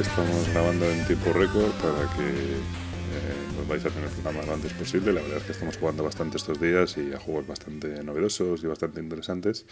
estamos 0.00 0.48
grabando 0.52 0.90
en 0.90 1.06
tiempo 1.06 1.32
récord 1.32 1.70
para 1.74 2.12
que 2.16 2.26
eh, 2.26 3.56
nos 3.56 3.68
vais 3.68 3.84
a 3.84 3.90
tener 3.90 4.08
programa 4.08 4.44
lo 4.44 4.54
antes 4.54 4.72
posible. 4.72 5.12
La 5.12 5.20
verdad 5.22 5.38
es 5.38 5.44
que 5.44 5.52
estamos 5.52 5.76
jugando 5.76 6.02
bastante 6.02 6.36
estos 6.36 6.60
días 6.60 6.96
y 6.96 7.12
a 7.12 7.18
juegos 7.18 7.46
bastante 7.46 8.02
novedosos 8.02 8.64
y 8.64 8.66
bastante 8.66 9.00
interesantes 9.00 9.66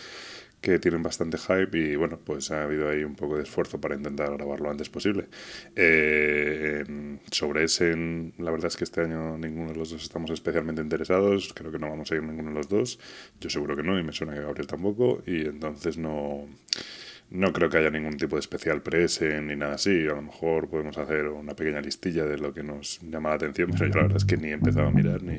que 0.63 0.79
tienen 0.79 1.03
bastante 1.03 1.39
hype 1.39 1.77
y 1.77 1.97
bueno, 1.97 2.21
pues 2.25 2.53
ha 2.53 2.63
habido 2.63 2.89
ahí 2.89 3.03
un 3.03 3.17
poco 3.17 3.37
de 3.37 3.43
esfuerzo 3.43 3.81
para 3.81 3.97
intentar 3.97 4.33
grabarlo 4.33 4.67
lo 4.67 4.71
antes 4.71 4.89
posible. 4.89 5.27
Eh, 5.75 6.85
sobre 7.33 7.65
ese, 7.65 7.97
la 8.39 8.53
verdad 8.53 8.69
es 8.69 8.77
que 8.77 8.85
este 8.85 9.01
año 9.01 9.37
ninguno 9.39 9.73
de 9.73 9.77
los 9.77 9.91
dos 9.91 10.05
estamos 10.05 10.31
especialmente 10.31 10.81
interesados. 10.81 11.53
Creo 11.53 11.73
que 11.73 11.81
no 11.81 11.91
vamos 11.91 12.13
a 12.13 12.15
ir 12.15 12.23
ninguno 12.23 12.51
de 12.51 12.55
los 12.55 12.69
dos. 12.69 13.01
Yo 13.41 13.51
seguro 13.51 13.75
que 13.75 13.83
no 13.83 13.99
y 13.99 14.05
me 14.05 14.13
suena 14.13 14.35
que 14.35 14.41
Gabriel 14.41 14.69
tampoco 14.69 15.21
y 15.27 15.47
entonces 15.47 15.99
no 15.99 16.47
no 17.33 17.53
creo 17.53 17.71
que 17.71 17.79
haya 17.79 17.91
ningún 17.91 18.17
tipo 18.17 18.37
de 18.37 18.41
especial 18.41 18.83
prese 18.83 19.41
ni 19.41 19.57
nada 19.57 19.75
así. 19.75 20.07
A 20.07 20.15
lo 20.15 20.23
mejor 20.23 20.69
podemos 20.69 20.99
hacer 20.99 21.27
una 21.29 21.55
pequeña 21.55 21.81
listilla 21.81 22.25
de 22.25 22.39
lo 22.39 22.53
que 22.53 22.63
nos 22.63 23.01
llama 23.01 23.31
la 23.31 23.37
atención, 23.37 23.71
pero 23.73 23.87
yo 23.87 23.95
la 23.97 24.03
verdad 24.03 24.19
es 24.19 24.25
que 24.25 24.37
ni 24.37 24.49
he 24.49 24.53
empezado 24.53 24.89
a 24.89 24.91
mirar 24.91 25.23
ni, 25.23 25.39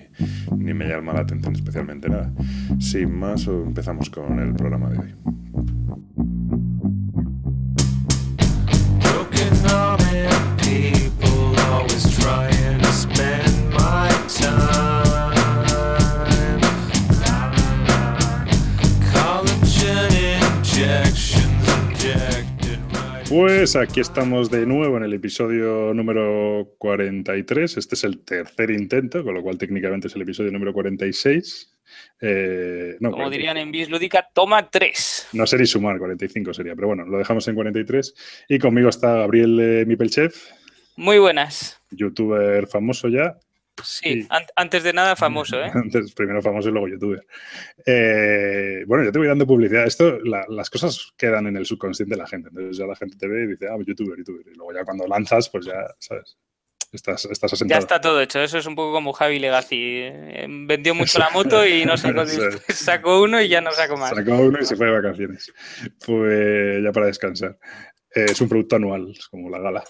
ni 0.58 0.73
me 0.73 0.88
llama 0.88 1.13
la 1.13 1.22
atención 1.22 1.55
especialmente 1.55 2.09
nada. 2.09 2.33
Sin 2.80 3.13
más, 3.13 3.47
empezamos 3.47 4.09
con 4.09 4.39
el 4.39 4.53
programa 4.53 4.89
de 4.89 5.00
hoy. 5.00 5.32
Pues 23.73 23.89
aquí 23.89 24.02
estamos 24.02 24.52
de 24.52 24.67
nuevo 24.67 24.97
en 24.97 25.03
el 25.03 25.13
episodio 25.16 25.95
número 25.95 26.75
43. 26.77 27.75
Este 27.77 27.95
es 27.95 28.03
el 28.03 28.19
tercer 28.23 28.69
intento, 28.69 29.23
con 29.23 29.33
lo 29.33 29.41
cual 29.41 29.57
técnicamente 29.57 30.09
es 30.09 30.16
el 30.16 30.21
episodio 30.21 30.52
número 30.52 30.73
46. 30.73 31.75
Eh, 32.21 32.97
Como 33.01 33.31
dirían 33.31 33.57
en 33.57 33.71
Bislúdica, 33.71 34.29
toma 34.31 34.69
3. 34.69 35.29
No 35.33 35.47
sería 35.47 35.66
sumar, 35.66 35.97
45 35.97 36.53
sería, 36.53 36.75
pero 36.75 36.89
bueno, 36.89 37.03
lo 37.05 37.17
dejamos 37.17 37.47
en 37.47 37.55
43. 37.55 38.45
Y 38.49 38.59
conmigo 38.59 38.89
está 38.89 39.16
Gabriel 39.16 39.59
eh, 39.59 39.85
Mipelchev. 39.88 40.33
Muy 40.95 41.17
buenas. 41.17 41.81
Youtuber 41.89 42.67
famoso 42.67 43.07
ya. 43.07 43.39
Sí, 43.83 44.27
antes 44.55 44.83
de 44.83 44.93
nada 44.93 45.16
famoso, 45.16 45.59
¿eh? 45.59 45.71
Antes, 45.73 46.13
primero 46.13 46.41
famoso 46.41 46.69
y 46.69 46.71
luego 46.71 46.88
youtuber. 46.88 47.25
Eh, 47.85 48.83
bueno, 48.85 49.03
yo 49.03 49.11
te 49.11 49.17
voy 49.17 49.27
dando 49.27 49.47
publicidad. 49.47 49.85
Esto, 49.85 50.19
las 50.21 50.69
cosas 50.69 51.13
quedan 51.17 51.47
en 51.47 51.57
el 51.57 51.66
subconsciente 51.66 52.16
de 52.16 52.21
la 52.21 52.27
gente. 52.27 52.49
Entonces 52.49 52.77
ya 52.77 52.85
la 52.85 52.95
gente 52.95 53.17
te 53.17 53.27
ve 53.27 53.44
y 53.44 53.47
dice, 53.47 53.67
ah, 53.67 53.77
youtuber, 53.85 54.17
youtuber. 54.17 54.45
Y 54.47 54.55
luego 54.55 54.73
ya 54.73 54.83
cuando 54.85 55.07
lanzas, 55.07 55.50
pues 55.50 55.66
ya, 55.66 55.88
¿sabes? 56.00 56.38
Estás, 56.91 57.25
estás 57.25 57.51
asentado. 57.51 57.79
Ya 57.79 57.81
está 57.81 58.00
todo 58.00 58.22
hecho. 58.22 58.39
Eso 58.39 58.59
es 58.59 58.67
un 58.67 58.75
poco 58.75 58.94
como 58.94 59.13
Javi 59.13 59.39
Legacy. 59.39 60.11
Vendió 60.67 60.94
mucho 60.94 61.17
la 61.17 61.31
moto 61.31 61.66
y 61.66 61.85
no 61.85 61.97
sacó, 61.97 62.23
sacó 62.69 63.23
uno 63.23 63.41
y 63.41 63.47
ya 63.47 63.61
no 63.61 63.72
sacó 63.72 63.97
más. 63.97 64.11
Sacó 64.11 64.35
uno 64.35 64.59
y 64.61 64.66
se 64.66 64.75
fue 64.75 64.85
de 64.85 65.01
vacaciones. 65.01 65.51
Pues 66.05 66.84
ya 66.84 66.91
para 66.91 67.07
descansar. 67.07 67.57
Eh, 68.16 68.25
es 68.29 68.40
un 68.40 68.47
producto 68.47 68.75
anual, 68.75 69.09
es 69.09 69.28
como 69.28 69.50
la 69.50 69.59
gala. 69.59 69.84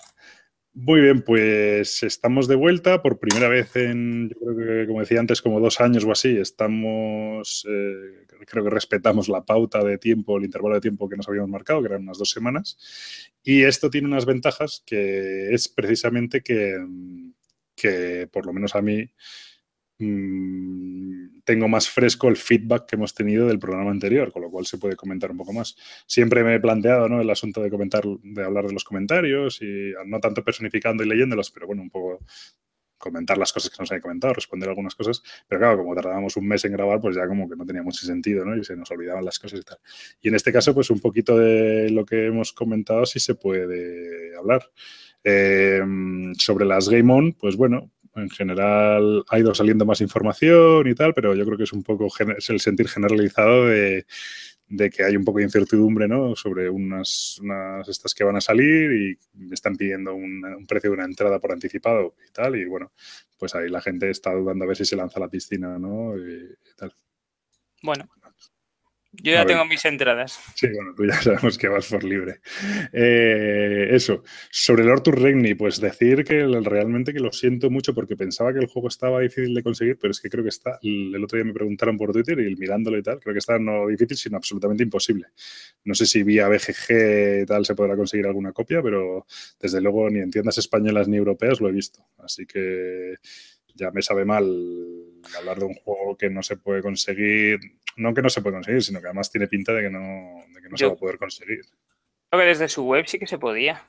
Muy 0.76 1.02
bien, 1.02 1.22
pues 1.22 2.02
estamos 2.02 2.48
de 2.48 2.56
vuelta 2.56 3.04
por 3.04 3.20
primera 3.20 3.48
vez 3.48 3.76
en, 3.76 4.30
yo 4.30 4.56
creo 4.56 4.82
que 4.82 4.88
como 4.88 5.02
decía 5.02 5.20
antes, 5.20 5.40
como 5.44 5.60
dos 5.60 5.80
años 5.80 6.04
o 6.04 6.12
así. 6.12 6.36
Estamos, 6.36 7.64
eh, 7.70 8.26
creo 8.48 8.64
que 8.64 8.72
respetamos 8.72 9.30
la 9.30 9.46
pauta 9.46 9.84
de 9.84 10.00
tiempo, 10.00 10.36
el 10.38 10.46
intervalo 10.46 10.74
de 10.76 10.82
tiempo 10.82 11.08
que 11.08 11.16
nos 11.16 11.28
habíamos 11.30 11.52
marcado, 11.52 11.82
que 11.82 11.90
eran 11.90 12.02
unas 12.02 12.18
dos 12.18 12.32
semanas. 12.32 12.78
Y 13.44 13.62
esto 13.64 13.92
tiene 13.92 14.08
unas 14.08 14.26
ventajas 14.26 14.82
que 14.84 15.54
es 15.54 15.68
precisamente 15.70 16.42
que, 16.42 16.76
que 17.76 18.28
por 18.32 18.48
lo 18.48 18.54
menos 18.54 18.74
a 18.74 18.82
mí, 18.82 19.12
Mm, 20.04 21.42
tengo 21.46 21.68
más 21.68 21.90
fresco 21.90 22.28
el 22.28 22.38
feedback 22.38 22.86
que 22.86 22.96
hemos 22.96 23.14
tenido 23.14 23.48
del 23.48 23.60
programa 23.60 23.92
anterior, 23.92 24.32
con 24.32 24.42
lo 24.42 24.50
cual 24.50 24.66
se 24.66 24.78
puede 24.78 24.96
comentar 24.96 25.32
un 25.32 25.38
poco 25.38 25.54
más. 25.54 25.76
Siempre 26.08 26.44
me 26.44 26.56
he 26.56 26.60
planteado 26.60 27.10
¿no? 27.10 27.22
el 27.22 27.30
asunto 27.30 27.62
de 27.62 27.70
comentar, 27.70 28.04
de 28.06 28.44
hablar 28.44 28.68
de 28.68 28.74
los 28.74 28.84
comentarios 28.84 29.62
y 29.62 29.94
no 30.06 30.20
tanto 30.20 30.44
personificando 30.44 31.04
y 31.04 31.08
leyéndolos, 31.08 31.52
pero 31.52 31.68
bueno, 31.68 31.82
un 31.82 31.90
poco 31.90 32.20
comentar 32.98 33.38
las 33.38 33.52
cosas 33.52 33.70
que 33.70 33.76
nos 33.80 33.92
han 33.92 34.00
comentado, 34.00 34.34
responder 34.34 34.70
algunas 34.70 34.96
cosas, 34.96 35.22
pero 35.48 35.60
claro, 35.60 35.78
como 35.78 35.94
tardábamos 35.94 36.38
un 36.38 36.48
mes 36.48 36.64
en 36.64 36.72
grabar, 36.72 37.02
pues 37.02 37.18
ya 37.18 37.28
como 37.28 37.50
que 37.50 37.58
no 37.58 37.66
tenía 37.66 37.84
mucho 37.84 38.06
sentido, 38.06 38.46
¿no? 38.46 38.56
Y 38.56 38.64
se 38.64 38.78
nos 38.78 38.90
olvidaban 38.92 39.26
las 39.26 39.40
cosas 39.40 39.60
y 39.60 39.64
tal. 39.64 39.78
Y 40.22 40.30
en 40.30 40.36
este 40.36 40.54
caso, 40.54 40.74
pues 40.74 40.90
un 40.90 41.02
poquito 41.02 41.38
de 41.38 41.90
lo 41.90 42.06
que 42.06 42.28
hemos 42.28 42.54
comentado 42.54 43.06
sí 43.06 43.20
se 43.20 43.36
puede 43.36 44.36
hablar. 44.38 44.70
Eh, 45.26 45.82
sobre 46.38 46.66
las 46.66 46.90
Game 46.90 47.12
On, 47.14 47.34
pues 47.34 47.56
bueno, 47.58 47.92
en 48.16 48.30
general 48.30 49.24
ha 49.30 49.40
ido 49.40 49.54
saliendo 49.54 49.86
más 49.86 50.02
información 50.02 50.88
y 50.88 50.96
tal, 50.96 51.14
pero 51.14 51.34
yo 51.36 51.46
creo 51.46 51.58
que 51.58 51.64
es 51.64 51.74
un 51.74 51.84
poco 51.84 52.08
el 52.20 52.60
sentir 52.60 52.88
generalizado 52.88 53.68
de, 53.68 54.06
que 54.92 55.04
hay 55.04 55.16
un 55.16 55.24
poco 55.24 55.40
de 55.40 55.46
incertidumbre 55.46 56.08
¿no? 56.08 56.36
sobre 56.36 56.70
unas, 56.70 57.40
unas 57.40 57.88
estas 57.88 58.14
que 58.14 58.24
van 58.24 58.36
a 58.36 58.42
salir 58.42 58.92
y 58.92 59.54
están 59.54 59.76
pidiendo 59.76 60.16
un, 60.16 60.66
precio 60.68 60.90
de 60.90 60.96
una 60.96 61.06
entrada 61.06 61.40
por 61.40 61.52
anticipado 61.52 62.16
y 62.28 62.32
tal. 62.32 62.56
Y 62.56 62.66
bueno, 62.66 62.92
pues 63.38 63.56
ahí 63.56 63.70
la 63.70 63.82
gente 63.82 64.10
está 64.10 64.34
dudando 64.34 64.66
a 64.66 64.68
ver 64.68 64.78
si 64.78 64.86
se 64.86 64.96
lanza 64.96 65.20
a 65.20 65.22
la 65.22 65.30
piscina 65.30 65.78
¿no? 65.78 66.18
y 66.18 66.76
tal. 66.76 66.94
Bueno, 67.82 68.08
yo 69.14 69.32
ya 69.32 69.46
tengo 69.46 69.64
mis 69.66 69.86
entradas. 69.86 70.40
Sí, 70.56 70.68
bueno, 70.74 70.94
tú 70.96 71.06
ya 71.06 71.22
sabemos 71.22 71.58
que 71.58 71.68
vas 71.68 71.88
por 71.88 72.04
libre. 72.04 72.42
Eh, 72.92 73.90
eso, 73.92 74.24
sobre 74.50 74.84
el 74.84 74.90
Ortus 74.90 75.14
Regni, 75.14 75.54
pues 75.54 75.80
decir 75.80 76.24
que 76.24 76.46
realmente 76.64 77.14
que 77.14 77.20
lo 77.20 77.32
siento 77.32 77.70
mucho 77.70 77.94
porque 77.94 78.16
pensaba 78.16 78.52
que 78.54 78.60
el 78.60 78.68
juego 78.68 78.88
estaba 78.88 79.20
difícil 79.22 79.54
de 79.54 79.62
conseguir, 79.62 79.98
pero 80.00 80.12
es 80.12 80.20
que 80.20 80.30
creo 80.30 80.44
que 80.44 80.50
está, 80.50 80.80
el 80.82 81.24
otro 81.24 81.38
día 81.38 81.46
me 81.46 81.54
preguntaron 81.54 81.98
por 81.98 82.12
Twitter 82.12 82.40
y 82.40 82.56
mirándolo 82.56 82.98
y 82.98 83.04
tal, 83.04 83.20
creo 83.20 83.34
que 83.34 83.40
está 83.40 83.60
no 83.60 83.88
difícil, 83.88 84.18
sino 84.18 84.38
absolutamente 84.38 84.84
imposible. 84.84 85.28
No 85.84 85.94
sé 85.94 86.06
si 86.08 86.24
vía 86.24 86.48
BGG 86.48 87.44
y 87.44 87.46
tal 87.46 87.66
se 87.66 87.76
podrá 87.76 87.96
conseguir 87.96 88.26
alguna 88.26 88.52
copia, 88.52 88.82
pero 88.82 89.28
desde 89.60 89.80
luego 89.80 90.10
ni 90.10 90.20
en 90.20 90.32
tiendas 90.32 90.58
españolas 90.58 91.08
ni 91.08 91.18
europeas 91.18 91.62
lo 91.62 91.70
he 91.70 91.72
visto. 91.72 92.04
Así 92.18 92.46
que 92.46 93.16
ya 93.76 93.92
me 93.92 94.02
sabe 94.02 94.26
mal 94.26 95.13
hablar 95.38 95.60
de 95.60 95.66
un 95.66 95.74
juego 95.74 96.18
que 96.18 96.30
no 96.30 96.44
se 96.44 96.58
puede 96.58 96.82
conseguir, 96.82 97.60
no 97.96 98.14
que 98.14 98.22
no 98.22 98.30
se 98.30 98.42
puede 98.42 98.56
conseguir, 98.56 98.84
sino 98.84 99.00
que 99.00 99.08
además 99.08 99.32
tiene 99.32 99.48
pinta 99.48 99.74
de 99.74 99.84
que 99.84 99.90
no, 99.90 100.44
se 100.76 100.86
va 100.86 100.94
a 100.94 100.96
poder 100.96 101.18
conseguir. 101.18 101.62
Creo 102.30 102.42
que 102.42 102.48
desde 102.48 102.68
su 102.68 102.86
web 102.86 103.06
sí 103.08 103.20
que 103.20 103.28
se 103.28 103.38
podía. 103.38 103.84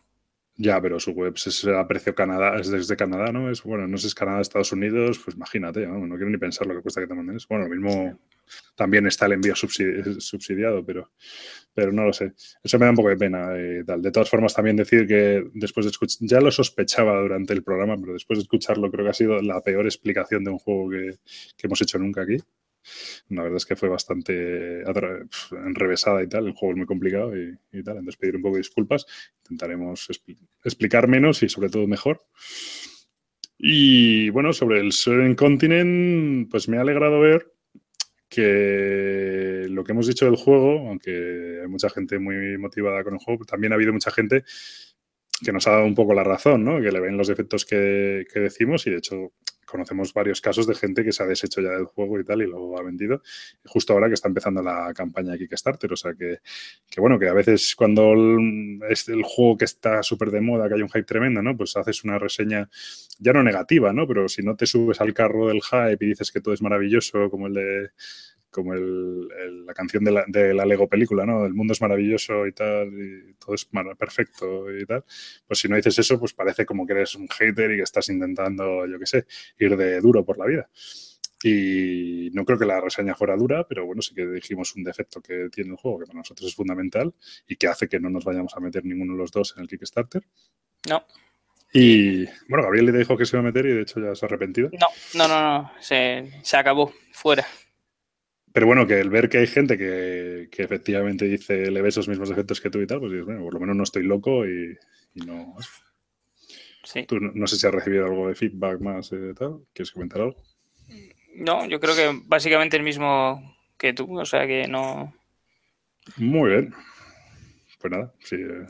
Ya, 0.56 0.81
pero 0.81 1.00
su 1.00 1.10
web 1.10 1.34
es 1.34 1.66
a 1.66 1.87
precio 1.88 2.15
Canadá, 2.15 2.56
es 2.60 2.70
desde 2.70 2.97
Canadá, 2.97 3.32
¿no? 3.32 3.50
Es, 3.50 3.65
bueno, 3.65 3.88
no 3.88 3.97
sé 3.97 4.03
si 4.03 4.06
es 4.09 4.15
Canadá, 4.15 4.41
Estados 4.41 4.70
Unidos, 4.70 5.20
pues 5.25 5.37
imagínate, 5.37 5.84
¿no? 5.84 6.15
quiero 6.15 6.31
ni 6.31 6.38
pensar 6.38 6.66
lo 6.69 6.76
que 6.76 6.82
cuesta 6.82 7.00
que 7.00 7.09
te 7.09 7.15
manden 7.15 7.38
Bueno, 7.48 7.65
lo 7.65 7.75
mismo 7.75 8.20
también 8.76 9.06
está 9.06 9.26
el 9.26 9.32
envío 9.32 9.55
subsidiado, 9.56 10.84
pero, 10.84 11.11
pero 11.73 11.93
no 11.93 12.05
lo 12.05 12.12
sé. 12.12 12.34
Eso 12.62 12.79
me 12.79 12.84
da 12.84 12.90
un 12.90 12.96
poco 12.96 13.08
de 13.08 13.17
pena. 13.17 13.49
Eh, 13.56 13.82
tal. 13.84 14.00
De 14.02 14.12
todas 14.12 14.31
formas, 14.31 14.55
también 14.55 14.76
decir 14.76 15.06
que 15.08 15.44
después 15.55 15.87
de 15.87 15.90
escuchar, 15.90 16.19
ya 16.29 16.40
lo 16.40 16.50
sospechaba 16.50 17.20
durante 17.20 17.52
el 17.52 17.64
programa, 17.64 17.96
pero 17.99 18.12
después 18.12 18.38
de 18.38 18.43
escucharlo 18.43 18.90
creo 18.90 19.05
que 19.05 19.11
ha 19.11 19.14
sido 19.14 19.40
la 19.43 19.61
peor 19.61 19.87
explicación 19.87 20.44
de 20.44 20.50
un 20.50 20.58
juego 20.58 20.90
que, 20.90 21.19
que 21.56 21.67
hemos 21.67 21.81
hecho 21.82 21.99
nunca 21.99 22.23
aquí. 22.23 22.37
La 23.28 23.42
verdad 23.42 23.56
es 23.56 23.66
que 23.66 23.76
fue 23.76 23.88
bastante 23.88 24.82
enrevesada 25.64 26.22
y 26.22 26.28
tal. 26.28 26.46
El 26.46 26.52
juego 26.52 26.72
es 26.72 26.78
muy 26.78 26.86
complicado 26.86 27.32
y, 27.36 27.82
tal. 27.82 27.98
Entonces, 27.98 28.16
pedir 28.16 28.36
un 28.36 28.42
poco 28.42 28.56
de 28.56 28.60
disculpas. 28.60 29.06
Intentaremos 29.42 30.08
explicar 30.64 31.08
menos 31.08 31.42
y 31.42 31.48
sobre 31.48 31.70
todo 31.70 31.86
mejor. 31.86 32.22
Y 33.58 34.31
bueno, 34.31 34.52
sobre 34.52 34.81
el 34.81 34.92
Seven 34.92 35.34
Continent, 35.34 36.50
pues 36.50 36.69
me 36.69 36.76
ha 36.76 36.82
alegrado 36.82 37.20
ver 37.20 37.52
que 38.28 39.66
lo 39.70 39.84
que 39.84 39.92
hemos 39.92 40.08
dicho 40.08 40.25
del 40.25 40.36
juego, 40.36 40.88
aunque 40.88 41.60
hay 41.62 41.69
mucha 41.69 41.88
gente 41.88 42.19
muy 42.19 42.58
motivada 42.58 43.04
con 43.04 43.14
el 43.14 43.20
juego, 43.20 43.44
también 43.44 43.72
ha 43.72 43.76
habido 43.76 43.92
mucha 43.92 44.10
gente 44.10 44.44
que 45.44 45.52
nos 45.52 45.66
ha 45.66 45.72
dado 45.72 45.86
un 45.86 45.94
poco 45.94 46.14
la 46.14 46.25
razón, 46.25 46.64
¿no? 46.64 46.81
Que 46.81 46.90
le 46.90 47.00
ven 47.00 47.16
los 47.16 47.28
defectos 47.28 47.64
que 47.64 48.26
decimos 48.34 48.86
y 48.86 48.90
de 48.90 48.98
hecho 48.98 49.32
conocemos 49.75 50.15
varios 50.15 50.41
casos 50.41 50.69
de 50.69 50.76
gente 50.76 51.03
que 51.03 51.11
se 51.11 51.21
ha 51.21 51.26
deshecho 51.26 51.61
ya 51.61 51.71
del 51.71 51.87
juego 51.87 52.21
y 52.21 52.25
tal 52.25 52.43
y 52.43 52.47
lo 52.47 52.79
ha 52.79 52.82
vendido. 52.85 53.23
justo 53.65 53.93
ahora 53.93 54.06
que 54.06 54.15
está 54.15 54.29
empezando 54.29 54.62
la 54.62 54.93
campaña 54.94 55.32
de 55.32 55.38
Kickstarter. 55.38 55.93
O 55.93 55.97
sea 55.97 56.15
que, 56.15 56.38
que 56.88 57.00
bueno, 57.00 57.19
que 57.19 57.26
a 57.29 57.32
veces 57.32 57.75
cuando 57.75 58.15
es 58.88 59.09
el 59.09 59.25
juego 59.25 59.56
que 59.56 59.65
está 59.65 60.00
súper 60.05 60.31
de 60.31 60.41
moda, 60.41 60.69
que 60.69 60.75
hay 60.75 60.82
un 60.82 60.88
hype 60.88 61.03
tremendo, 61.03 61.43
¿no? 61.43 61.56
Pues 61.56 61.76
haces 61.76 62.05
una 62.05 62.21
reseña 62.21 62.69
ya 63.19 63.32
no 63.32 63.43
negativa, 63.43 63.93
¿no? 63.93 64.06
Pero 64.06 64.29
si 64.29 64.44
no 64.44 64.55
te 64.55 64.67
subes 64.67 65.00
al 65.00 65.12
carro 65.12 65.49
del 65.49 65.61
hype 65.61 66.05
y 66.05 66.09
dices 66.11 66.31
que 66.31 66.41
todo 66.41 66.55
es 66.55 66.62
maravilloso, 66.62 67.29
como 67.29 67.49
el 67.49 67.55
de 67.55 67.91
como 68.55 68.73
el, 68.73 69.67
la 69.67 69.75
canción 69.75 70.05
de 70.05 70.12
la, 70.12 70.25
de 70.29 70.55
la, 70.55 70.65
Lego 70.65 70.89
película, 70.89 71.27
¿no? 71.27 71.45
El 71.45 71.55
mundo 71.55 71.73
es 71.73 71.81
maravilloso 71.81 72.47
y 72.47 72.53
tal, 72.53 72.89
y 72.89 73.35
todo 73.35 73.56
es 73.56 73.69
perfecto 73.99 74.71
y 74.71 74.87
tal. 74.87 75.05
Pues 75.45 75.59
si 75.59 75.69
no 75.69 75.75
dices 75.75 75.99
eso, 75.99 76.21
pues 76.21 76.33
parece 76.35 76.65
como 76.65 76.87
que 76.87 76.93
eres 76.93 77.17
un 77.17 77.27
hater 77.27 77.73
y 77.73 77.77
que 77.79 77.83
estás 77.83 78.09
intentando, 78.11 78.87
yo 78.87 78.97
qué 79.01 79.06
sé, 79.06 79.27
ir 79.59 79.77
de 79.77 80.01
duro 80.01 80.25
por 80.25 80.39
la 80.39 80.47
vida. 80.47 80.71
Y 81.43 82.31
no 82.33 82.45
creo 82.45 82.56
que 82.56 82.65
la 82.65 82.81
reseña 82.81 83.17
fuera 83.17 83.37
dura, 83.37 83.67
pero 83.69 83.85
bueno, 83.85 84.01
sí 84.01 84.15
que 84.15 84.25
dijimos 84.25 84.75
un 84.77 84.85
defecto 84.85 85.21
que 85.21 85.49
tiene 85.51 85.73
el 85.73 85.77
juego, 85.77 85.99
que 85.99 86.06
para 86.06 86.21
nosotros 86.21 86.49
es 86.49 86.55
fundamental 86.55 87.12
y 87.49 87.56
que 87.56 87.67
hace 87.67 87.89
que 87.89 87.99
no 87.99 88.09
nos 88.09 88.25
vayamos 88.25 88.56
a 88.56 88.61
meter 88.61 88.85
ninguno 88.85 89.15
de 89.15 89.19
los 89.19 89.33
dos 89.33 89.53
en 89.56 89.62
el 89.62 89.69
Kickstarter. 89.69 90.23
No. 90.89 91.05
Y 91.73 92.25
bueno, 92.49 92.62
Gabriel 92.62 92.87
le 92.87 92.99
dijo 92.99 93.17
que 93.17 93.27
se 93.27 93.37
iba 93.37 93.41
a 93.41 93.51
meter 93.51 93.67
y 93.67 93.73
de 93.73 93.83
hecho 93.83 93.99
ya 93.99 94.15
se 94.15 94.25
ha 94.25 94.29
arrepentido. 94.29 94.71
No, 94.73 94.87
no, 95.15 95.29
no, 95.29 95.59
no. 95.59 95.73
Se, 95.81 96.31
se 96.45 96.56
acabó, 96.56 96.93
fuera. 97.11 97.45
Pero 98.55 98.69
bueno, 98.69 98.87
que 98.87 99.01
el 99.01 99.11
ver 99.11 99.29
que 99.29 99.39
hay 99.39 99.49
gente 99.49 99.77
que, 99.77 100.49
que, 100.49 100.62
efectivamente 100.62 101.25
dice, 101.25 101.73
le 101.73 101.83
ve 101.83 101.89
esos 101.89 102.06
mismos 102.06 102.29
defectos 102.29 102.61
que 102.61 102.71
tú 102.71 102.81
y 102.81 102.87
tal, 102.87 103.01
pues 103.01 103.11
dices, 103.11 103.27
bueno, 103.27 103.43
por 103.43 103.55
lo 103.55 103.59
menos 103.59 103.75
no 103.75 103.83
estoy 103.83 104.05
loco 104.05 104.47
y, 104.47 104.79
y 105.12 105.27
no. 105.27 105.56
Sí. 106.85 107.03
Tú 107.03 107.19
no, 107.19 107.33
no, 107.35 107.49
sé 107.49 107.56
si 107.56 107.67
has 107.67 107.75
recibido 107.75 108.05
algo 108.05 108.29
de 108.29 108.37
feedback 108.37 108.81
más 108.81 109.11
y 109.11 109.17
eh, 109.17 109.35
tal. 109.37 109.65
¿Quieres 109.73 109.91
comentar 109.91 110.21
algo? 110.21 110.37
No, 111.35 111.67
yo 111.67 111.81
creo 111.81 111.97
que 111.97 112.23
básicamente 112.27 112.77
el 112.77 112.85
mismo 112.85 113.56
que 113.77 113.93
tú, 113.93 114.21
o 114.21 114.25
sea 114.25 114.47
que 114.47 114.69
no. 114.69 115.12
Muy 116.17 116.51
bien. 116.51 116.75
Pues 117.81 117.91
nada, 117.91 118.15
sí. 118.21 118.37
eh. 118.37 118.67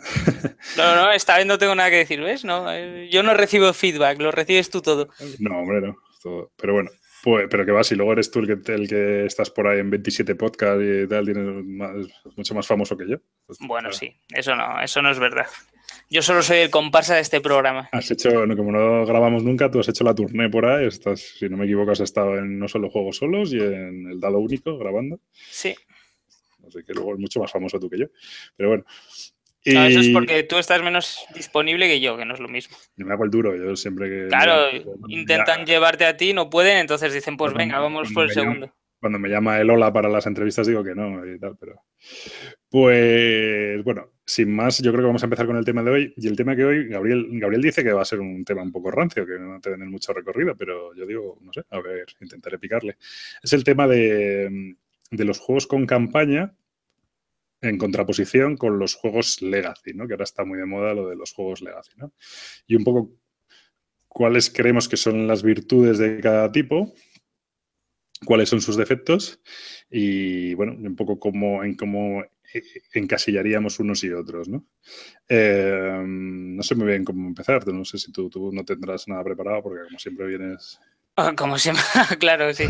No, 0.78 0.96
no, 0.96 1.12
esta 1.12 1.36
vez 1.36 1.44
no 1.44 1.58
tengo 1.58 1.74
nada 1.74 1.90
que 1.90 1.98
decir, 1.98 2.22
¿ves? 2.22 2.42
No, 2.42 2.72
eh, 2.72 3.10
yo 3.10 3.22
no 3.22 3.34
recibo 3.34 3.70
feedback, 3.74 4.18
lo 4.18 4.30
recibes 4.30 4.70
tú 4.70 4.80
todo. 4.80 5.10
No, 5.40 5.58
hombre, 5.58 5.82
no. 5.82 5.98
Todo. 6.22 6.50
Pero 6.56 6.72
bueno, 6.72 6.90
pues, 7.24 7.46
pero 7.50 7.64
que 7.64 7.72
va, 7.72 7.82
si 7.82 7.94
luego 7.94 8.12
eres 8.12 8.30
tú 8.30 8.40
el 8.40 8.46
que, 8.46 8.72
el 8.74 8.86
que 8.86 9.24
estás 9.24 9.48
por 9.48 9.66
ahí 9.66 9.80
en 9.80 9.88
27 9.88 10.34
podcasts 10.34 10.84
y 10.84 11.08
tal, 11.08 11.24
tienes 11.24 11.64
más, 11.64 11.96
mucho 12.36 12.54
más 12.54 12.66
famoso 12.66 12.98
que 12.98 13.08
yo. 13.08 13.16
Pues, 13.46 13.58
Bueno, 13.60 13.88
claro. 13.88 13.92
sí, 13.96 14.14
eso 14.28 14.54
no, 14.54 14.78
eso 14.82 15.00
no 15.00 15.10
es 15.10 15.18
verdad. 15.18 15.46
Yo 16.10 16.20
solo 16.20 16.42
soy 16.42 16.58
el 16.58 16.70
comparsa 16.70 17.14
de 17.14 17.22
este 17.22 17.40
programa. 17.40 17.88
Has 17.92 18.10
hecho, 18.10 18.30
como 18.54 18.72
no 18.72 19.06
grabamos 19.06 19.42
nunca, 19.42 19.70
tú 19.70 19.80
has 19.80 19.88
hecho 19.88 20.04
la 20.04 20.14
tournée 20.14 20.50
por 20.50 20.66
ahí. 20.66 20.86
Estás, 20.86 21.20
si 21.38 21.48
no 21.48 21.56
me 21.56 21.64
equivoco, 21.64 21.92
has 21.92 22.00
estado 22.00 22.36
en 22.36 22.58
no 22.58 22.68
solo 22.68 22.90
juegos 22.90 23.16
solos 23.16 23.54
y 23.54 23.58
en 23.58 24.10
el 24.10 24.20
dado 24.20 24.38
único 24.38 24.76
grabando. 24.76 25.18
Sí. 25.32 25.74
Así 26.66 26.84
que 26.86 26.92
luego 26.92 27.14
es 27.14 27.20
mucho 27.20 27.40
más 27.40 27.50
famoso 27.50 27.80
tú 27.80 27.88
que 27.88 28.00
yo. 28.00 28.06
Pero 28.54 28.68
bueno. 28.68 28.84
Y 29.66 29.72
No, 29.74 29.84
eso 29.86 30.00
es 30.00 30.08
porque 30.10 30.42
tú 30.42 30.58
estás 30.58 30.82
menos 30.82 31.24
disponible 31.34 31.86
que 31.88 31.98
yo, 32.00 32.16
que 32.18 32.24
no 32.26 32.34
es 32.34 32.40
lo 32.40 32.48
mismo. 32.48 32.76
yo 32.96 33.06
me 33.06 33.12
hago 33.14 33.24
el 33.24 33.30
duro. 33.30 33.56
Yo 33.56 33.74
siempre 33.76 34.08
que. 34.10 34.28
Claro, 34.28 34.66
me 35.08 35.14
intentan 35.14 35.64
llevarte 35.64 36.04
a 36.04 36.16
ti, 36.16 36.32
no 36.34 36.50
pueden, 36.50 36.78
entonces 36.78 37.12
dicen, 37.14 37.36
pues 37.36 37.52
Cuando- 37.52 37.58
venga, 37.64 37.80
vamos 37.80 38.12
por 38.12 38.24
el 38.24 38.30
llama- 38.30 38.42
segundo. 38.52 38.74
Cuando 39.00 39.18
me 39.18 39.28
llama 39.28 39.60
el 39.60 39.68
hola 39.68 39.92
para 39.92 40.08
las 40.08 40.26
entrevistas 40.26 40.66
digo 40.66 40.82
que 40.82 40.94
no 40.94 41.26
y 41.26 41.38
tal, 41.38 41.56
pero. 41.58 41.82
Pues 42.70 43.84
bueno, 43.84 44.10
sin 44.26 44.54
más, 44.54 44.78
yo 44.82 44.90
creo 44.90 45.02
que 45.02 45.06
vamos 45.06 45.22
a 45.22 45.26
empezar 45.26 45.46
con 45.46 45.56
el 45.56 45.64
tema 45.64 45.82
de 45.82 45.90
hoy. 45.90 46.14
Y 46.16 46.26
el 46.26 46.36
tema 46.36 46.56
que 46.56 46.64
hoy, 46.64 46.88
Gabriel, 46.88 47.28
Gabriel 47.32 47.62
dice 47.62 47.84
que 47.84 47.92
va 47.92 48.02
a 48.02 48.04
ser 48.04 48.20
un 48.20 48.44
tema 48.44 48.62
un 48.62 48.72
poco 48.72 48.90
rancio, 48.90 49.24
que 49.24 49.38
no 49.38 49.54
a 49.54 49.60
tener 49.60 49.88
mucho 49.88 50.12
recorrido, 50.12 50.56
pero 50.56 50.94
yo 50.94 51.06
digo, 51.06 51.38
no 51.42 51.52
sé, 51.52 51.62
a 51.70 51.80
ver, 51.80 52.06
intentaré 52.20 52.58
picarle. 52.58 52.96
Es 53.42 53.52
el 53.52 53.62
tema 53.62 53.86
de, 53.86 54.74
de 55.10 55.24
los 55.24 55.38
juegos 55.38 55.66
con 55.66 55.86
campaña 55.86 56.54
en 57.64 57.78
contraposición 57.78 58.56
con 58.56 58.78
los 58.78 58.94
juegos 58.94 59.42
legacy, 59.42 59.92
¿no? 59.94 60.06
Que 60.06 60.14
ahora 60.14 60.24
está 60.24 60.44
muy 60.44 60.58
de 60.58 60.66
moda 60.66 60.94
lo 60.94 61.08
de 61.08 61.16
los 61.16 61.32
juegos 61.32 61.62
legacy, 61.62 61.92
¿no? 61.96 62.12
Y 62.66 62.76
un 62.76 62.84
poco 62.84 63.12
cuáles 64.08 64.50
creemos 64.50 64.88
que 64.88 64.96
son 64.96 65.26
las 65.26 65.42
virtudes 65.42 65.98
de 65.98 66.20
cada 66.20 66.52
tipo, 66.52 66.94
cuáles 68.24 68.48
son 68.48 68.60
sus 68.60 68.76
defectos 68.76 69.40
y, 69.90 70.54
bueno, 70.54 70.72
un 70.72 70.96
poco 70.96 71.18
cómo, 71.18 71.64
en 71.64 71.74
cómo 71.74 72.22
eh, 72.22 72.62
encasillaríamos 72.92 73.80
unos 73.80 74.04
y 74.04 74.10
otros, 74.12 74.48
¿no? 74.48 74.66
Eh, 75.28 76.02
no 76.06 76.62
sé 76.62 76.74
muy 76.74 76.86
bien 76.86 77.04
cómo 77.04 77.26
empezar, 77.26 77.66
no 77.66 77.84
sé 77.84 77.98
si 77.98 78.12
tú, 78.12 78.30
tú 78.30 78.52
no 78.52 78.64
tendrás 78.64 79.08
nada 79.08 79.24
preparado 79.24 79.62
porque 79.62 79.84
como 79.84 79.98
siempre 79.98 80.26
vienes... 80.26 80.78
Como 81.36 81.58
siempre, 81.58 81.84
claro, 82.18 82.52
sí. 82.52 82.64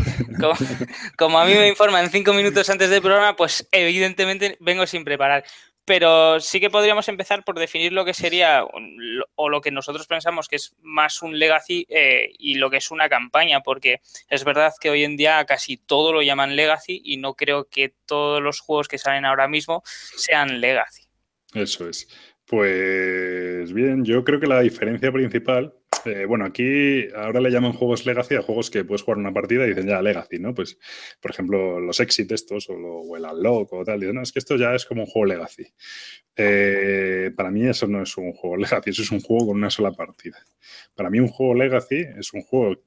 Como, 1.17 1.39
a 1.39 1.45
mí 1.45 1.53
me 1.53 1.67
informan 1.67 2.09
cinco 2.09 2.33
minutos 2.33 2.69
antes 2.69 2.89
del 2.89 3.01
programa, 3.01 3.35
pues 3.35 3.67
evidentemente 3.71 4.57
vengo 4.59 4.85
sin 4.85 5.03
preparar. 5.03 5.43
Pero 5.87 6.39
sí 6.39 6.59
que 6.59 6.71
podríamos 6.71 7.07
empezar 7.09 7.43
por 7.43 7.59
definir 7.59 7.93
lo 7.93 8.05
que 8.05 8.15
sería 8.15 8.63
o 9.35 9.49
lo 9.49 9.61
que 9.61 9.69
nosotros 9.69 10.07
pensamos 10.07 10.47
que 10.47 10.55
es 10.55 10.75
más 10.81 11.21
un 11.21 11.37
legacy 11.37 11.85
eh, 11.89 12.31
y 12.39 12.55
lo 12.55 12.71
que 12.71 12.77
es 12.77 12.89
una 12.89 13.07
campaña, 13.07 13.61
porque 13.61 14.01
es 14.27 14.43
verdad 14.43 14.73
que 14.81 14.89
hoy 14.89 15.03
en 15.03 15.15
día 15.15 15.45
casi 15.45 15.77
todo 15.77 16.11
lo 16.11 16.23
llaman 16.23 16.55
legacy 16.55 17.03
y 17.05 17.17
no 17.17 17.35
creo 17.35 17.69
que 17.69 17.93
todos 18.07 18.41
los 18.41 18.61
juegos 18.61 18.87
que 18.87 18.97
salen 18.97 19.25
ahora 19.25 19.47
mismo 19.47 19.83
sean 20.15 20.59
legacy. 20.59 21.03
Eso 21.53 21.87
es. 21.87 22.07
Pues 22.47 23.73
bien, 23.73 24.05
yo 24.05 24.23
creo 24.23 24.39
que 24.39 24.47
la 24.47 24.61
diferencia 24.61 25.11
principal, 25.11 25.73
eh, 26.05 26.25
bueno, 26.25 26.45
aquí 26.45 27.07
ahora 27.15 27.39
le 27.39 27.49
llaman 27.49 27.73
juegos 27.73 28.05
legacy 28.05 28.35
a 28.35 28.41
juegos 28.41 28.69
que 28.69 28.83
puedes 28.83 29.01
jugar 29.01 29.17
una 29.17 29.33
partida 29.33 29.65
y 29.65 29.69
dicen 29.69 29.87
ya 29.87 30.01
legacy, 30.01 30.39
¿no? 30.39 30.53
Pues, 30.53 30.77
por 31.19 31.31
ejemplo, 31.31 31.79
los 31.79 31.99
exit 31.99 32.31
estos 32.31 32.69
o, 32.69 33.15
el 33.17 33.23
unlock 33.23 33.73
o 33.73 33.83
tal, 33.83 33.99
dicen, 33.99 34.15
no, 34.15 34.21
es 34.21 34.31
que 34.31 34.39
esto 34.39 34.55
ya 34.55 34.75
es 34.75 34.85
como 34.85 35.03
un 35.03 35.07
juego 35.07 35.25
legacy. 35.25 35.67
Eh, 36.35 37.31
para 37.35 37.51
mí 37.51 37.67
eso 37.67 37.87
no 37.87 38.01
es 38.01 38.17
un 38.17 38.33
juego 38.33 38.57
legacy, 38.57 38.89
eso 38.91 39.01
es 39.01 39.11
un 39.11 39.21
juego 39.21 39.47
con 39.47 39.57
una 39.57 39.69
sola 39.69 39.91
partida. 39.91 40.37
Para 40.95 41.09
mí 41.09 41.19
un 41.19 41.27
juego 41.27 41.53
legacy 41.55 42.05
es 42.17 42.33
un 42.33 42.41
juego 42.41 42.81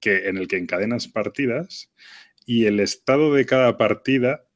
que, 0.00 0.28
en 0.28 0.36
el 0.36 0.48
que 0.48 0.56
encadenas 0.56 1.08
partidas 1.08 1.92
y 2.44 2.66
el 2.66 2.80
estado 2.80 3.34
de 3.34 3.46
cada 3.46 3.76
partida 3.76 4.46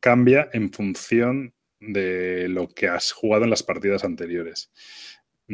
cambia 0.00 0.48
en 0.52 0.72
función 0.72 1.54
de 1.80 2.48
lo 2.48 2.68
que 2.68 2.88
has 2.88 3.12
jugado 3.12 3.44
en 3.44 3.50
las 3.50 3.62
partidas 3.62 4.04
anteriores. 4.04 4.70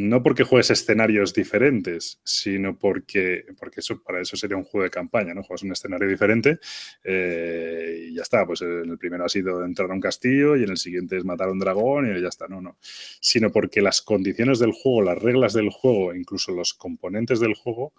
No 0.00 0.22
porque 0.22 0.44
juegues 0.44 0.70
escenarios 0.70 1.34
diferentes, 1.34 2.20
sino 2.22 2.78
porque, 2.78 3.44
porque 3.58 3.80
eso, 3.80 4.00
para 4.00 4.20
eso 4.20 4.36
sería 4.36 4.56
un 4.56 4.62
juego 4.62 4.84
de 4.84 4.90
campaña, 4.90 5.34
¿no? 5.34 5.42
Juegas 5.42 5.64
un 5.64 5.72
escenario 5.72 6.08
diferente 6.08 6.60
eh, 7.02 8.06
y 8.08 8.14
ya 8.14 8.22
está. 8.22 8.46
Pues 8.46 8.62
en 8.62 8.88
el 8.90 8.96
primero 8.96 9.24
ha 9.24 9.28
sido 9.28 9.64
entrar 9.64 9.90
a 9.90 9.94
un 9.94 10.00
castillo 10.00 10.54
y 10.54 10.62
en 10.62 10.70
el 10.70 10.76
siguiente 10.76 11.16
es 11.16 11.24
matar 11.24 11.48
a 11.48 11.52
un 11.52 11.58
dragón 11.58 12.16
y 12.16 12.20
ya 12.20 12.28
está. 12.28 12.46
No, 12.46 12.60
no. 12.60 12.78
Sino 12.80 13.50
porque 13.50 13.82
las 13.82 14.00
condiciones 14.00 14.60
del 14.60 14.70
juego, 14.70 15.02
las 15.02 15.18
reglas 15.20 15.52
del 15.52 15.70
juego, 15.70 16.14
incluso 16.14 16.52
los 16.52 16.74
componentes 16.74 17.40
del 17.40 17.54
juego, 17.54 17.92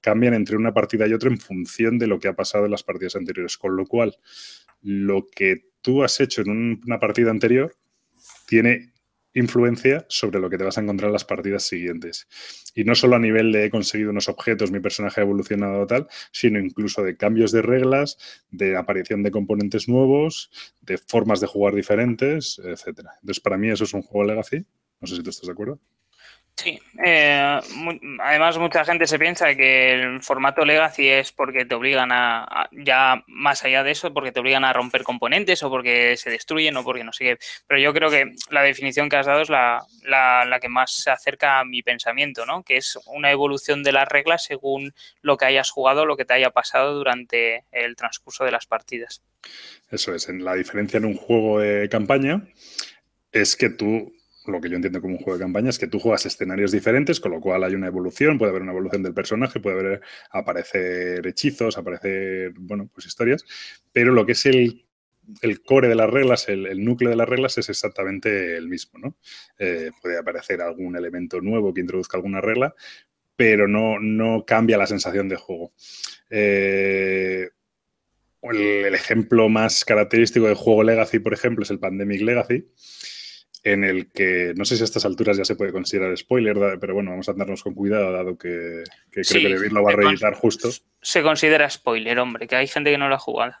cambian 0.00 0.34
entre 0.34 0.56
una 0.56 0.74
partida 0.74 1.06
y 1.06 1.12
otra 1.12 1.30
en 1.30 1.38
función 1.38 1.98
de 2.00 2.08
lo 2.08 2.18
que 2.18 2.26
ha 2.26 2.34
pasado 2.34 2.64
en 2.64 2.72
las 2.72 2.82
partidas 2.82 3.14
anteriores. 3.14 3.56
Con 3.58 3.76
lo 3.76 3.86
cual, 3.86 4.16
lo 4.82 5.26
que 5.28 5.66
tú 5.82 6.02
has 6.02 6.18
hecho 6.18 6.42
en 6.42 6.50
un- 6.50 6.80
una 6.84 6.98
partida 6.98 7.30
anterior 7.30 7.76
tiene 8.48 8.93
influencia 9.34 10.06
sobre 10.08 10.40
lo 10.40 10.48
que 10.48 10.56
te 10.58 10.64
vas 10.64 10.78
a 10.78 10.80
encontrar 10.80 11.08
en 11.08 11.12
las 11.12 11.24
partidas 11.24 11.64
siguientes. 11.64 12.26
Y 12.74 12.84
no 12.84 12.94
solo 12.94 13.16
a 13.16 13.18
nivel 13.18 13.52
de 13.52 13.66
he 13.66 13.70
conseguido 13.70 14.10
unos 14.10 14.28
objetos, 14.28 14.70
mi 14.70 14.80
personaje 14.80 15.20
ha 15.20 15.24
evolucionado 15.24 15.86
tal, 15.86 16.06
sino 16.32 16.58
incluso 16.58 17.02
de 17.02 17.16
cambios 17.16 17.52
de 17.52 17.62
reglas, 17.62 18.18
de 18.50 18.76
aparición 18.76 19.22
de 19.22 19.30
componentes 19.30 19.88
nuevos, 19.88 20.50
de 20.80 20.98
formas 20.98 21.40
de 21.40 21.46
jugar 21.46 21.74
diferentes, 21.74 22.60
etcétera. 22.64 23.12
Entonces, 23.20 23.40
para 23.40 23.58
mí 23.58 23.68
eso 23.70 23.84
es 23.84 23.94
un 23.94 24.02
juego 24.02 24.26
legacy. 24.28 24.64
No 25.00 25.06
sé 25.06 25.16
si 25.16 25.22
tú 25.22 25.30
estás 25.30 25.46
de 25.46 25.52
acuerdo. 25.52 25.80
Sí, 26.56 26.80
eh, 27.04 27.60
además 28.20 28.56
mucha 28.58 28.84
gente 28.84 29.08
se 29.08 29.18
piensa 29.18 29.56
que 29.56 29.92
el 29.94 30.22
formato 30.22 30.64
legacy 30.64 31.08
es 31.08 31.32
porque 31.32 31.64
te 31.64 31.74
obligan 31.74 32.12
a, 32.12 32.44
a- 32.44 32.68
ya 32.70 33.24
más 33.26 33.64
allá 33.64 33.82
de 33.82 33.90
eso, 33.90 34.14
porque 34.14 34.30
te 34.30 34.38
obligan 34.38 34.64
a 34.64 34.72
romper 34.72 35.02
componentes 35.02 35.64
o 35.64 35.68
porque 35.68 36.16
se 36.16 36.30
destruyen 36.30 36.76
o 36.76 36.84
porque 36.84 37.02
no 37.02 37.12
sé 37.12 37.24
qué. 37.24 37.38
Pero 37.66 37.80
yo 37.80 37.92
creo 37.92 38.08
que 38.08 38.34
la 38.50 38.62
definición 38.62 39.08
que 39.08 39.16
has 39.16 39.26
dado 39.26 39.42
es 39.42 39.50
la, 39.50 39.84
la- 40.04 40.44
la 40.44 40.60
que 40.60 40.68
más 40.68 40.92
se 40.92 41.10
acerca 41.10 41.58
a 41.58 41.64
mi 41.64 41.82
pensamiento, 41.82 42.46
¿no? 42.46 42.62
Que 42.62 42.76
es 42.76 42.98
una 43.06 43.32
evolución 43.32 43.82
de 43.82 43.90
las 43.92 44.08
reglas 44.08 44.44
según 44.44 44.94
lo 45.22 45.36
que 45.36 45.46
hayas 45.46 45.70
jugado, 45.70 46.06
lo 46.06 46.16
que 46.16 46.24
te 46.24 46.34
haya 46.34 46.50
pasado 46.50 46.94
durante 46.94 47.64
el 47.72 47.96
transcurso 47.96 48.44
de 48.44 48.52
las 48.52 48.66
partidas. 48.66 49.22
Eso 49.90 50.14
es, 50.14 50.28
en 50.28 50.44
la 50.44 50.54
diferencia 50.54 50.98
en 50.98 51.04
un 51.04 51.16
juego 51.16 51.58
de 51.58 51.88
campaña 51.88 52.42
es 53.32 53.56
que 53.56 53.70
tú, 53.70 54.14
lo 54.46 54.60
que 54.60 54.68
yo 54.68 54.76
entiendo 54.76 55.00
como 55.00 55.14
un 55.14 55.20
juego 55.20 55.38
de 55.38 55.44
campaña 55.44 55.70
es 55.70 55.78
que 55.78 55.86
tú 55.86 55.98
juegas 55.98 56.26
escenarios 56.26 56.72
diferentes, 56.72 57.20
con 57.20 57.32
lo 57.32 57.40
cual 57.40 57.64
hay 57.64 57.74
una 57.74 57.86
evolución, 57.86 58.38
puede 58.38 58.50
haber 58.50 58.62
una 58.62 58.72
evolución 58.72 59.02
del 59.02 59.14
personaje, 59.14 59.60
puede 59.60 59.78
haber 59.78 60.00
aparecer 60.30 61.26
hechizos, 61.26 61.78
aparecer, 61.78 62.52
bueno, 62.58 62.88
pues 62.92 63.06
historias, 63.06 63.44
pero 63.92 64.12
lo 64.12 64.26
que 64.26 64.32
es 64.32 64.46
el, 64.46 64.84
el 65.42 65.62
core 65.62 65.88
de 65.88 65.94
las 65.94 66.10
reglas, 66.10 66.48
el, 66.48 66.84
núcleo 66.84 67.10
de 67.10 67.16
las 67.16 67.28
reglas 67.28 67.58
es 67.58 67.68
exactamente 67.68 68.56
el 68.56 68.68
mismo, 68.68 68.98
¿no? 68.98 69.16
Eh, 69.58 69.90
puede 70.02 70.18
aparecer 70.18 70.60
algún 70.60 70.96
elemento 70.96 71.40
nuevo 71.40 71.72
que 71.72 71.80
introduzca 71.80 72.16
alguna 72.16 72.40
regla, 72.40 72.74
pero 73.36 73.66
no, 73.66 73.98
no 73.98 74.44
cambia 74.46 74.78
la 74.78 74.86
sensación 74.86 75.28
de 75.28 75.36
juego. 75.36 75.72
Eh, 76.30 77.48
el 78.42 78.94
ejemplo 78.94 79.48
más 79.48 79.84
característico 79.84 80.46
de 80.46 80.54
juego 80.54 80.82
Legacy, 80.82 81.18
por 81.18 81.32
ejemplo, 81.32 81.62
es 81.62 81.70
el 81.70 81.78
Pandemic 81.78 82.20
Legacy, 82.20 82.66
en 83.64 83.82
el 83.82 84.12
que 84.12 84.52
no 84.56 84.66
sé 84.66 84.76
si 84.76 84.82
a 84.82 84.84
estas 84.84 85.06
alturas 85.06 85.38
ya 85.38 85.44
se 85.44 85.56
puede 85.56 85.72
considerar 85.72 86.16
spoiler, 86.16 86.78
pero 86.78 86.94
bueno, 86.94 87.10
vamos 87.10 87.28
a 87.28 87.32
andarnos 87.32 87.62
con 87.62 87.74
cuidado, 87.74 88.12
dado 88.12 88.36
que, 88.36 88.84
que 89.10 89.24
Sí, 89.24 89.38
creo 89.38 89.48
que 89.48 89.54
David 89.56 89.72
lo 89.72 89.82
va 89.82 89.92
a 89.92 89.96
reeditar 89.96 90.34
justo. 90.34 90.68
Se 91.00 91.22
considera 91.22 91.68
spoiler, 91.68 92.18
hombre, 92.18 92.46
que 92.46 92.56
hay 92.56 92.66
gente 92.66 92.90
que 92.90 92.98
no 92.98 93.08
lo 93.08 93.14
ha 93.14 93.18
jugado. 93.18 93.54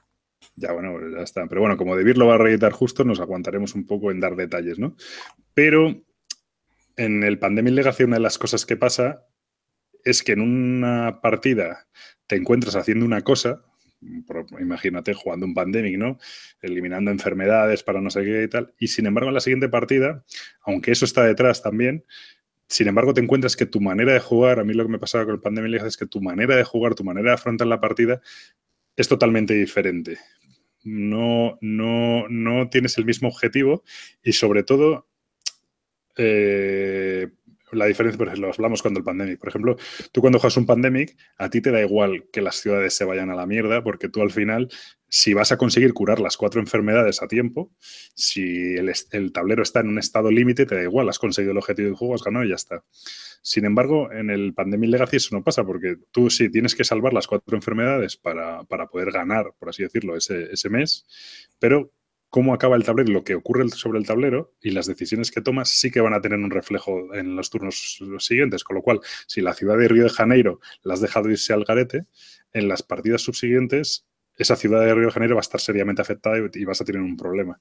Ya, 0.56 0.72
bueno, 0.72 0.92
pues 0.92 1.12
ya 1.14 1.22
está. 1.22 1.46
Pero 1.46 1.62
bueno, 1.62 1.78
como 1.78 1.96
David 1.96 2.16
lo 2.16 2.26
va 2.26 2.34
a 2.34 2.38
reeditar 2.38 2.72
justo, 2.72 3.02
nos 3.02 3.18
aguantaremos 3.18 3.74
un 3.74 3.86
poco 3.86 4.10
en 4.10 4.20
dar 4.20 4.36
detalles, 4.36 4.78
¿no? 4.78 4.94
Pero 5.54 6.04
en 6.96 7.22
el 7.22 7.38
Pandemic 7.38 7.72
Legacy, 7.72 8.04
una 8.04 8.16
de 8.16 8.22
las 8.22 8.36
cosas 8.36 8.66
que 8.66 8.76
pasa 8.76 9.26
es 10.04 10.22
que 10.22 10.32
en 10.32 10.42
una 10.42 11.20
partida 11.22 11.86
te 12.26 12.36
encuentras 12.36 12.76
haciendo 12.76 13.06
una 13.06 13.22
cosa, 13.22 13.64
imagínate 14.60 15.14
jugando 15.14 15.46
un 15.46 15.54
pandemic, 15.54 15.98
¿no? 15.98 16.18
Eliminando 16.60 17.10
enfermedades 17.10 17.82
para 17.82 18.00
no 18.00 18.10
sé 18.10 18.24
qué 18.24 18.42
y 18.44 18.48
tal. 18.48 18.74
Y 18.78 18.88
sin 18.88 19.06
embargo, 19.06 19.28
en 19.28 19.34
la 19.34 19.40
siguiente 19.40 19.68
partida, 19.68 20.24
aunque 20.62 20.92
eso 20.92 21.04
está 21.04 21.24
detrás 21.24 21.62
también, 21.62 22.04
sin 22.68 22.88
embargo, 22.88 23.14
te 23.14 23.20
encuentras 23.20 23.56
que 23.56 23.66
tu 23.66 23.80
manera 23.80 24.12
de 24.12 24.20
jugar, 24.20 24.58
a 24.58 24.64
mí 24.64 24.74
lo 24.74 24.84
que 24.84 24.90
me 24.90 24.98
pasaba 24.98 25.24
con 25.24 25.34
el 25.34 25.40
Pandemic 25.40 25.82
es 25.82 25.96
que 25.96 26.06
tu 26.06 26.20
manera 26.20 26.56
de 26.56 26.64
jugar, 26.64 26.94
tu 26.94 27.04
manera 27.04 27.30
de 27.30 27.34
afrontar 27.34 27.66
la 27.66 27.80
partida 27.80 28.20
es 28.96 29.08
totalmente 29.08 29.54
diferente. 29.54 30.18
No, 30.82 31.58
no, 31.60 32.28
no 32.28 32.68
tienes 32.68 32.98
el 32.98 33.04
mismo 33.04 33.28
objetivo 33.28 33.84
y 34.22 34.32
sobre 34.32 34.62
todo 34.62 35.08
eh, 36.16 37.28
la 37.74 37.86
diferencia, 37.86 38.18
por 38.18 38.28
ejemplo, 38.28 38.50
hablamos 38.50 38.82
cuando 38.82 38.98
el 38.98 39.04
pandemic. 39.04 39.38
Por 39.38 39.48
ejemplo, 39.48 39.76
tú 40.12 40.20
cuando 40.20 40.38
juegas 40.38 40.56
un 40.56 40.66
pandemic, 40.66 41.16
a 41.38 41.50
ti 41.50 41.60
te 41.60 41.70
da 41.70 41.80
igual 41.80 42.26
que 42.32 42.40
las 42.40 42.56
ciudades 42.56 42.94
se 42.94 43.04
vayan 43.04 43.30
a 43.30 43.34
la 43.34 43.46
mierda, 43.46 43.82
porque 43.82 44.08
tú 44.08 44.22
al 44.22 44.30
final, 44.30 44.68
si 45.08 45.34
vas 45.34 45.52
a 45.52 45.56
conseguir 45.56 45.92
curar 45.92 46.20
las 46.20 46.36
cuatro 46.36 46.60
enfermedades 46.60 47.22
a 47.22 47.28
tiempo, 47.28 47.72
si 48.14 48.74
el, 48.74 49.32
tablero 49.32 49.62
está 49.62 49.80
en 49.80 49.88
un 49.88 49.98
estado 49.98 50.30
límite, 50.30 50.66
te 50.66 50.76
da 50.76 50.82
igual, 50.82 51.08
has 51.08 51.18
conseguido 51.18 51.52
el 51.52 51.58
objetivo 51.58 51.88
del 51.88 51.96
juego, 51.96 52.14
has 52.14 52.22
ganado 52.22 52.44
y 52.44 52.50
ya 52.50 52.56
está. 52.56 52.84
Sin 53.42 53.66
embargo, 53.66 54.10
en 54.10 54.30
el 54.30 54.54
Pandemic 54.54 54.90
Legacy 54.90 55.16
eso 55.16 55.36
no 55.36 55.44
pasa, 55.44 55.64
porque 55.64 55.96
tú 56.10 56.30
sí 56.30 56.50
tienes 56.50 56.74
que 56.74 56.84
salvar 56.84 57.12
las 57.12 57.26
cuatro 57.26 57.56
enfermedades 57.56 58.16
para, 58.16 58.64
poder 58.90 59.10
ganar, 59.12 59.52
por 59.58 59.68
así 59.68 59.82
decirlo, 59.82 60.16
ese, 60.16 60.52
ese 60.52 60.70
mes, 60.70 61.06
pero 61.58 61.92
cómo 62.34 62.52
acaba 62.52 62.74
el 62.74 62.82
tablero, 62.82 63.12
lo 63.12 63.22
que 63.22 63.36
ocurre 63.36 63.68
sobre 63.68 64.00
el 64.00 64.06
tablero 64.06 64.56
y 64.60 64.72
las 64.72 64.86
decisiones 64.86 65.30
que 65.30 65.40
tomas 65.40 65.68
sí 65.68 65.92
que 65.92 66.00
van 66.00 66.14
a 66.14 66.20
tener 66.20 66.36
un 66.40 66.50
reflejo 66.50 67.14
en 67.14 67.36
los 67.36 67.48
turnos 67.48 67.96
siguientes. 68.18 68.64
Con 68.64 68.74
lo 68.74 68.82
cual, 68.82 68.98
si 69.28 69.40
la 69.40 69.54
ciudad 69.54 69.78
de 69.78 69.86
Río 69.86 70.02
de 70.02 70.10
Janeiro 70.10 70.58
la 70.82 70.94
has 70.94 71.00
dejado 71.00 71.30
irse 71.30 71.52
al 71.52 71.62
garete, 71.62 72.06
en 72.52 72.66
las 72.66 72.82
partidas 72.82 73.22
subsiguientes 73.22 74.08
esa 74.36 74.56
ciudad 74.56 74.80
de 74.80 74.92
Río 74.92 75.06
de 75.06 75.12
Janeiro 75.12 75.36
va 75.36 75.42
a 75.42 75.46
estar 75.46 75.60
seriamente 75.60 76.02
afectada 76.02 76.36
y 76.52 76.64
vas 76.64 76.80
a 76.80 76.84
tener 76.84 77.02
un 77.02 77.16
problema. 77.16 77.60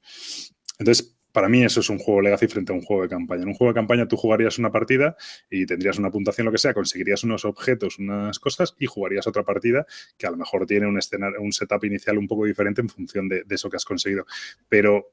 Entonces, 0.79 1.19
para 1.33 1.49
mí 1.49 1.63
eso 1.63 1.81
es 1.81 1.89
un 1.89 1.97
juego 1.97 2.21
legacy 2.21 2.47
frente 2.47 2.71
a 2.71 2.75
un 2.75 2.81
juego 2.81 3.01
de 3.01 3.09
campaña. 3.09 3.41
En 3.41 3.49
un 3.49 3.55
juego 3.55 3.73
de 3.73 3.75
campaña 3.75 4.07
tú 4.07 4.15
jugarías 4.15 4.59
una 4.59 4.71
partida 4.71 5.17
y 5.49 5.65
tendrías 5.65 5.97
una 5.97 6.11
puntuación, 6.11 6.45
lo 6.45 6.51
que 6.51 6.59
sea, 6.59 6.73
conseguirías 6.73 7.23
unos 7.23 7.43
objetos, 7.43 7.97
unas 7.97 8.39
cosas 8.39 8.75
y 8.79 8.85
jugarías 8.85 9.27
otra 9.27 9.43
partida 9.43 9.85
que 10.17 10.27
a 10.27 10.31
lo 10.31 10.37
mejor 10.37 10.65
tiene 10.67 10.87
un, 10.87 10.97
escenario, 10.97 11.41
un 11.41 11.51
setup 11.51 11.83
inicial 11.83 12.19
un 12.19 12.27
poco 12.27 12.45
diferente 12.45 12.81
en 12.81 12.87
función 12.87 13.27
de, 13.27 13.43
eso 13.49 13.69
que 13.69 13.77
has 13.77 13.85
conseguido. 13.85 14.25
Pero 14.69 15.11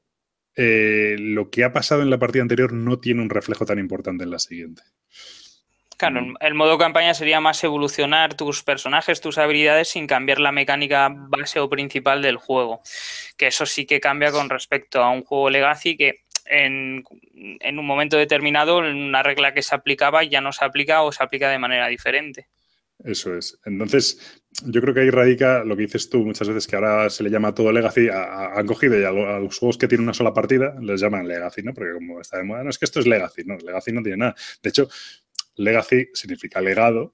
eh, 0.55 1.15
lo 1.19 1.49
que 1.49 1.63
ha 1.63 1.73
pasado 1.73 2.03
en 2.03 2.11
la 2.11 2.19
partida 2.19 2.43
anterior 2.43 2.71
no 2.71 2.99
tiene 2.99 3.21
un 3.21 3.29
reflejo 3.29 3.65
tan 3.65 3.79
importante 3.79 4.23
en 4.23 4.29
la 4.29 4.39
siguiente. 4.39 4.83
Claro, 6.01 6.33
el 6.39 6.55
modo 6.55 6.79
campaña 6.79 7.13
sería 7.13 7.39
más 7.41 7.63
evolucionar 7.63 8.33
tus 8.33 8.63
personajes, 8.63 9.21
tus 9.21 9.37
habilidades 9.37 9.89
sin 9.89 10.07
cambiar 10.07 10.39
la 10.39 10.51
mecánica 10.51 11.09
base 11.15 11.59
o 11.59 11.69
principal 11.69 12.23
del 12.23 12.37
juego. 12.37 12.81
Que 13.37 13.45
eso 13.45 13.67
sí 13.67 13.85
que 13.85 13.99
cambia 13.99 14.31
con 14.31 14.49
respecto 14.49 15.03
a 15.03 15.11
un 15.11 15.23
juego 15.23 15.51
Legacy 15.51 15.95
que 15.95 16.21
en, 16.47 17.03
un 17.77 17.85
momento 17.85 18.17
determinado 18.17 18.79
una 18.79 19.21
regla 19.21 19.53
que 19.53 19.61
se 19.61 19.75
aplicaba 19.75 20.23
ya 20.23 20.41
no 20.41 20.51
se 20.51 20.65
aplica 20.65 21.03
o 21.03 21.11
se 21.11 21.23
aplica 21.23 21.51
de 21.51 21.59
manera 21.59 21.87
diferente. 21.87 22.47
Eso 23.03 23.35
es. 23.35 23.59
Entonces, 23.65 24.41
yo 24.65 24.81
creo 24.81 24.95
que 24.95 25.01
ahí 25.01 25.11
radica 25.11 25.63
lo 25.63 25.75
que 25.75 25.83
dices 25.83 26.09
tú 26.09 26.25
muchas 26.25 26.47
veces, 26.47 26.65
que 26.65 26.77
ahora 26.77 27.11
se 27.11 27.21
le 27.21 27.29
llama 27.29 27.53
todo 27.53 27.71
Legacy. 27.71 28.09
han 28.11 28.65
cogido 28.65 28.99
y 28.99 29.03
a, 29.03 29.11
los 29.11 29.59
juegos 29.59 29.77
que 29.77 29.87
tienen 29.87 30.05
una 30.05 30.15
sola 30.15 30.33
partida 30.33 30.75
les 30.81 30.99
llaman 30.99 31.27
Legacy, 31.27 31.61
¿no? 31.61 31.75
Porque 31.75 31.93
como 31.93 32.21
está 32.21 32.37
de 32.37 32.43
moda, 32.43 32.63
no 32.63 32.71
es 32.71 32.79
que 32.79 32.85
esto 32.85 32.99
es 32.99 33.05
Legacy, 33.05 33.43
no, 33.45 33.57
Legacy 33.57 33.91
no 33.91 34.01
tiene 34.01 34.17
nada. 34.17 34.35
De 34.63 34.69
hecho, 34.69 34.89
Legacy 35.55 36.09
significa 36.13 36.61
legado, 36.61 37.13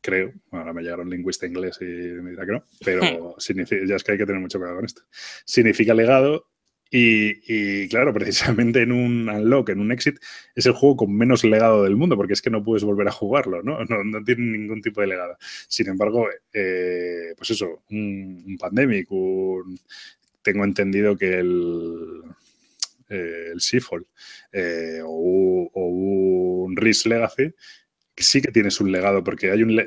creo. 0.00 0.32
Ahora 0.50 0.72
me 0.72 0.82
llegaron 0.82 1.10
lingüista 1.10 1.46
inglés 1.46 1.78
y 1.80 1.84
me 1.84 2.30
dirá 2.30 2.46
que 2.46 2.52
no, 2.52 2.64
pero 2.84 3.34
significa, 3.38 3.82
ya 3.86 3.96
es 3.96 4.04
que 4.04 4.12
hay 4.12 4.18
que 4.18 4.26
tener 4.26 4.40
mucho 4.40 4.58
cuidado 4.58 4.76
con 4.76 4.84
esto. 4.84 5.02
Significa 5.44 5.94
legado 5.94 6.48
y, 6.96 7.88
claro, 7.88 8.12
precisamente 8.14 8.82
en 8.82 8.92
un 8.92 9.28
unlock, 9.28 9.70
en 9.70 9.80
un 9.80 9.90
exit, 9.90 10.18
es 10.54 10.66
el 10.66 10.72
juego 10.74 10.98
con 10.98 11.16
menos 11.16 11.42
legado 11.42 11.82
del 11.82 11.96
mundo, 11.96 12.16
porque 12.16 12.34
es 12.34 12.42
que 12.42 12.50
no 12.50 12.62
puedes 12.62 12.84
volver 12.84 13.08
a 13.08 13.12
jugarlo, 13.12 13.62
¿no? 13.62 13.78
No, 14.04 14.22
tiene 14.22 14.58
ningún 14.58 14.80
tipo 14.80 15.00
de 15.00 15.08
legado. 15.08 15.36
Sin 15.40 15.88
embargo, 15.88 16.28
eh, 16.52 17.34
pues 17.36 17.50
eso, 17.50 17.82
un, 17.90 18.56
Pandemic, 18.60 19.08
tengo 20.42 20.64
entendido 20.64 21.16
que 21.16 21.38
el, 21.38 22.22
eh, 23.08 23.50
el 23.52 23.60
Seafall 23.60 24.06
eh, 24.52 25.00
o, 25.04 25.70
un 26.66 26.76
Risk 26.76 27.06
Legacy, 27.06 27.54
sí 28.16 28.40
que 28.40 28.52
tienes 28.52 28.80
un 28.80 28.92
legado, 28.92 29.24
porque 29.24 29.50
hay 29.50 29.62
un, 29.62 29.80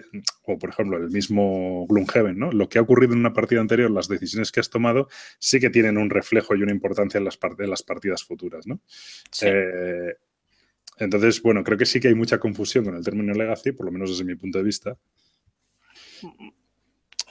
o 0.43 0.59
por 0.59 0.69
ejemplo, 0.69 0.97
el 0.97 1.09
mismo 1.09 1.85
Gloomhaven, 1.87 2.37
¿no? 2.37 2.51
Lo 2.51 2.69
que 2.69 2.77
ha 2.77 2.81
ocurrido 2.81 3.13
en 3.13 3.19
una 3.19 3.33
partida 3.33 3.61
anterior, 3.61 3.89
las 3.89 4.07
decisiones 4.07 4.51
que 4.51 4.59
has 4.59 4.69
tomado, 4.69 5.07
sí 5.39 5.59
que 5.59 5.69
tienen 5.69 5.97
un 5.97 6.09
reflejo 6.09 6.55
y 6.55 6.61
una 6.61 6.71
importancia 6.71 7.17
en 7.17 7.25
las, 7.25 7.39
las 7.57 7.83
partidas 7.83 8.23
futuras, 8.23 8.67
¿no? 8.67 8.81
Eh, 9.41 10.15
entonces, 10.99 11.41
bueno, 11.41 11.63
creo 11.63 11.77
que 11.77 11.85
sí 11.85 11.99
que 11.99 12.07
hay 12.07 12.15
mucha 12.15 12.39
confusión 12.39 12.83
con 12.83 12.95
el 12.95 13.03
término 13.03 13.33
legacy, 13.33 13.71
por 13.71 13.85
lo 13.85 13.91
menos 13.91 14.09
desde 14.09 14.23
mi 14.23 14.35
punto 14.35 14.57
de 14.57 14.63
vista. 14.63 14.97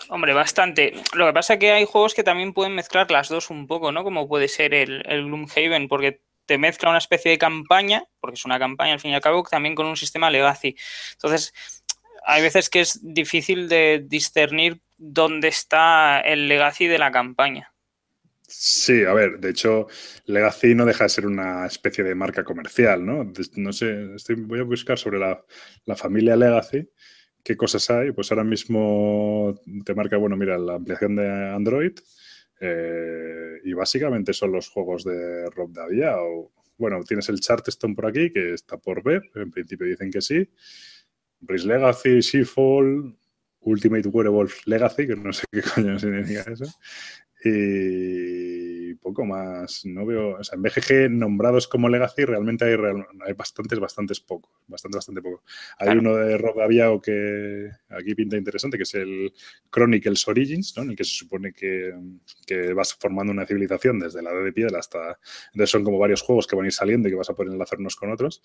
Hombre, 0.09 0.33
bastante. 0.35 0.93
Lo 1.15 1.27
que 1.27 1.33
pasa 1.33 1.55
es 1.55 1.61
que 1.61 1.73
hay 1.73 1.85
juegos 1.85 2.15
que 2.15 2.23
también 2.23 2.53
pueden 2.53 2.75
mezclar 2.75 3.11
las 3.11 3.29
dos 3.29 3.51
un 3.51 3.67
poco, 3.67 3.91
¿no? 3.93 4.05
Como 4.05 4.29
puede 4.29 4.49
ser 4.49 4.73
el, 4.75 5.03
el 5.07 5.25
Gloomhaven, 5.25 5.89
porque 5.89 6.21
te 6.47 6.59
mezcla 6.59 6.91
una 6.91 6.99
especie 6.99 7.33
de 7.33 7.39
campaña, 7.39 8.05
porque 8.21 8.35
es 8.35 8.45
una 8.45 8.59
campaña 8.59 8.93
al 8.95 9.01
fin 9.01 9.11
y 9.11 9.15
al 9.15 9.21
cabo, 9.21 9.43
también 9.43 9.75
con 9.75 9.87
un 9.87 9.97
sistema 9.97 10.31
legacy. 10.31 10.77
Entonces, 11.13 11.53
hay 12.25 12.43
veces 12.43 12.71
que 12.71 12.81
es 12.81 13.01
difícil 13.03 13.69
de 13.69 14.05
discernir 14.07 14.81
dónde 14.97 15.49
está 15.49 16.21
el 16.21 16.49
legacy 16.49 16.87
de 16.87 16.99
la 16.99 17.11
campaña. 17.11 17.73
Sí, 18.49 19.05
a 19.05 19.13
ver, 19.13 19.41
de 19.41 19.51
hecho, 19.51 19.89
Legacy 20.27 20.77
no 20.77 20.85
deja 20.85 21.05
de 21.05 21.11
ser 21.11 21.27
una 21.27 21.67
especie 21.67 22.05
de 22.05 22.15
marca 22.15 22.45
comercial, 22.45 23.05
¿no? 23.05 23.33
No 23.57 23.73
sé, 23.73 23.93
voy 24.37 24.61
a 24.61 24.63
buscar 24.63 24.99
sobre 24.99 25.19
la, 25.19 25.45
la 25.85 25.97
familia 25.97 26.37
Legacy 26.37 26.89
qué 27.47 27.57
cosas 27.57 27.89
hay. 27.91 28.11
Pues 28.11 28.31
ahora 28.33 28.43
mismo 28.43 29.55
te 29.85 29.95
marca, 29.95 30.17
bueno, 30.17 30.37
mira, 30.37 30.59
la 30.59 30.75
ampliación 30.75 31.15
de 31.15 31.29
Android, 31.51 31.93
eh, 32.61 33.61
y 33.63 33.73
básicamente 33.73 34.33
son 34.33 34.51
los 34.51 34.69
juegos 34.69 35.05
de 35.05 35.49
Rob 35.51 35.73
Davia. 35.73 36.17
O, 36.19 36.51
bueno, 36.77 37.03
tienes 37.05 37.29
el 37.29 37.41
Charterstone 37.41 37.95
por 37.95 38.07
aquí, 38.07 38.33
que 38.33 38.55
está 38.55 38.77
por 38.79 39.03
ver. 39.05 39.23
En 39.37 39.53
principio 39.53 39.87
dicen 39.87 40.11
que 40.11 40.21
sí. 40.21 40.51
Breeze 41.39 41.69
Legacy, 41.69 42.21
Seafall, 42.21 43.17
Ultimate 43.61 44.09
Werewolf 44.09 44.67
Legacy, 44.67 45.07
que 45.07 45.15
no 45.15 45.33
sé 45.33 45.45
qué 45.53 45.63
coño 45.75 45.99
significa 46.01 46.45
eso. 46.51 46.65
Y 47.45 48.66
poco 48.99 49.25
más. 49.25 49.85
No 49.85 50.07
veo. 50.07 50.37
O 50.39 50.45
sea, 50.45 50.57
en 50.57 50.63
BGG 50.63 51.11
nombrados 51.11 51.69
como 51.69 51.89
Legacy 51.89 52.25
realmente 52.25 52.65
hay, 52.65 52.77
hay 53.27 53.33
bastantes, 53.35 53.79
bastantes 53.79 54.21
pocos. 54.21 54.53
Bastante, 54.67 54.99
bastante 54.99 55.23
poco. 55.23 55.43
Hay 55.79 55.97
uno 55.97 56.15
de 56.17 56.39
Rob 56.39 56.57
Daviao 56.57 57.01
que 57.01 57.71
aquí 57.91 58.15
pinta 58.15 58.37
interesante, 58.37 58.77
que 58.77 58.83
es 58.83 58.95
el 58.95 59.33
Chronicles 59.71 60.27
Origins, 60.29 60.75
¿no? 60.77 60.83
en 60.83 60.91
el 60.91 60.97
que 60.97 61.05
se 61.05 61.15
supone 61.15 61.53
que, 61.53 61.95
que, 62.47 62.73
vas 62.73 62.95
formando 62.95 63.33
una 63.33 63.47
civilización 63.47 63.99
desde 63.99 64.23
la 64.23 64.31
edad 64.33 64.45
de 64.45 64.53
piedra 64.53 64.79
hasta. 64.79 65.19
Entonces 65.53 65.71
son 65.71 65.85
como 65.85 65.99
varios 65.99 66.23
juegos 66.23 66.47
que 66.47 66.57
van 66.57 66.65
a 66.65 66.69
ir 66.69 66.73
saliendo 66.73 67.09
y 67.09 67.13
que 67.13 67.17
vas 67.17 67.31
a 67.31 67.35
poder 67.35 67.53
enlazar 67.53 67.79
unos 67.79 67.97
con 67.97 68.11
otros. 68.11 68.43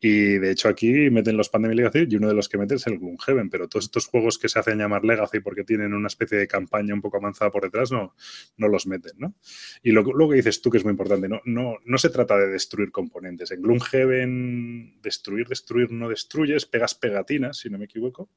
Y 0.00 0.38
de 0.38 0.50
hecho 0.50 0.68
aquí 0.68 1.10
meten 1.10 1.36
los 1.36 1.48
Pandemic 1.48 1.76
Legacy 1.76 2.06
y 2.08 2.16
uno 2.16 2.28
de 2.28 2.34
los 2.34 2.48
que 2.48 2.58
meten 2.58 2.76
es 2.76 2.86
el 2.86 2.98
Gloomhaven, 2.98 3.50
pero 3.50 3.68
todos 3.68 3.86
estos 3.86 4.06
juegos 4.06 4.38
que 4.38 4.48
se 4.48 4.58
hacen 4.58 4.78
llamar 4.78 5.04
Legacy 5.04 5.40
porque 5.40 5.64
tienen 5.64 5.94
una 5.94 6.08
especie 6.08 6.38
de 6.38 6.46
campaña 6.46 6.94
un 6.94 7.00
poco 7.00 7.16
avanzada 7.18 7.50
por 7.50 7.62
detrás, 7.62 7.90
no, 7.90 8.14
no 8.56 8.68
los 8.68 8.86
meten, 8.86 9.12
¿no? 9.18 9.34
Y 9.82 9.87
lo, 9.92 10.28
que 10.28 10.36
dices 10.36 10.60
tú 10.60 10.70
que 10.70 10.78
es 10.78 10.84
muy 10.84 10.92
importante, 10.92 11.28
no, 11.28 11.40
no, 11.44 11.76
no 11.84 11.98
se 11.98 12.10
trata 12.10 12.36
de 12.36 12.48
destruir 12.48 12.90
componentes. 12.90 13.50
En 13.50 13.62
Gloomhaven, 13.62 15.00
destruir, 15.00 15.46
destruir, 15.46 15.90
no 15.90 16.08
destruyes, 16.08 16.66
pegas 16.66 16.94
pegatinas, 16.94 17.58
si 17.58 17.70
no 17.70 17.78
me 17.78 17.84
equivoco. 17.84 18.28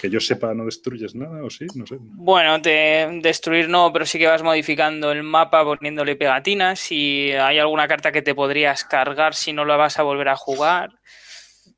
Que 0.00 0.08
yo 0.08 0.18
sepa, 0.18 0.54
no 0.54 0.64
destruyes 0.64 1.14
nada, 1.14 1.44
o 1.44 1.50
sí, 1.50 1.66
no 1.74 1.86
sé. 1.86 1.98
Bueno, 2.00 2.58
destruir 2.58 3.68
no, 3.68 3.92
pero 3.92 4.06
sí 4.06 4.18
que 4.18 4.26
vas 4.26 4.42
modificando 4.42 5.12
el 5.12 5.22
mapa 5.22 5.62
poniéndole 5.62 6.16
pegatinas. 6.16 6.80
Si 6.80 7.32
hay 7.32 7.58
alguna 7.58 7.86
carta 7.86 8.10
que 8.10 8.22
te 8.22 8.34
podrías 8.34 8.84
cargar 8.84 9.34
si 9.34 9.52
no 9.52 9.66
la 9.66 9.76
vas 9.76 9.98
a 9.98 10.02
volver 10.02 10.28
a 10.28 10.36
jugar. 10.36 10.90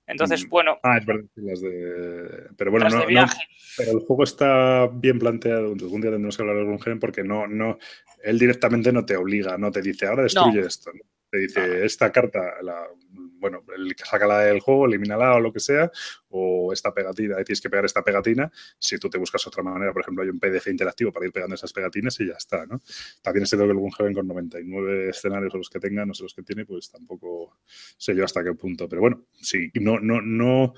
Entonces, 0.07 0.47
mm. 0.47 0.49
bueno. 0.51 0.79
Ah, 0.83 0.99
es 0.99 1.07
verdad, 1.07 1.25
las 1.37 1.61
de. 1.61 2.49
Pero 2.57 2.71
bueno, 2.71 2.89
no, 2.89 3.05
Pero 3.77 3.93
el 3.93 4.01
juego 4.01 4.25
está 4.25 4.87
bien 4.87 5.19
planteado. 5.19 5.73
Algún 5.73 6.01
día 6.01 6.11
tendremos 6.11 6.37
que 6.37 6.43
hablar 6.43 6.65
de 6.65 6.79
gen 6.79 7.01
porque 7.01 7.25
no, 7.25 7.47
no. 7.47 7.79
Él 8.23 8.39
directamente 8.39 8.93
no 8.93 9.05
te 9.05 9.17
obliga, 9.17 9.59
no 9.59 9.71
te 9.71 9.83
dice, 9.83 10.07
ahora 10.07 10.25
destruye 10.25 10.61
esto. 10.61 10.91
Te 11.31 11.39
dice, 11.39 11.85
esta 11.85 12.13
carta, 12.13 12.63
la, 12.63 12.87
bueno, 13.43 13.65
el, 13.75 13.95
sácala 13.97 14.41
del 14.41 14.61
juego, 14.61 14.87
elimínala 14.87 15.35
o 15.35 15.41
lo 15.41 15.53
que 15.53 15.61
sea, 15.61 15.91
o 16.29 16.73
esta 16.73 16.93
pegatina, 16.93 17.37
tienes 17.37 17.61
que 17.61 17.71
pegar 17.71 17.85
esta 17.85 18.03
pegatina. 18.03 18.53
Si 18.79 18.99
tú 18.99 19.11
te 19.11 19.19
buscas 19.19 19.47
otra 19.47 19.63
manera, 19.63 19.93
por 19.93 20.03
ejemplo, 20.03 20.23
hay 20.23 20.29
un 20.29 20.39
PDF 20.39 20.69
interactivo 20.69 21.11
para 21.11 21.27
ir 21.27 21.33
pegando 21.33 21.55
esas 21.55 21.73
pegatinas 21.73 22.21
y 22.21 22.29
ya 22.29 22.35
está, 22.35 22.67
¿no? 22.67 22.81
También 23.23 23.45
es 23.45 23.49
cierto 23.49 23.65
que 23.67 23.73
algún 23.73 23.91
joven 23.91 24.15
con 24.15 24.29
99 24.29 25.09
escenarios 25.09 25.55
o 25.55 25.59
los 25.59 25.71
que 25.71 25.81
tenga, 25.81 26.05
no 26.07 26.15
sé 26.15 26.23
los 26.23 26.35
que 26.35 26.43
tiene, 26.43 26.65
pues 26.65 26.91
tampoco 26.91 27.59
sé 27.97 28.15
yo 28.15 28.25
hasta 28.25 28.45
qué 28.45 28.53
punto. 28.53 28.89
Pero 28.89 29.01
bueno, 29.01 29.25
sí, 29.41 29.71
no, 29.75 29.99
no, 29.99 30.21
no 30.21 30.75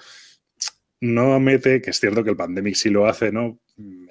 no 1.04 1.38
mete, 1.38 1.82
que 1.82 1.90
es 1.90 2.00
cierto 2.00 2.24
que 2.24 2.30
el 2.30 2.36
Pandemic 2.36 2.76
sí 2.76 2.88
lo 2.88 3.06
hace, 3.06 3.30
¿no? 3.30 3.60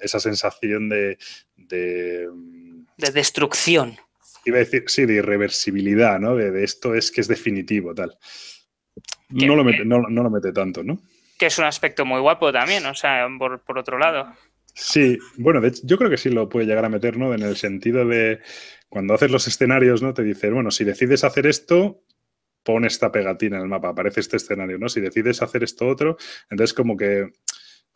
Esa 0.00 0.20
sensación 0.20 0.88
de... 0.88 1.18
De, 1.56 2.28
de 2.96 3.10
destrucción. 3.10 3.96
Iba 4.44 4.56
a 4.56 4.60
decir, 4.60 4.84
sí, 4.86 5.06
de 5.06 5.14
irreversibilidad, 5.14 6.18
¿no? 6.20 6.36
De, 6.36 6.62
esto 6.64 6.94
es 6.94 7.10
que 7.10 7.20
es 7.20 7.28
definitivo, 7.28 7.94
tal. 7.94 8.16
No 9.30 9.56
lo, 9.56 9.64
mete, 9.64 9.84
no, 9.84 10.00
lo 10.00 10.30
mete 10.30 10.52
tanto, 10.52 10.82
¿no? 10.82 11.00
Que 11.38 11.46
es 11.46 11.58
un 11.58 11.64
aspecto 11.64 12.04
muy 12.04 12.20
guapo 12.20 12.52
también, 12.52 12.84
o 12.86 12.94
sea, 12.94 13.26
por, 13.38 13.62
por 13.64 13.78
otro 13.78 13.98
lado. 13.98 14.32
Sí, 14.74 15.18
bueno, 15.36 15.60
de 15.60 15.68
hecho, 15.68 15.82
yo 15.84 15.96
creo 15.96 16.10
que 16.10 16.16
sí 16.16 16.30
lo 16.30 16.48
puede 16.48 16.66
llegar 16.66 16.84
a 16.84 16.88
meter, 16.88 17.16
¿no? 17.16 17.32
En 17.32 17.42
el 17.42 17.56
sentido 17.56 18.04
de 18.06 18.40
cuando 18.88 19.14
haces 19.14 19.30
los 19.30 19.46
escenarios, 19.46 20.02
¿no? 20.02 20.14
Te 20.14 20.22
dice, 20.22 20.50
bueno, 20.50 20.70
si 20.70 20.84
decides 20.84 21.24
hacer 21.24 21.46
esto, 21.46 22.02
pon 22.64 22.84
esta 22.84 23.12
pegatina 23.12 23.56
en 23.56 23.62
el 23.62 23.68
mapa, 23.68 23.90
aparece 23.90 24.20
este 24.20 24.36
escenario, 24.36 24.78
¿no? 24.78 24.88
Si 24.88 25.00
decides 25.00 25.42
hacer 25.42 25.62
esto 25.62 25.86
otro, 25.86 26.16
entonces 26.50 26.74
como 26.74 26.96
que 26.96 27.30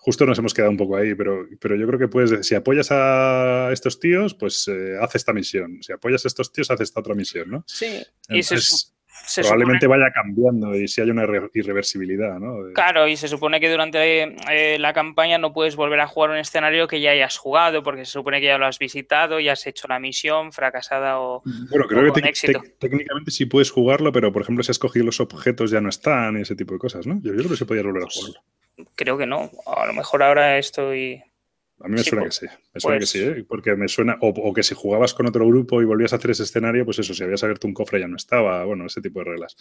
justo 0.09 0.25
nos 0.25 0.39
hemos 0.39 0.55
quedado 0.55 0.71
un 0.71 0.79
poco 0.79 0.97
ahí, 0.97 1.15
pero, 1.15 1.47
pero 1.61 1.77
yo 1.77 1.87
creo 1.87 1.99
que 1.99 2.09
puedes, 2.09 2.47
si 2.47 2.55
apoyas 2.55 2.89
a 2.91 3.69
estos 3.75 4.01
tíos, 4.01 4.33
pues 4.33 4.67
eh, 4.67 4.97
haz 4.99 5.15
esta 5.15 5.35
misión. 5.35 5.83
Si 5.83 5.93
apoyas 5.93 6.25
a 6.25 6.29
estos 6.29 6.51
tíos, 6.51 6.71
haz 6.71 6.81
esta 6.81 7.01
otra 7.01 7.15
misión, 7.15 7.51
¿no? 7.51 7.65
Sí, 7.67 8.03
y 8.31 8.41
probablemente 9.37 9.87
vaya 9.87 10.11
cambiando 10.15 10.75
y 10.75 10.89
si 10.89 11.03
hay 11.03 11.11
una 11.11 11.25
irreversibilidad, 11.25 12.39
¿no? 12.39 12.73
Claro, 12.73 13.07
y 13.07 13.19
se 13.19 13.29
supone 13.29 13.61
que 13.61 13.71
durante 13.71 14.23
eh, 14.51 14.79
la 14.79 14.95
campaña 14.95 15.37
no 15.37 15.53
puedes 15.53 15.77
volver 15.77 16.01
a 16.01 16.07
jugar 16.07 16.31
un 16.31 16.39
escenario 16.39 16.89
que 16.89 17.03
ya 17.03 17.11
hayas 17.11 17.37
jugado, 17.37 17.83
porque 17.83 18.07
se 18.07 18.13
supone 18.13 18.41
que 18.41 18.47
ya 18.47 18.57
lo 18.57 18.65
has 18.65 18.79
visitado, 18.79 19.41
ya 19.41 19.53
has 19.53 19.67
hecho 19.67 19.89
la 19.89 19.99
misión 19.99 20.53
fracasada 20.53 21.21
o, 21.21 21.43
bueno, 21.69 21.87
creo 21.87 22.15
que 22.15 22.23
técnicamente 22.79 23.31
sí 23.31 23.45
puedes 23.45 23.71
jugarlo, 23.71 24.11
pero 24.11 24.33
por 24.33 24.41
ejemplo 24.41 24.65
si 24.65 24.71
has 24.71 24.79
cogido 24.79 25.05
los 25.05 25.21
objetos 25.21 25.71
ya 25.71 25.83
no 25.83 25.91
están 25.91 26.39
y 26.39 26.41
ese 26.41 26.57
tipo 26.57 26.73
de 26.73 26.79
cosas, 26.79 27.07
¿no? 27.07 27.21
Yo, 27.23 27.35
creo 27.35 27.51
que 27.51 27.57
se 27.57 27.67
podía 27.67 27.83
volver 27.83 28.05
a 28.05 28.07
jugarlo. 28.11 28.41
Creo 28.95 29.19
que 29.19 29.27
no. 29.27 29.51
A 29.67 29.87
lo 29.87 29.93
mejor 29.93 30.23
ahora 30.23 30.59
estoy 30.59 31.23
a 31.81 31.87
mí 31.87 31.95
me 31.95 32.03
suena 32.03 32.25
que 32.25 32.33
sí, 32.33 32.47
me 32.75 32.81
suena 32.81 32.97
que 32.97 33.01
pues 33.01 33.11
sí, 33.11 33.21
¿eh? 33.21 33.45
porque 33.49 33.77
me 33.77 33.87
suena, 33.87 34.19
o, 34.21 34.53
que 34.53 34.65
si 34.65 34.75
jugabas 34.75 35.15
con 35.15 35.27
otro 35.27 35.47
grupo 35.47 35.81
y 35.81 35.85
volvías 35.85 36.13
a 36.13 36.17
hacer 36.17 36.33
ese 36.33 36.43
escenario, 36.43 36.85
pues 36.85 36.99
eso, 36.99 37.15
si 37.15 37.23
habías 37.23 37.45
abierto 37.45 37.69
un 37.69 37.75
cofre 37.75 38.01
ya 38.01 38.09
no 38.09 38.17
estaba, 38.17 38.65
bueno, 38.65 38.87
ese 38.87 39.01
tipo 39.01 39.21
de 39.21 39.27
reglas. 39.27 39.57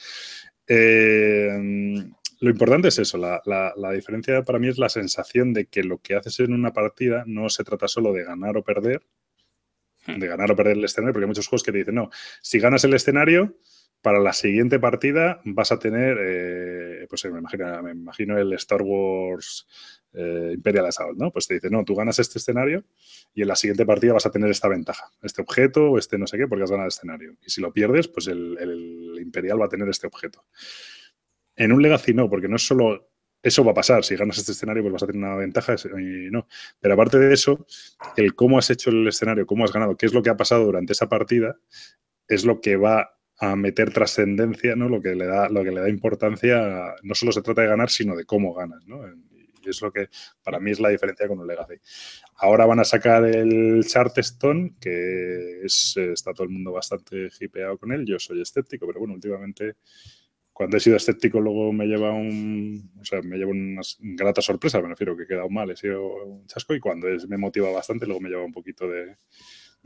Eh, 0.67 2.07
lo 2.39 2.49
importante 2.49 2.87
es 2.87 2.97
eso, 2.97 3.17
la, 3.17 3.91
diferencia 3.93 4.43
para 4.43 4.57
mí 4.57 4.67
es 4.67 4.79
la 4.79 4.89
sensación 4.89 5.53
de 5.53 5.67
que 5.67 5.83
lo 5.83 5.99
que 5.99 6.15
haces 6.15 6.39
en 6.39 6.53
una 6.53 6.73
partida 6.73 7.23
no 7.27 7.49
se 7.49 7.63
trata 7.63 7.87
solo 7.87 8.13
de 8.13 8.23
ganar 8.23 8.57
o 8.57 8.63
perder, 8.63 9.03
hmm. 10.07 10.17
de 10.17 10.27
ganar 10.27 10.51
o 10.51 10.55
perder 10.55 10.77
el 10.77 10.85
escenario, 10.85 11.13
porque 11.13 11.25
hay 11.25 11.29
muchos 11.29 11.47
juegos 11.47 11.63
que 11.63 11.71
te 11.71 11.79
dicen, 11.79 11.95
no, 11.95 12.09
si 12.41 12.59
ganas 12.59 12.83
el 12.83 12.95
escenario, 12.95 13.57
para 14.01 14.19
la 14.19 14.33
siguiente 14.33 14.79
partida 14.79 15.41
vas 15.43 15.71
a 15.71 15.79
tener, 15.79 16.17
eh, 16.19 17.07
pues 17.09 17.25
me 17.25 17.39
imagino, 17.39 17.83
me 17.83 17.91
imagino 17.91 18.37
el 18.37 18.53
Star 18.53 18.81
Wars 18.81 19.67
eh, 20.13 20.51
Imperial 20.55 20.85
Assault, 20.85 21.17
¿no? 21.17 21.31
Pues 21.31 21.47
te 21.47 21.55
dice, 21.55 21.69
no, 21.69 21.83
tú 21.83 21.93
ganas 21.95 22.17
este 22.19 22.39
escenario 22.39 22.83
y 23.33 23.41
en 23.41 23.47
la 23.47 23.55
siguiente 23.55 23.85
partida 23.85 24.13
vas 24.13 24.25
a 24.25 24.31
tener 24.31 24.49
esta 24.49 24.67
ventaja, 24.67 25.11
este 25.21 25.41
objeto 25.41 25.91
o 25.91 25.97
este 25.97 26.17
no 26.17 26.25
sé 26.27 26.37
qué, 26.37 26.47
porque 26.47 26.63
has 26.63 26.71
ganado 26.71 26.85
el 26.85 26.93
escenario. 26.93 27.35
Y 27.45 27.49
si 27.49 27.61
lo 27.61 27.71
pierdes, 27.71 28.07
pues 28.07 28.27
el, 28.27 29.17
Imperial 29.19 29.61
va 29.61 29.65
a 29.65 29.69
tener 29.69 29.89
este 29.89 30.07
objeto. 30.07 30.45
En 31.55 31.71
un 31.71 31.81
Legacy 31.81 32.13
no, 32.13 32.29
porque 32.29 32.47
no 32.47 32.55
es 32.55 32.65
solo 32.65 33.09
eso 33.43 33.63
va 33.63 33.71
a 33.71 33.75
pasar. 33.75 34.03
Si 34.03 34.15
ganas 34.15 34.37
este 34.37 34.53
escenario, 34.53 34.83
pues 34.83 34.93
vas 34.93 35.03
a 35.03 35.07
tener 35.07 35.23
una 35.23 35.35
ventaja 35.35 35.75
y 35.75 36.31
no. 36.31 36.47
Pero 36.79 36.93
aparte 36.93 37.19
de 37.19 37.33
eso, 37.33 37.65
el 38.15 38.35
cómo 38.35 38.57
has 38.57 38.69
hecho 38.69 38.89
el 38.89 39.07
escenario, 39.07 39.45
cómo 39.45 39.65
has 39.65 39.71
ganado, 39.71 39.95
qué 39.95 40.05
es 40.05 40.13
lo 40.13 40.23
que 40.23 40.29
ha 40.29 40.37
pasado 40.37 40.65
durante 40.65 40.93
esa 40.93 41.09
partida, 41.09 41.57
es 42.27 42.45
lo 42.45 42.61
que 42.61 42.75
va 42.75 43.16
a 43.39 43.55
meter 43.55 43.93
trascendencia, 43.93 44.75
¿no? 44.75 44.89
Lo 44.89 45.01
que 45.01 45.15
le 45.15 45.25
da, 45.25 45.49
lo 45.49 45.63
que 45.63 45.71
le 45.71 45.81
da 45.81 45.89
importancia, 45.89 46.95
no 47.03 47.15
solo 47.15 47.31
se 47.31 47.41
trata 47.41 47.61
de 47.61 47.67
ganar, 47.67 47.89
sino 47.89 48.15
de 48.15 48.25
cómo 48.25 48.53
ganas, 48.53 48.85
¿no? 48.87 49.01
Y 49.07 49.69
es 49.69 49.81
lo 49.81 49.91
que 49.91 50.07
para 50.43 50.59
mí 50.59 50.71
es 50.71 50.79
la 50.79 50.89
diferencia 50.89 51.27
con 51.27 51.39
un 51.39 51.47
Legacy. 51.47 51.75
Ahora 52.37 52.65
van 52.65 52.79
a 52.79 52.83
sacar 52.83 53.25
el 53.25 53.83
Charterstone, 53.85 54.75
que 54.79 55.61
es, 55.63 55.95
está 55.97 56.33
todo 56.33 56.45
el 56.45 56.49
mundo 56.49 56.71
bastante 56.71 57.29
hipeado 57.39 57.77
con 57.77 57.91
él. 57.91 58.05
Yo 58.05 58.17
soy 58.17 58.41
escéptico, 58.41 58.87
pero 58.87 58.99
bueno, 58.99 59.13
últimamente 59.15 59.75
cuando 60.53 60.77
he 60.77 60.79
sido 60.79 60.95
escéptico 60.95 61.39
luego 61.39 61.71
me 61.71 61.85
lleva 61.85 62.11
un, 62.13 62.91
o 62.99 63.05
sea, 63.05 63.21
me 63.21 63.37
lleva 63.37 63.51
unas 63.51 63.97
gratas 63.99 64.45
sorpresas, 64.45 64.81
me 64.81 64.89
refiero 64.89 65.15
que 65.15 65.23
he 65.23 65.27
quedado 65.27 65.49
mal, 65.49 65.69
he 65.69 65.75
sido 65.75 66.25
un 66.25 66.47
chasco 66.47 66.73
y 66.73 66.79
cuando 66.79 67.07
es, 67.07 67.27
me 67.27 67.37
motiva 67.37 67.69
bastante 67.69 68.07
luego 68.07 68.21
me 68.21 68.29
lleva 68.29 68.43
un 68.43 68.51
poquito 68.51 68.87
de 68.89 69.15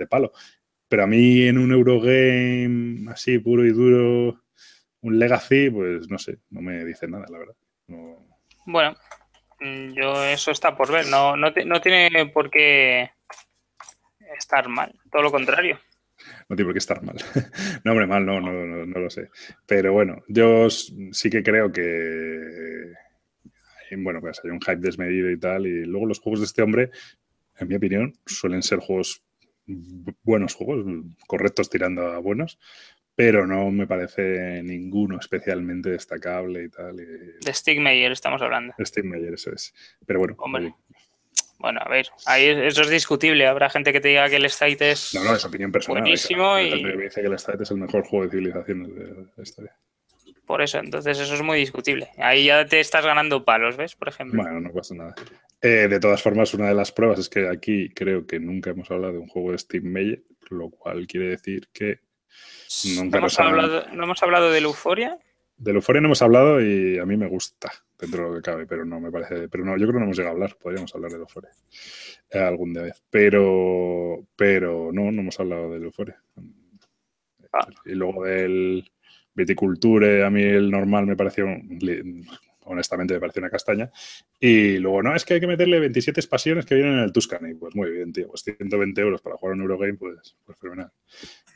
palo. 0.07 0.31
Pero 0.91 1.05
a 1.05 1.07
mí 1.07 1.43
en 1.43 1.57
un 1.57 1.71
Eurogame 1.71 3.09
así 3.09 3.39
puro 3.39 3.65
y 3.65 3.71
duro, 3.71 4.41
un 4.99 5.17
Legacy, 5.17 5.69
pues 5.69 6.09
no 6.09 6.17
sé, 6.17 6.39
no 6.49 6.59
me 6.59 6.83
dice 6.83 7.07
nada, 7.07 7.23
la 7.29 7.37
verdad. 7.37 7.55
Bueno, 8.65 8.97
mm, 9.61 9.93
yo 9.93 10.21
eso 10.25 10.51
está 10.51 10.75
por 10.75 10.91
ver. 10.91 11.07
No, 11.07 11.37
no, 11.37 11.53
tiene 11.53 12.25
por 12.33 12.51
qué 12.51 13.09
estar 14.37 14.67
mal, 14.67 14.93
todo 15.09 15.21
lo 15.21 15.31
contrario. 15.31 15.79
No 16.49 16.57
tiene 16.57 16.65
por 16.65 16.73
qué 16.73 16.79
estar 16.79 17.01
mal. 17.01 17.15
no, 17.85 17.91
hombre, 17.93 18.07
mal 18.07 18.25
no, 18.25 18.41
no, 18.41 18.51
no, 18.51 18.99
lo 18.99 19.09
sé. 19.09 19.29
Pero 19.65 19.93
bueno, 19.93 20.21
yo 20.27 20.69
sí 20.69 21.29
que 21.29 21.41
creo 21.41 21.71
que 21.71 22.91
bueno, 23.95 24.19
pues 24.19 24.41
hay 24.43 24.49
un 24.49 24.59
hype 24.59 24.75
desmedido 24.75 25.31
y 25.31 25.39
tal. 25.39 25.65
Y 25.67 25.85
luego 25.85 26.05
los 26.05 26.19
juegos 26.19 26.41
de 26.41 26.47
este 26.47 26.61
hombre, 26.61 26.91
en 27.57 27.69
mi 27.69 27.75
opinión, 27.75 28.13
suelen 28.25 28.61
ser 28.61 28.79
juegos 28.79 29.23
buenos 29.65 30.55
juegos, 30.55 30.85
correctos 31.27 31.69
tirando 31.69 32.07
a 32.07 32.19
buenos, 32.19 32.59
pero 33.15 33.45
no 33.45 33.71
me 33.71 33.87
parece 33.87 34.63
ninguno 34.63 35.19
especialmente 35.19 35.89
destacable 35.89 36.63
y 36.63 36.69
tal. 36.69 36.97
De 36.97 37.53
Stigmeyer 37.53 38.11
estamos 38.11 38.41
hablando. 38.41 38.73
Stigmeyer, 38.79 39.33
eso 39.33 39.51
es. 39.53 39.73
Pero 40.05 40.19
bueno. 40.19 40.37
Bueno, 41.59 41.79
a 41.85 41.89
ver, 41.89 42.07
ahí 42.25 42.47
eso 42.47 42.81
es 42.81 42.89
discutible. 42.89 43.45
Habrá 43.45 43.69
gente 43.69 43.93
que 43.93 44.01
te 44.01 44.07
diga 44.07 44.27
que 44.29 44.37
el 44.37 44.45
State 44.45 44.91
es. 44.91 45.13
No, 45.13 45.23
no, 45.23 45.35
es 45.35 45.45
opinión 45.45 45.71
personal. 45.71 46.01
Buenísimo. 46.01 46.59
y... 46.59 46.83
Me 46.83 47.03
dice 47.03 47.21
que 47.21 47.27
el 47.27 47.33
State 47.33 47.61
es 47.61 47.69
el 47.69 47.77
mejor 47.77 48.03
juego 48.07 48.25
de 48.25 48.31
civilizaciones 48.31 48.95
de 48.95 49.25
la 49.37 49.43
historia. 49.43 49.75
Por 50.47 50.63
eso, 50.63 50.79
entonces 50.79 51.19
eso 51.19 51.35
es 51.35 51.41
muy 51.43 51.59
discutible. 51.59 52.09
Ahí 52.17 52.45
ya 52.45 52.65
te 52.65 52.79
estás 52.79 53.05
ganando 53.05 53.45
palos, 53.45 53.77
¿ves? 53.77 53.95
Por 53.95 54.09
ejemplo. 54.09 54.41
Bueno, 54.41 54.59
no 54.59 54.71
pasa 54.73 54.95
nada. 54.95 55.13
Eh, 55.61 55.87
de 55.87 55.99
todas 55.99 56.21
formas, 56.21 56.53
una 56.53 56.67
de 56.67 56.73
las 56.73 56.91
pruebas 56.91 57.19
es 57.19 57.29
que 57.29 57.47
aquí 57.47 57.89
creo 57.89 58.25
que 58.25 58.39
nunca 58.39 58.71
hemos 58.71 58.89
hablado 58.89 59.13
de 59.13 59.19
un 59.19 59.27
juego 59.27 59.51
de 59.51 59.59
Steam 59.59 59.83
Meyer, 59.83 60.23
lo 60.49 60.69
cual 60.69 61.05
quiere 61.05 61.29
decir 61.29 61.69
que 61.71 61.99
nunca 62.95 63.19
¿No 63.19 63.25
hemos, 63.25 63.39
hablado, 63.39 63.85
¿No 63.93 64.03
hemos 64.03 64.23
hablado 64.23 64.51
de 64.51 64.59
Euphoria? 64.59 65.19
De 65.57 65.71
Euphoria 65.71 66.01
no 66.01 66.07
hemos 66.07 66.21
hablado 66.23 66.59
y 66.59 66.97
a 66.97 67.05
mí 67.05 67.15
me 67.15 67.27
gusta, 67.27 67.71
dentro 67.99 68.23
de 68.23 68.29
lo 68.29 68.35
que 68.35 68.41
cabe, 68.41 68.65
pero 68.65 68.85
no 68.85 68.99
me 68.99 69.11
parece. 69.11 69.47
Pero 69.49 69.63
no, 69.63 69.77
yo 69.77 69.85
creo 69.85 69.93
que 69.93 69.99
no 69.99 70.05
hemos 70.05 70.17
llegado 70.17 70.33
a 70.33 70.35
hablar, 70.37 70.57
podríamos 70.57 70.95
hablar 70.95 71.11
de 71.11 71.17
Euphoria 71.17 71.51
eh, 72.31 72.39
algún 72.39 72.73
día 72.73 72.83
vez. 72.83 73.03
Pero, 73.11 74.25
pero 74.35 74.91
no, 74.91 75.11
no 75.11 75.21
hemos 75.21 75.39
hablado 75.39 75.69
de 75.69 75.85
Euphoria. 75.85 76.19
Ah. 77.53 77.67
Y 77.85 77.91
luego 77.91 78.23
del 78.23 78.91
Viticulture, 79.35 80.25
a 80.25 80.31
mí 80.31 80.41
el 80.41 80.71
normal 80.71 81.05
me 81.05 81.15
pareció, 81.15 81.45
honestamente 82.71 83.13
me 83.13 83.19
pareció 83.19 83.41
una 83.41 83.49
castaña. 83.49 83.91
Y 84.39 84.77
luego, 84.77 85.03
no, 85.03 85.15
es 85.15 85.25
que 85.25 85.35
hay 85.35 85.39
que 85.39 85.47
meterle 85.47 85.79
27 85.79 86.19
expansiones 86.19 86.65
que 86.65 86.75
vienen 86.75 86.93
en 86.93 86.99
el 86.99 87.11
Tuscany. 87.11 87.55
Pues 87.55 87.75
muy 87.75 87.91
bien, 87.91 88.11
tío, 88.11 88.29
pues 88.29 88.43
120 88.43 89.01
euros 89.01 89.21
para 89.21 89.37
jugar 89.37 89.55
un 89.55 89.61
Eurogame, 89.61 89.95
pues, 89.95 90.35
pues 90.45 90.57
fenomenal. 90.57 90.91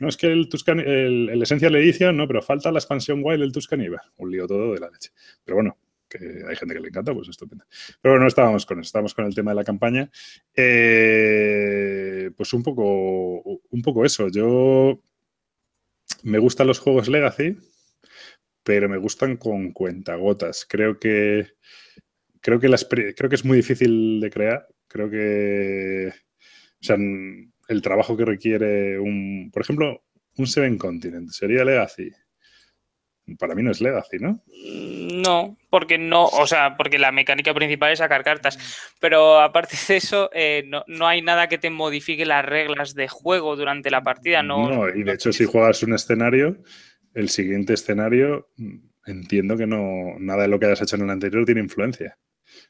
No, 0.00 0.08
es 0.08 0.16
que 0.16 0.28
el 0.28 0.48
Tuscany, 0.48 0.80
el, 0.80 1.28
el 1.30 1.42
Essential 1.42 1.74
Edition, 1.76 2.16
no, 2.16 2.26
pero 2.26 2.42
falta 2.42 2.70
la 2.72 2.78
expansión 2.78 3.20
Wild 3.22 3.40
del 3.40 3.52
Tuscany. 3.52 3.88
Un 4.18 4.30
lío 4.30 4.46
todo 4.46 4.74
de 4.74 4.80
la 4.80 4.90
leche. 4.90 5.10
Pero 5.44 5.56
bueno, 5.56 5.78
que 6.08 6.44
hay 6.48 6.56
gente 6.56 6.74
que 6.74 6.80
le 6.80 6.88
encanta, 6.88 7.12
pues 7.14 7.28
estupendo. 7.28 7.64
Pero 8.00 8.12
bueno, 8.14 8.24
no 8.24 8.28
estábamos 8.28 8.66
con 8.66 8.78
eso, 8.78 8.86
estábamos 8.86 9.14
con 9.14 9.26
el 9.26 9.34
tema 9.34 9.50
de 9.52 9.56
la 9.56 9.64
campaña. 9.64 10.10
Eh, 10.54 12.30
pues 12.36 12.52
un 12.52 12.62
poco, 12.62 13.40
un 13.42 13.82
poco 13.82 14.04
eso. 14.04 14.28
Yo 14.28 15.00
me 16.22 16.38
gustan 16.38 16.66
los 16.66 16.78
juegos 16.78 17.08
Legacy, 17.08 17.56
pero 18.66 18.88
me 18.88 18.96
gustan 18.96 19.36
con 19.36 19.70
cuentagotas. 19.70 20.66
Creo 20.68 20.98
que 20.98 21.46
creo 22.40 22.58
que, 22.58 22.68
creo 23.14 23.30
que 23.30 23.36
es 23.36 23.44
muy 23.44 23.58
difícil 23.58 24.18
de 24.20 24.28
crear. 24.28 24.66
Creo 24.88 25.08
que 25.08 26.08
o 26.08 26.84
sea, 26.84 26.96
el 26.96 27.82
trabajo 27.82 28.16
que 28.16 28.24
requiere 28.24 28.98
un, 28.98 29.50
por 29.52 29.62
ejemplo, 29.62 30.02
un 30.36 30.48
Seven 30.48 30.78
Continent 30.78 31.30
sería 31.30 31.64
Legacy. 31.64 32.10
Para 33.38 33.54
mí 33.54 33.62
no 33.62 33.70
es 33.70 33.80
Legacy, 33.80 34.18
¿no? 34.18 34.42
No, 35.22 35.56
porque 35.70 35.96
no, 35.96 36.24
o 36.24 36.46
sea, 36.48 36.76
porque 36.76 36.98
la 36.98 37.12
mecánica 37.12 37.54
principal 37.54 37.92
es 37.92 38.00
sacar 38.00 38.24
cartas. 38.24 38.58
Pero 39.00 39.40
aparte 39.40 39.76
de 39.86 39.96
eso, 39.96 40.28
eh, 40.32 40.68
no, 40.68 41.06
hay 41.06 41.22
nada 41.22 41.48
que 41.48 41.58
te 41.58 41.70
modifique 41.70 42.26
las 42.26 42.44
reglas 42.44 42.94
de 42.94 43.06
juego 43.06 43.54
durante 43.54 43.90
la 43.92 44.02
partida. 44.02 44.42
No, 44.42 44.68
no 44.68 44.88
y 44.88 45.04
de 45.04 45.12
hecho, 45.12 45.32
si 45.32 45.44
juegas 45.44 45.84
un 45.84 45.94
escenario, 45.94 46.58
el 47.16 47.30
siguiente 47.30 47.72
escenario, 47.72 48.50
entiendo 49.06 49.56
que 49.56 49.66
no, 49.66 50.18
nada 50.18 50.42
de 50.42 50.48
lo 50.48 50.60
que 50.60 50.66
hayas 50.66 50.82
hecho 50.82 50.96
en 50.96 51.02
el 51.02 51.10
anterior 51.10 51.46
tiene 51.46 51.62
influencia. 51.62 52.18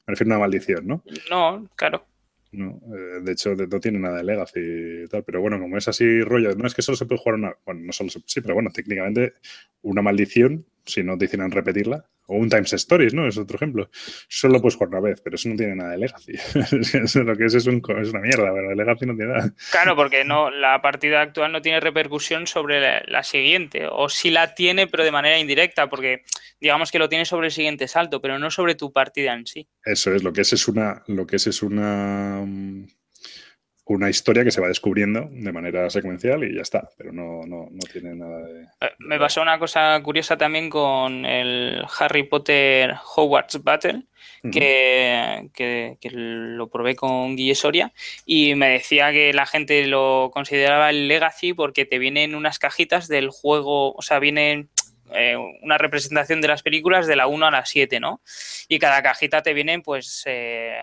Me 0.07 0.13
refiero 0.13 0.33
a 0.33 0.37
una 0.37 0.47
maldición, 0.47 0.87
¿no? 0.87 1.03
No, 1.29 1.69
claro. 1.75 2.07
No, 2.53 2.81
eh, 2.95 3.23
de 3.23 3.33
hecho, 3.33 3.57
no 3.57 3.81
tiene 3.81 3.99
nada 3.99 4.19
de 4.19 4.25
Legacy 4.25 4.61
y 5.05 5.09
tal, 5.09 5.25
pero 5.25 5.41
bueno, 5.41 5.59
como 5.59 5.77
es 5.77 5.89
así 5.89 6.23
rollo, 6.23 6.55
no 6.55 6.69
es 6.69 6.75
que 6.75 6.83
solo 6.83 6.97
se 6.97 7.07
puede 7.07 7.21
jugar 7.21 7.35
una, 7.35 7.57
bueno, 7.67 7.81
no 7.87 7.93
solo 7.93 8.09
se, 8.09 8.21
sí, 8.25 8.41
pero 8.41 8.55
bueno, 8.55 8.71
técnicamente 8.73 9.35
una 9.83 10.01
maldición, 10.01 10.65
si 10.85 11.03
no 11.03 11.19
te 11.19 11.25
hicieran 11.25 11.51
repetirla, 11.51 12.09
O 12.27 12.37
un 12.37 12.49
Times 12.49 12.73
Stories, 12.73 13.15
¿no? 13.15 13.27
Es 13.27 13.39
otro 13.39 13.57
ejemplo. 13.57 13.89
Solo 14.29 14.61
puedes 14.61 14.75
jugar 14.75 14.89
una 14.91 15.01
vez, 15.01 15.21
pero 15.21 15.37
eso 15.37 15.49
no 15.49 15.57
tiene 15.57 15.77
nada 15.77 15.93
de 15.93 15.99
Legacy. 15.99 16.33
lo 17.25 17.37
que 17.37 17.45
es 17.45 17.55
es, 17.55 17.67
una 17.67 18.21
mierda, 18.21 18.53
pero 18.53 18.75
Legacy 18.75 19.07
no 19.07 19.17
tiene 19.17 19.33
nada. 19.33 19.53
Claro, 19.71 19.97
porque 19.97 20.25
no, 20.25 20.51
la 20.51 20.81
partida 20.83 21.21
actual 21.21 21.53
no 21.53 21.63
tiene 21.63 21.81
repercusión 21.81 22.47
sobre 22.47 23.03
la, 23.07 23.23
siguiente. 23.23 23.87
O 23.91 24.09
sí 24.09 24.31
la 24.31 24.55
tiene, 24.55 24.87
pero 24.87 25.05
de 25.05 25.13
manera 25.13 25.39
indirecta, 25.39 25.89
porque 25.89 26.23
digamos 26.61 26.91
que 26.91 26.99
lo 26.99 27.09
tiene 27.09 27.25
sobre 27.25 27.49
el 27.49 27.53
siguiente 27.53 27.89
salto, 27.89 28.21
pero 28.21 28.39
no 28.39 28.51
sobre 28.51 28.75
tu 28.75 28.93
partida 28.93 29.35
en 29.35 29.47
sí. 29.47 29.69
Eso 29.85 30.15
es, 30.15 30.23
lo 30.23 30.33
que 30.33 30.43
es 30.43 30.53
es 30.53 30.69
una, 30.69 31.03
lo 31.07 31.27
que 31.27 31.37
es 31.37 31.47
es 31.47 31.63
una 31.63 32.43
mm, 32.45 32.87
una 33.87 34.11
historia 34.11 34.43
que 34.43 34.51
se 34.51 34.61
va 34.61 34.69
descubriendo 34.69 35.29
de 35.31 35.53
manera 35.53 35.89
secuencial 35.91 36.43
y 36.43 36.55
ya 36.57 36.63
está, 36.63 36.89
pero 36.99 37.13
no, 37.13 37.43
no, 37.47 37.69
no 37.71 37.81
tiene 37.93 38.15
nada 38.15 38.39
de... 38.45 38.63
Eh, 38.81 38.91
me 38.99 39.19
pasó 39.19 39.43
una 39.43 39.59
cosa 39.59 40.01
curiosa 40.03 40.37
también 40.37 40.69
con 40.69 41.25
el 41.25 41.85
Harry 41.99 42.25
Potter 42.25 42.95
Hogwarts 43.15 43.63
Battle, 43.63 44.03
que, 44.53 45.49
que, 45.53 46.11
lo 46.11 46.69
probé 46.69 46.95
con 46.95 47.35
Guille 47.37 47.55
Soria 47.55 47.93
y 48.25 48.55
me 48.55 48.69
decía 48.69 49.11
que 49.11 49.33
la 49.33 49.47
gente 49.47 49.87
lo 49.87 50.31
consideraba 50.33 50.91
el 50.91 51.09
Legacy 51.09 51.53
porque 51.53 51.85
te 51.85 51.99
vienen 51.99 52.35
unas 52.35 52.59
cajitas 52.59 53.09
del 53.09 53.31
juego, 53.31 53.93
o 53.93 54.03
sea, 54.03 54.21
vienen 54.21 54.69
eh, 55.13 55.37
una 55.63 55.79
representación 55.79 56.41
de 56.41 56.49
las 56.49 56.63
películas 56.63 57.07
de 57.07 57.17
la 57.17 57.27
1 57.27 57.47
a 57.47 57.51
la 57.51 57.65
7, 57.65 58.01
¿no? 58.01 58.21
Y 58.69 58.79
cada 58.79 59.03
cajita 59.03 59.43
te 59.43 59.55
vienen, 59.55 59.83
pues, 59.83 60.25
eh, 60.27 60.83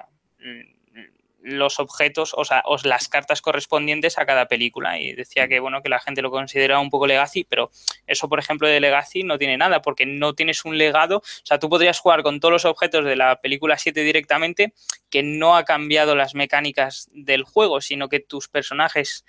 los 1.44 1.80
objetos, 1.80 2.34
o 2.36 2.46
sea, 2.46 2.64
las 2.84 3.10
cartas 3.10 3.42
correspondientes 3.42 4.18
a 4.18 4.26
cada 4.26 4.48
película. 4.48 5.00
Y 5.00 5.14
decía 5.14 5.48
que, 5.48 5.60
bueno, 5.60 5.82
que 5.82 5.90
la 5.90 6.00
gente 6.00 6.22
lo 6.22 6.32
consideraba 6.32 6.80
un 6.80 6.90
poco 6.90 7.06
legacy, 7.06 7.44
pero 7.44 7.70
eso, 8.08 8.30
por 8.30 8.40
ejemplo, 8.40 8.68
de 8.68 8.80
legacy 8.80 9.24
no 9.24 9.38
tiene 9.38 9.58
nada, 9.58 9.82
porque 9.82 10.06
no 10.06 10.34
tienes 10.34 10.64
un 10.66 10.78
legado. 10.78 11.18
O 11.18 11.46
sea, 11.46 11.60
tú 11.60 11.70
podrías 11.70 12.00
jugar 12.00 12.24
con 12.24 12.40
todos 12.40 12.54
los 12.54 12.66
objetos 12.66 13.06
de 13.06 13.16
la 13.16 13.42
película 13.42 13.78
7 13.78 14.02
directamente, 14.02 14.74
que 15.10 15.22
no 15.22 15.56
ha 15.56 15.66
cambiado 15.66 16.16
las 16.16 16.34
mecánicas 16.34 17.10
del 17.12 17.44
juego, 17.44 17.82
sino 17.82 18.08
que 18.08 18.22
tus 18.22 18.48
personajes, 18.48 19.26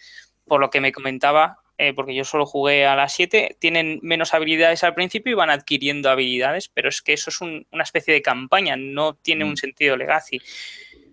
por 0.47 0.61
lo 0.61 0.71
que 0.71 0.81
me 0.81 0.93
comentaba, 0.93 1.65
eh, 1.77 1.93
porque 1.93 2.15
yo 2.15 2.25
solo 2.25 2.47
jugué 2.47 2.87
a 2.87 2.95
las 2.95 3.13
7, 3.15 3.57
tienen 3.59 3.99
menos 4.03 4.33
habilidades 4.33 4.85
al 4.85 4.95
principio 4.95 5.33
y 5.33 5.35
van 5.35 5.51
adquiriendo 5.51 6.09
habilidades, 6.09 6.69
pero 6.69 6.89
es 6.89 7.03
que 7.03 7.13
eso 7.15 7.31
es 7.31 7.41
una 7.41 7.83
especie 7.83 8.15
de 8.15 8.23
campaña, 8.23 8.77
no 8.77 9.15
tiene 9.15 9.45
un 9.45 9.53
mm. 9.53 9.57
sentido 9.57 9.97
legacy. 9.97 10.41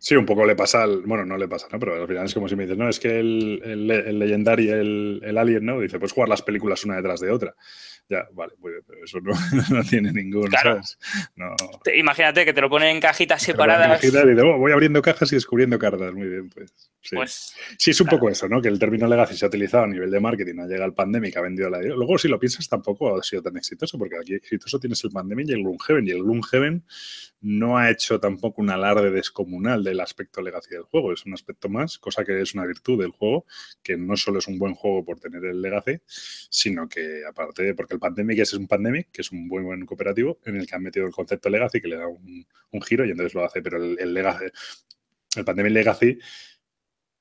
Sí, 0.04 0.16
un 0.16 0.26
poco 0.26 0.48
le 0.48 0.56
pasa 0.56 0.82
al. 0.82 1.04
Bueno, 1.04 1.26
no 1.26 1.38
le 1.38 1.48
pasa, 1.48 1.68
¿no? 1.72 1.78
Pero 1.78 1.94
al 1.94 2.08
final 2.08 2.26
es 2.26 2.34
como 2.34 2.50
si 2.50 2.56
me 2.56 2.64
dices, 2.64 2.76
no, 2.76 2.90
es 2.90 3.00
que 3.00 3.20
el, 3.20 3.62
el, 3.64 3.92
el 3.92 4.18
Legendary, 4.18 4.68
el, 4.70 5.22
el, 5.24 5.38
Alien, 5.38 5.64
¿no? 5.64 5.80
Dice, 5.80 6.00
pues 6.00 6.12
jugar 6.12 6.28
las 6.28 6.42
películas 6.42 6.84
una 6.86 6.96
detrás 6.96 7.20
de 7.20 7.30
otra. 7.30 7.56
Ya, 8.12 8.28
vale, 8.34 8.52
pues 8.60 8.76
eso 9.06 9.19
no, 9.21 9.32
no 9.69 9.84
tiene 9.86 10.12
ningún. 10.12 10.47
Claro. 10.47 10.82
No. 11.38 11.56
Imagínate 11.95 12.43
que 12.43 12.52
te 12.52 12.60
lo 12.60 12.69
ponen 12.69 12.89
en 12.89 13.00
cajitas 13.00 13.41
separadas. 13.41 14.04
y 14.04 14.10
oh, 14.10 14.58
voy 14.58 14.74
abriendo 14.74 15.02
cajas 15.02 15.32
y 15.32 15.36
descubriendo 15.36 15.80
cartas. 15.80 16.13
Muy 16.13 16.28
bien, 16.28 16.50
pues. 16.50 16.74
Sí, 17.04 17.15
pues, 17.15 17.56
sí 17.80 17.91
es 17.91 18.02
un 18.02 18.08
poco 18.08 18.30
eso, 18.30 18.47
¿no? 18.50 18.62
Que 18.62 18.67
el 18.67 18.78
término 18.78 19.08
legacy 19.08 19.36
se 19.36 19.45
ha 19.45 19.47
utilizado 19.47 19.86
a 19.86 19.88
nivel 19.88 20.12
de 20.12 20.19
marketing, 20.19 20.60
ha 20.60 20.67
llegado 20.67 20.86
el 20.86 20.93
pandemic, 20.93 21.36
ha 21.38 21.41
vendido 21.41 21.69
la. 21.69 21.82
Luego, 21.82 22.17
si 22.17 22.28
lo 22.28 22.38
piensas, 22.38 22.67
tampoco 22.67 23.17
ha 23.17 23.24
sido 23.24 23.41
tan 23.41 23.56
exitoso, 23.56 23.97
porque 23.97 24.17
aquí 24.17 24.34
exitoso 24.34 24.78
tienes 24.78 25.02
el 25.06 25.12
pandemic 25.12 25.47
y 25.47 25.54
el 25.54 25.63
Gloomhaven. 25.63 26.08
Y 26.08 26.12
el 26.12 26.21
Gloomhaven 26.21 26.84
no 27.41 27.78
ha 27.78 27.89
hecho 27.89 28.19
tampoco 28.19 28.62
un 28.62 28.69
alarde 28.69 29.10
descomunal 29.10 29.84
del 29.84 30.00
aspecto 30.00 30.41
legacy 30.41 30.69
del 30.71 30.84
juego. 30.84 31.12
Es 31.12 31.26
un 31.26 31.34
aspecto 31.34 31.69
más, 31.69 31.97
cosa 31.97 32.24
que 32.24 32.39
es 32.39 32.54
una 32.54 32.65
virtud 32.65 33.02
del 33.02 33.12
juego, 33.12 33.45
que 33.82 33.97
no 33.97 34.15
solo 34.15 34.39
es 34.39 34.47
un 34.47 34.60
buen 34.60 34.76
juego 34.76 35.04
por 35.04 35.19
tener 35.19 35.43
el 35.45 35.62
legacy, 35.62 36.00
sino 36.06 36.88
que 36.88 37.24
aparte, 37.28 37.74
porque 37.74 37.95
el 37.95 38.00
Pandemic 38.02 38.40
es 38.40 38.54
un 38.54 38.68
Pandemic, 38.68 39.12
que 39.12 39.22
es 39.22 39.32
un 39.32 39.48
buen 39.48 39.64
buen 39.64 39.86
cooperativo, 39.86 40.40
en 40.46 40.58
el 40.58 40.68
que 40.68 40.76
han 40.76 40.84
metido 40.84 41.06
el 41.06 41.14
concepto 41.14 41.50
legacy, 41.50 41.80
que 41.80 41.88
le 41.88 41.96
da 41.96 42.08
un, 42.08 42.46
giro 42.82 43.06
y 43.06 43.12
entonces 43.12 43.34
lo 43.34 43.46
hace, 43.46 43.62
pero 43.62 43.78
el, 43.78 43.98
el 44.00 44.14
legacy, 44.14 44.46
el 45.38 45.46
Pandemic 45.46 45.72
Legacy, 45.72 46.20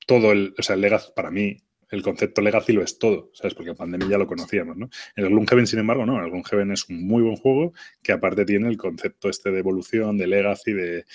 todo 0.05 0.33
el, 0.33 0.53
o 0.57 0.61
sea, 0.61 0.75
el 0.75 0.81
legacy 0.81 1.11
para 1.15 1.31
mí 1.31 1.57
el 1.91 2.01
concepto 2.01 2.41
legacy 2.41 2.71
lo 2.71 2.81
es 2.81 2.97
todo, 2.97 3.29
¿sabes? 3.33 3.53
Porque 3.53 3.71
en 3.71 3.75
pandemia 3.75 4.07
ya 4.07 4.17
lo 4.17 4.25
conocíamos, 4.25 4.77
¿no? 4.77 4.89
El 5.15 5.27
Gloomhaven, 5.27 5.67
sin 5.67 5.79
embargo, 5.79 6.05
no. 6.05 6.23
El 6.23 6.31
Gloomhaven 6.31 6.71
es 6.71 6.87
un 6.89 7.05
muy 7.05 7.21
buen 7.21 7.35
juego 7.35 7.73
que 8.01 8.13
aparte 8.13 8.45
tiene 8.45 8.69
el 8.69 8.77
concepto 8.77 9.29
este 9.29 9.51
de 9.51 9.59
evolución, 9.59 10.17
de 10.17 10.25
legacy, 10.25 10.71
de, 10.71 11.05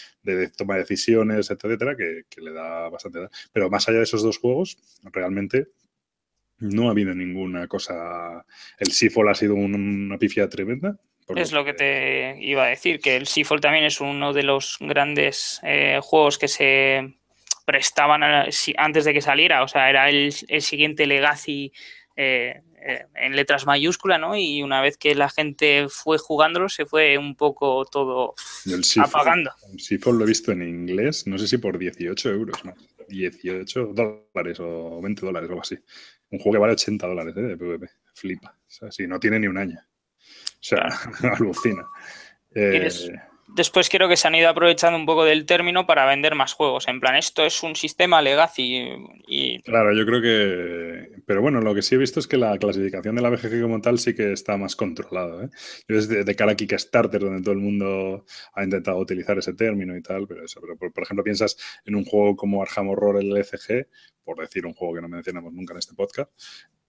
toma 0.57 0.75
de 0.75 0.81
decisiones, 0.81 1.51
etcétera, 1.51 1.97
que, 1.97 2.25
le 2.41 2.53
da 2.53 2.91
bastante... 2.91 3.21
Pero 3.53 3.71
más 3.71 3.89
allá 3.89 3.99
de 3.99 4.05
esos 4.05 4.23
dos 4.23 4.39
juegos, 4.39 4.77
realmente 5.03 5.69
no 6.59 6.89
ha 6.89 6.91
habido 6.91 7.15
ninguna 7.15 7.67
cosa... 7.67 8.45
El 8.79 8.93
Seafall 8.93 9.29
ha 9.29 9.35
sido 9.35 9.55
una 9.55 10.19
pifia 10.19 10.49
tremenda, 10.49 10.99
es 11.35 11.53
lo 11.53 11.65
que 11.65 11.75
te 11.75 12.37
iba 12.41 12.65
a 12.65 12.69
decir, 12.69 13.01
que 13.01 13.17
el 13.17 13.27
Seafall 13.27 13.61
también 13.61 13.85
es 13.85 14.01
uno 14.01 14.33
de 14.33 14.45
los 14.45 14.77
grandes 14.81 15.61
eh, 15.65 15.99
juegos 16.01 16.39
que 16.39 16.47
se 16.47 17.15
prestaban 17.65 18.23
antes 18.23 19.05
de 19.05 19.13
que 19.13 19.21
saliera, 19.21 19.65
o 19.65 19.69
sea, 19.69 19.91
era 19.91 20.09
el, 20.09 20.33
siguiente 20.33 21.05
Legacy 21.07 21.73
eh, 22.15 22.63
eh, 22.81 23.07
en 23.17 23.35
letras 23.35 23.67
mayúsculas, 23.67 24.21
¿no? 24.21 24.37
Y 24.37 24.63
una 24.63 24.81
vez 24.81 24.97
que 24.97 25.17
la 25.17 25.29
gente 25.29 25.87
fue 25.89 26.19
jugándolo, 26.19 26.69
se 26.69 26.87
fue 26.87 27.19
un 27.19 27.35
poco 27.35 27.85
todo 27.87 28.35
apagando. 29.03 29.51
El 29.73 29.81
Seafall 29.81 30.19
lo 30.19 30.25
he 30.25 30.29
visto 30.29 30.53
en 30.53 30.63
inglés, 30.63 31.27
no 31.27 31.39
sé 31.39 31.49
si 31.49 31.59
por 31.59 31.77
18 31.77 32.31
euros 32.31 32.65
más. 32.65 32.77
18 33.09 33.93
dólares 33.95 34.59
o 34.61 35.01
20 35.01 35.27
dólares 35.27 35.49
o 35.49 35.53
algo 35.53 35.63
así. 35.63 35.77
Un 36.31 36.39
juego 36.39 36.53
que 36.53 36.59
vale 36.59 36.73
80 36.73 37.07
dólares 37.07 37.37
¿eh? 37.37 37.41
de 37.41 37.57
PvP. 37.57 37.89
Flipa. 38.15 38.57
O 38.59 38.71
sea, 38.71 38.91
si 38.91 39.07
no 39.07 39.21
tiene 39.21 39.39
ni 39.39 39.47
un 39.47 39.59
año. 39.59 39.79
O 39.79 40.59
sea, 40.61 40.89
alucina. 41.39 41.87
Eh, 42.55 42.89
después 43.49 43.89
creo 43.89 44.09
que 44.09 44.17
se 44.17 44.29
han 44.29 44.35
ido 44.35 44.49
aprovechando 44.49 44.99
un 44.99 45.07
poco 45.07 45.25
del 45.25 45.47
término 45.47 45.87
para 45.87 46.07
vender 46.07 46.35
más 46.35 46.53
juegos. 46.53 46.89
En 46.89 47.01
plan, 47.01 47.17
esto 47.17 47.45
es 47.45 47.63
un 47.63 47.77
sistema 47.77 48.23
legacy 48.23 48.89
y... 49.27 49.61
Claro, 49.63 49.93
yo 49.95 50.05
creo 50.07 50.21
que... 50.21 51.23
Pero 51.27 51.43
bueno, 51.43 51.61
lo 51.61 51.75
que 51.75 51.83
sí 51.83 51.95
he 51.95 51.99
visto 51.99 52.21
es 52.21 52.27
que 52.27 52.37
la 52.37 52.57
clasificación 52.59 53.17
de 53.17 53.23
la 53.23 53.31
BGG 53.31 53.63
como 53.63 53.81
tal 53.81 53.99
sí 53.99 54.15
que 54.15 54.33
está 54.33 54.57
más 54.57 54.77
controlada. 54.77 55.45
¿eh? 55.45 55.49
Desde 55.89 56.25
de 56.25 56.35
cara 56.35 56.53
a 56.53 56.57
donde 57.19 57.43
todo 57.43 57.53
el 57.53 57.61
mundo 57.61 58.25
ha 58.55 58.65
intentado 58.65 58.99
utilizar 58.99 59.39
ese 59.39 59.55
término 59.55 59.97
y 59.97 60.03
tal, 60.03 60.27
pero 60.27 60.45
eso. 60.45 60.61
Por, 60.61 61.03
ejemplo, 61.03 61.25
piensas 61.25 61.57
en 61.85 61.95
un 61.95 62.05
juego 62.05 62.37
como 62.37 62.63
Arkham 62.63 62.89
Horror 62.89 63.21
el 63.21 63.37
ECG, 63.37 63.89
por 64.25 64.39
decir 64.39 64.67
un 64.67 64.75
juego 64.75 64.95
que 64.95 65.03
no 65.03 65.09
mencionamos 65.09 65.53
nunca 65.53 65.75
en 65.75 65.79
este 65.79 65.95
podcast, 65.95 66.31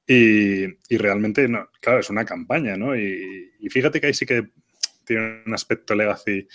y, 0.06 0.64
y, 0.64 0.98
realmente, 0.98 1.48
no, 1.50 1.68
claro, 1.82 2.00
es 2.00 2.10
una 2.10 2.24
campaña, 2.24 2.78
¿no? 2.78 2.96
Y, 2.96 3.52
y, 3.60 3.70
fíjate 3.70 4.00
que 4.00 4.08
ahí 4.08 4.14
sí 4.14 4.26
que 4.26 4.52
tiene 5.08 5.42
un 5.46 5.54
aspecto 5.54 5.96
legacy 5.96 6.48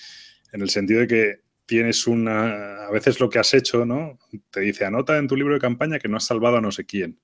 en 0.53 0.61
el 0.61 0.71
sentido 0.71 1.01
de 1.01 1.07
que 1.09 1.41
tienes 1.67 2.07
una, 2.07 2.87
a 2.87 2.91
veces 2.91 3.19
lo 3.19 3.31
que 3.31 3.39
has 3.39 3.55
hecho, 3.55 3.87
¿no? 3.87 4.19
Te 4.51 4.61
dice, 4.61 4.85
anota 4.85 5.17
en 5.17 5.27
tu 5.27 5.37
libro 5.37 5.55
de 5.55 5.61
campaña 5.61 5.99
que 5.99 6.09
no 6.09 6.19
has 6.19 6.25
salvado 6.25 6.59
a 6.59 6.61
no 6.61 6.71
sé 6.71 6.85
quién. 6.85 7.19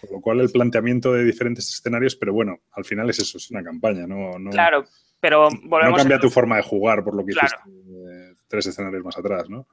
Con 0.00 0.10
lo 0.12 0.20
cual 0.20 0.40
el 0.40 0.50
planteamiento 0.50 1.12
de 1.12 1.24
diferentes 1.24 1.68
escenarios, 1.70 2.14
pero 2.14 2.32
bueno, 2.32 2.60
al 2.72 2.84
final 2.84 3.08
es 3.08 3.20
eso, 3.20 3.38
es 3.38 3.50
una 3.50 3.64
campaña, 3.64 4.06
¿no? 4.06 4.38
no 4.38 4.50
claro, 4.50 4.84
pero 5.20 5.48
No 5.50 5.94
cambia 5.94 6.18
tu 6.18 6.28
forma 6.28 6.56
de 6.56 6.62
jugar 6.62 7.02
por 7.02 7.16
lo 7.16 7.24
que 7.24 7.32
hiciste 7.32 7.56
eh, 7.66 8.34
tres 8.46 8.66
escenarios 8.66 9.02
más 9.02 9.16
atrás, 9.16 9.48
¿no? 9.48 9.66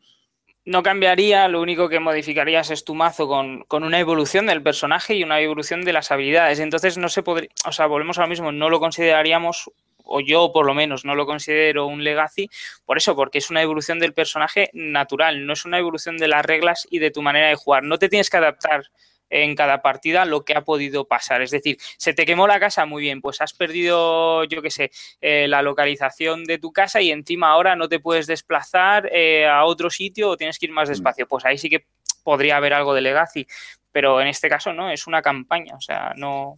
No 0.64 0.84
cambiaría, 0.84 1.48
lo 1.48 1.60
único 1.60 1.90
que 1.90 2.00
modificarías 2.00 2.70
es 2.70 2.86
tu 2.86 2.94
mazo 2.94 3.28
con, 3.28 3.64
con, 3.64 3.84
una 3.84 4.00
evolución 4.00 4.46
del 4.46 4.62
personaje 4.62 5.16
y 5.16 5.24
una 5.24 5.42
evolución 5.42 5.84
de 5.84 5.92
las 5.92 6.12
habilidades. 6.12 6.60
Entonces 6.60 7.00
no 7.00 7.10
se 7.10 7.24
podría, 7.24 7.50
o 7.66 7.72
sea, 7.72 7.88
volvemos 7.88 8.20
a 8.20 8.22
lo 8.22 8.28
mismo, 8.28 8.52
no 8.52 8.70
lo 8.70 8.80
consideraríamos 8.80 9.72
o 10.12 10.20
yo 10.22 10.52
por 10.52 10.66
lo 10.66 10.74
menos 10.74 11.06
no 11.06 11.16
lo 11.16 11.26
considero 11.26 11.86
un 11.88 12.04
legacy, 12.04 12.50
por 12.86 12.98
eso, 12.98 13.16
porque 13.16 13.38
es 13.38 13.50
una 13.50 13.62
evolución 13.62 14.00
del 14.00 14.14
personaje 14.14 14.70
natural, 14.74 15.46
no 15.46 15.54
es 15.54 15.66
una 15.66 15.80
evolución 15.80 16.18
de 16.18 16.28
las 16.28 16.46
reglas 16.46 16.88
y 16.90 17.00
de 17.00 17.12
tu 17.12 17.22
manera 17.22 17.48
de 17.48 17.56
jugar. 17.56 17.84
No 17.84 17.98
te 17.98 18.10
tienes 18.10 18.30
que 18.30 18.38
adaptar 18.38 18.84
en 19.32 19.56
cada 19.56 19.82
partida 19.82 20.26
lo 20.26 20.46
que 20.46 20.54
ha 20.54 20.64
podido 20.64 21.08
pasar. 21.08 21.42
Es 21.42 21.52
decir, 21.52 21.78
se 21.98 22.14
te 22.14 22.26
quemó 22.26 22.48
la 22.48 22.60
casa, 22.60 22.86
muy 22.86 23.02
bien, 23.02 23.22
pues 23.22 23.42
has 23.42 23.54
perdido, 23.54 24.44
yo 24.44 24.62
qué 24.62 24.70
sé, 24.70 24.92
eh, 25.22 25.48
la 25.48 25.62
localización 25.62 26.44
de 26.44 26.60
tu 26.60 26.72
casa 26.72 27.02
y 27.02 27.12
encima 27.12 27.50
ahora 27.50 27.76
no 27.76 27.88
te 27.88 28.00
puedes 28.00 28.28
desplazar 28.28 29.10
eh, 29.12 29.48
a 29.48 29.64
otro 29.64 29.90
sitio 29.90 30.30
o 30.30 30.38
tienes 30.38 30.60
que 30.60 30.68
ir 30.68 30.72
más 30.72 30.90
mm. 30.90 30.92
despacio. 30.92 31.28
Pues 31.28 31.46
ahí 31.46 31.58
sí 31.58 31.70
que 31.70 31.86
podría 32.24 32.58
haber 32.58 32.74
algo 32.74 32.94
de 32.94 33.02
legacy, 33.02 33.48
pero 33.92 34.22
en 34.22 34.28
este 34.28 34.50
caso 34.50 34.74
no, 34.74 34.92
es 34.92 35.08
una 35.08 35.22
campaña, 35.22 35.76
o 35.76 35.82
sea, 35.82 36.14
no... 36.16 36.58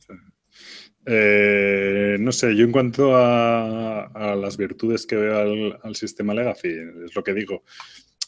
Eh, 1.05 2.17
no 2.19 2.31
sé, 2.31 2.55
yo 2.55 2.63
en 2.65 2.71
cuanto 2.71 3.15
a, 3.15 4.35
las 4.35 4.57
virtudes 4.57 5.05
que 5.05 5.15
veo 5.15 5.79
al, 5.81 5.95
sistema 5.95 6.33
Legacy, 6.33 6.69
es 7.05 7.15
lo 7.15 7.23
que 7.23 7.33
digo. 7.33 7.63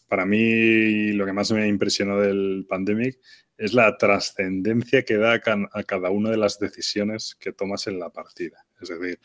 Para 0.08 0.26
mí, 0.26 1.12
lo 1.14 1.26
que 1.26 1.34
más 1.34 1.52
me 1.52 1.68
impresionó 1.68 2.20
del 2.20 2.66
Pandemic 2.70 3.20
es 3.58 3.74
la 3.74 3.98
trascendencia 3.98 5.04
que 5.04 5.18
da 5.18 5.34
a, 5.34 5.84
cada 5.84 6.10
una 6.10 6.30
de 6.30 6.38
las 6.38 6.60
decisiones 6.60 7.36
que 7.40 7.54
tomas 7.54 7.88
en 7.88 8.00
la 8.00 8.10
partida. 8.10 8.66
Es 8.82 8.90
decir, 8.90 9.20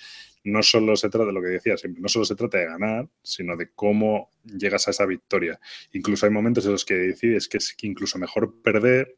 no 0.45 0.63
solo 0.63 0.97
se 0.97 1.11
trata 1.11 1.27
de 1.27 1.33
lo 1.33 1.43
que 1.43 1.49
decía 1.49 1.77
siempre, 1.77 2.01
no 2.01 2.09
solo 2.09 2.25
se 2.25 2.37
trata 2.37 2.59
de 2.59 2.67
ganar, 2.67 3.09
sino 3.23 3.57
de 3.57 3.71
cómo 3.73 4.31
llegas 4.45 4.87
a 4.87 4.93
esa 4.93 5.05
victoria. 5.05 5.59
Incluso 5.93 6.27
hay 6.27 6.33
momentos 6.33 6.65
en 6.65 6.73
los 6.73 6.85
que 6.85 6.95
decides 6.95 7.49
que 7.49 7.59
es 7.59 7.77
incluso 7.83 8.19
mejor 8.19 8.63
perder 8.63 9.17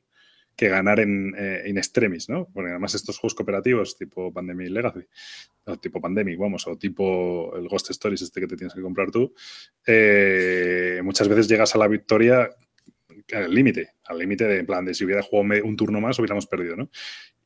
que 0.57 0.69
ganar 0.69 1.01
en, 1.01 1.35
eh, 1.37 1.63
extremis, 1.77 2.29
¿no? 2.29 2.49
Porque 2.53 2.71
además 2.71 2.95
estos 2.95 3.19
juegos 3.19 3.35
cooperativos 3.35 3.97
tipo 3.97 4.33
Pandemic 4.33 4.71
Legacy, 4.71 5.07
o 5.65 5.79
tipo 5.79 6.01
Pandemic, 6.01 6.39
vamos, 6.39 6.67
o 6.67 6.77
tipo 6.77 7.57
el 7.57 7.69
Ghost 7.69 7.91
Stories 7.91 8.23
este 8.23 8.41
que 8.41 8.47
te 8.47 8.57
tienes 8.57 8.75
que 8.75 8.83
comprar 8.83 9.11
tú, 9.11 9.35
eh, 9.87 11.01
muchas 11.03 11.29
veces 11.29 11.49
llegas 11.49 11.75
a 11.75 11.79
la 11.79 11.89
victoria 11.89 12.51
al 13.33 13.55
límite, 13.55 13.91
al 14.05 14.19
límite 14.19 14.45
de 14.45 14.59
en 14.59 14.67
plan 14.67 14.85
de 14.85 14.95
si 14.95 15.05
hubiera 15.05 15.23
jugado 15.23 15.65
un 15.65 15.77
turno 15.77 16.01
más 16.01 16.19
hubiéramos 16.19 16.47
perdido, 16.47 16.77
¿no? 16.77 16.91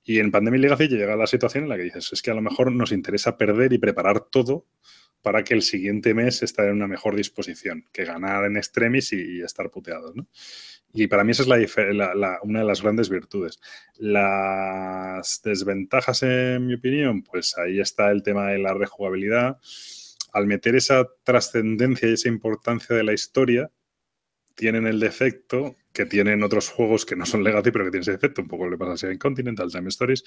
Y 0.05 0.21
en 0.21 0.31
Pandemic 0.31 0.61
Legacy 0.61 0.87
llega 0.87 1.17
la 1.17 1.27
situación 1.27 1.65
en 1.65 1.69
la 1.69 1.77
que 1.77 1.83
dices, 1.83 2.13
es 2.13 2.23
que 2.23 2.31
a 2.31 2.35
lo 2.35 2.41
mejor 2.41 2.71
nos 2.71 2.93
interesa 2.93 3.37
perder 3.37 3.73
y 3.73 3.79
preparar 3.79 4.21
todo 4.21 4.67
para 5.21 5.43
que 5.43 5.55
el 5.55 5.63
siguiente 5.63 6.15
mes 6.15 6.45
esté 6.45 6.63
en 6.63 6.75
una 6.75 6.87
mejor 6.87 7.17
disposición 7.17 7.85
que 7.93 8.05
ganar 8.05 8.45
en 8.45 8.57
extremis 8.57 9.13
y, 9.13 9.41
estar 9.41 9.69
puteados. 9.71 10.15
¿no? 10.15 10.29
Y 10.97 11.07
para 11.09 11.25
mí 11.25 11.33
esa 11.33 11.43
es 11.43 11.49
la, 11.49 12.39
una 12.43 12.61
de 12.61 12.65
las 12.65 12.83
grandes 12.83 13.11
virtudes. 13.11 13.61
Las 13.99 15.43
desventajas, 15.45 16.23
en 16.23 16.67
mi 16.67 16.75
opinión, 16.75 17.23
pues 17.23 17.57
ahí 17.59 17.81
está 17.81 18.11
el 18.11 18.23
tema 18.23 18.49
de 18.49 18.59
la 18.59 18.73
rejugabilidad. 18.73 19.59
Al 20.33 20.47
meter 20.47 20.75
esa 20.75 21.07
trascendencia 21.23 22.09
y 22.09 22.15
esa 22.15 22.29
importancia 22.29 22.97
de 22.97 23.05
la 23.05 23.13
historia, 23.13 23.71
tienen 24.55 24.87
el 24.87 24.99
defecto 24.99 25.77
que 25.93 26.07
tienen 26.07 26.43
otros 26.43 26.71
juegos 26.71 27.07
que 27.07 27.15
no 27.15 27.25
son 27.25 27.45
Legacy, 27.45 27.71
pero 27.71 27.85
que 27.85 27.91
tienen 27.91 28.03
ese 28.03 28.13
defecto, 28.13 28.43
un 28.43 28.49
poco 28.49 28.69
le 28.69 28.77
pasa 28.77 29.07
a 29.07 29.11
en 29.11 29.19
Continental 29.19 29.71
Time 29.71 29.89
Stories, 29.89 30.25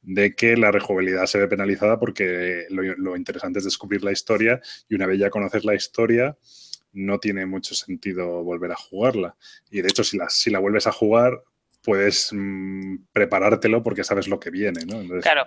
de 0.00 0.34
que 0.34 0.56
la 0.56 0.70
rejugabilidad 0.70 1.26
se 1.26 1.38
ve 1.38 1.48
penalizada 1.48 1.98
porque 1.98 2.66
lo, 2.70 3.16
interesante 3.16 3.58
es 3.58 3.64
descubrir 3.64 4.02
la 4.02 4.12
historia 4.12 4.60
y 4.88 4.94
una 4.94 5.06
vez 5.06 5.18
ya 5.18 5.30
conoces 5.30 5.64
la 5.64 5.74
historia, 5.74 6.38
no 6.94 7.18
tiene 7.18 7.44
mucho 7.46 7.74
sentido 7.74 8.42
volver 8.42 8.72
a 8.72 8.76
jugarla. 8.76 9.36
Y 9.70 9.82
de 9.82 9.88
hecho, 9.88 10.04
si 10.04 10.16
la, 10.16 10.30
si 10.30 10.50
la 10.50 10.60
vuelves 10.60 10.86
a 10.86 10.92
jugar, 10.92 11.42
puedes 11.82 12.30
mm, 12.32 12.96
preparártelo 13.12 13.82
porque 13.82 14.04
sabes 14.04 14.26
lo 14.26 14.40
que 14.40 14.50
viene, 14.50 14.84
¿no? 14.86 15.20
Claro, 15.20 15.44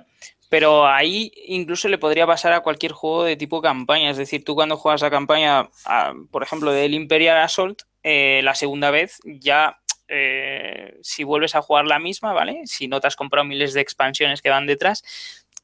pero 0.50 0.88
ahí 0.88 1.32
incluso 1.48 1.90
le 1.90 1.98
podría 1.98 2.28
pasar 2.28 2.54
a 2.54 2.62
cualquier 2.62 2.92
juego 2.92 3.24
de 3.24 3.36
tipo 3.36 3.62
campaña. 3.62 4.12
Es 4.12 4.18
decir, 4.18 4.44
tú 4.44 4.56
cuando 4.56 4.78
juegas 4.78 5.02
la 5.02 5.10
campaña, 5.10 5.70
por 6.32 6.44
ejemplo, 6.44 6.72
del 6.72 6.94
Imperial 6.94 7.38
Assault, 7.38 7.82
eh, 8.04 8.42
la 8.44 8.56
segunda 8.56 8.92
vez 8.92 9.20
ya 9.26 9.80
eh, 10.08 10.98
si 11.02 11.24
vuelves 11.24 11.56
a 11.56 11.62
jugar 11.62 11.86
la 11.86 12.00
misma, 12.00 12.32
¿vale? 12.32 12.62
Si 12.66 12.88
no 12.88 13.02
te 13.02 13.08
has 13.08 13.16
comprado 13.16 13.46
miles 13.46 13.74
de 13.74 13.82
expansiones 13.82 14.42
que 14.42 14.50
van 14.50 14.66
detrás, 14.66 15.04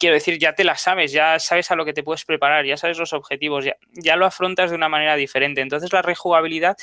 quiero 0.04 0.16
decir, 0.16 0.38
ya 0.38 0.54
te 0.54 0.66
la 0.66 0.76
sabes, 0.76 1.14
ya 1.14 1.40
sabes 1.40 1.72
a 1.72 1.76
lo 1.76 1.86
que 1.86 1.94
te 1.94 2.04
puedes 2.04 2.26
preparar, 2.26 2.66
ya 2.66 2.76
sabes 2.76 2.98
los 2.98 3.14
objetivos, 3.14 3.64
ya, 3.64 3.78
ya 3.94 4.18
lo 4.18 4.26
afrontas 4.26 4.70
de 4.70 4.76
una 4.76 4.90
manera 4.90 5.16
diferente. 5.16 5.62
Entonces 5.62 5.94
la 5.94 6.02
rejugabilidad 6.02 6.76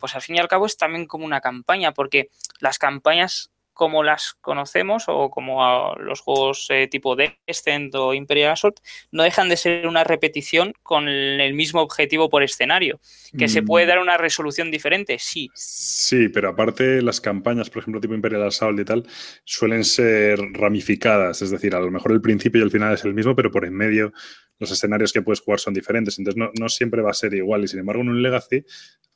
pues 0.00 0.16
al 0.16 0.22
fin 0.22 0.34
y 0.34 0.38
al 0.40 0.48
cabo 0.48 0.66
es 0.66 0.76
también 0.76 1.06
como 1.06 1.24
una 1.24 1.40
campaña, 1.40 1.92
porque 1.92 2.30
las 2.58 2.78
campañas 2.78 3.52
como 3.74 4.02
las 4.02 4.34
conocemos 4.40 5.04
o 5.08 5.30
como 5.30 5.94
los 5.96 6.20
juegos 6.20 6.66
eh, 6.70 6.88
tipo 6.88 7.16
Descent 7.16 7.94
o 7.94 8.14
Imperial 8.14 8.52
Assault 8.52 8.78
no 9.10 9.24
dejan 9.24 9.48
de 9.48 9.56
ser 9.56 9.86
una 9.86 10.04
repetición 10.04 10.72
con 10.82 11.08
el 11.08 11.52
mismo 11.54 11.82
objetivo 11.82 12.30
por 12.30 12.42
escenario. 12.42 13.00
¿Que 13.36 13.48
se 13.48 13.62
puede 13.62 13.84
mm. 13.84 13.88
dar 13.88 13.98
una 13.98 14.16
resolución 14.16 14.70
diferente? 14.70 15.18
Sí. 15.18 15.50
Sí, 15.54 16.28
pero 16.28 16.50
aparte 16.50 17.02
las 17.02 17.20
campañas, 17.20 17.68
por 17.68 17.82
ejemplo, 17.82 18.00
tipo 18.00 18.14
Imperial 18.14 18.44
Assault 18.44 18.78
y 18.78 18.84
tal, 18.84 19.06
suelen 19.44 19.84
ser 19.84 20.38
ramificadas. 20.52 21.42
Es 21.42 21.50
decir, 21.50 21.74
a 21.74 21.80
lo 21.80 21.90
mejor 21.90 22.12
el 22.12 22.20
principio 22.20 22.60
y 22.60 22.64
el 22.64 22.70
final 22.70 22.94
es 22.94 23.04
el 23.04 23.12
mismo, 23.12 23.34
pero 23.34 23.50
por 23.50 23.64
en 23.64 23.74
medio 23.74 24.12
los 24.60 24.70
escenarios 24.70 25.12
que 25.12 25.20
puedes 25.20 25.40
jugar 25.40 25.58
son 25.58 25.74
diferentes. 25.74 26.18
Entonces 26.18 26.38
no, 26.38 26.50
no 26.58 26.68
siempre 26.68 27.02
va 27.02 27.10
a 27.10 27.14
ser 27.14 27.34
igual. 27.34 27.64
Y 27.64 27.68
sin 27.68 27.80
embargo, 27.80 28.02
en 28.02 28.08
un 28.10 28.22
Legacy 28.22 28.64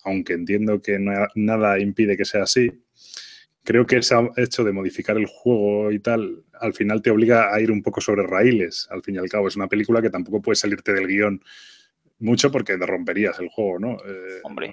aunque 0.04 0.32
entiendo 0.34 0.80
que 0.80 0.98
nada 1.34 1.78
impide 1.78 2.16
que 2.16 2.24
sea 2.24 2.44
así, 2.44 2.70
creo 3.68 3.84
que 3.84 3.98
ese 3.98 4.16
hecho 4.38 4.64
de 4.64 4.72
modificar 4.72 5.18
el 5.18 5.26
juego 5.26 5.92
y 5.92 5.98
tal, 5.98 6.42
al 6.58 6.72
final 6.72 7.02
te 7.02 7.10
obliga 7.10 7.54
a 7.54 7.60
ir 7.60 7.70
un 7.70 7.82
poco 7.82 8.00
sobre 8.00 8.22
raíles, 8.26 8.88
al 8.90 9.02
fin 9.02 9.16
y 9.16 9.18
al 9.18 9.28
cabo. 9.28 9.46
Es 9.46 9.56
una 9.56 9.68
película 9.68 10.00
que 10.00 10.08
tampoco 10.08 10.40
puede 10.40 10.56
salirte 10.56 10.94
del 10.94 11.06
guion 11.06 11.44
mucho 12.18 12.50
porque 12.50 12.78
te 12.78 12.86
romperías 12.86 13.38
el 13.40 13.50
juego, 13.50 13.78
¿no? 13.78 13.98
Eh, 14.06 14.40
Hombre. 14.42 14.72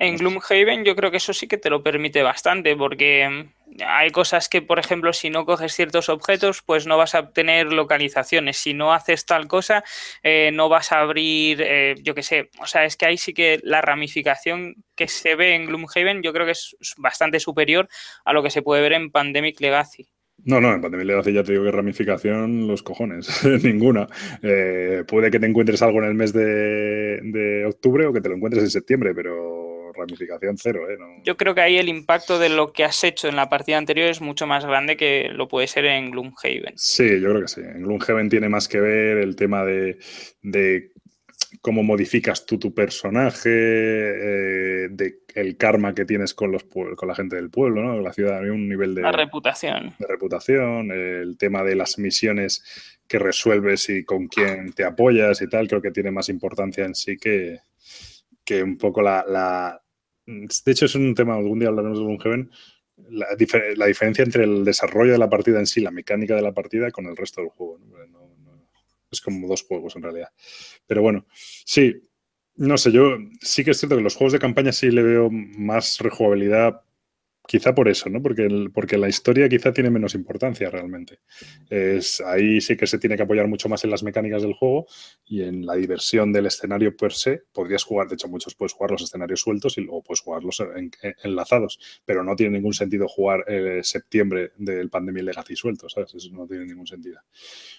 En 0.00 0.16
Gloomhaven 0.16 0.84
yo 0.84 0.94
creo 0.94 1.10
que 1.10 1.16
eso 1.16 1.32
sí 1.32 1.48
que 1.48 1.58
te 1.58 1.70
lo 1.70 1.82
permite 1.82 2.22
bastante, 2.22 2.76
porque 2.76 3.28
mm, 3.28 3.82
hay 3.86 4.10
cosas 4.10 4.48
que, 4.48 4.62
por 4.62 4.78
ejemplo, 4.78 5.12
si 5.12 5.30
no 5.30 5.44
coges 5.44 5.74
ciertos 5.74 6.08
objetos, 6.08 6.62
pues 6.62 6.86
no 6.86 6.96
vas 6.96 7.14
a 7.14 7.20
obtener 7.20 7.72
localizaciones. 7.72 8.56
Si 8.58 8.74
no 8.74 8.92
haces 8.92 9.26
tal 9.26 9.48
cosa, 9.48 9.82
eh, 10.22 10.50
no 10.52 10.68
vas 10.68 10.92
a 10.92 11.00
abrir, 11.00 11.62
eh, 11.62 11.94
yo 12.02 12.14
qué 12.14 12.22
sé. 12.22 12.50
O 12.60 12.66
sea, 12.66 12.84
es 12.84 12.96
que 12.96 13.06
ahí 13.06 13.16
sí 13.16 13.34
que 13.34 13.60
la 13.62 13.80
ramificación 13.80 14.76
que 14.94 15.08
se 15.08 15.34
ve 15.34 15.54
en 15.54 15.66
Gloomhaven 15.66 16.22
yo 16.22 16.32
creo 16.32 16.46
que 16.46 16.52
es 16.52 16.76
bastante 16.96 17.40
superior 17.40 17.88
a 18.24 18.32
lo 18.32 18.42
que 18.42 18.50
se 18.50 18.62
puede 18.62 18.82
ver 18.82 18.92
en 18.92 19.10
Pandemic 19.10 19.60
Legacy. 19.60 20.08
No, 20.44 20.60
no, 20.60 20.72
en 20.72 20.80
Pandemic 20.80 21.06
Legacy 21.06 21.32
ya 21.32 21.42
te 21.42 21.52
digo 21.52 21.64
que 21.64 21.72
ramificación, 21.72 22.68
los 22.68 22.82
cojones, 22.84 23.44
ninguna. 23.64 24.06
Eh, 24.42 25.02
puede 25.06 25.30
que 25.30 25.40
te 25.40 25.46
encuentres 25.46 25.82
algo 25.82 25.98
en 25.98 26.04
el 26.04 26.14
mes 26.14 26.32
de, 26.32 27.20
de 27.22 27.66
octubre 27.66 28.06
o 28.06 28.12
que 28.12 28.20
te 28.20 28.28
lo 28.28 28.36
encuentres 28.36 28.62
en 28.62 28.70
septiembre, 28.70 29.14
pero 29.14 29.57
ramificación 29.98 30.56
cero. 30.56 30.88
¿eh? 30.88 30.96
Yo 31.24 31.36
creo 31.36 31.54
que 31.54 31.60
ahí 31.60 31.76
el 31.76 31.88
impacto 31.88 32.38
de 32.38 32.48
lo 32.48 32.72
que 32.72 32.84
has 32.84 33.02
hecho 33.04 33.28
en 33.28 33.36
la 33.36 33.48
partida 33.48 33.78
anterior 33.78 34.08
es 34.08 34.20
mucho 34.20 34.46
más 34.46 34.64
grande 34.64 34.96
que 34.96 35.28
lo 35.32 35.48
puede 35.48 35.66
ser 35.66 35.84
en 35.86 36.10
Gloomhaven. 36.10 36.74
Sí, 36.76 37.20
yo 37.20 37.30
creo 37.30 37.42
que 37.42 37.48
sí. 37.48 37.60
En 37.60 37.82
Gloomhaven 37.82 38.28
tiene 38.28 38.48
más 38.48 38.68
que 38.68 38.80
ver 38.80 39.18
el 39.18 39.36
tema 39.36 39.64
de, 39.64 39.98
cómo 41.60 41.82
modificas 41.82 42.46
tú 42.46 42.58
tu 42.58 42.74
personaje, 42.74 43.50
eh, 43.50 44.88
de 44.90 45.18
el 45.34 45.56
karma 45.56 45.94
que 45.94 46.04
tienes 46.04 46.34
con 46.34 46.50
los 46.50 46.64
con 46.64 47.08
la 47.08 47.14
gente 47.14 47.36
del 47.36 47.50
pueblo, 47.50 47.82
¿no? 47.82 48.00
La 48.00 48.12
ciudad, 48.12 48.42
un 48.50 48.68
nivel 48.68 48.94
de... 48.94 49.02
La 49.02 49.12
reputación. 49.12 49.94
De 49.98 50.06
reputación, 50.06 50.90
el 50.90 51.36
tema 51.38 51.62
de 51.62 51.76
las 51.76 51.98
misiones 51.98 52.64
que 53.08 53.18
resuelves 53.18 53.88
y 53.88 54.04
con 54.04 54.28
quién 54.28 54.72
te 54.72 54.84
apoyas 54.84 55.40
y 55.40 55.48
tal, 55.48 55.66
creo 55.66 55.80
que 55.80 55.90
tiene 55.90 56.10
más 56.10 56.28
importancia 56.28 56.84
en 56.84 56.94
sí 56.94 57.16
que, 57.16 57.60
que 58.44 58.62
un 58.62 58.76
poco 58.76 59.00
la, 59.00 59.80
de 60.28 60.72
hecho, 60.72 60.84
es 60.84 60.94
un 60.94 61.14
tema, 61.14 61.34
algún 61.34 61.58
día 61.58 61.68
hablaremos 61.68 61.98
de 61.98 62.04
un 62.04 62.50
la, 63.10 63.26
la, 63.76 63.86
diferencia 63.86 64.22
entre 64.22 64.44
el 64.44 64.64
desarrollo 64.64 65.12
de 65.12 65.18
la 65.18 65.30
partida 65.30 65.58
en 65.58 65.66
sí, 65.66 65.80
la 65.80 65.90
mecánica 65.90 66.34
de 66.34 66.42
la 66.42 66.52
partida, 66.52 66.90
con 66.90 67.06
el 67.06 67.16
resto 67.16 67.40
del 67.40 67.50
juego. 67.50 67.80
es 69.10 69.20
como 69.22 69.48
dos 69.48 69.62
juegos 69.62 69.96
en 69.96 70.02
realidad. 70.02 70.28
Pero 70.86 71.00
bueno, 71.00 71.26
sí, 71.32 72.02
no 72.56 72.76
sé, 72.76 72.92
yo 72.92 73.16
sí 73.40 73.64
que 73.64 73.70
es 73.70 73.78
cierto 73.78 73.96
que 73.96 74.02
los 74.02 74.16
juegos 74.16 74.34
de 74.34 74.38
campaña 74.38 74.72
sí 74.72 74.90
le 74.90 75.02
veo 75.02 75.30
más 75.30 75.98
rejugabilidad 76.00 76.82
Quizá 77.48 77.74
por 77.74 77.88
eso, 77.88 78.10
¿no? 78.10 78.20
Porque, 78.20 78.46
porque 78.74 78.98
la 78.98 79.08
historia 79.08 79.48
quizá 79.48 79.72
tiene 79.72 79.88
menos 79.88 80.14
importancia 80.14 80.68
realmente. 80.68 81.20
Es, 81.70 82.20
ahí 82.20 82.60
sí 82.60 82.76
que 82.76 82.86
se 82.86 82.98
tiene 82.98 83.16
que 83.16 83.22
apoyar 83.22 83.48
mucho 83.48 83.70
más 83.70 83.82
en 83.84 83.90
las 83.90 84.02
mecánicas 84.02 84.42
del 84.42 84.52
juego 84.52 84.86
y 85.24 85.40
en 85.40 85.64
la 85.64 85.74
diversión 85.74 86.30
del 86.30 86.44
escenario 86.44 86.94
per 86.94 87.14
se. 87.14 87.44
Podrías 87.50 87.84
jugar, 87.84 88.06
de 88.06 88.16
hecho, 88.16 88.28
muchos 88.28 88.54
puedes 88.54 88.74
jugar 88.74 88.90
los 88.90 89.00
escenarios 89.00 89.40
sueltos 89.40 89.78
y 89.78 89.80
luego 89.80 90.02
puedes 90.02 90.20
jugarlos 90.20 90.62
enlazados, 91.24 91.78
pero 92.04 92.22
no 92.22 92.36
tiene 92.36 92.58
ningún 92.58 92.74
sentido 92.74 93.08
jugar 93.08 93.46
eh, 93.48 93.80
septiembre 93.82 94.52
del 94.58 94.90
Pandemic 94.90 95.22
Legacy 95.22 95.56
suelto, 95.56 95.88
¿sabes? 95.88 96.14
Eso 96.16 96.28
no 96.32 96.46
tiene 96.46 96.66
ningún 96.66 96.86
sentido. 96.86 97.18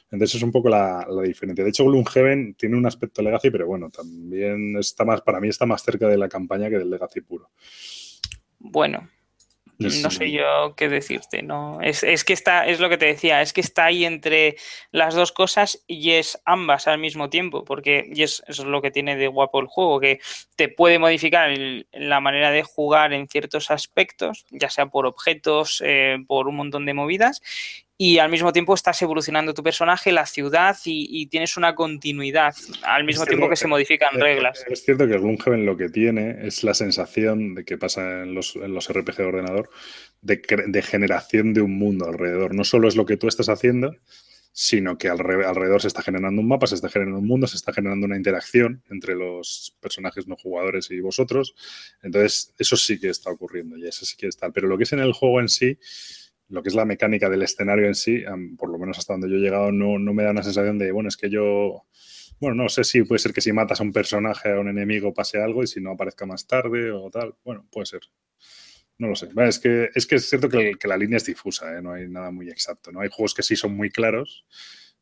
Entonces 0.09 0.37
es 0.37 0.41
un 0.41 0.51
poco 0.51 0.69
la, 0.69 1.05
la 1.07 1.21
diferencia. 1.21 1.63
De 1.63 1.69
hecho, 1.69 1.85
Gloomhaven 1.85 2.55
tiene 2.55 2.75
un 2.75 2.87
aspecto 2.87 3.21
Legacy, 3.21 3.51
pero 3.51 3.67
bueno, 3.67 3.91
también 3.91 4.77
está 4.77 5.05
más, 5.05 5.21
para 5.21 5.39
mí 5.39 5.47
está 5.47 5.67
más 5.67 5.83
cerca 5.83 6.07
de 6.07 6.17
la 6.17 6.27
campaña 6.27 6.71
que 6.71 6.79
del 6.79 6.89
Legacy 6.89 7.21
puro. 7.21 7.51
Bueno, 8.57 9.07
no 9.79 10.11
sé 10.11 10.29
yo 10.29 10.73
qué 10.75 10.89
decirte, 10.89 11.41
¿no? 11.41 11.79
Es, 11.81 12.01
que 12.25 12.33
está, 12.33 12.67
es 12.67 12.79
lo 12.79 12.89
que 12.89 12.97
te 12.97 13.05
decía, 13.05 13.41
es 13.41 13.53
que 13.53 13.61
está 13.61 13.85
ahí 13.85 14.03
entre 14.03 14.57
las 14.91 15.15
dos 15.15 15.31
cosas 15.31 15.83
y 15.87 16.11
es 16.11 16.39
ambas 16.43 16.87
al 16.87 16.99
mismo 16.99 17.29
tiempo, 17.29 17.63
porque 17.63 18.09
y 18.13 18.23
es, 18.23 18.43
eso 18.47 18.63
es 18.63 18.67
lo 18.67 18.81
que 18.81 18.91
tiene 18.91 19.15
de 19.15 19.27
guapo 19.27 19.59
el 19.61 19.67
juego, 19.67 20.01
que 20.01 20.19
te 20.57 20.67
puede 20.67 20.99
modificar 20.99 21.49
la 21.93 22.19
manera 22.19 22.51
de 22.51 22.63
jugar 22.63 23.13
en 23.13 23.29
ciertos 23.29 23.71
aspectos, 23.71 24.45
ya 24.51 24.69
sea 24.69 24.87
por 24.87 25.05
objetos, 25.05 25.81
eh, 25.85 26.17
por 26.27 26.49
un 26.49 26.57
montón 26.57 26.85
de 26.85 26.93
movidas, 26.93 27.41
y 28.01 28.17
al 28.17 28.31
mismo 28.31 28.53
tiempo 28.53 28.73
estás 28.73 29.01
evolucionando 29.01 29.53
tu 29.53 29.61
personaje, 29.61 30.13
la 30.13 30.25
ciudad 30.25 30.77
y, 30.85 31.27
tienes 31.27 31.57
una 31.57 31.75
continuidad 31.75 32.55
al 32.83 33.03
mismo 33.03 33.25
tiempo 33.25 33.49
que 33.49 33.57
se 33.57 33.67
modifican 33.67 34.17
reglas. 34.17 34.63
Es 34.69 34.85
cierto 34.85 35.05
que 35.05 35.17
Gloomhaven 35.17 35.65
lo 35.65 35.75
que 35.75 35.89
tiene 35.89 36.47
es 36.47 36.63
la 36.63 36.73
sensación 36.73 37.55
de 37.55 37.65
que 37.65 37.77
pasa 37.77 38.23
en 38.23 38.33
los, 38.33 38.55
en 38.55 38.73
los 38.73 38.87
RPG 38.87 39.17
de 39.17 39.25
ordenador 39.25 39.69
de, 40.21 40.41
de, 40.67 40.81
generación 40.81 41.53
de 41.53 41.59
un 41.59 41.77
mundo 41.77 42.07
alrededor. 42.07 42.55
No 42.55 42.63
solo 42.63 42.87
es 42.87 42.95
lo 42.95 43.05
que 43.05 43.17
tú 43.17 43.27
estás 43.27 43.49
haciendo, 43.49 43.93
sino 44.53 44.97
que 44.97 45.09
alrededor 45.09 45.81
se 45.81 45.89
está 45.89 46.01
generando 46.01 46.41
un 46.41 46.47
mapa, 46.47 46.67
se 46.67 46.75
está 46.75 46.87
generando 46.87 47.19
un 47.19 47.27
mundo, 47.27 47.47
se 47.47 47.57
está 47.57 47.73
generando 47.73 48.05
una 48.05 48.15
interacción 48.15 48.81
entre 48.89 49.13
los 49.13 49.75
personajes 49.81 50.25
no 50.25 50.37
jugadores 50.37 50.89
y 50.89 51.01
vosotros. 51.01 51.53
Entonces, 52.01 52.53
eso 52.57 52.77
sí 52.77 52.97
que 52.97 53.09
está 53.09 53.29
ocurriendo 53.29 53.77
y 53.77 53.85
eso 53.85 54.05
sí 54.05 54.15
que 54.15 54.27
está. 54.27 54.51
Pero 54.51 54.69
lo 54.69 54.77
que 54.77 54.85
es 54.85 54.93
en 54.93 54.99
el 54.99 55.11
juego 55.11 55.41
en 55.41 55.49
sí 55.49 55.77
lo 56.49 56.63
que 56.63 56.69
es 56.69 56.75
la 56.75 56.85
mecánica 56.85 57.29
del 57.29 57.43
escenario 57.43 57.87
en 57.87 57.95
sí, 57.95 58.23
por 58.57 58.69
lo 58.69 58.77
menos 58.77 58.97
hasta 58.97 59.13
donde 59.13 59.29
yo 59.29 59.35
he 59.35 59.39
llegado, 59.39 59.71
no, 59.71 59.97
me 60.13 60.23
da 60.23 60.31
una 60.31 60.43
sensación 60.43 60.77
de, 60.77 60.91
bueno, 60.91 61.09
es 61.09 61.15
que 61.15 61.29
yo, 61.29 61.85
bueno, 62.39 62.55
no 62.55 62.69
sé 62.69 62.83
si 62.83 63.03
puede 63.03 63.19
ser 63.19 63.33
que 63.33 63.41
si 63.41 63.53
matas 63.53 63.79
a 63.79 63.83
un 63.83 63.93
personaje, 63.93 64.51
a 64.51 64.59
un 64.59 64.67
enemigo, 64.67 65.13
pase 65.13 65.41
algo 65.41 65.63
y 65.63 65.67
si 65.67 65.79
no 65.79 65.91
aparezca 65.91 66.25
más 66.25 66.47
tarde 66.47 66.91
o 66.91 67.09
tal, 67.11 67.35
bueno, 67.45 67.67
puede 67.71 67.85
ser. 67.85 68.01
no 68.97 69.09
lo 69.09 69.15
sé. 69.15 69.29
Es 69.47 69.59
que 69.59 69.89
es, 69.93 70.07
que 70.07 70.15
es 70.15 70.27
cierto 70.27 70.49
que, 70.49 70.75
la 70.85 70.97
línea 70.97 71.17
es 71.17 71.25
difusa, 71.25 71.77
¿eh? 71.77 71.81
no 71.81 71.93
hay 71.93 72.09
nada 72.09 72.31
muy 72.31 72.49
exacto. 72.49 72.91
¿no? 72.91 73.01
Hay 73.01 73.09
juegos 73.09 73.35
que 73.35 73.43
sí 73.43 73.55
son 73.55 73.75
muy 73.75 73.91
claros, 73.91 74.45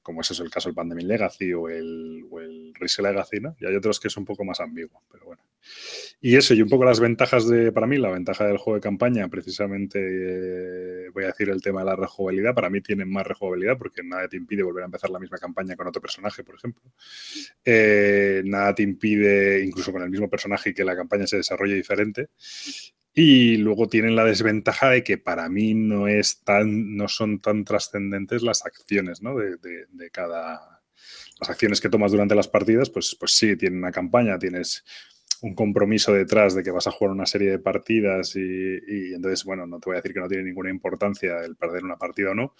como 0.07 0.21
es 0.21 0.31
eso 0.31 0.41
el 0.41 0.49
caso 0.49 0.69
del 0.69 0.75
Pandemic 0.75 1.05
Legacy 1.05 1.53
o 1.53 1.67
el, 1.67 2.25
o 2.31 2.39
el 2.39 2.71
Legacy, 2.71 3.41
¿no? 3.41 3.57
Y 3.59 3.65
hay 3.65 3.75
otros 3.75 3.99
que 3.99 4.07
es 4.07 4.15
un 4.15 4.23
poco 4.23 4.45
más 4.45 4.61
ambiguo, 4.61 5.03
pero 5.11 5.25
bueno. 5.25 5.43
Y 6.21 6.37
eso, 6.37 6.53
y 6.53 6.61
un 6.61 6.69
poco 6.69 6.85
las 6.85 7.01
ventajas 7.01 7.45
de, 7.45 7.73
para 7.73 7.87
mí, 7.87 7.97
la 7.97 8.09
ventaja 8.09 8.47
del 8.47 8.57
juego 8.57 8.75
de 8.75 8.81
campaña, 8.81 9.27
precisamente 9.27 9.99
eh, 9.99 11.09
voy 11.13 11.25
a 11.25 11.27
decir 11.27 11.49
el 11.49 11.61
tema 11.61 11.81
de 11.81 11.87
la 11.87 11.97
rejugabilidad, 11.97 12.55
para 12.55 12.69
mí 12.69 12.79
tienen 12.79 13.11
más 13.11 13.27
rejugabilidad 13.27 13.77
porque 13.77 14.01
nada 14.01 14.29
te 14.29 14.37
impide 14.37 14.63
volver 14.63 14.83
a 14.83 14.85
empezar 14.85 15.09
la 15.09 15.19
misma 15.19 15.39
campaña 15.39 15.75
con 15.75 15.87
otro 15.87 16.01
personaje, 16.01 16.41
por 16.41 16.55
ejemplo. 16.55 16.83
Eh, 17.65 18.43
nada 18.45 18.73
te 18.73 18.83
impide, 18.83 19.61
incluso 19.61 19.91
con 19.91 20.03
el 20.03 20.09
mismo 20.09 20.29
personaje, 20.29 20.73
que 20.73 20.85
la 20.85 20.95
campaña 20.95 21.27
se 21.27 21.35
desarrolle 21.35 21.75
diferente. 21.75 22.29
Y 23.19 23.57
luego 23.57 23.87
tienen 23.87 24.15
la 24.15 24.23
desventaja 24.23 24.91
de 24.91 25.03
que 25.03 25.17
para 25.17 25.49
mí 25.49 25.73
no, 25.73 26.07
es 26.07 26.43
tan, 26.43 26.95
no 26.95 27.07
son 27.07 27.39
tan 27.39 27.65
trascendentes 27.65 28.43
las 28.43 28.63
acciones 28.63 29.23
¿no? 29.23 29.35
de, 29.35 29.57
de, 29.57 30.09
cada... 30.11 30.83
Las 31.39 31.49
acciones 31.49 31.81
que 31.81 31.89
tomas 31.89 32.11
durante 32.11 32.35
las 32.35 32.47
partidas, 32.47 32.91
pues, 32.91 33.17
pues 33.19 33.31
sí, 33.31 33.57
tienen 33.57 33.79
una 33.79 33.91
campaña, 33.91 34.37
tienes 34.37 34.85
un 35.41 35.55
compromiso 35.55 36.13
detrás 36.13 36.53
de 36.53 36.61
que 36.61 36.69
vas 36.69 36.85
a 36.85 36.91
jugar 36.91 37.11
una 37.11 37.25
serie 37.25 37.49
de 37.49 37.57
partidas 37.57 38.35
y, 38.35 38.39
y, 38.39 39.13
entonces, 39.15 39.43
bueno, 39.45 39.65
no 39.65 39.79
te 39.79 39.89
voy 39.89 39.95
a 39.95 40.01
decir 40.01 40.13
que 40.13 40.19
no 40.19 40.27
tiene 40.27 40.43
ninguna 40.43 40.69
importancia 40.69 41.39
el 41.43 41.55
perder 41.55 41.85
una 41.85 41.97
partida 41.97 42.31
o 42.31 42.35
no, 42.35 42.53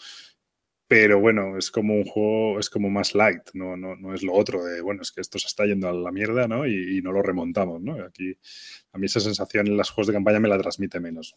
pero 0.88 1.20
bueno, 1.20 1.58
es 1.58 1.70
como 1.70 1.96
un 1.96 2.06
juego, 2.06 2.60
es 2.60 2.70
como 2.70 2.90
más 2.90 3.14
light, 3.14 3.42
no, 3.54 3.76
no, 3.76 3.96
no 3.98 4.14
es 4.14 4.24
lo 4.24 4.34
otro 4.34 4.64
de, 4.64 4.82
bueno, 4.82 5.02
es 5.02 5.12
que 5.12 5.20
esto 5.20 5.38
se 5.38 5.48
está 5.48 5.66
yendo 5.66 5.90
a 5.90 5.94
la 5.94 6.12
mierda, 6.12 6.48
¿no? 6.48 6.66
Y, 6.66 7.02
no 7.02 7.12
lo 7.12 7.22
remontamos, 7.22 7.82
¿no? 7.82 7.94
Aquí, 8.06 8.38
a 8.94 8.98
mí 8.98 9.06
esa 9.06 9.20
sensación 9.20 9.68
en 9.68 9.78
los 9.78 9.90
juegos 9.90 10.08
de 10.08 10.14
campaña 10.14 10.40
me 10.40 10.48
la 10.48 10.58
transmite 10.58 11.00
menos. 11.00 11.36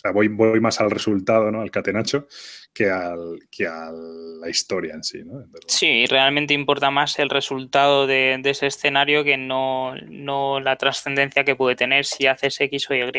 O 0.00 0.02
sea, 0.02 0.12
voy, 0.12 0.28
voy 0.28 0.60
más 0.60 0.80
al 0.80 0.90
resultado, 0.90 1.50
¿no? 1.50 1.60
Al 1.60 1.70
catenacho, 1.70 2.26
que, 2.72 2.88
al, 2.88 3.38
que 3.50 3.66
a 3.66 3.90
la 3.92 4.48
historia 4.48 4.94
en 4.94 5.04
sí, 5.04 5.22
¿no? 5.26 5.44
Sí, 5.66 6.06
realmente 6.06 6.54
importa 6.54 6.90
más 6.90 7.18
el 7.18 7.28
resultado 7.28 8.06
de, 8.06 8.40
ese 8.42 8.66
escenario 8.66 9.24
que 9.24 9.36
no, 9.36 9.94
no 10.08 10.58
la 10.58 10.76
trascendencia 10.76 11.44
que 11.44 11.54
puede 11.54 11.76
tener 11.76 12.06
si 12.06 12.26
haces 12.26 12.58
X 12.62 12.88
o 12.88 12.94
Y. 12.94 13.12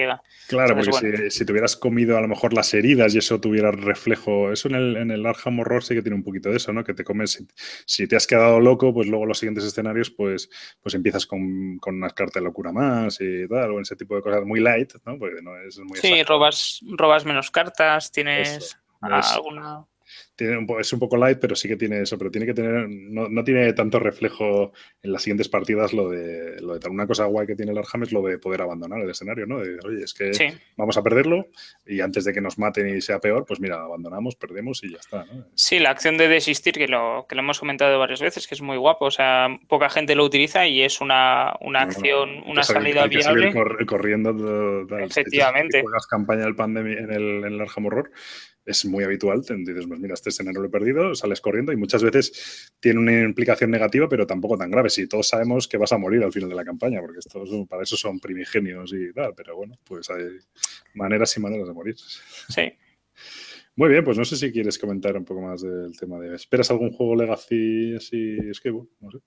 Claro, 0.48 0.76
porque 0.76 1.30
si, 1.30 1.46
te 1.46 1.52
hubieras 1.52 1.78
comido 1.78 2.18
a 2.18 2.22
lo 2.22 2.28
mejor 2.28 2.52
las 2.52 2.74
heridas 2.74 3.14
y 3.14 3.20
eso 3.20 3.40
tuviera 3.40 3.70
reflejo, 3.70 4.52
eso 4.52 4.68
en 4.68 4.74
el, 4.74 4.98
en 4.98 5.12
el 5.12 5.24
Arkham 5.24 5.60
Horror 5.60 5.84
sí 5.84 5.94
que 5.94 6.02
tiene 6.02 6.16
un 6.16 6.24
poquito 6.24 6.50
de 6.50 6.58
eso, 6.58 6.74
¿no? 6.74 6.84
Que 6.84 6.96
te 6.96 7.04
comes, 7.04 7.46
si, 7.86 8.08
te 8.08 8.16
has 8.16 8.26
quedado 8.26 8.60
loco, 8.60 8.92
pues 8.92 9.08
luego 9.08 9.28
los 9.28 9.38
siguientes 9.38 9.66
escenarios, 9.66 10.10
pues, 10.10 10.50
pues 10.82 10.96
empiezas 10.96 11.28
con, 11.28 11.78
con 11.78 11.98
unas 11.98 12.14
cartas 12.14 12.42
de 12.42 12.46
locura 12.46 12.72
más 12.72 13.22
y 13.22 13.48
tal, 13.48 13.70
o 13.70 13.80
ese 13.80 13.96
tipo 13.96 14.16
de 14.16 14.24
cosas 14.24 14.44
muy 14.46 14.60
light, 14.62 14.94
¿no? 15.06 15.20
Porque 15.20 15.44
no 15.44 15.56
es 15.62 15.78
muy... 15.78 16.00
Sí, 16.00 16.24
robas 16.24 16.71
robas 16.98 17.26
menos 17.26 17.52
cartas, 17.52 18.12
tienes 18.12 18.78
alguna 19.02 19.86
es 20.80 20.94
un 20.94 21.00
poco 21.00 21.18
light, 21.18 21.40
pero 21.40 21.56
sí 21.56 21.68
que 21.68 21.78
tiene 21.78 22.02
eso, 22.02 22.18
pero 22.18 22.32
tiene 22.32 22.46
que 22.46 22.54
tener, 22.54 22.88
no, 22.90 23.44
tiene 23.44 23.74
tanto 23.74 24.00
reflejo 24.00 24.72
en 25.02 25.14
las 25.14 25.24
siguientes 25.24 25.50
partidas 25.50 25.94
lo 25.94 26.10
de, 26.10 26.60
lo 26.62 26.78
de 26.78 26.90
una 26.90 27.08
cosa 27.08 27.26
guay 27.26 27.48
que 27.48 27.56
tiene 27.56 27.72
el 27.72 27.78
Arham 27.78 28.04
es 28.04 28.12
lo 28.12 28.22
de 28.22 28.38
poder 28.38 28.62
abandonar 28.62 29.02
el 29.02 29.10
escenario, 29.10 29.46
¿no? 29.46 29.60
De, 29.60 29.78
oye, 29.86 30.04
es 30.04 30.14
que 30.14 30.32
vamos 30.78 30.98
a 30.98 31.04
perderlo 31.04 31.48
y 31.86 32.02
antes 32.02 32.26
de 32.26 32.34
que 32.34 32.42
nos 32.42 32.58
maten 32.58 32.96
y 32.96 33.02
sea 33.02 33.20
peor, 33.20 33.46
pues 33.46 33.60
mira, 33.60 33.82
abandonamos, 33.82 34.36
perdemos 34.36 34.84
y 34.84 34.92
ya 34.92 35.00
está, 35.00 35.26
¿no? 35.26 35.46
Sí, 35.56 35.80
la 35.80 35.92
acción 35.92 36.18
de 36.18 36.28
desistir, 36.28 36.74
que 36.74 36.88
lo, 36.88 37.26
que 37.28 37.36
lo 37.36 37.42
hemos 37.42 37.60
comentado 37.60 37.98
varias 38.00 38.22
veces, 38.22 38.48
que 38.48 38.56
es 38.56 38.62
muy 38.62 38.78
guapo, 38.78 39.06
o 39.06 39.12
sea, 39.12 39.48
poca 39.68 39.90
gente 39.90 40.16
lo 40.16 40.26
utiliza 40.26 40.68
y 40.68 40.82
es 40.82 41.02
una, 41.02 41.54
una 41.62 41.82
acción, 41.82 42.44
una 42.48 42.64
salida 42.64 43.08
viable. 43.08 43.54
corriendo, 43.86 44.32
Efectivamente. 45.00 45.80
Si 45.80 45.84
juegas 45.84 46.08
campaña 46.08 46.44
del 46.44 46.56
pandemia 46.56 47.00
en 47.00 47.12
el, 47.12 47.46
en 47.46 47.54
el 47.54 47.62
Arkham 47.62 47.86
Horror, 47.86 48.12
es 48.66 48.86
muy 48.86 49.04
habitual. 49.04 49.46
Te 49.46 49.56
dices, 49.56 49.86
pues 49.88 50.00
mira, 50.00 50.14
este 50.14 50.31
escenario 50.32 50.62
lo 50.62 50.68
he 50.68 50.72
perdido, 50.72 51.16
sales 51.16 51.40
corriendo 51.40 51.72
y 51.72 51.78
muchas 51.78 52.04
veces 52.04 52.74
tiene 52.80 53.00
una 53.00 53.22
implicación 53.22 53.72
negativa, 53.72 54.10
pero 54.10 54.26
tampoco 54.26 54.58
tan 54.58 54.72
grave. 54.72 54.90
Si 54.90 55.08
todos 55.08 55.28
sabemos 55.28 55.68
que 55.68 55.78
vas 55.78 55.92
a 55.94 55.98
morir 55.98 56.24
al 56.24 56.32
final 56.32 56.50
de 56.50 56.56
la 56.56 56.66
campaña, 56.66 57.00
porque 57.02 57.20
estos, 57.20 57.50
para 57.68 57.84
eso 57.84 57.96
son 57.96 58.20
primigenios 58.20 58.92
y 58.94 59.14
tal, 59.14 59.34
pero 59.36 59.56
bueno, 59.56 59.78
pues 59.84 60.10
hay 60.10 60.24
maneras 60.94 61.36
y 61.38 61.40
maneras 61.40 61.68
de 61.68 61.74
morir. 61.74 61.96
Sí. 62.50 62.74
Muy 63.76 63.90
bien, 63.90 64.04
pues 64.04 64.18
no 64.18 64.26
sé 64.26 64.36
si 64.36 64.52
quieres 64.52 64.78
comentar 64.78 65.16
un 65.16 65.26
poco 65.26 65.42
más 65.42 65.62
del 65.62 65.98
tema 65.98 66.20
de. 66.20 66.36
¿Esperas 66.36 66.70
algún 66.72 66.92
juego 66.92 67.16
Legacy 67.16 67.96
así? 67.96 68.38
Es 68.50 68.60
que, 68.60 68.72
no 68.72 69.12
sé. 69.12 69.20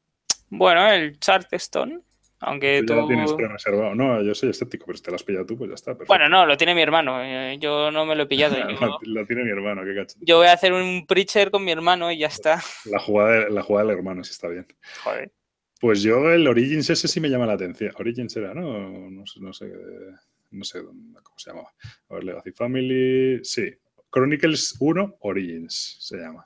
Bueno, 0.51 0.87
el 0.93 1.19
Charterstone 1.19 2.03
aunque 2.41 2.83
tú... 2.87 2.95
Ya 2.95 3.07
tienes 3.07 3.33
reservado. 3.33 3.95
No, 3.95 4.23
yo 4.23 4.35
soy 4.35 4.51
escéptico, 4.51 4.87
pero 4.87 4.97
si 4.97 5.03
te 5.03 5.11
lo 5.11 5.17
has 5.17 5.23
pillado 5.23 5.47
tú, 5.47 5.57
pues 5.57 5.71
ya 5.71 5.75
está. 5.75 5.95
Bueno, 6.07 6.29
no, 6.29 6.47
lo 6.47 6.57
tiene 6.57 6.75
mi 6.75 6.83
hermano. 6.83 7.23
Eh, 7.23 7.57
yo 7.59 7.91
no 7.91 8.05
me 8.05 8.15
lo 8.15 8.25
he 8.25 8.27
pillado. 8.27 8.57
lo 9.03 9.27
tiene 9.27 9.45
mi 9.45 9.51
hermano, 9.51 9.83
qué 9.85 9.95
cacho. 9.95 10.19
Yo 10.21 10.39
voy 10.39 10.49
a 10.49 10.53
hacer 10.53 10.73
un 10.73 11.07
preacher 11.07 11.51
con 11.51 11.65
mi 11.65 11.73
hermano 11.73 12.11
y 12.11 12.19
ya 12.19 12.27
está. 12.27 12.63
La 12.85 12.99
jugada, 12.99 13.49
la 13.49 13.63
jugada 13.63 13.89
del 13.89 13.99
hermano, 13.99 14.25
sí 14.25 14.33
está 14.33 14.49
bien. 14.49 14.67
Joder. 15.03 15.33
Pues 15.81 16.03
yo 16.03 16.31
el 16.31 16.47
Origins 16.47 16.89
ese 16.89 17.09
sí 17.09 17.21
me 17.21 17.29
llama 17.29 17.47
la 17.47 17.55
atención. 17.55 17.93
Origins 17.99 18.37
era, 18.37 18.55
¿no? 18.55 19.11
No 19.11 19.27
sé, 19.27 19.41
no 19.41 19.53
sé, 19.53 19.71
no 20.51 20.65
sé 20.65 20.83
cómo 20.83 21.39
se 21.39 21.51
llamaba. 21.51 21.73
A 22.09 22.15
ver, 22.15 22.25
Legacy 22.25 22.53
Family. 22.53 23.41
Sí. 23.45 23.71
Chronicles 24.11 24.77
1 24.79 25.17
Origins 25.21 25.97
se 26.01 26.19
llama. 26.19 26.45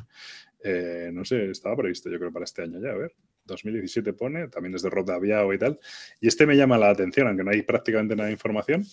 Eh, 0.65 1.11
no 1.13 1.25
sé, 1.25 1.51
estaba 1.51 1.77
previsto 1.77 2.11
yo 2.11 2.19
creo 2.19 2.33
para 2.33 2.45
este 2.45 2.63
año 2.63 2.81
ya, 2.81 2.91
a 2.91 2.97
ver. 2.97 3.15
2017 3.49 4.13
pone, 4.13 4.49
también 4.49 4.75
es 4.75 4.83
de 4.83 4.91
Rod 4.91 5.11
Aviao 5.11 5.53
y 5.53 5.59
tal. 5.59 5.81
Y 6.21 6.29
este 6.29 6.47
me 6.47 6.57
llama 6.57 6.79
la 6.79 6.91
atención, 6.91 7.27
aunque 7.27 7.45
no 7.45 7.51
hay 7.51 7.63
prácticamente 7.63 8.15
nada 8.15 8.29
de 8.29 8.35
información, 8.35 8.85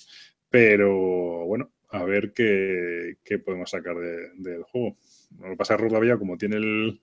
pero 0.49 1.45
bueno, 1.45 1.71
a 1.89 2.03
ver 2.03 2.33
qué, 2.33 3.17
podemos 3.43 3.69
sacar 3.69 3.95
del 3.97 4.63
juego. 4.63 4.97
Lo 5.39 5.49
que 5.49 5.55
pasa 5.55 5.75
es 5.75 5.81
que 5.81 5.87
Rod 5.87 6.19
como 6.19 6.37
tiene 6.37 6.55
el, 6.55 7.01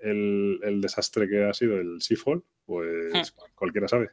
el, 0.00 0.80
desastre 0.80 1.28
que 1.28 1.44
ha 1.44 1.54
sido 1.54 1.78
el 1.78 2.02
Seafall, 2.02 2.44
pues 2.66 3.12
hmm. 3.12 3.54
cualquiera 3.54 3.88
sabe. 3.88 4.10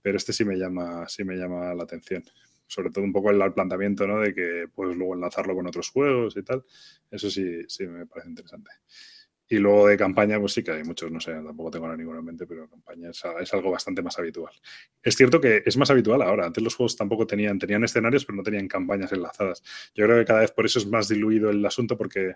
Pero 0.00 0.16
este 0.16 0.32
sí 0.32 0.44
me 0.44 0.56
llama, 0.56 1.08
sí 1.08 1.24
me 1.24 1.36
llama 1.36 1.74
la 1.74 1.84
atención 1.84 2.24
sobre 2.66 2.90
todo 2.90 3.04
un 3.04 3.12
poco 3.12 3.30
el, 3.30 3.52
planteamiento, 3.52 4.06
¿no? 4.06 4.20
De 4.20 4.34
que 4.34 4.66
puedes 4.74 4.96
luego 4.96 5.14
enlazarlo 5.14 5.54
con 5.54 5.66
otros 5.66 5.90
juegos 5.90 6.36
y 6.36 6.42
tal. 6.42 6.64
Eso 7.10 7.30
sí, 7.30 7.62
sí 7.68 7.86
me 7.86 8.06
parece 8.06 8.30
interesante. 8.30 8.70
Y 9.48 9.58
luego 9.58 9.88
de 9.88 9.96
campaña, 9.96 10.40
pues 10.40 10.52
sí 10.54 10.62
que 10.62 10.70
hay 10.70 10.84
muchos, 10.84 11.10
no 11.10 11.20
sé, 11.20 11.32
tampoco 11.32 11.70
tengo 11.70 11.84
ahora 11.84 11.98
ninguno 11.98 12.18
en 12.18 12.24
mente, 12.24 12.46
pero 12.46 12.68
campaña 12.68 13.10
es, 13.10 13.52
algo 13.52 13.70
bastante 13.70 14.02
más 14.02 14.18
habitual. 14.18 14.52
Es 15.02 15.16
cierto 15.16 15.40
que 15.40 15.62
es 15.64 15.76
más 15.76 15.90
habitual 15.90 16.22
ahora. 16.22 16.46
Antes 16.46 16.64
los 16.64 16.74
juegos 16.74 16.96
tampoco 16.96 17.26
tenían, 17.26 17.58
tenían 17.58 17.84
escenarios, 17.84 18.24
pero 18.24 18.36
no 18.36 18.42
tenían 18.42 18.68
campañas 18.68 19.12
enlazadas. 19.12 19.62
Yo 19.94 20.06
creo 20.06 20.18
que 20.18 20.24
cada 20.24 20.40
vez 20.40 20.50
por 20.50 20.64
eso 20.64 20.78
es 20.78 20.86
más 20.86 21.08
diluido 21.08 21.50
el 21.50 21.64
asunto, 21.66 21.98
porque 21.98 22.34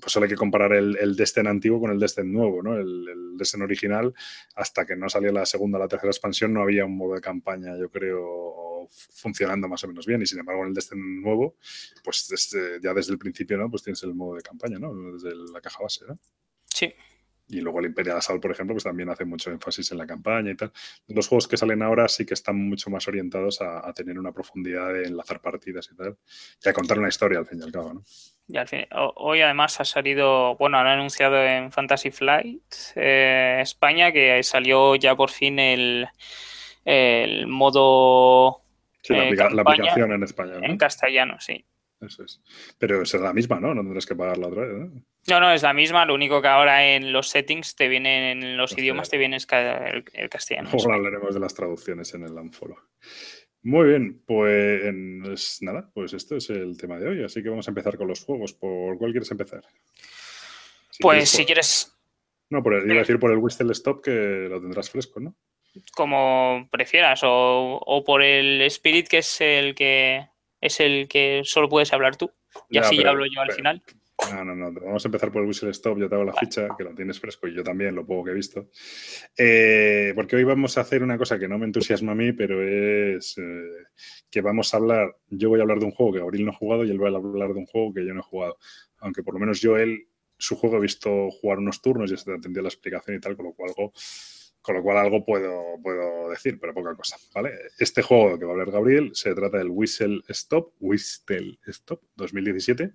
pues 0.00 0.12
solo 0.12 0.24
hay 0.24 0.30
que 0.30 0.36
comparar 0.36 0.72
el, 0.72 0.96
el 0.98 1.16
Destin 1.16 1.46
antiguo 1.46 1.80
con 1.80 1.90
el 1.90 1.98
Destin 1.98 2.32
nuevo, 2.32 2.62
¿no? 2.62 2.76
El, 2.76 3.08
el 3.08 3.36
Destin 3.36 3.62
original, 3.62 4.14
hasta 4.54 4.86
que 4.86 4.96
no 4.96 5.08
salió 5.08 5.32
la 5.32 5.44
segunda 5.44 5.78
o 5.78 5.80
la 5.82 5.88
tercera 5.88 6.10
expansión, 6.10 6.54
no 6.54 6.62
había 6.62 6.84
un 6.84 6.96
modo 6.96 7.14
de 7.14 7.20
campaña, 7.20 7.76
yo 7.76 7.90
creo, 7.90 8.69
funcionando 8.90 9.68
más 9.68 9.82
o 9.84 9.88
menos 9.88 10.06
bien. 10.06 10.22
Y 10.22 10.26
sin 10.26 10.40
embargo, 10.40 10.62
en 10.62 10.68
el 10.68 10.74
Destin 10.74 11.22
nuevo, 11.22 11.56
pues 12.02 12.28
ya 12.82 12.94
desde 12.94 13.12
el 13.12 13.18
principio, 13.18 13.56
¿no? 13.56 13.70
Pues 13.70 13.82
tienes 13.82 14.02
el 14.02 14.14
modo 14.14 14.36
de 14.36 14.42
campaña, 14.42 14.78
¿no? 14.78 15.12
Desde 15.12 15.34
la 15.52 15.60
caja 15.60 15.82
base, 15.82 16.04
¿no? 16.06 16.18
Sí. 16.66 16.92
Y 17.50 17.60
luego 17.60 17.80
el 17.80 17.86
Imperial 17.86 18.18
Assault, 18.18 18.40
por 18.40 18.52
ejemplo, 18.52 18.74
pues 18.74 18.84
también 18.84 19.08
hace 19.08 19.24
mucho 19.24 19.50
énfasis 19.50 19.90
en 19.90 19.98
la 19.98 20.06
campaña 20.06 20.52
y 20.52 20.56
tal. 20.56 20.72
Los 21.08 21.26
juegos 21.26 21.48
que 21.48 21.56
salen 21.56 21.82
ahora 21.82 22.06
sí 22.08 22.24
que 22.24 22.34
están 22.34 22.56
mucho 22.56 22.90
más 22.90 23.08
orientados 23.08 23.60
a, 23.60 23.92
tener 23.92 24.18
una 24.18 24.32
profundidad 24.32 24.92
de 24.92 25.04
enlazar 25.04 25.40
partidas 25.40 25.90
y 25.92 25.96
tal. 25.96 26.16
Y 26.64 26.68
a 26.68 26.72
contar 26.72 26.98
una 26.98 27.08
historia, 27.08 27.38
al 27.38 27.46
fin 27.46 27.58
y 27.58 27.64
al 27.64 27.72
cabo, 27.72 27.94
¿no? 27.94 28.04
Y 28.46 28.56
al 28.56 28.68
fin, 28.68 28.86
hoy 29.16 29.40
además 29.40 29.80
ha 29.80 29.84
salido, 29.84 30.56
bueno, 30.56 30.78
han 30.78 30.86
anunciado 30.86 31.44
en 31.44 31.70
Fantasy 31.70 32.10
Flight 32.10 32.62
eh, 32.96 33.58
España 33.60 34.12
que 34.12 34.42
salió 34.42 34.96
ya 34.96 35.14
por 35.16 35.30
fin 35.30 35.58
el, 35.58 36.08
el 36.84 37.46
modo... 37.46 38.59
Sí, 39.02 39.14
la, 39.14 39.28
eh, 39.28 39.60
aplicación 39.60 40.12
en 40.12 40.22
España. 40.22 40.54
En 40.62 40.76
castellano, 40.76 41.36
sí. 41.40 41.64
Eso 42.00 42.24
es. 42.24 42.40
Pero 42.78 43.02
es 43.02 43.12
la 43.14 43.32
misma, 43.32 43.60
¿no? 43.60 43.74
No 43.74 43.82
tendrás 43.82 44.06
que 44.06 44.14
pagarla 44.14 44.48
otra 44.48 44.62
vez, 44.62 44.72
¿no? 44.72 45.02
No, 45.28 45.40
no, 45.40 45.52
es 45.52 45.62
la 45.62 45.74
misma. 45.74 46.06
Lo 46.06 46.14
único 46.14 46.40
que 46.40 46.48
ahora 46.48 46.94
en 46.94 47.12
los 47.12 47.28
settings 47.28 47.76
te 47.76 47.88
vienen, 47.88 48.42
en 48.42 48.56
los 48.56 48.76
idiomas 48.76 49.10
te 49.10 49.18
viene 49.18 49.36
el, 49.36 50.04
el 50.14 50.30
castellano. 50.30 50.70
Ahora 50.72 50.94
hablaremos 50.94 51.34
de 51.34 51.40
las 51.40 51.54
traducciones 51.54 52.14
en 52.14 52.24
el 52.24 52.32
Unfollow. 52.32 52.78
Muy 53.62 53.88
bien, 53.88 54.22
pues 54.26 55.58
nada, 55.60 55.90
pues 55.92 56.14
esto 56.14 56.36
es 56.36 56.48
el 56.48 56.78
tema 56.78 56.98
de 56.98 57.08
hoy. 57.08 57.24
Así 57.24 57.42
que 57.42 57.50
vamos 57.50 57.68
a 57.68 57.70
empezar 57.70 57.98
con 57.98 58.08
los 58.08 58.24
juegos. 58.24 58.54
¿Por 58.54 58.96
cuál 58.96 59.10
quieres 59.10 59.30
empezar? 59.30 59.64
pues 60.98 61.28
si 61.30 61.44
quieres. 61.44 61.94
No, 62.48 62.62
por 62.62 62.74
iba 62.74 62.94
a 62.94 62.98
decir 62.98 63.18
por 63.18 63.30
el 63.30 63.38
Whistle 63.38 63.72
Stop 63.72 64.02
que 64.02 64.46
lo 64.48 64.60
tendrás 64.60 64.90
fresco, 64.90 65.20
¿no? 65.20 65.36
Como 65.94 66.68
prefieras, 66.70 67.22
o, 67.22 67.78
o 67.78 68.04
por 68.04 68.22
el 68.22 68.62
Spirit, 68.62 69.08
que 69.08 69.18
es 69.18 69.40
el 69.40 69.74
que 69.74 70.26
es 70.60 70.80
el 70.80 71.08
que 71.08 71.42
solo 71.44 71.68
puedes 71.68 71.92
hablar 71.92 72.16
tú. 72.16 72.30
Y 72.68 72.78
así 72.78 72.98
ya 72.98 73.10
hablo 73.10 73.26
yo 73.26 73.40
al 73.40 73.52
final. 73.52 73.82
No, 74.32 74.44
no, 74.44 74.54
no. 74.54 74.72
Vamos 74.72 75.04
a 75.04 75.08
empezar 75.08 75.32
por 75.32 75.42
el 75.42 75.48
Whistle 75.48 75.70
Stop. 75.70 75.98
Yo 75.98 76.08
te 76.08 76.14
hago 76.14 76.24
la 76.24 76.34
ficha, 76.34 76.68
que 76.76 76.84
lo 76.84 76.94
tienes 76.94 77.18
fresco 77.18 77.48
y 77.48 77.54
yo 77.54 77.62
también, 77.62 77.94
lo 77.94 78.04
poco 78.04 78.24
que 78.24 78.30
he 78.32 78.34
visto. 78.34 78.68
Eh, 79.36 80.12
porque 80.14 80.36
hoy 80.36 80.44
vamos 80.44 80.76
a 80.76 80.82
hacer 80.82 81.02
una 81.02 81.16
cosa 81.16 81.38
que 81.38 81.48
no 81.48 81.58
me 81.58 81.64
entusiasma 81.64 82.12
a 82.12 82.14
mí, 82.14 82.32
pero 82.32 82.62
es 82.62 83.38
eh, 83.38 83.86
que 84.30 84.40
vamos 84.40 84.74
a 84.74 84.76
hablar. 84.76 85.16
Yo 85.28 85.48
voy 85.48 85.60
a 85.60 85.62
hablar 85.62 85.78
de 85.78 85.86
un 85.86 85.92
juego 85.92 86.12
que 86.12 86.20
Abril 86.20 86.44
no 86.44 86.50
ha 86.50 86.54
jugado 86.54 86.84
y 86.84 86.90
él 86.90 87.02
va 87.02 87.08
a 87.08 87.16
hablar 87.16 87.52
de 87.54 87.60
un 87.60 87.66
juego 87.66 87.94
que 87.94 88.06
yo 88.06 88.12
no 88.12 88.20
he 88.20 88.24
jugado. 88.24 88.58
Aunque 88.98 89.22
por 89.22 89.34
lo 89.34 89.40
menos 89.40 89.60
yo, 89.60 89.78
él, 89.78 90.06
su 90.36 90.56
juego 90.56 90.76
he 90.76 90.80
visto 90.80 91.30
jugar 91.30 91.58
unos 91.58 91.80
turnos 91.80 92.12
y 92.12 92.16
se 92.16 92.32
atendió 92.32 92.62
la 92.62 92.68
explicación 92.68 93.16
y 93.16 93.20
tal, 93.20 93.36
con 93.36 93.46
lo 93.46 93.52
cual 93.54 93.70
algo 93.70 93.92
con 94.62 94.74
lo 94.76 94.82
cual 94.82 94.98
algo 94.98 95.24
puedo, 95.24 95.78
puedo 95.82 96.30
decir, 96.30 96.58
pero 96.60 96.74
poca 96.74 96.94
cosa. 96.94 97.16
¿vale? 97.34 97.52
Este 97.78 98.02
juego 98.02 98.38
que 98.38 98.44
va 98.44 98.52
a 98.52 98.54
hablar 98.54 98.70
Gabriel 98.70 99.10
se 99.14 99.34
trata 99.34 99.58
del 99.58 99.70
Whistle 99.70 100.20
Stop, 100.28 100.74
Whistle 100.80 101.58
Stop 101.66 102.02
2017, 102.16 102.92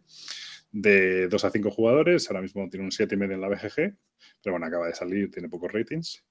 de 0.72 1.28
2 1.28 1.46
a 1.46 1.50
5 1.50 1.72
jugadores. 1.72 2.30
Ahora 2.30 2.42
mismo 2.42 2.70
tiene 2.70 2.86
un 2.86 2.92
7,5 2.92 3.34
en 3.34 3.42
la 3.42 3.50
BGG, 3.50 3.98
pero 4.44 4.54
bueno, 4.54 4.66
acaba 4.66 4.88
de 4.88 4.96
salir, 4.96 5.32
tiene 5.32 5.50
pocos 5.50 5.72
ratings. 5.72 6.24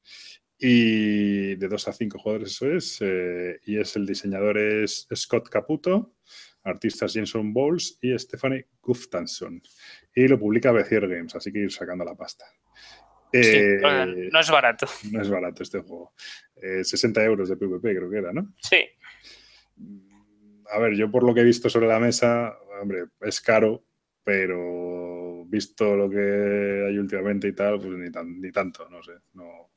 Y 0.59 1.57
de 1.57 1.69
2 1.69 1.89
a 1.89 1.93
5 1.93 2.19
jugadores 2.19 2.53
eso 2.53 2.71
es. 2.71 2.99
Eh, 3.01 3.61
y 3.65 3.79
es 3.79 3.97
el 3.97 4.07
diseñador 4.07 4.57
es 4.57 5.09
Scott 5.15 5.49
Caputo, 5.49 6.15
artistas 6.63 7.13
Jenson 7.13 7.53
Bowles 7.53 7.99
y 8.01 8.17
Stephanie 8.19 8.69
Guftansson. 8.81 9.61
Y 10.15 10.29
lo 10.29 10.39
publica 10.39 10.71
Bezier 10.71 11.09
Games, 11.09 11.35
así 11.35 11.53
que 11.53 11.61
ir 11.61 11.73
sacando 11.73 12.05
la 12.05 12.15
pasta. 12.15 12.45
Eh, 13.37 14.29
no 14.33 14.41
es 14.41 14.51
barato. 14.51 14.87
No 15.13 15.21
es 15.21 15.29
barato 15.29 15.63
este 15.63 15.81
juego. 15.81 16.13
60 16.83 17.21
eh, 17.21 17.25
euros 17.25 17.49
de 17.49 17.57
PvP 17.57 17.97
creo 17.97 18.11
que 18.11 18.19
era, 18.19 18.33
¿no? 18.33 18.55
Sí. 18.61 18.79
A 20.71 20.79
ver, 20.79 20.95
yo 20.95 21.11
por 21.11 21.25
lo 21.25 21.35
que 21.35 21.41
he 21.41 21.45
visto 21.45 21.69
sobre 21.69 21.89
la 21.89 21.99
mesa, 21.99 22.57
hombre, 22.81 23.07
es 23.21 23.41
caro, 23.41 23.85
pero 24.23 25.45
visto 25.47 25.97
lo 25.97 26.09
que 26.09 26.87
hay 26.89 26.97
últimamente 26.97 27.49
y 27.49 27.53
tal, 27.55 27.79
pues 27.81 27.93
ni, 27.93 28.53
tanto, 28.53 28.89
no 28.89 29.03
sé. 29.03 29.13
No, 29.35 29.71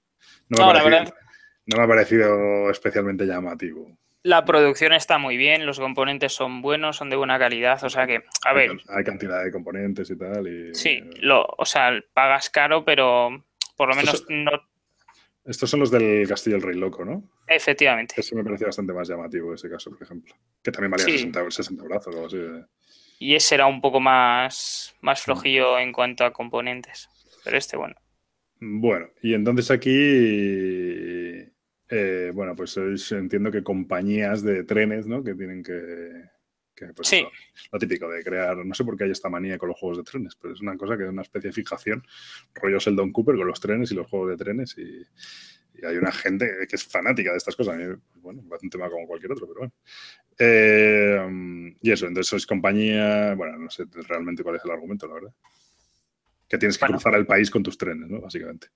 me 0.50 1.84
ha 1.84 1.88
parecido 1.88 2.70
especialmente 2.70 3.26
llamativo 3.26 3.98
la 4.28 4.44
producción 4.44 4.92
está 4.92 5.18
muy 5.18 5.38
bien, 5.38 5.66
los 5.66 5.80
componentes 5.80 6.34
son 6.34 6.62
buenos, 6.62 6.98
son 6.98 7.10
de 7.10 7.16
buena 7.16 7.40
calidad, 7.40 7.82
o 7.84 7.90
sea 7.90 8.06
que, 8.06 8.24
a 8.44 8.54
ver... 8.54 8.72
Hay 8.90 9.04
cantidad 9.06 9.42
de 9.42 9.52
componentes 9.52 10.10
y 10.10 10.18
tal. 10.18 10.48
Y, 10.48 10.76
sí, 10.76 11.02
lo, 11.22 11.46
o 11.58 11.66
sea, 11.66 11.92
pagas 12.14 12.50
caro, 12.50 12.84
pero 12.84 13.46
por 13.78 13.90
lo 13.90 13.96
menos 13.96 14.26
no... 14.28 14.52
Estos 15.46 15.70
son 15.70 15.80
los 15.80 15.92
del 15.92 16.28
Castillo 16.28 16.58
del 16.58 16.64
Rey 16.64 16.76
Loco, 16.76 17.06
¿no? 17.06 17.24
Efectivamente. 17.48 18.16
Eso 18.18 18.36
me 18.36 18.44
parecía 18.44 18.68
bastante 18.68 18.92
más 18.92 19.08
llamativo 19.08 19.54
ese 19.54 19.70
caso, 19.70 19.92
por 19.92 20.04
ejemplo. 20.04 20.36
Que 20.62 20.72
también 20.74 20.92
valía 20.92 21.06
60, 21.06 21.50
60 21.50 21.84
brazos 21.86 22.14
o 22.14 22.18
algo 22.18 22.28
así. 22.28 22.38
Y 23.20 23.34
ese 23.34 23.56
era 23.56 23.66
un 23.66 23.80
poco 23.80 24.02
más, 24.02 24.94
más 25.00 25.22
flojillo 25.22 25.80
en 25.80 25.94
cuanto 25.94 26.26
a 26.26 26.34
componentes. 26.34 27.08
Pero 27.46 27.58
este, 27.58 27.78
bueno. 27.78 27.96
Bueno, 28.60 29.08
y 29.22 29.36
entonces 29.36 29.72
aquí 29.72 31.48
eh, 31.90 32.32
bueno, 32.34 32.56
pues 32.56 32.78
entiendo 33.12 33.52
que 33.52 33.64
compañías 33.64 34.44
de 34.44 34.64
trenes, 34.64 35.08
¿no? 35.08 35.24
Que 35.24 35.36
tienen 35.36 35.64
que. 35.64 36.30
Pues 36.96 37.08
sí. 37.08 37.26
lo, 37.72 37.80
típico 37.80 38.10
de 38.10 38.24
crear. 38.24 38.58
No 38.58 38.74
sé 38.74 38.84
por 38.84 38.98
qué 38.98 39.06
hay 39.06 39.12
esta 39.12 39.30
manía 39.30 39.58
con 39.58 39.70
los 39.70 39.80
juegos 39.80 39.98
de 39.98 40.04
trenes, 40.04 40.36
pero 40.36 40.54
es 40.54 40.62
una 40.62 40.78
cosa 40.78 40.98
que 40.98 41.04
es 41.04 41.10
una 41.10 41.22
especie 41.22 41.50
de 41.50 41.54
fijación. 41.54 42.06
Rollo 42.54 42.80
Sheldon 42.80 43.12
Cooper 43.12 43.36
con 43.36 43.48
los 43.48 43.60
trenes 43.60 43.92
y 43.92 43.96
los 43.96 44.08
juegos 44.08 44.30
de 44.30 44.38
trenes. 44.38 44.78
Y, 44.78 45.06
hay 45.86 45.96
una 45.96 46.12
gente 46.12 46.50
que 46.68 46.76
es 46.76 46.84
fanática 46.84 47.32
de 47.32 47.38
estas 47.38 47.56
cosas. 47.56 47.76
A 47.76 47.78
mí, 47.78 47.96
bueno, 48.16 48.42
es 48.56 48.64
un 48.64 48.70
tema 48.70 48.90
como 48.90 49.06
cualquier 49.06 49.32
otro, 49.32 49.48
pero 49.48 49.60
bueno. 49.60 49.74
Eh, 50.40 51.76
y 51.82 51.92
eso, 51.92 52.08
entonces 52.08 52.34
es 52.34 52.48
compañía. 52.48 53.36
Bueno, 53.36 53.58
no 53.58 53.70
sé 53.70 53.86
realmente 54.08 54.42
cuál 54.42 54.56
es 54.56 54.66
el 54.66 54.72
argumento, 54.72 55.08
la 55.08 55.14
verdad. 55.14 55.34
Que 56.48 56.58
tienes 56.58 56.80
que 56.80 56.86
cruzar 56.88 57.14
el 57.14 57.28
país 57.28 57.52
con 57.52 57.62
tus 57.62 57.78
trenes, 57.78 58.10
¿no? 58.10 58.22
Básicamente. 58.22 58.70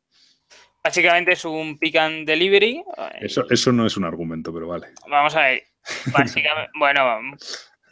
Básicamente 0.83 1.31
es 1.33 1.45
un 1.45 1.77
pick 1.77 1.95
and 1.95 2.27
delivery. 2.27 2.83
Eso, 3.19 3.47
eso 3.49 3.71
no 3.71 3.85
es 3.85 3.97
un 3.97 4.03
argumento, 4.03 4.53
pero 4.53 4.67
vale. 4.67 4.87
Vamos 5.09 5.35
a 5.35 5.41
ver. 5.41 5.63
Básicamente, 6.13 6.71
bueno, 6.77 7.35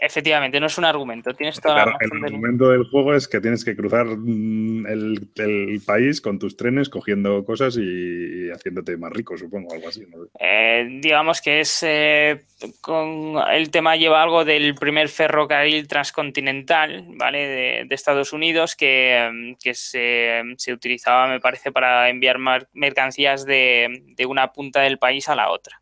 Efectivamente, 0.02 0.60
no 0.60 0.68
es 0.68 0.78
un 0.78 0.86
argumento. 0.86 1.34
Tienes 1.34 1.60
toda 1.60 1.86
la 1.86 1.98
el 2.00 2.24
argumento 2.24 2.70
del 2.70 2.86
juego 2.86 3.14
es 3.14 3.28
que 3.28 3.42
tienes 3.42 3.66
que 3.66 3.76
cruzar 3.76 4.06
mm, 4.06 4.86
el, 4.88 5.82
país 5.86 6.22
con 6.22 6.40
tus 6.40 6.56
trenes, 6.56 6.90
cogiendo 6.90 7.44
cosas 7.44 7.78
y, 7.78 8.50
haciéndote 8.50 8.98
más 8.98 9.12
rico, 9.12 9.38
supongo, 9.38 9.74
algo 9.74 9.90
así. 9.90 10.06
Eh, 10.40 11.00
digamos 11.02 11.42
que 11.42 11.62
es 11.62 11.84
eh, 11.84 12.46
con 12.82 13.36
el 13.52 13.72
tema 13.72 13.96
lleva 13.96 14.24
algo 14.24 14.46
del 14.46 14.76
primer 14.76 15.10
ferrocarril 15.10 15.88
transcontinental, 15.88 17.06
¿vale? 17.16 17.48
De, 17.88 17.96
Estados 18.00 18.32
Unidos 18.32 18.76
que, 18.76 19.30
mm, 19.32 19.72
se, 19.74 20.74
utilizaba, 20.74 21.28
me 21.28 21.42
parece, 21.42 21.72
para 21.72 22.10
enviar 22.10 22.38
mercancías 22.74 23.46
de 23.46 24.26
una 24.28 24.54
punta 24.54 24.82
del 24.82 24.98
país 24.98 25.28
a 25.28 25.36
la 25.36 25.52
otra. 25.52 25.79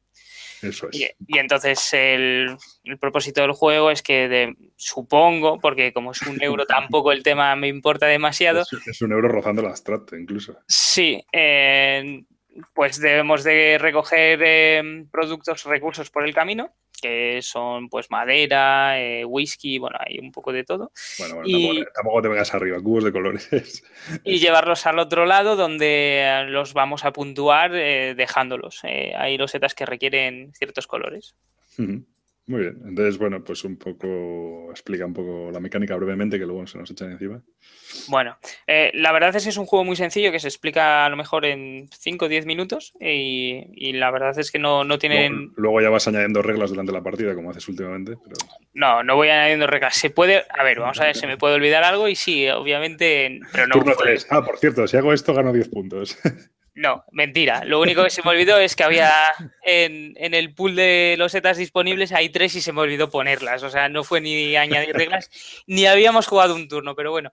Eso 0.62 0.89
es. 0.89 0.99
Y, 0.99 1.38
entonces 1.38 1.93
el, 1.93 2.58
propósito 2.99 3.41
del 3.41 3.51
juego 3.51 3.91
es 3.91 4.01
que, 4.01 4.53
supongo, 4.76 5.60
porque 5.60 5.93
como 5.93 6.12
es 6.12 6.22
un 6.24 6.41
euro 6.41 6.66
tampoco 6.68 7.12
el 7.12 7.24
tema 7.24 7.55
me 7.55 7.68
importa 7.68 8.05
demasiado. 8.08 8.64
Es, 8.86 9.01
un 9.01 9.12
euro 9.12 9.28
rozando 9.28 9.62
el 9.62 9.68
abstracto 9.68 10.16
incluso. 10.16 10.58
Sí, 10.68 11.24
eh, 11.32 12.24
pues 12.74 12.99
debemos 12.99 13.43
de 13.43 13.78
recoger 13.80 14.39
eh, 14.43 15.05
productos, 15.12 15.64
recursos 15.66 16.10
por 16.10 16.26
el 16.26 16.34
camino, 16.34 16.74
que 16.99 17.41
son 17.41 17.89
pues 17.89 18.09
madera, 18.11 18.99
eh, 18.99 19.25
whisky, 19.25 19.77
bueno, 19.77 19.97
hay 19.99 20.19
un 20.19 20.31
poco 20.31 20.51
de 20.51 20.63
todo. 20.63 20.91
Bueno, 21.19 21.35
bueno 21.35 21.85
tampoco, 21.93 22.21
te 22.21 22.27
vengas 22.27 22.53
arriba, 22.53 22.81
cubos 22.81 23.03
de 23.03 23.11
colores. 23.11 23.49
Y 24.23 24.39
llevarlos 24.39 24.85
al 24.85 24.99
otro 24.99 25.25
lado 25.25 25.55
donde 25.55 26.45
los 26.47 26.73
vamos 26.73 27.05
a 27.05 27.11
puntuar 27.11 27.71
dejándolos. 27.71 28.81
hay 28.83 29.37
losetas 29.37 29.75
que 29.75 29.85
requieren 29.85 30.53
ciertos 30.53 30.87
colores. 30.87 31.35
Muy 32.47 32.61
bien, 32.61 32.81
entonces, 32.85 33.17
bueno, 33.17 33.43
pues 33.43 33.65
un 33.65 33.75
poco, 33.75 34.71
explica 34.71 35.05
un 35.05 35.13
poco 35.13 35.51
la 35.51 35.59
mecánica 35.59 35.97
brevemente 35.97 36.39
que 36.39 36.45
luego 36.45 36.65
se 36.65 36.77
nos 36.77 36.89
echan 36.89 37.11
encima. 37.11 37.41
Bueno, 38.07 38.37
eh, 38.65 38.89
la 38.93 39.11
verdad 39.11 39.35
es 39.35 39.43
que 39.43 39.49
es 39.49 39.57
un 39.57 39.65
juego 39.65 39.83
muy 39.83 39.97
sencillo 39.97 40.31
que 40.31 40.39
se 40.39 40.47
explica 40.47 41.05
a 41.05 41.09
lo 41.09 41.17
mejor 41.17 41.45
en 41.45 41.89
5 41.91 42.23
o 42.23 42.29
10 42.29 42.45
minutos 42.45 42.93
y, 43.01 43.91
la 43.91 44.11
verdad 44.11 44.39
es 44.39 44.49
que 44.49 44.59
no, 44.59 44.85
no 44.85 44.97
tienen... 44.97 45.51
Luego, 45.57 45.81
ya 45.81 45.89
vas 45.89 46.07
añadiendo 46.07 46.41
reglas 46.41 46.69
durante 46.69 46.93
la 46.93 47.03
partida 47.03 47.35
como 47.35 47.51
haces 47.51 47.67
últimamente. 47.67 48.13
No, 48.73 49.03
no 49.03 49.17
voy 49.17 49.27
añadiendo 49.27 49.67
reglas. 49.67 49.95
Se 49.95 50.09
puede, 50.09 50.45
a 50.49 50.63
ver, 50.63 50.79
vamos 50.79 51.01
a 51.01 51.05
ver, 51.05 51.17
se 51.17 51.27
me 51.27 51.37
puede 51.37 51.55
olvidar 51.55 51.83
algo 51.83 52.07
y 52.07 52.15
sí, 52.15 52.47
obviamente, 52.47 53.41
pero 53.51 53.67
no... 53.67 53.75
Ah, 54.29 54.45
por 54.45 54.57
cierto, 54.57 54.87
si 54.87 54.95
hago 54.95 55.11
esto 55.11 55.33
gano 55.33 55.51
10 55.51 55.67
puntos. 55.67 56.17
No, 56.78 57.03
mentira. 57.11 57.63
Lo 57.65 57.82
único 57.82 58.03
que 58.03 58.11
se 58.11 58.21
me 58.21 58.30
olvidó 58.30 58.59
es 58.59 58.75
que 58.75 58.84
había 58.84 59.11
en, 59.63 60.13
el 60.15 60.53
pool 60.53 60.75
de 60.75 61.15
los 61.17 61.32
setas 61.32 61.57
disponibles 61.57 62.11
hay 62.11 62.30
tres 62.30 62.53
y 62.53 62.61
se 62.61 62.71
me 62.71 62.82
olvidó 62.82 63.09
ponerlas. 63.09 63.63
O 63.63 63.71
sea, 63.71 63.89
no 63.89 64.03
fue 64.03 64.21
ni 64.21 64.55
añadir 64.55 64.95
reglas, 64.95 65.32
ni 65.65 65.88
habíamos 65.88 66.28
jugado 66.28 66.53
un 66.53 66.67
turno, 66.67 66.93
pero 66.95 67.09
bueno. 67.09 67.32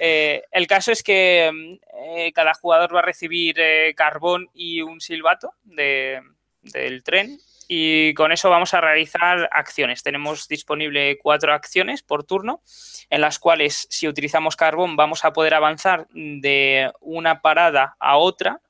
Eh, 0.00 0.42
el 0.50 0.66
caso 0.66 0.90
es 0.90 1.04
que 1.04 1.78
eh, 2.16 2.32
cada 2.32 2.52
jugador 2.54 2.92
va 2.92 2.98
a 2.98 3.04
recibir 3.04 3.60
eh, 3.60 3.94
carbón 3.96 4.48
y 4.54 4.82
un 4.82 5.00
silbato 5.00 5.52
del 5.62 7.04
tren 7.04 7.38
y 7.68 8.12
con 8.14 8.32
eso 8.32 8.50
vamos 8.50 8.74
a 8.74 8.80
realizar 8.80 9.48
acciones. 9.52 10.02
Tenemos 10.02 10.48
disponible 10.48 11.16
cuatro 11.22 11.54
acciones 11.54 12.02
por 12.02 12.24
turno, 12.24 12.60
en 13.08 13.20
las 13.20 13.38
cuales 13.38 13.86
si 13.88 14.08
utilizamos 14.08 14.56
carbón 14.56 14.96
vamos 14.96 15.24
a 15.24 15.32
poder 15.32 15.54
avanzar 15.54 16.08
de 16.10 16.90
una 17.00 17.40
parada 17.40 17.94
a 18.00 18.16
otra 18.16 18.60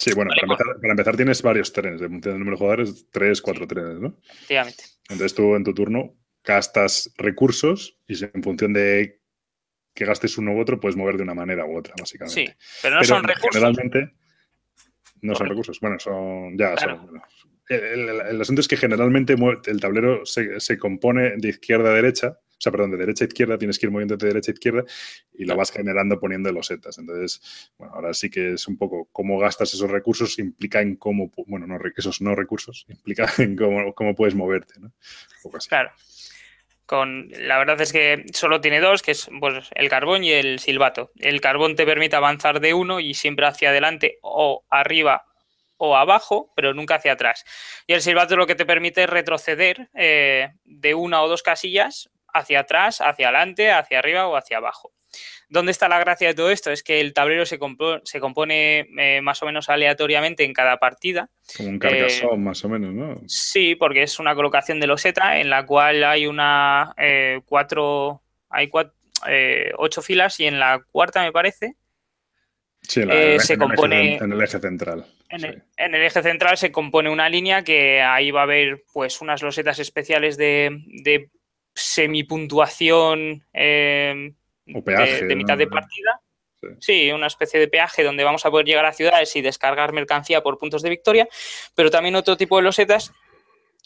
Sí, 0.00 0.14
bueno, 0.14 0.30
para, 0.80 0.92
empezar, 0.92 1.14
tienes 1.14 1.42
varios 1.42 1.74
trenes, 1.74 2.00
de 2.00 2.08
número 2.08 2.52
de 2.52 2.56
jugadores, 2.56 3.06
tres, 3.10 3.42
cuatro 3.42 3.66
trenes, 3.66 4.00
¿no? 4.00 4.16
Efectivamente. 4.24 4.84
Entonces 5.10 5.34
tú 5.34 5.54
en 5.54 5.62
tu 5.62 5.74
turno 5.74 6.16
gastas 6.42 7.12
recursos 7.18 7.98
y 8.06 8.24
en 8.24 8.42
función 8.42 8.72
de 8.72 9.20
que 9.92 10.06
gastes 10.06 10.38
uno 10.38 10.52
u 10.54 10.60
otro 10.60 10.80
puedes 10.80 10.96
mover 10.96 11.18
de 11.18 11.24
una 11.24 11.34
manera 11.34 11.66
u 11.66 11.76
otra, 11.76 11.94
básicamente. 11.98 12.46
Sí, 12.46 12.52
pero 12.80 12.96
no 12.96 13.04
son 13.04 13.24
recursos. 13.24 13.50
Generalmente 13.52 14.14
no 15.20 15.34
son 15.34 15.48
recursos. 15.48 15.78
Bueno, 15.80 15.98
son. 15.98 16.56
Ya, 16.56 16.78
son. 16.78 17.20
El, 17.68 18.40
asunto 18.40 18.62
es 18.62 18.68
que 18.68 18.78
generalmente 18.78 19.36
el 19.66 19.80
tablero 19.80 20.24
se, 20.24 20.60
se 20.60 20.78
compone 20.78 21.34
de 21.36 21.48
izquierda 21.50 21.90
a 21.90 21.94
derecha 21.94 22.38
o 22.60 22.62
sea, 22.62 22.72
perdón, 22.72 22.90
de 22.90 22.98
derecha 22.98 23.24
a 23.24 23.28
izquierda, 23.28 23.56
tienes 23.56 23.78
que 23.78 23.86
ir 23.86 23.90
moviendo 23.90 24.18
de 24.18 24.26
derecha 24.26 24.50
a 24.50 24.52
izquierda 24.52 24.84
y 25.32 25.46
lo 25.46 25.56
vas 25.56 25.72
generando 25.72 26.20
poniendo 26.20 26.52
losetas. 26.52 26.98
Entonces, 26.98 27.72
bueno, 27.78 27.94
ahora 27.94 28.12
sí 28.12 28.28
que 28.28 28.52
es 28.52 28.68
un 28.68 28.76
poco 28.76 29.08
cómo 29.12 29.38
gastas 29.38 29.72
esos 29.72 29.90
recursos 29.90 30.38
implica 30.38 30.82
en 30.82 30.96
cómo, 30.96 31.32
bueno, 31.46 31.66
no, 31.66 31.78
esos 31.96 32.20
no 32.20 32.34
recursos, 32.34 32.84
implica 32.90 33.32
en 33.38 33.56
cómo, 33.56 34.14
puedes 34.14 34.34
moverte, 34.34 34.74
¿no? 34.78 34.92
Claro. 35.70 35.90
Con, 36.84 37.30
la 37.30 37.56
verdad 37.56 37.80
es 37.80 37.94
que 37.94 38.26
solo 38.34 38.60
tiene 38.60 38.80
dos, 38.80 39.00
que 39.00 39.12
es 39.12 39.30
pues, 39.40 39.70
el 39.74 39.88
carbón 39.88 40.22
y 40.22 40.32
el 40.32 40.58
silbato. 40.58 41.12
El 41.16 41.40
carbón 41.40 41.76
te 41.76 41.86
permite 41.86 42.16
avanzar 42.16 42.60
de 42.60 42.74
uno 42.74 43.00
y 43.00 43.14
siempre 43.14 43.46
hacia 43.46 43.70
adelante 43.70 44.18
o 44.20 44.66
arriba 44.68 45.24
o 45.78 45.96
abajo, 45.96 46.52
pero 46.54 46.74
nunca 46.74 46.96
hacia 46.96 47.12
atrás. 47.12 47.46
Y 47.86 47.94
el 47.94 48.02
silbato 48.02 48.36
lo 48.36 48.46
que 48.46 48.54
te 48.54 48.66
permite 48.66 49.04
es 49.04 49.08
retroceder 49.08 49.88
eh, 49.94 50.50
de 50.64 50.94
una 50.94 51.22
o 51.22 51.28
dos 51.28 51.42
casillas 51.42 52.10
hacia 52.32 52.60
atrás, 52.60 53.00
hacia 53.00 53.28
adelante, 53.28 53.70
hacia 53.70 53.98
arriba 53.98 54.26
o 54.26 54.36
hacia 54.36 54.58
abajo. 54.58 54.92
¿Dónde 55.48 55.72
está 55.72 55.88
la 55.88 55.98
gracia 55.98 56.28
de 56.28 56.34
todo 56.34 56.50
esto? 56.50 56.70
Es 56.70 56.84
que 56.84 57.00
el 57.00 57.12
tablero 57.12 57.44
se, 57.44 57.58
se 58.04 58.20
compone 58.20 58.86
eh, 58.98 59.20
más 59.20 59.42
o 59.42 59.46
menos 59.46 59.68
aleatoriamente 59.68 60.44
en 60.44 60.52
cada 60.52 60.76
partida. 60.76 61.28
Como 61.56 61.70
un 61.70 61.78
carcasón, 61.80 62.34
eh, 62.34 62.38
más 62.38 62.64
o 62.64 62.68
menos, 62.68 62.94
¿no? 62.94 63.20
Sí, 63.26 63.74
porque 63.74 64.04
es 64.04 64.20
una 64.20 64.36
colocación 64.36 64.78
de 64.78 64.86
loseta 64.86 65.40
en 65.40 65.50
la 65.50 65.66
cual 65.66 66.04
hay 66.04 66.26
una 66.26 66.94
cuatro, 67.44 68.22
hay 68.48 68.68
cuatro, 68.68 68.94
ocho 69.78 70.02
filas 70.02 70.38
y 70.38 70.46
en 70.46 70.60
la 70.60 70.80
cuarta, 70.92 71.22
me 71.22 71.32
parece, 71.32 71.74
Sí, 72.82 73.02
eh, 73.08 73.38
se 73.38 73.56
compone 73.56 74.16
en 74.16 74.32
el 74.32 74.42
eje 74.42 74.58
central. 74.58 75.04
En, 75.28 75.44
el, 75.94 76.02
eje 76.02 76.22
central 76.22 76.56
se 76.56 76.72
compone 76.72 77.08
una 77.08 77.28
línea 77.28 77.62
que 77.62 78.02
ahí 78.02 78.30
va 78.30 78.40
a 78.40 78.44
haber 78.44 78.82
pues 78.92 79.20
unas 79.20 79.42
losetas 79.42 79.78
especiales 79.78 80.36
de, 80.36 80.82
de 80.86 81.30
semipuntuación 81.74 83.44
eh, 83.52 84.32
de, 84.66 85.36
mitad 85.36 85.58
de 85.58 85.66
partida. 85.66 86.20
Sí. 86.78 87.10
una 87.10 87.26
especie 87.26 87.58
de 87.58 87.68
peaje 87.68 88.02
donde 88.02 88.22
vamos 88.22 88.44
a 88.44 88.50
poder 88.50 88.66
llegar 88.66 88.84
a 88.84 88.92
ciudades 88.92 89.34
y 89.34 89.40
descargar 89.40 89.92
mercancía 89.92 90.42
por 90.42 90.58
puntos 90.58 90.82
de 90.82 90.90
victoria, 90.90 91.26
pero 91.74 91.90
también 91.90 92.16
otro 92.16 92.36
tipo 92.36 92.56
de 92.58 92.62
losetas 92.62 93.12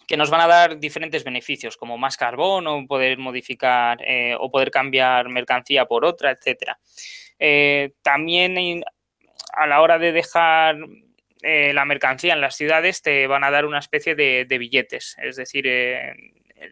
que 0.09 0.17
nos 0.17 0.29
van 0.29 0.41
a 0.41 0.49
dar 0.49 0.79
diferentes 0.81 1.23
beneficios, 1.25 1.77
como 1.77 1.97
más 1.97 2.17
carbón 2.17 2.67
o 2.67 2.85
poder 2.87 3.17
modificar 3.17 3.99
eh, 4.03 4.37
o 4.39 4.51
poder 4.51 4.71
cambiar 4.71 5.29
mercancía 5.29 5.87
por 5.87 6.05
otra, 6.05 6.33
etcétera. 6.33 6.79
también 8.03 8.83
a 9.53 9.67
la 9.67 9.81
hora 9.81 9.99
de 9.99 10.13
dejar 10.13 10.77
eh, 11.47 11.75
la 11.75 11.85
mercancía 11.85 12.33
en 12.33 12.41
las 12.41 12.57
ciudades 12.57 13.03
te 13.03 13.27
van 13.27 13.45
a 13.45 13.51
dar 13.51 13.67
una 13.67 13.79
especie 13.79 14.15
de, 14.15 14.47
billetes. 14.59 15.15
Es 15.23 15.37
decir, 15.37 15.67
eh, 15.67 16.15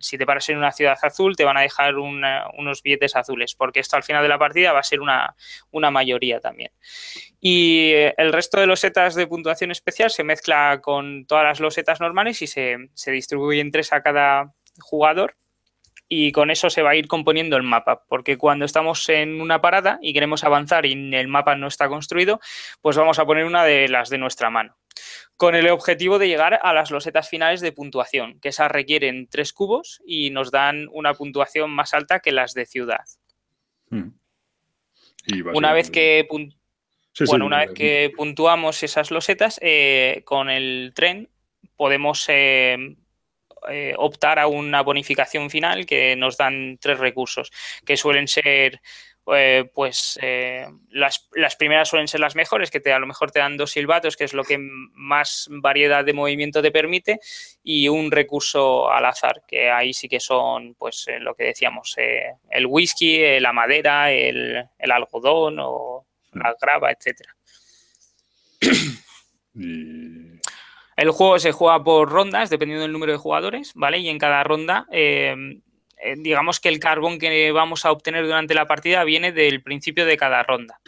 si 0.01 0.19
te 0.19 0.27
paras 0.27 0.49
en 0.49 0.59
una 0.59 0.73
ciudad 0.73 0.99
azul, 1.03 1.37
te 1.37 1.45
van 1.45 1.57
a 1.57 1.63
dejar 1.63 1.97
unos 1.97 2.83
billetes 2.83 3.17
azules, 3.17 3.55
porque 3.55 3.81
esto 3.81 3.97
al 3.97 4.03
final 4.03 4.23
de 4.23 4.29
la 4.29 4.39
partida 4.39 4.73
va 4.73 4.81
a 4.81 4.85
ser 4.85 5.01
una, 5.01 5.35
mayoría 5.73 6.41
también. 6.41 6.73
Y 7.41 7.91
eh, 7.93 8.15
el 8.17 8.33
resto 8.33 8.61
de 8.61 8.67
losetas 8.67 9.15
de 9.15 9.27
puntuación 9.27 9.71
especial 9.71 10.11
se 10.11 10.25
mezcla 10.25 10.81
con 10.83 11.27
todas 11.27 11.45
las 11.45 11.61
losetas 11.61 12.01
normales 12.01 12.43
y 12.43 12.47
se, 12.47 12.77
se 12.95 13.11
distribuyen 13.11 13.71
tres 13.71 13.93
a 13.93 14.03
cada 14.03 14.53
jugador 14.81 15.37
y 16.15 16.31
con 16.31 16.51
eso 16.51 16.69
se 16.69 16.83
va 16.83 16.91
a 16.91 16.95
ir 16.95 17.09
componiendo 17.09 17.57
el 17.57 17.63
mapa, 17.63 18.05
porque 18.07 18.37
cuando 18.37 18.67
estamos 18.67 19.09
en 19.09 19.41
una 19.41 19.63
parada 19.63 19.99
y 20.03 20.13
queremos 20.13 20.45
avanzar 20.45 20.85
y 20.85 20.93
el 20.93 21.27
mapa 21.27 21.57
no 21.57 21.67
está 21.67 21.89
construido, 21.89 22.39
pues 22.83 22.99
vamos 22.99 23.19
a 23.19 23.25
poner 23.25 23.47
una 23.47 23.65
de 23.65 23.89
las 23.89 24.11
de 24.11 24.19
nuestra 24.19 24.51
mano, 24.51 24.77
con 25.39 25.55
el 25.55 25.71
objetivo 25.71 26.19
de 26.19 26.29
llegar 26.29 26.61
a 26.63 26.75
las 26.75 26.91
losetas 26.91 27.31
finales 27.31 27.63
de 27.63 27.73
puntuación, 27.73 28.39
que 28.41 28.51
esas 28.51 28.71
requieren 28.71 29.27
tres 29.31 29.55
cubos 29.55 30.03
y 30.05 30.29
nos 30.29 30.51
dan 30.51 30.87
una 30.93 31.15
puntuación 31.15 31.71
más 31.71 31.95
alta 31.95 32.21
que 32.21 32.31
las 32.31 32.53
de 32.53 32.67
ciudad. 32.67 33.07
Hmm. 33.89 34.11
una 35.55 35.73
vez 35.73 35.91
que 35.91 36.29
bueno, 37.27 37.47
una 37.47 37.61
vez 37.61 37.71
que 37.73 38.13
puntuamos 38.15 38.83
esas 38.83 39.11
losetas, 39.11 39.59
eh, 39.63 40.21
con 40.27 40.51
el 40.51 40.93
tren 40.95 41.31
podemos 41.75 42.27
eh, 42.29 42.97
eh, 43.69 43.95
optar 43.97 44.39
a 44.39 44.47
una 44.47 44.83
bonificación 44.83 45.51
final 45.51 45.87
que 45.87 46.17
nos 46.17 46.37
dan 46.37 46.79
tres 46.81 46.99
recursos, 46.99 47.53
que 47.85 47.97
suelen 47.97 48.29
ser 48.29 48.81
eh, 49.33 49.71
pues 49.73 50.19
eh, 50.21 50.67
las, 50.91 51.29
primeras 51.57 51.89
suelen 51.89 52.09
ser 52.09 52.19
las 52.19 52.35
mejores, 52.35 52.71
que 52.73 52.81
te, 52.81 52.93
a 52.93 52.99
lo 52.99 53.07
mejor 53.07 53.31
te 53.31 53.39
dan 53.39 53.57
dos 53.57 53.71
silbatos, 53.71 54.17
que 54.17 54.25
es 54.25 54.33
lo 54.33 54.43
que 54.43 54.59
más 54.59 55.49
variedad 55.51 56.05
de 56.05 56.13
movimiento 56.13 56.61
te 56.61 56.73
permite, 56.73 57.21
y 57.63 57.89
un 57.89 58.11
recurso 58.11 58.91
al 58.91 59.05
azar, 59.05 59.45
que 59.47 59.71
ahí 59.71 59.93
sí 59.93 60.09
que 60.09 60.19
son, 60.19 60.75
pues 60.75 61.07
lo 61.21 61.35
que 61.35 61.45
decíamos, 61.45 61.95
el 62.51 62.67
whisky, 62.67 63.39
la 63.39 63.53
madera, 63.53 64.11
el, 64.11 64.69
el 64.77 64.91
algodón 64.91 65.59
o 65.61 66.07
la 66.33 66.57
grava, 66.61 66.91
etcétera. 66.91 67.37
El 70.97 71.11
juego 71.11 71.39
se 71.39 71.53
juega 71.53 71.83
por 71.83 72.11
rondas, 72.11 72.51
dependiendo 72.51 72.83
del 72.83 72.93
número 72.93 73.13
de 73.13 73.19
jugadores, 73.19 73.73
¿vale? 73.75 73.99
Y 73.99 74.09
en 74.09 74.19
cada 74.19 74.45
ronda, 74.45 74.87
eh, 74.91 75.35
eh, 75.97 76.15
digamos 76.19 76.61
que 76.61 76.69
el 76.69 76.81
carbón 76.81 77.19
que 77.19 77.53
vamos 77.53 77.85
a 77.85 77.93
obtener 77.93 78.25
durante 78.25 78.55
la 78.55 78.67
partida 78.67 79.05
viene 79.05 79.33
del 79.33 79.63
principio 79.63 80.05
de 80.05 80.17
cada 80.17 80.43
ronda. 80.43 80.81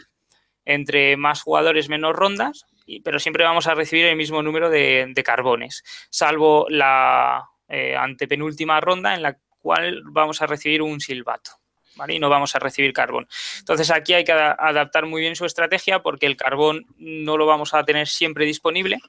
Entre 0.65 1.15
más 1.15 1.41
jugadores, 1.41 1.89
menos 1.89 2.15
rondas, 2.15 2.65
pero 3.03 3.19
siempre 3.19 3.43
vamos 3.43 3.67
a 3.67 3.75
recibir 3.75 4.05
el 4.05 4.15
mismo 4.15 4.43
número 4.43 4.69
de, 4.69 5.13
carbones, 5.23 5.83
salvo 6.09 6.67
la 6.69 7.49
eh, 7.67 7.95
antepenúltima 7.95 8.79
ronda 8.81 9.15
en 9.15 9.21
la 9.23 9.37
cual 9.59 10.03
vamos 10.05 10.41
a 10.41 10.47
recibir 10.47 10.81
un 10.81 10.99
silbato. 10.99 11.51
¿Vale? 11.97 12.13
Y 12.13 12.19
no 12.19 12.27
vamos 12.27 12.53
a 12.53 12.59
recibir 12.59 12.91
carbón. 12.91 13.25
Entonces 13.59 13.89
aquí 13.89 14.13
hay 14.13 14.25
que 14.25 14.33
adaptar 14.33 15.05
muy 15.05 15.21
bien 15.21 15.37
su 15.37 15.45
estrategia 15.45 16.01
porque 16.01 16.25
el 16.25 16.35
carbón 16.35 16.85
no 16.97 17.37
lo 17.37 17.45
vamos 17.45 17.73
a 17.73 17.85
tener 17.85 18.09
siempre 18.09 18.45
disponible 18.45 18.99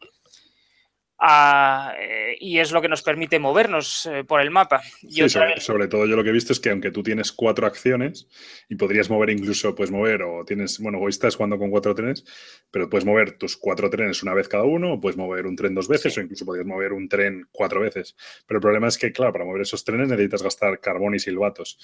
eh, 1.19 2.37
y 2.41 2.59
es 2.59 2.73
lo 2.73 2.83
que 2.83 2.89
nos 2.89 3.03
permite 3.03 3.39
movernos 3.39 4.07
eh, 4.07 4.25
por 4.25 4.41
el 4.41 4.51
mapa. 4.51 4.83
sí, 4.83 5.27
sobre, 5.29 5.89
todo 5.89 6.07
yo 6.07 6.14
lo 6.14 6.23
que 6.23 6.29
he 6.29 6.33
visto 6.33 6.53
es 6.53 6.61
que 6.61 6.71
aunque 6.71 6.91
tú 6.91 7.03
tienes 7.03 7.33
cuatro 7.33 7.67
acciones 7.67 8.29
y 8.69 8.77
podrías 8.77 9.09
mover 9.09 9.31
incluso, 9.31 9.75
puedes 9.75 9.91
mover 9.91 10.23
o 10.23 10.45
tienes, 10.45 10.79
bueno, 10.79 10.99
hoy 10.99 11.09
estás 11.09 11.37
jugando 11.37 11.59
con 11.59 11.71
cuatro 11.71 11.95
trenes, 11.95 12.25
pero 12.71 12.91
puedes 12.91 13.07
mover 13.07 13.33
tus 13.33 13.57
cuatro 13.57 13.89
trenes 13.89 14.23
una 14.23 14.35
vez 14.35 14.49
cada 14.49 14.64
uno 14.64 14.95
o 14.95 15.01
puedes 15.01 15.17
mover 15.17 15.47
un 15.47 15.57
tren 15.57 15.75
dos 15.75 15.89
veces 15.89 16.17
o 16.19 16.21
incluso 16.21 16.45
podrías 16.45 16.67
mover 16.67 16.93
un 16.93 17.09
tren 17.09 17.49
cuatro 17.51 17.81
veces. 17.81 18.14
Pero 18.47 18.59
el 18.59 18.62
problema 18.62 18.89
es 18.89 18.99
que, 18.99 19.12
claro, 19.12 19.33
para 19.33 19.47
mover 19.47 19.62
esos 19.62 19.85
trenes 19.85 20.09
necesitas 20.09 20.43
gastar 20.43 20.81
carbón 20.81 21.14
y 21.14 21.19
silbatos. 21.19 21.79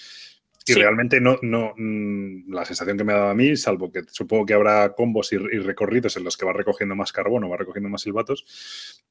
Y 0.67 0.75
realmente 0.75 1.21
no, 1.21 1.39
no, 1.43 1.75
mm, 1.77 2.53
la 2.53 2.65
sensación 2.65 2.97
que 2.97 3.05
me 3.05 3.13
ha 3.13 3.17
dado 3.17 3.31
a 3.31 3.35
mí, 3.35 3.57
salvo 3.57 3.91
que 3.91 4.03
supongo 4.09 4.47
que 4.47 4.55
habrá 4.55 4.95
combos 4.95 5.33
y, 5.33 5.37
y, 5.37 5.59
recorridos 5.59 6.17
en 6.17 6.25
los 6.25 6.37
que 6.37 6.47
va 6.47 6.53
recogiendo 6.53 6.95
más 6.95 7.13
carbón 7.13 7.43
o 7.45 7.49
va 7.49 7.57
recogiendo 7.57 7.89
más 7.89 8.03
silbatos, 8.03 9.03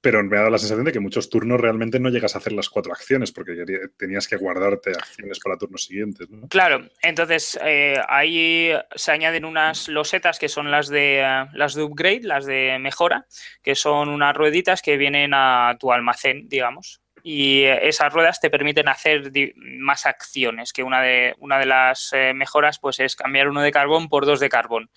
pero 0.00 0.22
me 0.24 0.36
ha 0.36 0.40
dado 0.40 0.50
la 0.50 0.58
sensación 0.58 0.86
de 0.86 0.92
que 0.92 1.00
muchos 1.00 1.28
turnos 1.28 1.60
realmente 1.60 2.00
no 2.00 2.08
llegas 2.08 2.34
a 2.34 2.38
hacer 2.38 2.52
las 2.52 2.70
cuatro 2.70 2.92
acciones 2.92 3.32
porque 3.32 3.64
tenías 3.98 4.26
que 4.26 4.36
guardarte 4.36 4.90
acciones 4.90 5.38
para 5.40 5.58
turnos 5.58 5.84
siguientes. 5.84 6.26
Claro, 6.48 6.88
entonces 7.02 7.58
eh, 7.62 8.00
ahí 8.08 8.72
se 8.94 9.12
añaden 9.12 9.44
unas 9.44 9.88
losetas 9.88 10.38
que 10.38 10.48
son 10.48 10.70
las 10.70 10.88
de, 10.88 11.20
eh, 11.20 11.46
las 11.52 11.74
de 11.74 11.82
upgrade, 11.82 12.22
las 12.22 12.46
de 12.46 12.78
mejora, 12.80 13.26
que 13.62 13.74
son 13.74 14.08
unas 14.08 14.34
rueditas 14.34 14.80
que 14.80 14.96
vienen 14.96 15.32
a 15.34 15.76
tu 15.78 15.92
almacén, 15.92 16.48
digamos. 16.48 17.02
Y 17.22 17.64
esas 17.64 18.10
ruedas 18.10 18.40
te 18.40 18.48
permiten 18.48 18.88
hacer 18.88 19.30
más 19.78 20.06
acciones, 20.06 20.72
que 20.72 20.82
una 20.82 21.02
de, 21.02 21.34
una 21.38 21.58
de 21.58 21.66
las 21.66 22.10
eh, 22.14 22.32
mejoras 22.32 22.78
pues, 22.78 22.98
es 22.98 23.14
cambiar 23.14 23.48
uno 23.48 23.60
de 23.60 23.70
carbón 23.70 24.08
por 24.08 24.24
dos 24.24 24.40
de 24.40 24.48
carbón. 24.48 24.88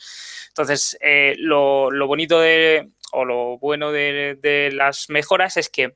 Entonces, 0.48 0.98
lo, 1.40 1.92
lo 1.92 2.08
bonito 2.08 2.40
de, 2.40 2.88
o 3.14 3.26
lo 3.26 3.58
bueno 3.58 3.92
de, 3.92 4.70
las 4.74 5.10
mejoras 5.10 5.58
es 5.58 5.70
que 5.70 5.96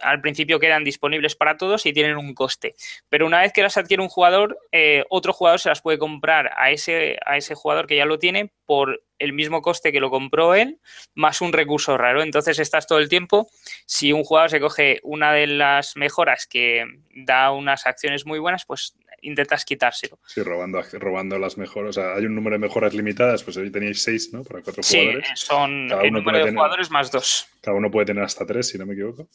al 0.00 0.20
principio 0.20 0.58
quedan 0.58 0.84
disponibles 0.84 1.36
para 1.36 1.56
todos 1.56 1.86
y 1.86 1.92
tienen 1.92 2.16
un 2.16 2.34
coste. 2.34 2.74
Pero 3.08 3.26
una 3.26 3.40
vez 3.40 3.52
que 3.52 3.62
las 3.62 3.76
adquiere 3.76 4.02
un 4.02 4.08
jugador, 4.08 4.58
eh, 4.72 5.04
otro 5.10 5.32
jugador 5.32 5.60
se 5.60 5.68
las 5.68 5.80
puede 5.80 5.98
comprar 5.98 6.50
a 6.56 6.70
ese, 6.70 7.18
a 7.24 7.36
ese 7.36 7.54
jugador 7.54 7.86
que 7.86 7.96
ya 7.96 8.04
lo 8.04 8.18
tiene 8.18 8.52
por 8.66 9.02
el 9.18 9.32
mismo 9.32 9.62
coste 9.62 9.92
que 9.92 10.00
lo 10.00 10.10
compró 10.10 10.54
él, 10.54 10.80
más 11.14 11.40
un 11.40 11.52
recurso 11.52 11.96
raro. 11.96 12.22
Entonces 12.22 12.58
estás 12.58 12.86
todo 12.86 12.98
el 12.98 13.08
tiempo, 13.08 13.48
si 13.86 14.12
un 14.12 14.24
jugador 14.24 14.50
se 14.50 14.60
coge 14.60 14.98
una 15.04 15.32
de 15.32 15.46
las 15.46 15.96
mejoras 15.96 16.46
que 16.46 16.84
da 17.14 17.52
unas 17.52 17.86
acciones 17.86 18.26
muy 18.26 18.40
buenas, 18.40 18.64
pues 18.66 18.96
intentas 19.22 19.64
quitárselo. 19.64 20.18
Sí, 20.26 20.42
robando, 20.42 20.82
robando 20.92 21.38
las 21.38 21.56
mejoras. 21.56 21.96
O 21.96 22.00
sea, 22.00 22.14
hay 22.14 22.26
un 22.26 22.34
número 22.34 22.54
de 22.54 22.60
mejoras 22.60 22.92
limitadas, 22.94 23.42
pues 23.42 23.56
hoy 23.56 23.70
teníais 23.70 24.02
seis, 24.02 24.32
¿no? 24.32 24.44
Para 24.44 24.62
cuatro 24.62 24.82
jugadores. 24.82 25.26
Sí, 25.34 25.46
son 25.46 25.90
el 25.90 26.12
número 26.12 26.44
de 26.44 26.52
jugadores 26.52 26.90
más 26.90 27.10
dos. 27.10 27.46
Cada 27.60 27.76
uno 27.76 27.90
puede 27.90 28.06
tener 28.06 28.24
hasta 28.24 28.44
tres, 28.44 28.68
si 28.68 28.78
no 28.78 28.86
me 28.86 28.94
equivoco. 28.94 29.28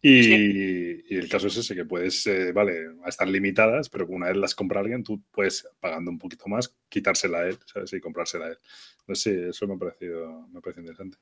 Y, 0.00 1.14
el 1.14 1.28
caso 1.28 1.48
es 1.48 1.56
ese, 1.56 1.74
que 1.74 1.84
puedes, 1.84 2.26
eh, 2.26 2.52
vale, 2.52 2.86
están 3.06 3.30
limitadas, 3.30 3.88
pero 3.88 4.06
una 4.06 4.28
vez 4.28 4.36
las 4.36 4.54
compra 4.54 4.80
alguien, 4.80 5.02
tú 5.02 5.22
puedes, 5.30 5.68
pagando 5.80 6.10
un 6.10 6.18
poquito 6.18 6.48
más, 6.48 6.74
quitársela 6.88 7.38
a 7.38 7.48
él, 7.48 7.58
¿sabes? 7.66 7.92
Y 7.92 8.00
comprársela 8.00 8.46
a 8.46 8.48
él. 8.48 8.58
Entonces, 9.00 9.22
sí, 9.22 9.48
eso 9.48 9.66
me 9.66 9.74
ha 9.74 9.78
parecido, 9.78 10.48
me 10.48 10.58
ha 10.58 10.62
parecido 10.62 10.82
interesante. 10.82 11.18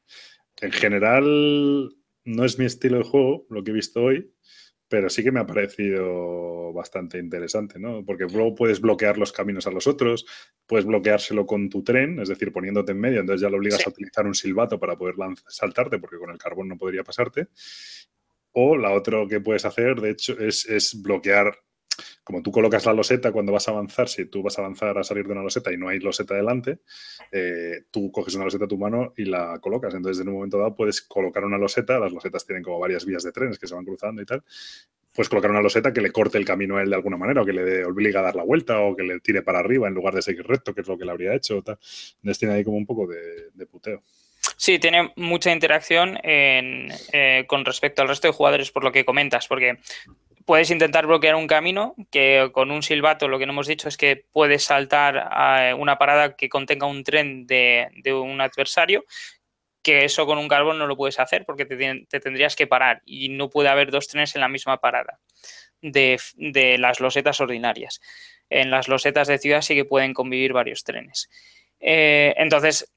En 0.61 0.73
general, 0.73 1.97
no 2.25 2.45
es 2.45 2.59
mi 2.59 2.67
estilo 2.67 2.99
de 2.99 3.05
juego, 3.05 3.47
lo 3.49 3.65
que 3.65 3.71
he 3.71 3.75
visto 3.75 4.03
hoy, 4.03 4.31
pero 4.91 5.09
sí 5.09 5.23
que 5.23 5.31
me 5.31 5.39
ha 5.39 5.47
parecido 5.47 6.73
bastante 6.73 7.17
interesante, 7.19 7.79
¿no? 7.79 8.05
Porque 8.05 8.25
luego 8.25 8.57
puedes 8.57 8.81
bloquear 8.81 9.19
los 9.19 9.31
caminos 9.31 9.69
a 9.69 9.71
los 9.71 9.87
otros, 9.87 10.27
puedes 10.67 10.85
bloqueárselo 10.85 11.47
con 11.47 11.71
tu 11.71 11.85
tren, 11.85 12.19
es 12.19 12.29
decir, 12.29 12.53
poniéndote 12.53 12.91
en 12.91 12.99
medio, 12.99 13.21
entonces 13.21 13.41
ya 13.41 13.49
lo 13.49 13.59
obligas 13.59 13.87
a 13.87 13.91
utilizar 13.91 14.27
un 14.27 14.35
silbato 14.35 14.81
para 14.81 14.97
poder 14.97 15.15
saltarte, 15.47 16.01
porque 16.01 16.19
con 16.19 16.31
el 16.31 16.39
carbón 16.39 16.67
no 16.67 16.77
podría 16.77 17.05
pasarte. 17.05 17.47
O 18.51 18.77
la 18.77 18.93
otra 18.93 19.25
que 19.29 19.41
puedes 19.41 19.65
hacer, 19.65 20.01
de 20.01 20.11
hecho, 20.11 20.37
es, 20.41 20.67
es 20.67 21.01
bloquear 21.01 21.57
como 22.25 22.43
tú 22.43 22.51
colocas 22.51 22.87
la 22.87 22.93
loseta 22.93 23.33
cuando 23.33 23.53
vas 23.53 23.67
a 23.69 23.73
avanzar, 23.73 24.09
si 24.09 24.27
tú 24.27 24.43
vas 24.43 24.59
a 24.59 24.63
avanzar 24.63 24.97
a 24.97 25.05
salir 25.05 25.27
de 25.27 25.33
una 25.33 25.43
loseta 25.43 25.73
y 25.73 25.77
no 25.77 25.89
hay 25.89 25.99
loseta 25.99 26.35
delante, 26.35 26.79
eh, 27.33 27.85
tú 27.91 28.13
coges 28.13 28.35
una 28.35 28.45
loseta 28.45 28.67
a 28.67 28.69
tu 28.69 28.79
mano 28.79 29.15
y 29.17 29.25
la 29.25 29.59
colocas. 29.61 29.95
Entonces, 29.95 30.21
en 30.23 30.29
un 30.29 30.35
momento 30.35 30.59
dado 30.59 30.75
puedes 30.75 31.03
colocar 31.03 31.45
una 31.45 31.59
loseta, 31.59 31.99
las 31.99 32.13
losetas 32.13 32.47
tienen 32.47 32.63
como 32.63 32.79
varias 32.79 33.05
vías 33.05 33.23
de 33.23 33.33
trenes 33.33 33.59
que 33.59 33.67
se 33.67 33.75
van 33.75 33.85
cruzando 33.85 34.23
y 34.23 34.27
tal, 34.27 34.43
puedes 35.15 35.29
colocar 35.29 35.51
una 35.51 35.63
loseta 35.63 35.93
que 35.93 36.01
le 36.01 36.13
corte 36.13 36.39
el 36.39 36.45
camino 36.45 36.77
a 36.77 36.83
él 36.83 36.91
de 36.91 36.97
alguna 36.97 37.17
manera, 37.17 37.43
o 37.43 37.45
que 37.45 37.53
le 37.53 37.85
obliga 37.85 38.21
a 38.21 38.25
dar 38.25 38.37
la 38.37 38.45
vuelta, 38.45 38.81
o 38.81 38.95
que 38.95 39.03
le 39.03 39.21
tire 39.21 39.43
para 39.43 39.59
arriba 39.59 39.89
en 39.89 39.95
lugar 39.95 40.15
de 40.15 40.23
seguir 40.23 40.47
recto, 40.47 40.75
que 40.75 40.83
es 40.83 40.89
lo 40.89 40.99
que 40.99 41.05
le 41.05 41.11
habría 41.11 41.35
hecho. 41.35 41.63
Tal. 41.63 41.79
Tiene 42.39 42.55
ahí 42.55 42.65
como 42.65 42.77
un 42.77 42.87
poco 42.87 43.07
de, 43.07 43.67
puteo. 43.67 44.03
Sí, 44.57 44.79
tiene 44.79 45.13
mucha 45.17 45.53
interacción 45.53 46.19
eh, 46.23 47.45
con 47.47 47.65
respecto 47.65 48.03
al 48.03 48.09
resto 48.09 48.29
de 48.29 48.35
jugadores, 48.35 48.71
por 48.71 48.85
lo 48.85 48.93
que 48.93 49.05
comentas, 49.05 49.49
porque 49.49 49.79
puedes 50.51 50.73
intentar 50.73 51.07
bloquear 51.07 51.37
un 51.37 51.47
camino 51.47 51.95
que 52.11 52.51
con 52.53 52.73
un 52.73 52.83
silbato 52.83 53.29
lo 53.29 53.39
que 53.39 53.47
no 53.47 53.53
hemos 53.53 53.69
dicho 53.69 53.87
es 53.87 53.97
que 53.97 54.25
puedes 54.33 54.65
saltar 54.65 55.17
a 55.31 55.77
una 55.77 55.97
parada 55.97 56.35
que 56.35 56.49
contenga 56.49 56.89
un 56.89 57.05
tren 57.05 57.47
de, 57.47 57.89
un 58.13 58.41
adversario 58.41 59.05
que 59.81 60.05
eso 60.05 60.27
con 60.27 60.39
un 60.39 60.49
carbón 60.49 60.77
no 60.77 60.89
lo 60.89 60.97
puedes 60.97 61.21
hacer 61.21 61.45
porque 61.45 61.67
te, 61.67 62.19
tendrías 62.19 62.57
que 62.57 62.67
parar 62.67 63.01
y 63.07 63.29
no 63.29 63.49
puede 63.49 63.69
haber 63.69 63.93
dos 63.93 64.09
trenes 64.09 64.35
en 64.35 64.41
la 64.41 64.49
misma 64.49 64.79
parada 64.79 65.21
de, 65.83 66.19
las 66.81 66.99
losetas 66.99 67.41
ordinarias. 67.41 68.01
En 68.49 68.73
las 68.73 68.89
losetas 68.89 69.29
de 69.29 69.39
ciudad 69.39 69.63
sí 69.63 69.77
que 69.77 69.85
pueden 69.85 70.15
convivir 70.15 70.53
varios 70.53 70.83
trenes. 70.83 71.31
Eh, 71.79 72.35
entonces, 72.39 72.93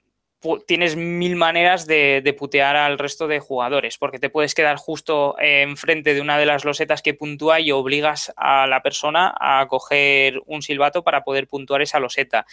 tienes 0.65 0.95
mil 0.95 1.35
maneras 1.35 1.87
de, 1.87 2.35
putear 2.37 2.75
al 2.75 2.97
resto 2.97 3.27
de 3.27 3.39
jugadores, 3.39 3.97
porque 3.97 4.19
te 4.19 4.29
puedes 4.29 4.55
quedar 4.55 4.77
justo 4.77 5.35
eh, 5.39 5.61
enfrente 5.61 6.13
de 6.13 6.21
una 6.21 6.37
de 6.37 6.45
las 6.45 6.65
losetas 6.65 7.01
que 7.01 7.13
puntúa 7.13 7.59
y 7.59 7.71
obligas 7.71 8.33
a 8.35 8.67
la 8.67 8.81
persona 8.81 9.33
a 9.39 9.67
coger 9.67 10.41
un 10.45 10.61
silbato 10.61 11.03
para 11.03 11.23
poder 11.23 11.47
puntuar 11.47 11.81
esa 11.81 11.99
loseta. 11.99 12.45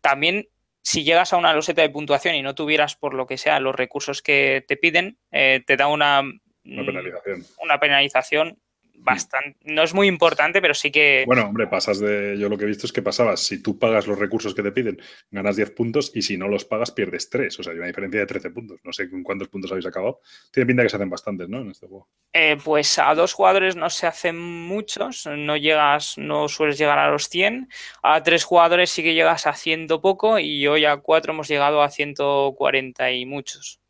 También, 0.00 0.48
si 0.82 1.04
llegas 1.04 1.32
a 1.32 1.36
una 1.36 1.52
loseta 1.52 1.82
de 1.82 1.90
puntuación 1.90 2.34
y 2.34 2.42
no 2.42 2.54
tuvieras, 2.54 2.96
por 2.96 3.14
lo 3.14 3.26
que 3.26 3.38
sea, 3.38 3.60
los 3.60 3.74
recursos 3.74 4.22
que 4.22 4.64
te 4.66 4.76
piden, 4.76 5.18
eh, 5.30 5.62
te 5.66 5.76
da 5.76 5.88
una, 5.88 6.22
una 6.64 6.86
penalización. 6.86 7.44
Una 7.58 7.80
penalización 7.80 8.58
bastante, 8.98 9.58
no 9.64 9.82
es 9.82 9.94
muy 9.94 10.08
importante, 10.08 10.60
pero 10.60 10.74
sí 10.74 10.90
que... 10.90 11.24
Bueno, 11.26 11.44
hombre, 11.46 11.66
pasas 11.66 12.00
de, 12.00 12.36
yo 12.38 12.48
lo 12.48 12.58
que 12.58 12.64
he 12.64 12.68
visto 12.68 12.86
es 12.86 12.92
que 12.92 13.02
pasabas, 13.02 13.40
si 13.40 13.62
tú 13.62 13.78
pagas 13.78 14.06
los 14.06 14.18
recursos 14.18 14.54
que 14.54 14.62
te 14.62 14.72
piden, 14.72 15.00
ganas 15.30 15.56
10 15.56 15.70
puntos 15.72 16.12
y 16.14 16.22
si 16.22 16.36
no 16.36 16.48
los 16.48 16.64
pagas 16.64 16.90
pierdes 16.90 17.30
3, 17.30 17.58
o 17.58 17.62
sea, 17.62 17.72
hay 17.72 17.78
una 17.78 17.86
diferencia 17.86 18.20
de 18.20 18.26
13 18.26 18.50
puntos. 18.50 18.80
No 18.84 18.92
sé 18.92 19.08
con 19.08 19.22
cuántos 19.22 19.48
puntos 19.48 19.70
habéis 19.70 19.86
acabado. 19.86 20.20
Tiene 20.50 20.66
pinta 20.66 20.82
que 20.82 20.88
se 20.88 20.96
hacen 20.96 21.10
bastantes, 21.10 21.48
¿no? 21.48 21.60
En 21.60 21.70
este 21.70 21.86
juego. 21.86 22.08
Eh, 22.32 22.56
pues 22.62 22.98
a 22.98 23.14
dos 23.14 23.32
jugadores 23.32 23.76
no 23.76 23.90
se 23.90 24.06
hacen 24.06 24.38
muchos, 24.38 25.26
no 25.26 25.56
llegas, 25.56 26.18
no 26.18 26.48
sueles 26.48 26.78
llegar 26.78 26.98
a 26.98 27.10
los 27.10 27.28
100. 27.28 27.68
A 28.02 28.22
tres 28.22 28.44
jugadores 28.44 28.90
sí 28.90 29.02
que 29.02 29.14
llegas 29.14 29.46
a 29.46 29.54
ciento 29.54 30.00
poco 30.00 30.38
y 30.38 30.66
hoy 30.66 30.84
a 30.84 30.96
cuatro 30.98 31.32
hemos 31.32 31.48
llegado 31.48 31.82
a 31.82 31.90
140 31.90 33.12
y 33.12 33.26
muchos. 33.26 33.80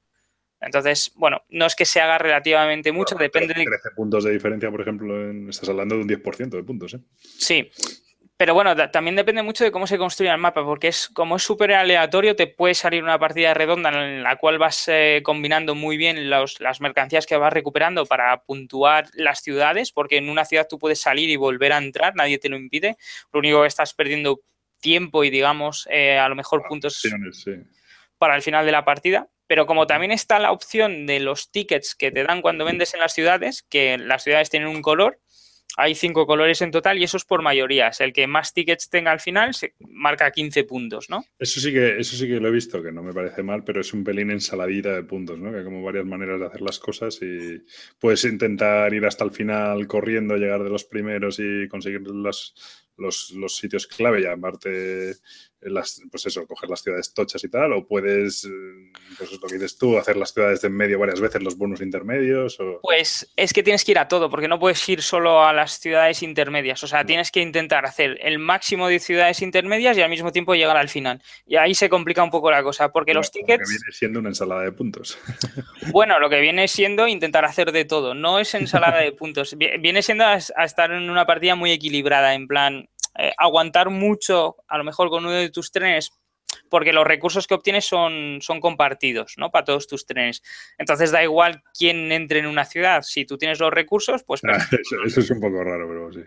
Entonces, 0.67 1.13
bueno, 1.15 1.43
no 1.49 1.67
es 1.67 1.75
que 1.75 1.85
se 1.85 2.01
haga 2.01 2.19
relativamente 2.19 2.93
mucho, 2.93 3.15
depende 3.15 3.55
13 3.55 3.61
de... 3.61 3.77
13 3.83 3.91
puntos 3.97 4.25
de 4.25 4.33
diferencia, 4.33 4.71
por 4.71 4.81
ejemplo, 4.83 5.49
estás 5.49 5.69
hablando 5.69 5.95
de 5.95 6.03
un 6.03 6.09
10% 6.09 6.51
de 6.51 6.63
puntos, 6.63 6.95
¿eh? 6.95 7.01
Sí, 7.17 7.71
pero 8.39 8.53
bueno, 8.53 8.77
también 8.91 9.17
depende 9.17 9.43
mucho 9.43 9.65
de 9.65 9.71
cómo 9.71 9.87
se 9.87 9.97
construye 9.97 10.31
el 10.31 10.37
mapa, 10.37 10.63
porque 10.63 10.89
es 10.89 11.09
como 11.09 11.37
es 11.37 11.43
súper 11.43 11.73
aleatorio, 11.73 12.37
te 12.37 12.47
puede 12.47 12.75
salir 12.75 13.03
una 13.03 13.19
partida 13.19 13.55
redonda 13.55 13.89
en 13.89 14.23
la 14.23 14.37
cual 14.37 14.59
vas 14.59 14.89
eh, 14.89 15.23
combinando 15.25 15.75
muy 15.75 15.97
bien 15.97 16.29
las 16.29 16.81
mercancías 16.81 17.25
que 17.25 17.39
vas 17.39 17.53
recuperando 17.53 18.05
para 18.05 18.43
puntuar 18.43 19.09
las 19.15 19.41
ciudades, 19.41 19.91
porque 19.91 20.19
en 20.19 20.29
una 20.29 20.45
ciudad 20.45 20.67
tú 20.69 20.79
puedes 20.79 21.01
salir 21.01 21.31
y 21.31 21.37
volver 21.37 21.73
a 21.73 21.79
entrar, 21.79 22.15
nadie 22.15 22.39
te 22.39 22.51
lo 22.51 22.57
impide. 22.57 22.99
Lo 23.33 23.39
único 23.39 23.63
que 23.63 23.69
estás 23.69 23.95
perdiendo 23.95 24.41
tiempo 24.81 25.25
y, 25.25 25.31
digamos, 25.31 25.89
eh, 25.91 26.19
a 26.19 26.29
lo 26.29 26.35
mejor 26.35 26.65
puntos 26.69 27.03
para 28.19 28.37
el 28.37 28.43
final 28.43 28.67
de 28.67 28.73
la 28.73 28.85
partida. 28.85 29.29
Pero 29.47 29.67
como 29.67 29.87
también 29.87 30.13
está 30.13 30.39
la 30.39 30.53
opción 30.53 31.07
de 31.07 31.21
los 31.21 31.51
tickets 31.51 31.95
que 31.95 32.11
te 32.11 32.25
dan 32.25 32.43
cuando 32.43 32.65
vendes 32.65 32.95
en 32.95 33.01
las 33.01 33.13
ciudades, 33.15 33.65
que 33.69 33.99
las 33.99 34.25
ciudades 34.25 34.51
tienen 34.51 34.69
un 34.69 34.83
color, 34.83 35.21
hay 35.79 35.95
cinco 35.95 36.27
colores 36.27 36.63
en 36.63 36.71
total 36.71 36.99
y 36.99 37.05
eso 37.05 37.19
es 37.19 37.25
por 37.25 37.43
mayorías. 37.43 38.01
El 38.01 38.15
que 38.15 38.27
más 38.27 38.55
tickets 38.55 38.89
tenga 38.89 39.13
al 39.13 39.21
final 39.21 39.55
se 39.55 39.75
marca 39.81 40.31
15 40.31 40.65
puntos, 40.65 41.11
¿no? 41.11 41.25
Eso 41.39 41.61
sí 41.61 41.73
que, 41.73 41.99
eso 41.99 42.17
sí 42.17 42.27
que 42.27 42.41
lo 42.41 42.49
he 42.49 42.53
visto, 42.53 42.83
que 42.83 42.93
no 42.93 43.03
me 43.03 43.13
parece 43.13 43.43
mal, 43.43 43.63
pero 43.63 43.83
es 43.83 43.93
un 43.93 44.03
pelín 44.03 44.31
ensaladita 44.31 44.95
de 44.95 45.03
puntos, 45.03 45.39
¿no? 45.39 45.53
Que 45.53 45.59
hay 45.59 45.65
como 45.65 45.83
varias 45.83 46.07
maneras 46.07 46.41
de 46.41 46.47
hacer 46.47 46.63
las 46.63 46.79
cosas 46.79 47.19
y 47.21 47.63
puedes 47.99 48.25
intentar 48.25 48.93
ir 48.95 49.05
hasta 49.05 49.25
el 49.25 49.33
final 49.33 49.87
corriendo, 49.87 50.37
llegar 50.37 50.65
de 50.65 50.71
los 50.71 50.85
primeros 50.85 51.39
y 51.41 51.69
conseguir 51.69 52.01
los, 52.01 52.55
los, 52.97 53.57
sitios 53.57 53.87
clave 53.87 54.23
y 54.23 54.27
aparte 54.27 55.17
las, 55.71 56.01
pues 56.11 56.27
eso, 56.27 56.47
coger 56.47 56.71
las 56.71 56.83
ciudades 56.83 57.13
tochas 57.15 57.43
y 57.45 57.49
tal, 57.49 57.73
o 57.73 57.87
puedes, 57.87 58.45
eh, 58.45 58.93
pues 59.19 59.33
lo 59.33 59.41
que 59.41 59.55
dices 59.55 59.79
tú, 59.79 59.99
hacer 59.99 60.17
las 60.17 60.33
ciudades 60.33 60.61
de 60.61 60.67
en 60.67 60.75
medio 60.75 60.99
varias 60.99 61.21
veces, 61.21 61.43
los 61.43 61.57
bonus 61.57 61.81
intermedios. 61.81 62.59
O... 62.61 62.81
Pues 62.83 63.33
es 63.37 63.53
que 63.53 63.63
tienes 63.63 63.85
que 63.85 63.93
ir 63.93 63.99
a 63.99 64.09
todo, 64.09 64.29
porque 64.29 64.49
no 64.49 64.59
puedes 64.59 64.87
ir 64.89 65.03
solo 65.03 65.45
a 65.45 65.53
las 65.53 65.79
ciudades 65.79 66.23
intermedias, 66.23 66.83
o 66.83 66.87
sea, 66.87 67.05
tienes 67.05 67.31
que 67.31 67.41
intentar 67.41 67.87
hacer 67.87 68.19
el 68.23 68.39
máximo 68.39 68.89
de 68.89 68.99
ciudades 68.99 69.43
intermedias 69.43 69.97
y 69.97 70.03
al 70.03 70.11
mismo 70.11 70.33
tiempo 70.33 70.55
llegar 70.55 70.77
al 70.77 70.89
final. 70.89 71.23
Y 71.47 71.57
ahí 71.57 71.75
se 71.75 71.89
complica 71.89 72.23
un 72.23 72.31
poco 72.31 72.51
la 72.51 72.63
cosa, 72.63 72.91
porque 72.91 73.15
los 73.15 73.31
tickets... 73.31 73.65
Que 73.65 73.77
viene 73.79 73.93
siendo 73.93 74.21
una 74.21 74.31
ensalada 74.31 74.63
de 74.63 74.73
puntos. 74.73 75.19
Bueno, 75.93 76.19
lo 76.19 76.29
que 76.29 76.41
viene 76.41 76.69
siendo 76.69 77.07
intentar 77.07 77.45
hacer 77.45 77.71
de 77.71 77.85
todo, 77.85 78.13
no 78.13 78.39
es 78.41 78.55
ensalada 78.55 78.99
de 78.99 79.13
puntos, 79.17 79.57
viene 79.57 80.03
siendo 80.03 80.25
a 80.25 80.37
estar 80.37 80.91
en 80.91 81.09
una 81.09 81.27
partida 81.27 81.55
muy 81.55 81.71
equilibrada, 81.71 82.35
en 82.35 82.49
plan, 82.49 82.89
eh, 83.19 83.33
aguantar 83.37 83.91
mucho, 83.91 84.57
a 84.69 84.79
lo 84.79 84.85
mejor 84.85 85.09
con 85.11 85.25
uno 85.25 85.35
de 85.35 85.51
tus 85.51 85.71
trenes, 85.73 86.13
porque 86.69 86.93
los 86.93 87.07
recursos 87.07 87.47
que 87.47 87.55
obtienes 87.55 87.85
son, 87.85 88.39
son 88.41 88.61
compartidos, 88.61 89.35
¿no? 89.39 89.51
Para 89.51 89.65
todos 89.65 89.87
tus 89.87 90.07
trenes. 90.07 90.43
Entonces 90.79 91.11
da 91.11 91.23
igual 91.23 91.63
quién 91.77 92.13
entre 92.13 92.41
en 92.41 92.47
una 92.47 92.65
ciudad. 92.65 93.03
Si 93.03 93.25
tú 93.25 93.39
tienes 93.39 93.61
los 93.61 93.73
recursos, 93.73 94.25
pues... 94.25 94.43
Ah, 94.45 94.59
eso, 95.07 95.21
es 95.21 95.31
un 95.31 95.41
poco 95.41 95.63
raro, 95.63 95.89
pero 95.89 96.13
sí. 96.13 96.21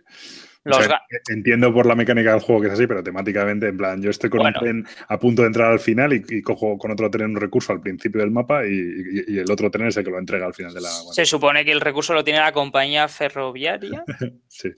entiendo 1.30 1.74
por 1.74 1.86
la 1.86 1.96
mecánica 1.96 2.32
del 2.32 2.42
juego 2.42 2.62
que 2.62 2.68
es 2.68 2.74
así, 2.74 2.88
pero 2.88 3.04
temáticamente, 3.04 3.68
en 3.68 3.78
plan, 3.78 4.02
yo 4.02 4.10
estoy 4.10 4.30
con 4.30 4.46
un 4.46 4.54
tren 4.54 4.88
a 5.08 5.20
punto 5.20 5.44
de 5.44 5.48
entrar 5.48 5.72
al 5.72 5.80
final 5.80 6.14
y, 6.14 6.42
cojo 6.42 6.78
con 6.78 6.92
otro 6.92 7.10
tren 7.10 7.32
un 7.32 7.36
recurso 7.38 7.74
al 7.74 7.82
principio 7.82 8.22
del 8.22 8.32
mapa 8.32 8.66
y, 8.66 9.40
el 9.40 9.50
otro 9.52 9.72
tren 9.72 9.88
es 9.88 9.98
el 9.98 10.04
que 10.04 10.12
lo 10.12 10.20
entrega 10.20 10.46
al 10.46 10.54
final 10.54 10.74
de 10.74 10.82
la. 10.82 10.90
Se 10.90 11.26
supone 11.26 11.64
que 11.64 11.72
el 11.72 11.82
recurso 11.82 12.14
lo 12.14 12.24
tiene 12.24 12.40
la 12.40 12.52
compañía 12.52 13.08
ferroviaria. 13.08 14.04
sí. 14.48 14.70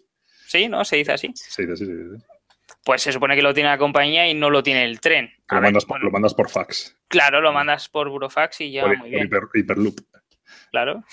Sí, 0.51 0.67
¿no? 0.67 0.83
Se 0.83 0.97
dice 0.97 1.13
así. 1.13 1.31
Se 1.33 1.61
dice 1.61 1.73
así, 1.73 1.85
sí, 1.85 2.23
Pues 2.83 3.01
se 3.01 3.13
supone 3.13 3.37
que 3.37 3.41
lo 3.41 3.53
tiene 3.53 3.69
la 3.69 3.77
compañía 3.77 4.29
y 4.29 4.33
no 4.33 4.49
lo 4.49 4.61
tiene 4.61 4.83
el 4.83 4.99
tren. 4.99 5.31
Lo, 5.49 5.61
mandas, 5.61 5.85
por, 5.85 6.03
lo 6.03 6.11
mandas 6.11 6.33
por 6.33 6.49
fax. 6.49 6.93
Claro, 7.07 7.39
lo 7.39 7.53
mandas 7.53 7.87
por 7.87 8.09
burofax 8.09 8.59
y 8.59 8.73
ya. 8.73 8.85
muy 8.85 9.09
bien. 9.09 9.29
hiperloop. 9.53 10.01
Claro. 10.71 11.03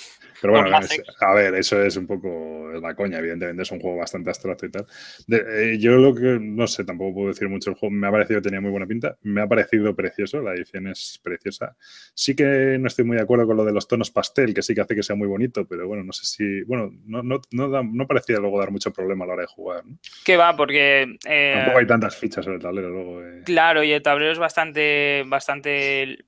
Pero 0.41 0.53
bueno, 0.53 0.77
a 1.21 1.35
ver, 1.35 1.55
eso 1.55 1.83
es 1.83 1.97
un 1.97 2.07
poco 2.07 2.71
la 2.81 2.95
coña, 2.95 3.19
evidentemente 3.19 3.63
es 3.63 3.71
un 3.73 3.81
juego 3.81 3.97
bastante 3.97 4.31
abstracto 4.31 4.67
y 4.67 4.71
tal. 4.71 4.87
Eh, 5.29 5.77
yo 5.81 5.93
lo 5.93 6.15
que, 6.15 6.39
no 6.41 6.67
sé, 6.67 6.85
tampoco 6.85 7.15
puedo 7.15 7.29
decir 7.29 7.49
mucho, 7.49 7.71
el 7.71 7.77
juego 7.77 7.95
me 7.95 8.07
ha 8.07 8.11
parecido, 8.11 8.41
tenía 8.41 8.61
muy 8.61 8.71
buena 8.71 8.87
pinta, 8.87 9.17
me 9.23 9.41
ha 9.41 9.47
parecido 9.47 9.95
precioso, 9.95 10.41
la 10.41 10.55
edición 10.55 10.87
es 10.87 11.21
preciosa. 11.23 11.77
Sí 12.15 12.37
que 12.37 12.77
no 12.79 12.87
estoy 12.87 13.05
muy 13.05 13.17
de 13.17 13.23
acuerdo 13.23 13.47
con 13.47 13.57
lo 13.57 13.65
de 13.65 13.73
los 13.73 13.89
tonos 13.89 14.11
pastel, 14.11 14.55
que 14.55 14.63
sí 14.63 14.75
que 14.75 14.81
hace 14.81 14.95
que 14.95 15.03
sea 15.03 15.17
muy 15.17 15.27
bonito, 15.27 15.67
pero 15.67 15.87
bueno, 15.89 16.05
no 16.05 16.13
sé 16.13 16.25
si, 16.25 16.63
bueno, 16.63 16.91
no, 17.05 17.23
no, 17.23 17.41
no, 17.51 18.07
parecía 18.07 18.39
luego 18.39 18.61
dar 18.61 18.71
mucho 18.71 18.93
problema 18.93 19.25
a 19.25 19.29
la 19.29 19.33
hora 19.35 19.43
de 19.43 19.49
jugar. 19.49 19.85
¿no? 19.85 19.99
Que 20.25 20.37
va, 20.37 20.57
porque... 20.57 21.17
Eh, 21.27 21.53
tampoco 21.57 21.79
hay 21.79 21.87
tantas 21.87 22.17
fichas 22.17 22.47
en 22.47 22.55
el 22.55 22.61
tablero 22.61 22.91
luego. 22.91 23.25
Eh. 23.25 23.43
Claro, 23.45 23.83
y 23.83 23.93
el 23.93 24.03
tablero 24.03 24.33
es 24.33 24.39
bastante, 24.39 25.25
bastante 25.27 26.19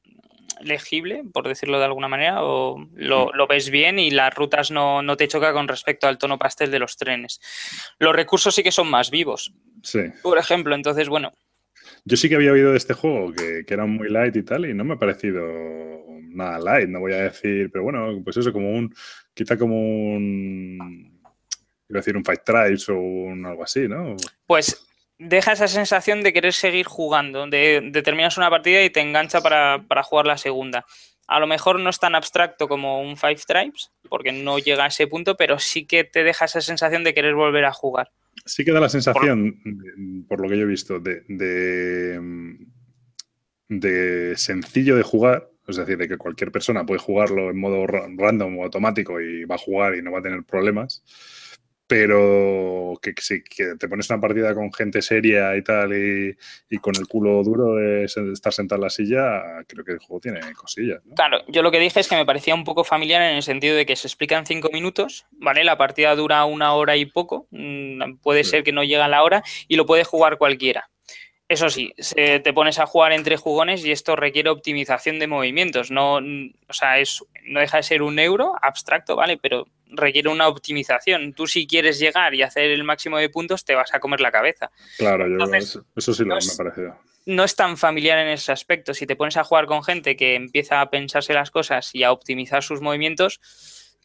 legible, 0.62 1.22
por 1.32 1.46
decirlo 1.46 1.78
de 1.78 1.84
alguna 1.84 2.08
manera, 2.08 2.42
o 2.42 2.86
lo, 2.94 3.46
ves 3.46 3.70
bien 3.70 3.98
y 3.98 4.10
las 4.10 4.34
rutas 4.34 4.70
no, 4.70 5.02
te 5.16 5.28
choca 5.28 5.52
con 5.52 5.68
respecto 5.68 6.06
al 6.06 6.18
tono 6.18 6.38
pastel 6.38 6.70
de 6.70 6.78
los 6.78 6.96
trenes. 6.96 7.40
Los 7.98 8.14
recursos 8.14 8.54
sí 8.54 8.62
que 8.62 8.72
son 8.72 8.88
más 8.88 9.10
vivos. 9.10 9.52
Sí. 9.82 10.00
Por 10.22 10.38
ejemplo, 10.38 10.74
entonces, 10.74 11.08
bueno. 11.08 11.32
Yo 12.04 12.16
sí 12.16 12.28
que 12.28 12.36
había 12.36 12.52
oído 12.52 12.72
de 12.72 12.78
este 12.78 12.94
juego 12.94 13.32
que, 13.32 13.64
que 13.66 13.74
era 13.74 13.86
muy 13.86 14.08
light 14.08 14.36
y 14.36 14.42
tal, 14.42 14.66
y 14.66 14.74
no 14.74 14.84
me 14.84 14.94
ha 14.94 14.98
parecido 14.98 15.42
nada 16.32 16.58
light, 16.58 16.88
no 16.88 17.00
voy 17.00 17.12
a 17.12 17.22
decir, 17.22 17.70
pero 17.72 17.84
bueno, 17.84 18.20
pues 18.24 18.36
eso, 18.36 18.52
como 18.52 18.70
un, 18.70 18.94
quizá 19.34 19.56
como 19.56 19.76
un, 19.76 21.20
quiero 21.86 22.00
decir, 22.00 22.16
un 22.16 22.24
Fight 22.24 22.42
Tribes 22.44 22.88
o 22.88 22.98
un 22.98 23.44
algo 23.44 23.64
así, 23.64 23.88
¿no? 23.88 24.16
Pues 24.46 24.89
deja 25.20 25.52
esa 25.52 25.68
sensación 25.68 26.22
de 26.22 26.32
querer 26.32 26.54
seguir 26.54 26.86
jugando, 26.86 27.46
de, 27.46 27.90
terminas 28.02 28.38
una 28.38 28.48
partida 28.48 28.82
y 28.82 28.90
te 28.90 29.00
engancha 29.00 29.40
para, 29.40 30.02
jugar 30.02 30.26
la 30.26 30.38
segunda. 30.38 30.86
A 31.28 31.38
lo 31.38 31.46
mejor 31.46 31.78
no 31.78 31.90
es 31.90 32.00
tan 32.00 32.14
abstracto 32.14 32.66
como 32.66 33.02
un 33.02 33.16
Five 33.16 33.40
Tribes, 33.46 33.92
porque 34.08 34.32
no 34.32 34.58
llega 34.58 34.84
a 34.84 34.88
ese 34.88 35.06
punto, 35.06 35.36
pero 35.36 35.58
sí 35.58 35.84
que 35.84 36.04
te 36.04 36.24
deja 36.24 36.46
esa 36.46 36.60
sensación 36.60 37.04
de 37.04 37.14
querer 37.14 37.34
volver 37.34 37.66
a 37.66 37.72
jugar. 37.72 38.10
Sí 38.46 38.64
que 38.64 38.72
da 38.72 38.80
la 38.80 38.88
sensación, 38.88 39.60
por, 40.26 40.40
lo 40.40 40.48
que 40.48 40.56
yo 40.56 40.62
he 40.62 40.66
visto, 40.66 40.98
de, 40.98 41.22
de, 43.68 44.36
sencillo 44.36 44.96
de 44.96 45.02
jugar, 45.02 45.50
es 45.68 45.76
decir, 45.76 45.98
de 45.98 46.08
que 46.08 46.16
cualquier 46.16 46.50
persona 46.50 46.86
puede 46.86 46.98
jugarlo 46.98 47.50
en 47.50 47.60
modo 47.60 47.86
random 47.86 48.58
o 48.58 48.64
automático 48.64 49.20
y 49.20 49.44
va 49.44 49.56
a 49.56 49.58
jugar 49.58 49.94
y 49.94 50.02
no 50.02 50.10
va 50.10 50.20
a 50.20 50.22
tener 50.22 50.42
problemas 50.44 51.04
pero 51.90 52.96
que, 53.02 53.12
si 53.18 53.42
que 53.42 53.74
te 53.74 53.88
pones 53.88 54.08
una 54.10 54.20
partida 54.20 54.54
con 54.54 54.72
gente 54.72 55.02
seria 55.02 55.56
y 55.56 55.62
tal 55.64 55.92
y, 55.92 56.78
con 56.78 56.94
el 56.94 57.08
culo 57.08 57.42
duro 57.42 57.74
de, 57.74 58.04
estar 58.04 58.52
sentado 58.52 58.78
en 58.78 58.84
la 58.84 58.90
silla, 58.90 59.42
creo 59.66 59.84
que 59.84 59.92
el 59.94 59.98
juego 59.98 60.20
tiene 60.20 60.40
cosillas. 60.52 61.02
Claro, 61.16 61.38
yo 61.48 61.62
lo 61.62 61.72
que 61.72 61.80
dije 61.80 61.98
es 61.98 62.06
que 62.06 62.14
me 62.14 62.24
parecía 62.24 62.54
un 62.54 62.62
poco 62.62 62.84
familiar 62.84 63.22
en 63.22 63.34
el 63.34 63.42
sentido 63.42 63.74
de 63.74 63.86
que 63.86 63.96
se 63.96 64.06
explican 64.06 64.46
cinco 64.46 64.68
minutos, 64.72 65.26
¿vale? 65.32 65.64
La 65.64 65.76
partida 65.76 66.14
dura 66.14 66.44
una 66.44 66.74
hora 66.74 66.96
y 66.96 67.06
poco, 67.06 67.48
mm, 67.50 68.18
puede 68.22 68.44
ser 68.44 68.62
que 68.62 68.70
no 68.70 68.84
llegue 68.84 69.02
a 69.02 69.08
la 69.08 69.24
hora 69.24 69.42
y 69.66 69.74
lo 69.74 69.84
puede 69.84 70.04
jugar 70.04 70.38
cualquiera. 70.38 70.88
Eso 71.50 71.68
sí, 71.68 71.92
te 72.14 72.52
pones 72.52 72.78
a 72.78 72.86
jugar 72.86 73.10
entre 73.10 73.36
jugones 73.36 73.84
y 73.84 73.90
esto 73.90 74.14
requiere 74.14 74.50
optimización 74.50 75.18
de 75.18 75.26
movimientos. 75.26 75.90
No, 75.90 76.18
o 76.18 76.72
sea, 76.72 77.00
es, 77.00 77.24
no 77.44 77.58
deja 77.58 77.78
de 77.78 77.82
ser 77.82 78.02
un 78.02 78.20
euro 78.20 78.54
abstracto, 78.62 79.16
¿vale? 79.16 79.36
Pero 79.36 79.66
requiere 79.88 80.28
una 80.28 80.46
optimización. 80.46 81.32
Tú 81.32 81.48
si 81.48 81.66
quieres 81.66 81.98
llegar 81.98 82.36
y 82.36 82.42
hacer 82.42 82.70
el 82.70 82.84
máximo 82.84 83.18
de 83.18 83.30
puntos, 83.30 83.64
te 83.64 83.74
vas 83.74 83.92
a 83.92 83.98
comer 83.98 84.20
la 84.20 84.30
cabeza. 84.30 84.70
Claro, 84.96 85.26
yo, 85.26 85.52
eso, 85.52 86.14
sí 86.14 86.22
lo 86.22 86.36
me 86.36 86.40
ha 86.40 86.56
parecido. 86.56 86.96
No 87.26 87.42
es 87.42 87.56
tan 87.56 87.76
familiar 87.76 88.18
en 88.18 88.28
ese 88.28 88.52
aspecto. 88.52 88.94
Si 88.94 89.04
te 89.04 89.16
pones 89.16 89.36
a 89.36 89.42
jugar 89.42 89.66
con 89.66 89.82
gente 89.82 90.14
que 90.14 90.36
empieza 90.36 90.80
a 90.80 90.88
pensarse 90.88 91.34
las 91.34 91.50
cosas 91.50 91.92
y 91.96 92.04
a 92.04 92.12
optimizar 92.12 92.62
sus 92.62 92.80
movimientos, 92.80 93.40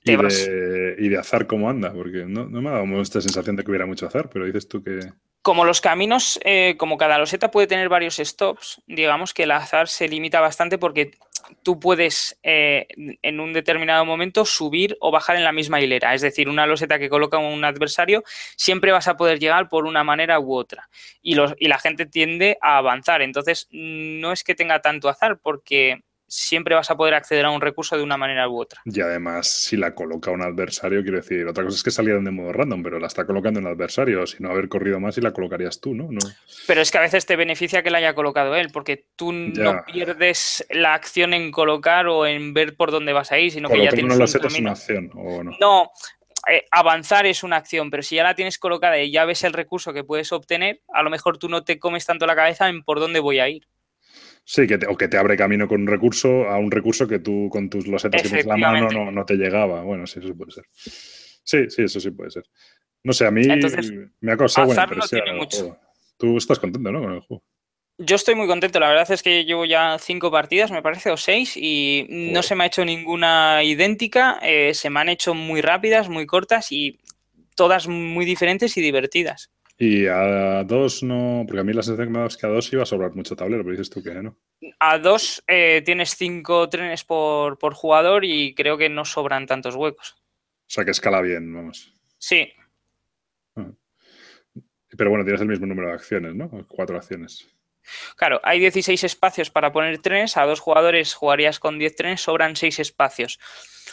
te 0.04 0.14
y, 0.14 0.16
vas... 0.16 0.48
de, 0.48 0.96
y 0.98 1.10
de 1.10 1.18
azar 1.20 1.46
cómo 1.46 1.70
anda, 1.70 1.94
porque 1.94 2.26
no, 2.26 2.46
no 2.46 2.64
me 2.64 2.70
ha 2.70 2.74
dado 2.74 3.02
esta 3.04 3.22
sensación 3.22 3.56
de 3.56 3.64
que 3.64 3.70
hubiera 3.70 3.86
mucho 3.86 4.08
azar, 4.08 4.32
pero 4.32 4.46
dices 4.46 4.68
tú 4.68 4.84
que 4.84 5.00
como 5.46 5.64
los 5.64 5.80
caminos, 5.80 6.40
eh, 6.44 6.74
como 6.76 6.98
cada 6.98 7.20
loseta 7.20 7.52
puede 7.52 7.68
tener 7.68 7.88
varios 7.88 8.16
stops, 8.16 8.82
digamos 8.88 9.32
que 9.32 9.44
el 9.44 9.52
azar 9.52 9.88
se 9.88 10.08
limita 10.08 10.40
bastante 10.40 10.80
porque 10.80 11.12
tú 11.62 11.80
puedes 11.80 12.40
eh, 12.42 12.88
en 13.22 13.40
un 13.40 13.54
determinado 13.54 14.06
momento 14.06 14.44
subir 14.44 14.98
o 15.02 15.12
bajar 15.12 15.36
en 15.36 15.44
la 15.44 15.52
misma 15.52 15.80
hilera. 15.80 16.16
Es 16.16 16.22
decir, 16.22 16.50
una 16.50 16.66
loseta 16.66 16.98
que 16.98 17.10
coloca 17.10 17.38
un 17.38 17.64
adversario, 17.64 18.24
siempre 18.58 18.92
vas 18.92 19.08
a 19.08 19.18
poder 19.18 19.38
llegar 19.38 19.70
por 19.70 19.86
una 19.86 20.04
manera 20.04 20.40
u 20.40 20.56
otra. 20.56 20.90
Y, 21.22 21.36
los, 21.36 21.54
y 21.60 21.68
la 21.68 21.78
gente 21.78 22.08
tiende 22.08 22.58
a 22.60 22.78
avanzar. 22.78 23.22
Entonces, 23.22 23.68
no 23.70 24.32
es 24.32 24.44
que 24.44 24.56
tenga 24.56 24.82
tanto 24.82 25.10
azar, 25.10 25.38
porque 25.38 26.02
siempre 26.28 26.76
vas 26.76 26.90
a 26.92 26.98
poder 26.98 27.14
acceder 27.14 27.46
a 27.46 27.52
un 27.52 27.62
recurso 27.62 27.98
de 27.98 28.04
una 28.04 28.18
manera 28.18 28.48
u 28.50 28.60
otra. 28.60 28.82
Y 28.86 29.02
además, 29.02 29.48
si 29.48 29.78
la 29.78 29.94
coloca 29.94 30.32
un 30.32 30.42
adversario, 30.42 31.02
quiero 31.02 31.18
decir, 31.18 31.46
otra 31.48 31.64
cosa 31.64 31.78
es 31.78 31.84
que 31.84 31.92
salieran 31.92 32.24
de 32.24 32.32
modo 32.32 32.54
random, 32.54 32.84
pero 32.84 33.00
la 33.00 33.08
está 33.08 33.26
colocando 33.26 33.60
un 33.60 33.68
adversario, 33.68 34.26
si 34.26 34.42
no 34.42 34.50
haber 34.50 34.70
corrido 34.70 35.00
más 35.00 35.18
y 35.18 35.22
la 35.22 35.32
colocarías 35.32 35.80
tú, 35.80 35.94
¿no? 35.94 36.10
Pero 36.68 36.82
es 36.82 36.92
que 36.92 36.98
a 36.98 37.02
veces 37.02 37.26
te 37.26 37.36
beneficia 37.36 37.84
que 37.84 37.92
la 37.92 38.00
haya 38.00 38.16
colocado 38.16 38.56
él, 38.56 38.70
porque 38.72 39.06
tú 39.16 39.32
no 39.32 39.84
pierdes 39.86 40.66
la 40.70 40.94
acción 40.94 41.34
en 41.34 41.52
colocar 41.52 42.08
o 42.08 42.26
en 42.26 42.54
ver 42.54 42.76
por 42.76 42.92
dónde 42.92 43.14
vas 43.14 43.32
a 43.32 43.40
ir, 43.40 43.52
sino 43.52 43.70
que 43.70 43.84
ya 43.84 43.92
tienes 43.92 44.16
una 44.16 44.26
es 44.26 44.60
una 44.60 44.72
acción, 44.72 45.12
¿o 45.14 45.44
no? 45.44 45.52
No, 45.60 45.92
eh, 46.48 46.66
avanzar 46.70 47.26
es 47.26 47.44
una 47.44 47.58
acción, 47.58 47.90
pero 47.90 48.04
si 48.04 48.16
ya 48.16 48.24
la 48.24 48.36
tienes 48.36 48.60
colocada 48.60 49.00
y 49.00 49.12
ya 49.12 49.26
ves 49.26 49.44
el 49.44 49.54
recurso 49.54 49.94
que 49.94 50.04
puedes 50.04 50.32
obtener, 50.32 50.82
a 50.94 51.02
lo 51.02 51.10
mejor 51.10 51.38
tú 51.38 51.50
no 51.50 51.64
te 51.64 51.80
comes 51.80 52.06
tanto 52.06 52.28
la 52.28 52.36
cabeza 52.36 52.70
en 52.70 52.84
por 52.84 53.00
dónde 53.00 53.20
voy 53.20 53.40
a 53.40 53.50
ir. 53.50 53.68
Sí, 54.48 54.68
que 54.68 54.80
o 54.88 54.96
que 54.96 55.08
te 55.08 55.18
abre 55.18 55.36
camino 55.36 55.68
con 55.68 55.82
un 55.82 55.88
recurso 55.88 56.48
a 56.48 56.60
un 56.60 56.70
recurso 56.70 57.08
que 57.08 57.18
tú 57.18 57.50
con 57.52 57.68
tus 57.68 57.88
losetas 57.88 58.22
que 58.22 58.30
tienes 58.30 58.46
la 58.46 58.56
mano 58.56 58.90
no, 58.92 59.12
no, 59.12 59.26
te 59.26 59.36
llegaba. 59.36 59.82
Bueno, 59.82 60.06
sí, 60.06 60.20
eso 60.20 60.28
sí 60.28 60.34
puede 60.36 60.52
ser. 60.52 60.66
Sí, 60.74 61.70
sí, 61.70 61.82
eso 61.82 62.00
sí 62.00 62.12
puede 62.12 62.30
ser. 62.30 62.44
No 63.04 63.12
sé, 63.12 63.26
a 63.26 63.32
mí 63.32 63.42
me 64.22 64.32
ha 64.32 64.38
causado 64.38 64.68
buena 64.68 64.84
impresión. 64.84 65.78
Tú 66.18 66.38
estás 66.38 66.60
contento, 66.60 66.92
¿no? 66.92 67.02
Con 67.02 67.14
el 67.14 67.20
juego. 67.22 67.44
Yo 67.98 68.16
estoy 68.18 68.36
muy 68.36 68.46
contento. 68.46 68.80
La 68.80 68.90
verdad 68.90 69.10
es 69.10 69.24
que 69.24 69.46
llevo 69.46 69.66
ya 69.66 69.98
cinco 70.00 70.30
partidas, 70.30 70.70
me 70.70 70.84
parece, 70.84 71.10
o 71.10 71.18
seis, 71.18 71.58
y 71.58 72.06
no 72.10 72.44
se 72.44 72.56
me 72.56 72.66
ha 72.66 72.68
hecho 72.68 72.86
ninguna 72.86 73.64
idéntica. 73.64 74.40
Eh, 74.44 74.74
se 74.76 74.92
me 74.92 75.00
han 75.00 75.10
hecho 75.10 75.34
muy 75.34 75.62
rápidas, 75.62 76.08
muy 76.08 76.26
cortas 76.28 76.72
y 76.72 77.00
todas 77.56 77.88
muy 77.88 78.26
diferentes 78.26 78.78
y 78.78 78.82
divertidas. 78.82 79.50
Y 79.78 80.08
a 80.08 80.64
dos 80.64 81.04
no, 81.04 81.44
porque 81.46 81.60
a 81.60 81.64
mí 81.64 81.74
la 81.74 81.84
sensación 81.84 82.08
que 82.08 82.14
me 82.14 82.20
da 82.20 82.28
es 82.28 82.38
que 82.38 82.46
a 82.46 82.50
dos 82.50 82.72
iba 82.72 82.84
a 82.84 82.86
sobrar 82.86 83.14
mucho 83.14 83.36
tablero, 83.36 83.64
pero 83.64 83.72
dices 83.72 83.90
tú 83.90 84.02
que 84.02 84.14
no. 84.14 84.38
A 84.80 84.98
dos 84.98 85.44
eh, 85.48 85.82
tienes 85.84 86.16
cinco 86.16 86.70
trenes 86.70 87.04
por, 87.04 87.58
jugador 87.74 88.24
y 88.24 88.56
creo 88.56 88.78
que 88.78 88.88
no 88.88 89.04
sobran 89.04 89.46
tantos 89.46 89.76
huecos. 89.76 90.16
O 90.18 90.70
sea 90.70 90.86
que 90.86 90.92
escala 90.92 91.22
bien, 91.22 91.54
vamos. 91.54 91.94
Sí. 92.18 92.48
Ah. 93.56 93.70
Pero 94.98 95.10
bueno, 95.10 95.26
tienes 95.26 95.42
el 95.42 95.48
mismo 95.48 95.66
número 95.66 95.90
de 95.90 95.96
acciones, 95.96 96.36
¿no? 96.36 96.50
Cuatro 96.68 96.96
acciones. 96.96 97.55
Claro, 98.16 98.42
hay 98.44 98.60
16 98.60 99.04
espacios 99.04 99.50
para 99.50 99.72
poner 99.72 100.00
trenes, 100.00 100.38
a 100.38 100.46
dos 100.46 100.60
jugadores 100.60 101.14
jugarías 101.14 101.60
con 101.60 101.80
10 101.80 101.96
trenes, 101.96 102.22
sobran 102.22 102.56
6 102.56 102.80
espacios 102.80 103.40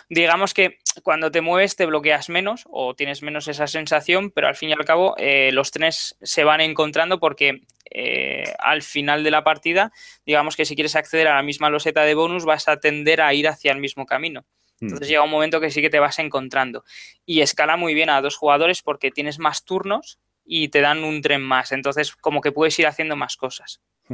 digamos 0.09 0.55
que 0.55 0.79
cuando 1.03 1.31
te 1.31 1.41
mueves 1.41 1.77
te 1.77 1.87
bloqueas 1.87 2.29
menos 2.29 2.65
o 2.71 2.95
tienes 2.95 3.23
menos 3.23 3.49
esa 3.49 3.67
sensación, 3.67 4.31
pero 4.31 4.49
al 4.49 4.57
fin 4.57 4.71
y 4.71 4.73
al 4.73 4.85
cabo 4.85 5.15
eh, 5.19 5.51
los 5.53 5.71
trenes 5.71 6.17
se 6.23 6.45
van 6.45 6.61
encontrando 6.61 7.19
porque 7.19 7.63
eh, 7.91 8.53
al 8.59 8.83
final 8.83 9.25
de 9.25 9.31
la 9.31 9.45
partida, 9.45 9.93
digamos 10.27 10.57
que 10.57 10.65
si 10.65 10.75
quieres 10.75 10.97
acceder 10.97 11.29
a 11.29 11.37
la 11.37 11.43
misma 11.43 11.71
loseta 11.71 12.03
de 12.03 12.15
bonus 12.15 12.45
vas 12.45 12.69
a 12.69 12.79
tender 12.79 13.21
a 13.21 13.35
ir 13.35 13.49
hacia 13.49 13.73
el 13.73 13.79
mismo 13.79 14.07
camino. 14.07 14.45
Entonces 14.81 15.07
llega 15.07 15.23
un 15.23 15.31
momento 15.31 15.61
que 15.61 15.71
sí 15.71 15.81
que 15.81 15.91
te 15.91 16.01
vas 16.01 16.19
encontrando. 16.19 16.83
Y 17.25 17.43
escala 17.43 17.77
muy 17.77 17.95
bien 17.95 18.11
a 18.11 18.21
dos 18.21 18.37
jugadores 18.37 18.83
porque 18.83 19.13
tienes 19.13 19.39
más 19.39 19.65
turnos 19.65 20.19
y 20.55 20.69
te 20.69 20.83
dan 20.83 21.03
un 21.03 21.23
tren 21.23 21.41
más. 21.41 21.73
Entonces 21.73 22.15
como 22.15 22.43
que 22.43 22.53
puedes 22.53 22.79
ir 22.79 22.87
haciendo 22.87 23.17
más 23.17 23.37
cosas. 23.37 23.81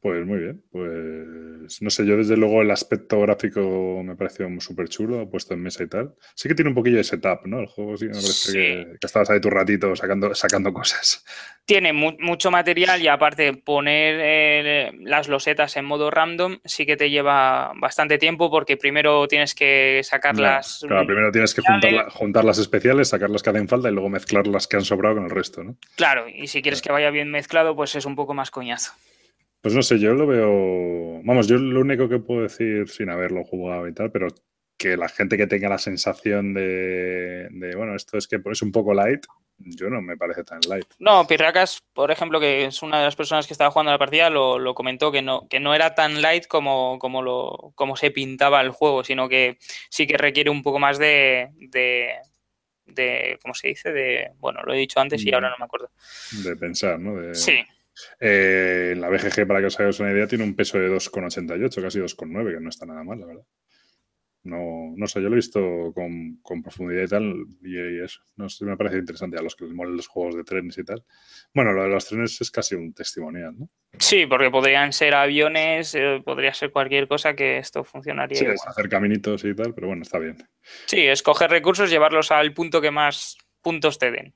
Pues 0.00 0.24
muy 0.24 0.38
bien, 0.38 0.62
pues 0.72 1.82
no 1.82 1.90
sé, 1.90 2.06
yo 2.06 2.16
desde 2.16 2.34
luego 2.34 2.62
el 2.62 2.70
aspecto 2.70 3.20
gráfico 3.20 4.00
me 4.02 4.16
pareció 4.16 4.48
súper 4.60 4.88
chulo, 4.88 5.28
puesto 5.28 5.52
en 5.52 5.62
mesa 5.62 5.82
y 5.82 5.88
tal. 5.88 6.14
Sí 6.34 6.48
que 6.48 6.54
tiene 6.54 6.70
un 6.70 6.74
poquillo 6.74 6.96
de 6.96 7.04
setup, 7.04 7.44
¿no? 7.44 7.60
El 7.60 7.66
juego 7.66 7.98
sí 7.98 8.06
me 8.06 8.12
parece 8.12 8.52
Que, 8.52 8.96
estabas 9.02 9.28
ahí 9.28 9.42
tu 9.42 9.50
ratito 9.50 9.94
sacando, 9.94 10.34
sacando 10.34 10.72
cosas. 10.72 11.22
Tiene 11.66 11.92
mucho 11.92 12.50
material 12.50 13.02
y 13.02 13.08
aparte 13.08 13.52
poner 13.52 14.18
eh, 14.22 14.92
las 15.02 15.28
losetas 15.28 15.76
en 15.76 15.84
modo 15.84 16.10
random 16.10 16.60
sí 16.64 16.86
que 16.86 16.96
te 16.96 17.10
lleva 17.10 17.72
bastante 17.76 18.16
tiempo 18.16 18.50
porque 18.50 18.78
primero 18.78 19.28
tienes 19.28 19.54
que 19.54 20.00
sacarlas. 20.02 20.82
claro, 20.88 21.06
primero 21.06 21.30
tienes 21.30 21.54
que 21.54 21.60
juntar, 22.10 22.44
las 22.46 22.58
especiales, 22.58 23.08
sacar 23.08 23.28
las 23.28 23.42
que 23.42 23.50
hacen 23.50 23.68
falta 23.68 23.90
y 23.90 23.92
luego 23.92 24.08
mezclar 24.08 24.46
las 24.46 24.66
que 24.66 24.78
han 24.78 24.84
sobrado 24.84 25.16
con 25.16 25.24
el 25.24 25.30
resto, 25.30 25.62
¿no? 25.62 25.76
Claro, 25.96 26.26
y 26.26 26.46
si 26.46 26.62
quieres 26.62 26.80
que 26.80 26.90
vaya 26.90 27.10
bien 27.10 27.30
mezclado, 27.30 27.76
pues 27.76 27.94
es 27.94 28.06
un 28.06 28.16
poco 28.16 28.32
más 28.32 28.50
coñazo. 28.50 28.94
Pues 29.60 29.74
no 29.74 29.82
sé, 29.82 29.98
yo 29.98 30.14
lo 30.14 30.26
veo. 30.26 31.20
Vamos, 31.22 31.46
yo 31.46 31.56
lo 31.56 31.80
único 31.80 32.08
que 32.08 32.18
puedo 32.18 32.42
decir 32.42 32.88
sin 32.88 33.10
haberlo 33.10 33.44
jugado 33.44 33.86
y 33.88 33.92
tal, 33.92 34.10
pero 34.10 34.28
que 34.80 34.96
la 34.96 35.10
gente 35.10 35.36
que 35.36 35.46
tenga 35.46 35.68
la 35.68 35.76
sensación 35.76 36.54
de, 36.54 37.50
bueno, 37.76 37.94
esto 37.94 38.16
es 38.16 38.26
que 38.26 38.40
es 38.42 38.62
un 38.62 38.72
poco 38.72 38.94
light, 38.94 39.26
yo 39.58 39.90
no 39.90 40.00
me 40.00 40.16
parece 40.16 40.42
tan 40.42 40.60
light. 40.66 40.86
No, 40.98 41.26
Pirracas, 41.26 41.82
por 41.92 42.10
ejemplo, 42.10 42.40
que 42.40 42.64
es 42.64 42.82
una 42.82 42.98
de 42.98 43.04
las 43.04 43.14
personas 43.14 43.46
que 43.46 43.52
estaba 43.52 43.70
jugando 43.70 43.92
la 43.92 43.98
partida, 43.98 44.30
lo, 44.30 44.74
comentó 44.74 45.12
que 45.12 45.20
no, 45.20 45.46
que 45.50 45.60
no 45.60 45.74
era 45.74 45.94
tan 45.94 46.22
light 46.22 46.46
como, 46.46 46.98
como, 46.98 47.20
lo, 47.20 47.72
como 47.74 47.94
se 47.94 48.10
pintaba 48.10 48.62
el 48.62 48.70
juego, 48.70 49.04
sino 49.04 49.28
que 49.28 49.58
sí 49.90 50.06
que 50.06 50.16
requiere 50.16 50.48
un 50.48 50.62
poco 50.62 50.78
más 50.78 50.98
de, 50.98 51.50
de, 51.58 52.14
de 52.86 53.38
¿cómo 53.42 53.52
se 53.52 53.68
dice? 53.68 53.92
De, 53.92 54.30
bueno, 54.38 54.62
lo 54.64 54.72
he 54.72 54.78
dicho 54.78 54.98
antes 54.98 55.22
y 55.26 55.34
ahora 55.34 55.50
no 55.50 55.56
me 55.58 55.66
acuerdo. 55.66 55.90
De 56.42 56.56
pensar, 56.56 56.98
¿no? 56.98 57.34
Sí. 57.34 57.58
Eh, 58.18 58.94
la 58.96 59.08
BGG, 59.08 59.46
para 59.46 59.60
que 59.60 59.66
os 59.66 59.78
hagáis 59.78 60.00
una 60.00 60.12
idea, 60.12 60.26
tiene 60.26 60.44
un 60.44 60.54
peso 60.54 60.78
de 60.78 60.90
2,88, 60.90 61.82
casi 61.82 61.98
2,9, 61.98 62.54
que 62.54 62.60
no 62.60 62.68
está 62.68 62.86
nada 62.86 63.04
mal, 63.04 63.20
la 63.20 63.26
verdad. 63.26 63.44
No, 64.42 64.94
no 64.96 65.06
sé, 65.06 65.20
yo 65.20 65.28
lo 65.28 65.34
he 65.34 65.36
visto 65.36 65.92
con, 65.92 66.62
profundidad 66.62 67.02
y 67.02 67.08
tal, 67.08 67.46
y, 67.62 68.02
eso. 68.02 68.20
No 68.36 68.48
sé, 68.48 68.64
me 68.64 68.76
parece 68.76 68.96
interesante 68.96 69.36
a 69.36 69.42
los 69.42 69.54
que 69.54 69.66
les 69.66 69.74
molen 69.74 69.96
los 69.96 70.06
juegos 70.06 70.34
de 70.34 70.44
trenes 70.44 70.78
y 70.78 70.84
tal. 70.84 71.04
Bueno, 71.52 71.72
lo 71.72 71.82
de 71.82 71.90
los 71.90 72.06
trenes 72.06 72.40
es 72.40 72.50
casi 72.50 72.74
un 72.74 72.94
testimonial, 72.94 73.54
¿no? 73.58 73.68
Sí, 73.98 74.24
porque 74.26 74.50
podrían 74.50 74.94
ser 74.94 75.14
aviones, 75.14 75.94
eh, 75.94 76.22
podría 76.24 76.54
ser 76.54 76.70
cualquier 76.70 77.06
cosa 77.06 77.34
que 77.34 77.58
esto 77.58 77.84
funcionaría. 77.84 78.38
Sí, 78.38 78.46
hacer 78.46 78.88
caminitos 78.88 79.44
y 79.44 79.54
tal, 79.54 79.74
pero 79.74 79.88
bueno, 79.88 80.02
está 80.02 80.18
bien. 80.18 80.38
Sí, 80.86 81.00
escoger 81.00 81.50
recursos, 81.50 81.90
llevarlos 81.90 82.30
al 82.30 82.54
punto 82.54 82.80
que 82.80 82.90
más 82.90 83.36
puntos 83.60 83.98
te 83.98 84.10
den. 84.10 84.34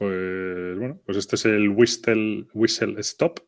Pues 0.00 0.78
bueno, 0.78 0.98
pues 1.04 1.18
este 1.18 1.36
es 1.36 1.44
el 1.44 1.68
Whistle, 1.68 2.46
Whistle 2.54 2.98
Stop, 3.00 3.40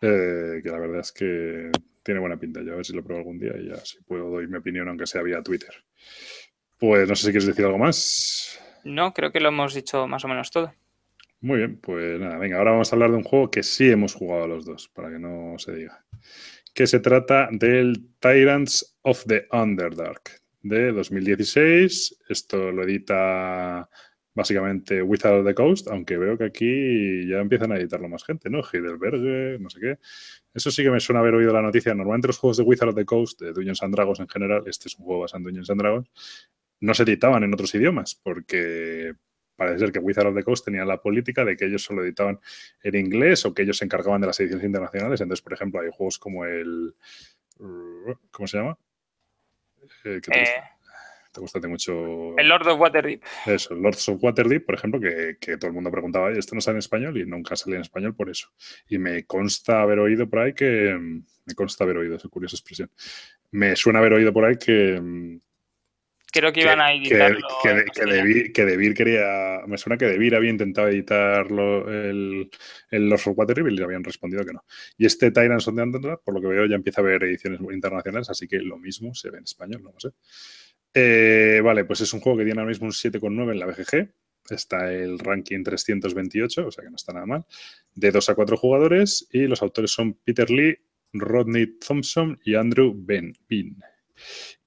eh, 0.00 0.60
que 0.62 0.70
la 0.70 0.78
verdad 0.78 1.00
es 1.00 1.10
que 1.10 1.72
tiene 2.04 2.20
buena 2.20 2.38
pinta. 2.38 2.62
Yo 2.62 2.74
a 2.74 2.76
ver 2.76 2.86
si 2.86 2.92
lo 2.92 3.02
pruebo 3.02 3.18
algún 3.18 3.40
día 3.40 3.54
y 3.58 3.66
ya 3.66 3.74
si 3.78 4.00
puedo 4.04 4.30
doy 4.30 4.46
mi 4.46 4.58
opinión, 4.58 4.86
aunque 4.86 5.08
sea 5.08 5.22
vía 5.22 5.42
Twitter. 5.42 5.74
Pues 6.78 7.08
no 7.08 7.16
sé 7.16 7.26
si 7.26 7.32
quieres 7.32 7.46
decir 7.46 7.64
algo 7.64 7.78
más. 7.78 8.60
No, 8.84 9.12
creo 9.12 9.32
que 9.32 9.40
lo 9.40 9.48
hemos 9.48 9.74
dicho 9.74 10.06
más 10.06 10.24
o 10.24 10.28
menos 10.28 10.52
todo. 10.52 10.72
Muy 11.40 11.58
bien, 11.58 11.80
pues 11.80 12.20
nada, 12.20 12.38
venga, 12.38 12.58
ahora 12.58 12.70
vamos 12.70 12.92
a 12.92 12.94
hablar 12.94 13.10
de 13.10 13.16
un 13.16 13.24
juego 13.24 13.50
que 13.50 13.64
sí 13.64 13.90
hemos 13.90 14.14
jugado 14.14 14.46
los 14.46 14.64
dos, 14.64 14.88
para 14.94 15.10
que 15.10 15.18
no 15.18 15.58
se 15.58 15.74
diga. 15.74 16.04
Que 16.72 16.86
se 16.86 17.00
trata 17.00 17.48
del 17.50 18.06
Tyrants 18.20 19.00
of 19.02 19.24
the 19.26 19.48
Underdark 19.50 20.30
de 20.62 20.92
2016. 20.92 22.20
Esto 22.28 22.70
lo 22.70 22.84
edita 22.84 23.90
básicamente 24.34 25.02
Wizard 25.02 25.40
of 25.40 25.46
the 25.46 25.54
Coast, 25.54 25.88
aunque 25.88 26.16
veo 26.16 26.38
que 26.38 26.44
aquí 26.44 27.28
ya 27.28 27.38
empiezan 27.38 27.72
a 27.72 27.76
editarlo 27.76 28.08
más 28.08 28.24
gente, 28.24 28.48
¿no? 28.50 28.60
Heidelberg, 28.60 29.60
no 29.60 29.70
sé 29.70 29.80
qué. 29.80 29.98
Eso 30.54 30.70
sí 30.70 30.82
que 30.82 30.90
me 30.90 31.00
suena 31.00 31.20
haber 31.20 31.34
oído 31.34 31.52
la 31.52 31.62
noticia. 31.62 31.94
Normalmente 31.94 32.28
los 32.28 32.38
juegos 32.38 32.56
de 32.56 32.62
Wizard 32.62 32.90
of 32.90 32.94
the 32.94 33.04
Coast, 33.04 33.40
de 33.40 33.52
Dungeons 33.52 33.82
and 33.82 33.94
Dragons 33.94 34.20
en 34.20 34.28
general, 34.28 34.62
este 34.66 34.88
es 34.88 34.98
un 34.98 35.04
juego 35.04 35.22
basado 35.22 35.38
en 35.38 35.44
Dungeons 35.44 35.70
and 35.70 35.80
Dragons, 35.80 36.10
no 36.80 36.94
se 36.94 37.02
editaban 37.02 37.44
en 37.44 37.52
otros 37.52 37.74
idiomas, 37.74 38.14
porque 38.14 39.14
parece 39.56 39.78
ser 39.80 39.92
que 39.92 39.98
Wizard 39.98 40.28
of 40.28 40.34
the 40.34 40.42
Coast 40.42 40.64
tenía 40.64 40.84
la 40.84 41.02
política 41.02 41.44
de 41.44 41.56
que 41.56 41.66
ellos 41.66 41.82
solo 41.82 42.02
editaban 42.02 42.40
en 42.82 42.94
inglés 42.94 43.44
o 43.44 43.52
que 43.52 43.62
ellos 43.62 43.76
se 43.76 43.84
encargaban 43.84 44.20
de 44.20 44.28
las 44.28 44.40
ediciones 44.40 44.64
internacionales. 44.64 45.20
Entonces, 45.20 45.42
por 45.42 45.52
ejemplo, 45.52 45.80
hay 45.80 45.90
juegos 45.92 46.18
como 46.18 46.46
el... 46.46 46.94
¿Cómo 48.30 48.46
se 48.46 48.56
llama? 48.56 48.78
Eh, 50.04 50.20
gusta, 51.38 51.58
eh, 51.58 51.68
mucho. 51.68 52.36
El 52.36 52.48
Lord 52.48 52.66
of 52.66 52.80
Waterdeep. 52.80 53.22
Eso, 53.46 53.74
el 53.74 53.82
Lord 53.82 53.96
of 54.08 54.22
Waterdeep, 54.22 54.66
por 54.66 54.74
ejemplo, 54.74 55.00
que, 55.00 55.56
todo 55.56 55.68
el 55.68 55.72
mundo 55.74 55.90
preguntaba, 55.90 56.32
¿esto 56.32 56.54
no 56.54 56.60
sale 56.60 56.76
en 56.76 56.80
español? 56.80 57.16
Y 57.18 57.26
nunca 57.26 57.54
sale 57.54 57.76
en 57.76 57.82
español 57.82 58.14
por 58.14 58.30
eso. 58.30 58.48
Y 58.88 58.98
me 58.98 59.24
consta 59.24 59.82
haber 59.82 60.00
oído 60.00 60.28
por 60.28 60.40
ahí 60.40 60.52
que. 60.52 60.98
Me 61.46 61.54
consta 61.54 61.84
haber 61.84 61.98
oído, 61.98 62.16
esa 62.16 62.28
curiosa 62.28 62.56
expresión. 62.56 62.90
Me 63.52 63.76
suena 63.76 64.00
haber 64.00 64.14
oído 64.14 64.32
por 64.32 64.44
ahí 64.44 64.56
que. 64.56 65.40
Creo 66.32 66.52
que 66.52 66.60
iban 66.60 66.80
a 66.80 66.92
editarlo. 66.92 67.46
Que, 67.62 67.84
que, 68.52 68.64
Debir 68.64 68.94
quería. 68.94 69.62
Me 69.66 69.76
suena 69.78 69.96
que 69.96 70.06
Debir 70.06 70.34
había 70.36 70.50
intentado 70.50 70.88
editarlo 70.88 71.90
el, 71.90 72.50
el 72.90 73.08
Lord 73.08 73.20
of 73.26 73.38
Waterdeep 73.38 73.68
y 73.68 73.76
le 73.76 73.84
habían 73.84 74.04
respondido 74.04 74.44
que 74.44 74.52
no. 74.52 74.64
Y 74.96 75.06
este 75.06 75.32
Tyrants 75.32 75.66
of 75.66 75.74
the 75.74 75.82
Underdark, 75.82 76.22
por 76.22 76.34
lo 76.34 76.40
que 76.40 76.46
veo, 76.46 76.66
ya 76.66 76.76
empieza 76.76 77.00
a 77.00 77.04
haber 77.04 77.24
ediciones 77.24 77.60
internacionales, 77.60 78.30
así 78.30 78.46
que 78.46 78.58
lo 78.58 78.78
mismo 78.78 79.14
se 79.14 79.30
ve 79.30 79.38
en 79.38 79.44
español, 79.44 79.82
no 79.82 79.90
lo 79.92 80.00
sé. 80.00 80.10
Eh, 80.92 81.60
vale, 81.62 81.84
pues 81.84 82.00
es 82.00 82.12
un 82.12 82.20
juego 82.20 82.38
que 82.38 82.44
tiene 82.44 82.60
ahora 82.60 82.70
mismo 82.70 82.86
un 82.86 82.92
7,9 82.92 83.52
en 83.52 83.58
la 83.58 83.66
BGG. 83.66 84.12
Está 84.50 84.92
el 84.92 85.18
ranking 85.18 85.62
328, 85.62 86.66
o 86.66 86.70
sea 86.70 86.84
que 86.84 86.90
no 86.90 86.96
está 86.96 87.12
nada 87.12 87.26
mal. 87.26 87.44
De 87.94 88.10
2 88.10 88.30
a 88.30 88.34
4 88.34 88.56
jugadores 88.56 89.28
y 89.30 89.46
los 89.46 89.62
autores 89.62 89.92
son 89.92 90.14
Peter 90.24 90.50
Lee, 90.50 90.78
Rodney 91.12 91.78
Thompson 91.78 92.38
y 92.44 92.54
Andrew 92.54 92.94
Ben. 92.96 93.32
Bean. 93.48 93.76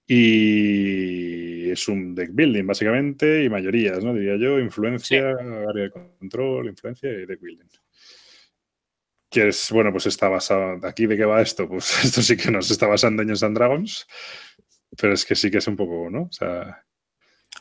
Y 0.06 1.70
es 1.72 1.88
un 1.88 2.14
deck 2.14 2.32
building, 2.34 2.66
básicamente, 2.66 3.44
y 3.44 3.50
mayorías, 3.50 4.04
¿no? 4.04 4.14
Diría 4.14 4.36
yo, 4.38 4.60
influencia, 4.60 5.30
área 5.30 5.84
de 5.84 5.92
control, 5.92 6.68
influencia 6.68 7.10
y 7.10 7.26
deck 7.26 7.40
building. 7.42 7.68
Que 9.30 9.48
es, 9.48 9.72
bueno, 9.72 9.92
pues 9.92 10.06
está 10.06 10.28
basado. 10.30 10.86
¿Aquí 10.86 11.08
de 11.08 11.18
qué 11.18 11.26
va 11.26 11.42
esto? 11.42 11.68
Pues 11.68 11.92
esto 12.06 12.22
sí 12.22 12.38
que 12.38 12.52
nos 12.52 12.70
está 12.70 12.88
basando 12.88 13.22
en 13.22 13.28
Dungeons 13.28 13.44
and 13.44 13.58
Dragons, 13.58 14.08
pero 14.98 15.14
es 15.14 15.26
que 15.26 15.36
sí 15.36 15.52
que 15.52 15.60
es 15.60 15.68
un 15.68 15.76
poco, 15.76 16.10
¿no? 16.10 16.24
O 16.24 16.32
sea. 16.32 16.84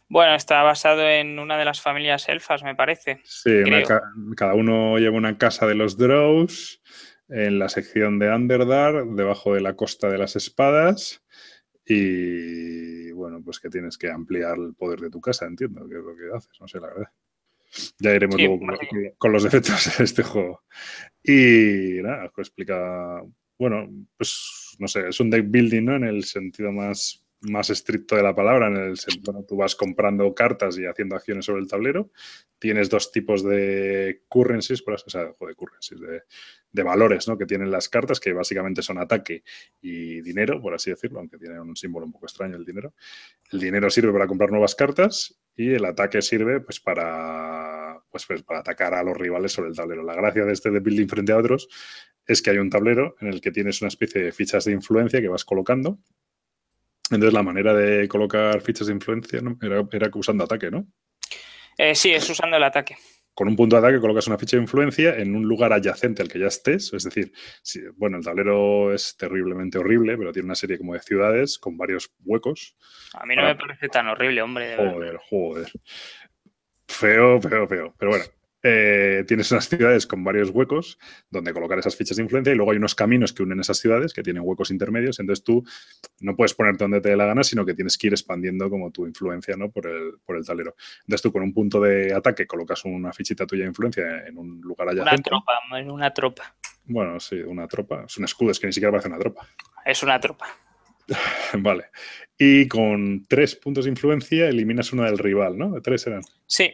Bueno, 0.08 0.34
está 0.34 0.62
basado 0.62 1.08
en 1.08 1.38
una 1.38 1.56
de 1.56 1.64
las 1.64 1.80
familias 1.80 2.28
elfas, 2.28 2.62
me 2.62 2.74
parece. 2.74 3.20
Sí, 3.24 3.62
cada 4.36 4.54
uno 4.54 4.98
lleva 4.98 5.16
una 5.16 5.38
casa 5.38 5.66
de 5.66 5.74
los 5.74 5.96
Drows 5.96 6.82
en 7.28 7.58
la 7.58 7.68
sección 7.68 8.18
de 8.18 8.30
Underdark, 8.30 9.06
debajo 9.14 9.54
de 9.54 9.60
la 9.60 9.74
costa 9.74 10.08
de 10.08 10.18
las 10.18 10.36
espadas 10.36 11.22
y 11.84 13.10
bueno, 13.12 13.42
pues 13.44 13.58
que 13.58 13.68
tienes 13.68 13.98
que 13.98 14.10
ampliar 14.10 14.56
el 14.58 14.74
poder 14.74 15.00
de 15.00 15.10
tu 15.10 15.20
casa, 15.20 15.46
entiendo, 15.46 15.88
que 15.88 15.96
es 15.96 16.02
lo 16.02 16.16
que 16.16 16.36
haces, 16.36 16.60
no 16.60 16.68
sé, 16.68 16.80
la 16.80 16.88
verdad. 16.88 17.08
Ya 17.98 18.14
iremos 18.14 18.36
luego 18.36 18.60
con, 19.18 19.32
los 19.32 19.44
defectos 19.44 19.96
de 19.98 20.04
este 20.04 20.22
juego. 20.22 20.62
Y 21.22 22.02
nada, 22.02 22.26
os 22.26 22.38
explica, 22.38 23.22
bueno, 23.58 23.88
pues 24.16 24.76
no 24.78 24.88
sé, 24.88 25.08
es 25.08 25.20
un 25.20 25.30
deck 25.30 25.46
building, 25.48 25.84
¿no? 25.84 25.96
En 25.96 26.04
el 26.04 26.24
sentido 26.24 26.70
más, 26.70 27.21
más 27.42 27.70
estricto 27.70 28.16
de 28.16 28.22
la 28.22 28.34
palabra, 28.34 28.68
en 28.68 28.76
el 28.76 28.96
sentido, 28.96 29.44
tú 29.46 29.56
vas 29.56 29.74
comprando 29.74 30.32
cartas 30.34 30.78
y 30.78 30.86
haciendo 30.86 31.16
acciones 31.16 31.44
sobre 31.44 31.62
el 31.62 31.68
tablero. 31.68 32.10
Tienes 32.58 32.88
dos 32.88 33.10
tipos 33.10 33.42
de 33.42 34.22
currencies, 34.28 34.82
por 34.82 34.94
o 34.94 34.98
sea, 34.98 35.24
de 35.24 35.54
currencies, 35.54 36.00
de, 36.00 36.22
de 36.72 36.82
valores 36.82 37.28
¿no? 37.28 37.36
que 37.36 37.46
tienen 37.46 37.70
las 37.70 37.88
cartas, 37.88 38.18
que 38.18 38.32
básicamente 38.32 38.82
son 38.82 38.98
ataque 38.98 39.44
y 39.80 40.20
dinero, 40.22 40.60
por 40.60 40.74
así 40.74 40.90
decirlo, 40.90 41.18
aunque 41.18 41.38
tiene 41.38 41.60
un 41.60 41.76
símbolo 41.76 42.06
un 42.06 42.12
poco 42.12 42.26
extraño 42.26 42.56
el 42.56 42.64
dinero. 42.64 42.94
El 43.50 43.60
dinero 43.60 43.90
sirve 43.90 44.12
para 44.12 44.26
comprar 44.26 44.50
nuevas 44.50 44.74
cartas 44.74 45.38
y 45.54 45.72
el 45.72 45.84
ataque 45.84 46.22
sirve 46.22 46.60
pues, 46.60 46.80
para, 46.80 48.02
pues, 48.10 48.24
pues, 48.26 48.42
para 48.42 48.60
atacar 48.60 48.94
a 48.94 49.02
los 49.02 49.16
rivales 49.16 49.52
sobre 49.52 49.70
el 49.70 49.76
tablero. 49.76 50.02
La 50.02 50.14
gracia 50.14 50.44
de 50.44 50.52
este 50.52 50.70
de 50.70 50.80
building 50.80 51.08
frente 51.08 51.32
a 51.32 51.36
otros 51.36 51.68
es 52.26 52.40
que 52.40 52.50
hay 52.50 52.58
un 52.58 52.70
tablero 52.70 53.16
en 53.20 53.28
el 53.28 53.40
que 53.40 53.50
tienes 53.50 53.82
una 53.82 53.88
especie 53.88 54.22
de 54.22 54.32
fichas 54.32 54.64
de 54.64 54.72
influencia 54.72 55.20
que 55.20 55.28
vas 55.28 55.44
colocando. 55.44 55.98
Entonces 57.12 57.34
la 57.34 57.42
manera 57.42 57.74
de 57.74 58.08
colocar 58.08 58.60
fichas 58.60 58.86
de 58.86 58.94
influencia 58.94 59.40
era, 59.60 59.84
era 59.92 60.10
usando 60.14 60.44
ataque, 60.44 60.70
¿no? 60.70 60.86
Eh, 61.78 61.94
sí, 61.94 62.12
es 62.12 62.28
usando 62.28 62.56
el 62.56 62.64
ataque 62.64 62.96
con 63.34 63.48
un 63.48 63.56
punto 63.56 63.76
de 63.76 63.86
ataque 63.86 64.00
colocas 64.00 64.26
una 64.26 64.38
ficha 64.38 64.56
de 64.56 64.62
influencia 64.62 65.16
en 65.16 65.34
un 65.34 65.44
lugar 65.44 65.72
adyacente 65.72 66.22
al 66.22 66.28
que 66.28 66.38
ya 66.38 66.48
estés. 66.48 66.92
Es 66.92 67.04
decir, 67.04 67.32
si, 67.62 67.80
bueno, 67.96 68.18
el 68.18 68.24
tablero 68.24 68.92
es 68.92 69.16
terriblemente 69.16 69.78
horrible, 69.78 70.16
pero 70.18 70.32
tiene 70.32 70.46
una 70.46 70.54
serie 70.54 70.78
como 70.78 70.94
de 70.94 71.00
ciudades 71.00 71.58
con 71.58 71.76
varios 71.76 72.12
huecos. 72.24 72.76
A 73.14 73.24
mí 73.24 73.34
no 73.34 73.42
me 73.42 73.54
parece 73.56 73.88
tan 73.88 74.08
horrible, 74.08 74.42
hombre. 74.42 74.76
joder, 74.76 75.16
joder. 75.28 75.72
Feo, 76.86 77.40
feo, 77.40 77.66
feo. 77.66 77.94
Pero 77.98 78.10
bueno, 78.10 78.24
eh, 78.62 79.24
tienes 79.26 79.50
unas 79.50 79.68
ciudades 79.68 80.06
con 80.06 80.22
varios 80.22 80.50
huecos 80.50 80.98
donde 81.30 81.52
colocar 81.52 81.78
esas 81.78 81.96
fichas 81.96 82.16
de 82.16 82.22
influencia 82.22 82.52
y 82.52 82.56
luego 82.56 82.70
hay 82.70 82.78
unos 82.78 82.94
caminos 82.94 83.32
que 83.32 83.42
unen 83.42 83.60
esas 83.60 83.78
ciudades 83.78 84.12
que 84.12 84.22
tienen 84.22 84.42
huecos 84.44 84.70
intermedios. 84.70 85.18
Entonces 85.18 85.44
tú 85.44 85.64
no 86.20 86.36
puedes 86.36 86.54
ponerte 86.54 86.84
donde 86.84 87.00
te 87.00 87.08
dé 87.08 87.16
la 87.16 87.26
gana, 87.26 87.42
sino 87.42 87.66
que 87.66 87.74
tienes 87.74 87.98
que 87.98 88.06
ir 88.06 88.12
expandiendo 88.12 88.70
como 88.70 88.90
tu 88.90 89.06
influencia 89.06 89.56
¿no? 89.56 89.70
por, 89.70 89.86
el, 89.86 90.14
por 90.24 90.36
el 90.36 90.46
tablero. 90.46 90.76
Entonces 91.00 91.22
tú 91.22 91.32
con 91.32 91.42
un 91.42 91.52
punto 91.52 91.80
de 91.80 92.14
ataque 92.14 92.46
colocas 92.46 92.84
una 92.84 93.12
fichita 93.12 93.46
tuya 93.46 93.62
de 93.62 93.68
influencia 93.68 94.26
en 94.26 94.38
un 94.38 94.60
lugar 94.60 94.88
allá 94.88 95.02
Una 95.02 95.16
tropa, 95.16 95.52
en 95.76 95.90
una 95.90 96.12
tropa. 96.12 96.54
Bueno, 96.84 97.18
sí, 97.20 97.36
una 97.36 97.66
tropa. 97.66 98.04
Es 98.06 98.16
un 98.18 98.24
escudo, 98.24 98.50
es 98.50 98.60
que 98.60 98.66
ni 98.66 98.72
siquiera 98.72 98.90
parece 98.90 99.08
una 99.08 99.18
tropa. 99.18 99.46
Es 99.84 100.02
una 100.02 100.20
tropa. 100.20 100.46
vale. 101.58 101.86
Y 102.38 102.68
con 102.68 103.24
tres 103.28 103.56
puntos 103.56 103.84
de 103.84 103.90
influencia 103.90 104.48
eliminas 104.48 104.92
una 104.92 105.06
del 105.06 105.18
rival, 105.18 105.58
¿no? 105.58 105.80
Tres 105.80 106.06
eran. 106.06 106.22
Sí. 106.46 106.72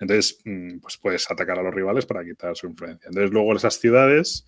Entonces, 0.00 0.40
mm, 0.44 0.78
pues 0.78 0.96
puedes 0.98 1.30
atacar 1.30 1.58
a 1.58 1.62
los 1.62 1.74
rivales 1.74 2.06
para 2.06 2.24
quitar 2.24 2.56
su 2.56 2.66
influencia. 2.66 3.08
Entonces, 3.08 3.30
luego 3.30 3.54
esas 3.54 3.78
ciudades, 3.78 4.46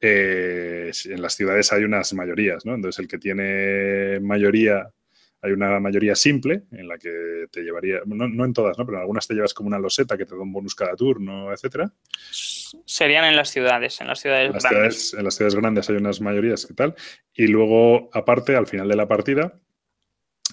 eh, 0.00 0.90
en 1.04 1.22
las 1.22 1.34
ciudades 1.34 1.72
hay 1.72 1.84
unas 1.84 2.12
mayorías, 2.14 2.64
¿no? 2.64 2.74
Entonces, 2.74 2.98
el 3.00 3.08
que 3.08 3.18
tiene 3.18 4.20
mayoría, 4.20 4.90
hay 5.42 5.52
una 5.52 5.78
mayoría 5.80 6.14
simple 6.14 6.64
en 6.72 6.88
la 6.88 6.98
que 6.98 7.46
te 7.50 7.62
llevaría, 7.62 8.00
no, 8.06 8.44
en 8.44 8.52
todas, 8.52 8.78
¿no? 8.78 8.84
Pero 8.84 8.98
en 8.98 9.02
algunas 9.02 9.26
te 9.26 9.34
llevas 9.34 9.54
como 9.54 9.68
una 9.68 9.78
loseta 9.78 10.16
que 10.16 10.26
te 10.26 10.34
da 10.34 10.40
un 10.40 10.52
bonus 10.52 10.74
cada 10.74 10.96
turno, 10.96 11.52
etcétera. 11.52 11.92
Serían 12.30 13.24
en 13.26 13.36
las 13.36 13.50
ciudades, 13.50 14.00
en 14.00 14.08
las 14.08 14.20
ciudades 14.20 14.52
grandes. 14.52 15.14
en 15.14 15.24
las 15.24 15.34
ciudades 15.34 15.54
grandes 15.54 15.88
hay 15.90 15.96
unas 15.96 16.20
mayorías, 16.20 16.66
¿qué 16.66 16.74
tal? 16.74 16.94
Y 17.34 17.46
luego, 17.46 18.10
aparte, 18.12 18.56
al 18.56 18.66
final 18.66 18.88
de 18.88 18.96
la 18.96 19.06
partida, 19.06 19.60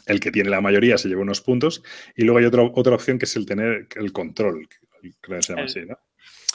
el 0.05 0.19
que 0.19 0.31
tiene 0.31 0.49
la 0.49 0.61
mayoría 0.61 0.97
se 0.97 1.07
lleva 1.07 1.21
unos 1.21 1.41
puntos. 1.41 1.83
Y 2.15 2.23
luego 2.23 2.39
hay 2.39 2.45
otra, 2.45 2.63
otra 2.63 2.95
opción 2.95 3.19
que 3.19 3.25
es 3.25 3.35
el 3.35 3.45
tener 3.45 3.87
el 3.95 4.11
control, 4.11 4.67
creo 5.21 5.37
que 5.37 5.43
se 5.43 5.53
llama 5.53 5.65
así, 5.65 5.81
¿no? 5.85 5.97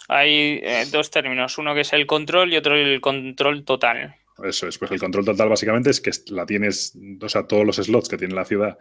Hay 0.08 0.60
eh, 0.62 0.86
dos 0.90 1.10
términos, 1.10 1.58
uno 1.58 1.74
que 1.74 1.82
es 1.82 1.92
el 1.92 2.06
control 2.06 2.52
y 2.52 2.56
otro 2.56 2.74
el 2.74 3.00
control 3.00 3.64
total. 3.64 4.16
Eso 4.42 4.68
es, 4.68 4.78
pues 4.78 4.90
el 4.90 5.00
control 5.00 5.24
total 5.24 5.48
básicamente 5.48 5.90
es 5.90 6.00
que 6.00 6.12
la 6.28 6.46
tienes, 6.46 6.96
o 7.20 7.28
sea, 7.28 7.46
todos 7.46 7.66
los 7.66 7.76
slots 7.76 8.08
que 8.08 8.16
tiene 8.16 8.34
la 8.34 8.44
ciudad 8.44 8.78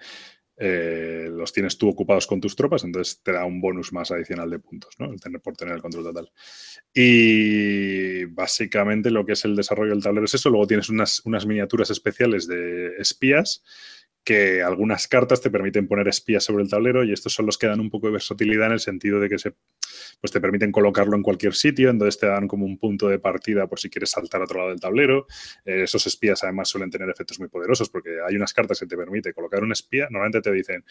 eh, 0.59 1.28
los 1.30 1.53
tienes 1.53 1.78
tú 1.78 1.88
ocupados 1.88 2.26
con 2.26 2.41
tus 2.41 2.55
tropas, 2.55 2.84
entonces 2.84 3.22
te 3.22 3.32
da 3.32 3.45
un 3.45 3.61
bonus 3.61 3.93
más 3.93 4.09
adicional 4.09 4.49
de 4.49 4.57
puntos, 4.57 4.95
¿no? 4.97 5.11
El 5.11 5.22
tener, 5.22 5.39
por 5.39 5.55
tener 5.55 5.76
el 5.76 5.82
control 5.82 6.05
total. 6.05 6.32
Y 6.93 8.26
básicamente 8.26 9.11
lo 9.11 9.24
que 9.24 9.34
es 9.34 9.45
el 9.45 9.55
desarrollo 9.55 9.91
del 9.91 10.01
tablero 10.01 10.26
es 10.26 10.34
eso. 10.34 10.49
Luego 10.49 10.65
tienes 10.65 10.89
unas, 10.89 11.22
unas 11.26 11.45
miniaturas 11.45 11.91
especiales 11.91 12.47
de 12.47 12.95
espías 12.97 13.63
que 14.28 14.62
algunas 14.62 15.08
cartas 15.08 15.40
te 15.40 15.50
permiten 15.50 15.88
poner 15.88 16.10
espías 16.10 16.44
sobre 16.44 16.62
el 16.62 16.70
tablero 16.70 17.06
y 17.06 17.14
estos 17.14 17.32
son 17.32 17.46
los 17.46 17.58
que 17.58 17.68
dan 17.68 17.80
un 17.80 17.90
poco 17.90 18.08
de 18.08 18.12
versatilidad 18.12 18.68
en 18.68 18.74
el 18.74 18.82
sentido 18.82 19.22
de 19.22 19.30
que 19.30 19.40
se, 19.40 19.54
pues 20.20 20.34
te 20.34 20.42
permiten 20.42 20.70
colocarlo 20.70 21.16
en 21.16 21.24
cualquier 21.24 21.54
sitio, 21.56 21.90
entonces 21.90 22.20
te 22.20 22.28
dan 22.28 22.46
como 22.46 22.66
un 22.66 22.78
punto 22.78 23.08
de 23.08 23.20
partida 23.20 23.68
por 23.68 23.80
si 23.80 23.90
quieres 23.90 24.12
saltar 24.12 24.42
a 24.42 24.44
otro 24.44 24.58
lado 24.58 24.72
del 24.72 24.82
tablero. 24.82 25.28
Eh, 25.64 25.84
esos 25.84 26.06
espías 26.08 26.44
además 26.44 26.68
suelen 26.68 26.90
tener 26.90 27.10
efectos 27.10 27.40
muy 27.40 27.48
poderosos 27.48 27.90
porque 27.90 28.18
hay 28.28 28.36
unas 28.36 28.52
cartas 28.52 28.78
que 28.82 28.86
te 28.86 28.98
permiten 28.98 29.32
colocar 29.32 29.64
un 29.64 29.72
espía, 29.72 30.10
normalmente 30.12 30.42
te 30.42 30.52
dicen, 30.52 30.84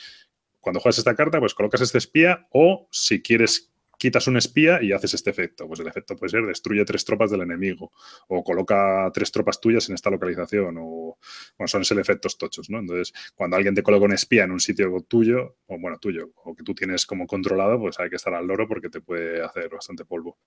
cuando 0.59 0.81
juegas 0.81 0.97
esta 0.97 1.15
carta, 1.15 1.39
pues 1.39 1.53
colocas 1.53 1.83
este 1.83 1.99
espía 1.99 2.49
o 2.53 2.89
si 2.91 3.21
quieres 3.21 3.71
quitas 3.99 4.27
un 4.27 4.37
espía 4.37 4.83
y 4.83 4.93
haces 4.93 5.15
este 5.15 5.31
efecto. 5.31 5.67
Pues 5.67 5.81
el 5.81 5.87
efecto 5.89 6.17
puede 6.17 6.31
ser 6.31 6.47
destruye 6.47 6.85
tres 6.85 7.05
tropas 7.05 7.31
del 7.31 7.43
enemigo 7.43 7.93
o 8.29 8.45
coloca 8.45 9.11
tres 9.13 9.33
tropas 9.33 9.61
tuyas 9.61 9.89
en 9.89 9.95
esta 9.95 10.11
localización 10.11 10.77
o 10.79 11.19
bueno, 11.59 11.69
son 11.69 11.83
ese 11.83 11.95
efectos 12.01 12.39
tochos, 12.39 12.71
¿no? 12.71 12.79
Entonces, 12.79 13.13
cuando 13.35 13.57
alguien 13.57 13.75
te 13.75 13.83
coloca 13.83 14.05
un 14.05 14.13
espía 14.13 14.45
en 14.45 14.53
un 14.53 14.61
sitio 14.61 14.95
tuyo, 15.09 15.57
o 15.67 15.79
bueno, 15.79 15.99
tuyo, 15.99 16.33
o 16.45 16.55
que 16.55 16.63
tú 16.63 16.75
tienes 16.75 17.07
como 17.07 17.27
controlado, 17.27 17.79
pues 17.79 17.99
hay 17.99 18.11
que 18.11 18.17
estar 18.17 18.35
al 18.35 18.47
loro 18.47 18.69
porque 18.69 18.89
te 18.89 19.01
puede 19.01 19.43
hacer 19.43 19.69
bastante 19.69 20.05
polvo. 20.05 20.39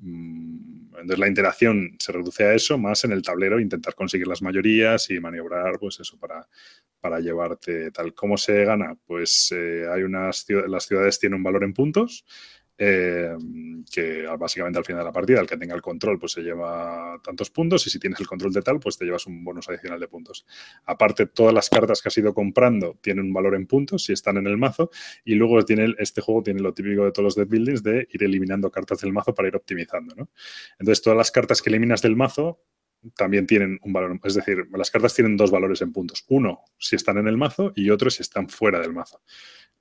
Mm, 0.00 0.94
entonces 0.94 1.18
la 1.18 1.28
interacción 1.28 1.96
se 1.98 2.12
reduce 2.12 2.44
a 2.44 2.54
eso, 2.54 2.78
más 2.78 3.04
en 3.04 3.12
el 3.12 3.22
tablero, 3.22 3.60
intentar 3.60 3.94
conseguir 3.94 4.28
las 4.28 4.42
mayorías 4.42 5.10
y 5.10 5.18
maniobrar, 5.20 5.78
pues 5.78 6.00
eso, 6.00 6.18
para, 6.18 6.48
para 7.00 7.20
llevarte 7.20 7.90
tal. 7.90 8.14
¿Cómo 8.14 8.36
se 8.36 8.64
gana? 8.64 8.96
Pues 9.06 9.52
eh, 9.56 9.86
hay 9.90 10.02
unas 10.02 10.46
las 10.68 10.86
ciudades 10.86 11.18
tienen 11.18 11.38
un 11.38 11.42
valor 11.42 11.64
en 11.64 11.72
puntos 11.74 12.24
eh, 12.78 13.36
que 13.90 14.24
básicamente 14.38 14.78
al 14.78 14.84
final 14.84 15.00
de 15.00 15.06
la 15.06 15.12
partida, 15.12 15.40
el 15.40 15.46
que 15.46 15.56
tenga 15.56 15.74
el 15.74 15.82
control, 15.82 16.18
pues 16.18 16.32
se 16.32 16.42
lleva 16.42 17.20
tantos 17.24 17.50
puntos 17.50 17.86
y 17.86 17.90
si 17.90 17.98
tienes 17.98 18.20
el 18.20 18.26
control 18.26 18.52
de 18.52 18.62
tal, 18.62 18.78
pues 18.78 18.96
te 18.96 19.04
llevas 19.04 19.26
un 19.26 19.42
bonus 19.44 19.68
adicional 19.68 19.98
de 19.98 20.06
puntos. 20.06 20.46
Aparte, 20.84 21.26
todas 21.26 21.52
las 21.52 21.68
cartas 21.68 22.00
que 22.00 22.08
has 22.08 22.18
ido 22.18 22.32
comprando 22.32 22.96
tienen 23.00 23.26
un 23.26 23.32
valor 23.32 23.56
en 23.56 23.66
puntos 23.66 24.04
si 24.04 24.12
están 24.12 24.36
en 24.36 24.46
el 24.46 24.56
mazo 24.56 24.90
y 25.24 25.34
luego 25.34 25.64
tiene, 25.64 25.94
este 25.98 26.20
juego 26.20 26.42
tiene 26.42 26.60
lo 26.60 26.72
típico 26.72 27.04
de 27.04 27.12
todos 27.12 27.24
los 27.24 27.34
deck 27.34 27.48
buildings 27.48 27.82
de 27.82 28.06
ir 28.12 28.22
eliminando 28.22 28.70
cartas 28.70 29.00
del 29.00 29.12
mazo 29.12 29.34
para 29.34 29.48
ir 29.48 29.56
optimizando. 29.56 30.14
¿no? 30.14 30.28
Entonces, 30.78 31.02
todas 31.02 31.16
las 31.16 31.30
cartas 31.30 31.60
que 31.60 31.70
eliminas 31.70 32.02
del 32.02 32.16
mazo 32.16 32.60
también 33.16 33.46
tienen 33.46 33.78
un 33.82 33.92
valor, 33.92 34.18
es 34.24 34.34
decir, 34.34 34.66
las 34.72 34.90
cartas 34.90 35.14
tienen 35.14 35.36
dos 35.36 35.50
valores 35.50 35.82
en 35.82 35.92
puntos. 35.92 36.24
Uno 36.28 36.62
si 36.78 36.96
están 36.96 37.18
en 37.18 37.28
el 37.28 37.36
mazo 37.36 37.72
y 37.74 37.90
otro 37.90 38.10
si 38.10 38.22
están 38.22 38.48
fuera 38.48 38.80
del 38.80 38.92
mazo 38.92 39.20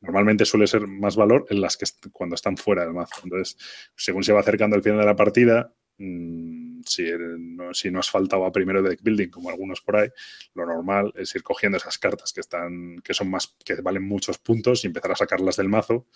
normalmente 0.01 0.45
suele 0.45 0.68
ser 0.68 0.88
más 0.88 1.15
valor 1.15 1.45
en 1.49 1.61
las 1.61 1.78
que 1.78 1.86
cuando 2.11 2.36
están 2.36 2.57
fuera 2.57 2.84
del 2.84 2.93
mazo. 2.93 3.22
Entonces, 3.24 3.57
según 3.95 4.24
se 4.24 4.34
va 4.34 4.41
acercando 4.41 4.76
el 4.76 4.84
final 4.84 4.99
de 4.99 5.05
la 5.05 5.15
partida, 5.15 5.74
mm, 5.97 6.82
si, 6.86 7.05
no, 7.39 7.74
si 7.74 7.91
no 7.91 7.99
has 7.99 8.09
faltado 8.09 8.45
a 8.45 8.51
primero 8.51 8.82
deck 8.82 9.01
building, 9.01 9.30
como 9.30 9.49
algunos 9.49 9.82
por 9.82 9.97
ahí, 9.97 10.09
lo 10.53 10.65
normal 10.65 11.11
es 11.15 11.34
ir 11.36 11.43
cogiendo 11.43 11.78
esas 11.78 11.97
cartas 11.97 12.32
que 12.32 12.41
están, 12.41 12.99
que 13.03 13.13
son 13.13 13.30
más, 13.30 13.55
que 13.65 13.76
valen 13.82 14.03
muchos 14.03 14.38
puntos 14.38 14.84
y 14.84 14.88
empezar 14.88 15.11
a 15.11 15.15
sacarlas 15.15 15.57
del 15.57 15.70
mazo, 15.70 16.07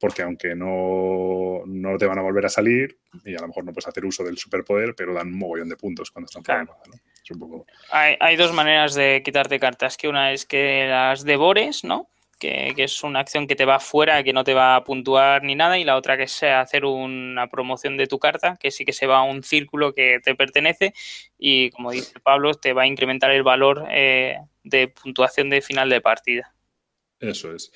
porque 0.00 0.22
aunque 0.22 0.54
no, 0.54 1.62
no 1.66 1.98
te 1.98 2.06
van 2.06 2.18
a 2.18 2.22
volver 2.22 2.46
a 2.46 2.48
salir, 2.48 2.98
y 3.24 3.34
a 3.34 3.40
lo 3.40 3.48
mejor 3.48 3.64
no 3.64 3.72
puedes 3.72 3.88
hacer 3.88 4.04
uso 4.04 4.24
del 4.24 4.38
superpoder, 4.38 4.94
pero 4.94 5.14
dan 5.14 5.28
un 5.28 5.38
mogollón 5.38 5.68
de 5.68 5.76
puntos 5.76 6.10
cuando 6.10 6.26
están 6.26 6.44
fuera 6.44 6.60
del 6.60 6.68
mazo. 6.68 7.66
hay, 7.90 8.16
hay 8.20 8.36
dos 8.36 8.52
maneras 8.52 8.94
de 8.94 9.22
quitarte 9.24 9.58
cartas, 9.58 9.96
que 9.96 10.08
una 10.08 10.32
es 10.32 10.46
que 10.46 10.86
las 10.88 11.24
devores, 11.24 11.84
¿no? 11.84 12.08
que, 12.38 12.74
es 12.76 13.02
una 13.02 13.20
acción 13.20 13.46
que 13.46 13.56
te 13.56 13.64
va 13.64 13.80
fuera, 13.80 14.22
que 14.22 14.32
no 14.32 14.44
te 14.44 14.54
va 14.54 14.76
a 14.76 14.84
puntuar 14.84 15.42
ni 15.42 15.54
nada, 15.54 15.78
y 15.78 15.84
la 15.84 15.96
otra 15.96 16.16
que 16.16 16.24
es 16.24 16.42
hacer 16.42 16.84
una 16.84 17.48
promoción 17.48 17.96
de 17.96 18.06
tu 18.06 18.18
carta, 18.18 18.56
que 18.58 18.70
sí 18.70 18.84
que 18.84 18.92
se 18.92 19.06
va 19.06 19.18
a 19.18 19.22
un 19.22 19.42
círculo 19.42 19.92
que 19.92 20.20
te 20.22 20.34
pertenece 20.34 20.94
y, 21.38 21.70
como 21.70 21.90
dice 21.90 22.20
Pablo, 22.20 22.54
te 22.54 22.72
va 22.72 22.82
a 22.82 22.86
incrementar 22.86 23.30
el 23.30 23.42
valor 23.42 23.86
eh, 23.90 24.38
de 24.62 24.88
puntuación 24.88 25.50
de 25.50 25.60
final 25.60 25.90
de 25.90 26.00
partida. 26.00 26.54
Eso 27.20 27.52
es. 27.52 27.72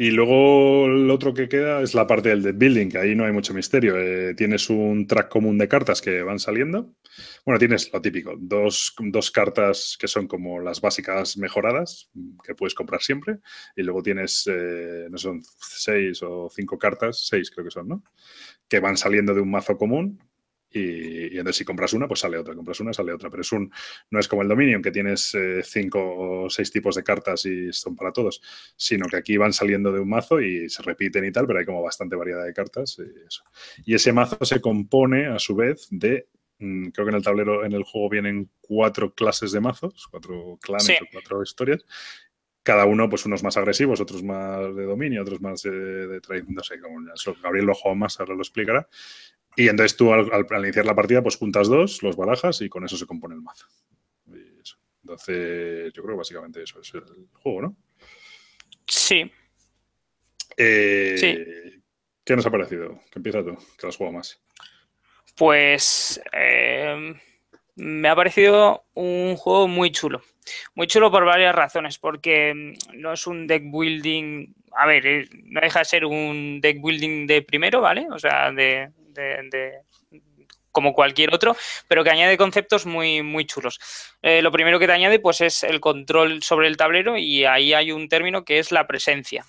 Y 0.00 0.12
luego 0.12 0.86
lo 0.86 1.12
otro 1.12 1.34
que 1.34 1.48
queda 1.48 1.82
es 1.82 1.92
la 1.92 2.06
parte 2.06 2.28
del 2.28 2.44
deck 2.44 2.56
building, 2.56 2.88
que 2.88 2.98
ahí 2.98 3.16
no 3.16 3.24
hay 3.24 3.32
mucho 3.32 3.52
misterio. 3.52 3.98
Eh, 3.98 4.32
tienes 4.36 4.70
un 4.70 5.08
track 5.08 5.28
común 5.28 5.58
de 5.58 5.66
cartas 5.66 6.00
que 6.00 6.22
van 6.22 6.38
saliendo. 6.38 6.94
Bueno, 7.44 7.58
tienes 7.58 7.92
lo 7.92 8.00
típico, 8.00 8.36
dos, 8.38 8.94
cartas 9.34 9.96
que 9.98 10.06
son 10.06 10.28
como 10.28 10.60
las 10.60 10.80
básicas 10.80 11.36
mejoradas, 11.36 12.12
que 12.44 12.54
puedes 12.54 12.76
comprar 12.76 13.02
siempre. 13.02 13.38
Y 13.74 13.82
luego 13.82 14.00
tienes, 14.00 14.44
eh, 14.46 15.08
no 15.10 15.18
son 15.18 15.42
seis 15.58 16.22
o 16.22 16.48
cinco 16.48 16.78
cartas, 16.78 17.26
seis 17.26 17.50
creo 17.50 17.64
que 17.64 17.72
son, 17.72 17.88
¿no? 17.88 18.04
Que 18.68 18.78
van 18.78 18.96
saliendo 18.96 19.34
de 19.34 19.40
un 19.40 19.50
mazo 19.50 19.76
común 19.76 20.20
y, 20.70 21.38
entonces 21.38 21.56
si 21.56 21.64
compras 21.64 21.92
una, 21.92 22.06
pues 22.06 22.20
sale 22.20 22.38
otra, 22.38 22.54
compras 22.54 22.80
una, 22.80 22.92
sale 22.92 23.12
otra. 23.12 23.30
Pero 23.30 23.40
es 23.42 23.52
un, 23.52 23.70
no 24.10 24.18
es 24.18 24.28
como 24.28 24.42
el 24.42 24.48
Dominion, 24.48 24.82
que 24.82 24.90
tienes 24.90 25.34
eh, 25.34 25.62
cinco 25.64 26.44
o 26.44 26.50
seis 26.50 26.70
tipos 26.70 26.94
de 26.94 27.02
cartas 27.02 27.44
y 27.46 27.72
son 27.72 27.96
para 27.96 28.12
todos, 28.12 28.40
sino 28.76 29.06
que 29.06 29.16
aquí 29.16 29.36
van 29.36 29.52
saliendo 29.52 29.92
de 29.92 30.00
un 30.00 30.08
mazo 30.08 30.40
y 30.40 30.68
se 30.68 30.82
repiten 30.82 31.24
y 31.24 31.32
tal, 31.32 31.46
pero 31.46 31.58
hay 31.58 31.64
como 31.64 31.82
bastante 31.82 32.16
variedad 32.16 32.44
de 32.44 32.52
cartas. 32.52 32.98
Y, 33.84 33.94
ese 33.94 34.12
mazo 34.12 34.38
se 34.44 34.60
compone 34.60 35.26
a 35.26 35.38
su 35.38 35.56
vez 35.56 35.88
de, 35.90 36.28
mm, 36.58 36.88
creo 36.90 37.06
que 37.06 37.10
en 37.10 37.16
el 37.16 37.24
tablero, 37.24 37.64
en 37.64 37.72
el 37.72 37.82
juego 37.82 38.08
vienen 38.10 38.50
cuatro 38.60 39.12
clases 39.12 39.50
de 39.52 39.60
mazos, 39.60 40.06
cuatro 40.10 40.58
clanes 40.62 41.00
o 41.02 41.06
cuatro 41.10 41.42
historias, 41.42 41.84
cada 42.62 42.84
uno, 42.84 43.08
pues 43.08 43.24
unos 43.24 43.42
más 43.42 43.56
agresivos, 43.56 44.00
otros 44.00 44.22
más 44.22 44.76
de 44.76 44.84
dominio, 44.84 45.22
otros 45.22 45.40
más 45.40 45.62
de, 45.62 45.70
de, 45.70 46.20
no 46.48 46.62
sé, 46.62 46.78
como 46.80 47.00
Gabriel 47.42 47.64
lo 47.64 47.74
juega 47.74 47.96
más, 47.96 48.20
ahora 48.20 48.34
lo 48.34 48.42
explicará. 48.42 48.86
Y 49.58 49.68
entonces 49.68 49.96
tú 49.96 50.12
al, 50.12 50.46
iniciar 50.60 50.86
la 50.86 50.94
partida, 50.94 51.20
pues 51.20 51.36
juntas 51.36 51.66
dos, 51.66 52.00
los 52.04 52.16
barajas 52.16 52.60
y 52.60 52.68
con 52.68 52.84
eso 52.84 52.96
se 52.96 53.06
compone 53.06 53.34
el 53.34 53.42
mazo. 53.42 53.66
Entonces, 55.02 55.92
yo 55.92 56.02
creo 56.02 56.14
que 56.14 56.18
básicamente 56.18 56.62
eso 56.62 56.80
es 56.80 56.94
el 56.94 57.02
juego, 57.32 57.62
¿no? 57.62 57.76
Sí. 58.86 59.28
Eh, 60.56 61.16
sí. 61.18 61.82
¿Qué 62.24 62.36
nos 62.36 62.46
ha 62.46 62.52
parecido? 62.52 63.00
Que 63.10 63.18
empieza 63.18 63.42
tú, 63.42 63.58
que 63.76 63.88
has 63.88 63.96
jugado 63.96 64.18
más. 64.18 64.40
Pues 65.36 66.20
eh, 66.32 67.14
me 67.74 68.08
ha 68.08 68.14
parecido 68.14 68.84
un 68.94 69.34
juego 69.34 69.66
muy 69.66 69.90
chulo. 69.90 70.22
Muy 70.76 70.86
chulo 70.86 71.10
por 71.10 71.24
varias 71.24 71.54
razones, 71.54 71.98
porque 71.98 72.54
mm, 72.54 73.00
no 73.00 73.12
es 73.12 73.26
un 73.26 73.48
deck 73.48 73.64
building, 73.64 74.54
a 74.76 74.86
ver, 74.86 75.04
eh, 75.04 75.28
no 75.46 75.60
deja 75.60 75.80
de 75.80 75.84
ser 75.84 76.04
un 76.04 76.60
deck 76.60 76.80
building 76.80 77.26
de 77.26 77.42
primero, 77.42 77.80
¿vale? 77.80 78.06
O 78.12 78.20
sea, 78.20 78.52
de, 78.52 78.92
como 80.72 80.94
cualquier 80.94 81.34
otro, 81.34 81.56
pero 81.88 82.04
que 82.04 82.10
añade 82.10 82.36
conceptos 82.36 82.86
muy, 82.86 83.22
muy 83.22 83.46
chulos. 83.46 83.80
Eh, 84.22 84.42
lo 84.42 84.52
primero 84.52 84.78
que 84.78 84.86
te 84.86 84.92
añade 84.92 85.18
pues, 85.18 85.40
es 85.40 85.64
el 85.64 85.80
control 85.80 86.42
sobre 86.42 86.68
el 86.68 86.76
tablero 86.76 87.16
y 87.16 87.44
ahí 87.44 87.74
hay 87.74 87.90
un 87.90 88.08
término 88.08 88.44
que 88.44 88.58
es 88.58 88.70
la 88.70 88.86
presencia. 88.86 89.44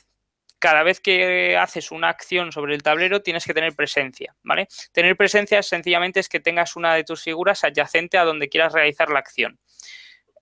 Cada 0.57 0.84
vez 0.84 0.99
que 0.99 1.55
haces 1.55 1.91
una 1.91 2.09
acción 2.09 2.51
sobre 2.51 2.76
el 2.76 2.84
tablero 2.84 3.22
tienes 3.22 3.45
que 3.45 3.53
tener 3.53 3.76
presencia, 3.76 4.36
¿vale? 4.43 4.67
Tener 4.91 5.15
presencia 5.15 5.63
sencillamente 5.63 6.20
es 6.20 6.28
que 6.28 6.39
tengas 6.39 6.76
una 6.76 6.95
de 6.95 7.03
tus 7.03 7.24
figuras 7.24 7.63
adyacente 7.63 8.17
a 8.17 8.26
donde 8.26 8.49
quieras 8.49 8.74
realizar 8.74 9.09
la 9.09 9.20
acción. 9.20 9.59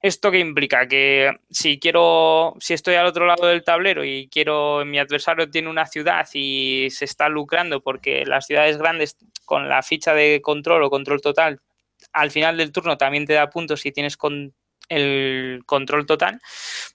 ¿Esto 0.02 0.32
qué 0.32 0.40
implica? 0.40 0.88
Que 0.88 1.32
si 1.50 1.80
quiero, 1.80 2.56
si 2.60 2.74
estoy 2.74 2.96
al 2.96 3.08
otro 3.08 3.26
lado 3.26 3.48
del 3.48 3.64
tablero 3.64 4.06
y 4.06 4.30
quiero, 4.32 4.86
mi 4.86 5.00
adversario 5.00 5.50
tiene 5.50 5.70
una 5.70 5.86
ciudad 5.86 6.28
y 6.34 6.90
se 6.92 7.06
está 7.06 7.30
lucrando 7.30 7.82
porque 7.82 8.26
las 8.26 8.46
ciudades 8.46 8.78
grandes 8.78 9.18
con 9.46 9.68
la 9.68 9.82
ficha 9.82 10.14
de 10.14 10.42
control 10.42 10.84
o 10.84 10.90
control 10.90 11.22
total, 11.22 11.62
al 12.14 12.32
final 12.32 12.58
del 12.58 12.72
turno 12.72 12.98
también 12.98 13.26
te 13.26 13.34
da 13.34 13.50
puntos 13.50 13.82
si 13.82 13.92
tienes 13.92 14.18
con 14.18 14.54
el 14.90 15.64
control 15.66 16.06
total, 16.06 16.40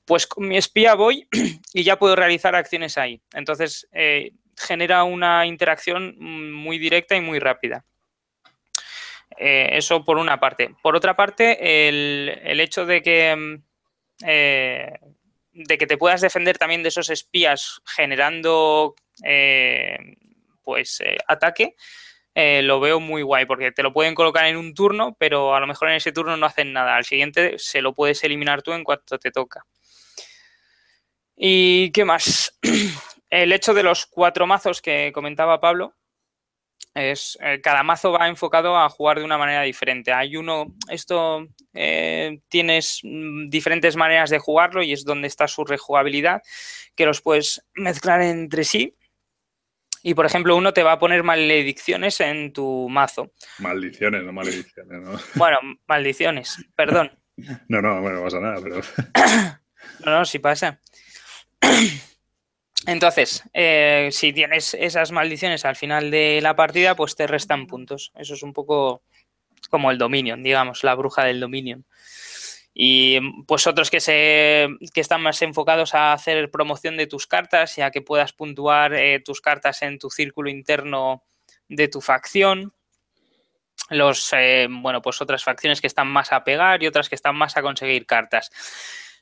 pues 0.05 0.26
con 0.26 0.48
mi 0.48 0.57
espía 0.57 0.94
voy 0.94 1.26
y 1.74 1.82
ya 1.82 1.98
puedo 1.98 2.16
realizar 2.16 2.55
acciones 2.55 2.98
ahí. 2.98 3.20
Entonces 3.32 3.88
eh, 3.92 4.32
genera 4.57 5.05
una 5.05 5.46
interacción 5.46 6.16
muy 6.18 6.78
directa 6.78 7.16
y 7.16 7.20
muy 7.20 7.38
rápida. 7.38 7.84
Eh, 9.38 9.70
eso 9.72 10.04
por 10.04 10.18
una 10.18 10.38
parte. 10.40 10.74
Por 10.82 10.96
otra 10.96 11.16
parte, 11.16 11.88
el, 11.88 12.60
hecho 12.60 12.86
de 12.86 13.02
que, 13.02 13.34
mm, 13.34 13.62
eh, 14.26 14.98
de 15.52 15.78
que 15.78 15.86
te 15.86 15.96
puedas 15.96 16.20
defender 16.20 16.58
también 16.58 16.82
de 16.82 16.88
esos 16.88 17.10
espías 17.10 17.80
generando 17.86 18.94
eh, 19.24 19.98
pues 20.62 21.02
ataque, 21.28 21.74
lo 22.34 22.80
veo 22.80 23.00
muy 23.00 23.22
guay 23.22 23.44
porque 23.44 23.72
te 23.72 23.82
lo 23.82 23.92
pueden 23.92 24.14
colocar 24.14 24.46
en 24.46 24.56
un 24.56 24.74
turno, 24.74 25.16
pero 25.18 25.54
a 25.54 25.60
lo 25.60 25.66
mejor 25.66 25.90
en 25.90 25.96
ese 25.96 26.12
turno 26.12 26.36
no 26.36 26.46
hacen 26.46 26.72
nada. 26.72 26.96
Al 26.96 27.04
siguiente 27.04 27.58
se 27.58 27.82
lo 27.82 27.94
puedes 27.94 28.24
eliminar 28.24 28.62
tú 28.62 28.72
en 28.72 28.84
cuanto 28.84 29.18
te 29.18 29.30
toca. 29.30 29.66
¿Y 31.36 31.90
qué 31.92 32.04
más? 32.04 32.58
El 33.30 33.52
hecho 33.52 33.74
de 33.74 33.82
los 33.82 34.06
cuatro 34.06 34.46
mazos 34.46 34.80
que 34.82 35.10
comentaba 35.12 35.60
Pablo, 35.60 35.94
es 36.95 37.38
eh, 37.43 37.61
cada 37.62 37.82
mazo 37.82 38.12
va 38.12 38.28
enfocado 38.28 38.76
a 38.76 38.88
jugar 38.88 39.18
de 39.18 39.24
una 39.24 39.38
manera 39.38 39.62
diferente. 39.62 40.12
Hay 40.12 40.36
uno, 40.36 40.74
esto 40.88 41.47
eh, 41.72 42.40
tienes 42.49 43.01
mm, 43.03 43.49
diferentes 43.49 43.97
maneras 43.97 44.30
de 44.30 44.38
jugarlo 44.38 44.82
y 44.82 44.93
es 44.93 45.05
donde 45.05 45.28
está 45.28 45.49
su 45.49 45.64
rejugabilidad, 45.64 46.43
que 46.95 47.07
los 47.07 47.20
puedes 47.20 47.64
mezclar 47.74 48.22
entre 48.22 48.64
sí. 48.64 48.97
Y 50.03 50.14
por 50.14 50.26
ejemplo, 50.26 50.57
uno 50.57 50.72
te 50.72 50.82
va 50.82 50.93
a 50.93 50.99
poner 50.99 51.22
maledicciones 51.22 52.20
en 52.20 52.53
tu 52.53 52.88
mazo. 52.90 53.32
Maldiciones, 53.59 54.24
no 54.24 54.32
malediciones, 54.32 55.01
¿no? 55.01 55.18
Bueno, 55.36 55.59
maldiciones, 55.86 56.59
perdón. 56.74 57.12
No, 57.68 57.80
no, 57.80 58.01
bueno, 58.01 58.18
no 58.18 58.24
pasa 58.24 58.40
nada, 58.40 58.61
pero. 58.62 58.80
no, 60.05 60.18
no, 60.18 60.24
sí 60.24 60.38
pasa. 60.38 60.80
Entonces, 62.86 63.44
eh, 63.52 64.08
si 64.10 64.32
tienes 64.32 64.74
esas 64.74 65.12
maldiciones 65.12 65.64
al 65.64 65.76
final 65.76 66.10
de 66.10 66.40
la 66.42 66.56
partida, 66.56 66.96
pues 66.96 67.14
te 67.14 67.26
restan 67.26 67.66
puntos. 67.66 68.12
Eso 68.16 68.34
es 68.34 68.42
un 68.42 68.52
poco 68.52 69.02
como 69.70 69.90
el 69.90 69.98
Dominion, 69.98 70.42
digamos, 70.42 70.82
la 70.82 70.94
bruja 70.94 71.24
del 71.24 71.40
Dominion. 71.40 71.84
Y 72.74 73.20
pues 73.46 73.66
otros 73.66 73.90
que, 73.90 74.00
se, 74.00 74.66
que 74.94 75.00
están 75.00 75.22
más 75.22 75.42
enfocados 75.42 75.94
a 75.94 76.12
hacer 76.12 76.50
promoción 76.50 76.96
de 76.96 77.06
tus 77.06 77.26
cartas 77.26 77.76
y 77.78 77.82
a 77.82 77.90
que 77.90 78.00
puedas 78.00 78.32
puntuar 78.32 78.94
eh, 78.94 79.20
tus 79.20 79.40
cartas 79.40 79.82
en 79.82 79.98
tu 79.98 80.10
círculo 80.10 80.50
interno 80.50 81.22
de 81.68 81.88
tu 81.88 82.00
facción. 82.00 82.72
Los, 83.90 84.32
eh, 84.32 84.68
bueno, 84.70 85.02
pues 85.02 85.20
otras 85.20 85.44
facciones 85.44 85.80
que 85.80 85.86
están 85.86 86.08
más 86.08 86.32
a 86.32 86.44
pegar 86.44 86.82
y 86.82 86.86
otras 86.86 87.08
que 87.08 87.14
están 87.14 87.36
más 87.36 87.56
a 87.56 87.62
conseguir 87.62 88.06
cartas. 88.06 88.50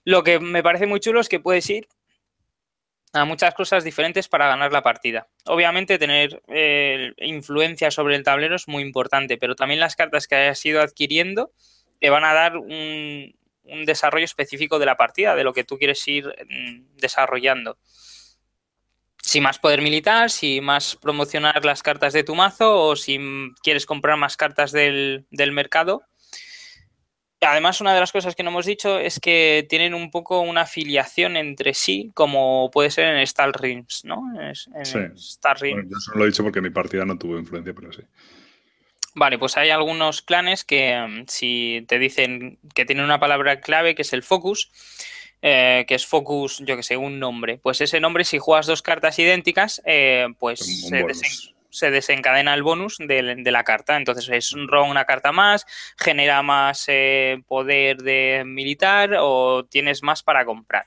Lo 0.05 0.23
que 0.23 0.39
me 0.39 0.63
parece 0.63 0.87
muy 0.87 1.01
chulo 1.01 1.21
es 1.21 1.29
que 1.29 1.41
puedes 1.41 1.69
ir 1.69 1.89
a 3.13 3.25
muchas 3.25 3.55
cosas 3.55 3.85
diferentes 3.85 4.29
para 4.29 4.49
ganar 4.49 4.73
la 4.73 4.83
partida. 4.83 5.29
Obviamente 5.47 5.99
tener 5.99 6.43
eh, 6.49 7.13
influencia 7.19 7.91
sobre 7.91 8.17
el 8.17 8.23
tablero 8.23 8.57
es 8.57 8.69
muy 8.69 8.83
importante, 8.83 9.37
pero 9.37 9.57
también 9.57 9.81
las 9.81 9.97
cartas 9.97 10.27
que 10.27 10.37
hayas 10.37 10.65
ido 10.65 10.81
adquiriendo 10.81 11.53
te 12.01 12.11
van 12.11 12.25
a 12.25 12.33
dar 12.33 12.57
un, 12.57 13.35
desarrollo 13.85 14.25
específico 14.25 14.79
de 14.79 14.87
la 14.87 14.97
partida, 14.97 15.37
de 15.37 15.45
lo 15.45 15.53
que 15.53 15.65
tú 15.65 15.79
quieres 15.79 16.07
ir 16.09 16.27
mm, 16.27 16.97
desarrollando. 16.97 17.79
si 19.23 19.41
más 19.41 19.59
poder 19.59 19.83
militar, 19.83 20.31
si 20.31 20.61
más 20.61 20.97
promocionar 20.97 21.65
las 21.65 21.83
cartas 21.83 22.13
de 22.13 22.25
tu 22.25 22.35
mazo 22.35 22.81
o 22.89 22.97
si 22.97 23.21
quieres 23.63 23.87
comprar 23.87 24.17
más 24.17 24.37
cartas 24.37 24.73
del, 24.73 25.27
del 25.31 25.53
mercado. 25.53 26.03
Además, 27.41 27.81
una 27.81 27.95
de 27.95 28.01
las 28.01 28.13
cosas 28.13 28.35
que 28.35 28.43
no 28.43 28.51
hemos 28.51 28.67
dicho 28.67 28.99
es 28.99 29.19
que 29.19 29.67
tienen 29.69 29.95
un 29.95 30.11
poco 30.11 30.41
una 30.41 30.63
afiliación 30.63 31.39
entre 31.39 31.73
sí, 31.73 32.11
como 32.13 32.71
puede 32.71 32.91
ser 32.91 33.07
en 33.07 33.21
Star 33.21 33.51
Rings, 33.59 34.05
¿no? 34.05 34.23
En 34.39 34.55
sí. 34.55 34.99
Star 35.17 35.59
Rings. 35.59 35.89
yo 35.89 35.99
solo 35.99 36.19
lo 36.19 36.25
he 36.25 36.29
dicho 36.29 36.43
porque 36.43 36.61
mi 36.61 36.71
partida 36.71 37.07
no 37.07 37.17
tuvo 37.17 37.39
influencia, 37.39 37.73
pero 37.73 37.93
sí. 37.93 38.03
Vale, 39.15 39.39
pues 39.39 39.57
hay 39.57 39.71
algunos 39.71 40.23
clanes 40.23 40.65
que 40.65 40.97
mm, 40.97 41.25
si 41.29 41.85
te 41.89 41.99
dicen 41.99 42.59
que 42.75 42.85
tienen 42.85 43.05
una 43.05 43.19
palabra 43.19 43.61
clave 43.61 43.95
que 43.95 44.03
es 44.03 44.13
el 44.13 44.23
focus, 44.23 44.71
eh, 45.43 45.85
que 45.89 45.95
es 45.95 46.07
focus, 46.07 46.63
yo 46.67 46.77
que 46.77 46.83
sé, 46.83 46.97
un 46.97 47.19
nombre, 47.19 47.59
pues 47.59 47.81
ese 47.81 48.01
nombre 48.01 48.25
si 48.25 48.39
juegas 48.39 48.67
dos 48.67 48.83
cartas 48.83 49.19
idénticas, 49.19 49.81
eh, 49.87 50.29
pues 50.39 50.61
se, 50.89 51.05
se 51.71 51.91
desencadena 51.91 52.55
el 52.55 52.63
bonus 52.63 52.97
de, 52.99 53.23
la 53.23 53.65
carta. 53.65 53.97
Entonces 53.97 54.29
es 54.29 54.53
una 54.53 55.05
carta 55.05 55.33
más, 55.33 55.67
genera 55.99 56.43
más 56.43 56.85
eh, 56.89 57.43
poder 57.47 57.99
de 57.99 58.43
militar 58.47 59.17
o 59.19 59.65
tienes 59.65 60.03
más 60.03 60.23
para 60.23 60.45
comprar. 60.45 60.87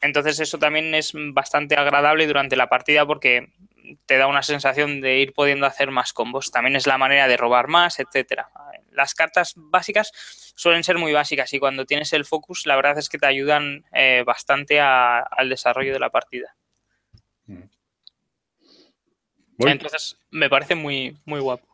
Entonces 0.00 0.38
eso 0.40 0.58
también 0.58 0.94
es 0.94 1.12
bastante 1.14 1.74
agradable 1.74 2.26
durante 2.26 2.56
la 2.56 2.68
partida 2.68 3.04
porque 3.04 3.48
te 4.06 4.18
da 4.18 4.26
una 4.26 4.42
sensación 4.42 5.00
de 5.00 5.18
ir 5.18 5.32
pudiendo 5.32 5.66
hacer 5.66 5.90
más 5.90 6.12
combos. 6.12 6.50
También 6.50 6.76
es 6.76 6.86
la 6.86 6.98
manera 6.98 7.26
de 7.26 7.36
robar 7.36 7.68
más, 7.68 7.98
etcétera. 7.98 8.48
Las 8.92 9.14
cartas 9.14 9.54
básicas 9.56 10.12
suelen 10.54 10.84
ser 10.84 10.98
muy 10.98 11.12
básicas 11.12 11.52
y 11.52 11.58
cuando 11.58 11.86
tienes 11.86 12.12
el 12.12 12.24
focus, 12.24 12.66
la 12.66 12.76
verdad 12.76 12.98
es 12.98 13.08
que 13.08 13.18
te 13.18 13.26
ayudan 13.26 13.84
eh, 13.92 14.22
bastante 14.26 14.80
al 14.80 15.48
desarrollo 15.48 15.92
de 15.92 16.00
la 16.00 16.10
partida. 16.10 16.54
Entonces, 19.58 20.16
me 20.30 20.48
parece 20.48 20.74
muy, 20.74 21.16
muy 21.24 21.40
guapo. 21.40 21.66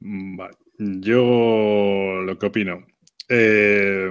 Mm, 0.00 0.40
Yo 0.78 2.22
lo 2.24 2.38
que 2.38 2.46
opino. 2.46 2.86
Eh, 3.28 4.10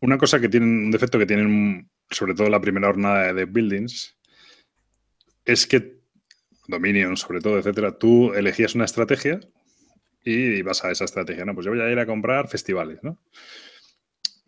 una 0.00 0.18
cosa 0.18 0.40
que 0.40 0.48
tienen, 0.48 0.86
un 0.86 0.90
defecto 0.90 1.18
que 1.18 1.26
tienen, 1.26 1.90
sobre 2.10 2.34
todo 2.34 2.48
la 2.48 2.60
primera 2.60 2.86
jornada 2.86 3.32
de 3.32 3.44
Buildings, 3.44 4.16
es 5.44 5.66
que 5.66 5.96
Dominion, 6.68 7.16
sobre 7.16 7.40
todo, 7.40 7.58
etcétera, 7.58 7.96
tú 7.96 8.32
elegías 8.34 8.74
una 8.74 8.84
estrategia 8.84 9.40
y 10.24 10.62
vas 10.62 10.84
a 10.84 10.90
esa 10.90 11.04
estrategia. 11.04 11.44
No, 11.44 11.54
pues 11.54 11.64
yo 11.64 11.70
voy 11.70 11.80
a 11.80 11.90
ir 11.90 11.98
a 11.98 12.06
comprar 12.06 12.48
festivales, 12.48 12.98
¿no? 13.02 13.18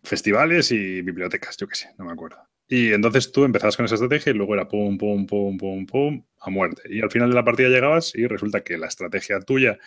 Festivales 0.03 0.73
y 0.73 1.03
bibliotecas, 1.03 1.57
yo 1.57 1.69
qué 1.69 1.77
sé, 1.77 1.95
no 1.99 2.05
me 2.05 2.13
acuerdo. 2.13 2.39
Y 2.69 2.93
entonces 2.93 3.33
tú 3.33 3.45
empezabas 3.45 3.77
con 3.77 3.87
esa 3.87 3.95
estrategia 3.95 4.31
y 4.31 4.35
luego 4.35 4.55
era 4.55 4.69
pum, 4.69 4.99
pum, 4.99 5.27
pum, 5.27 5.57
pum, 5.57 5.87
pum, 5.87 6.25
a 6.39 6.51
muerte. 6.51 6.83
Y 6.91 7.01
al 7.01 7.11
final 7.11 7.31
de 7.31 7.35
la 7.35 7.45
partida 7.45 7.69
llegabas 7.69 8.15
y 8.15 8.27
resulta 8.27 8.63
que 8.63 8.77
la 8.77 8.87
estrategia 8.87 9.41
tuya 9.41 9.79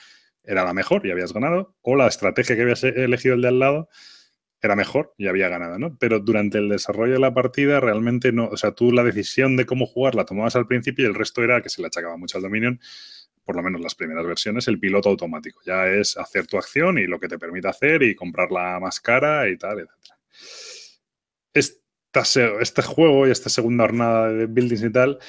era 0.44 0.64
la 0.64 0.74
mejor 0.74 1.06
y 1.06 1.12
habías 1.12 1.34
ganado, 1.34 1.76
o 1.82 1.96
la 1.96 2.08
estrategia 2.08 2.56
que 2.56 2.64
habías 2.64 2.84
elegido 2.84 3.36
el 3.36 3.42
de 3.44 3.48
al 3.50 3.60
lado 3.60 3.90
era 4.62 4.76
mejor 4.76 5.14
y 5.18 5.28
había 5.28 5.50
ganado, 5.50 5.80
¿no? 5.80 5.98
Pero 6.00 6.20
durante 6.20 6.60
el 6.60 6.70
desarrollo 6.70 7.14
de 7.14 7.20
la 7.20 7.34
partida 7.34 7.80
realmente 7.80 8.32
no, 8.32 8.48
o 8.48 8.58
sea, 8.58 8.74
tú 8.74 8.92
la 8.92 9.04
decisión 9.04 9.58
de 9.58 9.66
cómo 9.66 9.86
jugar 9.88 10.16
la 10.16 10.26
tomabas 10.26 10.56
al 10.56 10.68
principio 10.68 11.06
y 11.06 11.08
el 11.08 11.16
resto 11.16 11.44
era 11.44 11.62
que 11.62 11.70
se 11.70 11.82
le 11.82 11.88
achacaba 11.88 12.18
mucho 12.18 12.38
al 12.38 12.44
Dominion, 12.44 12.80
por 13.44 13.56
lo 13.56 13.64
menos 13.64 13.82
las 13.82 13.96
primeras 13.96 14.26
versiones, 14.26 14.68
el 14.68 14.80
piloto 14.80 15.10
automático. 15.10 15.62
Ya 15.66 15.88
es 15.88 16.18
hacer 16.18 16.48
tu 16.48 16.58
acción 16.58 17.00
y 17.00 17.08
lo 17.08 17.20
que 17.20 17.28
te 17.28 17.40
permite 17.40 17.68
hacer 17.70 18.04
y 18.04 18.16
comprarla 18.16 18.80
más 18.80 19.00
cara 19.00 19.50
y 19.50 19.58
tal, 19.58 19.80
etc. 19.80 19.90
Es, 22.14 22.38
este 22.38 22.82
juego 22.82 23.28
y 23.28 23.32
esta 23.32 23.50
segunda 23.50 23.86
jornada 23.86 24.30
de 24.30 24.46
buildings 24.46 24.84
y 24.84 24.92
tal, 24.92 25.20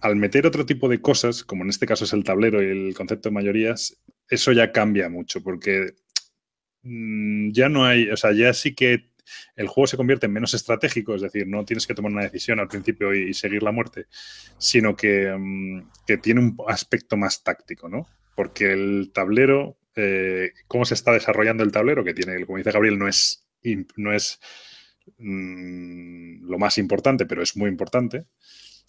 al 0.00 0.16
meter 0.16 0.46
otro 0.46 0.64
tipo 0.66 0.88
de 0.88 1.00
cosas, 1.00 1.42
como 1.42 1.64
en 1.64 1.70
este 1.70 1.86
caso 1.86 2.04
es 2.04 2.12
el 2.12 2.24
tablero 2.24 2.62
y 2.62 2.66
el 2.66 2.94
concepto 2.94 3.28
de 3.28 3.34
mayorías, 3.34 3.96
eso 4.28 4.52
ya 4.52 4.72
cambia 4.72 5.08
mucho, 5.08 5.42
porque 5.42 5.94
mm, 6.82 7.50
ya 7.52 7.68
no 7.68 7.84
hay, 7.84 8.08
o 8.10 8.16
sea, 8.16 8.32
ya 8.32 8.52
sí 8.54 8.74
que 8.74 9.10
el 9.56 9.66
juego 9.66 9.88
se 9.88 9.96
convierte 9.96 10.26
en 10.26 10.32
menos 10.32 10.54
estratégico, 10.54 11.14
es 11.14 11.22
decir, 11.22 11.48
no 11.48 11.64
tienes 11.64 11.86
que 11.86 11.94
tomar 11.94 12.12
una 12.12 12.22
decisión 12.22 12.60
al 12.60 12.68
principio 12.68 13.12
y, 13.12 13.34
seguir 13.34 13.62
la 13.62 13.72
muerte, 13.72 14.06
sino 14.58 14.94
que, 14.94 15.34
mm, 15.36 15.90
que, 16.06 16.18
tiene 16.18 16.40
un 16.40 16.56
aspecto 16.68 17.16
más 17.16 17.42
táctico, 17.42 17.88
¿no? 17.88 18.06
Porque 18.36 18.72
el 18.72 19.10
tablero, 19.12 19.78
eh, 19.96 20.52
cómo 20.68 20.84
se 20.84 20.94
está 20.94 21.12
desarrollando 21.12 21.64
el 21.64 21.72
tablero, 21.72 22.04
que 22.04 22.14
tiene, 22.14 22.44
como 22.46 22.58
dice 22.58 22.70
Gabriel, 22.70 22.98
no 22.98 23.08
es, 23.08 23.44
no 23.96 24.12
es 24.12 24.38
Mm, 25.18 26.48
lo 26.48 26.58
más 26.58 26.78
importante, 26.78 27.26
pero 27.26 27.42
es 27.42 27.56
muy 27.56 27.68
importante. 27.68 28.26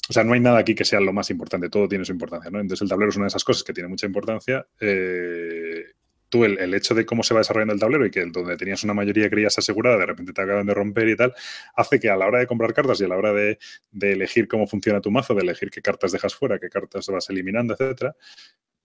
O 0.09 0.13
sea, 0.13 0.23
no 0.23 0.33
hay 0.33 0.39
nada 0.39 0.59
aquí 0.59 0.73
que 0.75 0.85
sea 0.85 0.99
lo 0.99 1.13
más 1.13 1.29
importante, 1.29 1.69
todo 1.69 1.87
tiene 1.87 2.05
su 2.05 2.13
importancia, 2.13 2.49
¿no? 2.49 2.59
Entonces 2.59 2.83
el 2.83 2.89
tablero 2.89 3.09
es 3.09 3.17
una 3.17 3.25
de 3.25 3.29
esas 3.29 3.43
cosas 3.43 3.63
que 3.63 3.73
tiene 3.73 3.89
mucha 3.89 4.05
importancia. 4.05 4.65
Eh, 4.79 5.83
tú, 6.29 6.45
el, 6.45 6.73
hecho 6.73 6.95
de 6.95 7.05
cómo 7.05 7.23
se 7.23 7.33
va 7.33 7.41
desarrollando 7.41 7.73
el 7.73 7.79
tablero 7.79 8.05
y 8.05 8.11
que 8.11 8.25
donde 8.25 8.57
tenías 8.57 8.83
una 8.83 8.93
mayoría 8.93 9.29
creías 9.29 9.57
asegurada, 9.57 9.97
de 9.97 10.05
repente 10.05 10.33
te 10.33 10.41
acaban 10.41 10.65
de 10.65 10.73
romper 10.73 11.09
y 11.09 11.15
tal, 11.15 11.33
hace 11.75 11.99
que 11.99 12.09
a 12.09 12.15
la 12.15 12.27
hora 12.27 12.39
de 12.39 12.47
comprar 12.47 12.73
cartas 12.73 13.01
y 13.01 13.05
a 13.05 13.07
la 13.07 13.17
hora 13.17 13.33
de, 13.33 13.57
elegir 14.01 14.47
cómo 14.47 14.67
funciona 14.67 15.01
tu 15.01 15.11
mazo, 15.11 15.33
de 15.33 15.41
elegir 15.41 15.69
qué 15.69 15.81
cartas 15.81 16.11
dejas 16.11 16.35
fuera, 16.35 16.59
qué 16.59 16.69
cartas 16.69 17.07
vas 17.07 17.29
eliminando, 17.29 17.73
etcétera, 17.73 18.15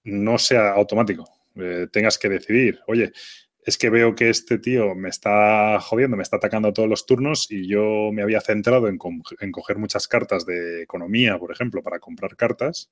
no 0.04 0.38
sea 0.38 0.70
automático. 0.72 1.28
Eh, 1.56 1.86
tengas 1.92 2.18
que 2.18 2.28
decidir, 2.28 2.80
oye, 2.86 3.12
es 3.64 3.78
que 3.78 3.90
veo 3.90 4.14
que 4.14 4.28
este 4.28 4.58
tío 4.58 4.94
me 4.94 5.08
está 5.08 5.78
jodiendo, 5.80 6.16
me 6.16 6.22
está 6.22 6.36
atacando 6.36 6.72
todos 6.72 6.88
los 6.88 7.06
turnos 7.06 7.46
y 7.50 7.68
yo 7.68 8.10
me 8.12 8.22
había 8.22 8.40
centrado 8.40 8.88
en, 8.88 8.98
coger 8.98 9.78
muchas 9.78 10.08
cartas 10.08 10.44
de 10.44 10.82
economía, 10.82 11.38
por 11.38 11.52
ejemplo, 11.52 11.82
para 11.82 12.00
comprar 12.00 12.36
cartas, 12.36 12.90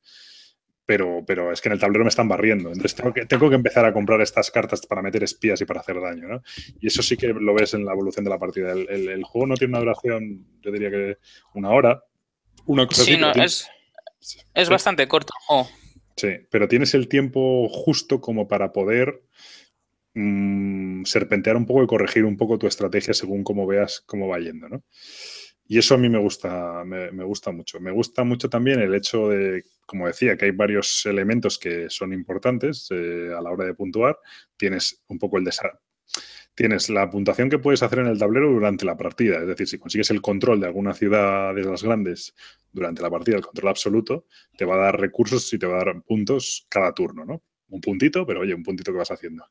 pero, 0.87 1.25
pero 1.27 1.53
es 1.53 1.61
que 1.61 1.68
en 1.68 1.73
el 1.73 1.81
tablero 1.81 2.05
me 2.05 2.09
están 2.09 2.29
barriendo. 2.29 2.68
Entonces 2.68 2.95
tengo 2.95 3.12
que, 3.12 3.27
tengo 3.27 3.49
que 3.49 3.57
empezar 3.57 3.85
a 3.85 3.93
comprar 3.93 4.21
estas 4.21 4.51
cartas 4.51 4.87
para 4.87 5.03
meter 5.03 5.25
espías 5.25 5.61
y 5.61 5.64
para 5.64 5.81
hacer 5.81 6.01
daño. 6.01 6.29
¿no? 6.29 6.43
Y 6.81 6.87
eso 6.87 7.03
sí 7.03 7.16
que 7.16 7.29
lo 7.29 7.55
ves 7.55 7.75
en 7.75 7.85
la 7.85 7.93
evolución 7.93 8.25
de 8.25 8.31
la 8.31 8.39
partida. 8.39 8.73
El, 8.73 9.25
juego 9.25 9.47
no 9.49 9.57
tiene 9.57 9.73
una 9.73 9.81
duración, 9.81 10.47
yo 10.61 10.71
diría 10.71 10.91
que 10.91 11.18
una 11.55 11.71
hora. 11.71 12.05
Una 12.66 12.87
cosa 12.87 13.03
sí, 13.05 13.16
no, 13.16 13.33
es, 13.33 13.68
es 14.55 14.68
bastante 14.68 15.09
corto. 15.09 15.33
Sí, 16.16 16.29
pero 16.51 16.68
tienes 16.68 16.95
el 16.95 17.09
tiempo 17.09 17.68
justo 17.68 18.21
como 18.21 18.47
para 18.47 18.73
poder 18.73 19.23
Mm, 20.15 21.05
serpentear 21.05 21.57
un 21.57 21.67
poco 21.67 21.85
y 21.85 21.87
corregir 21.87 22.25
un 22.25 22.37
poco 22.37 22.59
tu 22.59 22.67
estrategia 22.67 23.15
según 23.15 23.45
cómo 23.45 23.67
veas 23.67 24.03
cómo 24.07 24.27
va 24.27 24.41
yendo, 24.41 24.69
¿no? 24.69 24.83
Y 25.67 25.79
eso 25.79 25.95
a 25.95 25.99
mí 25.99 26.09
me 26.09 26.19
gusta, 26.19 26.85
me, 26.85 27.23
gusta 27.25 27.53
mucho. 27.53 27.79
Me 27.79 27.93
gusta 27.93 28.25
mucho 28.25 28.51
también 28.51 28.81
el 28.81 28.93
hecho 28.93 29.29
de, 29.29 29.65
como 29.87 30.09
decía, 30.09 30.37
que 30.37 30.47
hay 30.47 30.51
varios 30.51 31.07
elementos 31.07 31.59
que 31.61 31.89
son 31.89 32.13
importantes 32.13 32.89
eh, 32.91 33.33
a 33.37 33.41
la 33.41 33.53
hora 33.53 33.67
de 33.67 33.75
puntuar. 33.75 34.19
Tienes 34.57 35.05
un 35.07 35.21
poco 35.21 35.39
el 35.39 35.49
Tienes 36.57 36.91
la 36.91 37.09
puntuación 37.09 37.49
que 37.49 37.61
puedes 37.61 37.85
hacer 37.85 38.01
en 38.01 38.09
el 38.09 38.19
tablero 38.19 38.51
durante 38.51 38.85
la 38.85 38.97
partida. 38.97 39.39
Es 39.39 39.47
decir, 39.47 39.69
si 39.69 39.79
consigues 39.79 40.11
el 40.11 40.21
control 40.21 40.61
de 40.61 40.67
alguna 40.67 40.93
ciudad 40.93 41.55
de 41.55 41.63
las 41.63 41.85
grandes 41.85 42.35
durante 42.73 43.01
la 43.03 43.11
partida, 43.11 43.37
el 43.37 43.43
control 43.43 43.69
absoluto, 43.69 44.27
te 44.59 44.65
va 44.65 44.75
a 44.75 44.79
dar 44.79 45.01
recursos 45.01 45.53
y 45.53 45.59
te 45.59 45.67
va 45.67 45.81
a 45.81 45.85
dar 45.85 46.03
puntos 46.03 46.67
cada 46.69 46.93
turno, 46.93 47.25
¿no? 47.25 47.45
Un 47.69 47.81
puntito, 47.81 48.27
pero 48.27 48.41
oye, 48.41 48.55
un 48.55 48.65
puntito 48.65 48.91
que 48.91 48.99
vas 48.99 49.13
haciendo. 49.13 49.45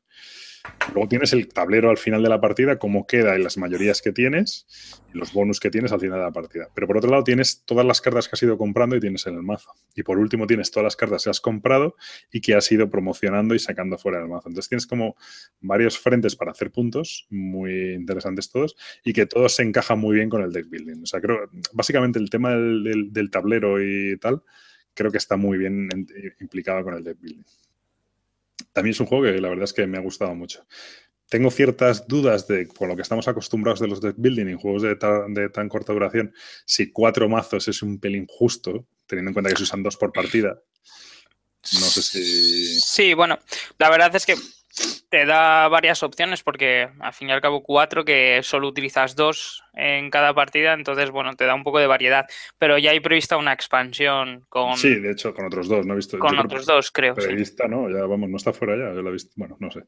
Luego 0.94 1.08
tienes 1.08 1.32
el 1.32 1.48
tablero 1.48 1.90
al 1.90 1.98
final 1.98 2.22
de 2.22 2.28
la 2.28 2.40
partida, 2.40 2.78
cómo 2.78 3.06
queda 3.06 3.34
en 3.36 3.44
las 3.44 3.56
mayorías 3.56 4.02
que 4.02 4.12
tienes 4.12 4.66
y 5.12 5.18
los 5.18 5.32
bonus 5.32 5.60
que 5.60 5.70
tienes 5.70 5.92
al 5.92 6.00
final 6.00 6.18
de 6.18 6.24
la 6.24 6.32
partida. 6.32 6.68
Pero 6.74 6.86
por 6.86 6.98
otro 6.98 7.10
lado 7.10 7.24
tienes 7.24 7.62
todas 7.64 7.86
las 7.86 8.00
cartas 8.00 8.28
que 8.28 8.34
has 8.34 8.42
ido 8.42 8.58
comprando 8.58 8.96
y 8.96 9.00
tienes 9.00 9.26
en 9.26 9.34
el 9.34 9.42
mazo. 9.42 9.72
Y 9.94 10.02
por 10.02 10.18
último 10.18 10.46
tienes 10.46 10.70
todas 10.70 10.84
las 10.84 10.96
cartas 10.96 11.24
que 11.24 11.30
has 11.30 11.40
comprado 11.40 11.96
y 12.32 12.40
que 12.40 12.54
has 12.54 12.70
ido 12.72 12.90
promocionando 12.90 13.54
y 13.54 13.58
sacando 13.58 13.98
fuera 13.98 14.18
del 14.18 14.28
mazo. 14.28 14.48
Entonces 14.48 14.68
tienes 14.68 14.86
como 14.86 15.16
varios 15.60 15.98
frentes 15.98 16.36
para 16.36 16.50
hacer 16.52 16.70
puntos, 16.70 17.26
muy 17.30 17.94
interesantes 17.94 18.50
todos, 18.50 18.76
y 19.04 19.12
que 19.12 19.26
todos 19.26 19.54
se 19.54 19.62
encajan 19.62 19.98
muy 19.98 20.16
bien 20.16 20.28
con 20.28 20.42
el 20.42 20.52
deck 20.52 20.68
building. 20.68 21.02
O 21.02 21.06
sea, 21.06 21.20
creo, 21.20 21.48
básicamente 21.72 22.18
el 22.18 22.30
tema 22.30 22.50
del, 22.50 23.08
del 23.12 23.30
tablero 23.30 23.82
y 23.82 24.18
tal, 24.18 24.42
creo 24.94 25.10
que 25.10 25.18
está 25.18 25.36
muy 25.36 25.56
bien 25.56 25.88
implicado 26.40 26.82
con 26.82 26.94
el 26.94 27.04
deck 27.04 27.18
building 27.20 27.44
también 28.72 28.92
es 28.92 29.00
un 29.00 29.06
juego 29.06 29.24
que 29.24 29.40
la 29.40 29.48
verdad 29.48 29.64
es 29.64 29.72
que 29.72 29.86
me 29.86 29.98
ha 29.98 30.02
gustado 30.02 30.34
mucho. 30.34 30.66
Tengo 31.28 31.50
ciertas 31.50 32.08
dudas 32.08 32.48
de, 32.48 32.66
por 32.66 32.88
lo 32.88 32.96
que 32.96 33.02
estamos 33.02 33.28
acostumbrados 33.28 33.78
de 33.80 33.86
los 33.86 34.00
deck 34.00 34.16
building 34.18 34.46
en 34.48 34.58
juegos 34.58 34.82
de, 34.82 34.96
de 35.28 35.48
tan 35.50 35.68
corta 35.68 35.92
duración, 35.92 36.34
si 36.66 36.90
cuatro 36.90 37.28
mazos 37.28 37.68
es 37.68 37.82
un 37.82 38.00
pelín 38.00 38.26
justo, 38.28 38.86
teniendo 39.06 39.30
en 39.30 39.34
cuenta 39.34 39.50
que 39.50 39.56
se 39.56 39.62
usan 39.62 39.82
dos 39.82 39.96
por 39.96 40.12
partida. 40.12 40.60
No 41.74 41.86
sé 41.86 42.02
si. 42.02 42.80
Sí, 42.80 43.14
bueno, 43.14 43.38
la 43.78 43.90
verdad 43.90 44.14
es 44.16 44.26
que 44.26 44.34
te 45.10 45.26
da 45.26 45.68
varias 45.68 46.02
opciones 46.02 46.42
porque 46.42 46.88
al 47.00 47.12
fin 47.12 47.28
y 47.28 47.32
al 47.32 47.40
cabo 47.40 47.62
cuatro 47.62 48.04
que 48.04 48.40
solo 48.42 48.68
utilizas 48.68 49.16
dos 49.16 49.64
en 49.74 50.08
cada 50.08 50.32
partida, 50.34 50.72
entonces 50.72 51.10
bueno, 51.10 51.34
te 51.34 51.44
da 51.44 51.54
un 51.54 51.64
poco 51.64 51.80
de 51.80 51.88
variedad. 51.88 52.26
Pero 52.58 52.78
ya 52.78 52.92
hay 52.92 53.00
prevista 53.00 53.36
una 53.36 53.52
expansión 53.52 54.46
con... 54.48 54.76
Sí, 54.76 54.94
de 55.00 55.10
hecho, 55.10 55.34
con 55.34 55.46
otros 55.46 55.68
dos, 55.68 55.84
¿no 55.84 55.94
he 55.94 55.96
visto? 55.96 56.18
Con 56.18 56.38
otros 56.38 56.64
dos, 56.64 56.90
creo. 56.92 57.14
Prevista, 57.14 57.66
¿no? 57.66 57.90
Ya 57.90 58.06
vamos, 58.06 58.30
no 58.30 58.36
está 58.36 58.52
fuera 58.52 58.76
ya, 58.76 58.94
yo 58.94 59.02
lo 59.02 59.10
he 59.10 59.14
visto, 59.14 59.32
bueno, 59.36 59.56
no 59.58 59.70
sé. 59.70 59.80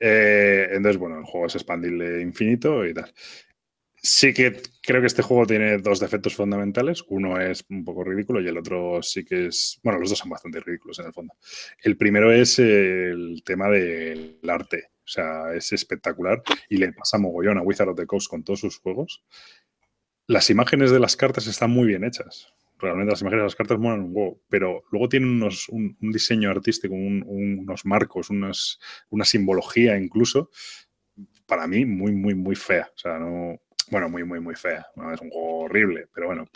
Eh, 0.00 0.68
entonces, 0.70 0.98
bueno, 0.98 1.18
el 1.18 1.24
juego 1.24 1.46
es 1.46 1.54
expandible 1.54 2.22
infinito 2.22 2.86
y 2.86 2.94
tal. 2.94 3.12
Sí 4.06 4.34
que 4.34 4.60
creo 4.82 5.00
que 5.00 5.06
este 5.06 5.22
juego 5.22 5.46
tiene 5.46 5.78
dos 5.78 5.98
defectos 5.98 6.34
fundamentales. 6.34 7.02
Uno 7.08 7.40
es 7.40 7.64
un 7.70 7.86
poco 7.86 8.04
ridículo 8.04 8.42
y 8.42 8.46
el 8.46 8.58
otro 8.58 9.02
sí 9.02 9.24
que 9.24 9.46
es... 9.46 9.80
Bueno, 9.82 9.98
los 9.98 10.10
dos 10.10 10.18
son 10.18 10.28
bastante 10.28 10.60
ridículos 10.60 10.98
en 10.98 11.06
el 11.06 11.14
fondo. 11.14 11.32
El 11.82 11.96
primero 11.96 12.30
es 12.30 12.58
el 12.58 13.40
tema 13.46 13.70
del 13.70 14.38
arte. 14.46 14.90
O 14.98 15.08
sea, 15.08 15.54
es 15.54 15.72
espectacular 15.72 16.42
y 16.68 16.76
le 16.76 16.92
pasa 16.92 17.16
mogollón 17.16 17.56
a 17.56 17.62
Wizard 17.62 17.88
of 17.88 17.96
the 17.96 18.04
Coast 18.04 18.28
con 18.28 18.44
todos 18.44 18.60
sus 18.60 18.78
juegos. 18.78 19.24
Las 20.26 20.50
imágenes 20.50 20.90
de 20.90 21.00
las 21.00 21.16
cartas 21.16 21.46
están 21.46 21.70
muy 21.70 21.86
bien 21.86 22.04
hechas. 22.04 22.52
Realmente 22.78 23.12
las 23.12 23.22
imágenes 23.22 23.40
de 23.40 23.46
las 23.46 23.56
cartas 23.56 23.78
molan 23.78 24.02
un 24.02 24.10
huevo, 24.14 24.42
pero 24.50 24.82
luego 24.92 25.08
tienen 25.08 25.30
unos, 25.30 25.66
un, 25.70 25.96
diseño 26.00 26.50
artístico, 26.50 26.94
unos 26.94 27.86
marcos, 27.86 28.28
unas, 28.28 28.78
una 29.08 29.24
simbología 29.24 29.96
incluso, 29.96 30.50
para 31.46 31.66
mí 31.66 31.84
muy, 31.86 32.12
muy, 32.12 32.34
muy 32.34 32.54
fea. 32.54 32.90
O 32.94 32.98
sea, 32.98 33.18
no, 33.18 33.60
bueno, 33.94 34.08
muy, 34.08 34.24
muy, 34.24 34.40
muy 34.40 34.56
fea. 34.56 34.84
Es 35.12 35.20
un 35.20 35.30
juego 35.30 35.60
horrible, 35.60 36.08
pero 36.12 36.26
bueno, 36.26 36.46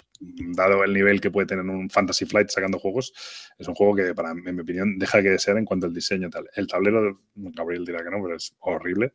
dado 0.57 0.83
el 0.83 0.93
nivel 0.93 1.21
que 1.21 1.31
puede 1.31 1.47
tener 1.47 1.65
un 1.65 1.89
Fantasy 1.89 2.27
Flight 2.27 2.49
sacando 2.49 2.81
juegos, 2.81 3.13
es 3.57 3.69
un 3.69 3.77
juego 3.77 3.95
que, 3.95 4.13
para, 4.13 4.33
en 4.33 4.57
mi 4.57 4.63
opinión, 4.63 4.99
deja 4.99 5.23
que 5.23 5.31
desear 5.31 5.57
en 5.57 5.65
cuanto 5.65 5.87
al 5.87 5.95
diseño 5.95 6.31
tal. 6.31 6.51
El 6.57 6.67
tablero, 6.67 7.21
Gabriel 7.37 7.85
dirá 7.85 8.03
que 8.03 8.11
no, 8.11 8.21
pero 8.21 8.35
es 8.35 8.57
horrible. 8.59 9.15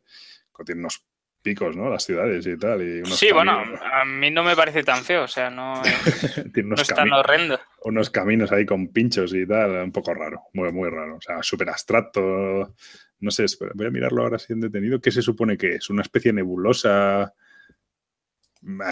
Tiene 0.64 0.80
unos 0.80 1.04
picos, 1.42 1.76
¿no? 1.76 1.90
Las 1.90 2.04
ciudades 2.06 2.46
y 2.46 2.56
tal. 2.56 2.80
Y 2.80 3.04
sí, 3.04 3.30
bueno, 3.30 3.62
a 3.92 4.06
mí 4.06 4.30
no 4.30 4.42
me 4.42 4.56
parece 4.56 4.82
tan 4.82 5.04
feo, 5.04 5.24
o 5.24 5.28
sea, 5.28 5.50
no, 5.50 5.82
no 6.64 6.74
es 6.76 6.88
tan 6.88 7.12
horrendo. 7.12 7.60
Unos 7.82 8.08
caminos 8.08 8.52
ahí 8.52 8.64
con 8.64 8.88
pinchos 8.88 9.34
y 9.34 9.46
tal, 9.46 9.72
un 9.82 9.92
poco 9.92 10.14
raro, 10.14 10.44
muy, 10.54 10.72
muy 10.72 10.88
raro. 10.88 11.16
O 11.16 11.20
sea, 11.20 11.42
súper 11.42 11.68
abstracto. 11.68 12.74
No 13.20 13.30
sé, 13.30 13.44
voy 13.74 13.86
a 13.86 13.90
mirarlo 13.90 14.22
ahora 14.22 14.38
si 14.38 14.54
han 14.54 14.60
detenido. 14.60 14.98
¿Qué 14.98 15.10
se 15.10 15.20
supone 15.20 15.58
que 15.58 15.74
es? 15.74 15.90
¿Una 15.90 16.00
especie 16.00 16.32
nebulosa? 16.32 17.34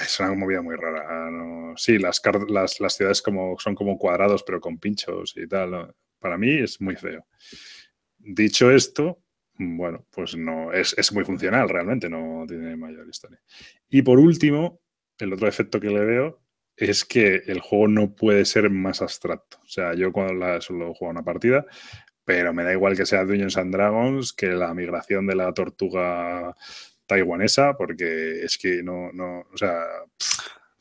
Es 0.02 0.20
una 0.20 0.34
movida 0.34 0.60
muy 0.62 0.76
rara. 0.76 1.74
Sí, 1.76 1.98
las, 1.98 2.20
las, 2.48 2.80
las, 2.80 2.94
ciudades 2.94 3.22
como, 3.22 3.58
son 3.58 3.74
como 3.74 3.96
cuadrados, 3.96 4.42
pero 4.42 4.60
con 4.60 4.78
pinchos 4.78 5.34
y 5.36 5.46
tal. 5.46 5.94
Para 6.18 6.36
mí 6.36 6.58
es 6.58 6.80
muy 6.80 6.96
feo. 6.96 7.26
Dicho 8.18 8.70
esto, 8.70 9.22
bueno, 9.54 10.06
pues 10.10 10.36
no, 10.36 10.72
es, 10.72 10.94
es, 10.98 11.12
muy 11.12 11.24
funcional 11.24 11.68
realmente, 11.68 12.08
no 12.08 12.44
tiene 12.46 12.76
mayor 12.76 13.08
historia. 13.08 13.40
Y 13.88 14.02
por 14.02 14.18
último, 14.18 14.80
el 15.18 15.32
otro 15.32 15.48
efecto 15.48 15.80
que 15.80 15.88
le 15.88 16.04
veo 16.04 16.42
es 16.76 17.04
que 17.04 17.42
el 17.46 17.60
juego 17.60 17.88
no 17.88 18.14
puede 18.14 18.44
ser 18.44 18.70
más 18.70 19.02
abstracto. 19.02 19.58
O 19.62 19.68
sea, 19.68 19.94
yo 19.94 20.12
cuando 20.12 20.34
la, 20.34 20.60
solo 20.60 20.94
juego 20.94 21.12
una 21.12 21.24
partida, 21.24 21.64
pero 22.24 22.52
me 22.52 22.64
da 22.64 22.72
igual 22.72 22.96
que 22.96 23.06
sea 23.06 23.24
Dungeons 23.24 23.56
and 23.56 23.72
Dragons, 23.74 24.32
que 24.32 24.48
la 24.48 24.72
migración 24.74 25.26
de 25.26 25.36
la 25.36 25.52
tortuga 25.52 26.56
taiwanesa, 27.06 27.74
porque 27.76 28.42
es 28.42 28.58
que 28.58 28.82
no, 28.82 29.10
no, 29.12 29.40
o 29.52 29.56
sea... 29.56 29.84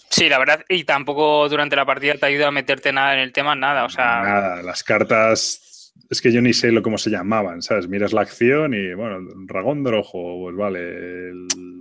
Sí, 0.10 0.28
la 0.28 0.40
verdad, 0.40 0.66
y 0.68 0.84
tampoco 0.84 1.48
durante 1.48 1.76
la 1.76 1.86
partida 1.86 2.16
te 2.16 2.26
ayuda 2.26 2.48
a 2.48 2.52
meterte 2.52 2.92
nada 2.92 3.14
en 3.14 3.20
el 3.20 3.32
tema, 3.32 3.56
nada, 3.56 3.86
o 3.86 3.90
sea... 3.90 4.22
Nada, 4.22 4.62
las 4.62 4.84
cartas, 4.84 5.94
es 6.10 6.22
que 6.22 6.32
yo 6.32 6.42
ni 6.42 6.54
sé 6.54 6.72
lo 6.72 6.82
cómo 6.82 6.98
se 6.98 7.10
llamaban, 7.10 7.62
¿sabes? 7.62 7.88
Miras 7.88 8.12
la 8.12 8.22
acción 8.22 8.74
y, 8.74 8.94
bueno, 8.94 9.20
dragón 9.46 9.84
de 9.84 9.96
ojo, 9.96 10.42
pues 10.44 10.56
vale... 10.56 11.32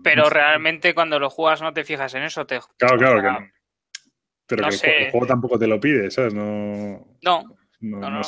Pero 0.04 0.30
realmente 0.30 0.94
cuando 0.94 1.18
lo 1.18 1.28
juegas 1.30 1.60
no 1.60 1.72
te 1.72 1.84
fijas 1.84 2.14
en 2.14 2.22
eso, 2.22 2.46
te... 2.46 2.60
Claro, 2.76 2.96
claro, 2.96 3.22
que 3.22 3.28
no. 3.28 3.50
Pero 4.46 4.68
que 4.68 5.04
el, 5.04 5.10
juego 5.10 5.26
tampoco 5.26 5.58
te 5.58 5.66
lo 5.66 5.80
pide, 5.80 6.10
¿sabes? 6.10 6.34
No... 6.34 7.16
No, 7.22 7.44
no, 7.80 8.10
no. 8.10 8.20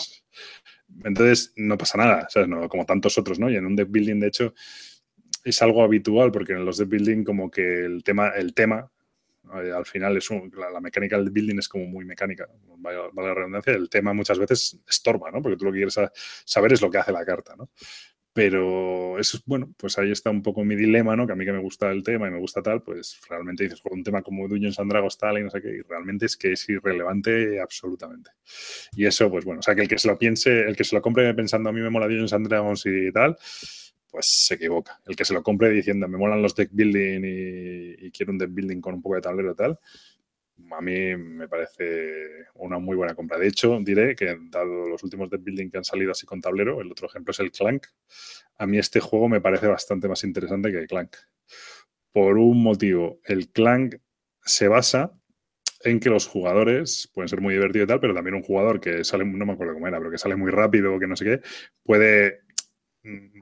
Entonces 1.04 1.52
no 1.56 1.78
pasa 1.78 1.98
nada, 1.98 2.26
¿sabes? 2.28 2.48
No, 2.48 2.68
como 2.68 2.84
tantos 2.84 3.16
otros, 3.18 3.38
¿no? 3.38 3.50
Y 3.50 3.56
en 3.56 3.66
un 3.66 3.76
deck 3.76 3.88
building, 3.90 4.20
de 4.20 4.28
hecho, 4.28 4.54
es 5.44 5.62
algo 5.62 5.82
habitual 5.82 6.30
porque 6.30 6.52
en 6.52 6.64
los 6.64 6.78
de 6.78 6.84
building 6.84 7.24
como 7.24 7.50
que 7.50 7.84
el 7.84 8.02
tema, 8.04 8.28
el 8.30 8.54
tema 8.54 8.90
eh, 9.54 9.72
al 9.72 9.84
final 9.84 10.16
es 10.16 10.28
la, 10.30 10.80
mecánica 10.80 11.18
del 11.18 11.30
building 11.30 11.58
es 11.58 11.68
como 11.68 11.86
muy 11.86 12.04
mecánica, 12.04 12.48
vale, 12.78 12.98
la 13.14 13.34
redundancia, 13.34 13.72
el 13.74 13.90
tema 13.90 14.12
muchas 14.12 14.38
veces 14.38 14.78
estorba, 14.88 15.30
¿no? 15.30 15.42
Porque 15.42 15.56
tú 15.56 15.64
lo 15.64 15.72
que 15.72 15.78
quieres 15.78 15.98
saber 16.44 16.72
es 16.72 16.80
lo 16.80 16.90
que 16.90 16.98
hace 16.98 17.12
la 17.12 17.24
carta, 17.24 17.54
¿no? 17.56 17.70
Pero 18.34 19.18
eso 19.18 19.36
es, 19.36 19.42
bueno, 19.44 19.74
pues 19.76 19.98
ahí 19.98 20.10
está 20.10 20.30
un 20.30 20.42
poco 20.42 20.64
mi 20.64 20.74
dilema, 20.74 21.14
¿no? 21.14 21.26
Que 21.26 21.34
a 21.34 21.36
mí 21.36 21.44
que 21.44 21.52
me 21.52 21.58
gusta 21.58 21.90
el 21.90 22.02
tema 22.02 22.28
y 22.28 22.30
me 22.30 22.38
gusta 22.38 22.62
tal, 22.62 22.82
pues 22.82 23.20
realmente 23.28 23.64
dices, 23.64 23.82
un 23.90 24.02
tema 24.02 24.22
como 24.22 24.48
Dungeons 24.48 24.78
and 24.78 24.90
Dragons 24.90 25.18
tal 25.18 25.38
y 25.38 25.42
no 25.42 25.50
sé 25.50 25.60
qué, 25.60 25.68
y 25.68 25.82
realmente 25.82 26.24
es 26.26 26.36
que 26.38 26.52
es 26.52 26.66
irrelevante 26.70 27.60
absolutamente. 27.60 28.30
Y 28.96 29.04
eso, 29.04 29.30
pues 29.30 29.44
bueno, 29.44 29.58
o 29.60 29.62
sea, 29.62 29.74
que 29.74 29.82
el 29.82 29.88
que 29.88 29.98
se 29.98 30.08
lo 30.08 30.16
piense, 30.16 30.60
el 30.62 30.76
que 30.76 30.84
se 30.84 30.96
lo 30.96 31.02
compre 31.02 31.34
pensando 31.34 31.68
a 31.68 31.72
mí 31.72 31.80
me 31.82 31.90
mola 31.90 32.06
Dungeons 32.06 32.32
and 32.32 32.48
Dragons 32.48 32.86
y 32.86 33.12
tal, 33.12 33.36
pues 34.12 34.26
se 34.46 34.54
equivoca. 34.54 35.00
El 35.06 35.16
que 35.16 35.24
se 35.24 35.32
lo 35.32 35.42
compre 35.42 35.70
diciendo 35.70 36.06
me 36.06 36.18
molan 36.18 36.42
los 36.42 36.54
deck 36.54 36.68
building 36.70 37.22
y, 37.24 38.10
quiero 38.12 38.32
un 38.32 38.38
deck 38.38 38.50
building 38.52 38.80
con 38.80 38.94
un 38.94 39.02
poco 39.02 39.16
de 39.16 39.22
tablero 39.22 39.52
y 39.52 39.56
tal, 39.56 39.78
a 40.70 40.80
mí 40.82 41.16
me 41.16 41.48
parece 41.48 42.46
una 42.54 42.78
muy 42.78 42.94
buena 42.94 43.14
compra. 43.14 43.38
De 43.38 43.48
hecho, 43.48 43.80
diré 43.80 44.14
que 44.14 44.36
dado 44.50 44.86
los 44.86 45.02
últimos 45.02 45.30
deck 45.30 45.42
building 45.42 45.70
que 45.70 45.78
han 45.78 45.84
salido 45.84 46.12
así 46.12 46.26
con 46.26 46.42
tablero, 46.42 46.82
el 46.82 46.92
otro 46.92 47.08
ejemplo 47.08 47.32
es 47.32 47.40
el 47.40 47.50
Clank, 47.50 47.86
a 48.58 48.66
mí 48.66 48.78
este 48.78 49.00
juego 49.00 49.30
me 49.30 49.40
parece 49.40 49.66
bastante 49.66 50.08
más 50.08 50.22
interesante 50.24 50.70
que 50.70 50.78
el 50.78 50.86
Clank. 50.86 51.16
Por 52.12 52.36
un 52.36 52.62
motivo, 52.62 53.20
el 53.24 53.48
Clank 53.48 53.96
se 54.44 54.68
basa 54.68 55.14
en 55.84 56.00
que 56.00 56.10
los 56.10 56.26
jugadores 56.26 57.10
pueden 57.14 57.28
ser 57.28 57.40
muy 57.40 57.54
divertidos 57.54 57.86
y 57.86 57.88
tal, 57.88 58.00
pero 58.00 58.14
también 58.14 58.34
un 58.34 58.42
jugador 58.42 58.78
que 58.78 59.04
sale, 59.04 59.24
no 59.24 59.46
me 59.46 59.52
acuerdo 59.54 59.72
cómo 59.72 59.88
era, 59.88 59.98
pero 59.98 60.10
que 60.10 60.18
sale 60.18 60.36
muy 60.36 60.50
rápido 60.50 60.94
o 60.94 60.98
que 60.98 61.06
no 61.06 61.16
sé 61.16 61.24
qué, 61.24 61.40
puede 61.82 62.41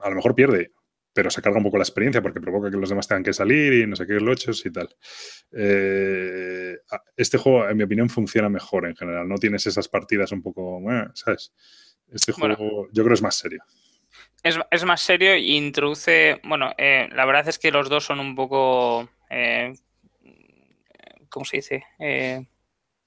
a 0.01 0.09
lo 0.09 0.15
mejor 0.15 0.35
pierde, 0.35 0.71
pero 1.13 1.29
se 1.29 1.41
carga 1.41 1.57
un 1.57 1.63
poco 1.63 1.77
la 1.77 1.83
experiencia 1.83 2.21
porque 2.21 2.39
provoca 2.39 2.71
que 2.71 2.77
los 2.77 2.89
demás 2.89 3.07
tengan 3.07 3.23
que 3.23 3.33
salir 3.33 3.73
y 3.73 3.87
no 3.87 3.95
sé 3.95 4.07
qué 4.07 4.13
lochos 4.13 4.65
y 4.65 4.71
tal. 4.71 4.89
Eh, 5.51 6.77
este 7.17 7.37
juego, 7.37 7.67
en 7.67 7.77
mi 7.77 7.83
opinión, 7.83 8.09
funciona 8.09 8.49
mejor 8.49 8.87
en 8.87 8.95
general. 8.95 9.27
No 9.27 9.35
tienes 9.35 9.65
esas 9.67 9.87
partidas 9.87 10.31
un 10.31 10.41
poco, 10.41 10.81
¿sabes? 11.13 11.53
Este 12.11 12.31
juego 12.31 12.87
yo 12.91 13.03
creo 13.03 13.13
es 13.13 13.21
más 13.21 13.35
serio. 13.35 13.63
Es, 14.43 14.85
más 14.85 15.01
serio 15.01 15.33
e 15.33 15.39
introduce, 15.39 16.39
bueno, 16.43 16.73
eh, 16.77 17.07
la 17.11 17.25
verdad 17.25 17.47
es 17.47 17.59
que 17.59 17.71
los 17.71 17.89
dos 17.89 18.05
son 18.05 18.19
un 18.19 18.35
poco, 18.35 19.07
eh, 19.29 19.73
¿cómo 21.29 21.45
se 21.45 21.57
dice? 21.57 21.83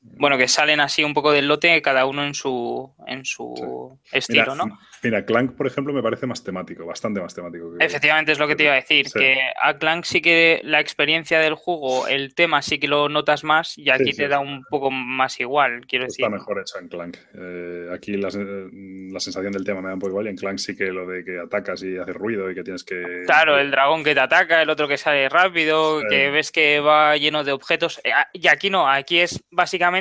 Bueno, 0.07 0.37
que 0.37 0.49
salen 0.49 0.81
así 0.81 1.03
un 1.03 1.15
poco 1.15 1.33
del 1.33 1.49
lote, 1.49 1.81
cada 1.81 2.05
uno 2.05 2.25
en 2.25 2.35
su, 2.35 2.93
en 3.07 3.25
su 3.25 3.99
estilo, 4.13 4.55
¿no? 4.55 4.79
Mira, 5.03 5.25
Clank, 5.25 5.57
por 5.57 5.67
ejemplo, 5.67 5.93
me 5.93 6.03
parece 6.03 6.27
más 6.27 6.45
temático, 6.45 6.85
bastante 6.85 7.21
más 7.21 7.35
temático. 7.35 7.73
Efectivamente, 7.81 8.33
es 8.33 8.39
lo 8.39 8.47
que 8.47 8.55
te 8.55 8.65
iba 8.65 8.73
a 8.73 8.77
decir, 8.77 9.07
que 9.11 9.39
a 9.61 9.77
Clank 9.79 10.05
sí 10.05 10.21
que 10.21 10.61
la 10.63 10.81
experiencia 10.81 11.41
del 11.41 11.55
juego, 11.55 12.07
el 12.07 12.35
tema 12.35 12.61
sí 12.63 12.79
que 12.79 12.87
lo 12.87 13.09
notas 13.09 13.45
más 13.45 13.77
y 13.79 13.91
aquí 13.91 14.13
te 14.13 14.29
da 14.29 14.41
un 14.41 14.63
poco 14.65 14.91
más 14.91 15.41
igual, 15.41 15.87
quiero 15.87 16.05
decir. 16.05 16.25
Está 16.25 16.35
mejor 16.35 16.61
hecho 16.61 16.79
en 16.79 16.89
Clank. 16.89 17.17
Eh, 17.35 17.89
aquí 17.93 18.17
la, 18.17 18.31
sensación 18.31 19.53
del 19.53 19.65
tema 19.65 19.81
me 19.81 19.89
da 19.89 19.95
un 19.95 20.01
poco 20.01 20.11
igual 20.11 20.27
y 20.27 20.31
en 20.31 20.37
Clank 20.37 20.59
sí 20.59 20.77
que 20.77 20.87
lo 20.87 21.07
de 21.07 21.25
que 21.25 21.39
atacas 21.39 21.83
y 21.83 21.97
haces 21.97 22.15
ruido 22.15 22.51
y 22.51 22.55
que 22.55 22.63
tienes 22.63 22.85
que... 22.85 23.23
Claro, 23.27 23.59
el 23.59 23.71
dragón 23.71 24.05
que 24.05 24.15
te 24.15 24.21
ataca, 24.21 24.63
el 24.63 24.71
otro 24.71 24.87
que 24.87 24.99
sale 24.99 25.29
rápido, 25.29 26.03
que 26.09 26.31
ves 26.31 26.53
que 26.53 26.81
va 26.81 27.17
lleno 27.17 27.43
de 27.43 27.53
objetos. 27.53 28.01
Eh, 28.05 28.11
y 28.35 28.49
aquí 28.49 28.71
no, 28.71 28.89
aquí 28.89 29.21
es 29.21 29.43
básicamente 29.51 29.94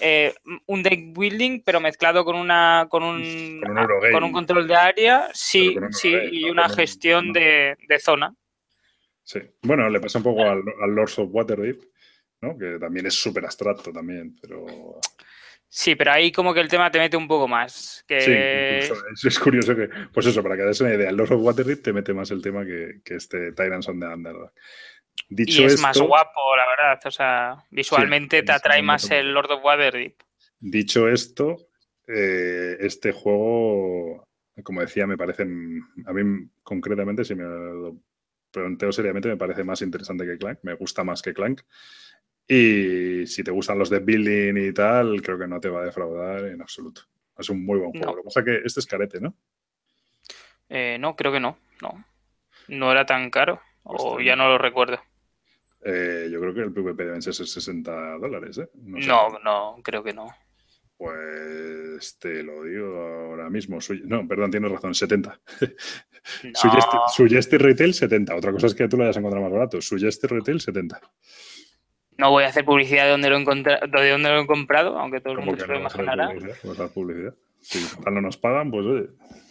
eh, 0.00 0.34
un 0.66 0.82
deck 0.82 1.12
building, 1.12 1.62
pero 1.64 1.80
mezclado 1.80 2.24
con 2.24 2.36
una 2.36 2.86
con 2.88 3.02
un, 3.02 3.60
con 4.12 4.24
un, 4.24 4.32
control 4.32 4.68
de 4.68 4.76
área, 4.76 5.28
sí, 5.32 5.76
sí, 5.90 6.14
y 6.30 6.50
una 6.50 6.68
gestión 6.68 7.32
de, 7.32 7.76
zona. 8.00 8.32
Sí. 9.24 9.40
Bueno, 9.62 9.88
le 9.88 10.00
pasa 10.00 10.18
un 10.18 10.24
poco 10.24 10.42
al, 10.42 10.62
Lords 10.94 11.18
of 11.18 11.30
Waterdeep, 11.32 11.80
¿no? 12.42 12.56
Que 12.56 12.78
también 12.78 13.06
es 13.06 13.14
súper 13.14 13.44
abstracto 13.44 13.92
también, 13.92 14.36
pero. 14.40 15.00
Sí, 15.70 15.96
pero 15.96 16.12
ahí 16.12 16.32
como 16.32 16.54
que 16.54 16.60
el 16.60 16.68
tema 16.68 16.90
te 16.90 16.98
mete 16.98 17.16
un 17.16 17.28
poco 17.28 17.46
más. 17.46 18.04
Que... 18.08 18.20
Sí, 19.14 19.28
es, 19.28 19.38
curioso 19.38 19.76
que, 19.76 19.90
pues 20.14 20.24
eso, 20.24 20.42
para 20.42 20.56
que 20.56 20.62
des 20.62 20.80
una 20.80 20.94
idea, 20.94 21.10
el 21.10 21.16
Lords 21.16 21.32
of 21.32 21.42
Waterdeep 21.42 21.82
te 21.82 21.92
mete 21.92 22.14
más 22.14 22.30
el 22.30 22.40
tema 22.40 22.64
que, 22.64 23.00
que 23.04 23.16
este 23.16 23.52
Tyrants 23.52 23.88
on 23.88 24.00
the 24.00 24.06
Underdog 25.30 25.54
y 25.54 25.64
es 25.64 25.80
más 25.80 25.98
guapo, 25.98 26.56
la 26.56 26.66
verdad. 26.66 27.00
O 27.04 27.10
sea, 27.10 27.64
visualmente 27.70 28.42
te 28.42 28.52
atrae 28.52 28.82
más 28.82 29.10
el 29.10 29.32
Lord 29.32 29.52
of 29.52 29.64
Waterdeep. 29.64 30.22
Dicho 30.60 31.08
esto, 31.08 31.68
eh, 32.06 32.76
este 32.80 33.12
juego, 33.12 34.26
como 34.62 34.80
decía, 34.80 35.06
me 35.06 35.16
parece, 35.16 35.42
a 35.42 36.12
mí 36.12 36.48
concretamente, 36.62 37.24
si 37.24 37.34
me 37.34 37.44
lo 37.44 37.96
planteo 38.50 38.92
seriamente, 38.92 39.28
me 39.28 39.36
parece 39.36 39.64
más 39.64 39.82
interesante 39.82 40.26
que 40.26 40.38
Clank, 40.38 40.60
me 40.62 40.74
gusta 40.74 41.04
más 41.04 41.22
que 41.22 41.34
Clank. 41.34 41.62
Y 42.46 43.26
si 43.26 43.44
te 43.44 43.50
gustan 43.50 43.78
los 43.78 43.90
de 43.90 43.98
building 43.98 44.56
y 44.56 44.72
tal, 44.72 45.20
creo 45.20 45.38
que 45.38 45.46
no 45.46 45.60
te 45.60 45.68
va 45.68 45.82
a 45.82 45.84
defraudar 45.84 46.46
en 46.46 46.62
absoluto. 46.62 47.02
Es 47.36 47.50
un 47.50 47.64
muy 47.64 47.78
buen 47.78 47.92
juego. 47.92 48.16
Lo 48.16 48.22
que 48.22 48.24
pasa 48.24 48.40
es 48.40 48.46
que 48.46 48.60
este 48.64 48.80
es 48.80 48.86
carete, 48.86 49.20
¿no? 49.20 49.34
Eh, 50.70 50.96
no, 50.98 51.14
creo 51.14 51.30
que 51.30 51.40
no. 51.40 51.58
No, 51.82 52.04
no 52.68 52.90
era 52.90 53.04
tan 53.04 53.30
caro. 53.30 53.60
O 53.88 54.20
ya 54.20 54.36
no 54.36 54.48
lo 54.48 54.58
recuerdo. 54.58 54.98
Eh, 55.84 56.28
yo 56.30 56.40
creo 56.40 56.54
que 56.54 56.60
el 56.60 56.72
PvP 56.72 57.04
deben 57.04 57.22
ser 57.22 57.34
60 57.34 58.18
dólares, 58.18 58.58
¿eh? 58.58 58.68
No, 58.74 59.38
no, 59.38 59.76
creo 59.82 60.02
que 60.02 60.12
no. 60.12 60.28
Pues 60.96 62.18
te 62.18 62.42
lo 62.42 62.64
digo 62.64 63.00
ahora 63.00 63.48
mismo. 63.48 63.78
No, 64.04 64.26
perdón, 64.26 64.50
tienes 64.50 64.70
razón, 64.70 64.94
70. 64.94 65.40
No. 66.42 67.58
Retail 67.58 67.94
70. 67.94 68.34
Otra 68.34 68.52
cosa 68.52 68.66
es 68.66 68.74
que 68.74 68.86
tú 68.86 68.98
lo 68.98 69.04
hayas 69.04 69.16
encontrado 69.16 69.44
más 69.44 69.52
barato. 69.52 69.80
Suggested 69.80 70.28
Retail 70.28 70.60
70. 70.60 71.00
No 72.18 72.30
voy 72.32 72.44
a 72.44 72.48
hacer 72.48 72.66
publicidad 72.66 73.04
de 73.04 73.12
dónde 73.12 73.30
lo 73.30 73.38
he, 73.38 73.44
de 73.44 74.10
dónde 74.10 74.28
lo 74.28 74.40
he 74.40 74.46
comprado, 74.46 74.98
aunque 74.98 75.20
todo 75.20 75.34
el 75.34 75.38
mundo 75.38 75.64
se 75.64 75.66
lo 75.68 75.78
imaginará. 75.78 76.28
Publicidad? 76.28 76.90
publicidad. 76.90 77.34
Si 77.60 77.78
no 78.04 78.20
nos 78.20 78.36
pagan, 78.36 78.70
pues 78.70 78.84
oye, 78.84 79.08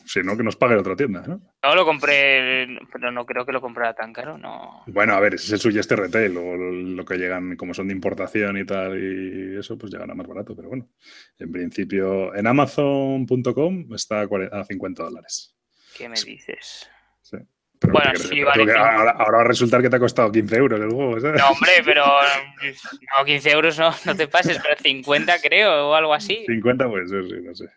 si 0.07 0.21
no, 0.21 0.35
que 0.37 0.43
nos 0.43 0.55
pague 0.55 0.75
otra 0.75 0.95
tienda, 0.95 1.23
¿no? 1.27 1.41
No, 1.61 1.75
lo 1.75 1.85
compré, 1.85 2.67
pero 2.91 3.11
no 3.11 3.25
creo 3.25 3.45
que 3.45 3.51
lo 3.51 3.61
comprara 3.61 3.93
tan 3.93 4.13
caro, 4.13 4.37
no. 4.37 4.83
Bueno, 4.87 5.13
a 5.13 5.19
ver, 5.19 5.35
ese 5.35 5.45
es 5.47 5.53
el 5.53 5.59
suyo 5.59 5.79
este 5.81 5.95
retail, 5.95 6.37
o 6.37 6.55
lo 6.55 7.05
que 7.05 7.17
llegan, 7.17 7.55
como 7.55 7.73
son 7.73 7.87
de 7.87 7.93
importación 7.93 8.57
y 8.57 8.65
tal, 8.65 8.97
y 8.97 9.57
eso, 9.57 9.77
pues 9.77 9.91
llegan 9.91 10.11
a 10.11 10.15
más 10.15 10.27
barato, 10.27 10.55
pero 10.55 10.69
bueno, 10.69 10.89
en 11.37 11.51
principio, 11.51 12.33
en 12.35 12.47
Amazon.com 12.47 13.93
está 13.93 14.21
a 14.21 14.63
50 14.63 15.03
dólares. 15.03 15.55
¿Qué 15.95 16.09
me 16.09 16.15
dices? 16.15 16.89
Sí 17.21 17.37
bueno, 17.81 18.15
sí, 18.15 18.43
vale. 18.43 18.73
Ahora, 18.73 19.13
va 19.13 19.41
a 19.41 19.43
resultar 19.43 19.81
que 19.81 19.89
te 19.89 19.95
ha 19.95 19.99
costado 19.99 20.31
15 20.31 20.55
euros 20.55 20.79
el 20.79 20.89
juego, 20.89 21.19
¿sabes? 21.19 21.39
No, 21.41 21.49
hombre, 21.49 21.71
pero 21.85 22.05
no, 22.05 23.25
15 23.25 23.51
euros 23.51 23.77
no, 23.77 23.93
no 24.05 24.15
te 24.15 24.27
pases, 24.27 24.59
pero 24.61 24.75
50 24.75 25.39
creo 25.41 25.89
o 25.89 25.93
algo 25.93 26.13
así. 26.13 26.43
50 26.47 26.89
pues 26.89 27.09
sí, 27.09 27.15
no 27.43 27.55
sé. 27.55 27.69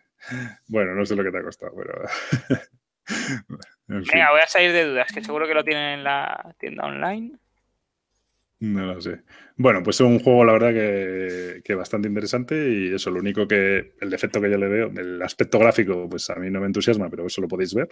Bueno, 0.67 0.93
no 0.95 1.05
sé 1.05 1.15
lo 1.15 1.23
que 1.23 1.31
te 1.31 1.37
ha 1.37 1.43
costado, 1.43 1.73
pero... 1.75 2.01
Venga, 3.87 4.31
voy 4.31 4.41
a 4.41 4.47
salir 4.47 4.71
de 4.71 4.85
dudas, 4.85 5.11
que 5.11 5.23
seguro 5.23 5.47
que 5.47 5.53
lo 5.53 5.63
tienen 5.63 5.99
en 5.99 6.03
la 6.03 6.55
tienda 6.57 6.85
online. 6.85 7.33
No 8.59 8.85
lo 8.85 9.01
sé. 9.01 9.21
Bueno, 9.57 9.81
pues 9.83 9.97
es 9.97 10.01
un 10.01 10.19
juego, 10.19 10.45
la 10.45 10.53
verdad, 10.53 10.71
que, 10.71 11.61
que, 11.63 11.75
bastante 11.75 12.07
interesante 12.07 12.69
y 12.69 12.93
eso, 12.93 13.09
lo 13.09 13.19
único 13.19 13.47
que, 13.47 13.95
el 13.99 14.09
defecto 14.09 14.39
que 14.39 14.51
yo 14.51 14.57
le 14.57 14.67
veo, 14.67 14.91
el 14.95 15.21
aspecto 15.21 15.59
gráfico, 15.59 16.07
pues 16.09 16.29
a 16.29 16.35
mí 16.35 16.49
no 16.49 16.61
me 16.61 16.67
entusiasma, 16.67 17.09
pero 17.09 17.25
eso 17.25 17.41
lo 17.41 17.47
podéis 17.47 17.73
ver 17.73 17.89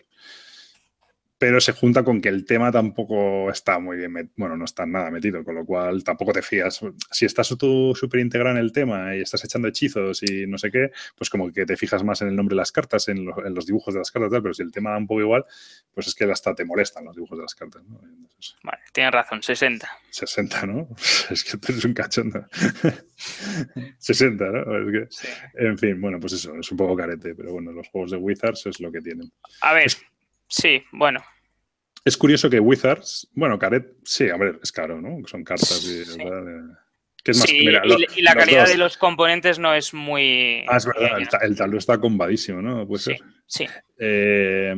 pero 1.40 1.62
se 1.62 1.72
junta 1.72 2.04
con 2.04 2.20
que 2.20 2.28
el 2.28 2.46
tema 2.46 2.70
tampoco 2.70 3.50
está 3.50 3.80
muy 3.80 3.96
bien, 3.96 4.30
bueno, 4.36 4.58
no 4.58 4.66
está 4.66 4.86
nada 4.86 5.10
metido, 5.10 5.42
con 5.46 5.56
lo 5.56 5.66
cual 5.66 6.04
tampoco 6.04 6.34
te 6.34 6.42
fías. 6.42 6.82
Si 7.12 7.26
estás 7.26 7.56
tú 7.58 7.94
súper 7.96 8.20
integrado 8.20 8.58
en 8.58 8.62
el 8.62 8.74
tema 8.74 9.16
y 9.16 9.22
estás 9.22 9.46
echando 9.46 9.70
hechizos 9.70 10.22
y 10.22 10.46
no 10.48 10.58
sé 10.58 10.70
qué, 10.70 10.92
pues 11.18 11.30
como 11.30 11.50
que 11.54 11.66
te 11.66 11.78
fijas 11.78 12.04
más 12.04 12.22
en 12.22 12.28
el 12.28 12.36
nombre 12.36 12.56
de 12.56 12.58
las 12.58 12.74
cartas, 12.74 13.08
en, 13.08 13.26
los 13.26 13.66
dibujos 13.66 13.94
de 13.94 14.02
las 14.02 14.12
cartas, 14.12 14.32
tal, 14.32 14.42
pero 14.42 14.54
si 14.54 14.64
el 14.64 14.72
tema 14.74 14.92
da 14.92 14.98
un 14.98 15.08
poco 15.08 15.22
igual, 15.22 15.46
pues 15.94 16.08
es 16.08 16.14
que 16.14 16.26
hasta 16.26 16.54
te 16.54 16.66
molestan 16.66 17.06
los 17.06 17.16
dibujos 17.16 17.38
de 17.38 17.44
las 17.44 17.56
cartas. 17.56 17.84
¿no? 17.88 18.02
vale, 18.64 18.80
tienes 18.92 19.14
razón, 19.14 19.42
60. 19.42 19.90
60, 20.10 20.66
¿no? 20.66 20.90
Es 21.30 21.44
que 21.46 21.58
tú 21.58 21.72
eres 21.72 21.86
un 21.86 21.94
cachondo. 21.94 22.46
60, 23.98 24.46
¿no? 24.46 25.00
Es 25.00 25.10
que, 25.10 25.66
En 25.66 25.78
fin, 25.78 26.02
bueno, 26.02 26.20
pues 26.20 26.34
eso, 26.34 26.54
es 26.60 26.70
un 26.70 26.78
poco 26.78 26.98
carete, 26.98 27.34
pero 27.34 27.54
bueno, 27.54 27.72
los 27.72 27.88
juegos 27.88 28.12
de 28.12 28.18
Wizards 28.18 28.66
es 28.66 28.82
lo 28.82 28.92
que 28.92 29.00
tienen. 29.00 29.32
A 29.62 29.74
ver. 29.74 29.90
Sí, 30.50 30.84
bueno. 30.92 31.24
Es 32.04 32.18
curioso 32.18 32.50
que 32.50 32.60
Wizards, 32.60 33.30
bueno, 33.34 33.60
Caret, 33.60 33.96
sí, 34.04 34.30
hombre, 34.30 34.60
es 34.62 34.72
caro, 34.72 35.02
¿no? 35.02 35.26
Son 35.28 35.44
cartas 35.44 35.84
y, 35.84 36.06
sí. 36.06 36.22
es 37.26 37.38
más, 37.38 37.50
sí, 37.50 37.58
y, 37.58 38.22
la 38.22 38.34
calidad 38.34 38.68
de 38.68 38.78
los 38.78 38.98
componentes 38.98 39.60
no 39.60 39.74
es 39.74 39.94
muy. 39.94 40.66
Ah, 40.68 40.78
es 40.78 40.86
verdad, 40.86 41.20
el, 41.42 41.56
tablero 41.56 41.78
está 41.78 42.00
combadísimo, 42.00 42.62
¿no? 42.62 42.88
Puede 42.88 43.04
sí, 43.04 43.12
ser. 43.12 43.20
Sí. 43.46 43.68
Eh, 44.00 44.74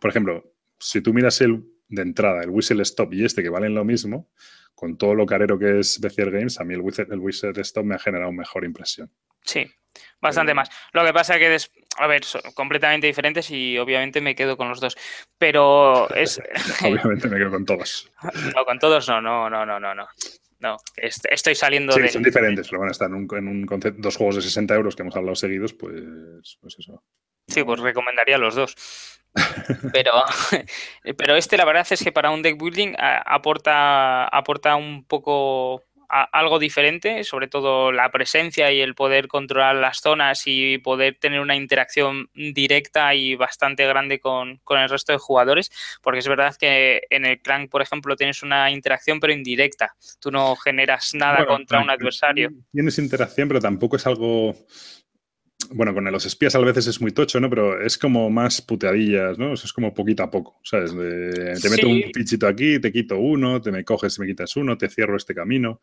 por 0.00 0.10
ejemplo, 0.10 0.54
si 0.78 1.00
tú 1.00 1.12
miras 1.12 1.40
el 1.40 1.62
de 1.88 2.02
entrada, 2.02 2.42
el 2.42 2.50
Whistle 2.50 2.82
Stop 2.82 3.12
y 3.12 3.24
este 3.24 3.42
que 3.42 3.48
valen 3.50 3.74
lo 3.74 3.84
mismo, 3.84 4.30
con 4.74 4.96
todo 4.96 5.14
lo 5.14 5.26
carero 5.26 5.58
que 5.58 5.80
es 5.80 6.00
Bezier 6.00 6.30
Games, 6.30 6.58
a 6.60 6.64
mí 6.64 6.74
el 6.74 6.80
Whistle, 6.80 7.06
el 7.10 7.18
Whistle 7.18 7.52
Stop 7.60 7.84
me 7.84 7.96
ha 7.96 7.98
generado 7.98 8.32
mejor 8.32 8.64
impresión. 8.64 9.10
Sí, 9.42 9.70
bastante 10.20 10.54
más. 10.54 10.70
Lo 10.92 11.04
que 11.04 11.12
pasa 11.12 11.36
es 11.36 11.68
que, 11.68 11.79
a 11.96 12.06
ver, 12.06 12.24
son 12.24 12.40
completamente 12.54 13.06
diferentes 13.06 13.50
y 13.50 13.78
obviamente 13.78 14.20
me 14.20 14.34
quedo 14.34 14.56
con 14.56 14.68
los 14.68 14.80
dos. 14.80 14.96
Pero 15.38 16.08
es. 16.14 16.40
obviamente 16.82 17.28
me 17.28 17.38
quedo 17.38 17.50
con 17.50 17.64
todos. 17.64 18.10
no, 18.54 18.64
con 18.64 18.78
todos 18.78 19.08
no, 19.08 19.20
no, 19.20 19.50
no, 19.50 19.66
no, 19.66 19.80
no. 19.80 19.94
no. 19.94 20.06
No, 20.60 20.76
estoy 20.94 21.54
saliendo 21.54 21.94
sí, 21.94 22.02
de. 22.02 22.08
son 22.10 22.22
diferentes, 22.22 22.68
pero 22.68 22.80
bueno, 22.80 22.92
están 22.92 23.14
en 23.14 23.16
un, 23.16 23.28
en 23.34 23.48
un 23.48 23.64
concepto, 23.64 24.02
dos 24.02 24.18
juegos 24.18 24.36
de 24.36 24.42
60 24.42 24.74
euros 24.74 24.94
que 24.94 25.00
hemos 25.00 25.16
hablado 25.16 25.34
seguidos, 25.34 25.72
pues, 25.72 26.58
pues 26.60 26.76
eso. 26.78 27.02
Sí, 27.48 27.64
pues 27.64 27.80
recomendaría 27.80 28.36
los 28.36 28.54
dos. 28.54 28.76
Pero, 29.92 30.10
pero 31.16 31.36
este, 31.36 31.56
la 31.56 31.64
verdad 31.64 31.86
es 31.88 32.02
que 32.02 32.10
para 32.10 32.32
un 32.32 32.42
deck 32.42 32.60
building 32.60 32.94
aporta, 32.98 34.24
aporta 34.24 34.74
un 34.74 35.04
poco 35.04 35.84
algo 36.10 36.58
diferente, 36.58 37.22
sobre 37.24 37.46
todo 37.46 37.92
la 37.92 38.10
presencia 38.10 38.72
y 38.72 38.80
el 38.80 38.94
poder 38.94 39.28
controlar 39.28 39.76
las 39.76 39.98
zonas 39.98 40.42
y 40.46 40.78
poder 40.78 41.16
tener 41.20 41.40
una 41.40 41.54
interacción 41.54 42.28
directa 42.34 43.14
y 43.14 43.36
bastante 43.36 43.86
grande 43.86 44.18
con, 44.18 44.60
el 44.70 44.88
resto 44.88 45.12
de 45.12 45.18
jugadores, 45.18 45.70
porque 46.02 46.18
es 46.18 46.28
verdad 46.28 46.56
que 46.56 47.02
en 47.10 47.24
el 47.26 47.40
clan, 47.40 47.68
por 47.68 47.82
ejemplo, 47.82 48.16
tienes 48.16 48.42
una 48.42 48.70
interacción 48.70 49.20
pero 49.20 49.32
indirecta, 49.32 49.94
tú 50.18 50.30
no 50.30 50.56
generas 50.56 51.14
nada 51.14 51.46
contra 51.46 51.80
un 51.80 51.90
adversario. 51.90 52.50
Tienes 52.72 52.98
interacción, 52.98 53.48
pero 53.48 53.60
tampoco 53.60 53.96
es 53.96 54.06
algo 54.06 54.54
bueno, 55.72 55.94
con 55.94 56.04
los 56.04 56.26
espías 56.26 56.54
a 56.54 56.58
veces 56.58 56.86
es 56.86 57.00
muy 57.00 57.12
tocho, 57.12 57.40
¿no? 57.40 57.48
Pero 57.48 57.80
es 57.80 57.96
como 57.96 58.28
más 58.30 58.60
puteadillas, 58.60 59.38
¿no? 59.38 59.54
es 59.54 59.72
como 59.72 59.94
poquito 59.94 60.22
a 60.22 60.30
poco, 60.30 60.60
¿sabes? 60.62 60.92
te 60.92 61.70
meto 61.70 61.88
un 61.88 62.02
fichito 62.12 62.46
aquí, 62.46 62.80
te 62.80 62.92
quito 62.92 63.18
uno, 63.18 63.60
te 63.60 63.70
me 63.70 63.84
coges, 63.84 64.18
me 64.18 64.26
quitas 64.26 64.56
uno, 64.56 64.76
te 64.76 64.88
cierro 64.88 65.16
este 65.16 65.34
camino. 65.34 65.80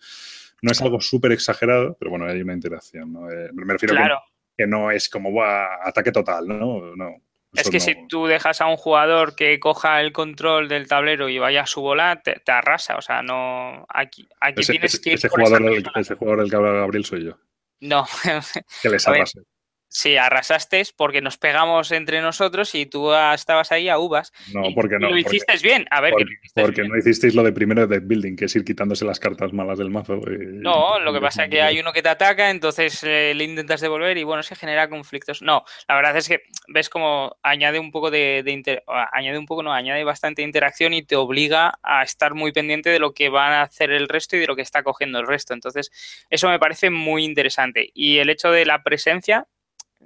No 0.62 0.72
es 0.72 0.82
algo 0.82 1.00
súper 1.00 1.32
exagerado, 1.32 1.96
pero 2.00 2.12
bueno, 2.12 2.26
hay 2.26 2.42
una 2.42 2.54
interacción, 2.54 3.14
¿no? 3.14 3.32
Eh, 3.32 3.50
me 3.54 3.74
refiero 3.74 3.94
claro. 3.94 4.20
que, 4.56 4.64
que, 4.64 4.68
no 4.68 4.90
es 4.90 5.08
como 5.08 5.42
ataque 5.44 6.12
total, 6.12 6.48
¿no? 6.48 6.96
No. 6.96 7.16
Es 7.54 7.70
que 7.70 7.80
si 7.80 8.08
tú 8.08 8.26
dejas 8.26 8.60
a 8.62 8.68
un 8.68 8.76
jugador 8.76 9.36
que 9.36 9.60
coja 9.60 10.02
el 10.02 10.12
control 10.12 10.68
del 10.68 10.88
tablero 10.88 11.30
y 11.30 11.40
vaya 11.40 11.62
a 11.62 11.68
su 11.68 11.82
bola, 11.82 12.22
te, 12.22 12.42
arrasa. 12.52 12.98
O 12.98 13.02
sea, 13.02 13.22
no. 13.22 13.86
Aquí, 13.90 14.28
aquí 14.42 14.64
tienes 14.64 15.00
que 15.00 15.12
ir. 15.12 15.16
Ese, 15.16 15.30
jugador, 15.30 15.64
del, 15.64 15.86
ese 15.96 16.16
jugador 16.16 16.42
del 16.42 16.50
que 16.50 16.56
habla 16.56 16.72
Gabriel 16.72 17.06
soy 17.06 17.26
yo. 17.26 17.38
No. 17.80 18.06
que 18.82 18.90
les 18.90 19.08
arrase. 19.08 19.42
Sí, 19.90 20.18
arrasaste 20.18 20.78
porque 20.96 21.22
nos 21.22 21.38
pegamos 21.38 21.92
entre 21.92 22.22
nosotros 22.22 22.76
y 22.76 22.86
tú 22.86 23.14
estabas 23.14 23.72
ahí 23.72 23.88
a 23.88 23.98
uvas. 23.98 24.34
No, 24.54 24.64
porque 24.76 25.00
no. 25.00 25.10
Lo 25.10 25.18
hiciste 25.18 25.54
bien. 25.64 25.86
A 25.90 26.02
ver, 26.02 26.14
porque, 26.54 26.84
no 26.84 26.98
hicisteis 26.98 27.34
lo 27.34 27.42
de 27.42 27.54
primero 27.54 27.88
de 27.88 28.00
building, 28.00 28.36
que 28.36 28.46
es 28.46 28.56
ir 28.56 28.66
quitándose 28.66 29.06
las 29.06 29.20
cartas 29.20 29.54
malas 29.54 29.78
del 29.78 29.90
mazo. 29.90 30.20
no, 30.28 31.00
lo 31.00 31.14
que 31.14 31.22
pasa 31.22 31.46
es 31.46 31.50
que 31.50 31.62
hay 31.62 31.80
uno 31.80 31.94
que 31.94 32.02
te 32.02 32.10
ataca, 32.10 32.50
entonces 32.50 33.02
eh, 33.04 33.34
le 33.34 33.46
intentas 33.46 33.80
devolver 33.80 34.18
y 34.18 34.24
bueno, 34.24 34.44
se 34.44 34.56
genera 34.56 34.90
conflictos. 34.90 35.42
No, 35.42 35.64
la 35.88 35.96
verdad 35.96 36.18
es 36.18 36.28
que 36.28 36.42
ves 36.68 36.90
como 36.90 37.38
añade 37.42 37.80
un 37.80 37.92
poco 37.92 38.12
de, 38.12 38.44
añade 39.12 39.38
un 39.38 39.46
poco, 39.46 39.64
no, 39.64 39.74
añade 39.74 40.04
bastante 40.04 40.42
interacción 40.42 40.94
y 40.94 41.04
te 41.04 41.16
obliga 41.16 41.80
a 41.82 42.04
estar 42.04 42.34
muy 42.34 42.52
pendiente 42.52 42.90
de 42.90 43.00
lo 43.00 43.14
que 43.14 43.30
van 43.30 43.54
a 43.54 43.62
hacer 43.64 43.92
el 43.92 44.10
resto 44.10 44.36
y 44.36 44.40
de 44.40 44.48
lo 44.48 44.56
que 44.56 44.62
está 44.62 44.84
cogiendo 44.84 45.20
el 45.20 45.28
resto. 45.28 45.54
Entonces, 45.54 45.92
eso 46.30 46.50
me 46.50 46.60
parece 46.60 46.90
muy 46.90 47.24
interesante. 47.24 47.90
Y 47.94 48.18
el 48.18 48.30
hecho 48.30 48.52
de 48.52 48.66
la 48.66 48.84
presencia 48.84 49.48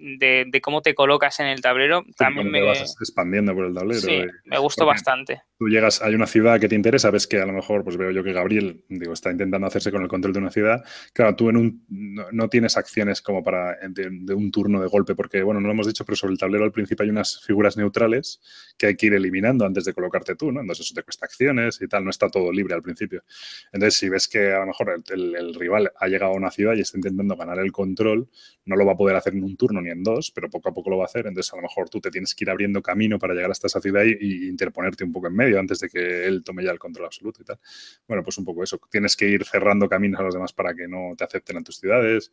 de, 0.01 0.61
cómo 0.61 0.81
te 0.81 0.95
colocas 0.95 1.39
en 1.39 1.47
el 1.47 1.61
tablero 1.61 2.03
también 2.17 2.49
me 2.49 2.61
vas 2.61 2.95
expandiendo 2.99 3.53
por 3.53 3.65
el 3.65 3.73
tablero. 3.73 3.99
Sí, 4.01 4.21
me 4.45 4.57
gustó 4.57 4.85
bastante. 4.85 5.43
Tú 5.57 5.67
llegas, 5.67 6.01
hay 6.01 6.15
una 6.15 6.25
ciudad 6.25 6.59
que 6.59 6.67
te 6.67 6.75
interesa, 6.75 7.11
ves 7.11 7.27
que 7.27 7.39
a 7.39 7.45
lo 7.45 7.53
mejor, 7.53 7.83
pues 7.83 7.97
veo 7.97 8.11
yo 8.11 8.23
que 8.23 8.33
Gabriel, 8.33 8.83
digo, 8.89 9.13
está 9.13 9.31
intentando 9.31 9.67
hacerse 9.67 9.91
con 9.91 10.01
el 10.01 10.07
control 10.07 10.33
de 10.33 10.39
una 10.39 10.51
ciudad. 10.51 10.83
Claro, 11.13 11.35
tú 11.35 11.49
en 11.49 11.57
un 11.57 11.85
no, 11.87 12.49
tienes 12.49 12.77
acciones 12.77 13.21
como 13.21 13.43
para 13.43 13.77
de, 13.87 14.33
un 14.33 14.51
turno 14.51 14.81
de 14.81 14.87
golpe, 14.87 15.13
porque 15.13 15.43
bueno, 15.43 15.61
no 15.61 15.67
lo 15.67 15.73
hemos 15.73 15.87
dicho, 15.87 16.03
pero 16.03 16.15
sobre 16.15 16.33
el 16.33 16.39
tablero 16.39 16.63
al 16.63 16.71
principio 16.71 17.03
hay 17.03 17.09
unas 17.09 17.41
figuras 17.45 17.77
neutrales 17.77 18.41
que 18.77 18.87
hay 18.87 18.95
que 18.95 19.07
ir 19.07 19.13
eliminando 19.13 19.65
antes 19.65 19.85
de 19.85 19.93
colocarte 19.93 20.35
tú, 20.35 20.51
¿no? 20.51 20.61
Entonces 20.61 20.87
eso 20.87 20.95
te 20.95 21.03
cuesta 21.03 21.25
acciones 21.25 21.79
y 21.81 21.87
tal, 21.87 22.03
no 22.03 22.09
está 22.09 22.27
todo 22.29 22.51
libre 22.51 22.73
al 22.73 22.81
principio. 22.81 23.23
Entonces, 23.71 23.99
si 23.99 24.09
ves 24.09 24.27
que 24.27 24.51
a 24.51 24.59
lo 24.59 24.67
mejor 24.67 25.01
el, 25.11 25.35
el 25.35 25.53
rival 25.53 25.91
ha 25.95 26.07
llegado 26.07 26.33
a 26.33 26.35
una 26.35 26.49
ciudad 26.49 26.73
y 26.75 26.81
está 26.81 26.97
intentando 26.97 27.35
ganar 27.35 27.59
el 27.59 27.71
control, 27.71 28.27
no 28.65 28.75
lo 28.75 28.85
va 28.85 28.93
a 28.93 28.97
poder 28.97 29.15
hacer 29.15 29.33
en 29.33 29.43
un 29.43 29.55
turno 29.55 29.81
ni 29.81 29.90
en 29.91 30.03
dos, 30.03 30.31
pero 30.31 30.49
poco 30.49 30.69
a 30.69 30.73
poco 30.73 30.89
lo 30.89 30.97
va 30.97 31.03
a 31.03 31.05
hacer. 31.05 31.27
Entonces, 31.27 31.51
a 31.53 31.55
lo 31.55 31.61
mejor 31.63 31.89
tú 31.89 31.99
te 32.01 32.11
tienes 32.11 32.33
que 32.35 32.43
ir 32.43 32.49
abriendo 32.49 32.81
camino 32.81 33.19
para 33.19 33.33
llegar 33.33 33.51
hasta 33.51 33.67
esa 33.67 33.81
ciudad 33.81 34.03
y, 34.03 34.49
interponerte 34.49 35.03
un 35.03 35.11
poco 35.11 35.27
en 35.27 35.35
medio 35.35 35.59
antes 35.59 35.79
de 35.79 35.89
que 35.89 36.25
él 36.25 36.43
tome 36.43 36.63
ya 36.63 36.71
el 36.71 36.79
control 36.79 37.05
absoluto 37.05 37.41
y 37.41 37.45
tal. 37.45 37.59
Bueno, 38.07 38.23
pues 38.23 38.37
un 38.37 38.45
poco 38.45 38.63
eso. 38.63 38.79
Tienes 38.89 39.15
que 39.15 39.27
ir 39.27 39.45
cerrando 39.45 39.87
caminos 39.87 40.19
a 40.19 40.23
los 40.23 40.33
demás 40.33 40.53
para 40.53 40.73
que 40.73 40.87
no 40.87 41.15
te 41.17 41.23
acepten 41.23 41.57
en 41.57 41.63
tus 41.63 41.77
ciudades. 41.77 42.31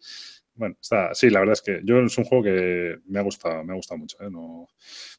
Bueno, 0.55 0.77
está, 0.81 1.15
sí, 1.15 1.31
la 1.31 1.39
verdad 1.39 1.53
es 1.53 1.63
que 1.63 1.81
yo 1.85 2.01
es 2.01 2.19
un 2.19 2.25
juego 2.25 2.45
que 2.45 2.99
me 3.07 3.21
ha 3.21 3.23
gustado, 3.23 3.63
me 3.63 3.73
ha 3.73 3.77
gustado 3.77 3.99
mucho. 3.99 4.17
¿eh? 4.21 4.29
No, 4.29 4.67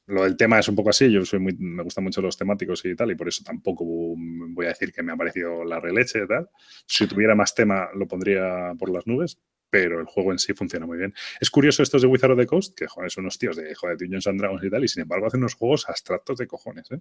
lo 0.08 0.24
del 0.24 0.36
tema 0.36 0.60
es 0.60 0.68
un 0.68 0.76
poco 0.76 0.90
así, 0.90 1.10
yo 1.10 1.24
soy 1.24 1.40
muy, 1.40 1.56
me 1.58 1.84
gustan 1.84 2.04
mucho 2.04 2.22
los 2.22 2.36
temáticos 2.36 2.84
y 2.84 2.96
tal, 2.96 3.12
y 3.12 3.16
por 3.16 3.28
eso 3.30 3.44
tampoco 3.44 3.86
voy 3.86 4.66
a 4.66 4.70
decir 4.70 4.92
que 4.92 5.02
me 5.02 5.14
ha 5.14 5.16
parecido 5.16 5.64
la 5.64 5.80
releche 5.80 6.24
y 6.24 6.28
tal. 6.28 6.50
Si 6.86 7.08
tuviera 7.08 7.36
más 7.36 7.56
tema, 7.56 7.90
lo 7.94 8.08
pondría 8.08 8.74
por 8.78 8.90
las 8.90 9.08
nubes, 9.08 9.40
pero 9.70 10.00
el 10.00 10.06
juego 10.06 10.32
en 10.32 10.40
sí 10.40 10.54
funciona 10.54 10.86
muy 10.86 10.98
bien. 10.98 11.14
Es 11.40 11.50
curioso 11.50 11.84
estos 11.84 12.02
de 12.02 12.08
Wizard 12.08 12.32
of 12.32 12.40
the 12.40 12.46
Coast, 12.46 12.78
que 12.78 12.88
joder, 12.88 13.12
son 13.12 13.26
unos 13.26 13.38
tíos 13.38 13.56
de 13.56 13.74
joder, 13.76 13.98
Dungeons 13.98 14.28
and 14.28 14.40
Dragons 14.40 14.64
y 14.64 14.70
tal, 14.70 14.84
y 14.84 14.88
sin 14.88 15.04
embargo 15.04 15.28
hacen 15.28 15.40
unos 15.40 15.56
juegos 15.56 15.88
abstractos 15.90 16.38
de 16.38 16.48
cojones, 16.48 16.92
¿eh? 16.92 17.00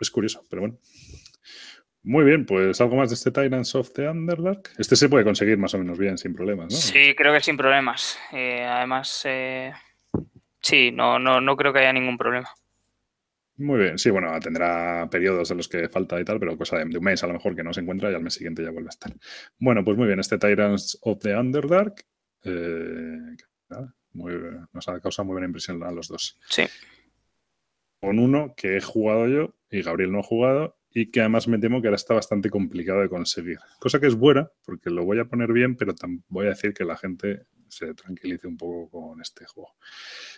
Es 0.00 0.10
curioso, 0.10 0.44
pero 0.48 0.62
bueno. 0.62 0.78
Muy 2.04 2.24
bien, 2.24 2.44
pues 2.44 2.80
algo 2.80 2.96
más 2.96 3.10
de 3.10 3.14
este 3.14 3.30
Tyrants 3.30 3.76
of 3.76 3.92
the 3.92 4.08
Underdark. 4.08 4.70
Este 4.76 4.96
se 4.96 5.08
puede 5.08 5.24
conseguir 5.24 5.56
más 5.56 5.72
o 5.74 5.78
menos 5.78 5.98
bien, 5.98 6.18
sin 6.18 6.34
problemas, 6.34 6.72
¿no? 6.72 6.76
Sí, 6.76 7.14
creo 7.16 7.32
que 7.32 7.40
sin 7.40 7.56
problemas. 7.56 8.18
Eh, 8.32 8.64
además, 8.64 9.22
eh, 9.24 9.72
sí, 10.60 10.90
no, 10.90 11.20
no, 11.20 11.40
no 11.40 11.56
creo 11.56 11.72
que 11.72 11.78
haya 11.78 11.92
ningún 11.92 12.18
problema. 12.18 12.50
Muy 13.62 13.78
bien, 13.78 13.98
sí, 13.98 14.10
bueno, 14.10 14.38
tendrá 14.40 15.08
periodos 15.08 15.50
en 15.52 15.58
los 15.58 15.68
que 15.68 15.88
falta 15.88 16.20
y 16.20 16.24
tal, 16.24 16.40
pero 16.40 16.58
cosa 16.58 16.78
de, 16.78 16.84
un 16.84 17.04
mes 17.04 17.22
a 17.22 17.28
lo 17.28 17.34
mejor 17.34 17.54
que 17.54 17.62
no 17.62 17.72
se 17.72 17.80
encuentra 17.80 18.10
y 18.10 18.14
al 18.14 18.22
mes 18.22 18.34
siguiente 18.34 18.62
ya 18.62 18.70
vuelve 18.70 18.88
a 18.88 18.90
estar. 18.90 19.14
Bueno, 19.58 19.84
pues 19.84 19.96
muy 19.96 20.08
bien, 20.08 20.18
este 20.18 20.36
Tyrants 20.36 20.98
of 21.02 21.20
the 21.20 21.36
Underdark 21.36 22.04
eh, 22.44 23.36
muy, 24.12 24.34
nos 24.72 24.88
ha 24.88 25.00
causado 25.00 25.26
muy 25.26 25.34
buena 25.34 25.46
impresión 25.46 25.82
a 25.84 25.92
los 25.92 26.08
dos. 26.08 26.38
Sí. 26.48 26.64
Con 28.00 28.18
uno 28.18 28.54
que 28.56 28.76
he 28.76 28.80
jugado 28.80 29.28
yo 29.28 29.54
y 29.70 29.82
Gabriel 29.82 30.10
no 30.10 30.18
ha 30.18 30.24
jugado 30.24 30.76
y 30.90 31.10
que 31.10 31.20
además 31.20 31.46
me 31.46 31.58
temo 31.58 31.80
que 31.80 31.88
ahora 31.88 31.96
está 31.96 32.14
bastante 32.14 32.50
complicado 32.50 33.00
de 33.00 33.08
conseguir. 33.08 33.58
Cosa 33.78 34.00
que 34.00 34.08
es 34.08 34.16
buena, 34.16 34.50
porque 34.64 34.90
lo 34.90 35.04
voy 35.04 35.20
a 35.20 35.24
poner 35.24 35.52
bien, 35.52 35.76
pero 35.76 35.94
voy 36.28 36.46
a 36.46 36.50
decir 36.50 36.74
que 36.74 36.84
la 36.84 36.96
gente 36.96 37.46
se 37.68 37.94
tranquilice 37.94 38.46
un 38.46 38.56
poco 38.56 38.90
con 38.90 39.20
este 39.20 39.46
juego. 39.46 39.76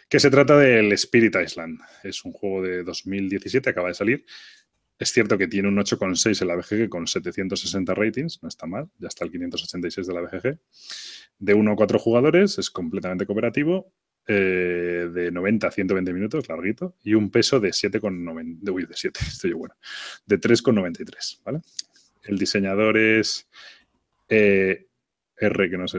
Que 0.08 0.20
se 0.20 0.30
trata 0.30 0.58
del 0.58 0.92
Spirit 0.92 1.36
Island. 1.44 1.80
Es 2.02 2.24
un 2.24 2.32
juego 2.32 2.62
de 2.62 2.82
2017, 2.84 3.70
acaba 3.70 3.88
de 3.88 3.94
salir. 3.94 4.24
Es 4.98 5.12
cierto 5.12 5.36
que 5.36 5.48
tiene 5.48 5.68
un 5.68 5.76
8,6 5.76 6.40
en 6.42 6.48
la 6.48 6.56
BGG 6.56 6.88
con 6.88 7.06
760 7.06 7.94
ratings, 7.94 8.42
no 8.42 8.48
está 8.48 8.66
mal, 8.66 8.88
ya 8.98 9.08
está 9.08 9.24
el 9.24 9.32
586 9.32 10.06
de 10.06 10.14
la 10.14 10.20
BGG. 10.20 10.58
De 11.38 11.54
1 11.54 11.72
a 11.72 11.76
4 11.76 11.98
jugadores, 11.98 12.58
es 12.58 12.70
completamente 12.70 13.26
cooperativo, 13.26 13.92
eh, 14.26 15.10
de 15.12 15.30
90 15.30 15.66
a 15.66 15.70
120 15.70 16.12
minutos, 16.12 16.48
larguito, 16.48 16.96
y 17.02 17.14
un 17.14 17.30
peso 17.30 17.60
de 17.60 17.70
7,90, 17.70 18.70
uy, 18.70 18.86
de 18.86 18.94
7, 18.94 19.20
estoy 19.28 19.50
yo 19.50 19.58
bueno, 19.58 19.74
de 20.26 20.40
3,93, 20.40 21.42
¿vale? 21.44 21.60
El 22.22 22.38
diseñador 22.38 22.96
es 22.96 23.48
eh, 24.28 24.86
R, 25.36 25.70
que 25.70 25.76
no 25.76 25.88
sé, 25.88 25.98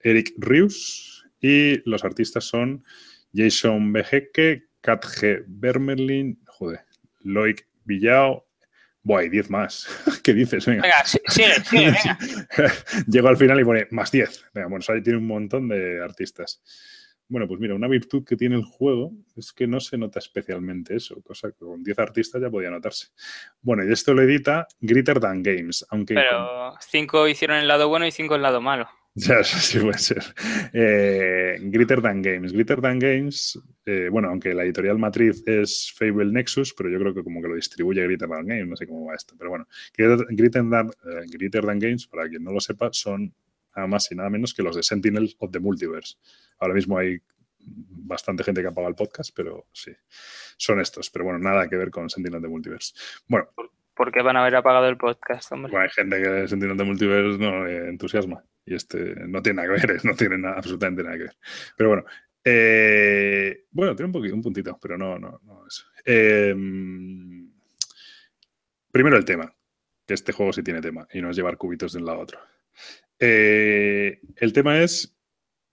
Eric 0.00 0.34
Rius, 0.36 1.24
y 1.40 1.88
los 1.88 2.04
artistas 2.04 2.44
son 2.44 2.84
Jason 3.32 3.92
Beheke, 3.92 4.68
Kat 4.80 5.04
G. 5.04 5.44
Bermerlin, 5.46 6.40
joder, 6.46 6.80
Loic 7.20 7.66
Villao. 7.84 8.46
Buah, 9.02 9.20
hay 9.20 9.28
10 9.28 9.50
más. 9.50 9.88
¿Qué 10.22 10.34
dices? 10.34 10.66
Venga, 10.66 10.82
venga 10.82 11.04
sigue, 11.04 11.54
sigue, 11.64 11.84
venga. 11.86 12.18
Llego 13.06 13.28
al 13.28 13.36
final 13.36 13.60
y 13.60 13.64
pone 13.64 13.86
más 13.90 14.10
10. 14.10 14.46
Venga, 14.52 14.68
bueno, 14.68 14.84
ahí 14.88 15.02
tiene 15.02 15.18
un 15.18 15.26
montón 15.26 15.68
de 15.68 16.02
artistas. 16.02 16.60
Bueno, 17.30 17.46
pues 17.46 17.60
mira, 17.60 17.74
una 17.74 17.88
virtud 17.88 18.24
que 18.24 18.36
tiene 18.36 18.56
el 18.56 18.64
juego 18.64 19.12
es 19.36 19.52
que 19.52 19.66
no 19.66 19.80
se 19.80 19.98
nota 19.98 20.18
especialmente 20.18 20.96
eso, 20.96 21.20
cosa 21.22 21.50
que 21.52 21.58
con 21.58 21.82
10 21.82 21.98
artistas 21.98 22.40
ya 22.40 22.48
podía 22.48 22.70
notarse. 22.70 23.08
Bueno, 23.60 23.84
y 23.84 23.92
esto 23.92 24.14
lo 24.14 24.22
edita 24.22 24.66
Greater 24.80 25.20
Than 25.20 25.42
Games, 25.42 25.86
aunque... 25.90 26.14
Pero 26.14 26.74
5 26.80 27.28
hicieron 27.28 27.58
el 27.58 27.68
lado 27.68 27.88
bueno 27.88 28.06
y 28.06 28.12
5 28.12 28.34
el 28.34 28.42
lado 28.42 28.62
malo. 28.62 28.88
Ya, 29.14 29.42
sí 29.42 29.80
puede 29.80 29.98
ser. 29.98 30.22
Eh, 30.72 31.58
Glitter 31.60 32.00
Than 32.00 32.22
Games. 32.22 32.52
Glitter 32.52 32.80
Than 32.80 32.98
Games, 32.98 33.58
eh, 33.84 34.08
bueno, 34.10 34.28
aunque 34.28 34.54
la 34.54 34.64
editorial 34.64 34.98
matriz 34.98 35.42
es 35.46 35.92
Fable 35.96 36.30
Nexus, 36.30 36.72
pero 36.74 36.88
yo 36.88 36.98
creo 37.00 37.14
que 37.14 37.24
como 37.24 37.42
que 37.42 37.48
lo 37.48 37.56
distribuye 37.56 38.06
Glitter 38.06 38.28
Than 38.28 38.46
Games, 38.46 38.68
no 38.68 38.76
sé 38.76 38.86
cómo 38.86 39.06
va 39.06 39.14
esto. 39.14 39.34
Pero 39.36 39.50
bueno, 39.50 39.66
Than, 39.96 40.90
eh, 40.90 41.78
Games, 41.80 42.06
para 42.06 42.28
quien 42.28 42.44
no 42.44 42.52
lo 42.52 42.60
sepa, 42.60 42.90
son 42.92 43.34
nada 43.74 43.88
más 43.88 44.10
y 44.12 44.14
nada 44.14 44.30
menos 44.30 44.54
que 44.54 44.62
los 44.62 44.76
de 44.76 44.82
Sentinel 44.82 45.34
of 45.38 45.50
the 45.50 45.58
Multiverse. 45.58 46.16
Ahora 46.58 46.74
mismo 46.74 46.98
hay 46.98 47.18
bastante 47.58 48.44
gente 48.44 48.62
que 48.62 48.68
apaga 48.68 48.88
el 48.88 48.94
podcast, 48.94 49.30
pero 49.34 49.66
sí, 49.72 49.92
son 50.56 50.80
estos. 50.80 51.10
Pero 51.10 51.24
bueno, 51.24 51.40
nada 51.40 51.68
que 51.68 51.76
ver 51.76 51.90
con 51.90 52.08
Sentinel 52.08 52.36
of 52.36 52.42
the 52.42 52.48
Multiverse. 52.48 52.94
Bueno. 53.26 53.48
¿Por 53.94 54.12
qué 54.12 54.22
van 54.22 54.36
a 54.36 54.42
haber 54.42 54.54
apagado 54.54 54.86
el 54.88 54.96
podcast, 54.96 55.50
hombre? 55.50 55.72
Bueno, 55.72 55.84
hay 55.84 55.90
gente 55.90 56.22
que 56.22 56.46
Sentinel 56.46 56.72
of 56.72 56.78
the 56.78 56.84
Multiverse 56.84 57.38
no 57.38 57.66
entusiasma 57.66 58.44
y 58.68 58.74
este 58.74 59.14
no 59.26 59.42
tiene 59.42 59.62
nada 59.62 59.76
que 59.76 59.86
ver, 59.86 60.00
no 60.04 60.14
tiene 60.14 60.38
nada, 60.38 60.56
absolutamente 60.56 61.02
nada 61.02 61.16
que 61.16 61.24
ver. 61.24 61.36
Pero 61.76 61.88
bueno, 61.90 62.04
eh, 62.44 63.64
bueno, 63.70 63.94
tiene 63.96 64.06
un 64.06 64.12
poquito, 64.12 64.34
un 64.34 64.42
puntito, 64.42 64.78
pero 64.80 64.98
no, 64.98 65.18
no, 65.18 65.40
no 65.44 65.66
eso. 65.66 65.84
Em, 66.04 67.50
primero 68.90 69.16
el 69.16 69.24
tema, 69.24 69.54
que 70.06 70.14
este 70.14 70.32
juego 70.32 70.52
sí 70.52 70.62
tiene 70.62 70.80
tema 70.80 71.06
y 71.12 71.20
no 71.20 71.30
es 71.30 71.36
llevar 71.36 71.56
cubitos 71.56 71.92
de 71.92 71.98
un 71.98 72.06
lado 72.06 72.18
a 72.18 72.22
otro. 72.22 72.40
Eh, 73.18 74.20
el 74.36 74.52
tema 74.52 74.82
es, 74.82 75.16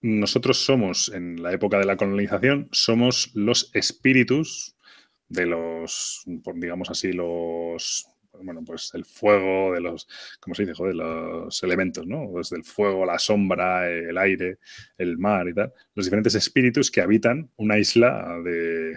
nosotros 0.00 0.58
somos, 0.58 1.08
en 1.08 1.42
la 1.42 1.52
época 1.52 1.78
de 1.78 1.86
la 1.86 1.96
colonización, 1.96 2.68
somos 2.72 3.30
los 3.34 3.70
espíritus 3.74 4.76
de 5.28 5.46
los, 5.46 6.22
digamos 6.54 6.90
así, 6.90 7.12
los 7.12 8.06
bueno, 8.42 8.62
pues 8.64 8.90
el 8.94 9.04
fuego, 9.04 9.72
de 9.74 9.80
los, 9.80 10.08
¿cómo 10.40 10.54
se 10.54 10.62
dice? 10.62 10.74
Joder, 10.74 10.94
los 10.94 11.62
elementos, 11.62 12.06
¿no? 12.06 12.30
Desde 12.36 12.56
el 12.56 12.64
fuego, 12.64 13.06
la 13.06 13.18
sombra, 13.18 13.88
el 13.88 14.16
aire, 14.18 14.58
el 14.98 15.18
mar 15.18 15.48
y 15.48 15.54
tal. 15.54 15.72
Los 15.94 16.06
diferentes 16.06 16.34
espíritus 16.34 16.90
que 16.90 17.00
habitan 17.00 17.50
una 17.56 17.78
isla 17.78 18.40
de, 18.44 18.96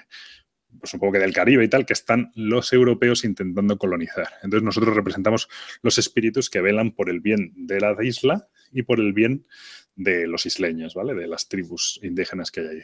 pues 0.80 0.92
poco 0.94 1.14
que 1.14 1.20
del 1.20 1.34
Caribe 1.34 1.64
y 1.64 1.68
tal, 1.68 1.86
que 1.86 1.94
están 1.94 2.32
los 2.36 2.72
europeos 2.74 3.24
intentando 3.24 3.78
colonizar. 3.78 4.28
Entonces 4.44 4.64
nosotros 4.64 4.96
representamos 4.96 5.50
los 5.82 5.98
espíritus 5.98 6.50
que 6.50 6.62
velan 6.62 6.92
por 6.92 7.10
el 7.10 7.20
bien 7.20 7.54
de 7.56 7.80
la 7.80 7.96
isla 8.02 8.48
y 8.72 8.84
por 8.84 9.00
el 9.00 9.14
bien 9.14 9.46
de 9.96 10.28
los 10.28 10.46
isleños, 10.46 10.94
¿vale? 10.94 11.14
De 11.14 11.28
las 11.28 11.50
tribus 11.50 12.00
indígenas 12.04 12.52
que 12.52 12.62
hay 12.62 12.68
allí. 12.68 12.84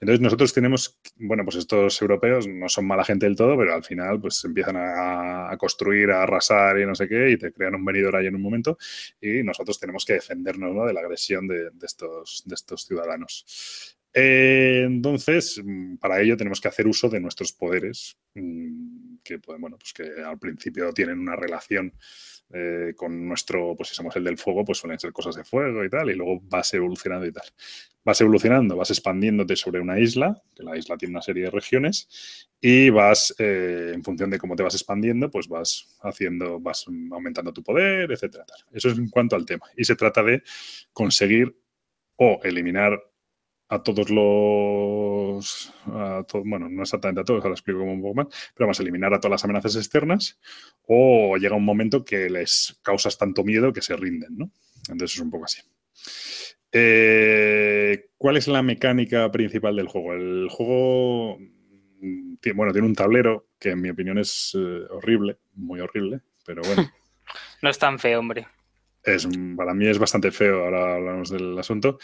Entonces 0.00 0.22
nosotros 0.22 0.54
tenemos, 0.54 0.98
bueno, 1.16 1.44
pues 1.44 1.56
estos 1.56 2.00
europeos 2.00 2.48
no 2.48 2.68
son 2.70 2.86
mala 2.86 3.04
gente 3.04 3.26
del 3.26 3.36
todo, 3.36 3.56
pero 3.58 3.74
al 3.74 3.84
final 3.84 4.18
pues 4.18 4.42
empiezan 4.44 4.76
a, 4.78 5.54
construir, 5.58 6.10
a 6.10 6.22
arrasar 6.22 6.78
y 6.78 6.86
no 6.86 6.94
sé 6.94 7.06
qué, 7.06 7.30
y 7.30 7.36
te 7.36 7.52
crean 7.52 7.74
un 7.74 7.84
venidor 7.84 8.16
ahí 8.16 8.26
en 8.26 8.34
un 8.34 8.40
momento, 8.40 8.78
y 9.20 9.42
nosotros 9.42 9.78
tenemos 9.78 10.06
que 10.06 10.14
defendernos 10.14 10.74
¿no? 10.74 10.86
de 10.86 10.94
la 10.94 11.00
agresión 11.00 11.46
de, 11.46 11.70
estos, 11.82 12.42
de 12.46 12.54
estos 12.54 12.86
ciudadanos. 12.86 13.96
Eh, 14.12 14.84
entonces, 14.86 15.60
mm, 15.62 15.96
para 15.96 16.20
ello 16.20 16.36
tenemos 16.36 16.60
que 16.60 16.68
hacer 16.68 16.86
uso 16.86 17.08
de 17.08 17.20
nuestros 17.20 17.52
poderes, 17.52 18.16
mm, 18.34 19.18
que, 19.22 19.38
pues, 19.38 19.60
bueno, 19.60 19.76
pues 19.78 19.92
que 19.92 20.22
al 20.22 20.38
principio 20.38 20.92
tienen 20.92 21.18
una 21.18 21.36
relación 21.36 21.92
eh, 22.52 22.94
con 22.96 23.28
nuestro, 23.28 23.76
pues 23.76 23.90
si 23.90 23.94
somos 23.94 24.14
el 24.16 24.24
del 24.24 24.38
fuego, 24.38 24.64
pues 24.64 24.78
suelen 24.78 24.98
ser 24.98 25.12
cosas 25.12 25.36
de 25.36 25.44
fuego 25.44 25.84
y 25.84 25.90
tal, 25.90 26.10
y 26.10 26.14
luego 26.14 26.40
vas 26.42 26.72
evolucionando 26.74 27.26
y 27.26 27.32
tal. 27.32 27.44
Vas 28.04 28.20
evolucionando, 28.20 28.76
vas 28.76 28.90
expandiéndote 28.90 29.56
sobre 29.56 29.80
una 29.80 30.00
isla, 30.00 30.42
que 30.54 30.62
la 30.62 30.76
isla 30.76 30.96
tiene 30.96 31.12
una 31.12 31.22
serie 31.22 31.44
de 31.44 31.50
regiones, 31.50 32.48
y 32.60 32.90
vas, 32.90 33.34
eh, 33.38 33.92
en 33.94 34.02
función 34.02 34.30
de 34.30 34.38
cómo 34.38 34.56
te 34.56 34.62
vas 34.62 34.74
expandiendo, 34.74 35.30
pues 35.30 35.48
vas 35.48 35.96
haciendo, 36.02 36.58
vas 36.60 36.86
aumentando 37.12 37.52
tu 37.52 37.62
poder, 37.62 38.10
etcétera. 38.10 38.44
Eso 38.72 38.88
es 38.88 38.98
en 38.98 39.08
cuanto 39.08 39.36
al 39.36 39.46
tema. 39.46 39.66
Y 39.76 39.84
se 39.84 39.96
trata 39.96 40.22
de 40.22 40.42
conseguir 40.92 41.56
o 42.16 42.40
eliminar 42.42 43.00
a 43.70 43.82
todos 43.84 44.10
los, 44.10 45.72
bueno, 46.44 46.68
no 46.68 46.82
exactamente 46.82 47.20
a 47.20 47.24
todos, 47.24 47.44
ahora 47.44 47.54
explico 47.54 47.80
un 47.80 48.02
poco 48.02 48.14
más, 48.14 48.26
pero 48.52 48.66
vamos 48.66 48.80
a 48.80 48.82
eliminar 48.82 49.14
a 49.14 49.20
todas 49.20 49.30
las 49.30 49.44
amenazas 49.44 49.76
externas 49.76 50.40
o 50.86 51.36
llega 51.36 51.54
un 51.54 51.64
momento 51.64 52.04
que 52.04 52.28
les 52.28 52.80
causas 52.82 53.16
tanto 53.16 53.44
miedo 53.44 53.72
que 53.72 53.80
se 53.80 53.94
rinden, 53.96 54.36
¿no? 54.36 54.50
Entonces 54.88 55.16
es 55.16 55.22
un 55.22 55.30
poco 55.30 55.44
así. 55.44 55.62
Eh, 56.72 58.10
¿Cuál 58.18 58.38
es 58.38 58.48
la 58.48 58.62
mecánica 58.62 59.30
principal 59.30 59.76
del 59.76 59.86
juego? 59.86 60.14
El 60.14 60.48
juego, 60.50 61.38
mm, 62.00 62.34
bueno, 62.56 62.72
tiene 62.72 62.88
un 62.88 62.96
tablero 62.96 63.50
que 63.56 63.70
en 63.70 63.82
mi 63.82 63.90
opinión 63.90 64.18
es 64.18 64.52
eh, 64.58 64.82
horrible, 64.90 65.38
muy 65.54 65.78
horrible, 65.78 66.22
pero 66.44 66.62
bueno. 66.62 66.90
no 67.62 67.70
es 67.70 67.78
tan 67.78 68.00
feo, 68.00 68.18
hombre. 68.18 68.48
Es, 69.02 69.26
para 69.56 69.72
mí 69.74 69.86
es 69.86 69.98
bastante 69.98 70.30
feo, 70.30 70.64
ahora 70.64 70.96
hablamos 70.96 71.30
del 71.30 71.58
asunto, 71.58 71.98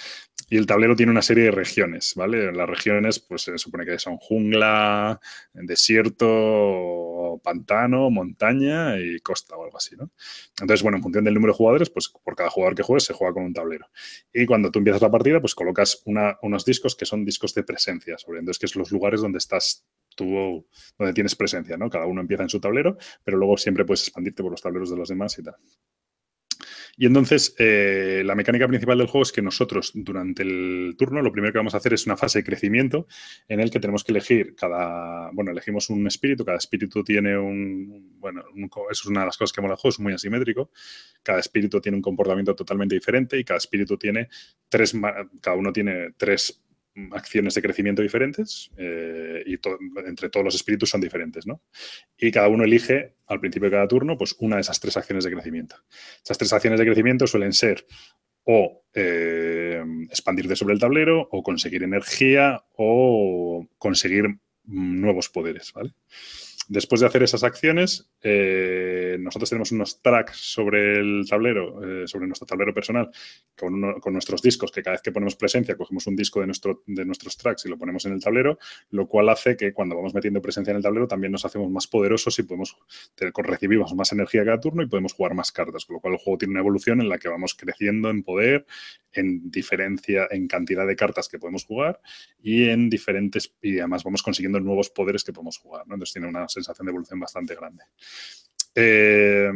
y 0.49 0.57
el 0.57 0.67
tablero 0.67 0.97
tiene 0.97 1.13
una 1.13 1.23
serie 1.23 1.45
de 1.45 1.51
regiones, 1.51 2.15
¿vale? 2.17 2.53
Las 2.53 2.69
regiones, 2.69 3.19
pues 3.19 3.43
se 3.43 3.59
supone 3.59 3.85
que 3.85 3.99
son 3.99 4.17
jungla, 4.17 5.21
desierto, 5.53 7.41
pantano, 7.43 8.11
montaña 8.11 8.99
y 8.99 9.19
costa 9.21 9.57
o 9.57 9.65
algo 9.65 9.77
así, 9.77 9.97
¿no? 9.97 10.11
Entonces, 10.61 10.83
bueno, 10.83 10.97
en 10.99 11.03
función 11.03 11.25
del 11.25 11.35
número 11.35 11.53
de 11.53 11.57
jugadores, 11.57 11.91
pues 11.91 12.09
por 12.09 12.35
cada 12.37 12.49
jugador 12.49 12.75
que 12.75 12.83
juegue 12.83 13.01
se 13.01 13.13
juega 13.13 13.35
con 13.35 13.45
un 13.45 13.53
tablero. 13.53 13.89
Y 14.33 14.47
cuando 14.47 14.71
tú 14.71 14.79
empiezas 14.79 15.03
la 15.03 15.11
partida, 15.11 15.41
pues 15.41 15.55
colocas 15.55 16.03
unos 16.05 16.65
discos 16.65 16.97
que 16.97 17.07
son 17.07 17.25
discos 17.25 17.53
de 17.55 17.65
presencia, 17.65 18.17
sobre 18.17 18.39
entonces 18.39 18.59
que 18.59 18.67
es 18.67 18.77
los 18.77 18.91
lugares 18.91 19.21
donde 19.21 19.39
estás 19.39 19.85
tú, 20.15 20.67
donde 20.99 21.13
tienes 21.13 21.35
presencia, 21.35 21.77
¿no? 21.77 21.91
Cada 21.91 22.07
uno 22.07 22.21
empieza 22.21 22.45
en 22.45 22.49
su 22.49 22.61
tablero, 22.61 22.97
pero 23.23 23.37
luego 23.37 23.57
siempre 23.57 23.85
puedes 23.85 24.03
expandirte 24.03 24.43
por 24.43 24.53
los 24.53 24.63
tableros 24.63 24.91
de 24.91 24.97
los 24.97 25.09
demás 25.09 25.39
y 25.39 25.43
tal. 25.43 25.57
Y 26.99 27.05
entonces, 27.05 27.55
eh, 27.59 28.23
la 28.25 28.35
mecánica 28.35 28.67
principal 28.67 28.97
del 28.97 29.07
juego 29.07 29.23
es 29.23 29.33
que 29.33 29.43
nosotros, 29.43 29.93
durante 29.95 30.43
el 30.43 30.95
turno, 30.97 31.21
lo 31.21 31.31
primero 31.31 31.53
que 31.53 31.59
vamos 31.59 31.75
a 31.75 31.77
hacer 31.77 31.93
es 31.93 32.07
una 32.07 32.17
fase 32.17 32.39
de 32.39 32.45
crecimiento 32.45 33.07
en 33.49 33.61
el 33.61 33.71
que 33.71 33.81
tenemos 33.81 34.03
que 34.03 34.13
elegir 34.13 34.55
cada. 34.57 35.31
Bueno, 35.33 35.51
elegimos 35.51 35.91
un 35.91 36.07
espíritu, 36.07 36.45
cada 36.45 36.57
espíritu 36.57 37.05
tiene 37.05 37.37
un. 37.37 38.19
Bueno, 38.19 38.43
eso 38.91 39.03
es 39.03 39.07
una 39.07 39.21
de 39.21 39.27
las 39.27 39.37
cosas 39.37 39.53
que 39.53 39.61
mola 39.61 39.75
el 39.75 39.81
juego, 39.81 39.93
es 39.93 40.01
muy 40.01 40.15
asimétrico. 40.15 40.71
Cada 41.23 41.41
espíritu 41.41 41.81
tiene 41.83 41.97
un 41.97 42.03
comportamiento 42.03 42.55
totalmente 42.55 42.95
diferente 42.95 43.39
y 43.39 43.45
cada 43.45 43.59
espíritu 43.59 43.99
tiene 43.99 44.29
tres. 44.69 44.95
Cada 45.43 45.57
uno 45.57 45.73
tiene 45.73 46.13
tres 46.17 46.66
acciones 47.13 47.55
de 47.55 47.63
crecimiento 47.63 48.03
diferentes 48.03 48.71
eh, 48.77 49.43
y 49.47 49.59
entre 50.07 50.29
todos 50.29 50.45
los 50.45 50.55
espíritus 50.55 50.91
son 50.91 51.01
diferentes, 51.01 51.47
¿no? 51.47 51.63
Y 52.17 52.31
cada 52.31 52.49
uno 52.49 52.65
elige 52.65 53.17
al 53.27 53.41
principio 53.41 53.69
de 53.69 53.77
cada 53.77 53.89
turno 53.89 54.17
pues 54.17 54.37
una 54.39 54.57
de 54.57 54.63
esas 54.63 54.81
tres 54.81 54.97
acciones 54.97 55.25
de 55.25 55.31
crecimiento. 55.31 55.77
Esas 56.25 56.39
tres 56.39 56.53
acciones 56.53 56.79
de 56.79 56.87
crecimiento 56.87 57.27
suelen 57.27 57.53
ser 57.53 57.87
o 58.45 58.85
eh, 58.95 59.83
expandirte 60.09 60.57
sobre 60.57 60.75
el 60.75 60.81
tablero 60.81 61.29
o 61.31 61.43
conseguir 61.43 61.83
energía 61.83 62.65
o 62.77 63.67
conseguir 63.79 64.29
mm, 64.29 65.01
nuevos 65.01 65.29
poderes, 65.29 65.73
¿vale? 65.73 65.93
Después 66.69 67.01
de 67.01 67.07
hacer 67.07 67.23
esas 67.23 67.45
acciones, 67.45 68.11
eh, 68.23 69.17
nosotros 69.21 69.51
tenemos 69.51 69.71
unos 69.71 70.03
tracks 70.03 70.37
sobre 70.37 70.99
el 70.99 71.25
tablero, 71.29 72.03
eh, 72.03 72.09
sobre 72.09 72.27
nuestro 72.27 72.47
tablero 72.47 72.75
personal, 72.75 73.11
con, 73.57 73.81
nuestros 74.13 74.43
discos, 74.43 74.73
que 74.73 74.83
cada 74.83 74.95
vez 74.95 75.03
que 75.03 75.13
ponemos 75.13 75.37
presencia, 75.37 75.77
cogemos 75.77 76.07
un 76.09 76.17
disco 76.17 76.41
de, 76.41 76.47
nuestro, 76.47 76.83
de 76.87 77.05
nuestros 77.05 77.37
tracks 77.37 77.67
y 77.67 77.69
lo 77.69 77.79
ponemos 77.79 78.05
en 78.07 78.15
el 78.15 78.21
tablero, 78.21 78.59
lo 78.91 79.07
cual 79.07 79.29
hace 79.29 79.57
que 79.57 79.73
cuando 79.73 79.95
vamos 79.95 80.13
metiendo 80.13 80.43
presencia 80.43 80.73
en 80.73 80.79
el 80.79 80.83
tablero 80.83 81.07
también 81.07 81.33
nos 81.33 81.45
hacemos 81.45 81.71
más 81.71 81.87
poderosos 81.87 82.37
y 82.39 82.43
podemos 82.43 82.77
recibimos 83.37 83.95
más 83.95 84.13
energía 84.13 84.45
cada 84.45 84.61
turno 84.61 84.83
y 84.83 84.89
podemos 84.89 85.13
jugar 85.13 85.35
más 85.35 85.53
cartas, 85.53 85.85
con 85.85 85.95
lo 85.95 86.01
cual 86.01 86.15
el 86.15 86.19
juego 86.19 86.39
tiene 86.39 86.53
una 86.53 86.61
evolución 86.61 87.01
en 87.01 87.09
la 87.09 87.19
que 87.19 87.29
vamos 87.29 87.55
creciendo 87.55 88.11
en 88.11 88.23
poder, 88.23 88.67
en 89.21 89.51
diferencia, 89.51 90.29
en 90.31 90.47
cantidad 90.47 90.87
de 90.87 90.97
cartas 90.97 91.29
que 91.29 91.39
podemos 91.39 91.65
jugar 91.65 92.01
y 92.43 92.69
en 92.69 92.91
diferentes, 92.91 93.55
y 93.63 93.79
además 93.79 94.05
vamos 94.05 94.23
consiguiendo 94.23 94.61
nuevos 94.61 94.91
poderes 94.91 95.25
que 95.25 95.33
podemos 95.33 95.59
jugar. 95.59 95.83
Entonces 95.85 96.13
tiene 96.13 96.29
una 96.29 96.49
sensación 96.49 96.87
de 96.87 96.91
evolución 96.91 97.21
bastante 97.21 97.55
grande. 97.55 97.85
Eh, 98.75 99.51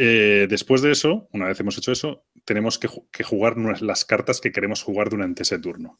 eh, 0.00 0.46
después 0.48 0.80
de 0.80 0.92
eso, 0.92 1.28
una 1.32 1.48
vez 1.48 1.58
hemos 1.58 1.76
hecho 1.76 1.90
eso, 1.90 2.24
tenemos 2.44 2.78
que, 2.78 2.86
jugar 3.24 3.56
las 3.82 4.04
cartas 4.04 4.40
que 4.40 4.52
queremos 4.52 4.80
jugar 4.80 5.10
durante 5.10 5.42
ese 5.42 5.58
turno. 5.58 5.98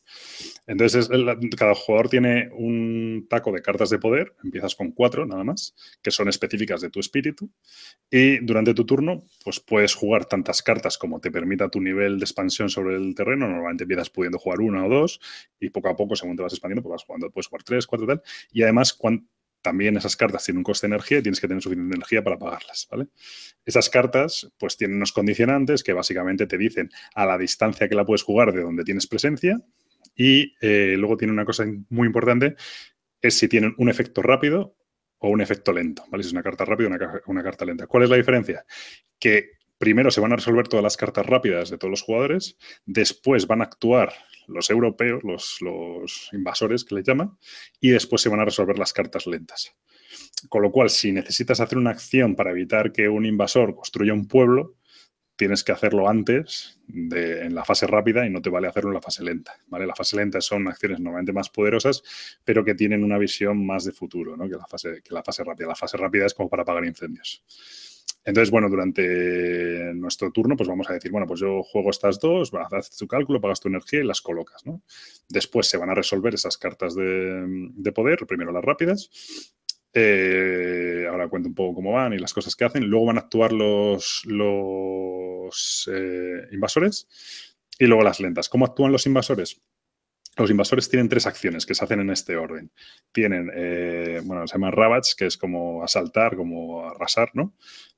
Entonces, 0.69 1.11
cada 1.57 1.75
jugador 1.75 2.09
tiene 2.09 2.49
un 2.53 3.27
taco 3.29 3.51
de 3.51 3.61
cartas 3.61 3.91
de 3.91 3.99
poder, 3.99 4.37
empiezas 4.45 4.77
con 4.77 4.93
cuatro 4.93 5.27
nada 5.27 5.43
más, 5.43 5.75
que 6.01 6.13
son 6.13 6.29
específicas 6.29 6.81
de 6.81 6.91
tu 6.91 7.01
espíritu, 7.01 7.51
y 8.09 8.39
durante 8.39 8.73
tu 8.73 8.87
turno, 8.87 9.25
pues 9.43 9.59
puedes 9.59 9.95
jugar 9.95 10.27
tantas 10.27 10.63
cartas 10.63 10.97
como 10.97 11.21
te 11.21 11.33
permita 11.33 11.69
tu 11.69 11.81
nivel 11.81 12.21
de 12.21 12.25
expansión 12.25 12.71
sobre 12.71 12.95
el 12.95 13.17
terreno, 13.17 13.49
normalmente 13.49 13.83
empiezas 13.83 14.11
pudiendo 14.11 14.39
jugar 14.39 14.61
una 14.61 14.87
o 14.87 14.89
dos, 14.89 15.21
y 15.59 15.71
poco 15.71 15.89
a 15.89 15.97
poco, 15.97 16.15
según 16.15 16.37
te 16.37 16.45
vas 16.45 16.53
expandiendo, 16.53 16.83
pues 16.83 16.93
vas 16.93 17.05
jugando, 17.05 17.31
puedes 17.33 17.49
jugar 17.49 17.65
tres, 17.65 17.87
cuatro, 17.87 18.07
tal, 18.07 18.23
y 18.53 18.63
además, 18.63 18.93
cuando 18.93 19.25
también 19.63 19.97
esas 19.97 20.17
cartas 20.17 20.45
tienen 20.45 20.59
un 20.59 20.65
coste 20.65 20.87
de 20.87 20.95
energía 20.95 21.19
y 21.19 21.23
tienes 21.23 21.41
que 21.41 21.49
tener 21.49 21.63
suficiente 21.63 21.95
energía 21.95 22.23
para 22.23 22.39
pagarlas, 22.39 22.87
¿vale? 22.91 23.09
Esas 23.65 23.91
cartas 23.91 24.51
pues 24.59 24.77
tienen 24.77 24.97
unos 24.97 25.13
condicionantes 25.13 25.83
que 25.83 25.93
básicamente 25.93 26.47
te 26.47 26.59
dicen 26.59 26.91
a 27.15 27.27
la 27.27 27.39
distancia 27.39 27.89
que 27.89 27.95
la 27.95 28.05
puedes 28.05 28.23
jugar 28.23 28.53
de 28.53 28.63
donde 28.63 28.85
tienes 28.85 29.07
presencia 29.07 29.61
y 30.15 30.55
eh, 30.61 30.95
luego 30.97 31.17
tiene 31.17 31.33
una 31.33 31.45
cosa 31.45 31.65
muy 31.91 32.07
importante, 32.07 32.57
es 33.21 33.39
si 33.39 33.49
tienen 33.49 33.75
un 33.79 33.89
efecto 33.89 34.23
rápido 34.23 34.77
o 35.19 35.31
un 35.31 35.41
efecto 35.41 35.73
lento, 35.73 36.05
¿vale? 36.09 36.23
Si 36.23 36.29
es 36.29 36.33
una 36.33 36.43
carta 36.43 36.65
rápida 36.65 36.89
o 36.89 36.93
una, 36.93 37.23
una 37.27 37.43
carta 37.43 37.65
lenta. 37.65 37.87
¿Cuál 37.87 38.05
es 38.05 38.11
la 38.11 38.17
diferencia? 38.17 38.65
Que 39.19 39.58
primero 39.79 40.11
se 40.11 40.21
van 40.21 40.33
a 40.33 40.37
resolver 40.37 40.69
todas 40.69 40.83
las 40.83 40.97
cartas 40.97 41.25
rápidas 41.25 41.71
de 41.71 41.79
todos 41.79 41.91
los 41.91 42.03
jugadores, 42.03 42.57
después 42.85 43.47
van 43.47 43.61
a 43.61 43.65
actuar 43.65 44.13
los 44.49 44.71
europeos, 44.71 45.23
los, 45.61 46.31
invasores 46.33 46.85
que 46.85 46.97
les 46.97 47.07
llaman, 47.07 47.39
y 47.81 47.91
después 47.91 48.23
se 48.23 48.29
van 48.29 48.41
a 48.41 48.45
resolver 48.45 48.79
las 48.79 48.93
cartas 48.93 49.27
lentas. 49.27 49.75
Con 50.49 50.63
lo 50.63 50.73
cual, 50.73 50.91
si 50.91 51.13
necesitas 51.13 51.61
hacer 51.61 51.79
una 51.79 51.91
acción 51.91 52.35
para 52.35 52.51
evitar 52.51 52.93
que 52.93 53.09
un 53.09 53.27
invasor 53.27 53.75
construya 53.75 54.13
un 54.13 54.27
pueblo, 54.27 54.77
tienes 55.37 55.63
que 55.63 55.71
hacerlo 55.71 56.09
antes 56.09 56.81
de, 56.89 57.43
en 57.45 57.55
la 57.55 57.65
fase 57.65 57.87
rápida 57.87 58.27
y 58.27 58.31
no 58.31 58.43
te 58.43 58.51
vale 58.51 58.67
hacerlo 58.67 58.91
en 58.91 58.95
la 58.95 59.03
fase 59.03 59.23
lenta. 59.23 59.57
¿vale? 59.69 59.87
La 59.87 59.95
fase 59.95 60.17
lenta 60.17 60.41
son 60.41 60.67
acciones 60.67 60.99
normalmente 60.99 61.33
más 61.33 61.49
poderosas, 61.49 62.03
pero 62.45 62.65
que 62.65 62.75
tienen 62.75 63.05
una 63.05 63.19
visión 63.19 63.65
más 63.65 63.85
de 63.85 63.93
futuro 63.93 64.37
¿no? 64.37 64.49
que, 64.49 64.57
la 64.57 64.67
fase, 64.67 65.01
que 65.05 65.15
la 65.15 65.23
fase 65.23 65.45
rápida. 65.45 65.69
La 65.69 65.77
fase 65.77 65.97
rápida 65.97 66.27
es 66.27 66.35
como 66.35 66.49
para 66.49 66.63
apagar 66.63 66.85
incendios. 66.85 67.45
Entonces, 68.25 68.51
bueno, 68.51 68.69
durante 68.69 69.93
nuestro 69.95 70.31
turno, 70.31 70.57
pues 70.57 70.69
vamos 70.69 70.89
a 70.91 70.93
decir, 70.93 71.11
bueno, 71.11 71.27
pues 71.27 71.41
yo 71.41 71.63
juego 71.63 71.91
estas 71.91 72.21
dos, 72.21 72.53
haces 72.55 72.97
tu 72.97 73.07
cálculo, 73.07 73.41
pagas 73.41 73.61
tu 73.61 73.69
energía 73.69 74.01
y 74.01 74.05
las 74.07 74.21
colocas, 74.21 74.67
¿no? 74.67 74.83
Después 75.29 75.67
se 75.67 75.79
van 75.79 75.91
a 75.91 75.95
resolver 75.95 76.35
esas 76.35 76.59
cartas 76.59 76.95
de, 76.95 77.93
poder, 77.95 78.27
primero 78.27 78.53
las 78.53 78.65
rápidas, 78.65 79.11
eh, 79.95 81.07
ahora 81.11 81.29
cuento 81.29 81.49
un 81.49 81.55
poco 81.55 81.77
cómo 81.77 81.93
van 81.93 82.13
y 82.13 82.19
las 82.19 82.35
cosas 82.35 82.55
que 82.55 82.65
hacen. 82.65 82.85
Luego 82.85 83.07
van 83.07 83.17
a 83.17 83.21
actuar 83.21 83.53
los, 83.53 84.23
los 84.27 85.91
eh, 85.93 86.49
invasores 86.53 87.09
y 87.79 87.87
luego 87.87 88.03
las 88.03 88.21
lentas. 88.21 88.49
¿Cómo 88.49 88.67
actúan 88.67 88.93
los 88.93 89.07
invasores? 89.07 89.61
Los 90.39 90.51
invasores 90.51 90.89
tienen 90.89 91.09
tres 91.09 91.27
acciones 91.27 91.67
que 91.67 91.75
se 91.75 91.85
hacen 91.85 91.99
en 92.01 92.11
este 92.11 92.37
orden. 92.37 92.71
Tienen, 93.11 93.51
eh, 93.53 94.21
bueno, 94.25 94.47
se 94.47 94.55
llaman 94.55 94.73
rabats, 94.73 95.17
que 95.17 95.27
es 95.27 95.37
como 95.37 95.83
asaltar, 95.83 96.37
como 96.37 96.89
arrasar, 96.89 97.31
¿no? 97.35 97.57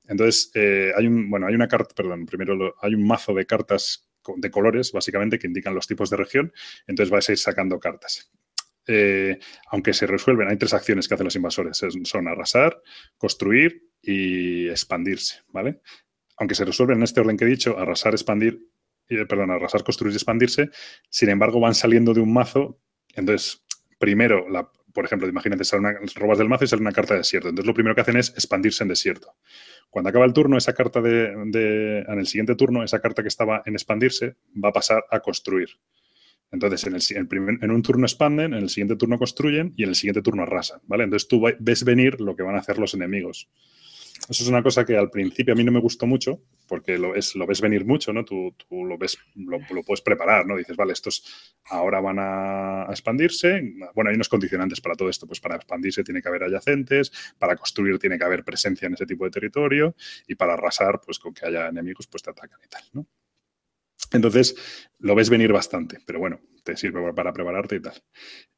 Entonces, 0.08 0.50
eh, 0.54 0.90
hay 0.96 1.06
un, 1.06 1.28
bueno, 1.28 1.46
hay 1.46 1.54
una 1.54 1.68
carta, 1.68 1.94
perdón, 1.94 2.24
primero 2.24 2.74
hay 2.80 2.94
un 2.94 3.06
mazo 3.06 3.34
de 3.34 3.44
cartas 3.44 4.08
de 4.36 4.50
colores, 4.50 4.90
básicamente, 4.92 5.38
que 5.38 5.46
indican 5.46 5.74
los 5.74 5.86
tipos 5.86 6.08
de 6.08 6.16
región. 6.16 6.52
Entonces 6.86 7.10
vais 7.10 7.28
a 7.28 7.32
ir 7.32 7.38
sacando 7.38 7.78
cartas. 7.78 8.32
Eh, 8.86 9.38
aunque 9.70 9.92
se 9.92 10.06
resuelven, 10.06 10.48
hay 10.48 10.56
tres 10.56 10.72
acciones 10.72 11.06
que 11.06 11.14
hacen 11.14 11.26
los 11.26 11.36
invasores. 11.36 11.84
Son 12.04 12.26
arrasar, 12.26 12.80
construir 13.18 13.84
y 14.00 14.68
expandirse, 14.68 15.42
¿vale? 15.48 15.80
Aunque 16.38 16.54
se 16.54 16.64
resuelven 16.64 16.96
en 16.96 17.02
este 17.02 17.20
orden 17.20 17.36
que 17.36 17.44
he 17.44 17.48
dicho, 17.48 17.78
arrasar, 17.78 18.14
expandir, 18.14 18.66
perdón, 19.28 19.50
arrasar, 19.50 19.82
construir 19.84 20.12
y 20.12 20.16
expandirse, 20.16 20.70
sin 21.08 21.28
embargo 21.30 21.60
van 21.60 21.74
saliendo 21.74 22.14
de 22.14 22.20
un 22.20 22.32
mazo. 22.32 22.80
Entonces, 23.14 23.64
primero, 23.98 24.48
la, 24.48 24.70
por 24.92 25.04
ejemplo, 25.04 25.28
imagínate, 25.28 25.64
sale 25.64 25.80
una, 25.80 25.98
robas 26.14 26.38
del 26.38 26.48
mazo 26.48 26.64
y 26.64 26.68
sale 26.68 26.82
una 26.82 26.92
carta 26.92 27.14
de 27.14 27.18
desierto. 27.18 27.48
Entonces, 27.48 27.66
lo 27.66 27.74
primero 27.74 27.94
que 27.94 28.00
hacen 28.00 28.16
es 28.16 28.30
expandirse 28.30 28.82
en 28.84 28.88
desierto. 28.88 29.34
Cuando 29.88 30.10
acaba 30.10 30.24
el 30.24 30.32
turno, 30.32 30.56
esa 30.56 30.72
carta 30.72 31.00
de, 31.00 31.26
en 31.28 32.18
el 32.18 32.26
siguiente 32.26 32.54
turno, 32.54 32.84
esa 32.84 33.00
carta 33.00 33.22
que 33.22 33.28
estaba 33.28 33.62
en 33.66 33.74
expandirse 33.74 34.36
va 34.62 34.70
a 34.70 34.72
pasar 34.72 35.04
a 35.10 35.20
construir. 35.20 35.68
Entonces, 36.52 37.12
en, 37.12 37.28
en 37.60 37.70
un 37.70 37.82
turno 37.82 38.06
expanden, 38.06 38.54
en 38.54 38.62
el 38.62 38.70
siguiente 38.70 38.96
turno 38.96 39.18
construyen 39.18 39.72
y 39.76 39.84
en 39.84 39.90
el 39.90 39.94
siguiente 39.94 40.22
turno 40.22 40.42
arrasan, 40.42 40.80
¿vale? 40.86 41.04
Entonces 41.04 41.28
tú 41.28 41.42
ves 41.58 41.84
venir 41.84 42.20
lo 42.20 42.34
que 42.34 42.42
van 42.42 42.56
a 42.56 42.58
hacer 42.58 42.78
los 42.78 42.94
enemigos. 42.94 43.48
Eso 44.30 44.44
es 44.44 44.48
una 44.48 44.62
cosa 44.62 44.84
que 44.84 44.96
al 44.96 45.10
principio 45.10 45.54
a 45.54 45.56
mí 45.56 45.64
no 45.64 45.72
me 45.72 45.80
gustó 45.80 46.06
mucho, 46.06 46.40
porque 46.68 46.96
lo, 46.96 47.16
es, 47.16 47.34
lo 47.34 47.48
ves 47.48 47.60
venir 47.60 47.84
mucho, 47.84 48.12
¿no? 48.12 48.24
Tú, 48.24 48.54
lo 48.70 48.96
ves, 48.96 49.18
lo, 49.34 49.58
puedes 49.82 50.02
preparar, 50.02 50.46
¿no? 50.46 50.56
Dices, 50.56 50.76
vale, 50.76 50.92
estos 50.92 51.58
ahora 51.64 52.00
van 52.00 52.18
a, 52.20 52.86
expandirse. 52.90 53.60
Bueno, 53.92 54.10
hay 54.10 54.14
unos 54.14 54.28
condicionantes 54.28 54.80
para 54.80 54.94
todo 54.94 55.08
esto. 55.08 55.26
Pues 55.26 55.40
para 55.40 55.56
expandirse 55.56 56.04
tiene 56.04 56.22
que 56.22 56.28
haber 56.28 56.44
adyacentes, 56.44 57.10
para 57.40 57.56
construir 57.56 57.98
tiene 57.98 58.18
que 58.18 58.24
haber 58.24 58.44
presencia 58.44 58.86
en 58.86 58.94
ese 58.94 59.04
tipo 59.04 59.24
de 59.24 59.32
territorio, 59.32 59.96
y 60.28 60.36
para 60.36 60.52
arrasar, 60.52 61.00
pues 61.04 61.18
con 61.18 61.34
que 61.34 61.46
haya 61.46 61.66
enemigos, 61.66 62.06
pues 62.06 62.22
te 62.22 62.30
atacan 62.30 62.60
y 62.64 62.68
tal, 62.68 62.82
¿no? 62.92 63.06
Entonces, 64.12 64.56
lo 64.98 65.14
ves 65.14 65.30
venir 65.30 65.52
bastante, 65.52 65.98
pero 66.04 66.18
bueno, 66.18 66.40
te 66.64 66.76
sirve 66.76 67.12
para 67.12 67.32
prepararte 67.32 67.76
y 67.76 67.80
tal. 67.80 67.94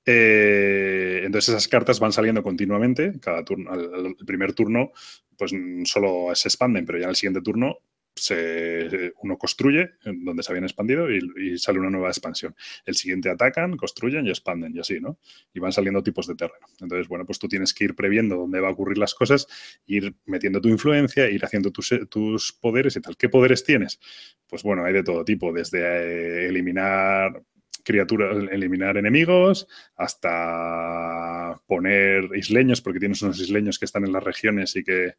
Eh, 0.05 1.23
entonces, 1.25 1.51
esas 1.51 1.69
cartas 1.69 2.01
van 2.01 2.13
saliendo 2.13 2.43
continuamente. 2.43 3.13
Cada 3.21 3.45
turno, 3.45 3.75
el 3.75 4.17
primer 4.27 4.53
turno, 4.55 4.93
pues 5.37 5.53
solo 5.85 6.35
se 6.35 6.49
expanden, 6.49 6.87
pero 6.87 6.99
ya 6.99 7.05
en 7.05 7.11
el 7.11 7.17
siguiente 7.17 7.43
turno 7.43 7.79
se, 8.15 9.13
uno 9.23 9.39
construye 9.39 9.91
donde 10.05 10.43
se 10.43 10.53
habían 10.53 10.65
expandido 10.65 11.11
y, 11.11 11.59
sale 11.59 11.79
una 11.79 11.91
nueva 11.91 12.09
expansión. 12.09 12.55
El 12.85 12.95
siguiente 12.95 13.31
atacan, 13.31 13.77
construyen 13.77 14.27
y 14.27 14.31
expanden 14.31 14.75
y 14.75 14.81
así, 14.81 15.01
¿no? 15.01 15.19
Y 15.53 15.61
van 15.61 15.73
saliendo 15.73 16.03
tipos 16.03 16.27
de 16.27 16.35
terreno. 16.35 16.67
Entonces, 16.81 17.09
bueno, 17.09 17.25
pues 17.25 17.39
tú 17.39 17.49
tienes 17.49 17.73
que 17.73 17.85
ir 17.85 17.95
previendo 17.95 18.37
dónde 18.37 18.61
va 18.61 18.69
a 18.69 18.73
ocurrir 18.73 18.99
las 18.99 19.15
cosas, 19.15 19.47
ir 19.87 20.15
metiendo 20.27 20.61
tu 20.61 20.69
influencia, 20.69 21.29
ir 21.31 21.45
haciendo 21.45 21.71
tus, 21.71 21.95
tus 22.11 22.53
poderes 22.53 22.97
y 22.97 23.01
tal. 23.01 23.17
¿Qué 23.17 23.29
poderes 23.29 23.65
tienes? 23.65 24.01
Pues 24.47 24.63
bueno, 24.63 24.85
hay 24.85 24.93
de 24.93 25.03
todo 25.03 25.25
tipo, 25.25 25.53
desde 25.53 25.81
eh, 25.81 26.49
eliminar 26.49 27.43
criaturas, 27.83 28.37
eliminar 28.51 28.97
enemigos, 28.97 29.67
hasta 29.97 31.61
poner 31.67 32.31
isleños, 32.35 32.81
porque 32.81 33.01
tienes 33.01 33.23
unos 33.23 33.41
isleños 33.41 33.79
que 33.79 33.85
están 33.85 34.05
en 34.05 34.13
las 34.13 34.23
regiones 34.23 34.77
y 34.77 34.85
que 34.85 35.15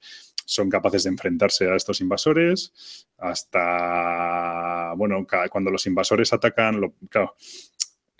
son 0.46 0.70
capaces 0.70 1.04
de 1.04 1.10
enfrentarse 1.10 1.70
a 1.70 1.76
estos 1.76 2.02
invasores, 2.02 3.08
hasta, 3.18 4.94
bueno, 4.96 5.26
cuando 5.50 5.72
los 5.72 5.86
invasores 5.86 6.34
atacan, 6.34 6.82
lo, 6.82 6.94
claro, 7.10 7.36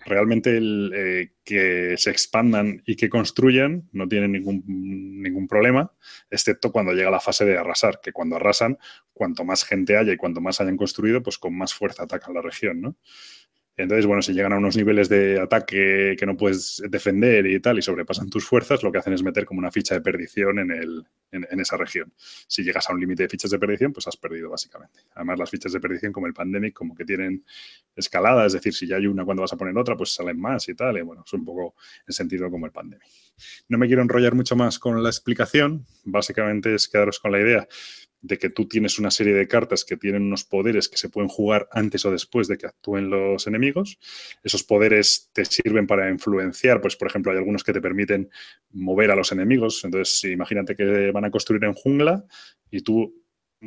realmente 0.06 0.58
el, 0.58 0.92
eh, 0.96 1.32
que 1.44 1.96
se 1.98 2.10
expandan 2.10 2.82
y 2.86 2.96
que 2.96 3.10
construyan 3.10 3.90
no 3.92 4.08
tienen 4.08 4.34
ningún, 4.34 4.64
ningún 4.66 5.48
problema, 5.48 5.92
excepto 6.30 6.72
cuando 6.72 6.94
llega 6.94 7.12
la 7.12 7.20
fase 7.20 7.46
de 7.46 7.58
arrasar, 7.58 8.00
que 8.02 8.12
cuando 8.12 8.36
arrasan, 8.36 8.78
cuanto 9.14 9.46
más 9.46 9.64
gente 9.64 9.98
haya 9.98 10.14
y 10.14 10.18
cuanto 10.18 10.42
más 10.42 10.60
hayan 10.62 10.78
construido, 10.78 11.22
pues 11.22 11.38
con 11.38 11.58
más 11.58 11.74
fuerza 11.74 12.04
atacan 12.04 12.34
la 12.34 12.42
región, 12.42 12.82
¿no? 12.82 12.96
Entonces, 13.76 14.06
bueno, 14.06 14.22
si 14.22 14.34
llegan 14.34 14.54
a 14.54 14.58
unos 14.58 14.78
niveles 14.78 15.10
de 15.10 15.40
ataque 15.40 16.16
que 16.18 16.26
no 16.28 16.38
puedes 16.38 16.84
defender 16.90 17.48
y 17.48 17.60
tal, 17.60 17.80
y 17.80 17.82
sobrepasan 17.82 18.30
tus 18.30 18.46
fuerzas, 18.46 18.84
lo 18.84 18.92
que 18.92 19.00
hacen 19.00 19.14
es 19.14 19.24
meter 19.24 19.46
como 19.46 19.60
una 19.60 19.72
ficha 19.72 19.96
de 19.96 20.02
perdición 20.02 20.60
en, 20.60 20.72
el, 20.72 21.04
en, 21.32 21.60
esa 21.60 21.76
región. 21.76 22.14
Si 22.48 22.64
llegas 22.64 22.88
a 22.88 22.94
un 22.94 23.00
límite 23.00 23.24
de 23.24 23.30
fichas 23.30 23.50
de 23.50 23.58
perdición, 23.58 23.92
pues 23.92 24.08
has 24.08 24.16
perdido 24.16 24.52
básicamente. 24.52 25.00
Además, 25.16 25.40
las 25.40 25.50
fichas 25.50 25.74
de 25.74 25.80
perdición, 25.80 26.14
como 26.14 26.28
el 26.28 26.34
Pandemic, 26.34 26.74
como 26.76 26.94
que 26.94 27.04
tienen 27.04 27.44
escalada, 27.96 28.46
es 28.46 28.54
decir, 28.54 28.76
si 28.76 28.86
ya 28.86 28.98
hay 28.98 29.08
una, 29.08 29.26
cuando 29.26 29.42
vas 29.42 29.54
a 29.54 29.58
poner 29.58 29.76
otra, 29.76 29.98
pues 29.98 30.14
salen 30.14 30.40
más 30.40 30.70
y 30.70 30.76
tal. 30.76 30.98
Y 30.98 31.02
bueno, 31.02 31.24
es 31.26 31.34
un 31.34 31.44
poco 31.44 31.74
en 32.08 32.14
sentido 32.14 32.52
como 32.52 32.68
el 32.68 32.72
Pandemic. 32.72 33.08
No 33.70 33.80
me 33.80 33.88
quiero 33.88 34.04
enrollar 34.04 34.36
mucho 34.36 34.56
más 34.56 34.78
con 34.78 35.02
la 35.02 35.10
explicación, 35.10 35.88
básicamente 36.04 36.76
es 36.76 36.88
quedaros 36.88 37.20
con 37.20 37.32
la 37.32 37.40
idea 37.40 37.68
de 38.24 38.38
que 38.40 38.50
tú 38.50 38.68
tienes 38.68 38.98
una 38.98 39.12
serie 39.12 39.34
de 39.34 39.48
cartas 39.48 39.84
que 39.84 39.98
tienen 39.98 40.24
unos 40.24 40.46
poderes 40.46 40.88
que 40.88 40.98
se 40.98 41.10
pueden 41.10 41.28
jugar 41.28 41.68
antes 41.72 42.06
o 42.06 42.12
después 42.12 42.48
de 42.48 42.58
que 42.58 42.66
actúen 42.66 43.10
los 43.10 43.46
enemigos. 43.48 44.00
Esos 44.44 44.64
poderes 44.64 45.30
te 45.34 45.44
sirven 45.44 45.86
para 45.86 46.10
influenciar, 46.10 46.80
pues 46.80 46.96
por 46.96 47.10
ejemplo 47.10 47.32
hay 47.32 47.38
algunos 47.38 47.64
que 47.64 47.74
te 47.74 47.82
permiten 47.82 48.30
mover 48.72 49.12
a 49.12 49.16
los 49.16 49.34
enemigos. 49.34 49.84
Entonces 49.84 50.24
imagínate 50.32 50.76
que 50.76 51.12
van 51.12 51.26
a 51.26 51.32
construir 51.32 51.66
en 51.66 51.74
jungla 51.74 52.26
y 52.72 52.82
tú 52.82 53.14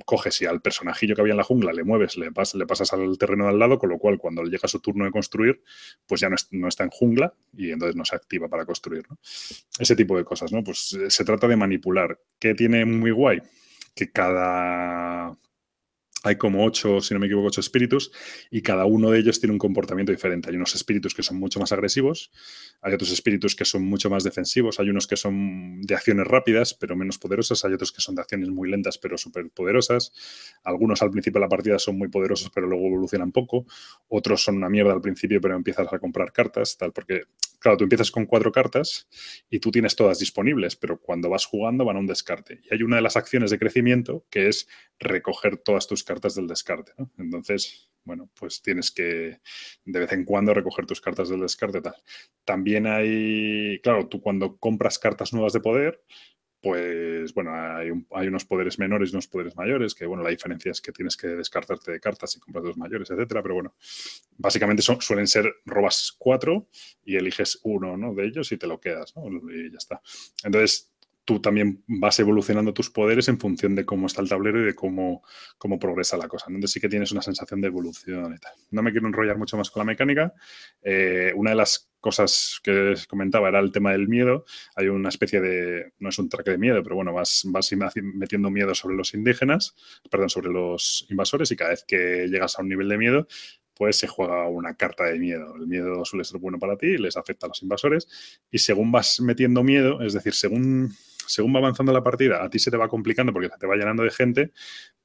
coges 0.05 0.41
y 0.41 0.47
al 0.47 0.61
personajillo 0.63 1.15
que 1.15 1.21
había 1.21 1.33
en 1.33 1.39
la 1.39 1.45
jungla 1.45 1.73
le 1.73 1.85
mueves, 1.85 2.17
le, 2.17 2.27
le 2.27 2.67
pasas 2.67 2.93
al 2.93 3.17
terreno 3.19 3.45
de 3.45 3.51
al 3.51 3.59
lado, 3.59 3.79
con 3.79 3.91
lo 3.91 3.99
cual 3.99 4.19
cuando 4.19 4.43
llega 4.45 4.69
su 4.69 4.81
turno 4.81 5.05
de 5.05 5.11
construir, 5.11 5.63
pues 6.07 6.21
ya 6.21 6.29
no, 6.29 6.69
está 6.69 6.85
en 6.85 6.91
jungla 6.91 7.35
y 7.57 7.71
entonces 7.71 7.97
no 7.97 8.05
se 8.05 8.17
activa 8.17 8.49
para 8.49 8.65
construir. 8.65 9.05
Ese 9.79 9.97
tipo 9.97 10.17
de 10.17 10.25
cosas, 10.25 10.53
¿no? 10.53 10.65
Pues 10.65 10.95
eh, 10.95 11.11
se 11.11 11.25
trata 11.25 11.47
de 11.47 11.57
manipular. 11.57 12.19
¿Qué 12.39 12.55
tiene 12.55 12.85
muy 12.85 13.11
guay? 13.11 13.41
Que 13.97 14.07
cada 14.13 15.37
hay 16.27 16.37
como 16.37 16.65
ocho, 16.65 17.01
si 17.01 17.15
no 17.15 17.21
me 17.21 17.27
equivoco, 17.27 17.47
ocho 17.47 17.61
espíritus 17.61 18.11
y 18.51 18.61
cada 18.63 18.85
uno 18.85 19.11
de 19.11 19.21
ellos 19.21 19.39
tiene 19.39 19.53
un 19.53 19.59
comportamiento 19.59 20.11
diferente. 20.11 20.51
Hay 20.51 20.57
unos 20.57 20.75
espíritus 20.75 21.15
que 21.15 21.23
son 21.23 21.39
mucho 21.39 21.61
más 21.61 21.71
agresivos, 21.71 22.33
hay 22.83 22.95
otros 22.95 23.13
espíritus 23.13 23.55
que 23.55 23.65
son 23.65 23.85
mucho 23.85 24.11
más 24.11 24.25
defensivos, 24.25 24.81
hay 24.81 24.91
unos 24.91 25.07
que 25.07 25.17
son 25.17 25.81
de 25.83 25.95
acciones 25.95 26.27
rápidas 26.27 26.75
pero 26.75 26.97
menos 26.97 27.19
poderosas, 27.19 27.65
hay 27.65 27.75
otros 27.75 27.93
que 27.93 28.01
son 28.01 28.17
de 28.17 28.23
acciones 28.23 28.49
muy 28.49 28.69
lentas 28.69 28.99
pero 28.99 29.17
súper 29.17 29.49
poderosas, 29.51 30.13
algunos 30.65 31.01
al 31.03 31.11
principio 31.11 31.39
de 31.39 31.45
la 31.45 31.49
partida 31.49 31.79
son 31.79 31.97
muy 31.97 32.09
poderosos 32.09 32.51
pero 32.51 32.67
luego 32.67 32.87
evolucionan 32.87 33.31
poco, 33.31 33.67
otros 34.09 34.43
son 34.43 34.57
una 34.57 34.69
mierda 34.69 34.93
al 34.93 35.01
principio 35.01 35.41
pero 35.41 35.55
empiezas 35.55 35.93
a 35.93 35.99
comprar 36.01 36.33
cartas, 36.33 36.77
tal, 36.77 36.93
porque 36.93 37.23
claro, 37.59 37.77
tú 37.79 37.85
empiezas 37.85 38.11
con 38.11 38.27
cuatro 38.27 38.53
cartas 38.53 39.09
y 39.51 39.61
tú 39.61 39.71
tienes 39.71 39.97
todas 39.97 40.19
disponibles, 40.19 40.77
pero 40.77 41.01
cuando 41.01 41.29
vas 41.31 41.47
jugando 41.47 41.85
van 41.85 41.97
a 41.97 42.01
un 42.01 42.07
descarte. 42.07 42.61
Y 42.63 42.75
hay 42.75 42.83
una 42.83 42.97
de 42.97 43.03
las 43.03 43.17
acciones 43.17 43.51
de 43.51 43.59
crecimiento 43.59 44.25
que 44.31 44.49
es 44.49 44.69
recoger 44.99 45.57
todas 45.59 45.87
tus 45.87 46.05
cartas 46.05 46.16
del 46.21 46.47
descarte. 46.47 46.93
Entonces, 47.19 47.89
bueno, 48.05 48.31
pues 48.39 48.63
tienes 48.63 48.91
que 48.91 49.41
de 49.85 50.01
vez 50.01 50.13
en 50.13 50.25
cuando 50.25 50.55
recoger 50.55 50.87
tus 50.87 51.01
cartas 51.01 51.29
del 51.29 51.41
descarte. 51.41 51.81
Tal. 51.81 51.97
También 52.45 52.87
hay, 52.87 53.81
claro, 53.83 54.09
tú 54.09 54.21
cuando 54.21 54.57
compras 54.57 54.99
cartas 54.99 55.33
nuevas 55.33 55.53
de 55.53 55.61
poder, 55.61 56.03
pues 56.63 57.33
bueno, 57.35 57.53
hay, 57.55 57.91
hay, 58.13 58.27
unos 58.27 58.45
poderes 58.45 58.79
menores 58.79 59.11
y 59.11 59.15
unos 59.15 59.29
poderes 59.29 59.55
mayores, 59.57 59.95
que 59.95 60.07
bueno, 60.07 60.23
la 60.23 60.31
diferencia 60.31 60.73
es 60.73 60.81
que 60.81 60.91
tienes 60.91 61.17
que 61.17 61.29
descartarte 61.29 61.93
de 61.93 62.01
cartas 62.01 62.35
y 62.35 62.41
compras 62.41 62.65
dos 62.65 62.77
mayores, 62.77 63.11
etcétera, 63.11 63.43
pero 63.43 63.55
bueno, 63.55 63.75
básicamente 64.37 64.83
son, 64.83 65.01
suelen 65.01 65.29
ser, 65.29 65.53
robas 65.65 66.15
cuatro 66.19 66.69
y 67.05 67.17
eliges 67.17 67.61
uno 67.63 67.97
¿no? 67.97 68.15
de 68.15 68.27
ellos 68.27 68.51
y 68.51 68.57
te 68.57 68.67
lo 68.67 68.81
quedas, 68.81 69.15
¿no? 69.15 69.29
Y 69.49 69.71
ya 69.71 69.79
está. 69.79 70.01
Entonces, 70.43 70.96
tú 71.27 71.41
también 71.41 71.83
vas 71.89 72.19
evolucionando 72.21 72.73
tus 72.73 72.89
poderes 72.89 73.29
en 73.29 73.39
función 73.39 73.75
de 73.75 73.85
cómo 73.85 74.07
está 74.07 74.23
el 74.23 74.29
tablero 74.29 74.61
y 74.63 74.65
de 74.65 74.75
cómo, 74.75 75.23
cómo 75.59 75.79
progresa 75.79 76.17
la 76.17 76.29
cosa. 76.29 76.47
Entonces 76.49 76.71
sí 76.71 76.81
que 76.81 76.89
tienes 76.89 77.11
una 77.11 77.21
sensación 77.21 77.61
de 77.61 77.67
evolución 77.67 78.33
y 78.33 78.39
tal. 78.39 78.53
No 78.71 78.83
me 78.83 78.93
quiero 78.93 79.09
enrollar 79.09 79.37
mucho 79.37 79.57
más 79.57 79.71
con 79.71 79.81
la 79.81 79.85
mecánica. 79.85 80.33
Eh, 80.83 81.33
una 81.35 81.51
de 81.51 81.57
las 81.57 81.91
cosas 81.99 82.61
que 82.63 82.95
comentaba 83.09 83.49
era 83.49 83.59
el 83.59 83.73
tema 83.73 83.91
del 83.91 84.07
miedo. 84.07 84.45
Hay 84.77 84.87
una 84.87 85.09
especie 85.09 85.41
de, 85.41 85.93
no 85.99 86.11
es 86.11 86.19
un 86.21 86.29
track 86.29 86.47
de 86.47 86.59
miedo, 86.59 86.81
pero 86.85 86.95
bueno, 86.95 87.13
vas, 87.13 87.43
vas 87.47 87.73
metiendo 87.97 88.49
miedo 88.49 88.73
sobre 88.77 88.95
los 88.95 89.13
indígenas, 89.13 89.75
perdón, 90.09 90.31
sobre 90.31 90.51
los 90.51 91.07
invasores 91.11 91.51
y 91.51 91.57
cada 91.57 91.71
vez 91.71 91.85
que 91.85 92.29
llegas 92.29 92.57
a 92.57 92.63
un 92.63 92.69
nivel 92.69 92.89
de 92.89 92.99
miedo, 92.99 93.27
pues 93.77 93.99
se 93.99 94.07
juega 94.07 94.49
una 94.49 94.75
carta 94.75 95.05
de 95.05 95.19
miedo. 95.19 95.55
El 95.57 95.67
miedo 95.67 96.05
suele 96.05 96.25
ser 96.25 96.41
bueno 96.41 96.59
para 96.59 96.77
ti, 96.77 96.97
les 96.97 97.17
afecta 97.17 97.47
a 97.47 97.49
los 97.49 97.63
invasores 97.63 98.09
y 98.51 98.59
según 98.59 98.91
vas 98.91 99.21
metiendo 99.21 99.63
miedo, 99.63 100.01
es 100.03 100.15
decir, 100.15 100.35
según 100.35 100.95
según 101.27 101.55
va 101.55 101.59
avanzando 101.59 101.93
la 101.93 102.03
partida, 102.03 102.45
a 102.45 102.49
ti 102.49 102.59
se 102.59 102.71
te 102.71 102.77
va 102.77 102.89
complicando 102.89 103.33
porque 103.33 103.49
te 103.49 103.67
va 103.67 103.75
llenando 103.77 104.03
de 104.05 104.11
gente, 104.11 104.53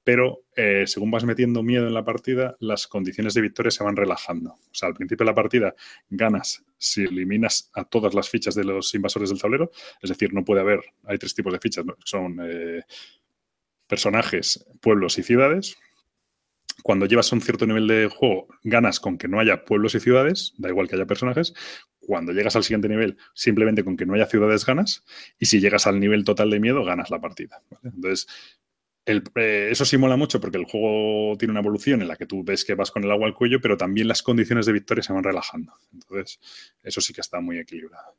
pero 0.03 0.43
eh, 0.55 0.83
según 0.87 1.11
vas 1.11 1.23
metiendo 1.23 1.63
miedo 1.63 1.87
en 1.87 1.93
la 1.93 2.05
partida, 2.05 2.55
las 2.59 2.87
condiciones 2.87 3.33
de 3.33 3.41
victoria 3.41 3.71
se 3.71 3.83
van 3.83 3.95
relajando. 3.95 4.51
O 4.51 4.73
sea, 4.73 4.87
al 4.89 4.95
principio 4.95 5.25
de 5.25 5.31
la 5.31 5.35
partida 5.35 5.75
ganas 6.09 6.63
si 6.77 7.03
eliminas 7.03 7.69
a 7.73 7.83
todas 7.83 8.13
las 8.13 8.29
fichas 8.29 8.55
de 8.55 8.63
los 8.63 8.93
invasores 8.95 9.29
del 9.29 9.41
tablero, 9.41 9.71
es 10.01 10.09
decir, 10.09 10.33
no 10.33 10.43
puede 10.43 10.61
haber, 10.61 10.81
hay 11.03 11.17
tres 11.17 11.33
tipos 11.35 11.53
de 11.53 11.59
fichas, 11.59 11.85
son 12.03 12.39
eh, 12.43 12.83
personajes, 13.87 14.65
pueblos 14.79 15.17
y 15.19 15.23
ciudades. 15.23 15.77
Cuando 16.83 17.05
llevas 17.05 17.31
un 17.31 17.41
cierto 17.41 17.65
nivel 17.65 17.87
de 17.87 18.07
juego, 18.07 18.47
ganas 18.63 18.99
con 18.99 19.17
que 19.17 19.27
no 19.27 19.39
haya 19.39 19.65
pueblos 19.65 19.95
y 19.95 19.99
ciudades, 19.99 20.53
da 20.57 20.69
igual 20.69 20.87
que 20.87 20.95
haya 20.95 21.05
personajes. 21.05 21.53
Cuando 21.99 22.31
llegas 22.31 22.55
al 22.55 22.63
siguiente 22.63 22.89
nivel, 22.89 23.17
simplemente 23.33 23.83
con 23.83 23.95
que 23.97 24.05
no 24.05 24.13
haya 24.13 24.25
ciudades 24.25 24.65
ganas. 24.65 25.03
Y 25.37 25.45
si 25.45 25.59
llegas 25.59 25.87
al 25.87 25.99
nivel 25.99 26.23
total 26.23 26.49
de 26.49 26.59
miedo, 26.59 26.83
ganas 26.83 27.09
la 27.09 27.21
partida. 27.21 27.61
Entonces, 27.83 28.27
eh, 29.05 29.69
eso 29.71 29.83
sí 29.83 29.97
mola 29.97 30.15
mucho 30.15 30.39
porque 30.39 30.57
el 30.57 30.65
juego 30.65 31.35
tiene 31.37 31.51
una 31.51 31.61
evolución 31.61 32.01
en 32.01 32.07
la 32.07 32.15
que 32.15 32.27
tú 32.27 32.43
ves 32.43 32.63
que 32.63 32.75
vas 32.75 32.91
con 32.91 33.03
el 33.03 33.11
agua 33.11 33.27
al 33.27 33.33
cuello, 33.33 33.59
pero 33.59 33.77
también 33.77 34.07
las 34.07 34.21
condiciones 34.21 34.65
de 34.65 34.73
victoria 34.73 35.03
se 35.03 35.13
van 35.13 35.23
relajando. 35.23 35.73
Entonces, 35.93 36.39
eso 36.83 37.01
sí 37.01 37.13
que 37.13 37.21
está 37.21 37.41
muy 37.41 37.57
equilibrado. 37.57 38.17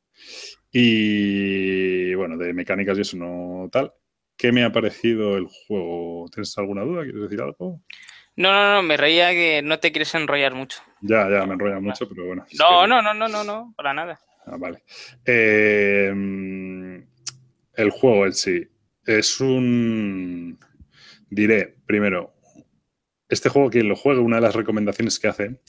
Y 0.72 2.14
bueno, 2.14 2.36
de 2.36 2.52
mecánicas 2.52 2.98
y 2.98 3.02
eso 3.02 3.16
no 3.16 3.68
tal. 3.70 3.92
¿Qué 4.36 4.50
me 4.50 4.64
ha 4.64 4.72
parecido 4.72 5.36
el 5.36 5.46
juego? 5.46 6.28
¿Tienes 6.32 6.56
alguna 6.58 6.82
duda? 6.82 7.04
¿Quieres 7.04 7.22
decir 7.22 7.40
algo? 7.42 7.80
No, 8.36 8.52
no, 8.52 8.74
no, 8.74 8.82
me 8.82 8.96
reía 8.96 9.30
que 9.30 9.60
no 9.62 9.78
te 9.78 9.92
quieres 9.92 10.14
enrollar 10.14 10.54
mucho. 10.54 10.80
Ya, 11.00 11.28
ya, 11.28 11.44
me 11.46 11.54
enrolla 11.54 11.80
mucho, 11.80 12.08
pero 12.08 12.26
bueno. 12.26 12.46
No, 12.58 12.86
no, 12.86 13.02
no, 13.02 13.12
no, 13.12 13.28
no, 13.28 13.44
no, 13.44 13.74
para 13.76 13.92
nada. 13.92 14.18
Ah, 14.46 14.56
vale. 14.58 14.82
Eh, 15.24 16.12
el 17.74 17.90
juego 17.90 18.26
en 18.26 18.32
sí 18.32 18.68
es 19.04 19.40
un. 19.40 20.58
Diré, 21.28 21.76
primero, 21.86 22.34
este 23.28 23.48
juego, 23.48 23.70
quien 23.70 23.88
lo 23.88 23.96
juegue, 23.96 24.20
una 24.20 24.36
de 24.36 24.42
las 24.42 24.54
recomendaciones 24.54 25.18
que 25.18 25.28
hace 25.28 25.60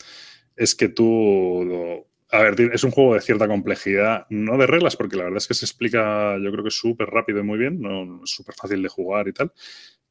es 0.55 0.75
que 0.75 0.89
tú. 0.89 2.05
A 2.29 2.41
ver, 2.41 2.55
es 2.73 2.83
un 2.83 2.91
juego 2.91 3.13
de 3.13 3.21
cierta 3.21 3.47
complejidad, 3.47 4.25
no 4.29 4.57
de 4.57 4.65
reglas, 4.65 4.95
porque 4.95 5.17
la 5.17 5.25
verdad 5.25 5.37
es 5.37 5.47
que 5.47 5.53
se 5.53 5.65
explica, 5.65 6.35
yo 6.39 6.51
creo 6.51 6.63
que 6.63 6.71
súper 6.71 7.09
rápido 7.09 7.39
y 7.39 7.43
muy 7.43 7.59
bien, 7.59 7.79
no 7.79 8.21
súper 8.25 8.55
fácil 8.55 8.81
de 8.81 8.89
jugar 8.89 9.27
y 9.27 9.33
tal, 9.33 9.53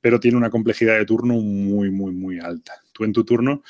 pero 0.02 0.20
tiene 0.20 0.36
una 0.36 0.50
complejidad 0.50 0.98
de 0.98 1.06
turno 1.06 1.34
muy, 1.34 1.90
muy, 1.90 2.12
muy 2.12 2.38
alta. 2.38 2.74
Tú 2.92 3.04
en 3.04 3.12
tu 3.14 3.24
turno, 3.24 3.62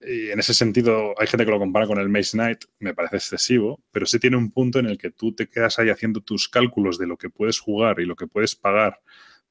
y 0.00 0.30
en 0.30 0.40
ese 0.40 0.54
sentido, 0.54 1.14
hay 1.20 1.26
gente 1.26 1.44
que 1.44 1.50
lo 1.50 1.58
compara 1.58 1.86
con 1.86 1.98
el 1.98 2.08
Maze 2.08 2.32
Knight, 2.32 2.64
me 2.78 2.94
parece 2.94 3.16
excesivo, 3.16 3.80
pero 3.92 4.06
sí 4.06 4.18
tiene 4.18 4.38
un 4.38 4.50
punto 4.50 4.78
en 4.78 4.86
el 4.86 4.96
que 4.96 5.10
tú 5.10 5.34
te 5.34 5.46
quedas 5.46 5.78
ahí 5.78 5.90
haciendo 5.90 6.22
tus 6.22 6.48
cálculos 6.48 6.98
de 6.98 7.06
lo 7.06 7.18
que 7.18 7.28
puedes 7.28 7.60
jugar 7.60 8.00
y 8.00 8.06
lo 8.06 8.16
que 8.16 8.26
puedes 8.26 8.56
pagar 8.56 8.98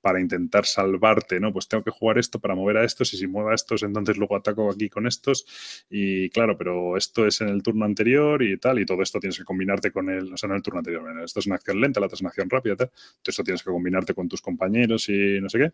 para 0.01 0.19
intentar 0.19 0.65
salvarte, 0.65 1.39
¿no? 1.39 1.51
Pues 1.51 1.67
tengo 1.67 1.83
que 1.83 1.91
jugar 1.91 2.17
esto 2.17 2.39
para 2.39 2.55
mover 2.55 2.77
a 2.77 2.85
estos 2.85 3.13
y 3.13 3.17
si 3.17 3.27
muevo 3.27 3.49
a 3.49 3.55
estos, 3.55 3.83
entonces 3.83 4.17
luego 4.17 4.35
ataco 4.35 4.69
aquí 4.71 4.89
con 4.89 5.07
estos 5.07 5.45
y 5.89 6.29
claro, 6.29 6.57
pero 6.57 6.97
esto 6.97 7.25
es 7.25 7.41
en 7.41 7.49
el 7.49 7.61
turno 7.61 7.85
anterior 7.85 8.41
y 8.41 8.57
tal 8.57 8.79
y 8.79 8.85
todo 8.85 9.01
esto 9.01 9.19
tienes 9.19 9.37
que 9.37 9.43
combinarte 9.43 9.91
con 9.91 10.09
el, 10.09 10.33
o 10.33 10.37
sea, 10.37 10.49
en 10.49 10.55
el 10.55 10.61
turno 10.61 10.79
anterior, 10.79 11.03
esto 11.23 11.39
es 11.39 11.45
una 11.47 11.55
acción 11.55 11.81
lenta, 11.81 11.99
la 11.99 12.05
otra 12.05 12.15
es 12.15 12.21
una 12.21 12.29
acción 12.29 12.49
rápida, 12.49 12.75
tal, 12.75 12.87
entonces 12.87 13.27
esto 13.27 13.43
tienes 13.43 13.63
que 13.63 13.71
combinarte 13.71 14.13
con 14.13 14.27
tus 14.27 14.41
compañeros 14.41 15.09
y 15.09 15.39
no 15.41 15.49
sé 15.49 15.59
qué. 15.59 15.73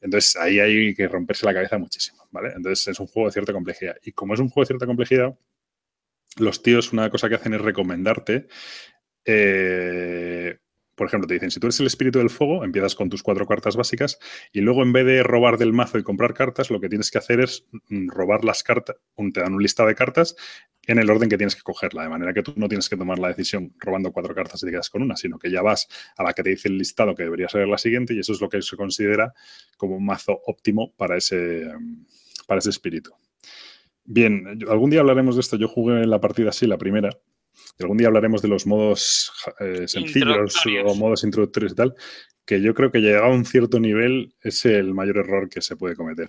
Entonces 0.00 0.36
ahí 0.36 0.60
hay 0.60 0.94
que 0.94 1.08
romperse 1.08 1.44
la 1.46 1.54
cabeza 1.54 1.78
muchísimo, 1.78 2.26
¿vale? 2.30 2.52
Entonces 2.56 2.88
es 2.88 3.00
un 3.00 3.06
juego 3.06 3.28
de 3.28 3.32
cierta 3.32 3.52
complejidad 3.52 3.96
y 4.02 4.12
como 4.12 4.34
es 4.34 4.40
un 4.40 4.48
juego 4.48 4.64
de 4.64 4.66
cierta 4.66 4.86
complejidad, 4.86 5.36
los 6.36 6.62
tíos 6.62 6.92
una 6.92 7.10
cosa 7.10 7.28
que 7.28 7.34
hacen 7.34 7.54
es 7.54 7.60
recomendarte 7.60 8.46
eh, 9.30 10.37
por 10.98 11.06
ejemplo, 11.06 11.26
te 11.28 11.34
dicen, 11.34 11.50
si 11.50 11.60
tú 11.60 11.68
eres 11.68 11.78
el 11.80 11.86
espíritu 11.86 12.18
del 12.18 12.28
fuego, 12.28 12.64
empiezas 12.64 12.94
con 12.94 13.08
tus 13.08 13.22
cuatro 13.22 13.46
cartas 13.46 13.76
básicas 13.76 14.18
y 14.52 14.60
luego 14.60 14.82
en 14.82 14.92
vez 14.92 15.06
de 15.06 15.22
robar 15.22 15.56
del 15.56 15.72
mazo 15.72 15.96
y 15.96 16.02
comprar 16.02 16.34
cartas, 16.34 16.70
lo 16.70 16.80
que 16.80 16.88
tienes 16.88 17.10
que 17.10 17.18
hacer 17.18 17.40
es 17.40 17.66
mm, 17.88 18.08
robar 18.08 18.44
las 18.44 18.62
cartas, 18.62 18.96
te 19.32 19.40
dan 19.40 19.54
un 19.54 19.62
listado 19.62 19.88
de 19.88 19.94
cartas 19.94 20.34
en 20.86 20.98
el 20.98 21.08
orden 21.08 21.28
que 21.28 21.36
tienes 21.36 21.54
que 21.54 21.62
cogerla, 21.62 22.02
de 22.02 22.08
manera 22.08 22.34
que 22.34 22.42
tú 22.42 22.52
no 22.56 22.66
tienes 22.66 22.88
que 22.88 22.96
tomar 22.96 23.18
la 23.18 23.28
decisión 23.28 23.72
robando 23.78 24.10
cuatro 24.10 24.34
cartas 24.34 24.62
y 24.62 24.66
te 24.66 24.72
quedas 24.72 24.90
con 24.90 25.02
una, 25.02 25.16
sino 25.16 25.38
que 25.38 25.50
ya 25.50 25.62
vas 25.62 25.86
a 26.16 26.24
la 26.24 26.32
que 26.32 26.42
te 26.42 26.50
dice 26.50 26.68
el 26.68 26.76
listado 26.76 27.14
que 27.14 27.22
debería 27.22 27.48
ser 27.48 27.68
la 27.68 27.78
siguiente 27.78 28.14
y 28.14 28.18
eso 28.18 28.32
es 28.32 28.40
lo 28.40 28.48
que 28.48 28.60
se 28.60 28.76
considera 28.76 29.32
como 29.76 29.96
un 29.96 30.04
mazo 30.04 30.40
óptimo 30.46 30.92
para 30.96 31.16
ese, 31.16 31.70
para 32.46 32.58
ese 32.58 32.70
espíritu. 32.70 33.12
Bien, 34.04 34.58
algún 34.68 34.90
día 34.90 35.00
hablaremos 35.00 35.36
de 35.36 35.42
esto. 35.42 35.56
Yo 35.56 35.68
jugué 35.68 36.06
la 36.06 36.18
partida 36.18 36.48
así, 36.48 36.66
la 36.66 36.78
primera, 36.78 37.10
algún 37.80 37.98
día 37.98 38.08
hablaremos 38.08 38.42
de 38.42 38.48
los 38.48 38.66
modos 38.66 39.32
eh, 39.60 39.86
sencillos 39.86 40.56
o 40.84 40.94
modos 40.94 41.24
introductorios 41.24 41.72
y 41.72 41.74
tal, 41.76 41.94
que 42.44 42.60
yo 42.60 42.74
creo 42.74 42.90
que 42.90 43.00
llegado 43.00 43.26
a 43.26 43.34
un 43.34 43.44
cierto 43.44 43.78
nivel 43.78 44.34
es 44.40 44.64
el 44.64 44.94
mayor 44.94 45.18
error 45.18 45.48
que 45.48 45.60
se 45.60 45.76
puede 45.76 45.94
cometer. 45.94 46.28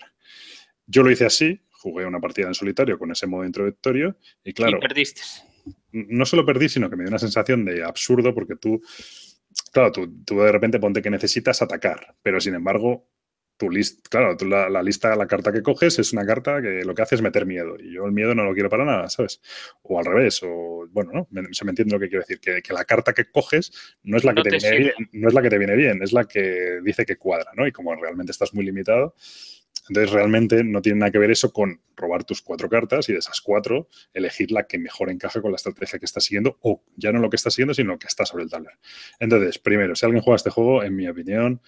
Yo 0.85 1.03
lo 1.03 1.11
hice 1.11 1.26
así, 1.26 1.61
jugué 1.72 2.06
una 2.06 2.19
partida 2.19 2.47
en 2.47 2.53
solitario 2.53 2.99
con 2.99 3.11
ese 3.11 3.27
modo 3.27 3.45
introductorio 3.45 4.18
y 4.43 4.53
claro... 4.53 4.77
Y 4.77 4.81
perdiste. 4.81 5.22
No 5.91 6.26
solo 6.26 6.45
perdí, 6.45 6.69
sino 6.69 6.89
que 6.89 6.95
me 6.95 7.03
dio 7.03 7.10
una 7.10 7.19
sensación 7.19 7.65
de 7.65 7.84
absurdo 7.84 8.34
porque 8.34 8.56
tú, 8.56 8.81
claro, 9.72 9.91
tú, 9.91 10.23
tú 10.23 10.39
de 10.39 10.51
repente 10.51 10.80
ponte 10.80 11.01
que 11.01 11.10
necesitas 11.10 11.61
atacar, 11.61 12.15
pero 12.22 12.39
sin 12.39 12.56
embargo 12.56 13.07
tu 13.60 13.69
lista, 13.69 14.02
claro, 14.10 14.38
la, 14.48 14.69
la, 14.69 14.81
lista, 14.81 15.14
la 15.18 15.27
carta 15.27 15.52
que 15.52 15.61
coges 15.61 15.99
es 15.99 16.14
una 16.14 16.26
carta 16.26 16.61
que 16.61 16.86
lo 16.86 16.95
que 16.95 17.02
hace 17.02 17.15
es 17.15 17.22
meter 17.22 17.45
miedo. 17.45 17.76
Y 17.77 17.94
yo 17.94 18.06
el 18.06 18.14
miedo 18.14 18.34
no 18.34 18.45
lo 18.45 18.53
quiero 18.53 18.69
para 18.69 18.86
nada, 18.86 19.10
¿sabes? 19.10 19.41
O 19.81 19.99
al 19.99 20.06
revés, 20.06 20.41
o 20.44 20.88
bueno, 20.90 21.11
¿no? 21.14 21.27
se 21.52 21.65
me 21.65 21.72
entiende 21.72 21.94
lo 21.94 21.99
que 21.99 22.07
quiero 22.07 22.23
decir, 22.26 22.40
que, 22.40 22.73
la 22.73 22.86
carta 22.86 23.14
que 23.14 23.26
coges 23.26 23.98
no 24.03 24.15
es 24.15 24.23
la 24.23 24.34
que 24.34 24.44
te, 24.44 24.49
viene 24.57 24.77
bien, 24.77 24.94
no 25.11 25.27
es 25.27 25.34
la 25.34 25.41
que 25.41 25.49
te 25.49 25.57
viene 25.57 25.76
bien, 25.76 26.02
es 26.02 26.14
la 26.14 26.23
que 26.23 26.80
dice 26.81 27.06
que 27.06 27.18
cuadra, 27.18 27.52
¿no? 27.53 27.68
Y 27.68 27.73
como 27.73 27.94
realmente 27.95 28.31
estás 28.31 28.53
muy 28.53 28.64
limitado, 28.64 29.14
entonces 29.90 30.14
realmente 30.14 30.64
no 30.64 30.81
tiene 30.81 30.99
nada 30.99 31.11
que 31.11 31.19
ver 31.19 31.31
eso 31.31 31.52
con 31.52 31.81
robar 31.98 32.23
tus 32.23 32.41
cuatro 32.41 32.69
cartas 32.69 33.10
y 33.10 33.14
de 33.14 33.19
esas 33.19 33.41
cuatro 33.41 33.90
elegir 34.14 34.52
la 34.52 34.68
que 34.68 34.77
mejor 34.77 35.10
encaje 35.10 35.41
con 35.41 35.52
la 35.52 35.57
estrategia 35.57 35.99
que 35.99 36.06
estás 36.06 36.23
siguiendo 36.23 36.57
o 36.61 36.81
ya 36.95 37.11
no 37.11 37.19
lo 37.19 37.30
que 37.30 37.36
estás 37.36 37.56
siguiendo, 37.56 37.73
sino 37.73 37.91
lo 37.91 37.99
que 37.99 38.07
está 38.07 38.26
sobre 38.26 38.45
el 38.45 38.49
tablero. 38.49 38.77
Entonces, 39.19 39.60
primero, 39.60 39.95
si 39.95 40.06
alguien 40.06 40.23
juega 40.23 40.38
este 40.38 40.49
juego, 40.49 40.81
en 40.81 40.95
mi 40.95 41.10
opinión, 41.10 41.61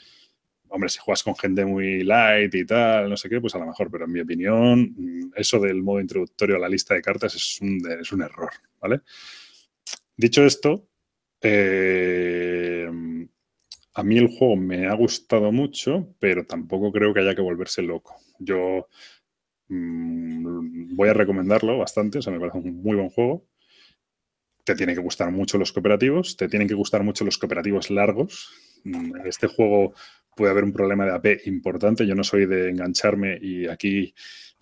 hombre, 0.72 0.90
si 0.90 1.00
juegas 1.00 1.24
con 1.24 1.36
gente 1.36 1.66
muy 1.66 2.04
light 2.04 2.54
y 2.56 2.66
tal, 2.66 3.10
no 3.10 3.18
sé 3.18 3.30
qué, 3.30 3.40
pues 3.42 3.54
a 3.56 3.60
lo 3.60 3.68
mejor, 3.68 3.92
pero 3.92 4.06
en 4.06 4.12
mi 4.12 4.22
opinión, 4.22 4.94
mm, 4.98 5.34
eso 5.36 5.60
del 5.60 5.84
modo 5.84 6.00
introductorio 6.00 6.56
a 6.56 6.60
la 6.60 6.70
lista 6.70 6.94
de 6.96 7.02
cartas 7.02 7.36
es 7.36 7.60
un, 7.62 8.22
error, 8.22 8.52
¿vale? 8.80 9.02
Dicho 10.16 10.46
esto, 10.46 10.88
eh, 11.42 12.90
a 13.94 14.04
mí 14.04 14.18
el 14.18 14.28
juego 14.28 14.56
me 14.56 14.88
ha 14.88 14.94
gustado 14.94 15.52
mucho, 15.52 16.16
pero 16.20 16.46
tampoco 16.46 16.92
creo 16.92 17.14
que 17.14 17.20
haya 17.20 17.36
que 17.36 17.42
volverse 17.42 17.82
loco. 17.82 18.16
Yo 18.40 18.88
mm, 19.68 20.96
voy 20.96 21.10
a 21.10 21.14
recomendarlo 21.14 21.78
bastante, 21.78 22.20
o 22.20 22.22
sea, 22.22 22.32
me 22.32 22.40
parece 22.40 22.60
un 22.60 22.82
muy 22.82 22.96
buen 22.96 23.10
juego. 23.10 23.46
Te 24.64 24.76
tiene 24.76 24.94
que 24.94 25.02
gustar 25.02 25.32
mucho 25.32 25.58
los 25.58 25.74
cooperativos, 25.74 26.38
te 26.38 26.48
tienen 26.48 26.68
que 26.68 26.76
gustar 26.76 27.04
mucho 27.04 27.26
los 27.26 27.38
cooperativos 27.38 27.90
largos. 27.90 28.50
Mm, 28.84 29.26
este 29.26 29.48
juego 29.48 29.94
puede 30.42 30.54
haber 30.54 30.64
un 30.64 30.74
problema 30.74 31.06
de 31.06 31.12
AP 31.12 31.46
importante. 31.46 32.08
Yo 32.08 32.16
no 32.16 32.24
soy 32.24 32.48
de 32.48 32.72
engancharme 32.72 33.38
y 33.40 33.68
aquí 33.68 34.12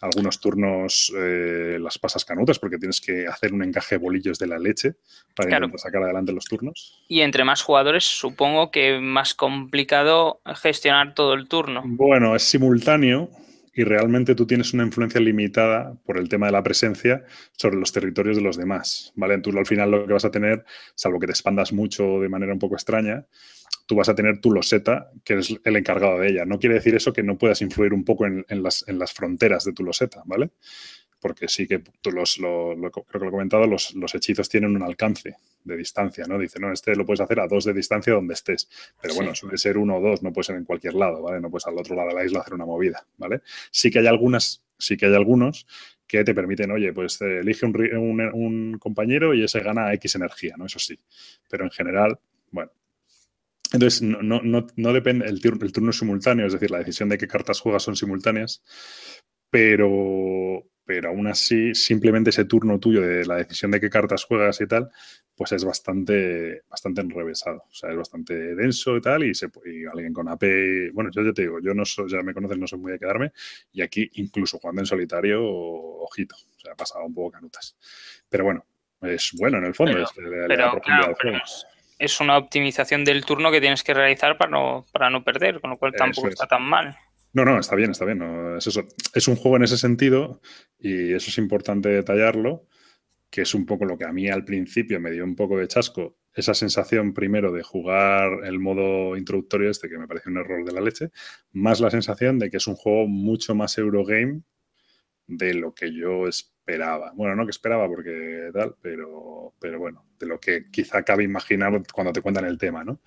algunos 0.02 0.42
turnos 0.42 1.10
eh, 1.18 1.78
las 1.80 1.98
pasas 1.98 2.26
canutas 2.26 2.60
porque 2.60 2.78
tienes 2.78 3.00
que 3.00 3.28
hacer 3.28 3.54
un 3.54 3.64
encaje 3.64 3.96
de 3.96 4.00
bolillos 4.00 4.38
de 4.40 4.48
la 4.48 4.60
leche 4.60 4.96
para 5.34 5.58
sacar 5.78 6.04
adelante 6.04 6.34
los 6.34 6.44
turnos. 6.44 7.02
Y 7.08 7.22
entre 7.22 7.46
más 7.46 7.62
jugadores, 7.62 8.04
supongo 8.04 8.72
que 8.72 9.00
más 9.00 9.34
complicado 9.34 10.42
gestionar 10.62 11.14
todo 11.14 11.34
el 11.34 11.48
turno. 11.48 11.82
Bueno, 11.86 12.36
es 12.36 12.44
simultáneo 12.44 13.30
y 13.74 13.86
realmente 13.86 14.36
tú 14.36 14.46
tienes 14.46 14.74
una 14.74 14.84
influencia 14.84 15.22
limitada 15.22 15.94
por 16.06 16.18
el 16.18 16.28
tema 16.28 16.48
de 16.48 16.52
la 16.52 16.62
presencia 16.62 17.24
sobre 17.54 17.78
los 17.78 17.94
territorios 17.94 18.36
de 18.36 18.44
los 18.44 18.58
demás. 18.58 19.14
¿vale? 19.16 19.36
En 19.36 19.42
turno 19.42 19.62
al 19.62 19.66
final 19.66 19.92
lo 19.92 20.06
que 20.06 20.12
vas 20.12 20.26
a 20.26 20.32
tener, 20.32 20.66
salvo 20.96 21.20
que 21.20 21.28
te 21.28 21.32
expandas 21.32 21.72
mucho 21.72 22.20
de 22.20 22.28
manera 22.28 22.52
un 22.52 22.60
poco 22.60 22.76
extraña, 22.76 23.26
tú 23.90 23.96
vas 23.96 24.08
a 24.08 24.14
tener 24.14 24.40
tu 24.40 24.52
loseta, 24.52 25.10
que 25.24 25.40
es 25.40 25.60
el 25.64 25.76
encargado 25.76 26.20
de 26.20 26.30
ella. 26.30 26.46
No 26.46 26.60
quiere 26.60 26.76
decir 26.76 26.94
eso 26.94 27.12
que 27.12 27.24
no 27.24 27.40
puedas 27.40 27.60
influir 27.64 27.92
un 27.92 28.06
poco 28.06 28.28
en, 28.28 28.46
las, 28.62 28.86
fronteras 29.16 29.66
de 29.66 29.74
tu 29.74 29.84
loseta, 29.84 30.22
¿vale? 30.26 30.52
Porque 31.20 31.48
sí 31.48 31.68
que 31.68 31.80
tú 32.00 32.12
los, 32.12 32.38
lo, 32.38 32.76
creo 32.78 33.04
que 33.04 33.18
lo 33.18 33.30
he 33.30 33.32
comentado, 33.32 33.66
los, 33.66 33.96
hechizos 34.14 34.48
tienen 34.48 34.76
un 34.76 34.84
alcance 34.84 35.38
de 35.64 35.76
distancia, 35.76 36.26
¿no? 36.28 36.38
Dice, 36.38 36.60
no, 36.60 36.72
este 36.72 36.96
lo 36.96 37.04
puedes 37.04 37.22
hacer 37.22 37.40
a 37.40 37.48
dos 37.48 37.66
de 37.66 37.74
distancia 37.74 38.14
donde 38.14 38.36
estés. 38.36 38.70
Pero 39.02 39.16
bueno, 39.16 39.34
suele 39.34 39.58
ser 39.58 39.76
uno 39.76 39.98
o 39.98 40.02
dos, 40.02 40.22
no 40.22 40.32
puede 40.32 40.44
ser 40.44 40.58
en 40.58 40.66
cualquier 40.66 40.94
lado, 40.94 41.24
¿vale? 41.24 41.42
No 41.42 41.50
puedes 41.50 41.66
al 41.66 41.76
otro 41.76 41.96
lado 41.96 42.10
de 42.10 42.14
la 42.14 42.24
isla 42.24 42.42
hacer 42.42 42.54
una 42.54 42.68
movida, 42.68 43.08
¿vale? 43.18 43.42
Sí 43.72 43.90
que 43.90 43.98
hay 43.98 44.08
algunas, 44.08 44.64
sí 44.78 44.98
que 44.98 45.08
hay 45.08 45.16
algunos 45.16 45.66
que 46.06 46.24
te 46.24 46.36
permiten, 46.36 46.70
oye, 46.70 46.94
pues 46.94 47.20
eh, 47.24 47.40
elige 47.40 47.66
un, 47.66 48.22
un 48.22 48.78
compañero 48.78 49.34
y 49.34 49.44
ese 49.44 49.62
gana 49.62 49.92
X 49.96 50.14
energía, 50.14 50.54
¿no? 50.60 50.68
Eso 50.68 50.78
sí. 50.78 51.00
Pero 51.50 51.64
en 51.64 51.72
general, 51.72 52.20
bueno, 52.52 52.72
entonces, 53.72 54.02
no, 54.02 54.22
no, 54.22 54.68
no, 54.76 54.94
depende, 54.94 55.26
el, 55.26 55.40
el, 55.44 55.72
turno 55.72 55.92
es 55.92 55.98
simultáneo, 55.98 56.48
es 56.48 56.54
decir, 56.54 56.72
la 56.72 56.80
decisión 56.80 57.10
de 57.10 57.18
qué 57.18 57.28
cartas 57.28 57.60
juegas 57.60 57.84
son 57.84 57.96
simultáneas, 57.96 58.64
pero, 59.50 60.64
pero 60.86 61.10
aún 61.10 61.28
así, 61.28 61.76
simplemente 61.76 62.32
ese 62.32 62.46
turno 62.46 62.80
tuyo 62.80 63.02
de 63.02 63.26
la 63.26 63.36
decisión 63.36 63.70
de 63.70 63.80
qué 63.80 63.90
cartas 63.90 64.24
juegas 64.24 64.60
y 64.62 64.68
tal, 64.68 64.90
pues 65.36 65.52
es 65.52 65.64
bastante, 65.64 66.64
bastante 66.68 67.02
enrevesado, 67.02 67.64
o 67.70 67.74
sea, 67.74 67.92
es 67.92 67.98
bastante 67.98 68.56
denso 68.56 68.98
y 68.98 69.02
tal, 69.02 69.24
y, 69.24 69.36
se, 69.36 69.48
y 69.66 69.86
alguien 69.86 70.14
con 70.14 70.28
AP, 70.28 70.92
bueno, 70.94 71.12
yo 71.14 71.24
ya 71.24 71.32
te 71.32 71.44
digo, 71.44 71.60
yo 71.62 71.76
no 71.76 71.86
soy, 71.86 72.10
ya 72.10 72.24
me 72.24 72.34
conoces, 72.34 72.58
no 72.58 72.66
soy 72.66 72.80
muy 72.80 72.92
de 72.92 73.00
quedarme, 73.00 73.32
y 73.72 73.84
aquí 73.84 74.10
incluso 74.16 74.58
jugando 74.58 74.82
en 74.82 74.88
solitario, 74.88 75.44
ojito, 75.44 76.36
o 76.36 76.60
sea, 76.60 76.74
ha 76.74 76.76
pasado 76.76 77.06
un 77.06 77.14
poco 77.14 77.32
canutas. 77.32 77.78
Pero 78.28 78.46
bueno, 78.46 78.66
es 79.02 79.32
bueno 79.38 79.60
en 79.60 79.66
el 79.66 79.76
fondo, 79.76 79.98
es, 80.02 80.10
es 82.00 82.20
una 82.22 82.38
optimización 82.38 83.04
del 83.04 83.26
turno 83.26 83.52
que 83.52 83.60
tienes 83.60 83.84
que 83.84 83.94
realizar 83.94 84.38
para 84.38 84.50
no, 84.50 84.86
para 84.92 85.10
no 85.10 85.24
perder, 85.24 85.60
con 85.60 85.70
lo 85.70 85.78
cual 85.78 85.94
tampoco 85.94 86.30
está 86.30 86.48
tan 86.48 86.64
mal. 86.64 86.98
No, 87.34 87.46
no, 87.46 87.60
está 87.60 87.76
bien, 87.76 87.92
está 87.92 88.06
bien. 88.06 88.22
es, 88.58 88.66
eso. 88.66 88.86
es 89.14 89.28
un 89.28 89.36
juego 89.36 89.58
en 89.58 89.64
ese 89.64 89.78
sentido 89.78 90.42
y 90.80 91.14
eso 91.14 91.30
es 91.30 91.38
importante 91.38 91.90
detallarlo, 91.90 92.66
que 93.30 93.42
es 93.42 93.54
un 93.54 93.66
poco 93.66 93.86
lo 93.86 93.98
que 93.98 94.06
a 94.06 94.14
mí 94.14 94.30
al 94.30 94.46
principio 94.46 95.00
me 95.00 95.12
dio 95.12 95.24
un 95.24 95.36
poco 95.36 95.58
de 95.58 95.68
chasco, 95.68 96.18
esa 96.34 96.54
sensación 96.54 97.14
primero 97.14 97.52
de 97.52 97.64
jugar 97.64 98.46
el 98.46 98.60
modo 98.60 99.18
introductorio 99.18 99.70
este, 99.70 99.90
que 99.90 99.98
me 99.98 100.08
pareció 100.08 100.32
un 100.32 100.38
error 100.38 100.66
de 100.66 100.72
la 100.72 100.82
leche, 100.82 101.12
más 101.52 101.82
la 101.82 101.92
sensación 101.92 102.40
de 102.40 102.50
que 102.50 102.58
es 102.58 102.68
un 102.68 102.76
juego 102.76 103.08
mucho 103.08 103.54
más 103.56 103.78
Eurogame 103.78 104.42
de 105.28 105.54
lo 105.54 105.74
que 105.74 105.94
yo 105.94 106.28
esperaba. 106.70 107.12
Bueno, 107.16 107.36
no 107.36 107.46
que 107.46 107.52
esperaba 107.52 107.88
porque 107.88 108.52
tal, 108.54 108.76
pero, 108.82 109.54
pero 109.60 109.80
bueno, 109.80 110.06
de 110.20 110.28
lo 110.28 110.40
que 110.40 110.70
quizá 110.70 111.04
cabe 111.04 111.24
imaginar 111.24 111.82
cuando 111.92 112.14
te 112.14 112.22
cuentan 112.22 112.46
el 112.46 112.58
tema, 112.58 112.84
¿no? 112.84 113.02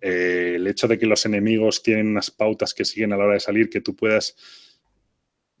Eh, 0.00 0.54
el 0.56 0.66
hecho 0.66 0.86
de 0.86 0.98
que 0.98 1.06
los 1.06 1.24
enemigos 1.24 1.82
tienen 1.82 2.08
unas 2.08 2.30
pautas 2.30 2.74
que 2.74 2.84
siguen 2.84 3.12
a 3.12 3.16
la 3.16 3.24
hora 3.24 3.34
de 3.34 3.40
salir, 3.40 3.70
que 3.70 3.80
tú 3.80 3.96
puedas 3.96 4.36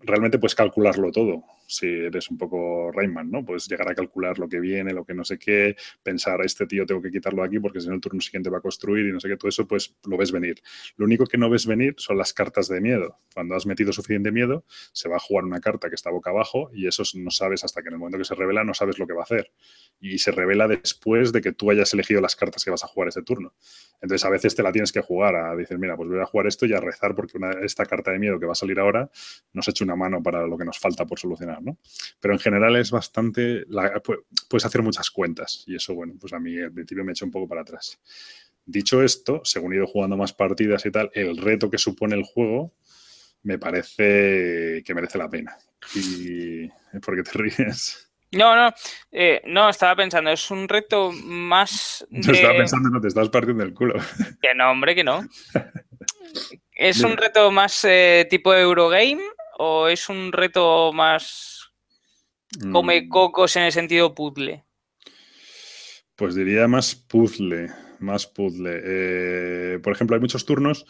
realmente 0.00 0.38
puedes 0.38 0.54
calcularlo 0.54 1.10
todo 1.10 1.44
si 1.66 1.86
eres 1.86 2.30
un 2.30 2.38
poco 2.38 2.90
Rayman, 2.92 3.30
¿no? 3.30 3.44
Puedes 3.44 3.68
llegar 3.68 3.90
a 3.90 3.94
calcular 3.94 4.38
lo 4.38 4.48
que 4.48 4.60
viene, 4.60 4.92
lo 4.92 5.04
que 5.04 5.14
no 5.14 5.24
sé 5.24 5.38
qué, 5.38 5.76
pensar, 6.02 6.40
este 6.44 6.66
tío 6.66 6.86
tengo 6.86 7.02
que 7.02 7.10
quitarlo 7.10 7.42
aquí 7.42 7.58
porque 7.58 7.80
si 7.80 7.88
no 7.88 7.94
el 7.94 8.00
turno 8.00 8.20
siguiente 8.20 8.50
va 8.50 8.58
a 8.58 8.60
construir 8.60 9.06
y 9.06 9.12
no 9.12 9.20
sé 9.20 9.28
qué, 9.28 9.36
todo 9.36 9.48
eso 9.48 9.66
pues 9.66 9.94
lo 10.06 10.16
ves 10.16 10.32
venir. 10.32 10.62
Lo 10.96 11.04
único 11.04 11.26
que 11.26 11.38
no 11.38 11.50
ves 11.50 11.66
venir 11.66 11.94
son 11.98 12.18
las 12.18 12.32
cartas 12.32 12.68
de 12.68 12.80
miedo. 12.80 13.18
Cuando 13.34 13.54
has 13.54 13.66
metido 13.66 13.92
suficiente 13.92 14.32
miedo, 14.32 14.64
se 14.92 15.08
va 15.08 15.16
a 15.16 15.20
jugar 15.20 15.44
una 15.44 15.60
carta 15.60 15.88
que 15.88 15.94
está 15.94 16.10
boca 16.10 16.30
abajo 16.30 16.70
y 16.72 16.86
eso 16.86 17.02
no 17.14 17.30
sabes 17.30 17.64
hasta 17.64 17.82
que 17.82 17.88
en 17.88 17.94
el 17.94 17.98
momento 17.98 18.18
que 18.18 18.24
se 18.24 18.34
revela 18.34 18.64
no 18.64 18.74
sabes 18.74 18.98
lo 18.98 19.06
que 19.06 19.12
va 19.12 19.20
a 19.20 19.24
hacer. 19.24 19.50
Y 20.00 20.18
se 20.18 20.30
revela 20.30 20.68
después 20.68 21.32
de 21.32 21.40
que 21.40 21.52
tú 21.52 21.70
hayas 21.70 21.92
elegido 21.94 22.20
las 22.20 22.36
cartas 22.36 22.64
que 22.64 22.70
vas 22.70 22.84
a 22.84 22.86
jugar 22.86 23.08
ese 23.08 23.22
turno. 23.22 23.54
Entonces 24.00 24.24
a 24.24 24.30
veces 24.30 24.54
te 24.54 24.62
la 24.62 24.72
tienes 24.72 24.92
que 24.92 25.00
jugar 25.00 25.36
a 25.36 25.54
decir, 25.54 25.78
mira, 25.78 25.96
pues 25.96 26.08
voy 26.08 26.20
a 26.20 26.26
jugar 26.26 26.46
esto 26.46 26.66
y 26.66 26.72
a 26.72 26.80
rezar 26.80 27.14
porque 27.14 27.38
esta 27.62 27.84
carta 27.86 28.12
de 28.12 28.18
miedo 28.18 28.38
que 28.38 28.46
va 28.46 28.52
a 28.52 28.56
salir 28.56 28.78
ahora 28.78 29.10
nos 29.52 29.68
echa 29.68 29.84
una 29.84 29.96
mano 29.96 30.22
para 30.22 30.46
lo 30.46 30.56
que 30.56 30.64
nos 30.64 30.78
falta 30.78 31.06
por 31.06 31.18
solucionar. 31.18 31.55
Pero 32.20 32.34
en 32.34 32.40
general 32.40 32.76
es 32.76 32.90
bastante, 32.90 33.64
puedes 34.48 34.64
hacer 34.64 34.82
muchas 34.82 35.10
cuentas 35.10 35.64
y 35.66 35.76
eso, 35.76 35.94
bueno, 35.94 36.14
pues 36.20 36.32
a 36.32 36.38
mí 36.38 36.58
al 36.58 36.72
principio 36.72 37.04
me 37.04 37.12
echa 37.12 37.24
un 37.24 37.30
poco 37.30 37.48
para 37.48 37.62
atrás. 37.62 38.00
Dicho 38.64 39.02
esto, 39.02 39.42
según 39.44 39.72
he 39.72 39.76
ido 39.76 39.86
jugando 39.86 40.16
más 40.16 40.32
partidas 40.32 40.84
y 40.86 40.90
tal, 40.90 41.10
el 41.14 41.36
reto 41.36 41.70
que 41.70 41.78
supone 41.78 42.16
el 42.16 42.24
juego 42.24 42.74
me 43.42 43.58
parece 43.58 44.82
que 44.84 44.94
merece 44.94 45.18
la 45.18 45.30
pena. 45.30 45.56
¿Y 45.94 46.68
por 46.98 47.14
qué 47.14 47.22
te 47.22 47.30
ríes? 47.38 48.06
No, 48.32 48.56
no, 48.56 48.74
eh, 49.12 49.40
no, 49.46 49.68
estaba 49.68 49.94
pensando, 49.94 50.30
es 50.30 50.50
un 50.50 50.68
reto 50.68 51.12
más. 51.12 52.04
De... 52.10 52.32
estaba 52.32 52.56
pensando, 52.56 52.90
no 52.90 53.00
te 53.00 53.08
estás 53.08 53.28
partiendo 53.28 53.62
el 53.62 53.72
culo. 53.72 53.94
Que 54.42 54.54
no, 54.54 54.70
hombre, 54.70 54.94
que 54.94 55.04
no. 55.04 55.26
¿Es 56.72 57.00
un 57.00 57.16
reto 57.16 57.50
más 57.50 57.84
eh, 57.84 58.26
tipo 58.28 58.52
Eurogame 58.52 59.22
o 59.58 59.88
es 59.88 60.08
un 60.08 60.32
reto 60.32 60.92
más 60.92 61.72
come 62.72 63.02
mm. 63.02 63.08
cocos 63.08 63.56
en 63.56 63.64
el 63.64 63.72
sentido 63.72 64.14
puzzle? 64.14 64.64
Pues 66.14 66.34
diría 66.34 66.66
más 66.68 66.94
puzzle, 66.94 67.68
más 67.98 68.26
puzzle. 68.26 68.80
Eh, 68.82 69.78
por 69.82 69.92
ejemplo, 69.92 70.16
hay 70.16 70.20
muchos 70.20 70.46
turnos. 70.46 70.86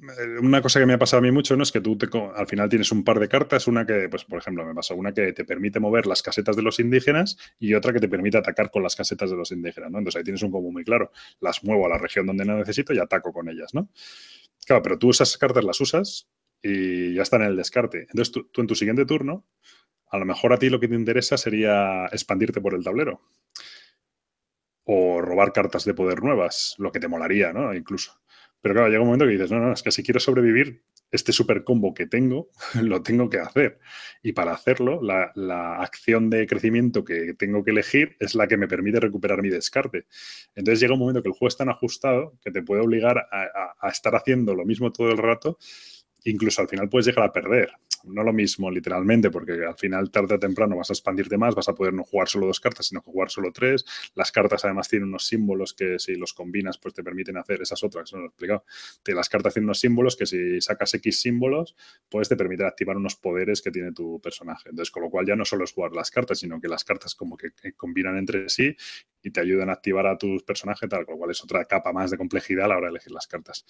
Eh, 0.00 0.38
una 0.40 0.62
cosa 0.62 0.80
que 0.80 0.86
me 0.86 0.94
ha 0.94 0.98
pasado 0.98 1.18
a 1.18 1.22
mí 1.22 1.30
mucho, 1.30 1.56
¿no? 1.56 1.62
Es 1.62 1.72
que 1.72 1.80
tú 1.80 1.96
al 2.34 2.46
final 2.46 2.68
tienes 2.68 2.90
un 2.92 3.04
par 3.04 3.18
de 3.18 3.28
cartas, 3.28 3.66
una 3.66 3.86
que, 3.86 4.08
pues, 4.08 4.24
por 4.24 4.38
ejemplo, 4.38 4.64
me 4.64 4.74
pasa 4.74 4.94
una 4.94 5.12
que 5.12 5.32
te 5.32 5.44
permite 5.44 5.80
mover 5.80 6.06
las 6.06 6.22
casetas 6.22 6.56
de 6.56 6.62
los 6.62 6.80
indígenas 6.80 7.36
y 7.58 7.74
otra 7.74 7.92
que 7.92 8.00
te 8.00 8.08
permite 8.08 8.38
atacar 8.38 8.70
con 8.70 8.82
las 8.82 8.96
casetas 8.96 9.30
de 9.30 9.36
los 9.36 9.50
indígenas, 9.52 9.90
¿no? 9.90 9.98
Entonces 9.98 10.18
ahí 10.18 10.24
tienes 10.24 10.42
un 10.42 10.50
combo 10.50 10.72
muy 10.72 10.84
claro. 10.84 11.12
Las 11.40 11.62
muevo 11.64 11.86
a 11.86 11.88
la 11.88 11.98
región 11.98 12.26
donde 12.26 12.44
no 12.44 12.56
necesito 12.56 12.92
y 12.92 12.98
ataco 12.98 13.32
con 13.32 13.48
ellas, 13.48 13.74
¿no? 13.74 13.90
Claro, 14.66 14.82
pero 14.82 14.98
tú 14.98 15.10
esas 15.10 15.36
cartas 15.38 15.64
las 15.64 15.80
usas 15.80 16.28
y 16.62 17.14
ya 17.14 17.22
está 17.22 17.36
en 17.36 17.42
el 17.42 17.56
descarte. 17.56 18.06
Entonces 18.10 18.32
tú, 18.32 18.60
en 18.60 18.66
tu 18.66 18.74
siguiente 18.74 19.04
turno, 19.04 19.46
a 20.10 20.18
lo 20.18 20.24
mejor 20.24 20.52
a 20.52 20.58
ti 20.58 20.70
lo 20.70 20.80
que 20.80 20.88
te 20.88 20.94
interesa 20.94 21.36
sería 21.36 22.06
expandirte 22.06 22.60
por 22.60 22.74
el 22.74 22.84
tablero 22.84 23.22
o 24.84 25.20
robar 25.20 25.52
cartas 25.52 25.84
de 25.84 25.92
poder 25.92 26.22
nuevas, 26.22 26.74
lo 26.78 26.90
que 26.90 27.00
te 27.00 27.08
molaría, 27.08 27.52
¿no? 27.52 27.74
Incluso. 27.74 28.22
Pero 28.62 28.74
claro, 28.74 28.88
llega 28.88 29.02
un 29.02 29.08
momento 29.08 29.26
que 29.26 29.32
dices, 29.32 29.50
no, 29.50 29.60
no, 29.60 29.72
es 29.72 29.82
que 29.82 29.90
si 29.90 30.02
quiero 30.02 30.18
sobrevivir, 30.18 30.82
este 31.10 31.32
super 31.32 31.64
combo 31.64 31.94
que 31.94 32.06
tengo, 32.06 32.50
lo 32.82 33.02
tengo 33.02 33.28
que 33.30 33.38
hacer. 33.38 33.78
Y 34.22 34.32
para 34.32 34.52
hacerlo, 34.52 35.00
la, 35.02 35.76
acción 35.78 36.30
de 36.30 36.46
crecimiento 36.46 37.04
que 37.04 37.34
tengo 37.34 37.64
que 37.64 37.70
elegir 37.70 38.16
es 38.18 38.34
la 38.34 38.46
que 38.46 38.56
me 38.56 38.68
permite 38.68 39.00
recuperar 39.00 39.42
mi 39.42 39.48
descarte. 39.48 40.06
Entonces 40.54 40.80
llega 40.80 40.94
un 40.94 41.00
momento 41.00 41.22
que 41.22 41.28
el 41.28 41.34
juego 41.34 41.48
es 41.48 41.56
tan 41.56 41.68
ajustado 41.68 42.38
que 42.42 42.50
te 42.50 42.62
puede 42.62 42.82
obligar 42.82 43.28
a 43.30 43.88
estar 43.88 44.14
haciendo 44.14 44.54
lo 44.54 44.64
mismo 44.64 44.92
todo 44.92 45.10
el 45.10 45.18
rato 45.18 45.58
incluso 46.24 46.62
al 46.62 46.68
final 46.68 46.88
puedes 46.88 47.06
llegar 47.06 47.24
a 47.24 47.32
perder. 47.32 47.70
No 48.04 48.22
lo 48.22 48.32
mismo 48.32 48.70
literalmente, 48.70 49.30
porque 49.30 49.64
al 49.66 49.76
final 49.76 50.10
tarde 50.10 50.36
o 50.36 50.38
temprano 50.38 50.76
vas 50.76 50.90
a 50.90 50.92
expandirte 50.92 51.36
más, 51.36 51.54
vas 51.54 51.68
a 51.68 51.74
poder 51.74 51.92
no 51.92 52.04
jugar 52.04 52.28
solo 52.28 52.46
dos 52.46 52.60
cartas, 52.60 52.86
sino 52.86 53.00
jugar 53.00 53.28
solo 53.28 53.52
tres. 53.52 53.84
Las 54.14 54.30
cartas 54.30 54.64
además 54.64 54.88
tienen 54.88 55.08
unos 55.08 55.26
símbolos 55.26 55.74
que 55.74 55.98
si 55.98 56.14
los 56.14 56.32
combinas, 56.32 56.78
pues 56.78 56.94
te 56.94 57.02
permiten 57.02 57.36
hacer 57.36 57.60
esas 57.60 57.82
otras, 57.82 58.12
no 58.12 58.20
lo 58.20 58.24
he 58.26 58.28
explicado. 58.28 58.64
Las 59.06 59.28
cartas 59.28 59.54
tienen 59.54 59.66
unos 59.66 59.80
símbolos 59.80 60.16
que 60.16 60.26
si 60.26 60.60
sacas 60.60 60.94
X 60.94 61.20
símbolos, 61.20 61.74
pues 62.08 62.28
te 62.28 62.36
permiten 62.36 62.66
activar 62.66 62.96
unos 62.96 63.16
poderes 63.16 63.62
que 63.62 63.70
tiene 63.70 63.92
tu 63.92 64.20
personaje. 64.20 64.68
Entonces, 64.70 64.92
con 64.92 65.02
lo 65.02 65.10
cual 65.10 65.26
ya 65.26 65.34
no 65.34 65.44
solo 65.44 65.64
es 65.64 65.72
jugar 65.72 65.92
las 65.92 66.10
cartas, 66.10 66.38
sino 66.38 66.60
que 66.60 66.68
las 66.68 66.84
cartas 66.84 67.14
como 67.14 67.36
que, 67.36 67.50
combinan 67.76 68.16
entre 68.16 68.48
sí 68.48 68.76
y 69.22 69.30
te 69.30 69.40
ayudan 69.40 69.70
a 69.70 69.72
activar 69.72 70.06
a 70.06 70.16
tu 70.16 70.38
personaje, 70.46 70.86
tal, 70.86 71.04
con 71.04 71.14
lo 71.14 71.18
cual 71.18 71.30
es 71.32 71.42
otra 71.42 71.64
capa 71.64 71.92
más 71.92 72.10
de 72.10 72.16
complejidad 72.16 72.66
a 72.66 72.68
la 72.68 72.76
hora 72.76 72.86
de 72.86 72.90
elegir 72.90 73.12
las 73.12 73.26
cartas. 73.26 73.64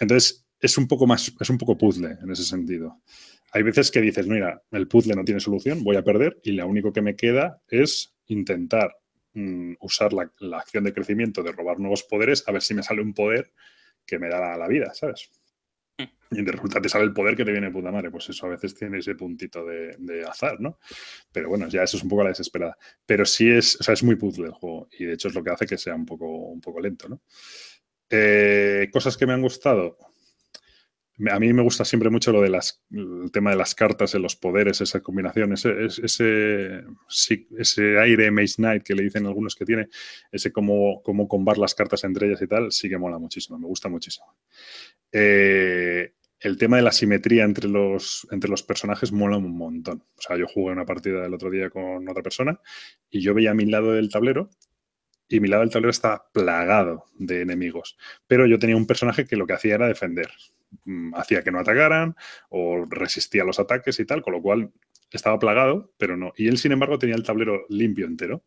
Entonces, 0.00 0.47
es 0.60 0.78
un 0.78 0.88
poco 0.88 1.06
más, 1.06 1.32
es 1.38 1.50
un 1.50 1.58
poco 1.58 1.78
puzzle 1.78 2.18
en 2.20 2.30
ese 2.30 2.44
sentido. 2.44 3.00
Hay 3.52 3.62
veces 3.62 3.90
que 3.90 4.00
dices, 4.00 4.26
mira, 4.26 4.62
el 4.70 4.88
puzzle 4.88 5.14
no 5.14 5.24
tiene 5.24 5.40
solución, 5.40 5.82
voy 5.82 5.96
a 5.96 6.04
perder 6.04 6.38
y 6.42 6.52
lo 6.52 6.66
único 6.66 6.92
que 6.92 7.00
me 7.00 7.16
queda 7.16 7.62
es 7.68 8.14
intentar 8.26 8.96
mm, 9.32 9.74
usar 9.80 10.12
la, 10.12 10.30
acción 10.58 10.84
de 10.84 10.92
crecimiento 10.92 11.42
de 11.42 11.52
robar 11.52 11.78
nuevos 11.78 12.02
poderes 12.02 12.46
a 12.46 12.52
ver 12.52 12.62
si 12.62 12.74
me 12.74 12.82
sale 12.82 13.00
un 13.00 13.14
poder 13.14 13.52
que 14.04 14.18
me 14.18 14.28
da 14.28 14.56
la, 14.56 14.68
vida, 14.68 14.92
¿sabes? 14.92 15.30
Mm. 15.96 16.38
Y 16.38 16.42
de 16.42 16.52
resulta 16.52 16.80
te 16.80 16.90
sale 16.90 17.04
el 17.04 17.14
poder 17.14 17.36
que 17.36 17.44
te 17.44 17.52
viene 17.52 17.68
de 17.68 17.72
puta 17.72 17.90
madre. 17.90 18.10
Pues 18.10 18.28
eso 18.28 18.46
a 18.46 18.50
veces 18.50 18.74
tiene 18.74 18.98
ese 18.98 19.14
puntito 19.14 19.64
de, 19.64 20.24
azar, 20.28 20.60
¿no? 20.60 20.78
Pero 21.32 21.48
bueno, 21.48 21.68
ya 21.68 21.84
eso 21.84 21.96
es 21.96 22.02
un 22.02 22.08
poco 22.10 22.24
la 22.24 22.30
desesperada. 22.30 22.76
Pero 23.06 23.24
sí 23.24 23.48
es, 23.48 23.80
o 23.80 23.82
sea, 23.82 23.94
es 23.94 24.02
muy 24.02 24.16
puzzle 24.16 24.46
el 24.46 24.52
juego. 24.52 24.88
Y 24.98 25.06
de 25.06 25.14
hecho 25.14 25.28
es 25.28 25.34
lo 25.34 25.42
que 25.42 25.50
hace 25.50 25.66
que 25.66 25.78
sea 25.78 25.94
un 25.94 26.04
poco, 26.04 26.26
un 26.26 26.60
poco 26.60 26.80
lento, 26.80 27.08
¿no? 27.08 27.22
Eh, 28.10 28.88
cosas 28.92 29.16
que 29.16 29.26
me 29.26 29.34
han 29.34 29.42
gustado 29.42 29.98
a 31.30 31.40
mí 31.40 31.52
me 31.52 31.62
gusta 31.62 31.84
siempre 31.84 32.10
mucho 32.10 32.30
lo 32.32 32.40
de 32.40 32.48
las, 32.48 32.82
el 32.90 33.30
tema 33.32 33.50
de 33.50 33.56
las 33.56 33.74
cartas, 33.74 34.12
de 34.12 34.20
los 34.20 34.36
poderes, 34.36 34.80
esa 34.80 35.00
combinación, 35.00 35.52
ese, 35.52 36.84
aire 38.00 38.30
Maze 38.30 38.56
Knight 38.56 38.82
que 38.84 38.94
le 38.94 39.02
dicen 39.02 39.26
algunos 39.26 39.54
que 39.56 39.64
tiene, 39.64 39.88
ese 40.30 40.52
cómo, 40.52 41.02
cómo 41.02 41.26
combar 41.26 41.58
las 41.58 41.74
cartas 41.74 42.04
entre 42.04 42.28
ellas 42.28 42.42
y 42.42 42.46
tal, 42.46 42.70
sí 42.70 42.88
que 42.88 42.98
mola 42.98 43.18
muchísimo, 43.18 43.58
me 43.58 43.66
gusta 43.66 43.88
muchísimo. 43.88 44.36
Eh, 45.10 46.12
el 46.40 46.56
tema 46.56 46.76
de 46.76 46.82
la 46.82 46.92
simetría 46.92 47.44
entre 47.44 47.68
los, 47.68 48.26
entre 48.30 48.48
los 48.48 48.62
personajes 48.62 49.10
mola 49.10 49.38
un 49.38 49.56
montón. 49.56 50.04
O 50.16 50.22
sea, 50.22 50.36
yo 50.36 50.46
jugué 50.46 50.72
una 50.72 50.86
partida 50.86 51.26
el 51.26 51.34
otro 51.34 51.50
día 51.50 51.68
con 51.68 52.08
otra 52.08 52.22
persona 52.22 52.60
y 53.10 53.20
yo 53.20 53.34
veía 53.34 53.50
a 53.50 53.54
mi 53.54 53.66
lado 53.66 53.92
del 53.92 54.08
tablero 54.08 54.50
y 55.28 55.40
mi 55.40 55.48
lado 55.48 55.62
del 55.62 55.70
tablero 55.70 55.90
estaba 55.90 56.30
plagado 56.32 57.06
de 57.18 57.42
enemigos. 57.42 57.96
Pero 58.26 58.46
yo 58.46 58.58
tenía 58.58 58.76
un 58.76 58.86
personaje 58.86 59.26
que 59.26 59.36
lo 59.36 59.46
que 59.46 59.54
hacía 59.54 59.74
era 59.74 59.88
defender. 59.88 60.30
Mm, 60.84 61.14
hacía 61.14 61.42
que 61.42 61.50
no 61.50 61.60
atacaran 61.60 62.16
o 62.50 62.84
resistía 62.88 63.44
los 63.44 63.58
ataques 63.58 63.98
y 64.00 64.04
tal, 64.04 64.22
con 64.22 64.34
lo 64.34 64.42
cual 64.42 64.70
estaba 65.10 65.38
plagado, 65.38 65.92
pero 65.98 66.16
no. 66.16 66.32
Y 66.36 66.48
él, 66.48 66.58
sin 66.58 66.72
embargo, 66.72 66.98
tenía 66.98 67.16
el 67.16 67.22
tablero 67.22 67.64
limpio 67.68 68.06
entero. 68.06 68.42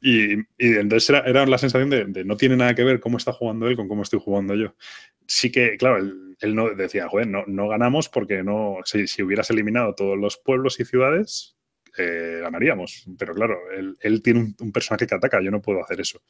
Y, 0.00 0.34
entonces 0.58 1.10
era, 1.10 1.46
la 1.46 1.58
sensación 1.58 1.88
de, 1.88 2.24
no 2.24 2.36
tiene 2.36 2.56
nada 2.56 2.74
que 2.74 2.82
ver 2.82 2.98
cómo 2.98 3.18
está 3.18 3.32
jugando 3.32 3.68
él 3.68 3.76
con 3.76 3.88
cómo 3.88 4.02
estoy 4.02 4.20
jugando 4.20 4.54
yo. 4.54 4.74
Sí 5.26 5.52
que, 5.52 5.76
claro, 5.76 5.98
él, 6.40 6.54
no 6.54 6.74
decía, 6.74 7.08
joder, 7.08 7.28
no, 7.28 7.44
no 7.46 7.68
ganamos 7.68 8.08
porque 8.08 8.42
no, 8.42 8.78
si, 8.84 9.06
si, 9.06 9.22
hubieras 9.22 9.50
eliminado 9.50 9.94
todos 9.94 10.18
los 10.18 10.38
pueblos 10.38 10.80
y 10.80 10.84
ciudades, 10.84 11.56
eh, 11.98 12.38
ganaríamos. 12.40 13.04
Pero 13.18 13.34
claro, 13.34 13.58
él, 14.00 14.22
tiene 14.22 14.54
un, 14.58 14.72
personaje 14.72 15.06
que 15.06 15.14
ataca, 15.14 15.40
yo 15.42 15.50
no 15.50 15.60
puedo 15.60 15.82
hacer 15.82 16.00
eso. 16.00 16.22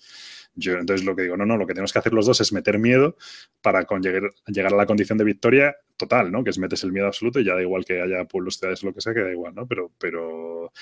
Yo 0.54 0.74
entonces 0.74 1.06
lo 1.06 1.14
que 1.14 1.22
digo, 1.22 1.36
no, 1.36 1.46
no, 1.46 1.56
lo 1.56 1.66
que 1.66 1.74
tenemos 1.74 1.92
que 1.92 1.98
hacer 1.98 2.12
los 2.12 2.26
dos 2.26 2.40
es 2.40 2.52
meter 2.52 2.78
miedo 2.78 3.16
para 3.60 3.86
llegar, 4.00 4.72
a 4.72 4.76
la 4.76 4.86
condición 4.86 5.18
de 5.18 5.24
victoria 5.24 5.76
total, 5.96 6.32
¿no? 6.32 6.42
Que 6.42 6.50
es 6.50 6.58
metes 6.58 6.82
el 6.84 6.92
miedo 6.92 7.06
absoluto 7.06 7.40
y 7.40 7.44
ya 7.44 7.54
da 7.54 7.62
igual 7.62 7.84
que 7.84 8.00
haya 8.00 8.24
pueblos, 8.24 8.56
ciudades, 8.56 8.82
lo 8.82 8.92
que 8.92 9.00
sea, 9.00 9.14
que 9.14 9.20
da 9.20 9.30
igual, 9.30 9.54
¿no? 9.54 9.66
Pero, 9.66 9.92
pero 9.98 10.72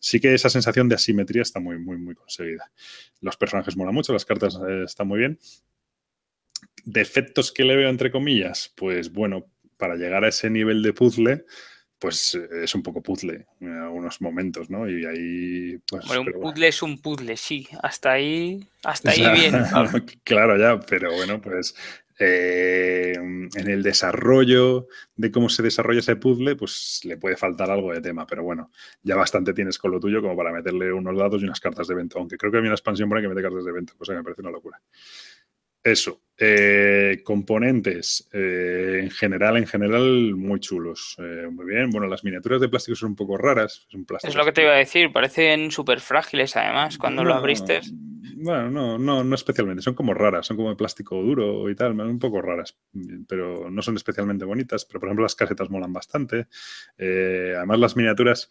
sí 0.00 0.20
que 0.20 0.34
esa 0.34 0.50
sensación 0.50 0.88
de 0.88 0.96
asimetría 0.96 1.42
está 1.42 1.60
muy, 1.60 1.78
muy, 1.78 1.96
muy 1.96 2.14
conseguida. 2.14 2.70
Los 3.20 3.36
personajes 3.36 3.76
molan 3.76 3.94
mucho, 3.94 4.12
las 4.12 4.24
cartas 4.24 4.58
eh, 4.68 4.82
están 4.84 5.08
muy 5.08 5.20
bien. 5.20 5.38
¿Defectos 6.84 7.52
que 7.52 7.64
le 7.64 7.76
veo, 7.76 7.88
entre 7.88 8.10
comillas? 8.10 8.72
Pues 8.76 9.12
bueno, 9.12 9.46
para 9.76 9.96
llegar 9.96 10.24
a 10.24 10.28
ese 10.28 10.50
nivel 10.50 10.82
de 10.82 10.92
puzzle, 10.92 11.44
pues 12.04 12.34
eh, 12.34 12.64
es 12.64 12.74
un 12.74 12.82
poco 12.82 13.02
puzzle 13.02 13.46
en 13.60 13.78
algunos 13.78 14.20
momentos, 14.20 14.68
¿no? 14.68 14.86
Y 14.86 15.06
ahí, 15.06 15.78
pues, 15.88 16.06
Bueno, 16.06 16.20
un 16.20 16.42
puzzle 16.42 16.68
es 16.68 16.82
un 16.82 17.00
puzzle, 17.00 17.34
sí. 17.38 17.66
Hasta 17.82 18.12
ahí, 18.12 18.68
hasta 18.82 19.12
ahí 19.12 19.24
bien. 19.32 19.54
claro, 20.22 20.58
ya, 20.58 20.78
pero 20.80 21.14
bueno, 21.14 21.40
pues 21.40 21.74
eh, 22.18 23.14
en 23.16 23.70
el 23.70 23.82
desarrollo 23.82 24.86
de 25.16 25.30
cómo 25.30 25.48
se 25.48 25.62
desarrolla 25.62 26.00
ese 26.00 26.16
puzzle, 26.16 26.56
pues 26.56 27.00
le 27.04 27.16
puede 27.16 27.38
faltar 27.38 27.70
algo 27.70 27.94
de 27.94 28.02
tema, 28.02 28.26
pero 28.26 28.42
bueno, 28.42 28.70
ya 29.02 29.16
bastante 29.16 29.54
tienes 29.54 29.78
con 29.78 29.90
lo 29.90 29.98
tuyo 29.98 30.20
como 30.20 30.36
para 30.36 30.52
meterle 30.52 30.92
unos 30.92 31.16
dados 31.16 31.40
y 31.40 31.44
unas 31.46 31.60
cartas 31.60 31.88
de 31.88 31.94
evento, 31.94 32.18
aunque 32.18 32.36
creo 32.36 32.52
que 32.52 32.58
hay 32.58 32.64
una 32.64 32.72
expansión 32.72 33.08
por 33.08 33.16
ahí 33.16 33.24
que 33.24 33.30
mete 33.30 33.40
cartas 33.40 33.64
de 33.64 33.70
evento, 33.70 33.94
cosa 33.96 34.12
que 34.12 34.18
me 34.18 34.24
parece 34.24 34.42
una 34.42 34.50
locura. 34.50 34.78
Eso. 35.84 36.20
Eh, 36.36 37.20
componentes, 37.22 38.28
eh, 38.32 39.02
en 39.04 39.10
general, 39.10 39.56
en 39.56 39.66
general, 39.66 40.34
muy 40.34 40.58
chulos. 40.58 41.14
Eh, 41.18 41.46
muy 41.48 41.66
bien. 41.66 41.90
Bueno, 41.90 42.08
las 42.08 42.24
miniaturas 42.24 42.60
de 42.60 42.68
plástico 42.68 42.96
son 42.96 43.10
un 43.10 43.16
poco 43.16 43.36
raras. 43.36 43.86
Es, 44.22 44.34
lo 44.34 44.44
que 44.44 44.52
te 44.52 44.62
iba 44.62 44.72
a 44.72 44.76
decir, 44.76 45.12
parecen 45.12 45.70
súper 45.70 46.00
frágiles 46.00 46.56
además 46.56 46.98
cuando 46.98 47.22
lo 47.22 47.34
abriste. 47.34 47.82
Bueno, 48.36 48.68
no, 48.68 48.98
no, 48.98 49.22
no 49.22 49.34
especialmente. 49.34 49.82
Son 49.82 49.94
como 49.94 50.12
raras, 50.12 50.46
son 50.46 50.56
como 50.56 50.70
de 50.70 50.76
plástico 50.76 51.22
duro 51.22 51.70
y 51.70 51.76
tal, 51.76 51.98
un 52.00 52.18
poco 52.18 52.42
raras, 52.42 52.76
pero 53.28 53.70
no 53.70 53.80
son 53.80 53.94
especialmente 53.94 54.44
bonitas. 54.44 54.84
Pero, 54.86 54.98
por 54.98 55.08
ejemplo, 55.08 55.22
las 55.22 55.36
casetas 55.36 55.70
molan 55.70 55.92
bastante. 55.92 56.48
además, 56.98 57.78
las 57.78 57.96
miniaturas 57.96 58.50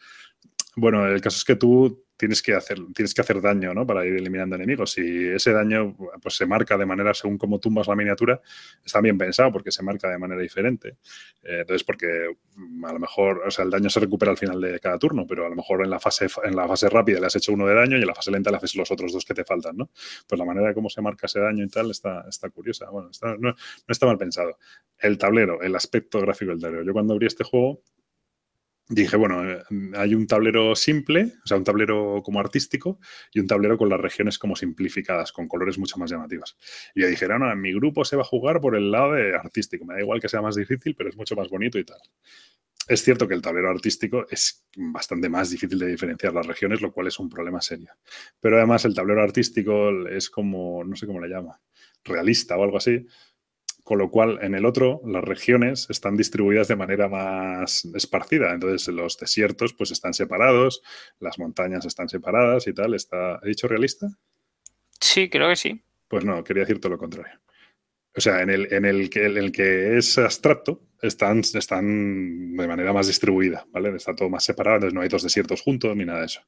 bueno, 0.75 1.05
el 1.07 1.21
caso 1.21 1.37
es 1.37 1.45
que 1.45 1.55
tú 1.55 2.02
tienes 2.17 2.41
que 2.41 2.53
hacer, 2.53 2.77
tienes 2.93 3.13
que 3.13 3.21
hacer 3.21 3.41
daño, 3.41 3.73
¿no? 3.73 3.85
Para 3.85 4.05
ir 4.05 4.13
eliminando 4.13 4.55
enemigos. 4.55 4.97
Y 4.97 5.27
ese 5.29 5.51
daño 5.51 5.95
pues, 6.21 6.35
se 6.35 6.45
marca 6.45 6.77
de 6.77 6.85
manera, 6.85 7.13
según 7.13 7.37
cómo 7.37 7.59
tumbas 7.59 7.87
la 7.87 7.95
miniatura, 7.95 8.41
está 8.83 9.01
bien 9.01 9.17
pensado 9.17 9.51
porque 9.51 9.71
se 9.71 9.83
marca 9.83 10.09
de 10.09 10.17
manera 10.17 10.41
diferente. 10.41 10.97
Eh, 11.43 11.59
entonces, 11.61 11.83
porque 11.83 12.35
mm, 12.55 12.85
a 12.85 12.93
lo 12.93 12.99
mejor, 12.99 13.43
o 13.45 13.51
sea, 13.51 13.65
el 13.65 13.71
daño 13.71 13.89
se 13.89 13.99
recupera 13.99 14.31
al 14.31 14.37
final 14.37 14.61
de 14.61 14.79
cada 14.79 14.97
turno, 14.97 15.25
pero 15.27 15.45
a 15.45 15.49
lo 15.49 15.55
mejor 15.55 15.83
en 15.83 15.89
la 15.89 15.99
fase, 15.99 16.27
en 16.43 16.55
la 16.55 16.67
fase 16.67 16.89
rápida 16.89 17.19
le 17.19 17.27
has 17.27 17.35
hecho 17.35 17.53
uno 17.53 17.67
de 17.67 17.75
daño 17.75 17.97
y 17.97 18.01
en 18.01 18.07
la 18.07 18.15
fase 18.15 18.31
lenta 18.31 18.51
le 18.51 18.57
haces 18.57 18.75
los 18.75 18.91
otros 18.91 19.11
dos 19.11 19.25
que 19.25 19.33
te 19.33 19.43
faltan, 19.43 19.77
¿no? 19.77 19.89
Pues 20.27 20.39
la 20.39 20.45
manera 20.45 20.67
de 20.67 20.73
cómo 20.73 20.89
se 20.89 21.01
marca 21.01 21.25
ese 21.25 21.39
daño 21.39 21.63
y 21.63 21.69
tal 21.69 21.91
está, 21.91 22.25
está 22.27 22.49
curiosa. 22.49 22.89
Bueno, 22.89 23.09
no, 23.39 23.49
no 23.49 23.55
está 23.87 24.05
mal 24.05 24.17
pensado. 24.17 24.57
El 24.99 25.17
tablero, 25.17 25.61
el 25.61 25.75
aspecto 25.75 26.19
gráfico 26.21 26.51
del 26.51 26.61
tablero. 26.61 26.83
Yo 26.83 26.93
cuando 26.93 27.13
abrí 27.13 27.27
este 27.27 27.43
juego 27.43 27.81
dije, 28.89 29.17
bueno, 29.17 29.49
eh, 29.49 29.63
hay 29.95 30.13
un 30.13 30.27
tablero 30.27 30.75
simple, 30.75 31.33
o 31.43 31.47
sea, 31.47 31.57
un 31.57 31.63
tablero 31.63 32.21
como 32.23 32.39
artístico 32.39 32.99
y 33.33 33.39
un 33.39 33.47
tablero 33.47 33.77
con 33.77 33.89
las 33.89 33.99
regiones 33.99 34.37
como 34.37 34.55
simplificadas, 34.55 35.31
con 35.31 35.47
colores 35.47 35.77
mucho 35.77 35.97
más 35.97 36.11
llamativas. 36.11 36.57
Y 36.93 37.01
yo 37.01 37.07
dije, 37.07 37.27
no, 37.27 37.39
no, 37.39 37.51
en 37.51 37.61
mi 37.61 37.73
grupo 37.73 38.05
se 38.05 38.15
va 38.15 38.23
a 38.23 38.25
jugar 38.25 38.61
por 38.61 38.75
el 38.75 38.91
lado 38.91 39.13
de 39.13 39.35
artístico, 39.35 39.85
me 39.85 39.95
da 39.95 40.01
igual 40.01 40.19
que 40.19 40.29
sea 40.29 40.41
más 40.41 40.55
difícil, 40.55 40.95
pero 40.95 41.09
es 41.09 41.17
mucho 41.17 41.35
más 41.35 41.49
bonito 41.49 41.79
y 41.79 41.85
tal. 41.85 41.99
Es 42.85 43.01
cierto 43.01 43.29
que 43.29 43.33
el 43.33 43.41
tablero 43.41 43.69
artístico 43.69 44.25
es 44.29 44.65
bastante 44.75 45.29
más 45.29 45.49
difícil 45.49 45.79
de 45.79 45.87
diferenciar 45.87 46.33
las 46.33 46.45
regiones, 46.45 46.81
lo 46.81 46.91
cual 46.91 47.07
es 47.07 47.17
un 47.17 47.29
problema 47.29 47.61
serio. 47.61 47.91
Pero 48.41 48.57
además 48.57 48.83
el 48.83 48.93
tablero 48.93 49.23
artístico 49.23 50.05
es 50.09 50.29
como, 50.29 50.83
no 50.83 50.95
sé 50.97 51.07
cómo 51.07 51.21
le 51.21 51.29
llama, 51.29 51.61
realista 52.03 52.57
o 52.57 52.63
algo 52.63 52.77
así, 52.77 53.05
con 53.83 53.97
lo 53.97 54.09
cual, 54.09 54.39
en 54.41 54.55
el 54.55 54.65
otro, 54.65 55.01
las 55.05 55.23
regiones 55.23 55.89
están 55.89 56.15
distribuidas 56.15 56.69
de 56.69 56.77
manera 56.77 57.09
más 57.09 57.85
esparcida. 57.93 58.53
Entonces, 58.53 58.87
los 58.93 59.17
desiertos 59.17 59.73
pues 59.73 59.91
están 59.91 60.13
separados, 60.13 60.81
las 61.19 61.37
montañas 61.37 61.85
están 61.85 62.07
separadas 62.07 62.65
y 62.67 62.73
tal. 62.73 62.93
¿Está, 62.93 63.39
¿He 63.43 63.49
dicho 63.49 63.67
realista? 63.67 64.07
Sí, 65.01 65.29
creo 65.29 65.49
que 65.49 65.57
sí. 65.57 65.83
Pues 66.07 66.23
no, 66.23 66.43
quería 66.43 66.63
decir 66.63 66.79
todo 66.79 66.93
lo 66.93 66.97
contrario. 66.97 67.39
O 68.15 68.21
sea, 68.21 68.41
en 68.41 68.51
el, 68.51 68.71
en 68.71 68.85
el, 68.85 69.09
que, 69.09 69.25
el 69.25 69.51
que 69.51 69.97
es 69.97 70.17
abstracto, 70.17 70.81
están, 71.01 71.39
están 71.39 72.55
de 72.55 72.67
manera 72.67 72.93
más 72.93 73.07
distribuida, 73.07 73.65
¿vale? 73.71 73.95
Está 73.95 74.15
todo 74.15 74.29
más 74.29 74.45
separado, 74.45 74.75
entonces 74.77 74.93
no 74.93 75.01
hay 75.01 75.09
dos 75.09 75.23
desiertos 75.23 75.61
juntos 75.61 75.95
ni 75.95 76.05
nada 76.05 76.19
de 76.19 76.25
eso. 76.27 76.41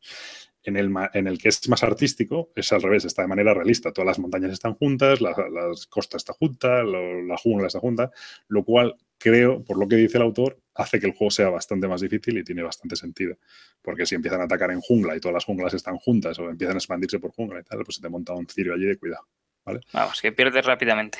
En 0.66 0.78
el, 0.78 1.38
que 1.38 1.50
es 1.50 1.70
más 1.70 1.84
artístico, 1.84 2.52
es 2.56 2.74
al 2.74 2.82
revés, 2.82 3.06
está 3.06 3.22
de 3.22 3.28
manera 3.28 3.54
realista. 3.54 3.92
Todas 3.92 4.08
las 4.08 4.20
montañas 4.20 4.52
están 4.52 4.74
juntas, 4.74 5.22
la, 5.22 5.36
las 5.52 5.86
costas 5.88 6.22
están 6.22 6.36
juntas, 6.36 6.84
la 6.86 7.38
jungla 7.38 7.68
está 7.68 7.80
junta, 7.80 8.12
lo 8.48 8.64
cual 8.64 8.96
creo, 9.18 9.64
por 9.64 9.78
lo 9.78 9.88
que 9.88 9.96
dice 9.96 10.18
el 10.18 10.24
autor, 10.24 10.60
hace 10.74 11.00
que 11.00 11.08
el 11.08 11.14
juego 11.14 11.32
sea 11.32 11.50
bastante 11.50 11.88
más 11.88 12.02
difícil 12.02 12.38
y 12.38 12.44
tiene 12.44 12.64
bastante 12.64 12.96
sentido. 12.96 13.38
Porque 13.82 14.06
si 14.06 14.16
empiezan 14.16 14.42
a 14.42 14.46
atacar 14.46 14.72
en 14.72 14.82
jungla 14.82 15.16
y 15.16 15.20
todas 15.20 15.34
las 15.34 15.46
junglas 15.46 15.74
están 15.74 15.98
juntas 15.98 16.38
o 16.40 16.50
empiezan 16.50 16.76
a 16.76 16.80
expandirse 16.80 17.20
por 17.20 17.32
jungla 17.32 17.60
y 17.60 17.64
tal, 17.64 17.84
pues 17.84 17.96
se 17.96 18.02
te 18.02 18.10
monta 18.10 18.34
un 18.34 18.48
cirio 18.48 18.74
allí 18.74 18.86
de 18.86 18.98
cuidado. 18.98 19.28
¿vale? 19.64 19.82
Vamos, 19.94 20.22
que 20.22 20.32
pierdes 20.32 20.66
rápidamente. 20.66 21.18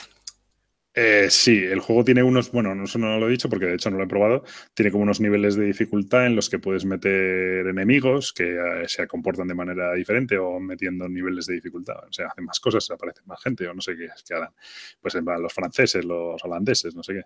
Eh, 0.98 1.28
sí, 1.30 1.58
el 1.58 1.82
juego 1.82 2.06
tiene 2.06 2.24
unos, 2.24 2.52
bueno, 2.52 2.74
no, 2.74 2.86
no 2.98 3.20
lo 3.20 3.28
he 3.28 3.32
dicho 3.32 3.50
porque 3.50 3.66
de 3.66 3.76
hecho 3.76 3.90
no 3.92 3.98
lo 3.98 4.06
he 4.06 4.08
probado, 4.08 4.46
tiene 4.74 4.92
como 4.92 5.04
unos 5.04 5.20
niveles 5.20 5.56
de 5.56 5.66
dificultad 5.66 6.26
en 6.26 6.38
los 6.38 6.50
que 6.50 6.58
puedes 6.58 6.86
meter 6.86 7.68
enemigos 7.68 8.32
que 8.32 8.56
eh, 8.56 8.88
se 8.88 9.06
comportan 9.06 9.50
de 9.50 9.56
manera 9.56 9.94
diferente 9.94 10.38
o 10.38 10.58
metiendo 10.62 11.10
niveles 11.10 11.48
de 11.48 11.56
dificultad, 11.56 11.98
o 12.08 12.14
sea, 12.14 12.28
hacen 12.28 12.46
más 12.46 12.62
cosas, 12.62 12.90
aparece 12.92 13.20
más 13.26 13.42
gente 13.44 13.68
o 13.68 13.74
no 13.74 13.82
sé 13.82 13.98
qué, 13.98 14.08
qué 14.26 14.34
harán. 14.36 14.54
Pues 15.02 15.16
los 15.16 15.54
franceses, 15.54 16.06
los 16.06 16.42
holandeses, 16.46 16.96
no 16.96 17.04
sé 17.04 17.14
qué. 17.16 17.22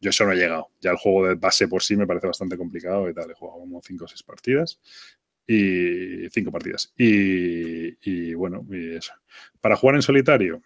Yo 0.00 0.10
eso 0.10 0.26
no 0.26 0.32
he 0.32 0.36
llegado. 0.36 0.68
Ya 0.82 0.90
el 0.90 0.98
juego 0.98 1.26
de 1.28 1.34
base 1.36 1.66
por 1.66 1.82
sí 1.82 1.96
me 1.96 2.06
parece 2.06 2.26
bastante 2.26 2.58
complicado 2.58 3.08
y 3.08 3.14
tal, 3.14 3.30
he 3.30 3.34
jugado 3.34 3.60
como 3.60 3.80
5 3.82 4.04
o 4.04 4.08
6 4.08 4.22
partidas 4.22 4.78
y 5.46 6.28
5 6.30 6.52
partidas. 6.52 6.92
Y, 6.98 7.96
y 8.10 8.34
bueno, 8.34 8.66
y 8.70 8.96
eso. 8.96 9.12
Para 9.62 9.76
jugar 9.76 9.96
en 9.96 10.02
solitario, 10.02 10.62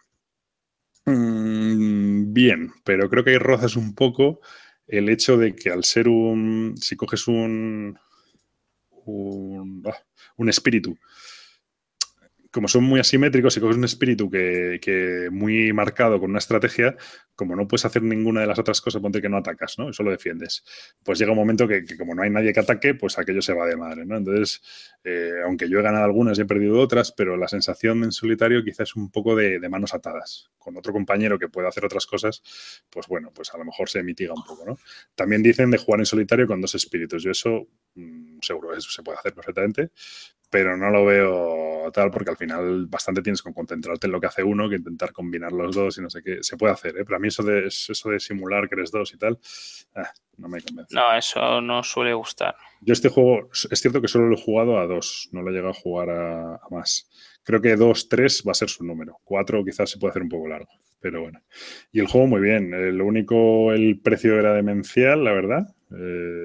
Mm, 1.09 2.32
bien, 2.32 2.72
pero 2.85 3.09
creo 3.09 3.24
que 3.24 3.30
hay 3.30 3.39
rozas 3.39 3.76
un 3.76 3.94
poco 3.94 4.40
el 4.86 5.09
hecho 5.09 5.36
de 5.36 5.55
que 5.55 5.70
al 5.70 5.85
ser 5.85 6.09
un. 6.09 6.74
Si 6.76 6.97
coges 6.97 7.28
un. 7.28 7.98
un, 9.05 9.82
ah, 9.86 9.97
un 10.36 10.48
espíritu 10.48 10.97
como 12.59 12.66
son 12.66 12.82
muy 12.82 12.98
asimétricos 12.98 13.56
y 13.56 13.60
coges 13.60 13.76
un 13.76 13.85
espíritu 13.85 14.28
que, 14.28 15.28
muy 15.30 15.72
marcado 15.72 16.18
con 16.18 16.30
una 16.30 16.40
estrategia, 16.40 16.97
como 17.36 17.55
no 17.55 17.68
puedes 17.68 17.85
hacer 17.85 18.02
ninguna 18.02 18.40
de 18.40 18.48
las 18.48 18.59
otras 18.59 18.80
cosas, 18.80 19.01
ponte 19.01 19.22
que 19.22 19.28
no 19.28 19.36
atacas, 19.36 19.78
¿no? 19.78 19.93
Solo 19.93 20.10
defiendes. 20.10 20.64
Pues 21.05 21.20
llega 21.20 21.30
un 21.30 21.39
momento 21.39 21.68
que, 21.68 21.85
como 21.97 22.16
no 22.16 22.22
hay 22.22 22.30
nadie 22.30 22.52
que 22.52 22.59
ataque, 22.59 22.94
pues 22.94 23.16
aquello 23.16 23.43
se 23.43 23.52
va 23.52 23.64
de 23.64 23.76
madre, 23.76 24.05
¿no? 24.05 24.16
Entonces, 24.16 24.60
eh, 25.05 25.35
aunque 25.44 25.68
yo 25.68 25.78
he 25.78 25.82
ganado 25.82 26.05
algunas 26.05 26.36
y 26.36 26.40
he 26.40 26.47
perdido 26.47 26.80
otras, 26.80 27.12
pero 27.12 27.36
la 27.36 27.47
sensación 27.47 28.02
en 28.02 28.10
solitario 28.10 28.64
quizás 28.64 28.89
es 28.89 28.97
un 28.97 29.09
poco 29.12 29.36
de, 29.36 29.60
manos 29.68 29.94
atadas. 29.94 30.51
Con 30.59 30.76
otro 30.76 30.93
compañero 30.93 31.39
que 31.39 31.48
puede 31.48 31.68
hacer 31.68 31.85
otras 31.85 32.06
cosas, 32.06 32.43
pues 32.90 33.06
bueno, 33.06 33.30
pues 33.32 33.55
a 33.55 33.59
lo 33.59 33.66
mejor 33.66 33.89
se 33.89 34.02
mitiga 34.02 34.35
un 34.35 34.43
poco, 34.43 34.66
¿no? 34.66 34.78
También 35.14 35.44
dicen 35.44 35.70
de 35.70 35.78
jugar 35.78 36.01
en 36.01 36.06
solitario 36.06 36.48
con 36.48 36.60
dos 36.60 36.74
espíritus. 36.74 37.22
Yo 37.22 37.30
eso 37.30 37.68
mmm, 37.94 38.39
seguro 38.43 38.76
eso 38.76 38.90
se 38.90 39.05
puede 39.05 39.16
hacer 39.16 39.32
perfectamente, 39.32 39.93
pero 40.51 40.76
no 40.76 40.90
lo 40.90 41.05
veo 41.05 41.57
tal 41.90 42.10
porque 42.10 42.31
al 42.31 42.36
final 42.36 42.86
bastante 42.86 43.23
tienes 43.23 43.43
que 43.43 43.52
concentrarte 43.52 44.06
en 44.06 44.12
lo 44.12 44.20
que 44.20 44.27
hace 44.27 44.43
uno 44.43 44.69
que 44.69 44.77
intentar 44.77 45.12
combinar 45.12 45.52
los 45.52 45.74
dos 45.74 45.98
y 45.98 46.02
no 46.02 46.10
sé 46.10 46.23
qué. 46.23 46.39
Se 46.43 46.56
puede 46.56 46.73
hacer, 46.73 46.97
¿eh? 46.97 47.05
pero 47.05 47.16
a 47.16 47.19
mí 47.19 47.28
eso 47.28 47.43
de, 47.43 47.66
eso 47.66 48.10
de 48.10 48.20
simular 48.20 48.69
que 48.69 48.77
eres 48.77 48.90
dos 48.90 49.12
y 49.15 49.19
tal, 49.19 49.39
eh, 49.97 50.02
no 50.36 50.48
me 50.48 50.60
convence. 50.60 50.94
No, 50.94 51.16
eso 51.16 51.60
no 51.60 51.82
suele 51.82 52.15
gustar. 52.15 52.55
Yo 52.81 52.93
este 52.93 53.09
juego, 53.09 53.51
es 53.52 53.81
cierto 53.81 54.01
que 54.01 54.09
solo 54.09 54.28
lo 54.28 54.36
he 54.36 54.43
jugado 54.43 54.78
a 54.78 54.86
dos, 54.86 55.28
no 55.32 55.43
lo 55.43 55.51
he 55.51 55.52
llegado 55.52 55.70
a 55.70 55.74
jugar 55.74 56.10
a, 56.10 56.55
a 56.55 56.69
más. 56.70 57.09
Creo 57.48 57.62
que 57.62 57.77
dos, 57.77 58.10
tres 58.10 58.44
va 58.47 58.52
a 58.52 58.55
ser 58.55 58.69
su 58.69 58.85
número. 58.85 59.20
Cuatro 59.24 59.65
quizás 59.65 59.89
se 59.90 59.98
puede 59.98 60.10
hacer 60.10 60.23
un 60.23 60.28
poco 60.28 60.48
largo, 60.48 60.69
pero 61.01 61.23
bueno. 61.23 61.40
Y 61.90 62.01
el 62.01 62.06
juego 62.06 62.27
muy 62.27 62.43
bien. 62.43 62.74
Eh, 62.74 62.93
lo 62.93 63.06
único, 63.06 63.73
el 63.73 64.01
precio 64.01 64.39
era 64.39 64.52
demencial, 64.52 65.24
la 65.24 65.32
verdad. 65.32 65.74
Eh, 65.90 66.44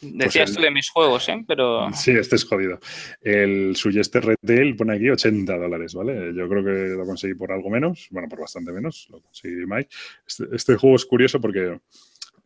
Decías 0.00 0.32
pues 0.32 0.50
el, 0.50 0.56
tú 0.56 0.62
de 0.62 0.70
mis 0.70 0.90
juegos, 0.90 1.28
¿eh? 1.28 1.44
Pero... 1.46 1.92
Sí, 1.92 2.12
este 2.12 2.36
es 2.36 2.44
jodido. 2.44 2.78
El 3.20 3.76
Suyeste 3.76 4.20
Retail 4.20 4.76
pone 4.76 4.96
aquí 4.96 5.10
80 5.10 5.56
dólares, 5.56 5.94
¿vale? 5.94 6.32
Yo 6.34 6.48
creo 6.48 6.64
que 6.64 6.94
lo 6.96 7.04
conseguí 7.04 7.34
por 7.34 7.52
algo 7.52 7.70
menos, 7.70 8.08
bueno, 8.10 8.28
por 8.28 8.40
bastante 8.40 8.72
menos, 8.72 9.08
lo 9.10 9.20
conseguí 9.20 9.66
Mike. 9.66 9.90
Este, 10.26 10.44
este 10.52 10.76
juego 10.76 10.96
es 10.96 11.04
curioso 11.04 11.40
porque 11.40 11.78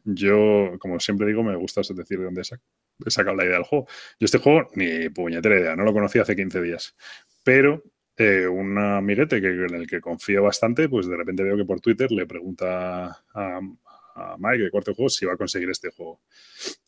yo, 0.05 0.72
como 0.78 1.01
siempre 1.01 1.26
digo, 1.26 1.43
me 1.43 1.56
gusta 1.56 1.81
decir 1.81 2.18
de 2.18 2.24
dónde 2.24 2.43
he 2.43 3.10
sacado 3.10 3.36
la 3.36 3.44
idea 3.44 3.56
del 3.56 3.64
juego. 3.64 3.86
Yo 4.20 4.26
este 4.26 4.39
juego 4.39 4.68
ni 4.74 5.09
puñetera 5.09 5.59
idea, 5.59 5.76
no 5.76 5.85
lo 5.85 5.93
conocí 5.93 6.18
hace 6.18 6.36
15 6.36 6.60
días. 6.60 6.94
Pero 7.43 7.82
eh, 8.16 8.47
un 8.47 8.78
amiguete 8.78 9.40
que, 9.40 9.48
en 9.48 9.74
el 9.74 9.86
que 9.86 10.01
confío 10.01 10.43
bastante, 10.43 10.89
pues 10.89 11.06
de 11.06 11.16
repente 11.16 11.43
veo 11.43 11.56
que 11.56 11.64
por 11.64 11.81
Twitter 11.81 12.12
le 12.12 12.26
pregunta 12.26 13.24
a, 13.35 13.60
a 14.15 14.36
Mike 14.39 14.65
de 14.65 14.70
Cuarto 14.70 14.95
Juego 14.95 15.09
si 15.09 15.27
va 15.27 15.35
a 15.35 15.36
conseguir 15.36 15.69
este 15.70 15.91
juego. 15.91 16.23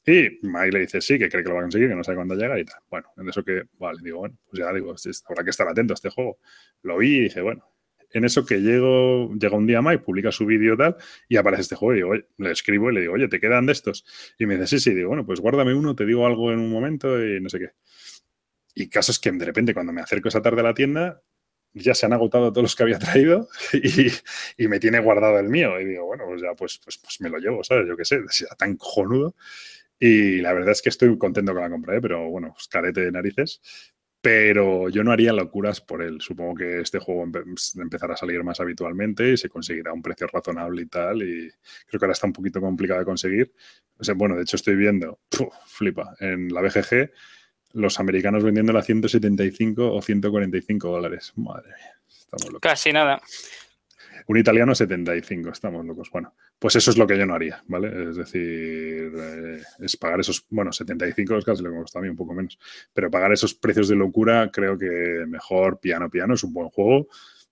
Y 0.06 0.38
Mike 0.42 0.72
le 0.72 0.78
dice 0.80 1.00
sí, 1.00 1.18
que 1.18 1.28
cree 1.28 1.42
que 1.42 1.48
lo 1.48 1.56
va 1.56 1.60
a 1.60 1.64
conseguir, 1.64 1.88
que 1.88 1.94
no 1.94 2.04
sabe 2.04 2.16
cuándo 2.16 2.34
llega 2.34 2.58
y 2.58 2.64
tal. 2.64 2.80
Bueno, 2.88 3.08
en 3.16 3.28
eso 3.28 3.44
que, 3.44 3.64
vale, 3.78 4.00
digo, 4.02 4.18
bueno, 4.18 4.38
pues 4.48 4.60
ya 4.60 4.72
digo, 4.72 4.94
habrá 5.28 5.44
que 5.44 5.50
estar 5.50 5.68
atento 5.68 5.92
a 5.92 5.96
este 5.96 6.10
juego. 6.10 6.38
Lo 6.82 6.98
vi 6.98 7.16
y 7.16 7.20
dije, 7.22 7.40
bueno, 7.40 7.68
en 8.12 8.24
eso 8.24 8.46
que 8.46 8.60
llego, 8.60 9.34
llega 9.34 9.56
un 9.56 9.66
día 9.66 9.82
Mike, 9.82 10.04
publica 10.04 10.32
su 10.32 10.46
vídeo 10.46 10.76
tal, 10.76 10.96
y 11.28 11.36
aparece 11.36 11.62
este 11.62 11.76
juego 11.76 11.92
y 11.92 11.96
digo, 11.96 12.28
le 12.38 12.50
escribo 12.50 12.90
y 12.90 12.94
le 12.94 13.00
digo, 13.02 13.14
oye, 13.14 13.28
¿te 13.28 13.40
quedan 13.40 13.66
de 13.66 13.72
estos? 13.72 14.04
Y 14.38 14.46
me 14.46 14.54
dice, 14.54 14.66
sí, 14.66 14.80
sí, 14.80 14.94
digo, 14.94 15.08
bueno, 15.08 15.26
pues 15.26 15.40
guárdame 15.40 15.74
uno, 15.74 15.94
te 15.94 16.06
digo 16.06 16.26
algo 16.26 16.52
en 16.52 16.60
un 16.60 16.70
momento 16.70 17.22
y 17.22 17.40
no 17.40 17.48
sé 17.48 17.58
qué. 17.58 17.70
Y 18.74 18.88
casos 18.88 19.18
que 19.18 19.32
de 19.32 19.44
repente 19.44 19.74
cuando 19.74 19.92
me 19.92 20.00
acerco 20.00 20.28
esa 20.28 20.42
tarde 20.42 20.60
a 20.60 20.64
la 20.64 20.74
tienda, 20.74 21.22
ya 21.82 21.94
se 21.94 22.06
han 22.06 22.12
agotado 22.12 22.52
todos 22.52 22.62
los 22.62 22.76
que 22.76 22.82
había 22.82 22.98
traído 22.98 23.48
y, 24.58 24.68
me 24.68 24.80
tiene 24.80 24.98
guardado 25.00 25.38
el 25.38 25.48
mío. 25.48 25.78
Y 25.80 25.84
digo, 25.84 26.06
bueno, 26.06 26.24
pues 26.26 26.42
ya 26.42 26.54
pues, 26.54 26.80
pues, 26.82 26.98
pues 26.98 27.20
me 27.20 27.28
lo 27.28 27.38
llevo, 27.38 27.62
¿sabes? 27.62 27.86
Yo 27.86 27.96
qué 27.96 28.04
sé, 28.04 28.20
sea 28.28 28.54
tan 28.56 28.76
cojonudo. 28.76 29.34
Y 29.98 30.38
la 30.40 30.52
verdad 30.52 30.72
es 30.72 30.82
que 30.82 30.90
estoy 30.90 31.16
contento 31.18 31.52
con 31.52 31.62
la 31.62 31.70
compra, 31.70 31.96
¿eh? 31.96 32.00
pero 32.00 32.28
bueno, 32.28 32.52
pues 32.52 32.68
carete 32.68 33.02
de 33.02 33.12
narices. 33.12 33.60
Pero 34.20 34.88
yo 34.88 35.04
no 35.04 35.12
haría 35.12 35.32
locuras 35.32 35.80
por 35.80 36.02
él. 36.02 36.20
Supongo 36.20 36.56
que 36.56 36.80
este 36.80 36.98
juego 36.98 37.22
empe 37.22 37.44
empezará 37.80 38.14
a 38.14 38.16
salir 38.16 38.42
más 38.42 38.58
habitualmente 38.60 39.32
y 39.32 39.36
se 39.36 39.48
conseguirá 39.48 39.92
un 39.92 40.02
precio 40.02 40.26
razonable 40.26 40.82
y 40.82 40.86
tal. 40.86 41.22
Y 41.22 41.50
creo 41.86 42.00
que 42.00 42.06
ahora 42.06 42.12
está 42.12 42.26
un 42.26 42.32
poquito 42.32 42.60
complicado 42.60 43.00
de 43.00 43.06
conseguir. 43.06 43.54
O 43.98 44.04
sea, 44.04 44.14
bueno, 44.14 44.34
de 44.36 44.42
hecho 44.42 44.56
estoy 44.56 44.76
viendo, 44.76 45.20
flipa, 45.66 46.14
en 46.20 46.48
la 46.52 46.60
BGG 46.62 47.10
los 47.72 48.00
americanos 48.00 48.44
vendiéndola 48.44 48.80
a 48.80 48.82
175 48.82 49.92
o 49.92 50.02
145 50.02 50.88
dólares. 50.88 51.32
Madre 51.36 51.68
mía, 51.68 51.94
estamos 52.08 52.46
locos. 52.46 52.60
Casi 52.60 52.92
nada. 52.92 53.20
Un 54.28 54.38
italiano 54.38 54.74
75, 54.74 55.50
estamos 55.50 55.84
locos. 55.86 56.10
Bueno, 56.10 56.34
pues 56.58 56.74
eso 56.74 56.90
es 56.90 56.96
lo 56.96 57.06
que 57.06 57.16
yo 57.16 57.26
no 57.26 57.34
haría, 57.34 57.62
¿vale? 57.68 58.10
Es 58.10 58.16
decir, 58.16 59.12
eh, 59.16 59.62
es 59.78 59.96
pagar 59.96 60.18
esos, 60.18 60.44
bueno, 60.50 60.72
75 60.72 61.36
es 61.36 61.44
casi 61.44 61.62
lo 61.62 61.68
que 61.70 61.76
me 61.76 61.82
gusta 61.82 62.00
a 62.00 62.02
mí, 62.02 62.08
un 62.08 62.16
poco 62.16 62.34
menos, 62.34 62.58
pero 62.92 63.10
pagar 63.10 63.32
esos 63.32 63.54
precios 63.54 63.88
de 63.88 63.94
locura 63.94 64.50
creo 64.52 64.76
que 64.76 65.24
mejor 65.28 65.78
piano 65.78 66.10
piano 66.10 66.34
es 66.34 66.42
un 66.42 66.52
buen 66.52 66.70
juego 66.70 67.06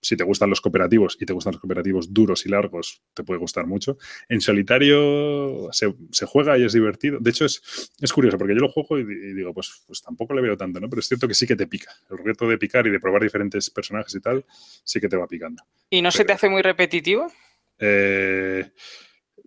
si 0.05 0.17
te 0.17 0.25
gustan 0.25 0.51
los 0.51 0.61
cooperativos 0.61 1.17
y 1.21 1.27
te 1.27 1.33
gustan 1.33 1.53
los 1.53 1.61
cooperativos 1.61 2.13
duros 2.13 2.45
y 2.47 2.51
largos, 2.51 3.03
te 3.15 3.25
puede 3.25 3.41
gustar 3.41 3.67
mucho. 3.67 3.97
En 4.29 4.41
solitario 4.41 5.69
se, 5.73 5.95
se 6.11 6.27
juega 6.27 6.59
y 6.59 6.65
es 6.65 6.73
divertido. 6.73 7.19
De 7.21 7.31
hecho, 7.31 7.47
es, 7.47 7.91
es 8.01 8.13
curioso, 8.13 8.39
porque 8.39 8.55
yo 8.55 8.61
lo 8.61 8.69
juego 8.69 8.99
y, 8.99 9.03
y, 9.03 9.35
digo, 9.35 9.55
pues, 9.55 9.83
pues 9.87 10.03
tampoco 10.03 10.35
le 10.35 10.43
veo 10.43 10.57
tanto, 10.57 10.79
¿no? 10.79 10.89
Pero 10.89 11.01
es 11.01 11.09
cierto 11.09 11.27
que 11.27 11.35
sí 11.35 11.47
que 11.47 11.57
te 11.57 11.67
pica. 11.67 11.91
El 12.11 12.19
reto 12.19 12.49
de 12.49 12.59
picar 12.59 12.87
y 12.87 12.91
de 12.91 13.01
probar 13.01 13.23
diferentes 13.23 13.71
personajes 13.71 14.15
y 14.15 14.21
tal, 14.21 14.45
sí 14.85 15.01
que 15.01 15.09
te 15.09 15.17
va 15.17 15.27
picando. 15.27 15.63
¿Y 15.89 16.03
no 16.03 16.11
Pero, 16.11 16.19
se 16.19 16.25
te 16.25 16.33
hace 16.33 16.49
muy 16.49 16.63
repetitivo? 16.63 17.33
Eh, 17.79 18.71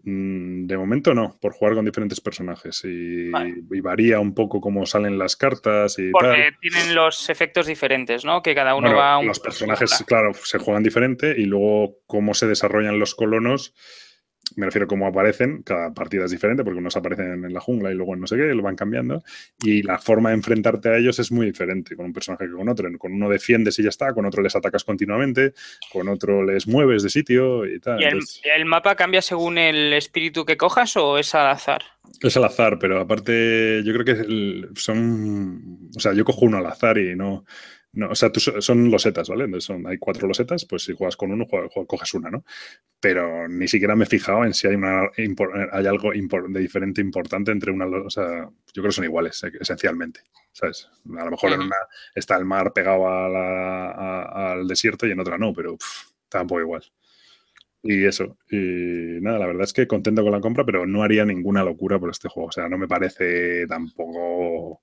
de 0.09 0.77
momento 0.77 1.13
no, 1.13 1.37
por 1.41 1.51
jugar 1.51 1.75
con 1.75 1.83
diferentes 1.83 2.21
personajes 2.21 2.81
y, 2.85 3.29
vale. 3.29 3.55
y, 3.69 3.81
varía 3.81 4.21
un 4.21 4.33
poco 4.33 4.61
cómo 4.61 4.85
salen 4.85 5.17
las 5.17 5.35
cartas 5.35 5.99
y 5.99 6.11
Porque 6.11 6.29
tal. 6.29 6.57
tienen 6.61 6.95
los 6.95 7.29
efectos 7.29 7.67
diferentes, 7.67 8.23
¿no? 8.23 8.41
Que 8.41 8.55
cada 8.55 8.75
uno 8.75 8.87
bueno, 8.87 8.97
va 8.97 9.15
a 9.15 9.17
un 9.17 9.27
Los 9.27 9.41
personajes, 9.41 10.05
claro, 10.07 10.33
se 10.33 10.59
juegan 10.59 10.81
diferente 10.81 11.35
y 11.37 11.43
luego 11.43 11.97
cómo 12.05 12.33
se 12.33 12.47
desarrollan 12.47 12.99
los 12.99 13.15
colonos 13.15 13.73
me 14.55 14.65
refiero 14.65 14.85
a 14.85 14.87
cómo 14.87 15.07
aparecen, 15.07 15.61
cada 15.63 15.93
partida 15.93 16.25
es 16.25 16.31
diferente 16.31 16.63
porque 16.63 16.79
unos 16.79 16.95
aparecen 16.95 17.45
en 17.45 17.53
la 17.53 17.59
jungla 17.59 17.91
y 17.91 17.95
luego 17.95 18.13
en 18.13 18.21
no 18.21 18.27
sé 18.27 18.35
qué, 18.35 18.43
lo 18.53 18.63
van 18.63 18.75
cambiando 18.75 19.23
y 19.61 19.83
la 19.83 19.99
forma 19.99 20.29
de 20.29 20.35
enfrentarte 20.35 20.89
a 20.89 20.97
ellos 20.97 21.19
es 21.19 21.31
muy 21.31 21.45
diferente 21.45 21.95
con 21.95 22.05
un 22.05 22.13
personaje 22.13 22.45
que 22.45 22.51
con 22.51 22.69
otro. 22.69 22.87
Con 22.97 23.13
uno 23.13 23.29
defiendes 23.29 23.77
y 23.79 23.83
ya 23.83 23.89
está, 23.89 24.13
con 24.13 24.25
otro 24.25 24.41
les 24.41 24.55
atacas 24.55 24.83
continuamente, 24.83 25.53
con 25.91 26.07
otro 26.07 26.43
les 26.43 26.67
mueves 26.67 27.03
de 27.03 27.09
sitio 27.09 27.65
y 27.65 27.79
tal. 27.79 27.99
¿Y 27.99 28.05
el, 28.05 28.13
Entonces, 28.13 28.41
el 28.55 28.65
mapa 28.65 28.95
cambia 28.95 29.21
según 29.21 29.57
el 29.57 29.93
espíritu 29.93 30.45
que 30.45 30.57
cojas 30.57 30.95
o 30.97 31.17
es 31.17 31.35
al 31.35 31.47
azar? 31.47 31.81
Es 32.21 32.37
al 32.37 32.45
azar, 32.45 32.79
pero 32.79 32.99
aparte 32.99 33.83
yo 33.83 33.93
creo 33.93 34.05
que 34.05 34.69
son, 34.75 35.89
o 35.95 35.99
sea, 35.99 36.13
yo 36.13 36.23
cojo 36.23 36.45
uno 36.45 36.57
al 36.57 36.65
azar 36.65 36.97
y 36.97 37.15
no, 37.15 37.45
no, 37.97 38.11
o 38.11 38.15
sea, 38.15 38.31
tú, 38.31 38.39
son 38.39 38.91
losetas, 38.91 39.27
¿vale? 39.27 39.45
Entonces 39.45 39.65
son, 39.65 39.87
hay 39.87 39.97
cuatro 39.97 40.27
losetas, 40.27 40.65
pues 40.65 40.83
si 40.83 40.93
juegas 40.93 41.17
con 41.17 41.31
uno, 41.31 41.47
juegas, 41.47 41.71
coges 41.87 42.13
una, 42.13 42.29
¿no? 42.29 42.45
Pero 42.99 43.47
ni 43.47 43.67
siquiera 43.67 43.95
me 43.95 44.03
he 44.03 44.07
fijado 44.07 44.45
en 44.45 44.53
si 44.53 44.67
hay, 44.67 44.75
una, 44.75 45.09
hay 45.71 45.87
algo 45.87 46.11
de 46.11 46.59
diferente 46.59 47.01
importante 47.01 47.51
entre 47.51 47.71
una, 47.71 47.87
o 47.87 48.09
sea, 48.11 48.43
yo 48.43 48.51
creo 48.73 48.85
que 48.85 48.91
son 48.91 49.05
iguales, 49.05 49.43
eh, 49.43 49.51
esencialmente, 49.59 50.19
¿sabes? 50.51 50.87
A 51.17 51.25
lo 51.25 51.31
mejor 51.31 51.53
en 51.53 51.61
una 51.61 51.75
está 52.13 52.37
el 52.37 52.45
mar 52.45 52.71
pegado 52.71 53.07
a 53.07 53.27
la, 53.27 53.89
a, 53.89 54.51
al 54.51 54.67
desierto 54.67 55.07
y 55.07 55.11
en 55.11 55.19
otra 55.19 55.39
no, 55.39 55.51
pero 55.51 55.75
pff, 55.75 56.11
está 56.21 56.43
un 56.43 56.47
poco 56.47 56.61
igual. 56.61 56.83
Y 57.81 58.05
eso, 58.05 58.37
y 58.51 58.57
nada, 59.21 59.39
la 59.39 59.47
verdad 59.47 59.63
es 59.63 59.73
que 59.73 59.87
contento 59.87 60.21
con 60.21 60.33
la 60.33 60.41
compra, 60.41 60.65
pero 60.65 60.85
no 60.85 61.01
haría 61.01 61.25
ninguna 61.25 61.63
locura 61.63 61.97
por 61.97 62.11
este 62.11 62.29
juego. 62.29 62.49
O 62.49 62.51
sea, 62.51 62.69
no 62.69 62.77
me 62.77 62.87
parece 62.87 63.65
tampoco 63.65 64.81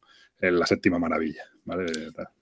la 0.51 0.67
séptima 0.67 0.99
maravilla. 0.99 1.45
¿vale? 1.65 1.87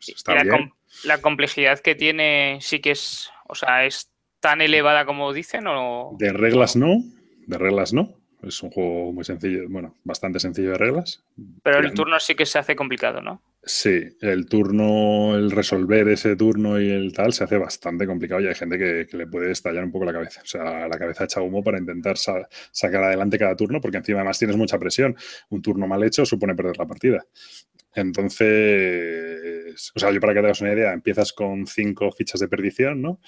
Está 0.01 0.35
la, 0.35 0.43
bien. 0.43 0.57
Com 0.57 0.71
la, 1.05 1.21
complejidad 1.21 1.79
que 1.81 1.95
tiene 1.95 2.59
sí 2.61 2.81
que 2.81 2.93
es, 2.93 3.31
o 3.49 3.55
sea, 3.55 3.85
es 3.85 4.11
tan 4.41 4.61
elevada 4.61 5.05
como 5.05 5.33
dicen 5.33 5.67
o... 5.67 6.17
De 6.19 6.33
reglas 6.33 6.77
no, 6.77 7.03
de 7.47 7.59
reglas 7.59 7.93
no. 7.93 8.19
Es 8.43 8.61
un 8.61 8.71
juego 8.71 9.13
muy 9.13 9.25
sencillo, 9.25 9.69
bueno, 9.69 9.95
bastante 10.03 10.41
sencillo 10.41 10.73
de 10.73 10.79
reglas. 10.79 11.23
Pero 11.63 11.79
el 11.79 11.95
turno 11.95 12.19
sí 12.19 12.35
que 12.35 12.45
se 12.45 12.59
hace 12.59 12.75
complicado, 12.75 13.21
¿no? 13.21 13.41
Sí, 13.65 14.17
el 14.21 14.47
turno, 14.47 15.37
el 15.37 15.53
resolver 15.53 16.09
ese 16.09 16.35
turno 16.35 16.81
y 16.81 16.91
el 16.91 17.13
tal 17.13 17.33
se 17.33 17.45
hace 17.45 17.57
bastante 17.57 18.05
complicado 18.05 18.41
y 18.41 18.49
hay 18.49 18.57
gente 18.57 18.77
que, 18.77 19.17
le 19.17 19.29
puede 19.29 19.53
estallar 19.53 19.85
un 19.85 19.93
poco 19.93 20.07
la 20.07 20.13
cabeza. 20.13 20.41
O 20.43 20.47
sea, 20.47 20.89
la 20.89 20.99
cabeza 20.99 21.23
echa 21.23 21.41
humo 21.41 21.63
para 21.63 21.79
intentar 21.79 22.17
sacar 22.17 23.05
adelante 23.05 23.39
cada 23.39 23.55
turno, 23.55 23.81
porque 23.81 23.99
encima 23.99 24.19
además 24.19 24.41
tienes 24.41 24.57
mucha 24.57 24.77
presión. 24.77 25.17
Un 25.51 25.63
turno 25.63 25.87
mal 25.87 26.03
hecho 26.03 26.27
supone 26.27 26.57
perder 26.57 26.77
la 26.77 26.87
partida. 26.87 27.25
Entonces, 27.95 29.93
o 29.95 29.99
sea, 29.99 30.11
yo 30.11 30.21
para 30.21 30.35
que 30.35 30.41
te 30.41 30.47
hagas 30.47 30.61
una 30.61 30.73
idea, 30.73 30.93
empiezas 30.93 31.33
con 31.33 31.67
cinco 31.67 32.11
fichas 32.13 32.41
de 32.41 32.49
perdición, 32.49 33.03
¿no? 33.03 33.21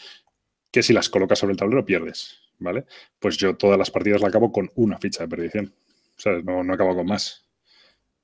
Que 0.70 0.82
si 0.82 0.92
las 0.92 1.08
colocas 1.08 1.38
sobre 1.38 1.52
el 1.52 1.58
tablero 1.58 1.84
pierdes, 1.84 2.40
¿vale? 2.58 2.86
Pues 3.18 3.36
yo 3.36 3.56
todas 3.56 3.78
las 3.78 3.90
partidas 3.90 4.20
la 4.20 4.28
acabo 4.28 4.52
con 4.52 4.70
una 4.74 4.98
ficha 4.98 5.24
de 5.24 5.28
perdición. 5.28 5.74
O 6.16 6.20
sea, 6.20 6.40
no, 6.42 6.64
no 6.64 6.72
acabo 6.74 6.94
con 6.94 7.06
más. 7.06 7.43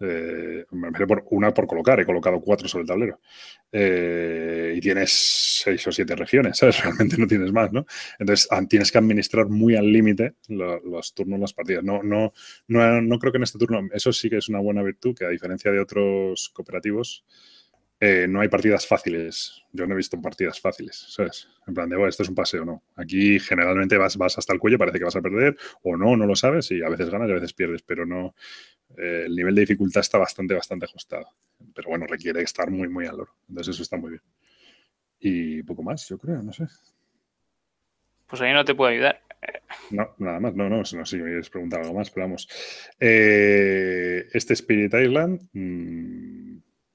Eh, 0.02 0.64
me 0.70 1.06
por 1.06 1.24
una 1.30 1.52
por 1.52 1.66
colocar, 1.66 2.00
he 2.00 2.06
colocado 2.06 2.40
cuatro 2.40 2.66
sobre 2.68 2.82
el 2.82 2.88
tablero. 2.88 3.20
Eh, 3.70 4.74
y 4.76 4.80
tienes 4.80 5.60
seis 5.62 5.86
o 5.86 5.92
siete 5.92 6.16
regiones, 6.16 6.56
¿sabes? 6.56 6.82
Realmente 6.84 7.16
no 7.18 7.26
tienes 7.26 7.52
más, 7.52 7.70
¿no? 7.70 7.84
Entonces 8.18 8.48
tienes 8.68 8.90
que 8.90 8.98
administrar 8.98 9.48
muy 9.48 9.76
al 9.76 9.92
límite 9.92 10.34
los, 10.48 11.14
turnos, 11.14 11.38
las 11.38 11.52
partidas. 11.52 11.84
No, 11.84 12.02
no, 12.02 12.32
no, 12.68 13.00
no, 13.02 13.18
creo 13.18 13.32
que 13.32 13.38
en 13.38 13.44
este 13.44 13.58
turno, 13.58 13.88
eso 13.92 14.12
sí 14.12 14.30
que 14.30 14.38
es 14.38 14.48
una 14.48 14.60
buena 14.60 14.82
virtud, 14.82 15.14
que 15.14 15.26
a 15.26 15.28
diferencia 15.28 15.70
de 15.70 15.80
otros 15.80 16.50
cooperativos, 16.54 17.24
eh, 18.00 18.26
no 18.26 18.40
hay 18.40 18.48
partidas 18.48 18.86
fáciles. 18.86 19.62
Yo 19.72 19.86
no 19.86 19.92
he 19.92 19.96
visto 19.96 20.20
partidas 20.20 20.58
fáciles, 20.58 21.06
¿sabes? 21.10 21.48
En 21.66 21.74
plan 21.74 21.88
de, 21.88 21.96
bueno, 21.96 22.08
esto 22.08 22.22
es 22.22 22.30
un 22.30 22.34
paseo, 22.34 22.64
no. 22.64 22.82
Aquí 22.96 23.38
generalmente 23.38 23.98
vas, 23.98 24.16
vas 24.16 24.38
hasta 24.38 24.54
el 24.54 24.58
cuello, 24.58 24.78
parece 24.78 24.98
que 24.98 25.04
vas 25.04 25.16
a 25.16 25.20
perder, 25.20 25.56
o 25.82 25.96
no, 25.96 26.16
no 26.16 26.26
lo 26.26 26.34
sabes, 26.34 26.70
y 26.70 26.82
a 26.82 26.88
veces 26.88 27.10
ganas 27.10 27.28
y 27.28 27.32
a 27.32 27.34
veces 27.34 27.52
pierdes, 27.52 27.82
pero 27.82 28.06
no, 28.06 28.34
eh, 28.96 29.24
el 29.26 29.36
nivel 29.36 29.54
de 29.54 29.60
dificultad 29.60 30.00
está 30.00 30.16
bastante, 30.16 30.54
bastante 30.54 30.86
ajustado. 30.86 31.28
Pero 31.74 31.90
bueno, 31.90 32.06
requiere 32.06 32.42
estar 32.42 32.70
muy, 32.70 32.88
muy 32.88 33.06
al 33.06 33.18
loro. 33.18 33.34
Entonces 33.48 33.74
eso 33.74 33.82
está 33.82 33.98
muy 33.98 34.10
bien. 34.12 34.22
Y 35.20 35.62
poco 35.62 35.82
más, 35.82 36.08
yo 36.08 36.16
creo, 36.16 36.42
no 36.42 36.52
sé. 36.54 36.64
Pues 38.26 38.40
ahí 38.40 38.54
no 38.54 38.64
te 38.64 38.74
puedo 38.74 38.90
ayudar. 38.90 39.20
No, 39.90 40.14
nada 40.18 40.40
más, 40.40 40.54
no, 40.54 40.68
no, 40.68 40.78
no 40.78 40.84
sé 40.84 41.04
si 41.04 41.16
me 41.16 41.24
quieres 41.24 41.50
preguntar 41.50 41.80
algo 41.80 41.94
más, 41.94 42.10
pero 42.10 42.26
vamos. 42.26 42.48
Eh, 42.98 44.26
este 44.32 44.54
Spirit 44.54 44.94
Island, 44.94 45.48
mm, 45.52 46.49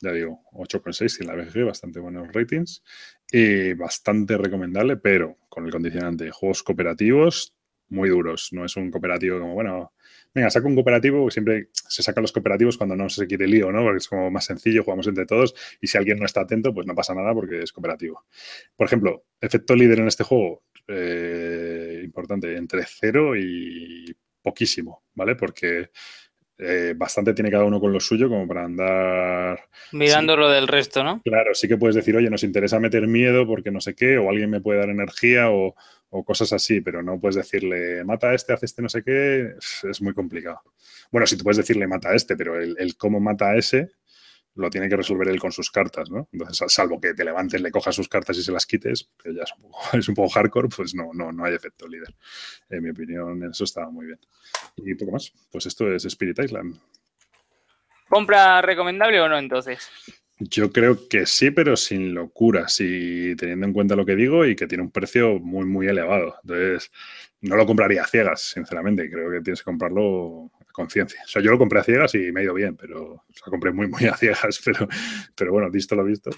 ya 0.06 0.12
digo, 0.12 0.42
8,6 0.54 1.22
en 1.22 1.28
la 1.28 1.36
BGG, 1.36 1.66
bastante 1.66 2.00
buenos 2.00 2.32
ratings 2.32 2.84
y 3.32 3.74
bastante 3.74 4.38
recomendable, 4.38 4.98
pero 4.98 5.38
con 5.50 5.66
el 5.66 5.72
condicionante, 5.72 6.30
juegos 6.32 6.62
cooperativos 6.64 7.56
muy 7.90 8.10
duros, 8.10 8.50
no 8.52 8.66
es 8.66 8.76
un 8.78 8.92
cooperativo 8.92 9.40
como, 9.40 9.54
bueno, 9.54 9.94
venga, 10.34 10.50
saco 10.50 10.68
un 10.68 10.76
cooperativo, 10.76 11.30
siempre 11.30 11.70
se 11.74 12.04
sacan 12.04 12.24
los 12.24 12.32
cooperativos 12.32 12.78
cuando 12.78 12.96
no 12.96 13.10
se 13.10 13.28
quiere 13.28 13.48
lío, 13.48 13.72
¿no? 13.72 13.84
Porque 13.84 13.98
es 13.98 14.08
como 14.08 14.32
más 14.32 14.46
sencillo, 14.46 14.84
jugamos 14.84 15.08
entre 15.08 15.26
todos 15.26 15.54
y 15.82 15.88
si 15.88 15.98
alguien 15.98 16.20
no 16.20 16.26
está 16.26 16.42
atento, 16.42 16.74
pues 16.74 16.88
no 16.88 16.96
pasa 16.96 17.14
nada 17.14 17.34
porque 17.34 17.62
es 17.62 17.72
cooperativo. 17.72 18.26
Por 18.76 18.88
ejemplo, 18.88 19.26
efecto 19.40 19.76
líder 19.76 20.00
en 20.00 20.08
este 20.08 20.24
juego, 20.24 20.64
eh, 20.88 22.02
importante, 22.04 22.56
entre 22.58 22.84
cero 22.88 23.36
y 23.36 24.16
poquísimo, 24.42 25.04
¿vale? 25.14 25.36
Porque 25.36 25.90
eh, 26.58 26.94
bastante 26.96 27.34
tiene 27.34 27.52
cada 27.52 27.66
uno 27.66 27.80
con 27.80 27.92
lo 27.92 28.00
suyo 28.00 28.30
como 28.30 28.48
para 28.48 28.66
andar... 28.66 29.60
Mirando 29.92 30.38
lo 30.38 30.50
del 30.50 30.68
resto, 30.68 31.04
¿no? 31.04 31.22
Claro, 31.24 31.54
sí 31.54 31.68
que 31.68 31.78
puedes 31.78 31.96
decir, 31.96 32.16
oye, 32.16 32.30
nos 32.30 32.44
interesa 32.44 32.80
meter 32.80 33.08
miedo 33.08 33.46
porque 33.46 33.72
no 33.72 33.82
sé 33.82 33.94
qué, 33.94 34.18
o 34.18 34.30
alguien 34.30 34.50
me 34.50 34.62
puede 34.62 34.80
dar 34.80 34.90
energía 34.90 35.50
o, 35.52 35.76
cosas 36.24 36.54
así, 36.54 36.80
pero 36.80 37.04
no 37.04 37.20
puedes 37.20 37.36
decirle, 37.36 38.06
mata 38.06 38.30
a 38.30 38.36
este, 38.36 38.54
hace 38.54 38.68
este 38.68 38.82
no 38.82 38.88
sé 38.88 39.04
qué, 39.04 39.52
es 39.58 40.02
muy 40.02 40.14
complicado. 40.14 40.62
Bueno, 41.12 41.28
sí 41.28 41.36
tú 41.36 41.44
puedes 41.44 41.58
decirle, 41.58 41.88
mata 41.88 42.12
a 42.12 42.16
este, 42.16 42.38
pero 42.38 42.58
el, 42.58 42.78
el 42.80 42.96
cómo 42.96 43.20
mata 43.20 43.50
a 43.50 43.58
ese 43.58 43.92
lo 44.56 44.70
tiene 44.70 44.88
que 44.88 44.96
resolver 44.96 45.28
él 45.28 45.40
con 45.40 45.52
sus 45.52 45.70
cartas, 45.70 46.10
¿no? 46.10 46.30
Entonces, 46.32 46.74
salvo 46.74 47.00
que 47.00 47.14
te 47.14 47.26
levantes, 47.26 47.62
le 47.62 47.72
cojas 47.72 47.96
sus 47.96 48.08
cartas 48.08 48.38
y 48.38 48.44
se 48.44 48.52
las 48.52 48.66
quites, 48.66 49.10
que 49.22 49.34
ya 49.34 49.44
es 49.44 49.54
un 49.58 49.64
poco, 49.64 49.80
es 49.98 50.10
un 50.10 50.16
poco 50.16 50.30
hardcore, 50.30 50.70
pues 50.70 50.96
no, 50.96 51.12
no, 51.14 51.32
no 51.32 51.46
hay 51.46 51.54
efecto 51.54 51.88
líder. 51.88 52.16
En 52.70 52.84
mi 52.84 52.90
opinión, 52.90 53.44
eso 53.44 53.64
estaba 53.66 53.90
muy 53.90 54.08
bien. 54.08 54.20
Y 54.78 54.96
poco 54.96 55.12
más. 55.12 55.32
Pues 55.52 55.66
esto 55.66 55.94
es 55.94 56.06
Spirit 56.06 56.40
Island. 56.40 56.80
¿Compra 58.10 58.62
recomendable 58.62 59.20
o 59.20 59.28
no 59.28 59.38
entonces? 59.38 59.90
Yo 60.38 60.72
creo 60.72 61.08
que 61.08 61.26
sí, 61.26 61.52
pero 61.52 61.78
sin 61.78 62.14
locura, 62.14 62.68
y 62.80 63.36
teniendo 63.36 63.68
en 63.68 63.74
cuenta 63.74 63.96
lo 63.96 64.06
que 64.06 64.16
digo 64.16 64.46
y 64.46 64.56
que 64.56 64.68
tiene 64.68 64.84
un 64.84 64.92
precio 64.92 65.40
muy, 65.40 65.66
muy 65.66 65.88
elevado. 65.88 66.36
Entonces, 66.44 66.92
no 67.42 67.56
lo 67.56 67.66
compraría 67.66 68.04
a 68.04 68.08
ciegas, 68.08 68.42
sinceramente. 68.42 69.10
Creo 69.10 69.32
que 69.32 69.42
tienes 69.42 69.62
que 69.62 69.66
comprarlo 69.66 70.52
conciencia. 70.76 71.22
O 71.26 71.28
sea, 71.28 71.42
yo 71.42 71.52
lo 71.52 71.58
compré 71.58 71.80
a 71.80 71.84
ciegas 71.84 72.14
y 72.16 72.32
me 72.32 72.42
ha 72.42 72.44
ido 72.44 72.54
bien, 72.54 72.76
pero 72.76 73.24
lo 73.46 73.52
compré 73.52 73.72
muy, 73.72 73.88
muy 73.88 74.06
a 74.06 74.16
ciegas, 74.16 74.62
pero, 74.66 74.88
pero 75.36 75.52
bueno, 75.52 75.72
visto 75.72 75.96
lo 75.96 76.04
visto. 76.04 76.30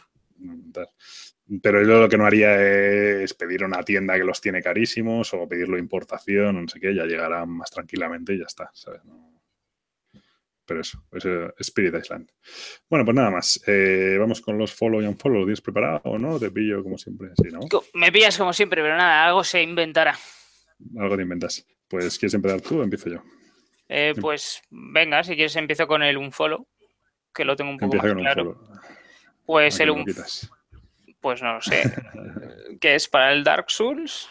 Pero 1.61 1.81
yo 1.81 2.01
lo 2.01 2.09
que 2.09 2.17
no 2.17 2.25
haría 2.25 2.61
es 3.23 3.33
pedir 3.33 3.63
a 3.63 3.67
una 3.67 3.81
tienda 3.81 4.15
que 4.15 4.23
los 4.23 4.39
tiene 4.39 4.61
carísimos 4.61 5.33
o 5.33 5.47
pedirlo 5.47 5.77
importación, 5.77 6.61
no 6.61 6.67
sé 6.67 6.79
qué, 6.79 6.93
ya 6.93 7.05
llegará 7.05 7.45
más 7.45 7.71
tranquilamente 7.71 8.33
y 8.33 8.39
ya 8.39 8.45
está, 8.45 8.69
Pero 10.65 10.81
eso, 10.81 11.03
es 11.13 11.25
Spirit 11.59 11.95
Island. 11.95 12.29
Bueno, 12.89 13.05
pues 13.05 13.15
nada 13.15 13.31
más. 13.31 13.61
Eh, 13.65 14.17
vamos 14.19 14.41
con 14.41 14.57
los 14.57 14.73
follow 14.73 15.01
y 15.01 15.05
unfollow. 15.05 15.39
¿Lo 15.39 15.45
tienes 15.45 15.61
preparado 15.61 16.01
o 16.03 16.19
no? 16.19 16.37
Te 16.37 16.51
pillo 16.51 16.83
como 16.83 16.97
siempre, 16.97 17.29
sí, 17.41 17.47
¿no? 17.49 17.61
Me 17.93 18.11
pillas 18.11 18.37
como 18.37 18.51
siempre, 18.51 18.81
pero 18.81 18.97
nada, 18.97 19.25
algo 19.25 19.43
se 19.45 19.63
inventará. 19.63 20.15
Algo 20.99 21.15
te 21.15 21.23
inventas. 21.23 21.65
Pues, 21.87 22.19
¿quieres 22.19 22.33
empezar 22.33 22.59
tú 22.59 22.81
o 22.81 22.83
empiezo 22.83 23.09
yo? 23.09 23.23
Eh, 23.89 24.13
pues 24.19 24.61
venga, 24.69 25.23
si 25.23 25.35
quieres 25.35 25.55
empiezo 25.55 25.87
con 25.87 26.03
el 26.03 26.17
unfollow, 26.17 26.67
que 27.33 27.45
lo 27.45 27.55
tengo 27.55 27.71
un 27.71 27.77
poco 27.77 27.95
más 27.95 28.13
claro. 28.13 28.59
Pues 29.45 29.79
el 29.79 29.91
un... 29.91 30.05
Pues 31.21 31.41
no 31.41 31.53
lo 31.53 31.61
sé. 31.61 31.83
¿Qué 32.81 32.95
es 32.95 33.07
para 33.07 33.31
el 33.31 33.43
Dark 33.43 33.69
Souls? 33.69 34.29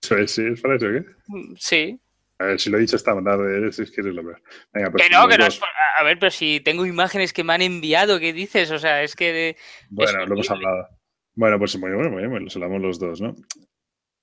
¿Sí 0.00 0.14
es 0.14 0.60
para 0.60 0.76
eso 0.76 0.86
qué? 0.86 1.04
Mm, 1.28 1.54
sí. 1.56 2.00
A 2.40 2.44
ver, 2.44 2.60
si 2.60 2.70
lo 2.70 2.78
he 2.78 2.80
dicho 2.80 2.96
esta 2.96 3.20
tarde, 3.22 3.72
si 3.72 3.84
quieres 3.86 4.14
lo 4.14 4.22
ver. 4.22 4.40
Venga, 4.72 4.90
pues 4.90 5.02
que 5.02 5.10
no, 5.10 5.26
que 5.26 5.38
no 5.38 5.46
es, 5.46 5.60
A 5.96 6.02
ver, 6.04 6.18
pero 6.18 6.30
si 6.30 6.60
tengo 6.60 6.86
imágenes 6.86 7.32
que 7.32 7.42
me 7.42 7.52
han 7.52 7.62
enviado, 7.62 8.20
¿qué 8.20 8.32
dices? 8.32 8.70
O 8.70 8.78
sea, 8.78 9.02
es 9.02 9.16
que... 9.16 9.56
bueno, 9.90 10.24
lo 10.24 10.34
hemos 10.34 10.50
hablado. 10.50 10.88
Bueno, 11.34 11.58
pues 11.58 11.76
muy 11.78 11.90
bien, 11.90 12.10
muy 12.10 12.26
bien, 12.26 12.44
los 12.44 12.54
hablamos 12.54 12.80
los 12.80 12.98
dos, 12.98 13.20
¿no? 13.20 13.34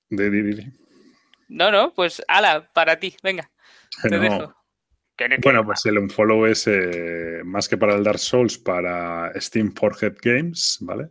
De, 0.08 0.30
de, 0.30 0.72
No, 1.48 1.70
no, 1.70 1.92
pues 1.94 2.22
ala, 2.28 2.70
para 2.72 2.98
ti, 2.98 3.16
venga. 3.22 3.50
Te 4.02 4.08
dejo. 4.18 4.54
Bueno, 5.42 5.64
pues 5.64 5.86
el 5.86 5.96
Unfollow 5.96 6.44
es 6.44 6.66
eh, 6.66 7.40
más 7.42 7.68
que 7.68 7.78
para 7.78 7.94
el 7.94 8.04
Dark 8.04 8.18
Souls, 8.18 8.58
para 8.58 9.32
Steam 9.40 9.72
Forget 9.72 10.18
Games, 10.22 10.78
¿vale? 10.82 11.08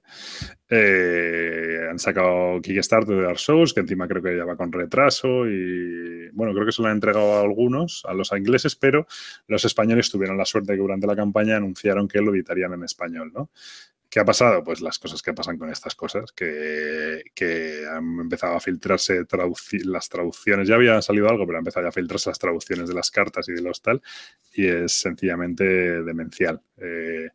Eh, 0.70 1.88
han 1.90 1.98
sacado 1.98 2.62
Kickstarter 2.62 3.16
de 3.16 3.24
Dark 3.24 3.40
Souls, 3.40 3.74
que 3.74 3.80
encima 3.80 4.08
creo 4.08 4.22
que 4.22 4.38
ya 4.38 4.46
va 4.46 4.56
con 4.56 4.72
retraso 4.72 5.48
y, 5.48 6.30
bueno, 6.34 6.54
creo 6.54 6.68
que 6.68 6.72
se 6.72 6.84
lo 6.84 6.88
han 6.88 6.96
entregado 6.96 7.34
a 7.34 7.42
algunos, 7.42 8.04
a 8.06 8.14
los 8.14 8.32
ingleses, 8.32 8.76
pero 8.76 9.08
los 9.48 9.66
españoles 9.66 10.12
tuvieron 10.12 10.38
la 10.38 10.46
suerte 10.46 10.74
que 10.74 10.80
durante 10.80 11.08
la 11.08 11.16
campaña 11.16 11.58
anunciaron 11.58 12.08
que 12.08 12.22
lo 12.22 12.32
editarían 12.32 12.74
en 12.74 12.84
español, 12.84 13.32
¿no? 13.34 13.50
¿Qué 14.10 14.20
ha 14.20 14.26
pasado? 14.26 14.64
Pues 14.64 14.82
las 14.82 15.00
cosas 15.00 15.22
que 15.22 15.34
pasan 15.34 15.58
con 15.58 15.70
estas 15.70 15.96
cosas, 15.96 16.32
que, 16.32 17.24
han 17.92 18.20
empezado 18.20 18.56
a 18.56 18.60
filtrarse 18.60 19.26
las 19.84 20.10
traducciones, 20.10 20.68
ya 20.68 20.76
había 20.76 21.02
salido 21.02 21.30
algo, 21.30 21.46
pero 21.46 21.58
han 21.58 21.62
empezado 21.62 21.88
a 21.88 21.92
filtrarse 21.92 22.30
las 22.30 22.40
traducciones 22.40 22.88
de 22.88 22.96
las 22.96 23.12
cartas 23.12 23.50
y 23.50 23.54
de 23.54 23.62
los 23.62 23.82
tal, 23.82 24.02
y 24.54 24.68
es 24.68 24.94
sencillamente 24.94 25.66
demencial. 26.04 26.62
Eh, 26.78 27.30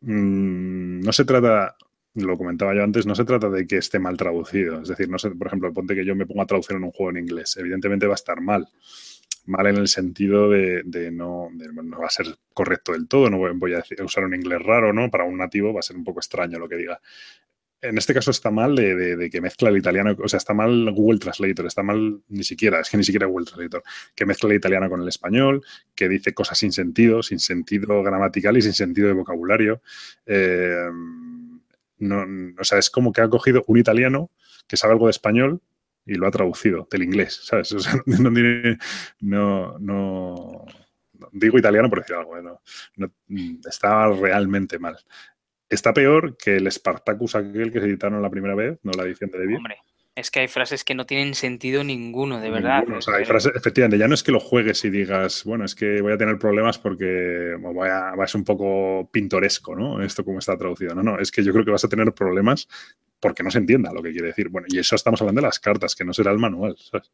mm, 0.00 1.00
no 1.00 1.12
se 1.12 1.24
trata, 1.24 1.76
lo 2.14 2.36
comentaba 2.36 2.74
yo 2.74 2.82
antes, 2.82 3.06
no 3.06 3.14
se 3.14 3.24
trata 3.24 3.48
de 3.48 3.66
que 3.66 3.78
esté 3.78 3.98
mal 3.98 4.16
traducido, 4.16 4.82
es 4.82 4.88
decir, 4.88 5.08
no 5.08 5.18
sé, 5.18 5.30
por 5.30 5.46
ejemplo, 5.46 5.72
ponte 5.72 5.94
que 5.94 6.04
yo 6.04 6.14
me 6.14 6.26
ponga 6.26 6.42
a 6.42 6.46
traducir 6.46 6.76
en 6.76 6.84
un 6.84 6.92
juego 6.92 7.10
en 7.10 7.24
inglés, 7.24 7.56
evidentemente 7.56 8.06
va 8.06 8.14
a 8.14 8.16
estar 8.16 8.40
mal 8.40 8.68
mal 9.46 9.66
en 9.66 9.76
el 9.76 9.88
sentido 9.88 10.50
de, 10.50 10.82
no, 11.12 11.50
va 12.00 12.06
a 12.06 12.10
ser 12.10 12.26
correcto 12.52 12.92
del 12.92 13.08
todo, 13.08 13.30
no 13.30 13.38
voy 13.38 13.74
a 13.74 14.04
usar 14.04 14.24
un 14.24 14.34
inglés 14.34 14.62
raro, 14.62 14.92
¿no? 14.92 15.10
Para 15.10 15.24
un 15.24 15.38
nativo 15.38 15.72
va 15.72 15.80
a 15.80 15.82
ser 15.82 15.96
un 15.96 16.04
poco 16.04 16.20
extraño 16.20 16.58
lo 16.58 16.68
que 16.68 16.76
diga. 16.76 17.00
En 17.82 17.98
este 17.98 18.14
caso 18.14 18.30
está 18.30 18.50
mal 18.50 18.74
de, 18.74 19.28
que 19.30 19.40
mezcla 19.40 19.68
el 19.68 19.76
italiano, 19.76 20.16
o 20.18 20.28
sea, 20.28 20.38
está 20.38 20.54
mal 20.54 20.90
Google 20.92 21.18
Translator, 21.18 21.66
está 21.66 21.82
mal 21.82 22.20
ni 22.28 22.42
siquiera, 22.42 22.80
es 22.80 22.90
que 22.90 22.96
ni 22.96 23.04
siquiera 23.04 23.26
Google 23.26 23.46
Translator, 23.46 23.82
que 24.14 24.26
mezcla 24.26 24.50
el 24.50 24.56
italiano 24.56 24.88
con 24.88 25.02
el 25.02 25.08
español, 25.08 25.62
que 25.94 26.08
dice 26.08 26.34
cosas 26.34 26.58
sin 26.58 26.72
sentido, 26.72 27.22
sin 27.22 27.38
sentido 27.38 28.02
gramatical 28.02 28.56
y 28.56 28.62
sin 28.62 28.72
sentido 28.72 29.08
de 29.08 29.14
vocabulario. 29.14 29.82
Eh, 30.24 30.88
no, 31.98 32.26
o 32.58 32.64
sea, 32.64 32.78
es 32.78 32.90
como 32.90 33.12
que 33.12 33.20
ha 33.20 33.28
cogido 33.28 33.62
un 33.68 33.78
italiano 33.78 34.30
que 34.66 34.76
sabe 34.76 34.94
algo 34.94 35.06
de 35.06 35.12
español, 35.12 35.60
y 36.06 36.14
lo 36.14 36.26
ha 36.26 36.30
traducido 36.30 36.86
del 36.90 37.02
inglés, 37.02 37.40
¿sabes? 37.42 37.72
O 37.76 37.80
sea, 37.80 38.00
no, 39.20 39.76
no, 39.78 40.64
digo 41.32 41.58
italiano 41.58 41.90
por 41.90 42.00
decir 42.00 42.16
algo, 42.16 42.38
¿eh? 42.38 42.42
no, 42.96 43.10
está 43.68 44.08
realmente 44.08 44.78
mal. 44.78 44.96
Está 45.68 45.92
peor 45.92 46.36
que 46.36 46.56
el 46.56 46.70
Spartacus 46.70 47.34
aquel 47.34 47.72
que 47.72 47.80
se 47.80 47.86
editaron 47.86 48.22
la 48.22 48.30
primera 48.30 48.54
vez, 48.54 48.78
no 48.84 48.92
la 48.92 49.02
edición 49.02 49.30
de 49.30 49.38
David. 49.38 49.58
Es 50.14 50.30
que 50.30 50.40
hay 50.40 50.48
frases 50.48 50.82
que 50.82 50.94
no 50.94 51.04
tienen 51.04 51.34
sentido 51.34 51.84
ninguno, 51.84 52.40
de 52.40 52.50
verdad. 52.50 52.84
o 52.88 53.02
sea, 53.02 53.16
hay 53.16 53.26
frases, 53.26 53.52
efectivamente, 53.54 53.98
ya 53.98 54.08
no 54.08 54.14
es 54.14 54.22
que 54.22 54.32
lo 54.32 54.40
juegues 54.40 54.82
y 54.86 54.90
digas, 54.90 55.44
bueno, 55.44 55.66
es 55.66 55.74
que 55.74 56.00
voy 56.00 56.12
a 56.12 56.16
tener 56.16 56.38
problemas 56.38 56.78
porque 56.78 57.54
va 57.58 58.24
a 58.24 58.26
ser 58.26 58.38
un 58.38 58.44
poco 58.46 59.10
pintoresco, 59.12 59.76
¿no? 59.76 60.02
Esto 60.02 60.24
como 60.24 60.38
está 60.38 60.56
traducido. 60.56 60.94
No, 60.94 61.02
no, 61.02 61.18
es 61.18 61.30
que 61.30 61.44
yo 61.44 61.52
creo 61.52 61.66
que 61.66 61.70
vas 61.70 61.84
a 61.84 61.88
tener 61.90 62.14
problemas 62.14 62.66
porque 63.26 63.42
no 63.42 63.50
se 63.50 63.58
entienda 63.58 63.92
lo 63.92 64.04
que 64.04 64.12
quiere 64.12 64.28
decir. 64.28 64.50
Bueno, 64.50 64.68
y 64.70 64.78
eso 64.78 64.94
estamos 64.94 65.20
hablando 65.20 65.40
de 65.40 65.48
las 65.48 65.58
cartas, 65.58 65.96
que 65.96 66.04
no 66.04 66.14
será 66.14 66.30
el 66.30 66.38
manual, 66.38 66.76
¿sabes? 66.78 67.10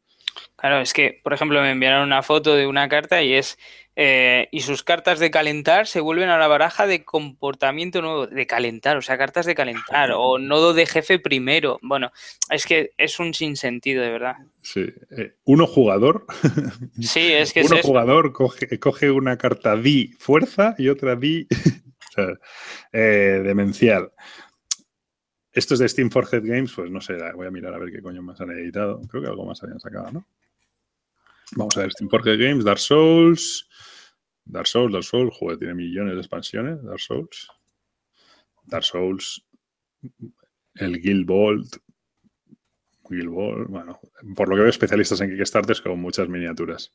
Claro, 0.55 0.79
es 0.79 0.93
que, 0.93 1.19
por 1.23 1.33
ejemplo, 1.33 1.59
me 1.59 1.71
enviaron 1.71 2.03
una 2.03 2.21
foto 2.21 2.55
de 2.55 2.67
una 2.67 2.87
carta 2.87 3.23
y 3.23 3.33
es 3.33 3.57
eh, 3.95 4.47
y 4.51 4.59
sus 4.61 4.83
cartas 4.83 5.17
de 5.17 5.31
calentar 5.31 5.87
se 5.87 6.01
vuelven 6.01 6.29
a 6.29 6.37
la 6.37 6.47
baraja 6.47 6.85
de 6.85 7.03
comportamiento 7.03 8.03
nuevo, 8.03 8.27
de 8.27 8.45
calentar, 8.45 8.95
o 8.95 9.01
sea, 9.01 9.17
cartas 9.17 9.47
de 9.47 9.55
calentar, 9.55 10.11
o 10.15 10.37
nodo 10.39 10.75
de 10.75 10.85
jefe 10.85 11.17
primero. 11.17 11.79
Bueno, 11.81 12.11
es 12.51 12.67
que 12.67 12.91
es 12.99 13.19
un 13.19 13.33
sinsentido, 13.33 14.03
de 14.03 14.11
verdad. 14.11 14.35
Sí, 14.61 14.85
eh, 15.17 15.33
uno 15.45 15.65
jugador. 15.65 16.27
Sí, 17.01 17.33
es 17.33 17.53
que 17.53 17.63
uno 17.63 17.77
jugador 17.81 18.33
coge, 18.33 18.79
coge, 18.79 19.09
una 19.09 19.35
carta 19.35 19.75
di 19.75 20.13
fuerza 20.19 20.75
y 20.77 20.89
otra 20.89 21.15
di 21.15 21.47
eh, 22.93 23.41
demencial. 23.43 24.11
Esto 25.53 25.75
es 25.75 25.79
de 25.79 25.87
Steam 25.87 26.09
Forged 26.09 26.43
Games, 26.43 26.73
pues 26.75 26.89
no 26.89 26.99
sé, 26.99 27.15
voy 27.35 27.45
a 27.47 27.51
mirar 27.51 27.73
a 27.73 27.77
ver 27.77 27.91
qué 27.91 28.01
coño 28.01 28.23
más 28.23 28.41
han 28.41 28.49
editado. 28.51 28.99
Creo 29.07 29.21
que 29.21 29.29
algo 29.29 29.45
más 29.45 29.61
habían 29.63 29.79
sacado, 29.79 30.11
¿no? 30.11 30.27
Vamos 31.55 31.77
a 31.77 31.81
ver, 31.81 31.91
Steam 31.91 32.09
Forged 32.09 32.39
Games, 32.39 32.65
Dark 32.65 32.79
Souls. 32.79 33.69
Dark 34.45 34.67
Souls, 34.67 34.91
Dark 34.91 35.03
Souls, 35.03 35.35
joder, 35.37 35.57
tiene 35.57 35.75
millones 35.75 36.15
de 36.15 36.19
expansiones, 36.19 36.83
Dark 36.83 36.99
Souls. 36.99 37.47
Dark 38.65 38.83
Souls, 38.83 39.45
el 40.75 41.01
Guild 41.01 41.27
Vault, 41.27 41.77
Guild 43.09 43.29
Vault, 43.29 43.69
bueno, 43.69 43.99
por 44.35 44.49
lo 44.49 44.55
que 44.55 44.61
veo 44.61 44.69
especialistas 44.69 45.21
en 45.21 45.29
Kickstarters 45.29 45.81
con 45.81 45.99
muchas 45.99 46.27
miniaturas. 46.29 46.93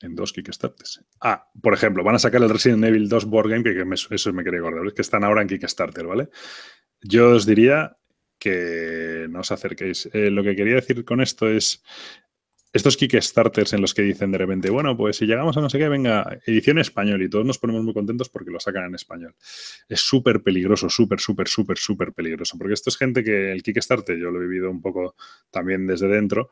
En 0.00 0.14
dos 0.14 0.32
Kickstarters. 0.32 1.04
Ah, 1.20 1.46
por 1.60 1.74
ejemplo, 1.74 2.02
van 2.02 2.14
a 2.14 2.18
sacar 2.18 2.42
el 2.42 2.48
Resident 2.48 2.82
Evil 2.84 3.08
2 3.08 3.26
Board 3.26 3.50
Game, 3.50 3.62
que, 3.62 3.84
eso 4.14 4.32
me 4.32 4.42
quería 4.42 4.60
acordar, 4.60 4.86
es 4.86 4.94
que 4.94 5.02
están 5.02 5.24
ahora 5.24 5.42
en 5.42 5.48
Kickstarter, 5.48 6.06
¿vale? 6.06 6.30
Yo 7.02 7.30
os 7.30 7.46
diría 7.46 7.96
que 8.38 9.26
no 9.30 9.40
os 9.40 9.52
acerquéis. 9.52 10.08
Eh, 10.12 10.30
lo 10.30 10.42
que 10.42 10.56
quería 10.56 10.74
decir 10.74 11.04
con 11.04 11.20
esto 11.20 11.48
es, 11.48 11.82
estos 12.72 12.96
Kickstarters 12.96 13.72
en 13.72 13.80
los 13.80 13.94
que 13.94 14.02
dicen 14.02 14.30
de 14.30 14.38
repente, 14.38 14.70
bueno, 14.70 14.96
pues 14.96 15.16
si 15.16 15.26
llegamos 15.26 15.56
a 15.56 15.60
no 15.60 15.68
sé 15.68 15.78
qué, 15.78 15.88
venga, 15.88 16.38
edición 16.46 16.78
español 16.78 17.22
y 17.22 17.28
todos 17.28 17.44
nos 17.44 17.58
ponemos 17.58 17.82
muy 17.82 17.92
contentos 17.92 18.28
porque 18.28 18.50
lo 18.50 18.60
sacan 18.60 18.84
en 18.84 18.94
español. 18.94 19.34
Es 19.88 20.00
súper 20.00 20.42
peligroso, 20.42 20.88
súper, 20.88 21.20
súper, 21.20 21.48
súper, 21.48 21.78
súper 21.78 22.12
peligroso, 22.12 22.56
porque 22.56 22.74
esto 22.74 22.90
es 22.90 22.96
gente 22.96 23.24
que 23.24 23.50
el 23.52 23.62
Kickstarter, 23.62 24.16
yo 24.16 24.30
lo 24.30 24.40
he 24.40 24.46
vivido 24.46 24.70
un 24.70 24.80
poco 24.80 25.16
también 25.50 25.86
desde 25.86 26.08
dentro, 26.08 26.50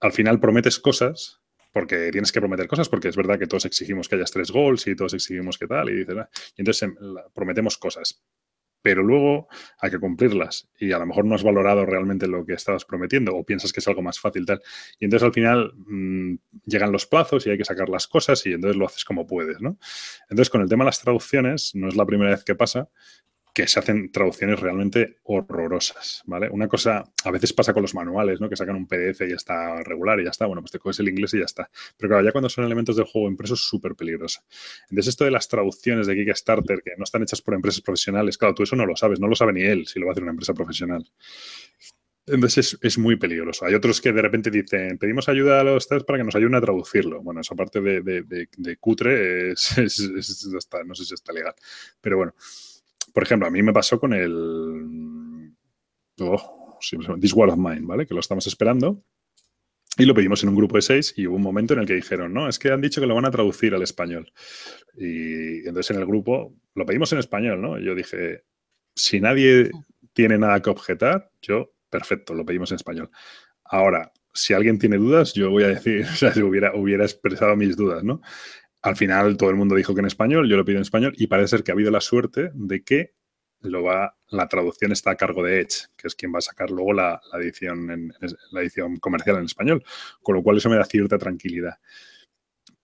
al 0.00 0.12
final 0.12 0.40
prometes 0.40 0.78
cosas 0.78 1.40
porque 1.72 2.10
tienes 2.10 2.32
que 2.32 2.40
prometer 2.40 2.66
cosas, 2.66 2.88
porque 2.88 3.08
es 3.08 3.16
verdad 3.16 3.38
que 3.38 3.46
todos 3.46 3.64
exigimos 3.64 4.08
que 4.08 4.16
hayas 4.16 4.32
tres 4.32 4.50
goals 4.50 4.86
y 4.88 4.96
todos 4.96 5.14
exigimos 5.14 5.56
que 5.56 5.68
tal, 5.68 5.88
y 5.90 5.98
dices, 5.98 6.16
ah", 6.18 6.28
y 6.56 6.62
entonces 6.62 6.82
em, 6.82 6.96
prometemos 7.32 7.78
cosas 7.78 8.24
pero 8.82 9.02
luego 9.02 9.48
hay 9.78 9.90
que 9.90 9.98
cumplirlas 9.98 10.68
y 10.78 10.92
a 10.92 10.98
lo 10.98 11.06
mejor 11.06 11.24
no 11.24 11.34
has 11.34 11.42
valorado 11.42 11.84
realmente 11.84 12.26
lo 12.26 12.44
que 12.44 12.54
estabas 12.54 12.84
prometiendo 12.84 13.34
o 13.34 13.44
piensas 13.44 13.72
que 13.72 13.80
es 13.80 13.88
algo 13.88 14.02
más 14.02 14.18
fácil 14.18 14.46
tal. 14.46 14.62
Y 14.98 15.04
entonces 15.04 15.26
al 15.26 15.32
final 15.32 15.72
mm, 15.76 16.34
llegan 16.64 16.92
los 16.92 17.06
plazos 17.06 17.46
y 17.46 17.50
hay 17.50 17.58
que 17.58 17.64
sacar 17.64 17.88
las 17.88 18.06
cosas 18.06 18.44
y 18.46 18.52
entonces 18.52 18.76
lo 18.76 18.86
haces 18.86 19.04
como 19.04 19.26
puedes, 19.26 19.60
¿no? 19.60 19.78
Entonces 20.28 20.50
con 20.50 20.62
el 20.62 20.68
tema 20.68 20.84
de 20.84 20.88
las 20.88 21.00
traducciones 21.00 21.74
no 21.74 21.88
es 21.88 21.96
la 21.96 22.06
primera 22.06 22.30
vez 22.30 22.44
que 22.44 22.54
pasa, 22.54 22.88
se 23.66 23.78
hacen 23.78 24.10
traducciones 24.12 24.60
realmente 24.60 25.18
horrorosas, 25.24 26.22
¿vale? 26.26 26.48
Una 26.50 26.68
cosa, 26.68 27.04
a 27.24 27.30
veces 27.30 27.52
pasa 27.52 27.72
con 27.72 27.82
los 27.82 27.94
manuales, 27.94 28.40
¿no? 28.40 28.48
Que 28.48 28.56
sacan 28.56 28.76
un 28.76 28.86
PDF 28.86 29.22
y 29.22 29.30
ya 29.30 29.36
está 29.36 29.82
regular 29.82 30.20
y 30.20 30.24
ya 30.24 30.30
está, 30.30 30.46
bueno, 30.46 30.62
pues 30.62 30.72
te 30.72 30.78
coges 30.78 31.00
el 31.00 31.08
inglés 31.08 31.34
y 31.34 31.38
ya 31.38 31.44
está. 31.44 31.70
Pero 31.96 32.10
claro, 32.10 32.24
ya 32.24 32.32
cuando 32.32 32.48
son 32.48 32.64
elementos 32.64 32.96
del 32.96 33.06
juego 33.06 33.28
impreso 33.28 33.54
es 33.54 33.60
súper 33.60 33.94
peligroso. 33.94 34.42
Entonces 34.90 35.08
esto 35.08 35.24
de 35.24 35.30
las 35.30 35.48
traducciones 35.48 36.06
de 36.06 36.14
Kickstarter 36.14 36.82
que 36.82 36.92
no 36.96 37.04
están 37.04 37.22
hechas 37.22 37.42
por 37.42 37.54
empresas 37.54 37.80
profesionales, 37.80 38.38
claro, 38.38 38.54
tú 38.54 38.62
eso 38.62 38.76
no 38.76 38.86
lo 38.86 38.96
sabes, 38.96 39.20
no 39.20 39.28
lo 39.28 39.34
sabe 39.34 39.52
ni 39.52 39.62
él 39.62 39.86
si 39.86 39.98
lo 39.98 40.06
va 40.06 40.10
a 40.10 40.12
hacer 40.12 40.22
una 40.22 40.32
empresa 40.32 40.54
profesional. 40.54 41.04
Entonces 42.26 42.78
es, 42.80 42.98
muy 42.98 43.16
peligroso. 43.16 43.66
Hay 43.66 43.74
otros 43.74 44.00
que 44.00 44.12
de 44.12 44.22
repente 44.22 44.50
dicen, 44.50 44.98
pedimos 44.98 45.28
ayuda 45.28 45.60
a 45.60 45.64
los 45.64 45.88
test 45.88 46.06
para 46.06 46.18
que 46.18 46.24
nos 46.24 46.36
ayuden 46.36 46.54
a 46.54 46.60
traducirlo. 46.60 47.22
Bueno, 47.22 47.40
esa 47.40 47.56
parte 47.56 47.80
de, 47.80 48.02
de, 48.02 48.76
cutre 48.76 49.52
es, 49.52 49.76
no 50.86 50.94
sé 50.94 51.04
si 51.04 51.14
está 51.14 51.32
legal. 51.32 51.54
Pero 52.00 52.18
bueno, 52.18 52.34
por 53.12 53.22
ejemplo, 53.22 53.46
a 53.46 53.50
mí 53.50 53.62
me 53.62 53.72
pasó 53.72 53.98
con 53.98 54.12
el 54.12 55.52
oh, 56.20 56.78
This 57.20 57.34
War 57.34 57.50
of 57.50 57.58
Mine, 57.58 57.82
¿vale? 57.82 58.06
Que 58.06 58.14
lo 58.14 58.20
estamos 58.20 58.46
esperando. 58.46 59.02
Y 59.98 60.04
lo 60.04 60.14
pedimos 60.14 60.42
en 60.42 60.50
un 60.50 60.56
grupo 60.56 60.76
de 60.76 60.82
seis 60.82 61.12
y 61.16 61.26
hubo 61.26 61.36
un 61.36 61.42
momento 61.42 61.74
en 61.74 61.80
el 61.80 61.86
que 61.86 61.94
dijeron, 61.94 62.32
no, 62.32 62.48
es 62.48 62.58
que 62.58 62.70
han 62.70 62.80
dicho 62.80 63.00
que 63.00 63.06
lo 63.06 63.14
van 63.14 63.26
a 63.26 63.30
traducir 63.30 63.74
al 63.74 63.82
español. 63.82 64.32
Y 64.96 65.58
entonces 65.66 65.90
en 65.90 65.98
el 65.98 66.06
grupo 66.06 66.56
lo 66.74 66.86
pedimos 66.86 67.12
en 67.12 67.18
español, 67.18 67.60
¿no? 67.60 67.78
Yo 67.78 67.94
dije, 67.94 68.44
si 68.94 69.20
nadie 69.20 69.70
tiene 70.12 70.38
nada 70.38 70.62
que 70.62 70.70
objetar, 70.70 71.30
yo, 71.42 71.72
perfecto, 71.90 72.34
lo 72.34 72.46
pedimos 72.46 72.70
en 72.70 72.76
español. 72.76 73.10
Ahora, 73.64 74.12
si 74.32 74.54
alguien 74.54 74.78
tiene 74.78 74.96
dudas, 74.96 75.34
yo 75.34 75.50
voy 75.50 75.64
a 75.64 75.68
decir, 75.68 76.06
o 76.10 76.16
sea, 76.16 76.32
hubiera, 76.44 76.74
hubiera 76.74 77.04
expresado 77.04 77.56
mis 77.56 77.76
dudas, 77.76 78.04
¿no? 78.04 78.20
Al 78.82 78.96
final 78.96 79.36
todo 79.36 79.50
el 79.50 79.56
mundo 79.56 79.74
dijo 79.74 79.94
que 79.94 80.00
en 80.00 80.06
español, 80.06 80.48
yo 80.48 80.56
lo 80.56 80.64
pido 80.64 80.78
en 80.78 80.82
español 80.82 81.12
y 81.16 81.26
parece 81.26 81.48
ser 81.48 81.62
que 81.62 81.70
ha 81.70 81.74
habido 81.74 81.90
la 81.90 82.00
suerte 82.00 82.50
de 82.54 82.82
que 82.82 83.14
lo 83.62 83.82
va, 83.82 84.16
la 84.28 84.48
traducción 84.48 84.92
está 84.92 85.10
a 85.10 85.16
cargo 85.16 85.42
de 85.42 85.60
Edge, 85.60 85.88
que 85.96 86.08
es 86.08 86.14
quien 86.14 86.32
va 86.32 86.38
a 86.38 86.42
sacar 86.42 86.70
luego 86.70 86.92
la, 86.92 87.20
edición, 87.34 87.90
en, 87.90 88.14
la 88.52 88.60
edición 88.62 88.96
comercial 88.96 89.36
en 89.36 89.44
español, 89.44 89.84
con 90.22 90.34
lo 90.34 90.42
cual 90.42 90.56
eso 90.56 90.70
me 90.70 90.76
da 90.76 90.84
cierta 90.84 91.18
tranquilidad. 91.18 91.78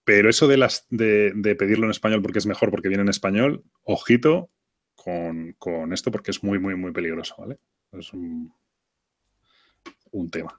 Pero 0.04 0.28
eso 0.28 0.46
de, 0.46 0.56
las, 0.56 0.86
de, 0.90 1.56
pedirlo 1.58 1.86
en 1.86 1.90
español 1.90 2.22
porque 2.22 2.38
es 2.38 2.46
mejor, 2.46 2.70
porque 2.70 2.88
viene 2.88 3.02
en 3.02 3.08
español, 3.08 3.64
ojito 3.82 4.50
con, 4.94 5.92
esto 5.92 6.10
porque 6.10 6.30
es 6.30 6.42
muy, 6.44 6.58
muy, 6.58 6.74
muy 6.76 6.92
peligroso, 6.92 7.36
¿vale? 7.38 7.58
Es 7.92 8.12
un, 8.12 8.52
tema. 10.30 10.58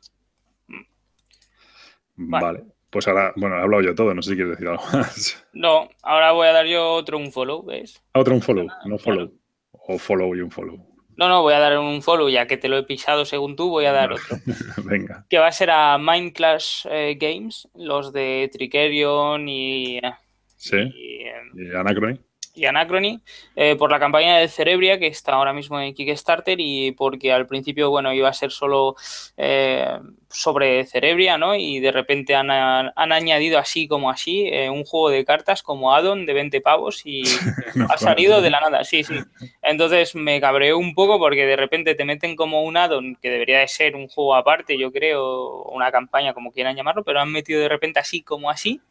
vale. 2.16 2.66
Pues 2.90 3.08
ahora, 3.08 3.34
bueno, 3.36 3.58
he 3.58 3.62
hablado 3.62 3.84
yo 3.84 3.96
todo, 3.96 4.14
no 4.14 4.22
sé 4.22 4.32
si 4.32 4.36
quieres 4.38 4.54
decir 4.54 4.68
algo 4.68 4.84
más. 4.94 5.46
No, 5.54 5.90
ahora 6.04 6.32
voy 6.32 6.48
a 6.48 6.54
dar 6.54 6.66
yo 6.66 6.94
otro 6.94 7.18
un 7.18 7.32
follow, 7.32 7.64
¿ves? 7.66 8.04
Otro 8.14 8.36
un 8.36 8.42
follow, 8.42 8.68
no 8.86 8.98
follow. 8.98 9.32
O 9.72 9.98
follow 9.98 10.36
y 10.36 10.42
un 10.42 10.52
follow. 10.52 10.78
No, 11.18 11.28
no, 11.28 11.42
voy 11.42 11.54
a 11.54 11.60
dar 11.60 11.78
un 11.80 12.02
follow, 12.04 12.30
ya 12.30 12.46
que 12.46 12.58
te 12.58 12.68
lo 12.68 12.78
he 12.78 12.84
pisado 12.84 13.26
según 13.26 13.56
tú, 13.56 13.70
voy 13.70 13.86
a 13.86 13.92
dar 13.92 14.14
otro. 14.14 14.38
Venga. 14.86 15.26
Que 15.30 15.40
va 15.40 15.48
a 15.48 15.52
ser 15.52 15.72
a 15.72 15.98
Mind 15.98 16.34
Clash 16.34 16.86
eh, 16.90 17.18
Games, 17.20 17.68
los 17.74 18.14
de 18.14 18.50
Tricerion 18.54 19.50
y. 19.50 20.00
Sí. 20.56 20.78
Y, 20.78 21.24
y 21.62 21.76
Anachrony 21.76 22.20
y 22.58 22.66
Anachrony 22.66 23.22
eh, 23.56 23.76
por 23.76 23.92
la 23.92 24.00
campaña 24.00 24.38
de 24.38 24.48
Cerebria 24.48 25.00
que 25.00 25.08
está 25.08 25.34
ahora 25.34 25.54
mismo 25.54 25.80
en 25.80 25.94
Kickstarter 25.94 26.60
y 26.60 26.92
porque 26.92 27.32
al 27.32 27.48
principio 27.48 27.90
bueno 27.90 28.12
iba 28.14 28.30
a 28.30 28.34
ser 28.34 28.52
solo 28.52 28.96
eh, 29.38 30.00
sobre 30.30 30.86
Cerebria 30.86 31.38
¿no? 31.38 31.56
y 31.56 31.80
de 31.80 31.92
repente 31.92 32.36
han, 32.36 32.50
añadido 32.96 33.60
así 33.60 33.88
como 33.88 34.10
así 34.10 34.48
eh, 34.48 34.70
un 34.70 34.84
juego 34.84 35.10
de 35.10 35.24
cartas 35.24 35.64
como 35.64 35.94
addon 35.94 36.26
de 36.26 36.34
20 36.34 36.62
pavos 36.62 37.02
y 37.06 37.24
ha 37.90 37.98
salido 37.98 38.42
de 38.42 38.50
la 38.50 38.60
nada 38.60 38.84
sí 38.84 39.04
sí 39.04 39.16
entonces 39.62 40.16
me 40.16 40.42
cabreó 40.42 40.78
un 40.78 40.96
poco 40.96 41.20
porque 41.20 41.46
de 41.46 41.56
repente 41.56 41.96
te 41.96 42.06
meten 42.06 42.36
como 42.36 42.64
un 42.64 42.78
addon 42.78 43.16
que 43.22 43.30
debería 43.30 43.60
de 43.60 43.68
ser 43.68 43.96
un 43.96 44.08
juego 44.08 44.36
aparte 44.36 44.78
yo 44.78 44.92
creo 44.92 45.64
una 45.66 45.92
campaña 45.92 46.34
como 46.34 46.52
quieran 46.52 46.76
llamarlo 46.76 47.04
pero 47.04 47.22
han 47.22 47.32
metido 47.32 47.62
de 47.62 47.70
repente 47.70 48.00
así 48.00 48.22
como 48.22 48.50
así 48.50 48.82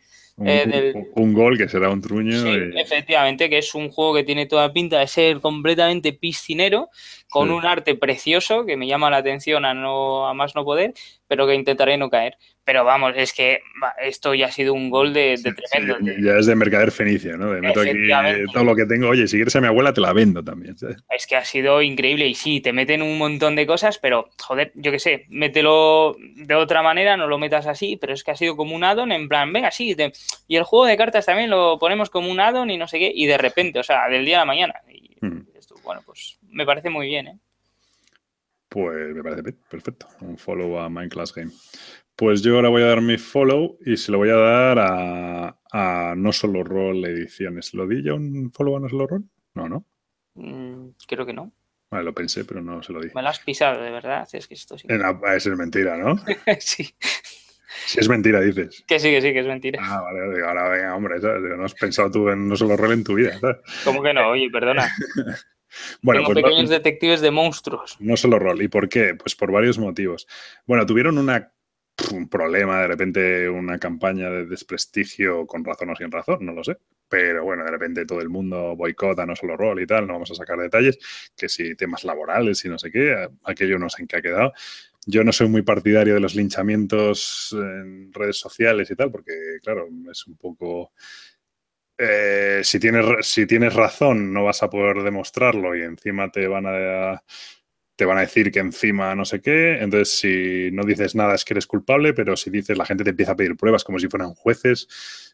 eh, 0.44 0.92
un, 1.14 1.32
gol 1.32 1.56
que 1.56 1.68
será 1.68 1.88
un 1.88 2.02
truño. 2.02 2.38
Sí, 2.42 2.70
efectivamente, 2.74 3.48
que 3.48 3.58
es 3.58 3.74
un 3.74 3.90
juego 3.90 4.14
que 4.14 4.24
tiene 4.24 4.44
toda 4.44 4.72
pinta 4.72 4.98
de 4.98 5.06
ser 5.06 5.40
completamente 5.40 6.12
piscinero, 6.12 6.90
con 7.30 7.50
un 7.50 7.64
arte 7.64 7.94
precioso 7.94 8.66
que 8.66 8.76
me 8.76 8.86
llama 8.86 9.10
la 9.10 9.18
atención 9.18 9.64
a, 9.64 9.72
no, 9.72 10.28
a 10.28 10.34
más 10.34 10.54
no 10.54 10.64
poder, 10.64 10.92
pero 11.28 11.46
que 11.46 11.54
intentaré 11.54 11.96
no 11.96 12.10
caer. 12.10 12.36
Pero 12.64 12.84
vamos, 12.84 13.12
es 13.16 13.32
que 13.32 13.60
esto 14.02 14.34
ya 14.34 14.46
ha 14.46 14.50
sido 14.50 14.74
un 14.74 14.90
gol 14.90 15.14
de, 15.14 15.38
tremendo. 15.38 15.98
ya 16.20 16.36
es 16.36 16.46
de 16.46 16.56
mercader 16.56 16.90
fenicio, 16.90 17.36
¿no? 17.36 17.52
De 17.52 17.60
meto 17.60 17.80
aquí 17.80 17.92
todo 18.52 18.64
lo 18.64 18.74
que 18.74 18.86
tengo. 18.86 19.08
Oye, 19.08 19.28
si 19.28 19.36
quieres 19.36 19.54
a 19.54 19.60
mi 19.60 19.68
abuela, 19.68 19.92
te 19.92 20.00
la 20.00 20.12
vendo 20.12 20.42
también. 20.42 20.74
Es 21.10 21.26
que 21.28 21.36
ha 21.36 21.44
sido 21.44 21.80
increíble. 21.80 22.26
Y 22.26 22.34
sí, 22.34 22.60
te 22.60 22.72
meten 22.72 23.02
un 23.02 23.18
montón 23.18 23.54
de 23.54 23.66
cosas, 23.66 23.98
pero 23.98 24.30
joder, 24.42 24.72
yo 24.74 24.90
qué 24.90 24.98
sé, 24.98 25.26
mételo 25.28 26.16
de 26.18 26.54
otra 26.54 26.82
manera, 26.82 27.16
no 27.16 27.28
lo 27.28 27.38
metas 27.38 27.66
así, 27.66 27.96
pero 27.96 28.14
es 28.14 28.24
que 28.24 28.32
ha 28.32 28.36
sido 28.36 28.56
como 28.56 28.74
un 28.74 28.82
addon 28.82 29.12
en 29.12 29.28
plan, 29.28 29.52
venga, 29.52 29.70
sí. 29.70 29.96
Y 30.48 30.56
el 30.56 30.64
juego 30.64 30.86
de 30.86 30.96
cartas 30.96 31.26
también 31.26 31.50
lo 31.50 31.78
ponemos 31.78 32.10
como 32.10 32.30
un 32.30 32.40
addon 32.40 32.70
y 32.70 32.78
no 32.78 32.88
sé 32.88 32.98
qué, 32.98 33.12
y 33.14 33.26
de 33.26 33.38
repente, 33.38 33.78
o 33.78 33.82
sea, 33.82 34.08
del 34.08 34.24
día 34.24 34.36
a 34.36 34.40
la 34.40 34.46
mañana. 34.46 34.74
Y 34.88 35.16
hmm. 35.24 35.46
esto, 35.56 35.76
bueno, 35.84 36.02
pues 36.04 36.38
me 36.50 36.66
parece 36.66 36.90
muy 36.90 37.06
bien, 37.06 37.28
¿eh? 37.28 37.38
Pues 38.68 39.14
me 39.14 39.22
parece 39.22 39.52
perfecto. 39.52 40.08
Un 40.20 40.38
follow 40.38 40.78
a 40.78 40.88
Minecraft 40.88 41.34
Game. 41.34 41.52
Pues 42.16 42.42
yo 42.42 42.56
ahora 42.56 42.68
voy 42.68 42.82
a 42.82 42.86
dar 42.86 43.02
mi 43.02 43.18
follow 43.18 43.78
y 43.84 43.96
se 43.96 44.10
lo 44.10 44.18
voy 44.18 44.30
a 44.30 44.36
dar 44.36 44.78
a, 45.72 46.14
No 46.16 46.32
Solo 46.32 46.64
Roll 46.64 47.04
Ediciones. 47.04 47.74
¿Lo 47.74 47.86
di 47.86 48.02
ya 48.02 48.14
un 48.14 48.50
follow 48.52 48.76
a 48.76 48.80
No 48.80 48.88
Solo 48.88 49.06
Roll? 49.06 49.24
No, 49.54 49.68
¿no? 49.68 49.86
Mm, 50.34 50.88
creo 51.06 51.26
que 51.26 51.32
no. 51.32 51.52
Vale, 51.90 52.04
lo 52.04 52.14
pensé, 52.14 52.44
pero 52.44 52.62
no 52.62 52.82
se 52.82 52.92
lo 52.92 53.00
di. 53.00 53.10
Me 53.14 53.22
lo 53.22 53.28
has 53.28 53.38
pisado, 53.40 53.82
de 53.82 53.90
verdad. 53.90 54.26
Es 54.32 54.48
que 54.48 54.54
esto 54.54 54.76
sí. 54.76 54.88
Eso 54.88 55.52
es 55.52 55.58
mentira, 55.58 55.96
¿no? 55.96 56.16
sí. 56.58 56.88
Si 57.84 58.00
es 58.00 58.08
mentira, 58.08 58.40
dices. 58.40 58.84
Que 58.86 58.98
sí, 58.98 59.10
que 59.10 59.20
sí, 59.20 59.32
que 59.32 59.40
es 59.40 59.46
mentira. 59.46 59.80
Ah, 59.82 60.00
vale, 60.00 60.42
ahora 60.42 60.68
venga, 60.68 60.96
hombre, 60.96 61.16
no 61.20 61.64
has 61.64 61.74
pensado 61.74 62.10
tú 62.10 62.28
en 62.30 62.48
no 62.48 62.56
solo 62.56 62.76
rol 62.76 62.92
en 62.92 63.04
tu 63.04 63.14
vida. 63.14 63.38
¿sabes? 63.38 63.58
¿Cómo 63.84 64.02
que 64.02 64.14
no? 64.14 64.30
Oye, 64.30 64.48
perdona. 64.50 64.90
bueno, 66.02 66.22
Tengo 66.22 66.32
pues 66.32 66.44
pequeños 66.44 66.70
detectives 66.70 67.20
de 67.20 67.30
monstruos. 67.30 67.96
No 68.00 68.16
solo 68.16 68.38
rol. 68.38 68.62
¿Y 68.62 68.68
por 68.68 68.88
qué? 68.88 69.14
Pues 69.14 69.34
por 69.34 69.52
varios 69.52 69.78
motivos. 69.78 70.26
Bueno, 70.66 70.86
tuvieron 70.86 71.18
una 71.18 71.52
un 72.12 72.28
problema, 72.28 72.82
de 72.82 72.88
repente 72.88 73.48
una 73.48 73.78
campaña 73.78 74.28
de 74.30 74.46
desprestigio 74.46 75.46
con 75.46 75.64
razón 75.64 75.90
o 75.90 75.96
sin 75.96 76.10
razón, 76.10 76.38
no 76.42 76.52
lo 76.52 76.62
sé. 76.62 76.76
Pero 77.08 77.44
bueno, 77.44 77.64
de 77.64 77.70
repente 77.70 78.04
todo 78.04 78.20
el 78.20 78.28
mundo 78.28 78.76
boicota 78.76 79.24
no 79.24 79.34
solo 79.34 79.56
rol 79.56 79.80
y 79.80 79.86
tal, 79.86 80.06
no 80.06 80.14
vamos 80.14 80.30
a 80.30 80.34
sacar 80.34 80.58
detalles, 80.58 80.98
que 81.36 81.48
si 81.48 81.74
temas 81.74 82.04
laborales 82.04 82.64
y 82.64 82.68
no 82.68 82.78
sé 82.78 82.90
qué, 82.90 83.28
aquello 83.44 83.78
no 83.78 83.88
sé 83.88 84.02
en 84.02 84.08
qué 84.08 84.16
ha 84.16 84.22
quedado. 84.22 84.52
Yo 85.06 85.22
no 85.22 85.32
soy 85.32 85.48
muy 85.48 85.62
partidario 85.62 86.14
de 86.14 86.20
los 86.20 86.34
linchamientos 86.34 87.56
en 87.56 88.12
redes 88.12 88.36
sociales 88.36 88.90
y 88.90 88.96
tal, 88.96 89.10
porque 89.10 89.32
claro, 89.62 89.88
es 90.10 90.26
un 90.26 90.36
poco... 90.36 90.92
Eh, 91.98 92.60
si, 92.62 92.78
tienes, 92.78 93.26
si 93.26 93.46
tienes 93.46 93.74
razón, 93.74 94.32
no 94.32 94.44
vas 94.44 94.62
a 94.62 94.70
poder 94.70 95.02
demostrarlo 95.02 95.74
y 95.74 95.82
encima 95.82 96.30
te 96.30 96.46
van 96.46 96.66
a 96.66 97.22
te 97.96 98.04
van 98.04 98.18
a 98.18 98.20
decir 98.20 98.52
que 98.52 98.60
encima 98.60 99.14
no 99.14 99.24
sé 99.24 99.40
qué. 99.40 99.78
Entonces, 99.80 100.18
si 100.18 100.70
no 100.72 100.84
dices 100.84 101.14
nada 101.14 101.34
es 101.34 101.44
que 101.44 101.54
eres 101.54 101.66
culpable, 101.66 102.12
pero 102.12 102.36
si 102.36 102.50
dices 102.50 102.76
la 102.76 102.84
gente 102.84 103.04
te 103.04 103.10
empieza 103.10 103.32
a 103.32 103.36
pedir 103.36 103.56
pruebas 103.56 103.84
como 103.84 103.98
si 103.98 104.08
fueran 104.08 104.34
jueces. 104.34 104.86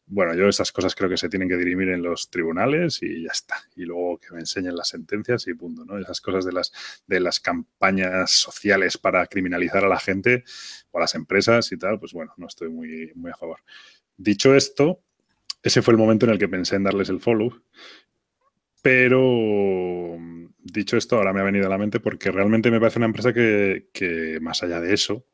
Bueno, 0.07 0.35
yo 0.35 0.49
esas 0.49 0.71
cosas 0.73 0.95
creo 0.95 1.11
que 1.11 1.17
se 1.17 1.29
tienen 1.29 1.49
que 1.49 1.57
dirimir 1.57 1.89
en 1.89 2.03
los 2.03 2.31
tribunales 2.31 3.03
y 3.03 3.25
ya 3.25 3.33
está. 3.33 3.57
Y 3.75 3.85
luego 3.85 4.19
que 4.19 4.33
me 4.35 4.41
enseñen 4.41 4.77
las 4.77 4.89
sentencias 4.89 5.47
y 5.49 5.55
punto, 5.55 5.85
¿no? 5.85 5.99
Esas 5.99 6.21
cosas 6.21 6.45
de 6.45 6.53
las, 6.53 6.73
de 7.07 7.21
las 7.21 7.41
campañas 7.41 8.31
sociales 8.31 8.97
para 8.97 9.27
criminalizar 9.27 9.85
a 9.85 9.89
la 9.89 9.99
gente 9.99 10.45
o 10.93 10.99
a 10.99 11.01
las 11.03 11.15
empresas 11.17 11.71
y 11.73 11.77
tal, 11.79 11.99
pues 11.99 12.13
bueno, 12.13 12.33
no 12.37 12.47
estoy 12.47 12.69
muy, 12.69 13.11
muy 13.17 13.33
a 13.33 13.37
favor. 13.37 13.61
Dicho 14.17 14.55
esto, 14.55 15.03
ese 15.63 15.83
fue 15.83 15.93
el 15.93 15.99
momento 15.99 16.27
en 16.27 16.33
el 16.33 16.39
que 16.39 16.49
pensé 16.49 16.77
en 16.77 16.85
darles 16.85 17.09
el 17.09 17.21
follow. 17.21 17.63
Pero 18.83 20.19
dicho 20.59 20.97
esto, 20.97 21.17
ahora 21.17 21.33
me 21.33 21.41
ha 21.41 21.45
venido 21.45 21.67
a 21.67 21.71
la 21.71 21.79
mente 21.79 22.01
porque 22.01 22.31
realmente 22.33 22.71
me 22.71 22.81
parece 22.81 22.99
una 22.99 23.07
empresa 23.07 23.33
que, 23.33 24.39
más 24.41 24.63
allá 24.63 24.81
de 24.81 24.93
eso, 24.93 25.25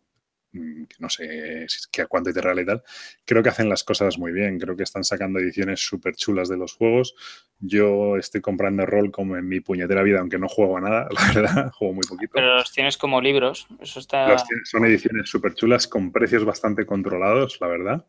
mm, 0.52 0.84
que 0.84 0.96
no 0.98 1.08
sé 1.08 1.66
qué 1.90 2.02
a 2.02 2.06
cuánto 2.06 2.28
y 2.28 2.32
tal, 2.34 2.82
creo 3.24 3.42
que 3.42 3.48
hacen 3.48 3.70
las 3.70 3.84
cosas 3.84 4.18
muy 4.18 4.32
bien. 4.32 4.58
Creo 4.58 4.76
que 4.76 4.82
están 4.82 5.02
sacando 5.02 5.38
ediciones 5.38 5.80
súper 5.80 6.14
chulas 6.14 6.50
de 6.50 6.58
los 6.58 6.74
juegos. 6.74 7.14
Yo 7.58 8.18
estoy 8.18 8.42
comprando 8.42 8.84
rol 8.84 9.10
como 9.10 9.36
en 9.36 9.48
mi 9.48 9.60
puñetera 9.60 10.02
vida, 10.02 10.20
aunque 10.20 10.38
no 10.38 10.48
juego 10.48 10.76
a 10.76 10.82
nada, 10.82 11.08
la 11.10 11.32
verdad, 11.32 11.72
juego 11.72 11.94
muy 11.94 12.06
poquito. 12.06 12.32
Pero 12.34 12.56
los 12.56 12.70
tienes 12.70 12.98
como 12.98 13.20
libros, 13.22 13.66
eso 13.80 13.98
está... 13.98 14.36
son 14.64 14.84
ediciones 14.84 15.30
súper 15.30 15.54
chulas 15.54 15.88
con 15.88 16.12
precios 16.12 16.44
bastante 16.44 16.84
controlados, 16.84 17.58
la 17.62 17.66
verdad. 17.66 18.06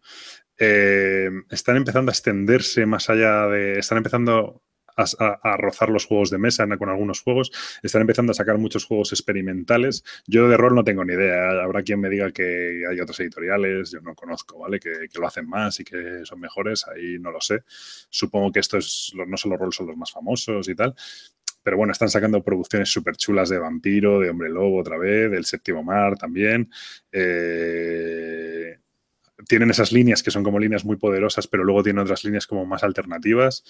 Eh, 0.60 1.30
están 1.50 1.78
empezando 1.78 2.12
a 2.12 2.14
extenderse 2.14 2.86
más 2.86 3.10
allá 3.10 3.48
de... 3.48 3.80
Están 3.80 3.98
empezando 3.98 4.62
a, 5.00 5.58
rozar 5.58 5.90
los 5.90 6.06
juegos 6.06 6.30
de 6.30 6.38
mesa 6.38 6.68
con 6.78 6.90
algunos 6.90 7.22
juegos. 7.22 7.52
Están 7.82 8.02
empezando 8.02 8.32
a 8.32 8.36
sacar 8.36 8.58
muchos 8.58 8.86
juegos 8.86 9.12
experimentales. 9.12 10.04
Yo 10.28 10.48
de 10.50 10.58
rol 10.58 10.76
no 10.76 10.84
tengo 10.84 11.06
ni 11.06 11.14
idea. 11.14 11.52
Habrá 11.64 11.84
quien 11.84 12.00
me 12.00 12.10
diga 12.10 12.32
que 12.32 12.84
hay 12.90 13.00
otros 13.00 13.20
editoriales, 13.20 13.92
yo 13.92 14.02
no 14.02 14.16
conozco, 14.16 14.60
¿vale? 14.60 14.80
Que, 14.80 15.08
lo 15.20 15.28
hacen 15.28 15.48
más 15.48 15.80
y 15.80 15.84
que 15.84 16.22
son 16.24 16.40
mejores. 16.40 16.86
Ahí 16.88 17.18
no 17.20 17.32
lo 17.32 17.42
sé. 17.42 17.64
Supongo 18.10 18.52
que 18.52 18.60
esto 18.60 18.78
es, 18.78 19.12
no 19.16 19.38
solo 19.38 19.58
rol 19.58 19.74
son 19.74 19.88
los 19.88 19.98
más 19.98 20.12
famosos 20.12 20.68
y 20.70 20.76
tal. 20.76 20.96
Pero 21.62 21.78
bueno, 21.78 21.92
están 21.92 22.10
sacando 22.10 22.42
producciones 22.42 22.90
súper 22.90 23.18
chulas 23.18 23.50
de 23.50 23.60
Vampiro, 23.60 24.20
de 24.20 24.30
Hombre 24.30 24.50
Lobo 24.50 24.80
otra 24.80 24.98
vez, 24.98 25.30
del 25.30 25.46
Séptimo 25.46 25.84
Mar 25.84 26.18
también. 26.18 26.70
Eh, 27.12 28.79
tienen 29.48 29.70
esas 29.70 29.92
líneas 29.92 30.24
que 30.24 30.32
son 30.32 30.44
como 30.44 30.60
líneas 30.60 30.86
muy 30.86 30.98
poderosas, 30.98 31.48
pero 31.48 31.64
luego 31.64 31.84
tienen 31.84 32.04
otras 32.04 32.24
líneas 32.24 32.48
como 32.48 32.66
más 32.66 32.84
alternativas. 32.84 33.64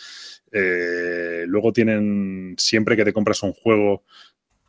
Eh, 0.51 1.45
luego 1.47 1.73
tienen, 1.73 2.55
siempre 2.57 2.95
que 2.95 3.05
te 3.05 3.13
compras 3.13 3.43
un 3.43 3.53
juego 3.53 4.03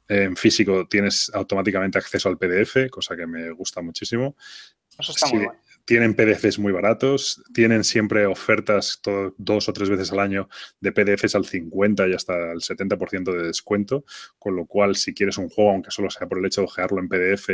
en 0.09 0.37
físico, 0.37 0.89
tienes 0.89 1.31
automáticamente 1.33 1.99
acceso 1.99 2.29
al 2.29 2.39
PDF, 2.39 2.91
cosa 2.91 3.17
que 3.17 3.27
me 3.27 3.51
gusta 3.51 3.81
muchísimo. 3.81 4.37
Eso 4.99 5.13
está 5.13 5.29
muy 5.29 5.41
bien 5.41 5.70
tienen 5.85 6.15
PDFs 6.15 6.59
muy 6.59 6.73
baratos, 6.73 7.43
tienen 7.53 7.85
siempre 7.85 8.27
ofertas 8.27 9.01
dos 9.37 9.69
o 9.69 9.73
tres 9.73 9.89
veces 9.89 10.13
al 10.13 10.21
año 10.21 10.49
de 10.81 10.93
PDFs 10.93 11.35
al 11.35 11.45
50 11.45 12.09
y 12.09 12.13
hasta 12.13 12.53
el 12.53 12.61
70% 12.61 13.33
de 13.33 13.47
descuento, 13.47 14.05
con 14.39 14.57
lo 14.57 14.67
cual 14.67 14.97
si 14.97 15.15
quieres 15.15 15.39
un 15.39 15.49
juego, 15.49 15.71
aunque 15.71 15.91
solo 15.91 16.11
sea 16.11 16.29
por 16.29 16.39
el 16.39 16.47
hecho 16.47 16.63
de 16.63 16.67
ojearlo 16.67 17.01
en 17.01 17.09
PDF, 17.09 17.51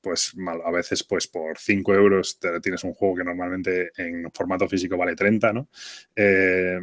pues 0.00 0.32
a 0.64 0.70
veces 0.70 1.02
pues 1.04 1.26
por 1.26 1.58
5 1.58 1.94
euros 1.94 2.38
tienes 2.62 2.84
un 2.84 2.94
juego 2.94 3.16
que 3.16 3.24
normalmente 3.24 3.90
en 3.96 4.30
formato 4.32 4.68
físico 4.68 4.96
vale 4.96 5.14
30, 5.14 5.52
¿no? 5.52 5.68
Eh, 6.14 6.78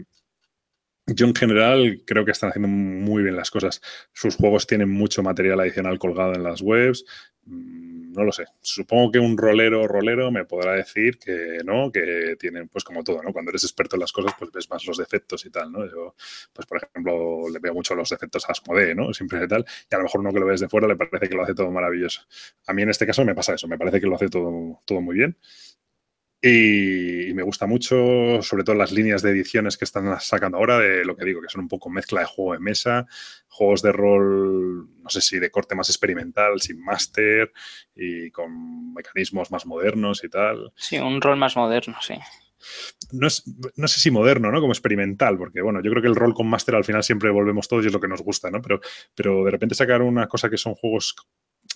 yo 1.15 1.27
en 1.27 1.36
general 1.36 2.02
creo 2.06 2.26
que 2.26 2.31
están 2.31 2.49
haciendo 2.49 2.68
muy 2.68 3.23
bien 3.23 3.36
las 3.36 3.52
cosas. 3.52 3.81
Sus 4.14 4.36
juegos 4.36 4.68
tienen 4.68 4.90
mucho 4.90 5.23
material 5.23 5.60
adicional 5.60 5.99
colgado 5.99 6.34
en 6.34 6.44
las 6.44 6.61
webs. 6.61 7.06
Mm, 7.45 8.14
no 8.14 8.23
lo 8.23 8.31
sé. 8.31 8.45
Supongo 8.61 9.11
que 9.11 9.19
un 9.19 9.38
rolero 9.38 9.88
rolero 9.88 10.31
me 10.31 10.45
podrá 10.45 10.73
decir 10.73 11.18
que 11.19 11.60
no, 11.64 11.91
que 11.91 12.36
tienen, 12.40 12.68
pues 12.69 12.84
como 12.84 13.03
todo, 13.03 13.22
¿no? 13.23 13.31
Cuando 13.31 13.52
eres 13.52 13.64
experto 13.64 13.95
en 13.95 14.02
las 14.02 14.11
cosas, 14.11 14.34
pues 14.38 14.52
ves 14.52 14.69
más 14.69 14.86
los 14.86 14.98
defectos 14.98 15.45
y 15.45 15.49
tal, 15.52 15.72
¿no? 15.72 15.86
Yo, 15.86 16.15
pues 16.53 16.68
por 16.68 16.77
ejemplo, 16.77 17.49
le 17.52 17.60
veo 17.60 17.73
mucho 17.73 17.95
los 17.95 18.10
defectos 18.10 18.48
a 18.49 18.52
Asmodee, 18.52 18.95
¿no? 18.95 19.14
Siempre 19.14 19.44
y 19.44 19.48
tal. 19.48 19.65
Y 19.90 19.95
a 19.95 19.98
lo 19.98 20.03
mejor 20.06 20.22
uno 20.22 20.31
que 20.34 20.40
lo 20.40 20.45
ves 20.45 20.61
de 20.61 20.69
fuera 20.69 20.88
le 20.88 20.95
parece 20.95 21.30
que 21.30 21.36
lo 21.36 21.44
hace 21.44 21.53
todo 21.53 21.72
maravilloso. 21.72 22.22
A 22.68 22.73
mí 22.73 22.81
en 22.81 22.90
este 22.90 23.06
caso 23.06 23.23
me 23.26 23.36
pasa 23.36 23.53
eso. 23.53 23.68
Me 23.68 23.77
parece 23.77 23.99
que 24.02 24.07
lo 24.07 24.15
hace 24.15 24.30
todo, 24.30 24.81
todo 24.86 25.02
muy 25.02 25.15
bien. 25.15 25.38
Y 26.41 27.34
me 27.34 27.44
gusta 27.44 27.66
mucho, 27.66 28.41
sobre 28.41 28.64
todo 28.64 28.76
las 28.76 28.94
líneas 28.94 29.22
de 29.22 29.32
ediciones 29.32 29.78
que 29.78 29.84
están 29.84 30.18
sacando 30.22 30.57
ahora, 30.57 30.80
de 30.80 31.03
lo 31.03 31.18
que 31.18 31.26
digo, 31.26 31.41
que 31.41 31.49
son 31.49 31.61
un 31.61 31.68
poco 31.68 31.90
mezcla 31.90 32.22
de 32.22 32.28
juego 32.28 32.53
de 32.53 32.60
mesa, 32.60 33.07
juegos 33.49 33.82
de 33.82 33.91
rol, 33.91 34.88
no 35.02 35.10
sé 35.10 35.20
si 35.20 35.38
de 35.38 35.52
corte 35.52 35.76
más 35.76 35.90
experimental, 35.90 36.61
sin 36.61 36.82
máster 36.82 37.52
y 37.94 38.32
con 38.32 38.94
mecanismos 38.94 39.52
más 39.52 39.66
modernos 39.66 40.24
y 40.24 40.30
tal. 40.30 40.72
Sí, 40.78 40.98
un 40.98 41.20
rol 41.20 41.36
más 41.36 41.57
moderno, 41.57 41.98
sí. 42.02 42.16
No, 43.11 43.28
es, 43.28 43.44
no, 43.76 43.88
sé 43.88 43.99
si 43.99 44.11
moderno, 44.11 44.52
¿no? 44.52 44.61
Como 44.61 44.74
experimental, 44.74 45.38
porque 45.38 45.61
bueno, 45.61 45.82
yo 45.82 45.91
creo 45.91 46.02
que 46.02 46.10
el 46.10 46.16
rol 46.16 46.34
con 46.34 46.48
máster 46.48 46.76
al 46.76 46.84
final 46.84 47.03
siempre 47.03 47.32
volvemos 47.32 47.68
todos 47.68 47.84
y 47.84 47.88
es 47.88 47.94
lo 47.94 47.99
que 47.99 48.07
nos 48.07 48.22
gusta, 48.22 48.49
¿no? 48.49 48.61
Pero, 48.61 48.80
pero 49.16 49.44
de 49.44 49.52
repente 49.52 49.76
sacar 49.76 50.02
una 50.02 50.28
cosa 50.28 50.49
que 50.49 50.57
son 50.57 50.76
juegos 50.76 51.16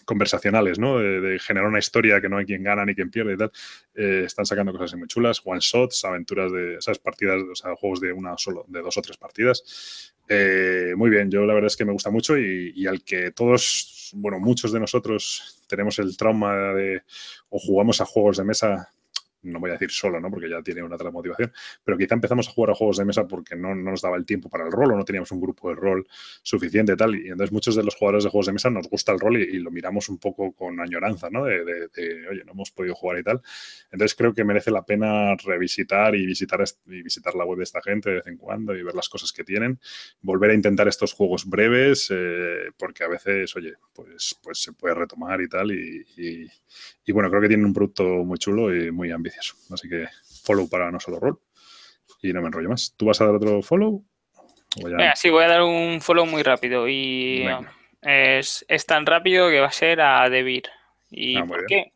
conversacionales, 0.06 0.80
¿no? 0.80 1.00
De, 1.00 1.40
generar 1.40 1.68
una 1.68 1.80
historia 1.80 2.22
que 2.22 2.30
no 2.30 2.38
hay 2.38 2.46
quien 2.46 2.64
gana 2.64 2.86
ni 2.86 2.96
quien 2.96 3.10
pierde 3.10 3.34
y 3.34 3.38
tal. 3.38 3.52
Eh, 3.96 4.24
están 4.26 4.46
sacando 4.46 4.72
cosas 4.72 4.98
muy 4.98 5.08
chulas, 5.08 5.42
one 5.44 5.60
shots, 5.62 6.06
aventuras 6.06 6.52
de 6.52 6.76
esas 6.76 7.00
partidas, 7.00 7.42
o 7.52 7.56
sea, 7.56 7.76
juegos 7.76 8.00
de 8.02 8.12
una 8.12 8.38
solo, 8.38 8.66
de 8.68 8.82
dos 8.82 8.98
o 8.98 9.02
tres 9.02 9.18
partidas. 9.18 10.14
Eh, 10.28 10.94
muy 10.96 11.10
bien, 11.10 11.30
yo 11.30 11.46
la 11.46 11.54
verdad 11.54 11.68
es 11.68 11.78
que 11.78 11.86
me 11.86 11.92
gusta 11.92 12.10
mucho 12.10 12.38
y, 12.38 12.88
al 12.88 13.04
que 13.04 13.32
todos, 13.32 14.12
bueno, 14.16 14.40
muchos 14.40 14.72
de 14.72 14.80
nosotros 14.80 15.64
tenemos 15.68 16.00
el 16.00 16.16
trauma 16.16 16.74
de 16.74 17.04
o 17.50 17.60
jugamos 17.60 18.00
a 18.02 18.06
juegos 18.06 18.38
de 18.38 18.44
mesa 18.44 18.90
no 19.44 19.60
voy 19.60 19.70
a 19.70 19.74
decir 19.74 19.92
solo, 19.92 20.20
¿no? 20.20 20.30
Porque 20.30 20.50
ya 20.50 20.62
tiene 20.62 20.84
una 20.84 20.96
otra 20.96 21.12
motivación, 21.12 21.52
pero 21.84 21.98
quizá 21.98 22.16
empezamos 22.16 22.48
a 22.48 22.52
jugar 22.52 22.72
a 22.72 22.76
juegos 22.76 22.98
de 22.98 23.06
mesa 23.06 23.28
porque 23.28 23.56
no, 23.56 23.76
nos 23.76 24.02
daba 24.02 24.18
el 24.18 24.26
tiempo 24.26 24.50
para 24.50 24.66
el 24.66 24.72
rol 24.72 24.92
o 24.92 24.98
no 24.98 25.06
teníamos 25.06 25.32
un 25.32 25.42
grupo 25.42 25.70
de 25.70 25.76
rol 25.76 26.08
suficiente 26.42 26.94
y 26.94 26.96
tal. 26.96 27.16
Y 27.16 27.30
entonces 27.30 27.52
muchos 27.52 27.76
de 27.76 27.84
los 27.84 27.96
jugadores 27.96 28.24
de 28.24 28.30
juegos 28.30 28.48
de 28.48 28.54
mesa 28.54 28.70
nos 28.70 28.90
gusta 28.90 29.12
el 29.12 29.20
rol 29.20 29.38
y, 29.38 29.60
lo 29.64 29.72
miramos 29.72 30.10
un 30.10 30.18
poco 30.18 30.52
con 30.54 30.80
añoranza, 30.82 31.30
¿no? 31.30 31.46
De, 31.46 31.90
oye, 32.30 32.44
no 32.46 32.52
hemos 32.52 32.72
podido 32.72 32.96
jugar 32.96 33.20
y 33.20 33.24
tal. 33.24 33.42
Entonces 33.92 34.16
creo 34.16 34.34
que 34.34 34.44
merece 34.44 34.72
la 34.72 34.86
pena 34.86 35.36
revisitar 35.36 36.16
y 36.16 36.26
visitar, 36.26 36.64
y 36.88 37.02
visitar 37.02 37.36
la 37.36 37.46
web 37.46 37.60
de 37.60 37.64
esta 37.64 37.82
gente 37.82 38.10
de 38.10 38.16
vez 38.16 38.28
en 38.28 38.38
cuando 38.38 38.76
y 38.76 38.84
ver 38.84 38.96
las 38.96 39.10
cosas 39.10 39.32
que 39.32 39.44
tienen. 39.44 39.80
Volver 40.22 40.52
a 40.52 40.54
intentar 40.54 40.88
estos 40.88 41.14
juegos 41.14 41.46
breves, 41.46 42.10
eh, 42.12 42.72
porque 42.78 43.04
a 43.04 43.08
veces, 43.08 43.56
oye, 43.56 43.74
pues, 43.94 44.38
pues 44.44 44.62
se 44.62 44.74
puede 44.74 44.96
retomar 44.96 45.42
y 45.42 45.48
tal. 45.48 45.72
y, 45.72 46.50
y 47.06 47.12
bueno, 47.12 47.30
creo 47.30 47.42
que 47.42 47.48
tienen 47.50 47.66
un 47.66 47.74
producto 47.74 48.04
muy 48.04 48.38
chulo 48.38 48.74
y 48.76 48.92
muy 48.92 49.12
ambicioso. 49.12 49.33
Así 49.72 49.90
que 49.90 50.08
follow 50.44 50.70
para 50.70 50.92
no 50.92 51.00
solo 51.00 51.20
rol. 51.20 51.40
Y 52.22 52.32
no 52.32 52.42
me 52.42 52.48
enrollo 52.48 52.70
más. 52.70 52.94
¿Tú 52.96 53.06
vas 53.06 53.20
a 53.22 53.26
dar 53.26 53.36
otro 53.36 53.62
follow? 53.62 54.04
sí, 55.16 55.30
voy 55.30 55.44
a 55.44 55.48
dar 55.48 55.62
un 55.64 56.02
follow 56.02 56.26
muy 56.26 56.44
rápido. 56.44 56.88
Y 56.88 57.46
es, 58.02 58.66
tan 58.88 59.06
rápido 59.06 59.50
que 59.50 59.60
va 59.60 59.68
a 59.68 59.72
ser 59.72 60.02
a 60.02 60.30
Debir. 60.30 60.64
¿Y 61.10 61.38
ah, 61.38 61.46
por 61.46 61.66
qué? 61.68 61.94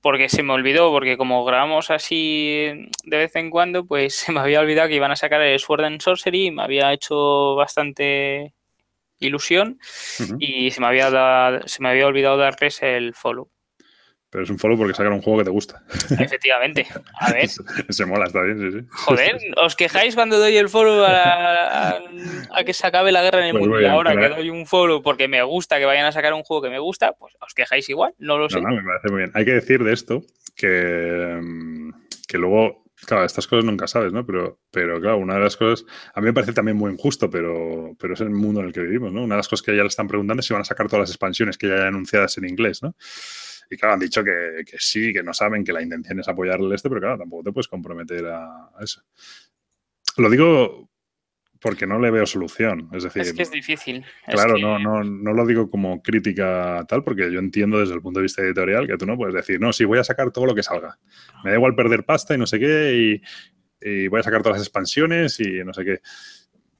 Porque 0.00 0.28
se 0.28 0.42
me 0.42 0.54
olvidó, 0.54 0.90
porque 0.90 1.18
como 1.18 1.44
grabamos 1.44 1.90
así 1.90 2.88
de 3.04 3.16
vez 3.16 3.36
en 3.36 3.50
cuando, 3.50 3.84
pues 3.84 4.14
se 4.14 4.32
me 4.32 4.40
había 4.40 4.60
olvidado 4.60 4.88
que 4.88 4.96
iban 4.96 5.10
a 5.10 5.16
sacar 5.16 5.42
el 5.42 5.58
Sword 5.58 5.84
and 5.84 6.00
Sorcery, 6.00 6.50
me 6.50 6.62
había 6.62 6.92
hecho 6.92 7.54
bastante 7.56 8.54
ilusión 9.20 9.78
y 10.38 10.70
se 10.70 10.80
me 10.80 10.86
había, 10.86 11.60
se 11.66 11.82
me 11.82 11.88
había 11.90 12.06
olvidado 12.06 12.36
darles 12.36 12.82
el 12.82 13.14
follow. 13.14 13.50
Pero 14.34 14.42
es 14.42 14.50
un 14.50 14.58
follow 14.58 14.76
porque 14.76 14.94
sacan 14.94 15.12
un 15.12 15.22
juego 15.22 15.38
que 15.38 15.44
te 15.44 15.50
gusta. 15.50 15.84
Efectivamente. 16.18 16.88
A 17.20 17.32
ver. 17.32 17.48
se 17.88 18.04
mola, 18.04 18.24
está 18.24 18.42
bien, 18.42 18.58
sí, 18.58 18.80
sí. 18.80 18.86
Joder, 18.90 19.38
¿os 19.58 19.76
quejáis 19.76 20.16
cuando 20.16 20.40
doy 20.40 20.56
el 20.56 20.68
follow 20.68 21.04
a, 21.06 22.00
que 22.66 22.72
se 22.72 22.84
acabe 22.84 23.12
la 23.12 23.22
guerra 23.22 23.42
en 23.42 23.44
el 23.44 23.52
pues 23.52 23.62
mundo? 23.62 23.80
y 23.80 23.84
ahora 23.84 24.16
que 24.16 24.28
doy 24.30 24.50
un 24.50 24.66
follow 24.66 25.02
porque 25.04 25.28
me 25.28 25.40
gusta 25.44 25.78
que 25.78 25.84
vayan 25.84 26.04
a 26.04 26.10
sacar 26.10 26.34
un 26.34 26.42
juego 26.42 26.62
que 26.62 26.70
me 26.70 26.80
gusta, 26.80 27.12
pues 27.12 27.32
os 27.40 27.54
quejáis 27.54 27.88
igual, 27.88 28.12
no 28.18 28.36
lo 28.36 28.50
sé. 28.50 28.60
No, 28.60 28.70
me 28.70 28.82
parece 28.82 29.08
muy 29.08 29.18
bien. 29.18 29.30
Hay 29.34 29.44
que 29.44 29.52
decir 29.52 29.84
de 29.84 29.92
esto 29.92 30.24
que, 30.56 31.38
mm, 31.40 31.90
que 32.26 32.36
luego 32.36 32.82
Claro, 33.06 33.24
estas 33.24 33.46
cosas 33.46 33.64
nunca 33.64 33.86
sabes, 33.86 34.12
¿no? 34.12 34.24
Pero, 34.24 34.58
pero 34.70 35.00
claro, 35.00 35.18
una 35.18 35.34
de 35.34 35.40
las 35.40 35.56
cosas, 35.56 35.86
a 36.14 36.20
mí 36.20 36.26
me 36.26 36.32
parece 36.32 36.52
también 36.52 36.76
muy 36.76 36.92
injusto, 36.92 37.28
pero, 37.30 37.94
pero 37.98 38.14
es 38.14 38.20
el 38.20 38.30
mundo 38.30 38.60
en 38.60 38.66
el 38.66 38.72
que 38.72 38.80
vivimos, 38.80 39.12
¿no? 39.12 39.22
Una 39.22 39.34
de 39.34 39.40
las 39.40 39.48
cosas 39.48 39.64
que 39.64 39.76
ya 39.76 39.82
le 39.82 39.88
están 39.88 40.08
preguntando 40.08 40.40
es 40.40 40.46
si 40.46 40.54
van 40.54 40.62
a 40.62 40.64
sacar 40.64 40.86
todas 40.86 41.02
las 41.02 41.10
expansiones 41.10 41.58
que 41.58 41.68
ya 41.68 41.74
hay 41.74 41.88
anunciadas 41.88 42.38
en 42.38 42.48
inglés, 42.48 42.82
¿no? 42.82 42.94
Y 43.70 43.76
claro, 43.76 43.94
han 43.94 44.00
dicho 44.00 44.22
que, 44.22 44.64
que, 44.64 44.76
sí, 44.78 45.12
que 45.12 45.22
no 45.22 45.32
saben, 45.32 45.64
que 45.64 45.72
la 45.72 45.82
intención 45.82 46.20
es 46.20 46.28
apoyarle 46.28 46.74
este, 46.74 46.88
pero 46.88 47.00
claro, 47.00 47.18
tampoco 47.18 47.44
te 47.44 47.52
puedes 47.52 47.68
comprometer 47.68 48.26
a, 48.26 48.70
eso. 48.80 49.02
Lo 50.16 50.30
digo 50.30 50.90
porque 51.60 51.86
no 51.86 51.98
le 51.98 52.10
veo 52.10 52.26
solución. 52.26 52.90
Es 52.92 53.04
decir, 53.04 53.22
es 53.22 53.32
que 53.32 53.42
es 53.42 53.50
difícil. 53.50 54.04
Claro, 54.26 54.58
no, 54.58 54.78
no, 54.78 55.02
no 55.02 55.32
lo 55.32 55.46
digo 55.46 55.70
como 55.70 56.02
crítica 56.02 56.84
tal, 56.86 57.02
porque 57.02 57.32
yo 57.32 57.38
entiendo 57.38 57.80
desde 57.80 57.94
el 57.94 58.02
punto 58.02 58.20
de 58.20 58.24
vista 58.24 58.42
editorial 58.42 58.86
que 58.86 58.98
tú 58.98 59.06
no 59.06 59.16
puedes 59.16 59.34
decir, 59.34 59.58
no, 59.58 59.72
sí, 59.72 59.84
voy 59.86 59.98
a 59.98 60.04
sacar 60.04 60.30
todo 60.30 60.44
lo 60.44 60.54
que 60.54 60.62
salga. 60.62 60.98
Me 61.42 61.50
da 61.50 61.56
igual 61.56 61.74
perder 61.74 62.04
pasta 62.04 62.34
y 62.34 62.38
no 62.38 62.46
sé 62.46 62.58
qué, 62.58 63.20
y, 63.80 63.88
y 63.88 64.08
voy 64.08 64.20
a 64.20 64.22
sacar 64.22 64.42
todas 64.42 64.58
las 64.58 64.66
expansiones 64.66 65.40
y 65.40 65.64
no 65.64 65.72
sé 65.72 65.84
qué 65.84 66.00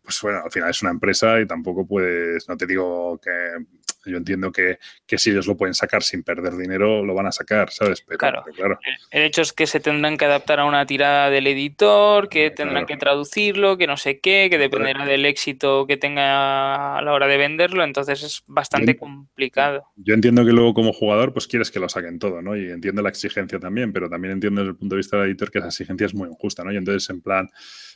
pues 0.04 0.20
bueno, 0.20 0.42
al 0.44 0.50
final 0.50 0.68
es 0.68 0.82
una 0.82 0.90
empresa 0.90 1.40
y 1.40 1.46
tampoco 1.46 1.86
puedes, 1.86 2.46
no 2.46 2.56
te 2.58 2.66
digo 2.66 3.18
que 3.18 3.30
yo 4.10 4.16
entiendo 4.16 4.52
que, 4.52 4.78
si 5.16 5.30
ellos 5.30 5.46
lo 5.46 5.56
pueden 5.56 5.74
sacar 5.74 6.02
sin 6.02 6.22
perder 6.22 6.56
dinero, 6.56 7.04
lo 7.04 7.14
van 7.14 7.26
a 7.26 7.32
sacar, 7.32 7.70
¿sabes? 7.70 8.02
Pero, 8.06 8.18
claro. 8.18 8.44
El 9.10 9.22
hecho 9.22 9.42
es 9.42 9.52
que 9.52 9.66
se 9.66 9.80
tendrán 9.80 10.16
que 10.16 10.24
adaptar 10.24 10.60
a 10.60 10.64
una 10.64 10.86
tirada 10.86 11.30
del 11.30 11.46
editor, 11.46 12.28
que 12.28 12.50
tendrán 12.50 12.86
que 12.86 12.96
traducirlo, 12.96 13.78
que 13.78 13.86
no 13.86 13.96
sé 13.96 14.18
qué, 14.20 14.48
que 14.50 14.58
dependerá 14.58 15.06
del 15.06 15.24
éxito 15.24 15.86
que 15.86 15.96
tenga 15.96 16.98
a 16.98 17.02
la 17.02 17.12
hora 17.12 17.26
de 17.26 17.36
venderlo, 17.36 17.84
entonces 17.84 18.22
es 18.22 18.42
bastante 18.46 18.96
complicado. 18.96 19.84
Yo 19.96 20.14
entiendo 20.14 20.44
que 20.44 20.52
luego 20.52 20.74
como 20.74 20.92
jugador, 20.92 21.32
pues 21.32 21.46
quieres 21.46 21.70
que 21.70 21.80
lo 21.80 21.88
saquen 21.88 22.18
todo, 22.18 22.42
¿no? 22.42 22.56
Y 22.56 22.70
entiendo 22.70 23.02
la 23.02 23.08
exigencia 23.08 23.58
también, 23.58 23.92
pero 23.92 24.08
también 24.08 24.32
entiendo 24.32 24.60
desde 24.60 24.72
el 24.72 24.76
punto 24.76 24.94
de 24.94 24.98
vista 24.98 25.16
del 25.16 25.26
editor 25.26 25.50
que 25.50 25.58
esa 25.58 25.68
exigencia 25.68 26.06
es 26.06 26.14
muy 26.14 26.28
injusta, 26.28 26.64
¿no? 26.64 26.72
Y 26.72 26.76
entonces, 26.76 27.08
en 27.10 27.20
plan 27.20 27.48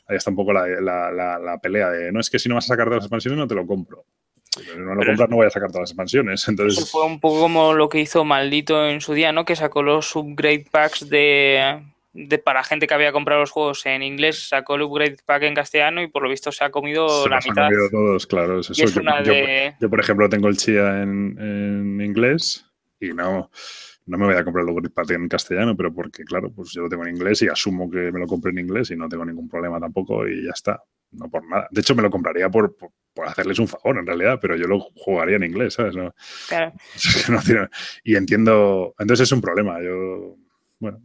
ahí 0.09 0.17
está 0.17 0.31
un 0.31 0.37
poco 0.37 0.53
la, 0.53 0.67
la, 0.71 1.59
pelea 1.63 1.91
de, 1.91 2.11
no 2.13 2.21
es 2.21 2.31
que 2.31 2.39
si 2.39 2.49
no 2.49 2.55
vas 2.55 2.65
a 2.65 2.69
sacar 2.69 2.87
todas 2.87 2.99
las 2.99 3.05
expansiones 3.05 3.39
no 3.39 3.47
te 3.47 3.55
lo 3.55 3.67
compro. 3.67 4.05
No 4.77 4.95
lo 4.95 5.07
compras 5.07 5.29
no 5.31 5.37
voy 5.37 5.47
a 5.47 5.51
sacar 5.51 5.69
todas 5.69 5.83
las 5.83 5.91
expansiones. 5.91 6.47
Entonces... 6.49 6.79
Eso 6.79 6.87
fue 6.87 7.07
un 7.07 7.21
poco 7.21 7.41
como 7.41 7.73
lo 7.75 7.89
que 7.89 8.01
hizo 8.01 8.25
Maldito 8.25 8.87
en 8.87 9.01
su 9.01 9.15
día, 9.15 9.33
¿no? 9.33 9.45
Que 9.45 9.57
sacó 9.57 9.83
los 9.83 10.15
upgrade 10.17 10.67
packs 10.71 11.09
de, 11.09 11.83
de, 12.13 12.39
para 12.39 12.65
gente 12.65 12.87
que 12.87 12.95
había 12.95 13.13
comprado 13.13 13.41
los 13.41 13.51
juegos 13.51 13.85
en 13.87 14.03
inglés, 14.03 14.49
sacó 14.49 14.77
el 14.77 14.83
upgrade 14.83 15.17
pack 15.25 15.43
en 15.45 15.55
castellano 15.55 16.03
y 16.03 16.09
por 16.09 16.23
lo 16.23 16.29
visto 16.29 16.53
se 16.53 16.65
ha 16.65 16.71
comido 16.71 17.29
la 17.29 17.39
mitad. 17.39 17.69
comido 17.69 17.91
todos, 17.91 18.27
claro. 18.27 18.61
Eso. 18.61 18.73
Yo, 18.75 19.91
por 19.91 20.01
ejemplo, 20.01 20.29
tengo 20.29 20.49
el 20.49 20.57
Chia 20.57 21.03
en, 21.03 21.37
en 21.39 22.01
inglés 22.01 22.65
y 23.01 23.13
no 23.13 23.51
no 24.09 24.17
me 24.17 24.25
voy 24.25 24.35
a 24.35 24.43
comprar 24.43 24.65
el 24.65 24.71
Upgrade 24.71 25.15
en 25.15 25.29
castellano, 25.29 25.77
pero 25.77 25.93
porque, 25.93 26.25
claro, 26.25 26.51
pues 26.51 26.73
yo 26.73 26.83
lo 26.83 26.89
tengo 26.89 27.05
en 27.05 27.15
inglés 27.15 27.43
y 27.43 27.49
asumo 27.49 27.91
que 27.91 28.11
me 28.11 28.19
lo 28.19 28.27
compre 28.27 28.51
en 28.51 28.59
inglés 28.59 28.91
y 28.91 28.97
no 28.97 29.09
tengo 29.09 29.25
ningún 29.25 29.49
problema 29.49 29.79
tampoco 29.79 30.27
y 30.27 30.45
ya 30.45 30.53
está. 30.53 30.83
No 31.11 31.31
por 31.31 31.47
nada. 31.49 31.69
De 31.71 31.81
hecho, 31.81 31.95
me 31.95 32.03
lo 32.03 32.11
compraría 32.11 32.51
por, 32.51 32.77
hacerles 33.27 33.59
un 33.59 33.69
favor, 33.69 33.99
en 33.99 34.07
realidad, 34.07 34.39
pero 34.41 34.57
yo 34.57 34.67
lo 34.67 34.81
jugaría 34.81 35.37
en 35.37 35.45
inglés, 35.45 35.75
¿sabes? 35.75 35.95
Claro. 36.49 36.73
y 38.05 38.17
entiendo. 38.17 38.95
Entonces 38.99 39.29
es 39.29 39.33
un 39.33 39.41
problema. 39.41 39.83
Yo. 39.83 40.37
Bueno, 40.79 41.01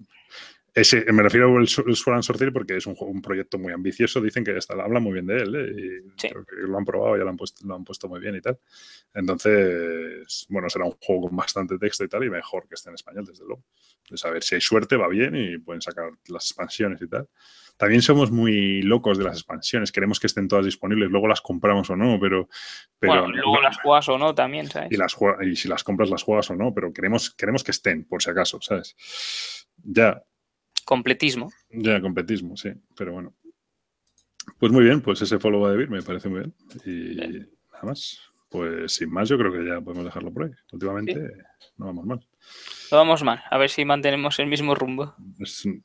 ese, 0.76 1.06
me 1.12 1.22
refiero 1.22 1.56
al 1.56 1.68
Swan 1.68 2.24
Sorcery 2.24 2.52
porque 2.52 2.76
es 2.78 2.88
un, 2.88 2.96
un, 3.00 3.22
proyecto 3.22 3.60
muy 3.60 3.72
ambicioso. 3.72 4.20
Dicen 4.20 4.44
que 4.44 4.58
está, 4.58 4.74
habla 4.74 5.00
muy 5.00 5.14
bien 5.14 5.28
de 5.28 5.38
él 5.38 5.56
¿eh? 5.56 5.72
y 5.72 6.28
creo 6.28 6.44
que 6.44 6.56
lo 6.56 6.78
han 6.78 6.84
probado, 6.86 7.16
ya 7.16 7.24
lo 7.24 7.30
han, 7.30 7.38
puesto, 7.38 7.66
lo 7.68 7.76
han 7.76 7.84
puesto 7.84 8.10
muy 8.10 8.20
bien 8.20 8.36
y 8.36 8.42
tal. 8.42 8.58
Entonces, 9.14 10.48
bueno, 10.50 10.70
será 10.72 10.86
un 10.86 10.96
juego 11.00 11.28
con 11.28 11.36
bastante 11.36 11.78
texto 11.78 12.04
y 12.04 12.08
tal 12.08 12.24
y 12.24 12.30
mejor 12.32 12.68
que 12.68 12.74
esté 12.74 12.90
en 12.90 12.96
español, 12.96 13.26
desde 13.26 13.46
luego. 13.46 13.64
Entonces, 14.02 14.26
a 14.26 14.32
ver 14.32 14.42
si 14.42 14.56
hay 14.56 14.62
suerte, 14.62 14.96
va 14.96 15.08
bien 15.08 15.36
y 15.36 15.60
pueden 15.60 15.82
sacar 15.82 16.10
las 16.28 16.46
expansiones 16.46 17.00
y 17.04 17.08
tal. 17.08 17.28
También 17.78 18.02
somos 18.02 18.32
muy 18.32 18.82
locos 18.82 19.18
de 19.18 19.24
las 19.24 19.38
expansiones, 19.38 19.92
queremos 19.92 20.20
que 20.20 20.28
estén 20.28 20.48
todas 20.48 20.66
disponibles, 20.66 21.10
luego 21.10 21.28
las 21.28 21.42
compramos 21.42 21.90
o 21.90 21.96
no, 21.96 22.20
pero... 22.20 22.48
pero 23.00 23.24
bueno, 23.24 23.36
luego 23.36 23.62
las 23.62 23.78
juegas 23.80 24.10
o 24.10 24.18
no 24.18 24.36
también, 24.36 24.68
¿sabes? 24.68 24.92
Y, 24.92 24.98
las, 24.98 25.18
y 25.42 25.56
si 25.56 25.68
las 25.68 25.84
compras 25.84 26.10
las 26.10 26.24
juegas 26.24 26.50
o 26.52 26.56
no, 26.56 26.74
pero 26.74 26.94
queremos, 26.94 27.34
queremos 27.34 27.64
que 27.64 27.72
estén, 27.72 28.06
por 28.06 28.22
si 28.22 28.30
acaso, 28.30 28.62
¿sabes? 28.62 28.96
Ya, 29.84 30.24
completismo. 30.86 31.50
Ya, 31.72 32.00
completismo, 32.00 32.56
sí, 32.56 32.72
pero 32.96 33.14
bueno. 33.14 33.34
Pues 34.60 34.72
muy 34.72 34.84
bien, 34.84 35.02
pues 35.02 35.22
ese 35.22 35.40
follow 35.40 35.62
va 35.62 35.72
a 35.72 35.76
me 35.76 36.02
parece 36.02 36.30
muy 36.30 36.40
bien. 36.40 36.54
Y 36.86 37.16
nada 37.72 37.84
más. 37.84 38.20
Pues 38.50 38.94
sin 38.94 39.10
más, 39.10 39.28
yo 39.30 39.38
creo 39.38 39.52
que 39.52 39.66
ya 39.66 39.82
podemos 39.82 40.06
dejarlo 40.06 40.32
por 40.32 40.44
ahí. 40.44 40.52
Últimamente 40.72 41.20
no 41.78 41.88
vamos 41.88 42.06
mal. 42.06 42.28
No 42.92 42.98
vamos 42.98 43.24
mal, 43.24 43.44
a 43.50 43.58
ver 43.58 43.70
si 43.70 43.86
mantenemos 43.86 44.38
el 44.38 44.48
mismo 44.48 44.76
rumbo. 44.76 45.16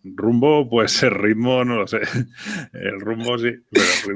rumbo, 0.02 0.68
pues 0.68 1.02
el 1.02 1.12
ritmo, 1.12 1.64
no 1.64 1.76
lo 1.76 1.86
sé. 1.86 2.00
El 2.74 3.00
rumbo 3.00 3.38
sí. 3.38 3.52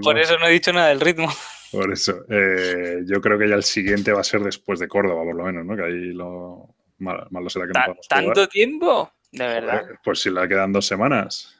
Por 0.02 0.19
eso 0.19 0.39
no 0.39 0.47
he 0.47 0.52
dicho 0.52 0.73
nada 0.74 0.89
del 0.89 1.01
ritmo. 1.01 1.32
Por 1.70 1.90
eso. 1.90 2.27
Eh, 2.28 2.98
yo 3.06 3.23
creo 3.23 3.39
que 3.39 3.48
ya 3.48 3.55
el 3.55 3.62
siguiente 3.62 4.12
va 4.12 4.20
a 4.20 4.24
ser 4.24 4.43
después 4.43 4.78
de 4.78 4.89
Córdoba, 4.89 5.24
por 5.24 5.35
lo 5.35 5.44
menos, 5.44 5.64
¿no? 5.64 5.74
Que 5.74 5.85
ahí 5.85 6.12
lo 6.12 6.74
malo 6.98 7.48
será 7.48 7.66
que 7.66 7.73
no 7.73 7.97
¿Tanto 8.09 8.47
tiempo? 8.47 9.10
De 9.32 9.47
verdad. 9.47 9.85
pues 10.05 10.20
si 10.20 10.31
le 10.31 10.47
quedan 10.47 10.73
dos 10.73 10.86
semanas. 10.86 11.59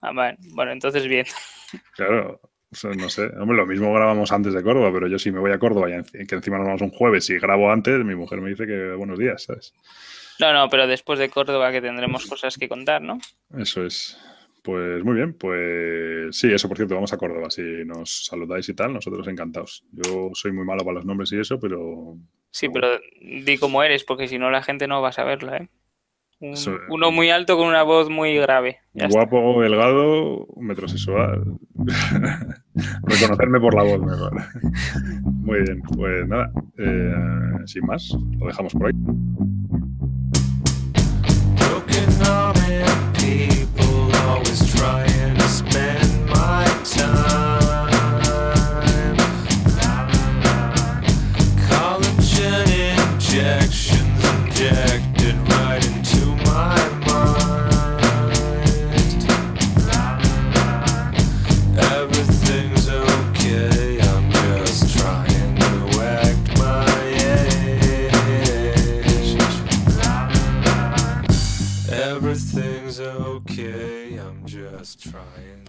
Ah, 0.00 0.10
bueno, 0.12 0.72
entonces 0.72 1.06
bien. 1.06 1.26
Claro, 1.96 2.38
no 2.82 3.08
sé. 3.08 3.22
Hombre, 3.38 3.56
lo 3.56 3.64
mismo 3.64 3.94
grabamos 3.94 4.30
antes 4.30 4.52
de 4.52 4.62
Córdoba, 4.62 4.90
pero 4.92 5.06
yo 5.08 5.18
si 5.18 5.30
me 5.30 5.38
voy 5.38 5.52
a 5.52 5.58
Córdoba 5.58 5.88
y 5.90 6.26
que 6.26 6.34
encima 6.34 6.58
nos 6.58 6.66
vamos 6.66 6.82
un 6.82 6.90
jueves 6.90 7.30
y 7.30 7.38
grabo 7.38 7.72
antes, 7.72 8.04
mi 8.04 8.14
mujer 8.14 8.42
me 8.42 8.50
dice 8.50 8.66
que 8.66 8.92
buenos 8.92 9.18
días, 9.18 9.44
¿sabes? 9.44 9.72
No, 10.38 10.52
no, 10.52 10.68
pero 10.68 10.86
después 10.86 11.18
de 11.18 11.28
Córdoba 11.28 11.72
que 11.72 11.80
tendremos 11.80 12.26
cosas 12.26 12.56
que 12.56 12.68
contar, 12.68 13.02
¿no? 13.02 13.18
Eso 13.56 13.84
es. 13.84 14.18
Pues 14.62 15.02
muy 15.02 15.16
bien, 15.16 15.34
pues 15.34 16.36
sí, 16.36 16.52
eso 16.52 16.68
por 16.68 16.76
cierto, 16.76 16.94
vamos 16.94 17.12
a 17.12 17.18
Córdoba. 17.18 17.50
Si 17.50 17.62
nos 17.84 18.26
saludáis 18.26 18.68
y 18.68 18.74
tal, 18.74 18.92
nosotros 18.92 19.26
encantados. 19.26 19.84
Yo 19.90 20.30
soy 20.34 20.52
muy 20.52 20.64
malo 20.64 20.84
para 20.84 20.94
los 20.94 21.04
nombres 21.04 21.32
y 21.32 21.40
eso, 21.40 21.58
pero. 21.58 22.16
Sí, 22.50 22.68
pero 22.68 23.00
di 23.20 23.58
cómo 23.58 23.82
eres, 23.82 24.04
porque 24.04 24.28
si 24.28 24.38
no 24.38 24.50
la 24.50 24.62
gente 24.62 24.86
no 24.86 25.02
va 25.02 25.08
a 25.08 25.12
saberlo, 25.12 25.54
¿eh? 25.54 25.68
uno 26.88 27.12
muy 27.12 27.30
alto 27.30 27.56
con 27.56 27.68
una 27.68 27.82
voz 27.82 28.10
muy 28.10 28.36
grave. 28.36 28.78
guapo, 28.94 29.62
delgado, 29.62 30.46
metrosexual. 30.56 31.44
Reconocerme 33.04 33.60
por 33.60 33.74
la 33.74 33.82
voz 33.84 34.00
mejor. 34.00 34.32
muy 35.24 35.60
bien, 35.62 35.82
pues 35.82 36.26
nada, 36.26 36.50
eh, 36.78 37.14
sin 37.66 37.86
más, 37.86 38.10
lo 38.38 38.46
dejamos 38.46 38.72
por 38.72 38.86
ahí. 38.86 38.92
is 44.52 44.74
trying 44.74 45.34
to 45.34 45.48
spend. 45.48 46.01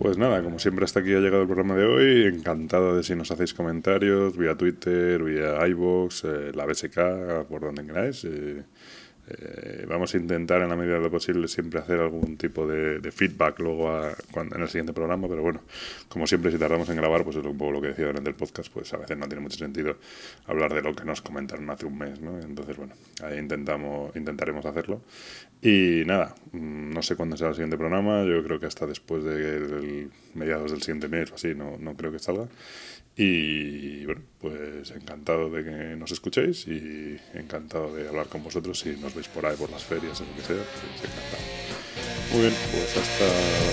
Pues 0.03 0.17
nada, 0.17 0.43
como 0.43 0.59
siempre 0.59 0.83
hasta 0.83 0.99
aquí 0.99 1.13
ha 1.13 1.19
llegado 1.21 1.43
el 1.43 1.47
programa 1.47 1.77
de 1.77 1.85
hoy. 1.85 2.25
Encantado 2.25 2.93
de 2.93 3.03
si 3.03 3.15
nos 3.15 3.31
hacéis 3.31 3.53
comentarios 3.53 4.35
vía 4.35 4.53
Twitter, 4.57 5.23
vía 5.23 5.65
iVoox, 5.65 6.25
eh, 6.25 6.51
la 6.53 6.65
BSK, 6.65 7.47
por 7.47 7.61
donde 7.61 7.85
queráis. 7.85 8.25
Eh, 8.25 8.63
eh, 9.25 9.85
vamos 9.87 10.13
a 10.13 10.17
intentar 10.17 10.61
en 10.61 10.67
la 10.67 10.75
medida 10.75 10.95
de 10.95 10.99
lo 10.99 11.09
posible 11.09 11.47
siempre 11.47 11.79
hacer 11.79 12.01
algún 12.01 12.35
tipo 12.35 12.67
de, 12.67 12.99
feedback 13.13 13.59
luego 13.59 14.09
en 14.35 14.61
el 14.61 14.67
siguiente 14.67 14.91
programa, 14.91 15.29
pero 15.29 15.41
bueno, 15.41 15.61
como 16.09 16.27
siempre 16.27 16.51
si 16.51 16.57
tardamos 16.57 16.89
en 16.89 16.97
grabar, 16.97 17.23
pues 17.23 17.37
es 17.37 17.45
un 17.45 17.57
poco 17.57 17.71
lo 17.71 17.81
que 17.81 17.87
decía 17.87 18.07
durante 18.07 18.29
el 18.29 18.35
podcast, 18.35 18.69
pues 18.73 18.93
a 18.93 18.97
veces 18.97 19.17
no 19.17 19.25
tiene 19.27 19.41
mucho 19.41 19.57
sentido 19.57 19.95
hablar 20.47 20.73
de 20.73 20.81
lo 20.81 20.93
que 20.93 21.05
nos 21.05 21.21
comentaron 21.21 21.69
hace 21.69 21.85
un 21.85 21.97
mes, 21.97 22.19
¿no? 22.19 22.37
Entonces, 22.41 22.75
bueno, 22.75 22.93
ahí 23.23 23.39
intentamos, 23.39 24.13
intentaremos 24.17 24.65
hacerlo. 24.65 25.01
Y 25.63 26.03
nada, 26.05 26.35
mm, 26.51 26.91
no 26.91 27.01
sé 27.01 27.15
cuándo 27.15 27.37
será 27.37 27.51
el 27.51 27.55
siguiente 27.55 27.77
programa, 27.77 28.25
yo 28.25 28.43
creo 28.43 28.59
que 28.59 28.65
hasta 28.65 28.85
después 28.85 29.23
de 29.23 30.09
mediados 30.33 30.71
del 30.71 30.81
siguiente 30.81 31.07
mes 31.07 31.31
o 31.31 31.35
así, 31.35 31.55
no, 31.55 31.77
no 31.77 31.95
creo 31.95 32.11
que 32.11 32.19
salga. 32.19 32.49
Y 33.15 34.05
bueno, 34.05 34.21
pues 34.41 34.91
encantado 34.91 35.49
de 35.49 35.63
que 35.63 35.95
nos 35.95 36.11
escuchéis 36.11 36.67
y 36.67 37.17
encantado 37.33 37.95
de 37.95 38.09
hablar 38.09 38.27
con 38.27 38.43
vosotros 38.43 38.77
si 38.79 38.97
nos 38.97 39.15
veis 39.15 39.29
por 39.29 39.45
ahí, 39.45 39.55
por 39.55 39.69
las 39.69 39.85
ferias 39.85 40.19
o 40.19 40.25
lo 40.25 40.35
que 40.35 40.41
sea, 40.41 40.57
pues 40.57 41.03
encantado. 41.09 41.43
Muy 42.31 42.41
bien, 42.41 42.53
pues 42.71 42.97
hasta 42.97 43.25
la 43.25 43.69